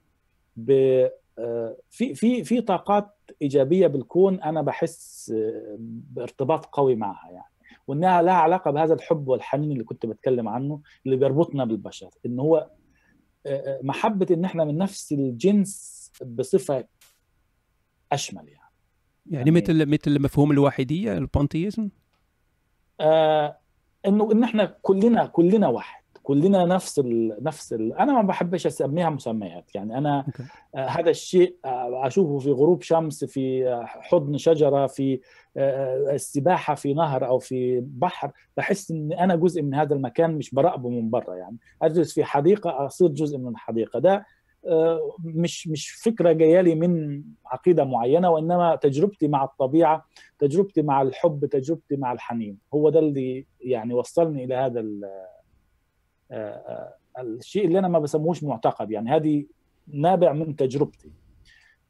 آه، 1.38 1.76
في 1.90 2.14
في 2.14 2.44
في 2.44 2.60
طاقات 2.60 3.16
إيجابية 3.42 3.86
بالكون 3.86 4.40
أنا 4.42 4.62
بحس 4.62 5.32
آه، 5.36 5.76
بارتباط 5.78 6.66
قوي 6.66 6.94
معها 6.94 7.30
يعني 7.30 7.52
وإنها 7.86 8.22
لها 8.22 8.34
علاقة 8.34 8.70
بهذا 8.70 8.94
الحب 8.94 9.28
والحنين 9.28 9.72
اللي 9.72 9.84
كنت 9.84 10.06
بتكلم 10.06 10.48
عنه 10.48 10.80
اللي 11.06 11.16
بيربطنا 11.16 11.64
بالبشر 11.64 12.10
إن 12.26 12.40
هو 12.40 12.70
آه، 13.46 13.80
محبة 13.82 14.26
إن 14.30 14.44
إحنا 14.44 14.64
من 14.64 14.78
نفس 14.78 15.12
الجنس 15.12 16.02
بصفة 16.24 16.84
أشمل 18.12 18.48
يعني. 18.48 18.62
يعني, 19.26 19.36
يعني 19.36 19.50
مثل 19.50 19.86
مثل 19.86 20.22
مفهوم 20.22 20.50
الواحدية 20.50 21.18
البانتيزم؟ 21.18 21.88
آه 23.00 23.58
إنه 24.06 24.32
إن 24.32 24.44
إحنا 24.44 24.78
كلنا 24.82 25.26
كلنا 25.26 25.68
واحد. 25.68 26.01
كلنا 26.22 26.64
نفس 26.64 26.98
ال 26.98 27.36
نفس 27.40 27.72
ال 27.72 27.92
أنا 27.92 28.12
ما 28.12 28.22
بحبش 28.22 28.66
أسميها 28.66 29.10
مسميات. 29.10 29.74
يعني 29.74 29.98
أنا 29.98 30.26
okay. 30.28 30.42
آه 30.74 30.86
هذا 30.86 31.10
الشيء 31.10 31.56
آه 31.64 32.06
أشوفه 32.06 32.38
في 32.38 32.50
غروب 32.50 32.82
شمس 32.82 33.24
في 33.24 33.68
آه 33.68 33.84
حضن 33.86 34.38
شجرة 34.38 34.86
في 34.86 35.20
السباحة 35.56 36.74
في 36.74 36.94
نهر 36.94 37.26
أو 37.26 37.38
في 37.38 37.80
بحر. 37.80 38.30
بحس 38.56 38.90
إن 38.90 39.12
أنا 39.12 39.36
جزء 39.36 39.62
من 39.62 39.74
هذا 39.74 39.94
المكان 39.94 40.34
مش 40.34 40.54
براقبه 40.54 40.88
من 40.88 41.10
برا 41.10 41.34
يعني. 41.34 41.56
أجلس 41.82 42.12
في 42.14 42.24
حديقة 42.24 42.86
أصير 42.86 43.08
جزء 43.08 43.38
من 43.38 43.48
الحديقة. 43.48 43.98
ده 43.98 44.26
مش 45.24 45.68
مش 45.68 45.90
فكرة 45.90 46.32
جاية 46.32 46.60
لي 46.60 46.74
من 46.74 47.22
عقيدة 47.46 47.84
معينة 47.84 48.30
وإنما 48.30 48.76
تجربتي 48.76 49.28
مع 49.28 49.44
الطبيعة 49.44 50.04
تجربتي 50.38 50.82
مع 50.82 51.02
الحب 51.02 51.46
تجربتي 51.46 51.96
مع 51.96 52.12
الحنين. 52.12 52.58
هو 52.74 52.90
ده 52.90 52.98
اللي 52.98 53.46
يعني 53.60 53.94
وصلني 53.94 54.44
إلى 54.44 54.54
هذا 54.54 54.80
الشيء 57.18 57.66
اللي 57.66 57.78
أنا 57.78 57.88
ما 57.88 57.98
بسموهش 57.98 58.42
معتقد 58.42 58.90
يعني 58.90 59.10
هذه 59.10 59.44
نابع 59.86 60.32
من 60.32 60.56
تجربتي. 60.56 61.10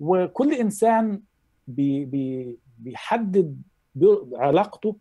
وكل 0.01 0.55
إنسان 0.55 1.21
بي 1.67 2.05
بي 2.05 2.59
بيحدد 2.79 3.62
علاقته 4.35 4.97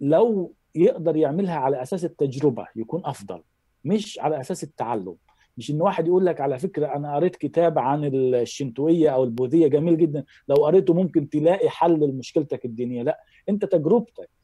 لو 0.00 0.54
يقدر 0.74 1.16
يعملها 1.16 1.54
على 1.56 1.82
أساس 1.82 2.04
التجربة 2.04 2.66
يكون 2.76 3.02
أفضل 3.04 3.42
مش 3.84 4.18
على 4.18 4.40
أساس 4.40 4.64
التعلم. 4.64 5.16
مش 5.58 5.70
إن 5.70 5.80
واحد 5.80 6.06
يقول 6.06 6.26
لك 6.26 6.40
على 6.40 6.58
فكرة 6.58 6.86
أنا 6.86 7.14
قريت 7.16 7.36
كتاب 7.36 7.78
عن 7.78 8.04
الشنتوية 8.04 9.10
أو 9.10 9.24
البوذية 9.24 9.66
جميل 9.66 9.98
جدا. 9.98 10.24
لو 10.48 10.56
قريته 10.56 10.94
ممكن 10.94 11.28
تلاقي 11.28 11.70
حل 11.70 12.00
لمشكلتك 12.00 12.64
الدينية. 12.64 13.02
لا 13.02 13.20
أنت 13.48 13.64
تجربتك 13.64 14.18
آه، 14.18 14.24
آه، 14.24 14.28
آه، 14.28 14.41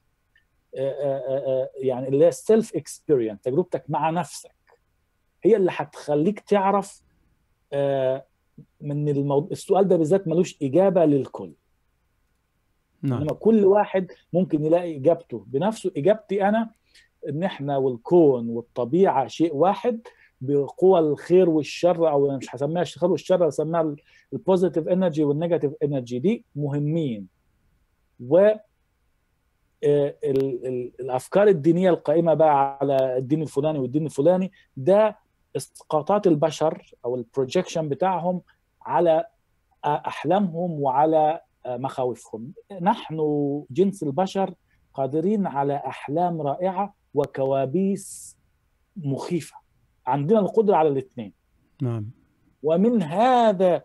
يعني 1.82 2.08
اللي 2.08 2.26
هي 2.26 2.30
self 2.30 2.76
experience 2.76 3.40
تجربتك 3.40 3.84
مع 3.88 4.10
نفسك. 4.10 4.54
هي 5.42 5.56
اللي 5.56 5.70
هتخليك 5.74 6.40
تعرف 6.40 7.02
من 8.80 9.08
الموضوع 9.08 9.48
السؤال 9.52 9.88
ده 9.88 9.96
بالذات 9.96 10.28
ملوش 10.28 10.58
إجابة 10.62 11.04
للكل. 11.04 11.52
نعم. 13.02 13.20
إنما 13.20 13.32
كل 13.32 13.64
واحد 13.64 14.12
ممكن 14.32 14.64
يلاقي 14.64 14.96
إجابته. 14.96 15.44
بنفسه 15.46 15.92
إجابتي 15.96 16.48
أنا 16.48 16.70
إن 17.28 17.42
إحنا 17.44 17.76
والكون 17.76 18.48
والطبيعة 18.48 19.26
شيء 19.26 19.54
واحد 19.56 20.00
بقوى 20.40 21.00
الخير 21.00 21.50
والشر 21.50 22.10
أو 22.10 22.28
أنا 22.30 22.36
مش 22.36 22.54
هسميها 22.54 22.82
الخير 22.82 23.10
والشر 23.10 23.48
هسميها 23.48 23.96
ال 24.32 24.38
positive 24.38 24.88
energy 24.88 25.24
وال 25.24 25.34
negative 25.34 25.72
energy 25.82 26.18
دي 26.18 26.44
مهمين. 26.56 27.28
و 28.20 28.38
آه، 28.38 28.60
الأفكار 29.84 31.48
الدينية 31.48 31.90
القائمة 31.90 32.34
بقى 32.34 32.78
على 32.80 33.16
الدين 33.18 33.42
الفلاني 33.42 33.78
والدين 33.78 34.04
الفلاني 34.06 34.52
ده 34.76 35.16
إسقاطات 35.56 36.26
البشر 36.26 36.92
أو 37.04 37.16
ال 37.16 37.23
projection 37.23 37.88
بتاعهم 37.88 38.40
على 38.82 39.24
أحلامهم 39.84 40.80
وعلى 40.80 41.40
مخاوفهم. 41.66 42.52
نحن 42.80 43.18
جنس 43.70 44.02
البشر 44.02 44.54
قادرين 44.94 45.46
على 45.46 45.76
أحلام 45.76 46.42
رائعة 46.42 46.94
وكوابيس 47.14 48.36
مخيفة. 48.96 49.56
عندنا 50.06 50.38
القدرة 50.38 50.76
على 50.76 50.88
الاثنين. 50.88 51.32
نعم. 51.82 52.10
ومن 52.62 53.02
هذا 53.02 53.82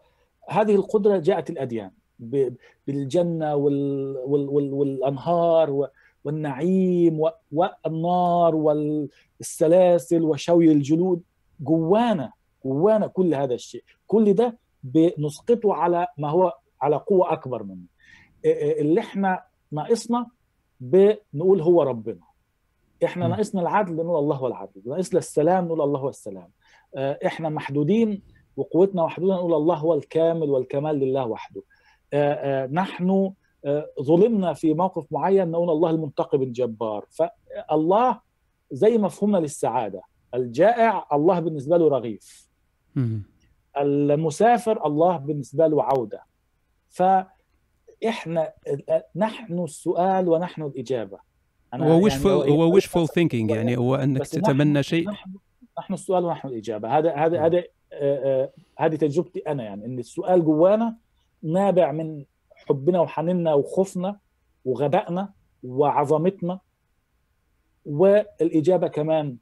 هذه 0.50 0.76
القدرة 0.76 1.18
جاءت 1.18 1.50
الأديان. 1.50 1.92
بالجنة 2.20 3.56
وال 3.56 4.18
وال 4.26 4.50
وال 4.50 4.74
والأنهار 4.74 5.90
والنعيم 6.24 7.22
والنار 7.52 8.56
والسلاسل 8.56 10.22
وشوي 10.24 10.72
الجلود. 10.72 11.22
جوانا 11.60 12.32
جوانا 12.66 13.08
كل 13.08 13.34
هذا 13.36 13.54
الشيء. 13.54 13.84
كل 14.08 14.34
ده 14.34 14.58
بنسقطه 14.84 15.74
على 15.74 16.08
ما 16.18 16.30
هو 16.30 16.54
على 16.82 16.96
قوة 16.96 17.34
أكبر 17.34 17.64
منه. 17.64 17.86
اللي 18.46 19.00
إحنا 19.02 19.44
ناقصنا 19.72 20.28
بنقول 20.80 21.62
هو 21.62 21.84
ربنا. 21.84 22.20
إحنا. 23.04 23.28
ناقصنا 23.28 23.62
العدل 23.62 23.96
نقول 23.96 24.20
الله 24.20 24.36
هو 24.36 24.48
العدل. 24.48 24.82
ناقصنا 24.86 25.20
السلام 25.20 25.66
نقول 25.66 25.82
الله 25.82 26.00
هو 26.00 26.10
السلام. 26.10 26.50
آه، 26.96 27.20
إحنا 27.26 27.50
محدودين 27.50 28.22
وقوتنا 28.58 29.04
محدودة 29.06 29.36
نقول 29.36 29.54
الله 29.54 29.76
هو 29.76 29.94
الكامل 29.94 30.50
والكمال 30.50 30.96
لله 31.00 31.26
وحده. 31.26 31.62
نحن 32.72 33.32
آه، 33.66 33.90
ظلمنا 34.02 34.54
في 34.54 34.74
موقف 34.74 35.06
معين 35.12 35.52
نقول 35.52 35.70
الله 35.70 35.90
المنتقم 35.90 36.42
الجبار. 36.42 37.06
فالله 37.10 38.20
زي 38.72 38.98
مفهومنا 38.98 39.38
للسعادة 39.38 40.02
الجائع 40.36 41.08
الله 41.14 41.40
بالنسبة 41.40 41.78
له 41.78 41.88
رغيف. 41.90 42.50
المسافر 43.78 44.86
الله 44.86 45.18
بالنسبة 45.18 45.68
له 45.68 45.84
عودة. 45.84 46.24
فإحنا 46.90 48.54
نحن 49.16 49.64
السؤال 49.64 50.30
ونحن 50.30 50.62
الإجابة. 50.64 51.18
أنا 51.74 51.86
هو 51.86 52.08
يعني 52.08 52.10
wishful 52.82 52.98
هو 52.98 53.08
thinking 53.08 53.50
هو- 53.50 53.56
يعني 53.56 53.78
هو 53.78 53.96
أنك 53.96 54.28
تتمنى 54.28 54.84
شيء. 54.84 55.10
نحن 55.10 55.32
نحن 55.80 55.94
السؤال 55.94 56.26
ونحن 56.26 56.48
الإجابة. 56.48 56.98
هذا 56.98 57.16
هذا 57.16 57.46
هذا 57.46 57.58
آه، 57.58 57.64
آه، 58.44 58.52
هذه 58.78 58.96
تجربتي 58.96 59.40
أنا 59.40 59.64
يعني 59.64 59.86
إن 59.86 60.00
السؤال 60.00 60.46
جوانا 60.46 60.96
نابع 61.44 61.92
من 61.92 62.26
حبنا 62.56 63.00
وحنيننا 63.00 63.54
وخوفنا 63.54 64.20
وغبائنا 64.66 65.34
وعظمتنا 65.64 66.60
والإجابة 67.86 68.88
كمان 68.88 69.38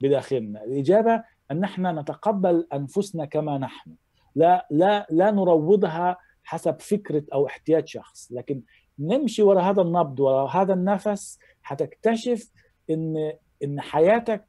بداخلنا. 0.00 0.64
الإجابة 0.64 1.24
أن 1.50 1.64
إحنا 1.64 1.92
نتقبل 1.92 2.66
أنفسنا 2.72 3.24
كما 3.24 3.58
نحن. 3.58 3.94
لا 4.34 4.66
لا 4.70 5.06
لا 5.10 5.30
نروضها 5.30 6.16
حسب 6.44 6.80
فكرة 6.80 7.24
أو 7.32 7.46
احتياج 7.46 7.88
شخص. 7.88 8.32
لكن 8.32 8.62
نمشي 8.98 9.42
ورا 9.42 9.60
هذا 9.62 9.82
النبض 9.82 10.20
ورا 10.20 10.48
هذا 10.48 10.74
النفس 10.74 11.38
هتكتشف 11.64 12.50
إن 12.90 13.32
إن 13.64 13.80
حياتك 13.80 14.44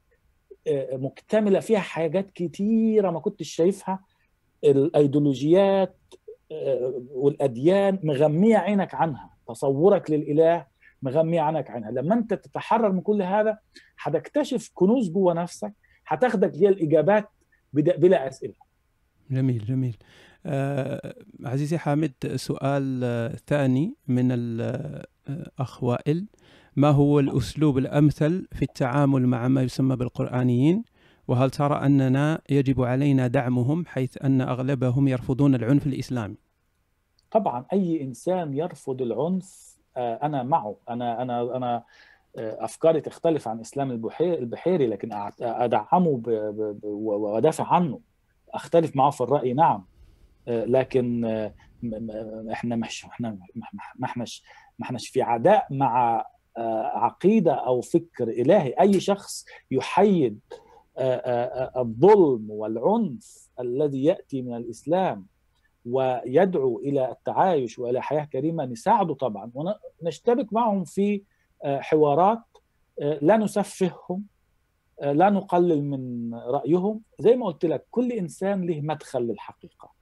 آه، 0.68 0.96
مكتملة 0.96 1.60
فيها 1.60 1.78
حاجات 1.78 2.30
كتيرة 2.30 3.10
ما 3.10 3.20
كنتش 3.20 3.48
شايفها. 3.48 4.04
الأيديولوجيات 4.64 5.96
والأديان 7.10 7.98
مغمية 8.02 8.56
عينك 8.56 8.94
عنها 8.94 9.30
تصورك 9.48 10.10
للإله 10.10 10.66
مغمية 11.02 11.40
عنك 11.40 11.70
عنها. 11.70 11.90
لما 11.90 12.14
أنت 12.14 12.34
تتحرر 12.34 12.92
من 12.92 13.00
كل 13.00 13.22
هذا 13.22 13.58
هتكتشف 14.02 14.70
كنوز 14.74 15.10
جوه 15.10 15.34
نفسك 15.34 15.72
هتاخدك 16.06 16.52
ليها 16.54 16.70
الإجابات 16.70 17.28
بلا 17.72 18.28
أسئلة. 18.28 18.54
جميل 19.30 19.64
جميل. 19.64 19.96
آه 20.46 21.14
عزيزي 21.44 21.78
حامد 21.78 22.12
سؤال 22.34 23.00
آه 23.04 23.36
ثاني 23.46 23.94
من 24.08 24.28
الأخ 24.32 25.84
وائل. 25.84 26.26
ما 26.76 26.90
هو 26.90 27.20
الأسلوب 27.20 27.78
الأمثل 27.78 28.48
في 28.52 28.62
التعامل 28.62 29.26
مع 29.26 29.48
ما 29.48 29.62
يسمى 29.62 29.96
بالقرآنيين؟ 29.96 30.84
وهل 31.28 31.50
ترى 31.50 31.86
أننا 31.86 32.40
يجب 32.50 32.82
علينا 32.82 33.26
دعمهم 33.26 33.86
حيث 33.86 34.24
أن 34.24 34.40
أغلبهم 34.40 35.08
يرفضون 35.08 35.54
العنف 35.54 35.86
الإسلامي؟ 35.86 36.36
طبعا 37.30 37.64
أي 37.72 38.02
إنسان 38.02 38.54
يرفض 38.54 39.02
العنف 39.02 39.76
آه، 39.96 40.18
أنا 40.22 40.42
معه. 40.42 40.76
أنا 40.88 41.22
أنا 41.22 41.56
أنا 41.56 41.84
آه، 42.38 42.64
أفكاري 42.64 43.00
تختلف 43.00 43.48
عن 43.48 43.60
إسلام 43.60 43.90
البحيري 44.20 44.86
لكن 44.86 45.30
أدعمه 45.40 46.22
وأدافع 46.82 47.74
عنه. 47.74 48.00
أختلف 48.50 48.96
معه 48.96 49.10
في 49.10 49.20
الرأي 49.20 49.52
نعم. 49.52 49.84
آه، 50.48 50.64
لكن 50.64 51.24
إحنا 52.52 52.76
مش 52.76 53.04
إحنا 53.04 53.38
ما 53.94 54.04
احناش 54.04 54.42
ما 54.78 54.86
احناش 54.86 55.08
في 55.08 55.22
عداء 55.22 55.66
مع 55.70 56.24
عقيدة 56.94 57.52
أو 57.52 57.80
فكر 57.80 58.28
إلهي. 58.28 58.74
أي 58.80 59.00
شخص 59.00 59.44
يحيد 59.70 60.40
الظلم 61.76 62.50
والعنف 62.50 63.48
الذي 63.60 64.04
يأتي 64.04 64.42
من 64.42 64.56
الإسلام 64.56 65.26
ويدعو 65.86 66.78
إلى 66.78 67.10
التعايش 67.10 67.78
وإلى 67.78 68.02
حياة 68.02 68.24
كريمة 68.24 68.64
نساعده 68.64 69.14
طبعا. 69.14 69.50
ونشتبك 70.02 70.52
معهم 70.52 70.84
في 70.84 71.22
آه، 71.64 71.80
حوارات 71.80 72.42
آه، 73.00 73.18
لا 73.22 73.36
نسفههم 73.36 74.24
آه، 75.02 75.12
لا 75.12 75.30
نقلل 75.30 75.84
من 75.84 76.34
رأيهم. 76.34 77.00
زي 77.18 77.36
ما 77.36 77.46
قلت 77.46 77.64
لك 77.64 77.86
كل 77.90 78.12
إنسان 78.12 78.66
له 78.66 78.80
مدخل 78.80 79.22
للحقيقة. 79.22 79.92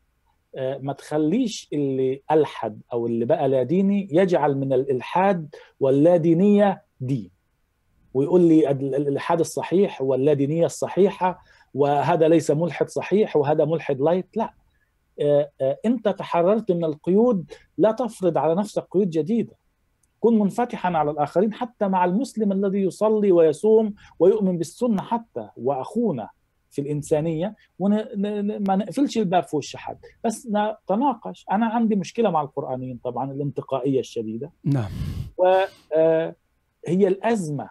آه، 0.57 0.79
ما 0.79 0.93
تخليش 0.93 1.69
اللي 1.73 2.23
ألحد 2.31 2.81
أو 2.93 3.07
اللي 3.07 3.25
بقى 3.25 3.49
لا 3.49 3.63
ديني 3.63 4.09
يجعل 4.11 4.57
من 4.57 4.73
الإلحاد 4.73 5.55
واللا 5.81 6.17
دينية 6.17 6.83
دين. 7.01 7.31
ويقول 8.15 8.41
لي 8.49 8.71
ال- 8.71 8.95
الإلحاد 8.95 9.41
الصحيح 9.41 10.03
واللا 10.03 10.33
دينية 10.33 10.67
الصحيحة 10.67 11.45
وهذا 11.75 12.29
ليس 12.29 12.51
ملحد 12.51 12.89
صحيح 12.89 13.37
وهذا 13.37 13.65
ملحد 13.65 14.01
لايت 14.01 14.37
لا. 14.37 14.55
آه، 15.21 15.51
آه، 15.61 15.79
انت 15.87 16.09
تحررت 16.09 16.73
من 16.73 16.85
القيود 16.85 17.53
لا 17.79 17.93
تفرض 17.93 18.39
على 18.39 18.55
نفسك 18.55 18.87
قيود 18.91 19.11
جديدة. 19.11 19.53
كن 20.21 20.39
منفتحا 20.39 20.97
على 20.97 21.11
الآخرين 21.11 21.53
حتى 21.55 21.89
مع 21.89 22.05
المسلم 22.05 22.53
الذي 22.53 22.83
يصلي 22.83 23.33
ويصوم 23.33 23.95
ويؤمن 24.19 24.59
بالسنة 24.59 25.03
حتى 25.03 25.49
وأخونا 25.57 26.29
في 26.71 26.81
الإنسانية. 26.81 27.57
وما 27.79 28.77
نقفلش 28.77 29.19
الباب 29.19 29.43
في 29.43 29.57
وش 29.57 29.77
حد 29.77 29.99
بس 30.25 30.49
نتناقش. 30.51 31.47
أنا 31.51 31.67
عندي 31.67 31.97
مشكلة 31.97 32.31
مع 32.31 32.43
القرآنيين 32.43 33.01
طبعا 33.05 33.33
الانتقائية 33.33 34.01
الشديدة. 34.01 34.53
نعم. 34.65 34.91
وهي 35.37 36.35
الأزمة 37.09 37.71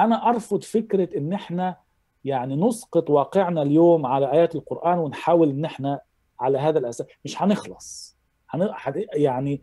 أنا 0.00 0.28
أرفض 0.28 0.62
فكرة 0.62 1.18
إن 1.18 1.32
إحنا 1.32 1.76
يعني 2.24 2.56
نسقط 2.56 3.10
واقعنا 3.10 3.62
اليوم 3.62 4.06
على 4.06 4.32
آيات 4.32 4.54
القرآن 4.54 4.98
ونحاول 4.98 5.50
إن 5.50 5.64
إحنا 5.64 6.00
على 6.40 6.58
هذا 6.58 6.78
الأساس. 6.78 7.06
مش 7.24 7.42
هنخلص. 7.42 8.16
هن... 8.50 8.70
يعني 9.14 9.62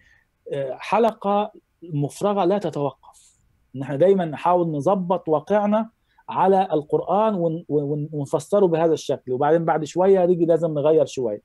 آه، 0.54 0.78
حلقة 0.80 1.52
مفرغة 1.84 2.46
لا 2.46 2.58
تتوقف. 2.58 3.34
إن 3.76 3.82
إحنا 3.82 3.96
دايما 3.96 4.26
نحاول 4.26 4.72
نظبط 4.72 5.30
واقعنا 5.30 5.90
على 6.30 6.68
القرآن 6.72 7.36
ون... 7.36 7.66
ون... 7.70 8.10
ونفسره 8.12 8.66
بهذا 8.66 8.94
الشكل. 8.94 9.32
وبعدين 9.32 9.66
بعد 9.66 9.84
شوية 9.84 10.26
نيجي 10.26 10.46
لازم 10.46 10.74
نغير 10.74 11.06
شوية. 11.06 11.42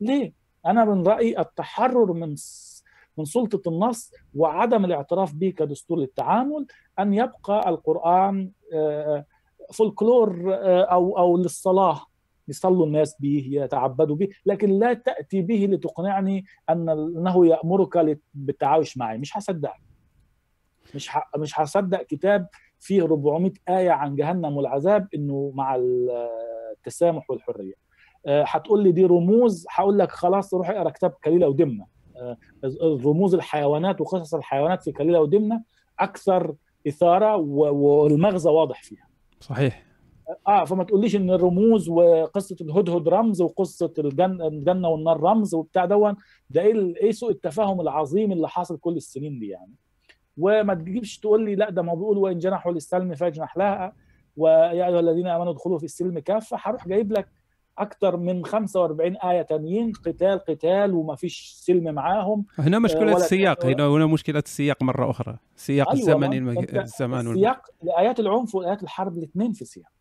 ليه؟ 0.00 0.32
أنا 0.66 0.84
من 0.84 1.06
رأيي 1.06 1.40
التحرر 1.40 2.12
من 2.12 2.34
من 3.18 3.24
سلطة 3.24 3.68
النص 3.70 4.12
وعدم 4.34 4.84
الاعتراف 4.84 5.34
به 5.34 5.50
كدستور 5.50 5.98
للتعامل 5.98 6.66
أن 6.98 7.14
يبقى 7.14 7.68
القرآن 7.68 8.50
آه، 8.74 9.24
فولكلور 9.72 10.54
آه، 10.54 10.82
أو 10.82 11.18
أو 11.18 11.36
للصلاة 11.36 12.00
يصلوا 12.48 12.86
الناس 12.86 13.16
به 13.20 13.48
يتعبدوا 13.50 14.16
به 14.16 14.28
لكن 14.46 14.70
لا 14.78 14.92
تأتي 14.92 15.42
به 15.42 15.68
لتقنعني 15.70 16.44
أن 16.70 16.88
انه 16.88 17.46
يأمرك 17.46 17.96
لت- 17.96 18.20
بالتعايش 18.34 18.98
معي. 18.98 19.18
مش 19.18 19.36
هصدقك 19.38 19.80
مش. 20.94 21.10
مش 21.36 21.60
هصدق 21.60 22.02
كتاب 22.02 22.46
فيه 22.80 23.02
400 23.02 23.52
آية 23.68 23.90
عن 23.90 24.16
جهنم 24.16 24.56
والعذاب 24.56 25.08
إنه 25.14 25.52
مع 25.54 25.76
التسامح 25.76 27.30
والحرية. 27.30 27.74
آه، 28.26 28.44
هتقول 28.46 28.82
لي 28.82 28.92
دي 28.92 29.04
رموز؟ 29.04 29.66
هقول 29.70 29.98
لك 29.98 30.10
خلاص 30.10 30.54
روح 30.54 30.70
اقرأ 30.70 30.90
كتاب 30.90 31.10
كليلة 31.24 31.48
ودمنه 31.48 31.86
رموز 32.82 33.34
الحيوانات 33.34 34.00
وقصص 34.00 34.34
الحيوانات 34.34 34.82
في 34.82 34.92
كليله 34.92 35.20
ودمنه 35.20 35.62
أكثر 36.00 36.54
إثارة 36.88 37.36
والمغزى 37.36 38.50
واضح 38.50 38.82
فيها. 38.82 39.06
صحيح. 39.40 39.86
آه 40.48 40.64
فما 40.64 40.84
تقوليش 40.84 41.16
إن 41.16 41.30
الرموز 41.30 41.88
وقصة 41.88 42.56
الهدهد 42.60 43.08
رمز 43.08 43.42
وقصة 43.42 43.92
الجنه, 43.98 44.46
الجنة 44.46 44.88
والنار 44.88 45.20
رمز 45.20 45.54
وبتاع 45.54 45.84
دون 45.84 46.16
ده 46.50 46.60
إيه 46.60 46.96
إيه 46.96 47.10
سوء 47.10 47.30
التفاهم 47.30 47.80
العظيم 47.80 48.32
اللي 48.32 48.48
حاصل 48.48 48.78
كل 48.78 48.96
السنين 48.96 49.38
دي 49.38 49.48
يعني. 49.48 49.72
وما 50.38 50.74
تجيبش 50.74 51.18
تقول 51.18 51.44
لي 51.44 51.54
لا 51.54 51.70
ده 51.70 51.82
ما 51.82 51.94
بيقول 51.94 52.18
وإن 52.18 52.38
جنحوا 52.38 52.72
للسلم 52.72 53.14
فاجنح 53.14 53.56
لها 53.56 53.92
ويا 54.36 54.70
أيها 54.70 55.00
الذين 55.00 55.26
آمنوا 55.26 55.52
ادخلوا 55.52 55.78
في 55.78 55.84
السلم 55.84 56.18
كافة 56.18 56.56
هروح 56.60 56.88
جايب 56.88 57.12
لك 57.12 57.28
أكثر 57.78 58.16
من 58.16 58.44
45 58.44 59.16
آية 59.16 59.42
تانيين 59.42 59.92
قتال 59.92 60.38
قتال 60.38 60.94
وما 60.94 61.16
فيش 61.16 61.52
سلم 61.56 61.94
معاهم. 61.94 62.44
هنا 62.58 62.78
مشكلة 62.78 63.16
السياق 63.16 63.66
هنا 63.66 63.86
هنا 63.88 64.06
مشكلة 64.06 64.42
السياق 64.46 64.82
مرة 64.82 65.10
أخرى. 65.10 65.38
السياق 65.56 65.90
أيوة 65.90 66.00
الزمني 66.00 66.38
المك... 66.38 66.74
الزمان 66.74 67.30
السياق 67.30 67.66
لآيات 67.82 68.20
العنف 68.20 68.54
وايات 68.54 68.82
الحرب 68.82 69.18
الاثنين 69.18 69.52
في 69.52 69.64
سياق 69.64 69.92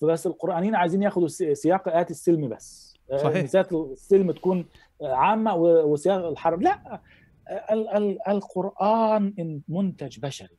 فبس 0.00 0.26
القرآنيين 0.26 0.74
عايزين 0.74 1.02
ياخذوا 1.02 1.28
سياق 1.28 1.88
آيات 1.88 2.10
السلم 2.10 2.48
بس. 2.48 2.94
صحيح. 3.16 3.40
بالذات 3.40 3.72
السلم 3.72 4.30
تكون 4.30 4.66
عامة 5.02 5.54
وسياق 5.54 6.26
الحرب. 6.26 6.62
لا 6.62 7.00
القرآن 8.28 9.60
منتج 9.68 10.20
بشري. 10.20 10.56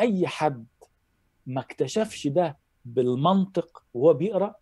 أي 0.00 0.26
حد 0.26 0.66
ما 1.46 1.60
اكتشفش 1.60 2.26
ده 2.26 2.58
بالمنطق 2.84 3.82
وهو 3.94 4.14
بيقرا 4.14 4.54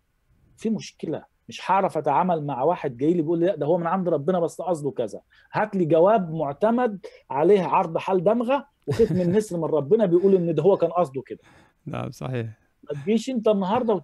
في 0.57 0.69
مشكلة 0.69 1.23
مش 1.49 1.71
هعرف 1.71 1.97
أتعامل 1.97 2.45
مع 2.45 2.63
واحد 2.63 2.97
جاي 2.97 3.13
لي 3.13 3.21
بيقول 3.21 3.39
لي 3.39 3.45
لا 3.45 3.55
ده 3.55 3.65
هو 3.65 3.77
من 3.77 3.87
عند 3.87 4.09
ربنا 4.09 4.39
بس 4.39 4.61
قصده 4.61 4.91
كذا. 4.91 5.21
هات 5.53 5.75
لي 5.75 5.85
جواب 5.85 6.33
معتمد 6.33 7.05
عليه 7.29 7.61
عرض 7.61 7.97
حال 7.97 8.23
دمغة 8.23 8.67
وختم 8.87 9.21
النسر 9.21 9.57
من 9.57 9.63
ربنا 9.63 10.05
بيقول 10.05 10.35
إن 10.35 10.55
ده 10.55 10.63
هو 10.63 10.77
كان 10.77 10.89
قصده 10.89 11.21
كده. 11.27 11.39
نعم 11.85 12.11
صحيح. 12.11 12.47
ما 12.83 13.01
تجيش 13.03 13.29
أنت 13.29 13.47
النهارده 13.47 14.03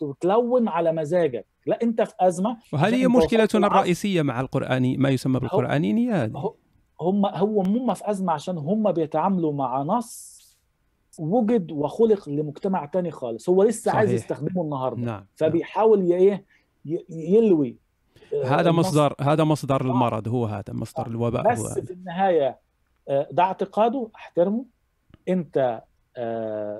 وتلون 0.00 0.68
على 0.68 0.92
مزاجك. 0.92 1.46
لا 1.66 1.78
أنت 1.82 2.02
في 2.02 2.14
أزمة 2.20 2.56
وهذه 2.72 2.94
هي 2.94 3.08
مشكلتنا 3.08 3.66
الرئيسيه 3.66 4.22
مع 4.22 4.40
القراني 4.40 4.96
ما 4.96 5.08
يسمى 5.08 5.40
بالقرانيات 5.40 6.30
هم 7.00 7.26
هو 7.26 7.62
هم 7.62 7.94
في 7.94 8.10
أزمة 8.10 8.32
عشان 8.32 8.58
هم 8.58 8.92
بيتعاملوا 8.92 9.52
مع 9.52 9.82
نص 9.82 10.37
وجد 11.18 11.72
وخلق 11.72 12.28
لمجتمع 12.28 12.84
تاني 12.84 13.10
خالص 13.10 13.48
هو 13.48 13.62
لسه 13.62 13.82
صحيح. 13.84 13.96
عايز 13.98 14.12
يستخدمه 14.12 14.62
النهارده 14.62 15.00
نعم. 15.02 15.26
فبيحاول 15.36 16.12
إيه 16.12 16.44
يلوي 17.10 17.76
هذا 18.44 18.70
مصدر 18.70 19.14
هذا 19.20 19.44
مصدر 19.44 19.80
المرض 19.80 20.28
هو 20.28 20.46
هذا 20.46 20.72
مصدر 20.72 21.06
الوباء 21.06 21.52
بس 21.52 21.58
هو 21.58 21.66
هذا. 21.66 21.84
في 21.84 21.92
النهاية 21.92 22.58
ده 23.08 23.42
اعتقاده 23.42 24.08
احترمه 24.16 24.64
انت 25.28 25.82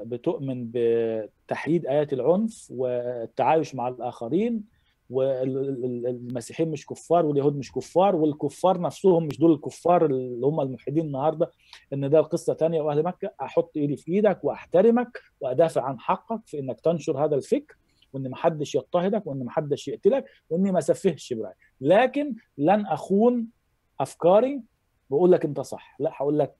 بتؤمن 0.05 0.71
بتحييد 0.75 1.87
آيات 1.87 2.13
العنف 2.13 2.67
والتعايش 2.71 3.75
مع 3.75 3.89
الآخرين 3.89 4.78
والمسيحيين 5.11 6.71
مش 6.71 6.87
كفار 6.87 7.27
واليهود 7.27 7.57
مش 7.57 7.73
كفار 7.73 8.17
والكفار 8.17 8.81
نفسهم 8.81 9.25
مش 9.27 9.39
دول 9.39 9.53
الكفار 9.53 10.07
اللي 10.07 10.47
هم 10.47 10.61
الملحدين 10.61 11.07
النهارده 11.07 11.51
إن 11.93 12.11
ده 12.11 12.21
قصة 12.21 12.55
ثانية 12.55 12.81
وأهل 12.81 13.03
مكة. 13.03 13.31
أحط 13.43 13.77
إيدي 13.77 13.97
في 13.97 14.13
إيدك 14.13 14.45
وأحترمك 14.45 15.21
وأدافع 15.41 15.83
عن 15.83 16.01
حقك 16.01 16.41
في 16.47 16.59
إنك 16.59 16.81
تنشر 16.81 17.25
هذا 17.25 17.35
الفكر 17.37 17.77
وإن 18.13 18.31
ما 18.31 18.37
حدش 18.37 18.75
يضطهدك 18.75 19.27
وإن 19.27 19.45
ما 19.45 19.51
حدش 19.51 19.89
يقتلك 19.89 20.25
وإني 20.51 20.73
ما 20.73 20.79
اسفهش 20.79 21.33
برايي 21.33 21.55
لكن 21.81 22.35
لن 22.59 22.87
أخون 22.87 23.47
أفكاري 24.01 24.63
وأقول 25.11 25.33
لك 25.33 25.45
أنت 25.45 25.61
صح. 25.61 25.97
لا 26.01 26.11
هقول 26.15 26.39
لك 26.39 26.55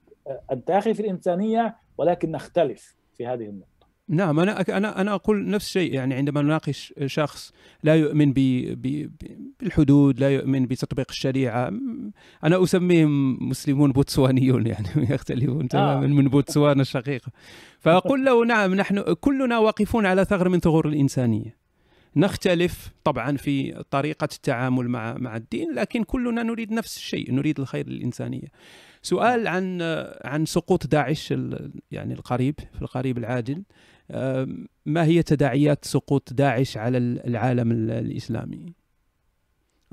أنت 0.51 0.71
أخي 0.71 0.93
في 0.93 0.99
الإنسانية 0.99 1.77
ولكن 1.97 2.31
نختلف 2.31 2.95
في 3.13 3.27
هذه 3.27 3.45
النقطة. 3.45 3.78
نعم 4.09 4.39
أنا 4.39 4.61
أنا 4.77 5.01
أنا 5.01 5.13
أقول 5.13 5.49
نفس 5.49 5.65
الشيء. 5.65 5.93
يعني 5.93 6.13
عندما 6.13 6.41
نناقش 6.41 6.93
شخص 7.05 7.53
لا 7.83 7.95
يؤمن 7.95 8.33
بالحدود 8.33 10.19
لا 10.19 10.29
يؤمن 10.29 10.65
بتطبيق 10.65 11.05
الشريعة 11.09 11.71
أنا 12.43 12.63
أسميهم 12.63 13.49
مسلمون 13.49 13.91
بوتسوانيون 13.91 14.67
يعني 14.67 14.87
يختلفون 15.13 15.67
تماما 15.67 16.05
آه. 16.05 16.07
من 16.07 16.27
بوتسوانا 16.27 16.81
الشقيقة. 16.81 17.31
فأقول 17.79 18.25
له 18.25 18.45
نعم 18.45 18.73
نحن 18.75 19.13
كلنا 19.13 19.57
واقفون 19.57 20.05
على 20.05 20.25
ثغر 20.25 20.49
من 20.49 20.59
ثغور 20.59 20.87
الإنسانية. 20.87 21.58
نختلف 22.15 22.91
طبعا 23.03 23.37
في 23.37 23.83
طريقة 23.91 24.27
التعامل 24.33 24.89
مع 24.89 25.13
مع 25.13 25.35
الدين 25.35 25.73
لكن 25.73 26.03
كلنا 26.03 26.43
نريد 26.43 26.71
نفس 26.71 26.97
الشيء 26.97 27.33
نريد 27.33 27.59
الخير 27.59 27.89
للإنسانية 27.89 28.47
سؤال 29.01 29.47
عن 29.47 29.81
عن 30.23 30.45
سقوط 30.45 30.87
داعش 30.87 31.33
يعني 31.91 32.13
القريب 32.13 32.55
في 32.73 32.81
القريب 32.81 33.17
العاجل 33.17 33.63
ما 34.85 35.03
هي 35.03 35.23
تداعيات 35.23 35.85
سقوط 35.85 36.33
داعش 36.33 36.77
على 36.77 36.97
العالم 36.97 37.71
الإسلامي؟ 37.71 38.73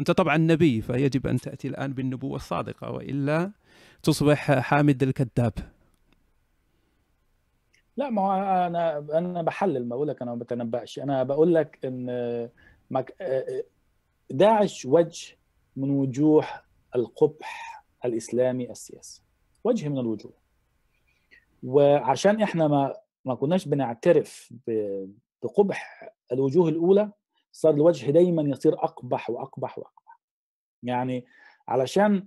أنت 0.01 0.11
طبعا 0.11 0.37
نبي 0.37 0.81
فيجب 0.81 1.27
أن 1.27 1.41
تأتي 1.41 1.69
الآن 1.69 1.93
بالنبوة 1.93 2.37
الصادقة 2.37 2.91
وإلا 2.91 3.51
تصبح 4.03 4.59
حامد 4.59 5.03
الكذاب. 5.03 5.53
لا 7.97 8.11
ما 8.11 8.23
هو 8.23 8.33
أنا 8.67 8.99
أنا 8.99 9.43
بحلل 9.43 9.89
ما 9.89 9.97
بقول 9.97 10.09
لك 10.09 10.23
أنا 10.23 10.35
ما 10.35 10.39
بتنبأش. 10.39 10.99
أنا 10.99 11.23
بقول 11.23 11.55
لك 11.55 11.79
إن 11.85 12.51
داعش 14.31 14.87
وجه 14.87 15.37
من 15.77 15.91
وجوه 15.91 16.47
القبح 16.97 17.85
الإسلامي 18.05 18.71
السياسي 18.71 19.23
وجه 19.65 19.89
من 19.89 19.99
الوجوه. 19.99 20.33
وعشان 21.63 22.43
إحنا 22.43 22.69
ما 22.69 22.95
ما 23.25 23.35
كناش 23.35 23.69
بنعترف 23.69 24.53
بقبح 25.43 26.11
الوجوه 26.33 26.69
الأولى 26.69 27.13
صار 27.53 27.75
الوجه 27.75 28.11
دايما 28.11 28.43
يصير 28.43 28.75
أقبح 28.75 29.31
وأقبح 29.31 29.79
وأقبح. 29.79 30.21
يعني 30.83 31.27
علشان 31.69 32.27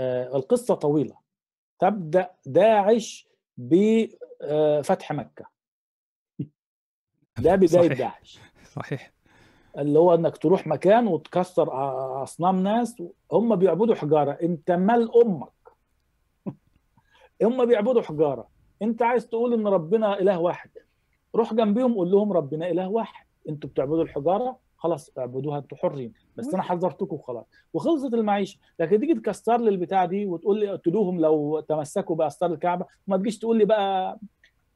القصة 0.00 0.74
طويلة 0.74 1.18
تبدأ 1.78 2.30
داعش 2.46 3.28
بفتح 4.42 5.12
مكة. 5.12 5.46
ده 7.38 7.54
بداية 7.56 7.66
صحيح. 7.66 7.98
داعش. 7.98 8.40
صحيح. 8.64 9.12
اللي 9.78 9.98
هو 9.98 10.14
إنك 10.14 10.36
تروح 10.36 10.66
مكان 10.66 11.06
وتكسر 11.06 11.68
أصنام 12.22 12.62
ناس 12.62 13.02
هم 13.32 13.56
بيعبدوا 13.56 13.94
حجارة. 13.94 14.32
أنت 14.42 14.70
مال 14.70 15.10
أمك. 15.24 15.52
هم 17.42 17.64
بيعبدوا 17.66 18.02
حجارة. 18.02 18.48
أنت 18.82 19.02
عايز 19.02 19.28
تقول 19.28 19.52
إن 19.54 19.66
ربنا 19.66 20.18
إله 20.18 20.38
واحد. 20.38 20.70
روح 21.34 21.54
جنبيهم 21.54 21.94
قول 21.94 22.10
لهم 22.10 22.32
ربنا 22.32 22.70
إله 22.70 22.88
واحد. 22.88 23.26
أنتوا 23.48 23.70
بتعبدوا 23.70 24.02
الحجارة؟ 24.02 24.58
خلاص 24.78 25.10
اعبدوها 25.18 25.58
أنتوا 25.58 25.78
حرين 25.78 26.12
بس 26.36 26.54
أنا 26.54 26.62
حذرتكم 26.62 27.18
خلاص 27.18 27.44
وخلصت 27.72 28.14
المعيشة. 28.14 28.58
لكن 28.80 29.00
تيجي 29.00 29.14
تكسر 29.14 29.60
لي 29.60 29.70
البتاع 29.70 30.04
دي 30.04 30.26
وتقول 30.26 30.60
لي 30.60 30.70
اقتلوهم 30.70 31.20
لو 31.20 31.60
تمسكوا 31.60 32.16
باستار 32.16 32.52
الكعبة 32.52 32.86
وما 33.06 33.16
تجيش 33.16 33.38
تقول 33.38 33.58
لي 33.58 33.64
بقى 33.64 34.18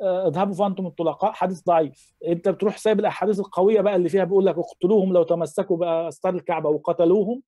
اذهبوا 0.00 0.55
فأنتم 0.55 0.86
الطلقاء. 0.86 1.32
حديث 1.32 1.62
ضعيف. 1.62 2.14
أنت 2.26 2.48
بتروح 2.48 2.76
سايب 2.78 3.00
الأحاديث 3.00 3.40
القوية 3.40 3.81
بقى 3.81 3.97
اللي 3.97 4.08
فيها 4.08 4.24
بيقول 4.24 4.47
لك 4.47 4.58
اقتلوهم 4.58 5.12
لو 5.12 5.22
تمسكوا 5.22 5.76
باستار 5.76 6.34
الكعبة 6.34 6.68
وقتلوهم. 6.70 7.42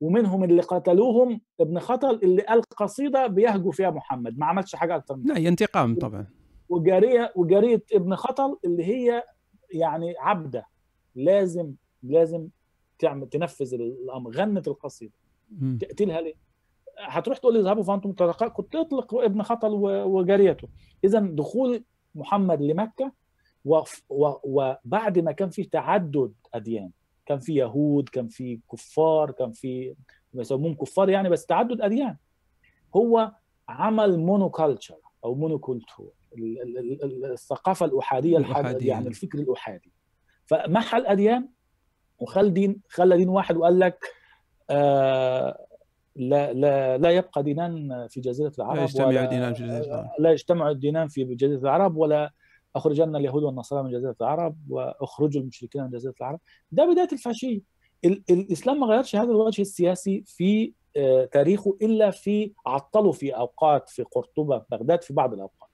ومنهم 0.00 0.44
اللي 0.44 0.62
قتلوهم 0.62 1.40
ابن 1.60 1.78
خطل 1.78 2.20
اللي 2.22 2.42
قال 2.42 2.62
قصيدة 2.76 3.26
بيهجو 3.26 3.70
فيها 3.70 3.90
محمد 3.90 4.38
ما 4.38 4.46
عملش 4.46 4.74
حاجة 4.74 4.96
أكتر 4.96 5.16
من 5.16 5.24
لا 5.24 5.48
انتقام 5.48 5.98
طبعا. 5.98 6.26
وجاريه 6.68 7.32
وجاريه 7.36 7.82
ابن 7.92 8.14
خطل 8.14 8.58
اللي 8.64 8.84
هي 8.84 9.24
يعني 9.74 10.14
عبدة. 10.18 10.66
لازم 11.14 11.72
لازم 12.02 12.48
تعمل 12.98 13.28
تنفذ 13.28 13.74
الأمر 13.74 14.30
غنت 14.30 14.68
القصيدة. 14.68 15.12
تقتلها 15.80 16.20
ليه؟ 16.20 16.34
هتروح 16.98 17.38
تقول 17.38 17.54
لي 17.54 17.60
اذهبوا 17.60 17.82
فانتم 17.82 18.10
الطلقاء 18.10 18.48
كنت 18.48 18.72
تطلق 18.72 19.14
ابن 19.14 19.42
خطل 19.42 19.72
وجاريته 19.84 20.68
اذا 21.04 21.20
دخول 21.20 21.84
محمد 22.14 22.62
لمكة 22.62 23.12
وبعد 24.44 25.18
ما 25.18 25.32
كان 25.32 25.50
فيه 25.50 25.68
تعدد 25.68 26.32
أديان 26.54 26.90
كان 27.26 27.38
في 27.38 27.54
يهود 27.54 28.08
كان 28.08 28.28
في 28.28 28.60
كفار 28.72 29.30
كان 29.30 29.52
في 29.52 29.94
بيسموهم 30.32 30.74
كفار 30.74 31.08
يعني 31.08 31.28
بس 31.28 31.46
تعدد 31.46 31.80
أديان 31.80 32.16
هو 32.96 33.32
عمل 33.68 34.18
monoculture 34.18 34.98
أو 35.24 35.34
Monokultur 35.34 36.12
الثقافة 37.24 37.86
الأحادية 37.86 38.36
الأحادية. 38.38 38.88
يعني 38.88 39.08
الفكر 39.08 39.38
الأحادي 39.38 39.92
فمحى 40.44 40.98
الأديان 40.98 41.48
وخل 42.20 42.52
دين 42.52 42.80
خلى 42.88 43.16
دين 43.16 43.28
واحد 43.28 43.56
وقال 43.56 43.78
لك 43.78 43.98
آه 44.70 45.66
لا 46.16 46.52
لا 46.52 46.98
لا 46.98 47.10
يبقى 47.10 47.42
دينان 47.42 48.06
في 48.08 48.20
جزيرة 48.20 48.52
العرب 48.58 48.76
لا 48.76 48.82
يجتمع 48.84 49.10
دينان 49.30 49.54
في 49.54 49.62
جزيرة 49.66 49.84
العرب. 49.94 50.08
لا 50.18 50.30
يجتمع 50.30 50.70
الدينان 50.70 51.08
في 51.08 51.24
جزيرة 51.24 51.58
العرب 51.60 51.96
ولا 51.96 52.30
أخرجن 52.76 53.16
اليهود 53.16 53.42
والنصارى 53.42 53.82
من 53.82 53.90
جزيرة 53.90 54.16
العرب 54.20 54.56
وأخرجوا 54.70 55.42
المشركين 55.42 55.82
من 55.82 55.90
جزيرة 55.90 56.14
العرب. 56.20 56.40
ده 56.72 56.92
بداية 56.92 57.08
الفاشيه 57.12 57.60
ال- 58.04 58.22
الإسلام 58.30 58.80
ما 58.80 58.86
غيرش 58.86 59.16
هذا 59.16 59.30
الوجه 59.30 59.62
السياسي 59.62 60.22
في 60.26 60.72
آه، 60.96 61.24
تاريخه 61.24 61.76
إلا 61.82 62.10
في 62.10 62.52
عطلوا 62.66 63.12
في 63.12 63.30
أوقات 63.36 63.88
في 63.88 64.02
قرطبة 64.02 64.58
في 64.58 64.64
بغداد 64.70 65.02
في 65.02 65.14
بعض 65.14 65.32
الأوقات. 65.32 65.70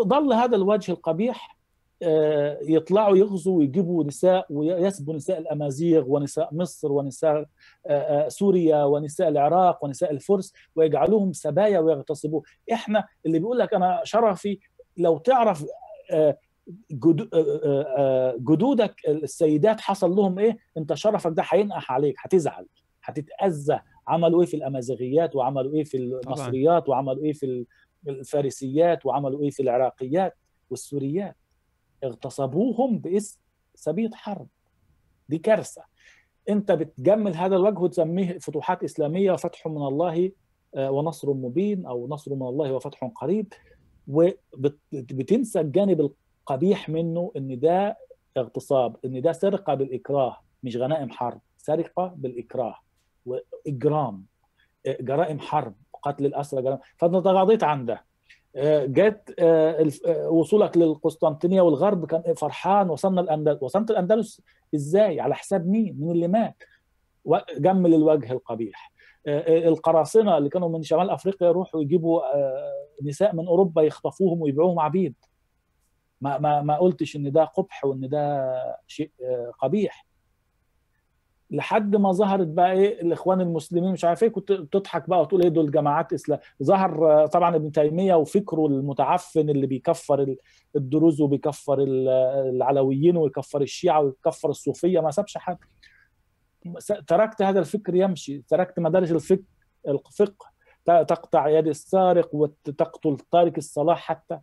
ظل 0.00 0.32
هذا 0.32 0.56
الوجه 0.56 0.92
القبيح 0.92 1.58
يطلعوا 2.62 3.16
يغزوا 3.16 3.58
ويجيبوا 3.58 4.04
نساء 4.04 4.46
ويسبوا 4.50 5.14
نساء 5.14 5.38
الأمازيغ 5.38 6.04
ونساء 6.08 6.48
مصر 6.54 6.92
ونساء 6.92 7.44
آه، 7.86 8.28
سوريا 8.28 8.84
ونساء 8.84 9.28
العراق 9.28 9.84
ونساء 9.84 10.10
الفرس 10.10 10.52
ويجعلوهم 10.76 11.32
سبايا 11.32 11.78
ويغتصبوه 11.78 12.42
إحنا 12.72 13.04
اللي 13.26 13.38
بيقول 13.38 13.58
لك 13.58 13.74
أنا 13.74 14.00
شرفي 14.04 14.58
لو 14.96 15.18
تعرف 15.18 15.66
جدودك 18.50 18.94
السيدات 19.08 19.80
حصل 19.80 20.10
لهم 20.10 20.38
إيه؟ 20.38 20.58
أنت 20.78 20.94
شرفك 20.94 21.30
ده 21.30 21.42
هينقح 21.46 21.92
عليك 21.92 22.14
هتزعل 22.18 22.66
هتتأذى. 23.04 23.80
عملوا 24.08 24.40
إيه 24.42 24.46
في 24.48 24.56
الأمازيغيات؟ 24.56 25.36
وعملوا 25.36 25.74
إيه 25.74 25.84
في 25.84 25.96
المصريات؟ 25.96 26.88
وعملوا 26.88 27.24
إيه 27.24 27.32
في 27.32 27.66
الفارسيات؟ 28.08 29.06
وعملوا 29.06 29.42
إيه 29.42 29.50
في 29.50 29.62
العراقيات 29.62 30.34
والسوريات؟ 30.70 31.36
اغتصبوهم 32.04 32.98
باسم 32.98 33.38
سبيط 33.74 34.14
حرب. 34.14 34.48
دي 35.28 35.38
كارثة. 35.38 35.82
انت 36.48 36.72
بتجمل 36.72 37.34
هذا 37.36 37.56
الوجه 37.56 37.78
وتسميه 37.78 38.38
فتوحات 38.38 38.84
إسلامية 38.84 39.32
وفتح 39.32 39.66
من 39.66 39.82
الله 39.86 40.32
آه، 40.74 40.90
ونصر 40.90 41.32
مبين 41.32 41.86
أو 41.86 42.08
نصر 42.08 42.34
من 42.34 42.46
الله 42.46 42.72
وفتح 42.72 43.04
قريب 43.04 43.52
وبتنسى 44.08 45.60
الجانب 45.60 46.00
القبيح 46.46 46.88
منه 46.88 47.32
إن 47.36 47.60
ده 47.60 47.98
اغتصاب 48.36 48.96
إن 49.04 49.20
ده 49.22 49.32
سرقة 49.32 49.74
بالإكراه 49.74 50.36
مش 50.62 50.76
غنائم 50.76 51.10
حرب 51.10 51.40
سرقة 51.58 52.06
بالإكراه 52.16 52.74
وإجرام 53.26 54.24
جرائم 54.86 55.38
حرب 55.38 55.74
قتل 56.02 56.26
الأسرى 56.26 56.62
جرائم. 56.62 56.80
فانا 56.96 57.20
تغاضيت 57.20 57.64
عن 57.64 57.86
ده. 57.86 58.04
جت 58.86 59.34
آه، 59.38 59.88
آه، 60.06 60.28
وصولك 60.28 60.76
للقسطنطينية 60.76 61.60
والغرب 61.60 62.06
كان 62.06 62.34
فرحان 62.34 62.90
وصلنا 62.90 63.20
الاندلس 63.20 63.62
وصلت 63.62 63.90
الأندلس 63.90 64.42
إزاي؟ 64.74 65.20
على 65.20 65.34
حساب 65.34 65.66
مين؟ 65.66 65.96
من 66.00 66.10
اللي 66.10 66.28
مات؟ 66.28 66.62
جمل 67.58 67.94
الوجه 67.94 68.32
القبيح. 68.32 68.92
آه، 69.26 69.68
القراصنة 69.68 70.38
اللي 70.38 70.48
كانوا 70.48 70.68
من 70.68 70.82
شمال 70.82 71.10
أفريقيا 71.10 71.48
يروحوا 71.48 71.80
يجيبوا 71.80 72.20
نساء 73.02 73.34
من 73.34 73.46
أوروبا 73.46 73.82
يخطفوهم 73.82 74.40
ويبيعوهم 74.42 74.80
عبيد. 74.80 75.14
ما 76.20 76.38
ما 76.38 76.62
ما 76.62 76.78
قلتش 76.78 77.16
إن 77.16 77.32
ده 77.32 77.44
قبح 77.44 77.84
وإن 77.84 78.08
ده 78.08 78.52
شيء 78.86 79.10
قبيح. 79.58 80.06
لحد 81.52 81.96
ما 81.96 82.12
ظهرت 82.12 82.46
بقى 82.46 82.72
إيه 82.72 83.02
الإخوان 83.02 83.40
المسلمين 83.40 83.92
مش 83.92 84.04
عارف 84.04 84.22
إيه 84.22 84.28
كنت 84.28 84.52
بتضحك 84.52 85.08
بقى 85.08 85.20
وتقول 85.20 85.42
إيه 85.42 85.48
دول 85.48 85.70
جماعات 85.70 86.12
إسلام. 86.12 86.38
ظهر 86.62 87.26
طبعا 87.26 87.56
ابن 87.56 87.72
تيمية 87.72 88.14
وفكره 88.14 88.66
المتعفن 88.66 89.50
اللي 89.50 89.66
بيكفر 89.66 90.36
الدروز 90.76 91.20
وبيكفر 91.20 91.78
العلويين 91.82 93.16
ويكفر 93.16 93.62
الشيعة 93.62 94.00
ويكفر 94.00 94.50
الصوفية 94.50 95.00
ما 95.00 95.10
سابش 95.10 95.38
حد. 95.38 95.58
تركت 97.06 97.42
هذا 97.42 97.60
الفكر 97.60 97.94
يمشي. 97.94 98.42
تركت 98.48 98.78
مدارس 98.80 99.10
الفقه 99.12 99.42
الفقه. 99.88 100.52
تقطع 100.86 101.48
يد 101.48 101.66
السارق 101.66 102.34
وتقتل 102.34 103.16
تارك 103.32 103.58
الصلاة 103.58 103.94
حتى. 103.94 104.38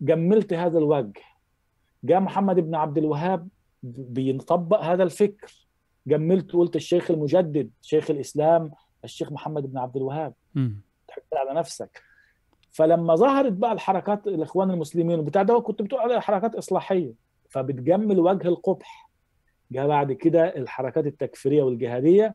جملت 0.00 0.52
هذا 0.52 0.78
الوجه. 0.78 1.22
جاء 2.04 2.20
محمد 2.20 2.60
بن 2.60 2.74
عبد 2.74 2.98
الوهاب 2.98 3.48
بيطبق 3.82 4.80
هذا 4.80 5.02
الفكر. 5.02 5.65
جملت 6.06 6.52
قلت 6.52 6.76
الشيخ 6.76 7.10
المجدد 7.10 7.70
شيخ 7.82 8.10
الإسلام 8.10 8.70
الشيخ 9.04 9.32
محمد 9.32 9.66
بن 9.66 9.78
عبد 9.78 9.96
الوهاب. 9.96 10.34
تحط 11.08 11.34
على 11.34 11.58
نفسك. 11.58 12.02
فلما 12.72 13.14
ظهرت 13.14 13.52
بقى 13.52 13.72
الحركات 13.72 14.26
الإخوان 14.26 14.70
المسلمين 14.70 15.18
وبتاع 15.18 15.42
ده 15.42 15.60
كنت 15.60 15.82
بتقول 15.82 16.00
عليها 16.00 16.20
حركات 16.20 16.54
إصلاحية. 16.54 17.12
فبتجمل 17.48 18.20
وجه 18.20 18.48
القبح. 18.48 19.10
جاء 19.70 19.88
بعد 19.88 20.12
كده 20.12 20.56
الحركات 20.56 21.06
التكفيرية 21.06 21.62
والجهادية. 21.62 22.34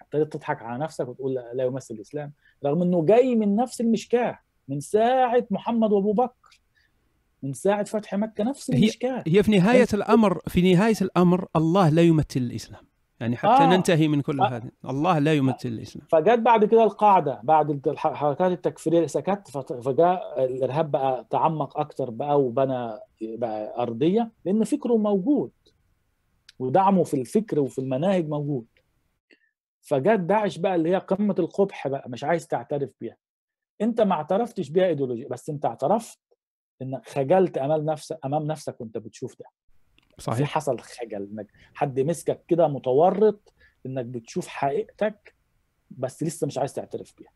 ابتدت 0.00 0.32
تضحك 0.32 0.62
على 0.62 0.84
نفسك 0.84 1.08
وتقول 1.08 1.34
لا 1.34 1.64
يمثل 1.64 1.94
الإسلام. 1.94 2.32
رغم 2.64 2.82
إنه 2.82 3.04
جاي 3.04 3.36
من 3.36 3.56
نفس 3.56 3.80
المشكاة 3.80 4.38
من 4.68 4.80
ساعة 4.80 5.46
محمد 5.50 5.92
وأبو 5.92 6.12
بكر. 6.12 6.60
من 7.42 7.52
ساعة 7.52 7.84
فتح 7.84 8.14
مكة 8.14 8.44
نفس 8.44 8.70
المشكاة. 8.70 9.24
هي 9.26 9.42
في 9.42 9.50
نهاية 9.50 9.86
الأمر 9.94 10.40
في 10.48 10.74
نهاية 10.74 10.96
الأمر 11.02 11.46
الله 11.56 11.88
لا 11.88 12.02
يمثل 12.02 12.40
الإسلام. 12.40 12.87
يعني 13.20 13.36
حتى 13.36 13.62
آه. 13.62 13.66
ننتهي 13.66 14.08
من 14.08 14.20
كل 14.20 14.40
آه. 14.40 14.46
هذا 14.48 14.70
الله 14.84 15.18
لا 15.18 15.34
يمثل 15.34 15.68
الإسلام. 15.68 16.06
فجت 16.10 16.38
بعد 16.38 16.64
كده 16.64 16.84
القاعدة 16.84 17.40
بعد 17.42 17.88
الحركات 17.88 18.52
التكفيرية 18.52 19.06
سكت 19.06 19.48
فجاء 19.82 20.44
الإرهاب 20.44 20.90
بقى 20.90 21.26
تعمق 21.30 21.78
أكتر 21.78 22.10
بقى 22.10 22.40
وبنى 22.40 22.98
بقى 23.22 23.82
أرضية 23.82 24.30
لأن 24.44 24.64
فكره 24.64 24.96
موجود. 24.96 25.50
ودعمه 26.58 27.04
في 27.04 27.14
الفكر 27.20 27.60
وفي 27.60 27.78
المناهج 27.78 28.28
موجود. 28.28 28.66
فجت 29.80 30.20
داعش 30.20 30.58
بقى 30.58 30.74
اللي 30.74 30.90
هي 30.90 30.96
قمة 30.98 31.34
القبح 31.38 31.88
بقى 31.88 32.08
مش 32.10 32.24
عايز 32.24 32.46
تعترف 32.46 32.90
بيها. 33.00 33.16
أنت 33.80 34.00
ما 34.00 34.12
اعترفتش 34.14 34.68
بيها 34.70 34.86
ايديولوجيا 34.86 35.28
بس 35.28 35.50
أنت 35.50 35.64
اعترفت 35.64 36.18
انك 36.82 37.08
خجلت 37.08 37.58
أمام 37.58 37.84
نفسك 37.84 38.18
أمام 38.24 38.42
نفسك 38.42 38.80
وأنت 38.80 38.98
بتشوف 38.98 39.38
ده. 39.38 39.44
صحيح. 40.18 40.38
في 40.38 40.46
حصل 40.46 40.80
خجل 40.80 41.28
إنك 41.32 41.46
حد 41.74 42.00
مسكك 42.00 42.44
كده 42.48 42.68
متورط 42.68 43.52
إنك 43.86 44.04
بتشوف 44.04 44.46
حقيقتك 44.46 45.34
بس 45.90 46.22
لسه 46.22 46.46
مش 46.46 46.58
عايز 46.58 46.72
تعترف 46.72 47.14
بيها. 47.18 47.30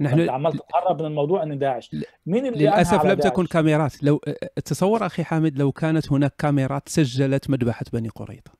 نحن 0.00 0.30
عمال 0.30 0.52
تتهرب 0.52 1.00
من 1.02 1.06
الموضوع 1.06 1.42
ان 1.42 1.58
داعش. 1.58 1.96
مين 2.26 2.46
اللي 2.46 2.64
للأسف 2.64 3.04
لم 3.04 3.18
تكن 3.18 3.46
كاميرات. 3.46 4.02
لو 4.02 4.20
تصور 4.64 5.06
أخي 5.06 5.24
حامد 5.24 5.58
لو 5.58 5.72
كانت 5.72 6.12
هناك 6.12 6.34
كاميرات 6.38 6.88
سجلت 6.88 7.50
مذبحة 7.50 7.84
بني 7.92 8.08
قريظة. 8.08 8.50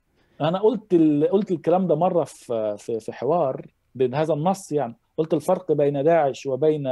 أنا 0.41 0.59
قلت 0.59 0.95
قلت 1.31 1.51
الكلام 1.51 1.87
ده 1.87 1.95
مرة 1.95 2.25
في 2.25 2.77
في, 2.79 3.01
في 3.01 3.13
حوار 3.13 3.67
بين 3.95 4.15
هذا 4.15 4.35
النص 4.35 4.73
يعني. 4.73 4.97
قلت 5.17 5.35
الفرق 5.35 5.73
بين 5.73 6.05
داعش 6.05 6.47
وبين 6.47 6.83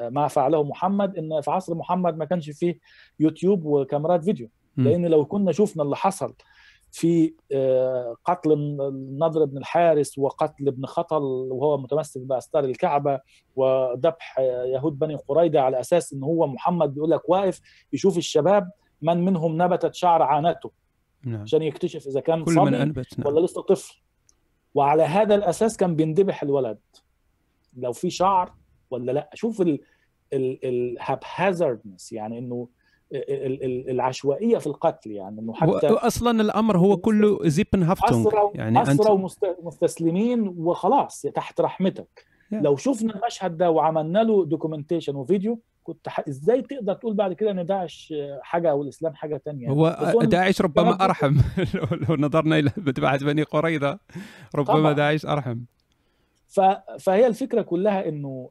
ما 0.00 0.28
فعله 0.28 0.62
محمد 0.64 1.16
إن 1.18 1.40
في 1.40 1.50
عصر 1.50 1.74
محمد 1.74 2.16
ما 2.16 2.24
كانش 2.24 2.50
فيه 2.50 2.78
يوتيوب 3.20 3.64
وكاميرات 3.64 4.24
فيديو. 4.24 4.48
لأن 4.76 5.06
لو 5.06 5.24
كنا 5.24 5.52
شفنا 5.52 5.82
اللي 5.82 5.96
حصل 5.96 6.34
في 6.92 7.34
آه، 7.52 8.16
قتل 8.24 8.52
النضر 8.52 9.44
بن 9.44 9.58
الحارس 9.58 10.18
وقتل 10.18 10.68
ابن 10.68 10.86
خطل 10.86 11.22
وهو 11.50 11.78
متمسك 11.78 12.20
باستار 12.20 12.64
الكعبة 12.64 13.20
وذبح 13.56 14.38
يهود 14.64 14.98
بني 14.98 15.14
قريظة 15.14 15.62
على 15.62 15.80
أساس 15.80 16.12
إن 16.12 16.22
هو 16.22 16.46
محمد 16.46 16.94
بيقول 16.94 17.10
لك 17.10 17.28
واقف 17.28 17.60
يشوف 17.92 18.18
الشباب 18.18 18.70
من 19.02 19.24
منهم 19.24 19.62
نبتت 19.62 19.94
شعر 19.94 20.22
عانته 20.22 20.70
نعم. 21.24 21.42
عشان 21.42 21.62
يكتشف 21.62 22.06
إذا 22.06 22.20
كان 22.20 22.44
كل 22.44 22.54
من 22.54 22.74
أنبت 22.74 23.18
نعم. 23.18 23.28
ولا 23.28 23.46
لسه 23.46 23.62
طفل 23.62 24.02
وعلى 24.74 25.02
هذا 25.02 25.34
الأساس 25.34 25.76
كان 25.76 25.96
بيندبح 25.96 26.42
الولد 26.42 26.78
لو 27.76 27.92
في 27.92 28.10
شعر 28.10 28.52
ولا 28.90 29.12
لأ 29.12 29.30
شوف 29.34 29.62
ال 30.32 30.45
haphazardness 30.45 32.12
يعني 32.12 32.38
إنه 32.38 32.68
العشوائية 33.88 34.58
في 34.58 34.66
القتل 34.66 35.10
يعني 35.10 35.40
إنه 35.40 35.54
حتى 35.54 35.86
أصلا 35.86 36.42
الأمر 36.42 36.78
هو 36.78 36.96
كله 36.96 37.38
Sippenhaftung 37.42 38.26
يعني 38.54 38.82
اسرى 38.82 39.28
ومستسلمين 39.58 40.54
وخلاص 40.58 41.22
تحت 41.22 41.60
رحمتك. 41.60 42.26
لو 42.52 42.76
شفنا 42.76 43.14
المشهد 43.14 43.56
ده 43.56 43.70
وعملنا 43.70 44.18
له 44.18 44.44
دوكيومنتيشن 44.44 45.16
وفيديو 45.16 45.60
كنت 45.82 46.08
ح... 46.08 46.20
إزاي 46.28 46.62
تقدر 46.62 46.94
تقول 46.94 47.14
بعد 47.14 47.32
كده 47.32 47.50
ان 47.50 47.66
داعش 47.66 48.14
حاجة 48.42 48.70
أو 48.70 48.82
الإسلام 48.82 49.14
حاجة 49.14 49.42
ثانية 49.44 49.68
هو 49.68 50.22
داعش 50.22 50.60
ربما 50.60 51.04
أرحم. 51.04 51.36
لو 52.08 52.16
نظرنا 52.16 52.58
إلى 52.58 52.70
متبعه 52.76 53.24
بني 53.24 53.42
قريظة 53.42 53.98
ربما 54.54 54.74
طبعا. 54.74 54.92
داعش 54.92 55.26
أرحم. 55.26 55.60
ف... 56.48 56.60
فهي 57.00 57.26
الفكرة 57.26 57.62
كلها 57.62 58.08
إنه 58.08 58.50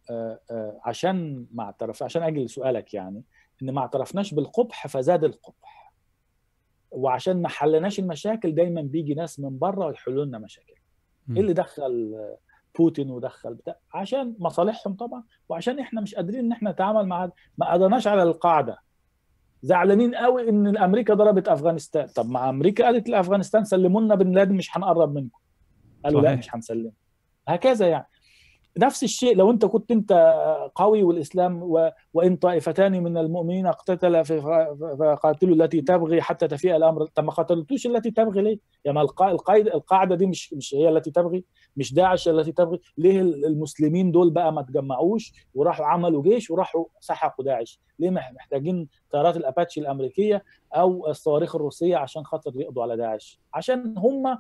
عشان 0.85 1.45
ما 1.51 1.64
اعترف 1.64 2.03
عشان 2.03 2.23
أجي 2.23 2.43
لسؤالك 2.43 2.93
يعني 2.93 3.23
إن 3.61 3.72
ما 3.72 3.81
اعترفناش 3.81 4.33
بالقبح 4.33 4.88
فزاد 4.88 5.23
القبح. 5.23 5.93
وعشان 6.91 7.41
ما 7.41 7.49
حلناش 7.49 7.99
المشاكل 7.99 8.56
دايما 8.56 8.81
بيجي 8.81 9.14
ناس 9.14 9.40
من 9.40 9.59
بره 9.59 9.85
ويحلوا 9.85 10.25
لنا 10.25 10.40
مشاكل. 10.40 10.73
إيه 11.31 11.41
اللي 11.41 11.53
دخل 11.53 12.15
بوتين 12.77 13.09
ودخل 13.11 13.53
بتاع؟ 13.53 13.75
عشان 13.93 14.35
مصالحهم 14.40 14.93
طبعا. 14.93 15.23
وعشان 15.49 15.80
إحنا 15.80 16.01
مش 16.01 16.15
قادرين 16.15 16.40
إن 16.40 16.51
إحنا 16.51 16.72
نتعامل 16.72 17.07
مع 17.07 17.30
ما 17.57 17.73
قدرناش 17.73 18.07
على 18.07 18.23
القاعدة. 18.23 18.77
زعلانين 19.61 20.15
قوي 20.15 20.49
إن 20.49 20.77
أمريكا 20.77 21.14
ضربت 21.14 21.48
أفغانستان. 21.48 22.07
طب 22.07 22.30
ما 22.30 22.49
أمريكا 22.49 22.85
قالت 22.85 23.09
لأفغانستان 23.09 23.64
سلموا 23.64 24.01
لنا 24.01 24.15
بن 24.15 24.31
لادن 24.31 24.56
مش 24.56 24.77
هنقرب 24.77 25.14
منكم. 25.14 25.40
قالوا 26.06 26.22
لا 26.22 26.35
مش 26.35 26.56
هنسلم 26.56 26.91
هكذا 27.48 27.88
يعني. 27.88 28.06
نفس 28.77 29.03
الشيء 29.03 29.35
لو 29.35 29.51
انت 29.51 29.66
كنت 29.66 29.91
انت 29.91 30.14
قوي 30.75 31.03
والإسلام 31.03 31.64
و... 31.64 31.91
وإن 32.14 32.35
طائفتان 32.35 33.03
من 33.03 33.17
المؤمنين 33.17 33.66
اقتتلا 33.67 34.24
فقاتلوا 34.24 35.56
التي 35.56 35.82
تبغي 35.82 36.22
حتى 36.22 36.48
تفيء 36.48 36.75
الأمر. 36.75 37.06
طب 37.06 37.24
ما 37.24 37.32
قتلتوش 37.32 37.88
التي 37.88 38.11
تبغي 38.11 38.41
ليه؟ 38.41 38.59
يعني 38.85 39.01
القاعده 39.01 39.74
القاعدة 39.74 40.16
دي 40.16 40.25
مش 40.25 40.53
مش 40.53 40.75
هي 40.75 40.90
التي 40.90 41.11
تبغي 41.11 41.43
مش 41.77 41.93
داعش 41.93 42.27
التي 42.27 42.51
تبغي. 42.51 42.80
ليه 42.98 43.22
المسلمين 43.22 44.11
دول 44.11 44.30
بقى 44.30 44.53
ما 44.53 44.61
تجمعوش 44.61 45.33
وراحوا 45.56 45.85
عملوا 45.85 46.24
جيش 46.24 46.51
وراحوا 46.51 46.85
سحقوا 47.00 47.45
داعش؟ 47.45 47.80
ليه 48.00 48.09
محتاجين 48.09 48.88
طيارات 49.11 49.38
الأباتشي 49.38 49.80
الأمريكية 49.80 50.43
أو 50.75 51.08
الصواريخ 51.08 51.56
الروسية 51.56 51.98
عشان 51.98 52.25
خاطر 52.25 52.51
يقضوا 52.56 52.83
على 52.83 52.98
داعش؟ 52.98 53.40
عشان 53.53 53.93
هم 53.98 54.38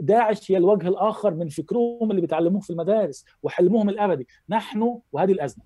داعش 0.00 0.50
هي 0.50 0.56
الوجه 0.56 0.88
الآخر 0.88 1.34
من 1.34 1.48
فكرهم 1.48 2.10
اللي 2.10 2.20
بيتعلموه 2.20 2.60
في 2.60 2.70
المدارس 2.70 3.24
وحلمهم 3.42 3.88
الأبدي. 3.88 4.26
نحن 4.48 5.00
وهذه 5.12 5.32
الأزمة. 5.32 5.64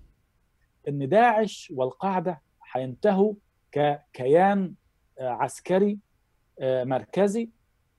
إن 0.87 1.09
داعش 1.09 1.73
والقاعدة 1.75 2.41
هينتهوا 2.71 3.33
ككيان 3.71 4.73
عسكري 5.19 5.99
مركزي 6.61 7.49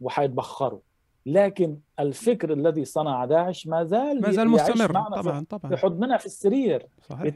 وهيتبخروا 0.01 0.81
لكن 1.27 1.79
الفكر 2.01 2.53
الذي 2.53 2.85
صنع 2.85 3.25
داعش 3.25 3.67
ما 3.67 3.85
زال 3.85 4.21
ما 4.21 4.31
زال 4.31 4.49
مستمر. 4.49 4.93
طبعا 4.93 5.45
طبعا. 5.49 5.71
في 5.71 5.77
حضننا 5.77 6.17
في 6.17 6.27
السرير. 6.27 6.87
صحيح. 7.11 7.35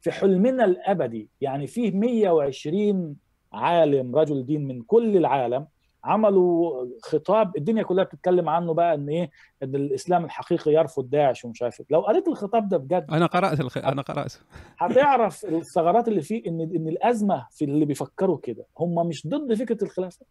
في 0.00 0.10
حلمنا 0.10 0.64
الأبدي. 0.64 1.28
يعني 1.40 1.66
فيه 1.66 1.90
120 1.90 3.16
عالم 3.52 4.16
رجل 4.16 4.46
دين 4.46 4.66
من 4.66 4.82
كل 4.82 5.16
العالم. 5.16 5.66
عملوا 6.04 6.86
خطاب 7.02 7.56
الدنيا 7.56 7.82
كلها 7.82 8.04
بتتكلم 8.04 8.48
عنه 8.48 8.74
بقى 8.74 8.94
إن 8.94 9.08
إيه 9.08 9.30
إن 9.62 9.74
الإسلام 9.74 10.24
الحقيقي 10.24 10.72
يرفض 10.72 11.10
داعش 11.10 11.44
ومش 11.44 11.62
عارف 11.62 11.82
لو 11.90 12.00
قريت 12.00 12.28
الخطاب 12.28 12.68
ده 12.68 12.76
بجد 12.76 13.06
أنا 13.10 13.26
قرأت 13.26 13.60
الخ... 13.60 13.78
أنا 13.78 14.02
قرأت. 14.02 14.32
هتعرف 14.78 15.44
الثغرات 15.44 16.08
اللي 16.08 16.22
فيه 16.22 16.42
إن 16.48 16.60
إن 16.60 16.88
الأزمة 16.88 17.46
في 17.50 17.64
اللي 17.64 17.84
بيفكروا 17.84 18.38
كده 18.42 18.66
هم 18.78 19.06
مش 19.08 19.26
ضد 19.26 19.54
فكرة 19.54 19.84
الخلافة 19.84 20.26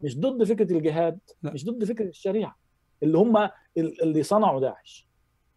مش 0.00 0.18
ضد 0.20 0.44
فكرة 0.44 0.72
الجهاد 0.72 1.18
لا. 1.42 1.52
مش 1.52 1.64
ضد 1.64 1.84
فكرة 1.84 2.04
الشريعة 2.08 2.56
اللي 3.02 3.18
هم 3.18 3.48
اللي 3.76 4.22
صنعوا 4.22 4.60
داعش. 4.60 5.08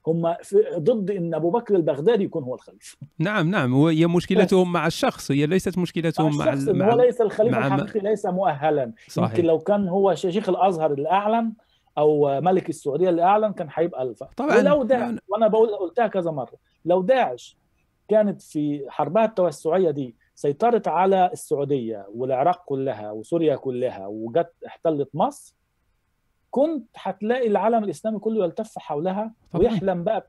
هم 0.08 0.36
ضد 0.78 1.12
إن 1.12 1.34
أبو 1.34 1.50
بكر 1.50 1.76
البغدادي 1.76 2.24
يكون 2.24 2.44
هو 2.44 2.56
الخليفة. 2.56 2.98
نعم 3.20 3.52
نعم. 3.52 3.74
وهي 3.74 4.08
مشكلتهم 4.08 4.72
مع 4.72 4.88
الشخص. 4.88 5.32
هي 5.32 5.46
ليست 5.46 5.78
مشكلتهم 5.78 6.38
مع 6.38 6.54
الشخص 6.54 6.68
مع 6.68 6.94
هو 6.94 7.02
ليس 7.02 7.22
الخليفة 7.22 7.60
مع 7.60 7.76
الحقيقي 7.76 8.00
ليس 8.00 8.26
مؤهلا. 8.26 8.94
صحيح. 9.08 9.30
يمكن 9.32 9.44
لو 9.44 9.60
كان 9.60 9.88
هو 9.88 10.16
شيخ 10.16 10.50
الأزهر 10.50 10.94
اللي 10.94 11.12
اعلن 11.12 11.54
أو 11.98 12.42
ملك 12.42 12.70
السعودية 12.70 13.10
اللي 13.10 13.24
اعلن 13.24 13.54
كان 13.54 13.68
هيبقى 13.74 14.04
الفا 14.04 14.30
طبعا. 14.38 14.58
ولو 14.58 14.84
داعش 14.84 15.16
وأنا 15.28 15.48
بقول 15.48 15.70
قلتها 15.70 16.08
كذا 16.08 16.32
مرة. 16.32 16.58
لو 16.86 17.02
داعش 17.02 17.58
كانت 18.10 18.42
في 18.42 18.86
حربها 18.90 19.26
التوسعية 19.26 19.92
دي 19.92 20.16
سيطرت 20.36 20.88
على 20.88 21.30
السعودية 21.34 22.08
والعراق 22.14 22.64
كلها 22.66 23.12
وسوريا 23.12 23.56
كلها 23.56 24.08
وجت 24.08 24.52
احتلت 24.68 25.10
مصر 25.14 25.56
كنت 26.58 26.88
هتلاقي 26.96 27.48
العالم 27.48 27.84
الإسلامي 27.84 28.20
كله 28.20 28.46
يلتف 28.46 28.80
حولها 28.80 29.34
طبعا. 29.52 29.64
ويحلم 29.64 30.04
بقى 30.04 30.28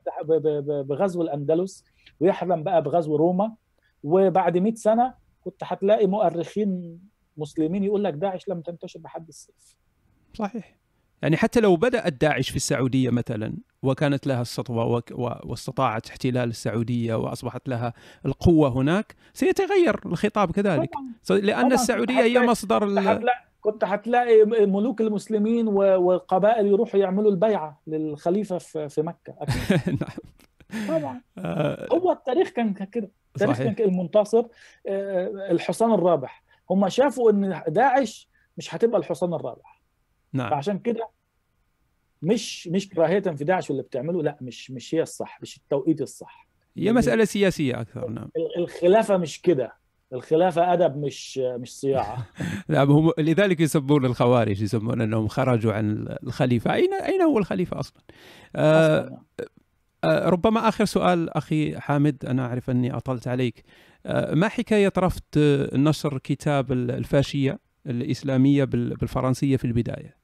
بغزو 0.83 1.21
الأندلس 1.21 1.85
ويحلم 2.19 2.63
بقى 2.63 2.83
بغزو 2.83 3.15
روما. 3.15 3.55
وبعد 4.03 4.57
100 4.57 4.75
سنة 4.75 5.13
كنت 5.41 5.63
هتلاقي 5.63 6.07
مؤرخين 6.07 6.99
مسلمين 7.37 7.83
يقول 7.83 8.03
لك 8.03 8.13
داعش 8.13 8.49
لم 8.49 8.61
تنتشر 8.61 8.99
بحد 8.99 9.27
السيف. 9.27 9.77
صحيح. 10.33 10.78
يعني 11.21 11.37
حتى 11.37 11.59
لو 11.59 11.75
بدأت 11.75 12.13
داعش 12.13 12.49
في 12.49 12.55
السعودية 12.55 13.09
مثلا 13.09 13.53
وكانت 13.83 14.27
لها 14.27 14.41
السطوة 14.41 15.03
واستطاعت 15.43 16.09
احتلال 16.09 16.49
السعودية 16.49 17.15
وأصبحت 17.15 17.69
لها 17.69 17.93
القوة 18.25 18.69
هناك 18.69 19.15
سيتغير 19.33 19.99
الخطاب 20.05 20.51
كذلك 20.51 20.89
طبعا. 21.29 21.39
لأن 21.39 21.61
طبعا. 21.61 21.73
السعودية 21.73 22.19
هي 22.19 22.39
مصدر 22.39 22.79
كنت 22.79 22.97
هتلاقي, 22.97 23.43
كنت 23.61 23.83
هتلاقي 23.83 24.45
ملوك 24.45 25.01
المسلمين 25.01 25.67
والقبائل 25.67 26.67
يروحوا 26.67 26.99
يعملوا 26.99 27.31
البيعة 27.31 27.81
للخليفة 27.87 28.57
في 28.87 29.01
مكة 29.01 29.35
أكيد. 29.39 29.97
نعم 30.01 30.17
طبعا 30.87 31.21
هو 31.93 32.11
التاريخ 32.11 32.49
كان 32.49 32.73
كده 32.73 33.11
التاريخ 33.35 33.57
صحيح. 33.57 33.73
كان 33.73 33.89
المنتصر 33.89 34.45
الحصان 35.51 35.93
الرابح 35.93 36.43
هم 36.69 36.89
شافوا 36.89 37.31
إن 37.31 37.61
داعش 37.67 38.29
مش 38.57 38.75
هتبقى 38.75 38.99
الحصان 38.99 39.33
الرابح 39.33 39.78
نعم. 40.33 40.49
فعشان 40.49 40.79
كده 40.79 41.09
مش 42.21 42.67
مش 42.67 42.89
كراهية 42.89 43.19
في 43.19 43.43
داعش 43.43 43.69
واللي 43.69 43.83
بتعمله 43.83 44.23
لا 44.23 44.37
مش 44.41 44.71
مش 44.71 44.95
هي 44.95 45.01
الصح 45.01 45.41
مش 45.41 45.57
التوقيت 45.57 46.01
الصح. 46.01 46.47
هي 46.77 46.93
مسألة 46.93 47.25
سياسية 47.25 47.81
أكثر 47.81 48.09
نعم. 48.09 48.29
الخلافة 48.57 49.17
مش 49.17 49.41
كده. 49.41 49.73
الخلافة 50.13 50.73
أدب 50.73 50.97
مش 50.97 51.37
مش 51.37 51.79
صياعة. 51.79 52.27
نعم 52.69 52.91
هم 52.91 53.11
لذلك 53.17 53.59
يسمون 53.59 54.05
الخوارج 54.05 54.61
يسمون 54.61 55.01
أنهم 55.01 55.27
خرجوا 55.27 55.73
عن 55.73 56.17
الخليفة. 56.23 56.73
أين 56.73 56.93
أين 56.93 57.21
هو 57.21 57.37
الخليفة 57.37 57.79
أصلا؟ 57.79 58.01
آه 58.55 59.21
آه 60.03 60.29
ربما 60.29 60.67
آخر 60.67 60.85
سؤال 60.85 61.29
أخي 61.29 61.79
حامد 61.79 62.25
أنا 62.25 62.45
أعرف 62.45 62.69
أني 62.69 62.93
أطلت 62.93 63.27
عليك. 63.27 63.63
آه 64.05 64.33
ما 64.33 64.47
حكاية 64.47 64.93
رفض 64.97 65.23
نشر 65.73 66.17
كتاب 66.17 66.71
الفاشية 66.71 67.59
الإسلامية 67.87 68.63
بالفرنسية 68.63 69.57
في 69.57 69.65
البداية؟ 69.65 70.18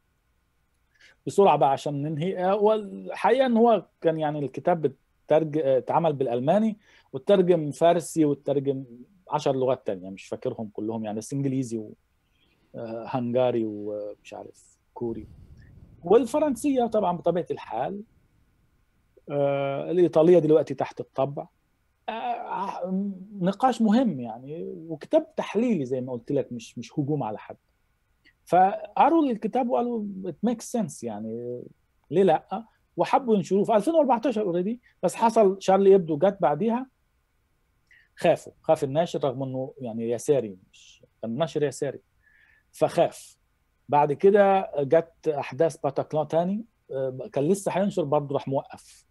بسرعة 1.25 1.57
بقى 1.57 1.71
عشان 1.71 2.01
ننهي. 2.01 2.51
والحقيقة 2.53 3.45
إن 3.45 3.57
هو 3.57 3.85
كان 4.01 4.19
يعني 4.19 4.39
الكتاب. 4.39 4.93
اتعمل 5.31 6.13
بالألماني 6.13 6.77
وترجم 7.13 7.71
فارسي 7.71 8.25
وترجم 8.25 8.83
عشر 9.29 9.55
لغات 9.55 9.87
تانية 9.87 10.09
مش 10.09 10.25
فاكرهم 10.25 10.69
كلهم 10.73 11.05
يعني 11.05 11.17
بس 11.17 11.33
إنجليزي 11.33 11.81
وهنغاري 12.73 13.63
ومش 13.65 14.33
عارف 14.33 14.77
كوري. 14.93 15.27
والفرنسية 16.03 16.85
طبعا 16.85 17.17
بطبيعة 17.17 17.45
الحال 17.51 18.01
آه 19.29 19.91
الإيطالية 19.91 20.39
دلوقتي 20.39 20.73
تحت 20.73 20.99
الطبع. 20.99 21.47
آه 22.09 23.07
نقاش 23.41 23.81
مهم 23.81 24.19
يعني 24.19 24.63
وكتاب 24.89 25.35
تحليلي 25.35 25.85
زي 25.85 26.01
ما 26.01 26.11
قلت 26.13 26.31
لك 26.31 26.51
مش 26.51 26.77
مش 26.77 26.99
هجوم 26.99 27.23
على 27.23 27.37
حد. 27.37 27.57
فقروا 28.45 29.25
الكتاب 29.25 29.69
وقالوا 29.69 30.05
it 30.25 30.37
make 30.43 30.61
sense 30.61 31.03
يعني 31.03 31.63
ليه 32.11 32.23
لأ؟ 32.23 32.65
وحبوا 32.97 33.35
ينشروه. 33.35 33.63
في 33.63 33.75
2014 33.75 34.41
already 34.41 34.81
بس 35.03 35.15
حصل 35.15 35.57
شارلي 35.59 35.95
إيبدو 35.95 36.17
جت 36.17 36.37
بعديها 36.41 36.89
خافوا. 38.15 38.53
خاف 38.61 38.83
الناشر 38.83 39.23
رغم 39.23 39.43
إنه 39.43 39.73
يعني 39.81 40.09
يساري 40.11 40.57
مش 40.71 41.03
كان 41.21 41.37
ناشر 41.37 41.63
يساري. 41.63 41.99
فخاف. 42.71 43.37
بعد 43.89 44.13
كده 44.13 44.71
جت 44.79 45.27
أحداث 45.27 45.77
باتاكلان 45.77 46.27
تاني 46.27 46.65
كان 47.33 47.43
لسه 47.47 47.71
هينشر 47.71 48.03
برضه 48.03 48.33
راح 48.33 48.47
موقف. 48.47 49.05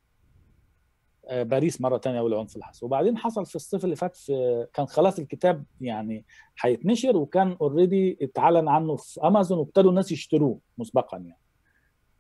باريس 1.31 1.81
مرة 1.81 1.97
تانية 1.97 2.21
والعنف 2.21 2.61
حصل 2.61 2.87
وبعدين 2.87 3.19
حصل 3.19 3.47
في 3.47 3.57
الصيف 3.57 3.85
اللي 3.85 3.97
فات 3.97 4.17
في 4.17 4.67
كان 4.73 4.87
خلاص 4.87 5.19
الكتاب 5.19 5.65
يعني 5.81 6.25
هيتنشر 6.61 7.17
وكان 7.17 7.57
already 7.61 8.19
اتعلن 8.23 8.69
عنه 8.69 8.97
في 8.97 9.21
امازون 9.25 9.59
وابتدوا 9.59 9.91
الناس 9.91 10.13
يشتروه 10.13 10.59
مسبقا 10.79 11.19
يعني. 11.19 11.39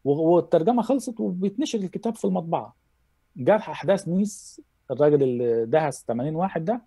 والترجمة 0.05 0.83
خلصت 0.83 1.21
وبيتنشر 1.21 1.79
الكتاب 1.79 2.15
في 2.15 2.25
المطبعة. 2.25 2.77
جت 3.37 3.51
أحداث 3.51 4.09
نيس 4.09 4.61
الراجل 4.91 5.23
اللي 5.23 5.67
دهس 5.67 6.05
80 6.09 6.37
واحد 6.37 6.65
ده 6.65 6.83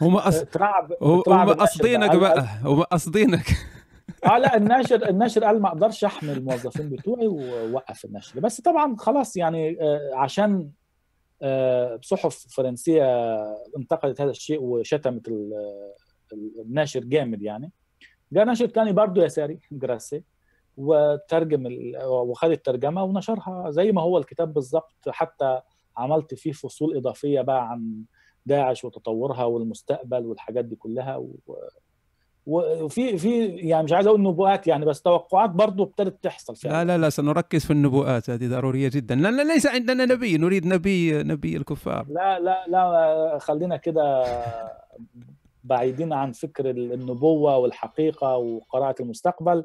هم 0.00 0.16
أص... 0.16 0.40
اترعب 0.40 0.92
هم 1.02 1.20
قاصدينك 1.52 2.16
بقى. 2.16 2.46
هم 2.64 2.82
قاصدينك. 2.82 3.46
آه 4.26 4.38
لا 4.38 4.56
الناشر 4.56 5.08
الناشر 5.08 5.44
قال 5.44 5.62
ما 5.62 5.68
أقدرش 5.68 6.04
أحمي 6.04 6.32
الموظفين 6.32 6.88
بتوعي 6.88 7.26
ووقف 7.26 8.04
النشر 8.04 8.40
بس 8.40 8.60
طبعا 8.60 8.96
خلاص 8.96 9.36
يعني 9.36 9.78
عشان 10.14 10.70
صحف 12.02 12.46
فرنسية 12.48 13.04
انتقدت 13.76 14.20
هذا 14.20 14.30
الشيء 14.30 14.62
وشتمت 14.62 15.28
الناشر 16.58 17.00
جامد 17.04 17.42
يعني. 17.42 17.72
جاء 18.32 18.44
ناشر 18.44 18.66
تاني 18.66 18.92
برضه 18.92 19.24
يساري 19.24 19.60
جراسي 19.72 20.22
وترجم 20.76 21.66
وخد 22.04 22.50
الترجمه 22.50 23.02
ونشرها 23.04 23.70
زي 23.70 23.92
ما 23.92 24.02
هو 24.02 24.18
الكتاب 24.18 24.54
بالظبط 24.54 25.08
حتى 25.08 25.60
عملت 25.96 26.34
فيه 26.34 26.52
فصول 26.52 26.96
إضافية 26.96 27.40
بقى 27.40 27.70
عن 27.70 28.04
داعش 28.46 28.84
وتطورها 28.84 29.44
والمستقبل 29.44 30.26
والحاجات 30.26 30.64
دي 30.64 30.76
كلها 30.76 31.16
و... 31.16 31.36
وفي 32.46 33.18
في 33.18 33.46
يعني 33.46 33.84
مش 33.84 33.92
عايز 33.92 34.06
أقول 34.06 34.22
نبوءات 34.22 34.66
يعني 34.66 34.84
بس 34.84 35.02
توقعات 35.02 35.50
برضه 35.50 35.84
ابتدت 35.84 36.24
تحصل 36.24 36.56
فعلا. 36.56 36.84
لا 36.84 36.84
لا 36.84 36.98
لا 37.02 37.10
سنركز 37.10 37.64
في 37.64 37.70
النبوءات 37.70 38.30
هذه 38.30 38.48
ضرورية 38.48 38.90
جدا 38.92 39.14
لا, 39.14 39.30
لا 39.30 39.42
ليس 39.42 39.66
عندنا 39.66 40.04
نبي 40.04 40.36
نريد 40.38 40.66
نبي 40.66 41.22
نبي 41.22 41.56
الكفار 41.56 42.06
لا 42.08 42.38
لا 42.40 42.64
لا 42.68 43.38
خلينا 43.40 43.76
كده 43.76 44.24
بعيدين 45.64 46.12
عن 46.12 46.32
فكر 46.32 46.70
النبوة 46.70 47.56
والحقيقة 47.56 48.36
وقراءة 48.36 49.02
المستقبل 49.02 49.64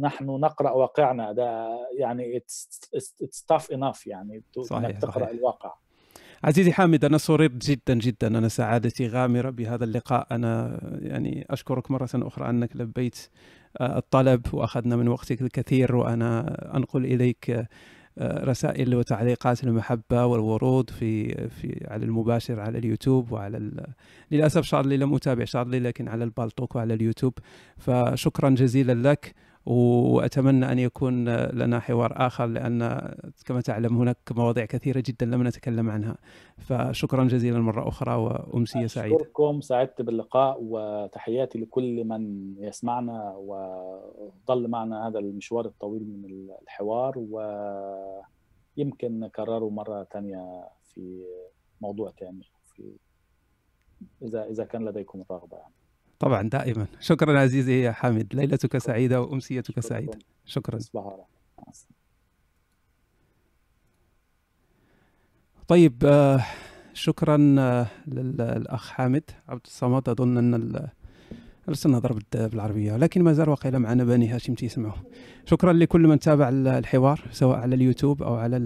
نحن 0.00 0.24
نقرأ 0.24 0.70
واقعنا 0.70 1.32
ده 1.32 1.68
يعني 1.98 2.36
اتس 2.36 3.44
tough 3.52 3.76
enough 3.76 4.06
يعني 4.06 4.42
صحيح 4.62 4.84
إنك 4.84 4.98
تقرأ 4.98 5.24
صحيح. 5.24 5.28
الواقع 5.28 5.74
عزيزي 6.44 6.72
حامد 6.72 7.04
أنا 7.04 7.18
سررت 7.18 7.66
جدا 7.66 7.94
جدا. 7.94 8.26
أنا 8.38 8.48
سعادتي 8.48 9.08
غامرة 9.08 9.50
بهذا 9.50 9.84
اللقاء. 9.84 10.26
أنا 10.30 10.80
يعني 11.02 11.46
أشكرك 11.50 11.90
مرة 11.90 12.08
أخرى 12.14 12.50
أنك 12.50 12.76
لبيت 12.76 13.28
آه، 13.80 13.98
الطلب 13.98 14.46
وأخذنا 14.54 14.96
من 14.96 15.08
وقتك 15.08 15.42
الكثير. 15.42 15.96
وأنا 15.96 16.56
أنقل 16.76 17.04
إليك 17.04 17.50
آه، 18.18 18.44
رسائل 18.44 18.94
وتعليقات 18.94 19.64
المحبة 19.64 20.26
والورود 20.26 20.90
في 20.90 21.34
في 21.48 21.86
على 21.90 22.04
المباشر 22.04 22.60
على 22.60 22.78
اليوتيوب 22.78 23.32
وعلى 23.32 23.86
للأسف 24.30 24.64
شارلي 24.64 24.96
لم 24.96 25.14
أتابع 25.14 25.44
شارلي 25.44 25.78
لكن 25.80 26.08
على 26.08 26.24
البالتوك 26.24 26.76
وعلى 26.76 26.94
اليوتيوب. 26.94 27.34
فشكرا 27.78 28.50
جزيلا 28.50 29.10
لك. 29.10 29.34
وأتمنى 29.66 30.72
أن 30.72 30.78
يكون 30.78 31.28
لنا 31.34 31.80
حوار 31.80 32.12
آخر 32.26 32.46
لأن 32.46 33.10
كما 33.46 33.60
تعلم 33.60 33.96
هناك 33.96 34.16
مواضيع 34.30 34.64
كثيرة 34.64 35.02
جدا 35.06 35.26
لم 35.26 35.46
نتكلم 35.46 35.90
عنها 35.90 36.16
فشكرا 36.58 37.24
جزيلا 37.24 37.58
مرة 37.58 37.88
أخرى 37.88 38.14
وامسيه 38.14 38.86
سعيده 38.86 39.16
أشكركم 39.16 39.60
سعدت 39.60 40.02
باللقاء 40.02 40.58
وتحياتي 40.60 41.58
لكل 41.58 42.04
من 42.04 42.54
يسمعنا 42.58 43.34
وظل 43.36 44.68
معنا 44.68 45.08
هذا 45.08 45.18
المشوار 45.18 45.66
الطويل 45.66 46.02
من 46.04 46.50
الحوار 46.62 47.18
ويمكن 48.76 49.20
نكرره 49.20 49.70
مرة 49.70 50.04
ثانية 50.04 50.68
في 50.94 51.24
موضوع 51.80 52.10
ثاني 52.10 52.46
في 52.74 52.82
إذا 54.22 54.44
إذا 54.44 54.64
كان 54.64 54.84
لديكم 54.84 55.20
الرغبه 55.20 55.56
يعني. 55.56 55.74
طبعا 56.20 56.48
دائما. 56.48 56.86
شكرا 57.00 57.40
عزيزي 57.40 57.82
يا 57.82 57.92
حامد. 57.92 58.34
ليلتك 58.34 58.78
سعيدة 58.78 59.20
وأمسيتك 59.22 59.80
سعيدة. 59.80 60.18
شكرا. 60.44 60.78
طيب 65.68 66.04
آه، 66.04 66.44
شكرا 66.94 67.56
آه، 67.58 67.86
للأخ 68.06 68.90
حامد. 68.90 69.22
عبد 69.48 69.60
الصمد 69.64 70.08
أظن 70.08 70.38
أن 70.38 70.88
لسنا 71.68 71.98
ضرب 71.98 72.22
بالعربية 72.34 72.96
لكن 72.96 73.22
ما 73.22 73.32
زال 73.32 73.48
واقيلا 73.48 73.78
معنا 73.78 74.04
بني 74.04 74.28
هاشم 74.28 74.54
تسمعوا 74.54 75.02
شكرا 75.44 75.72
لكل 75.72 76.00
من 76.00 76.18
تابع 76.18 76.48
الحوار 76.48 77.20
سواء 77.30 77.58
على 77.58 77.74
اليوتيوب 77.74 78.22
أو 78.22 78.34
على 78.34 78.56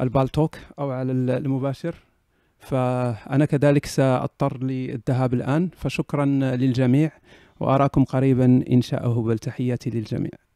البالتوك 0.00 0.56
أو 0.78 0.90
على 0.90 1.12
المباشر. 1.12 1.94
فأنا 2.60 3.44
كذلك 3.44 3.86
سأضطر 3.86 4.62
للذهاب 4.62 5.34
الآن 5.34 5.68
فشكرا 5.76 6.24
للجميع 6.24 7.10
وأراكم 7.60 8.04
قريبا 8.04 8.64
إن 8.70 8.82
شاء 8.82 9.06
هو 9.06 9.34
تحياتي 9.34 9.90
للجميع. 9.90 10.49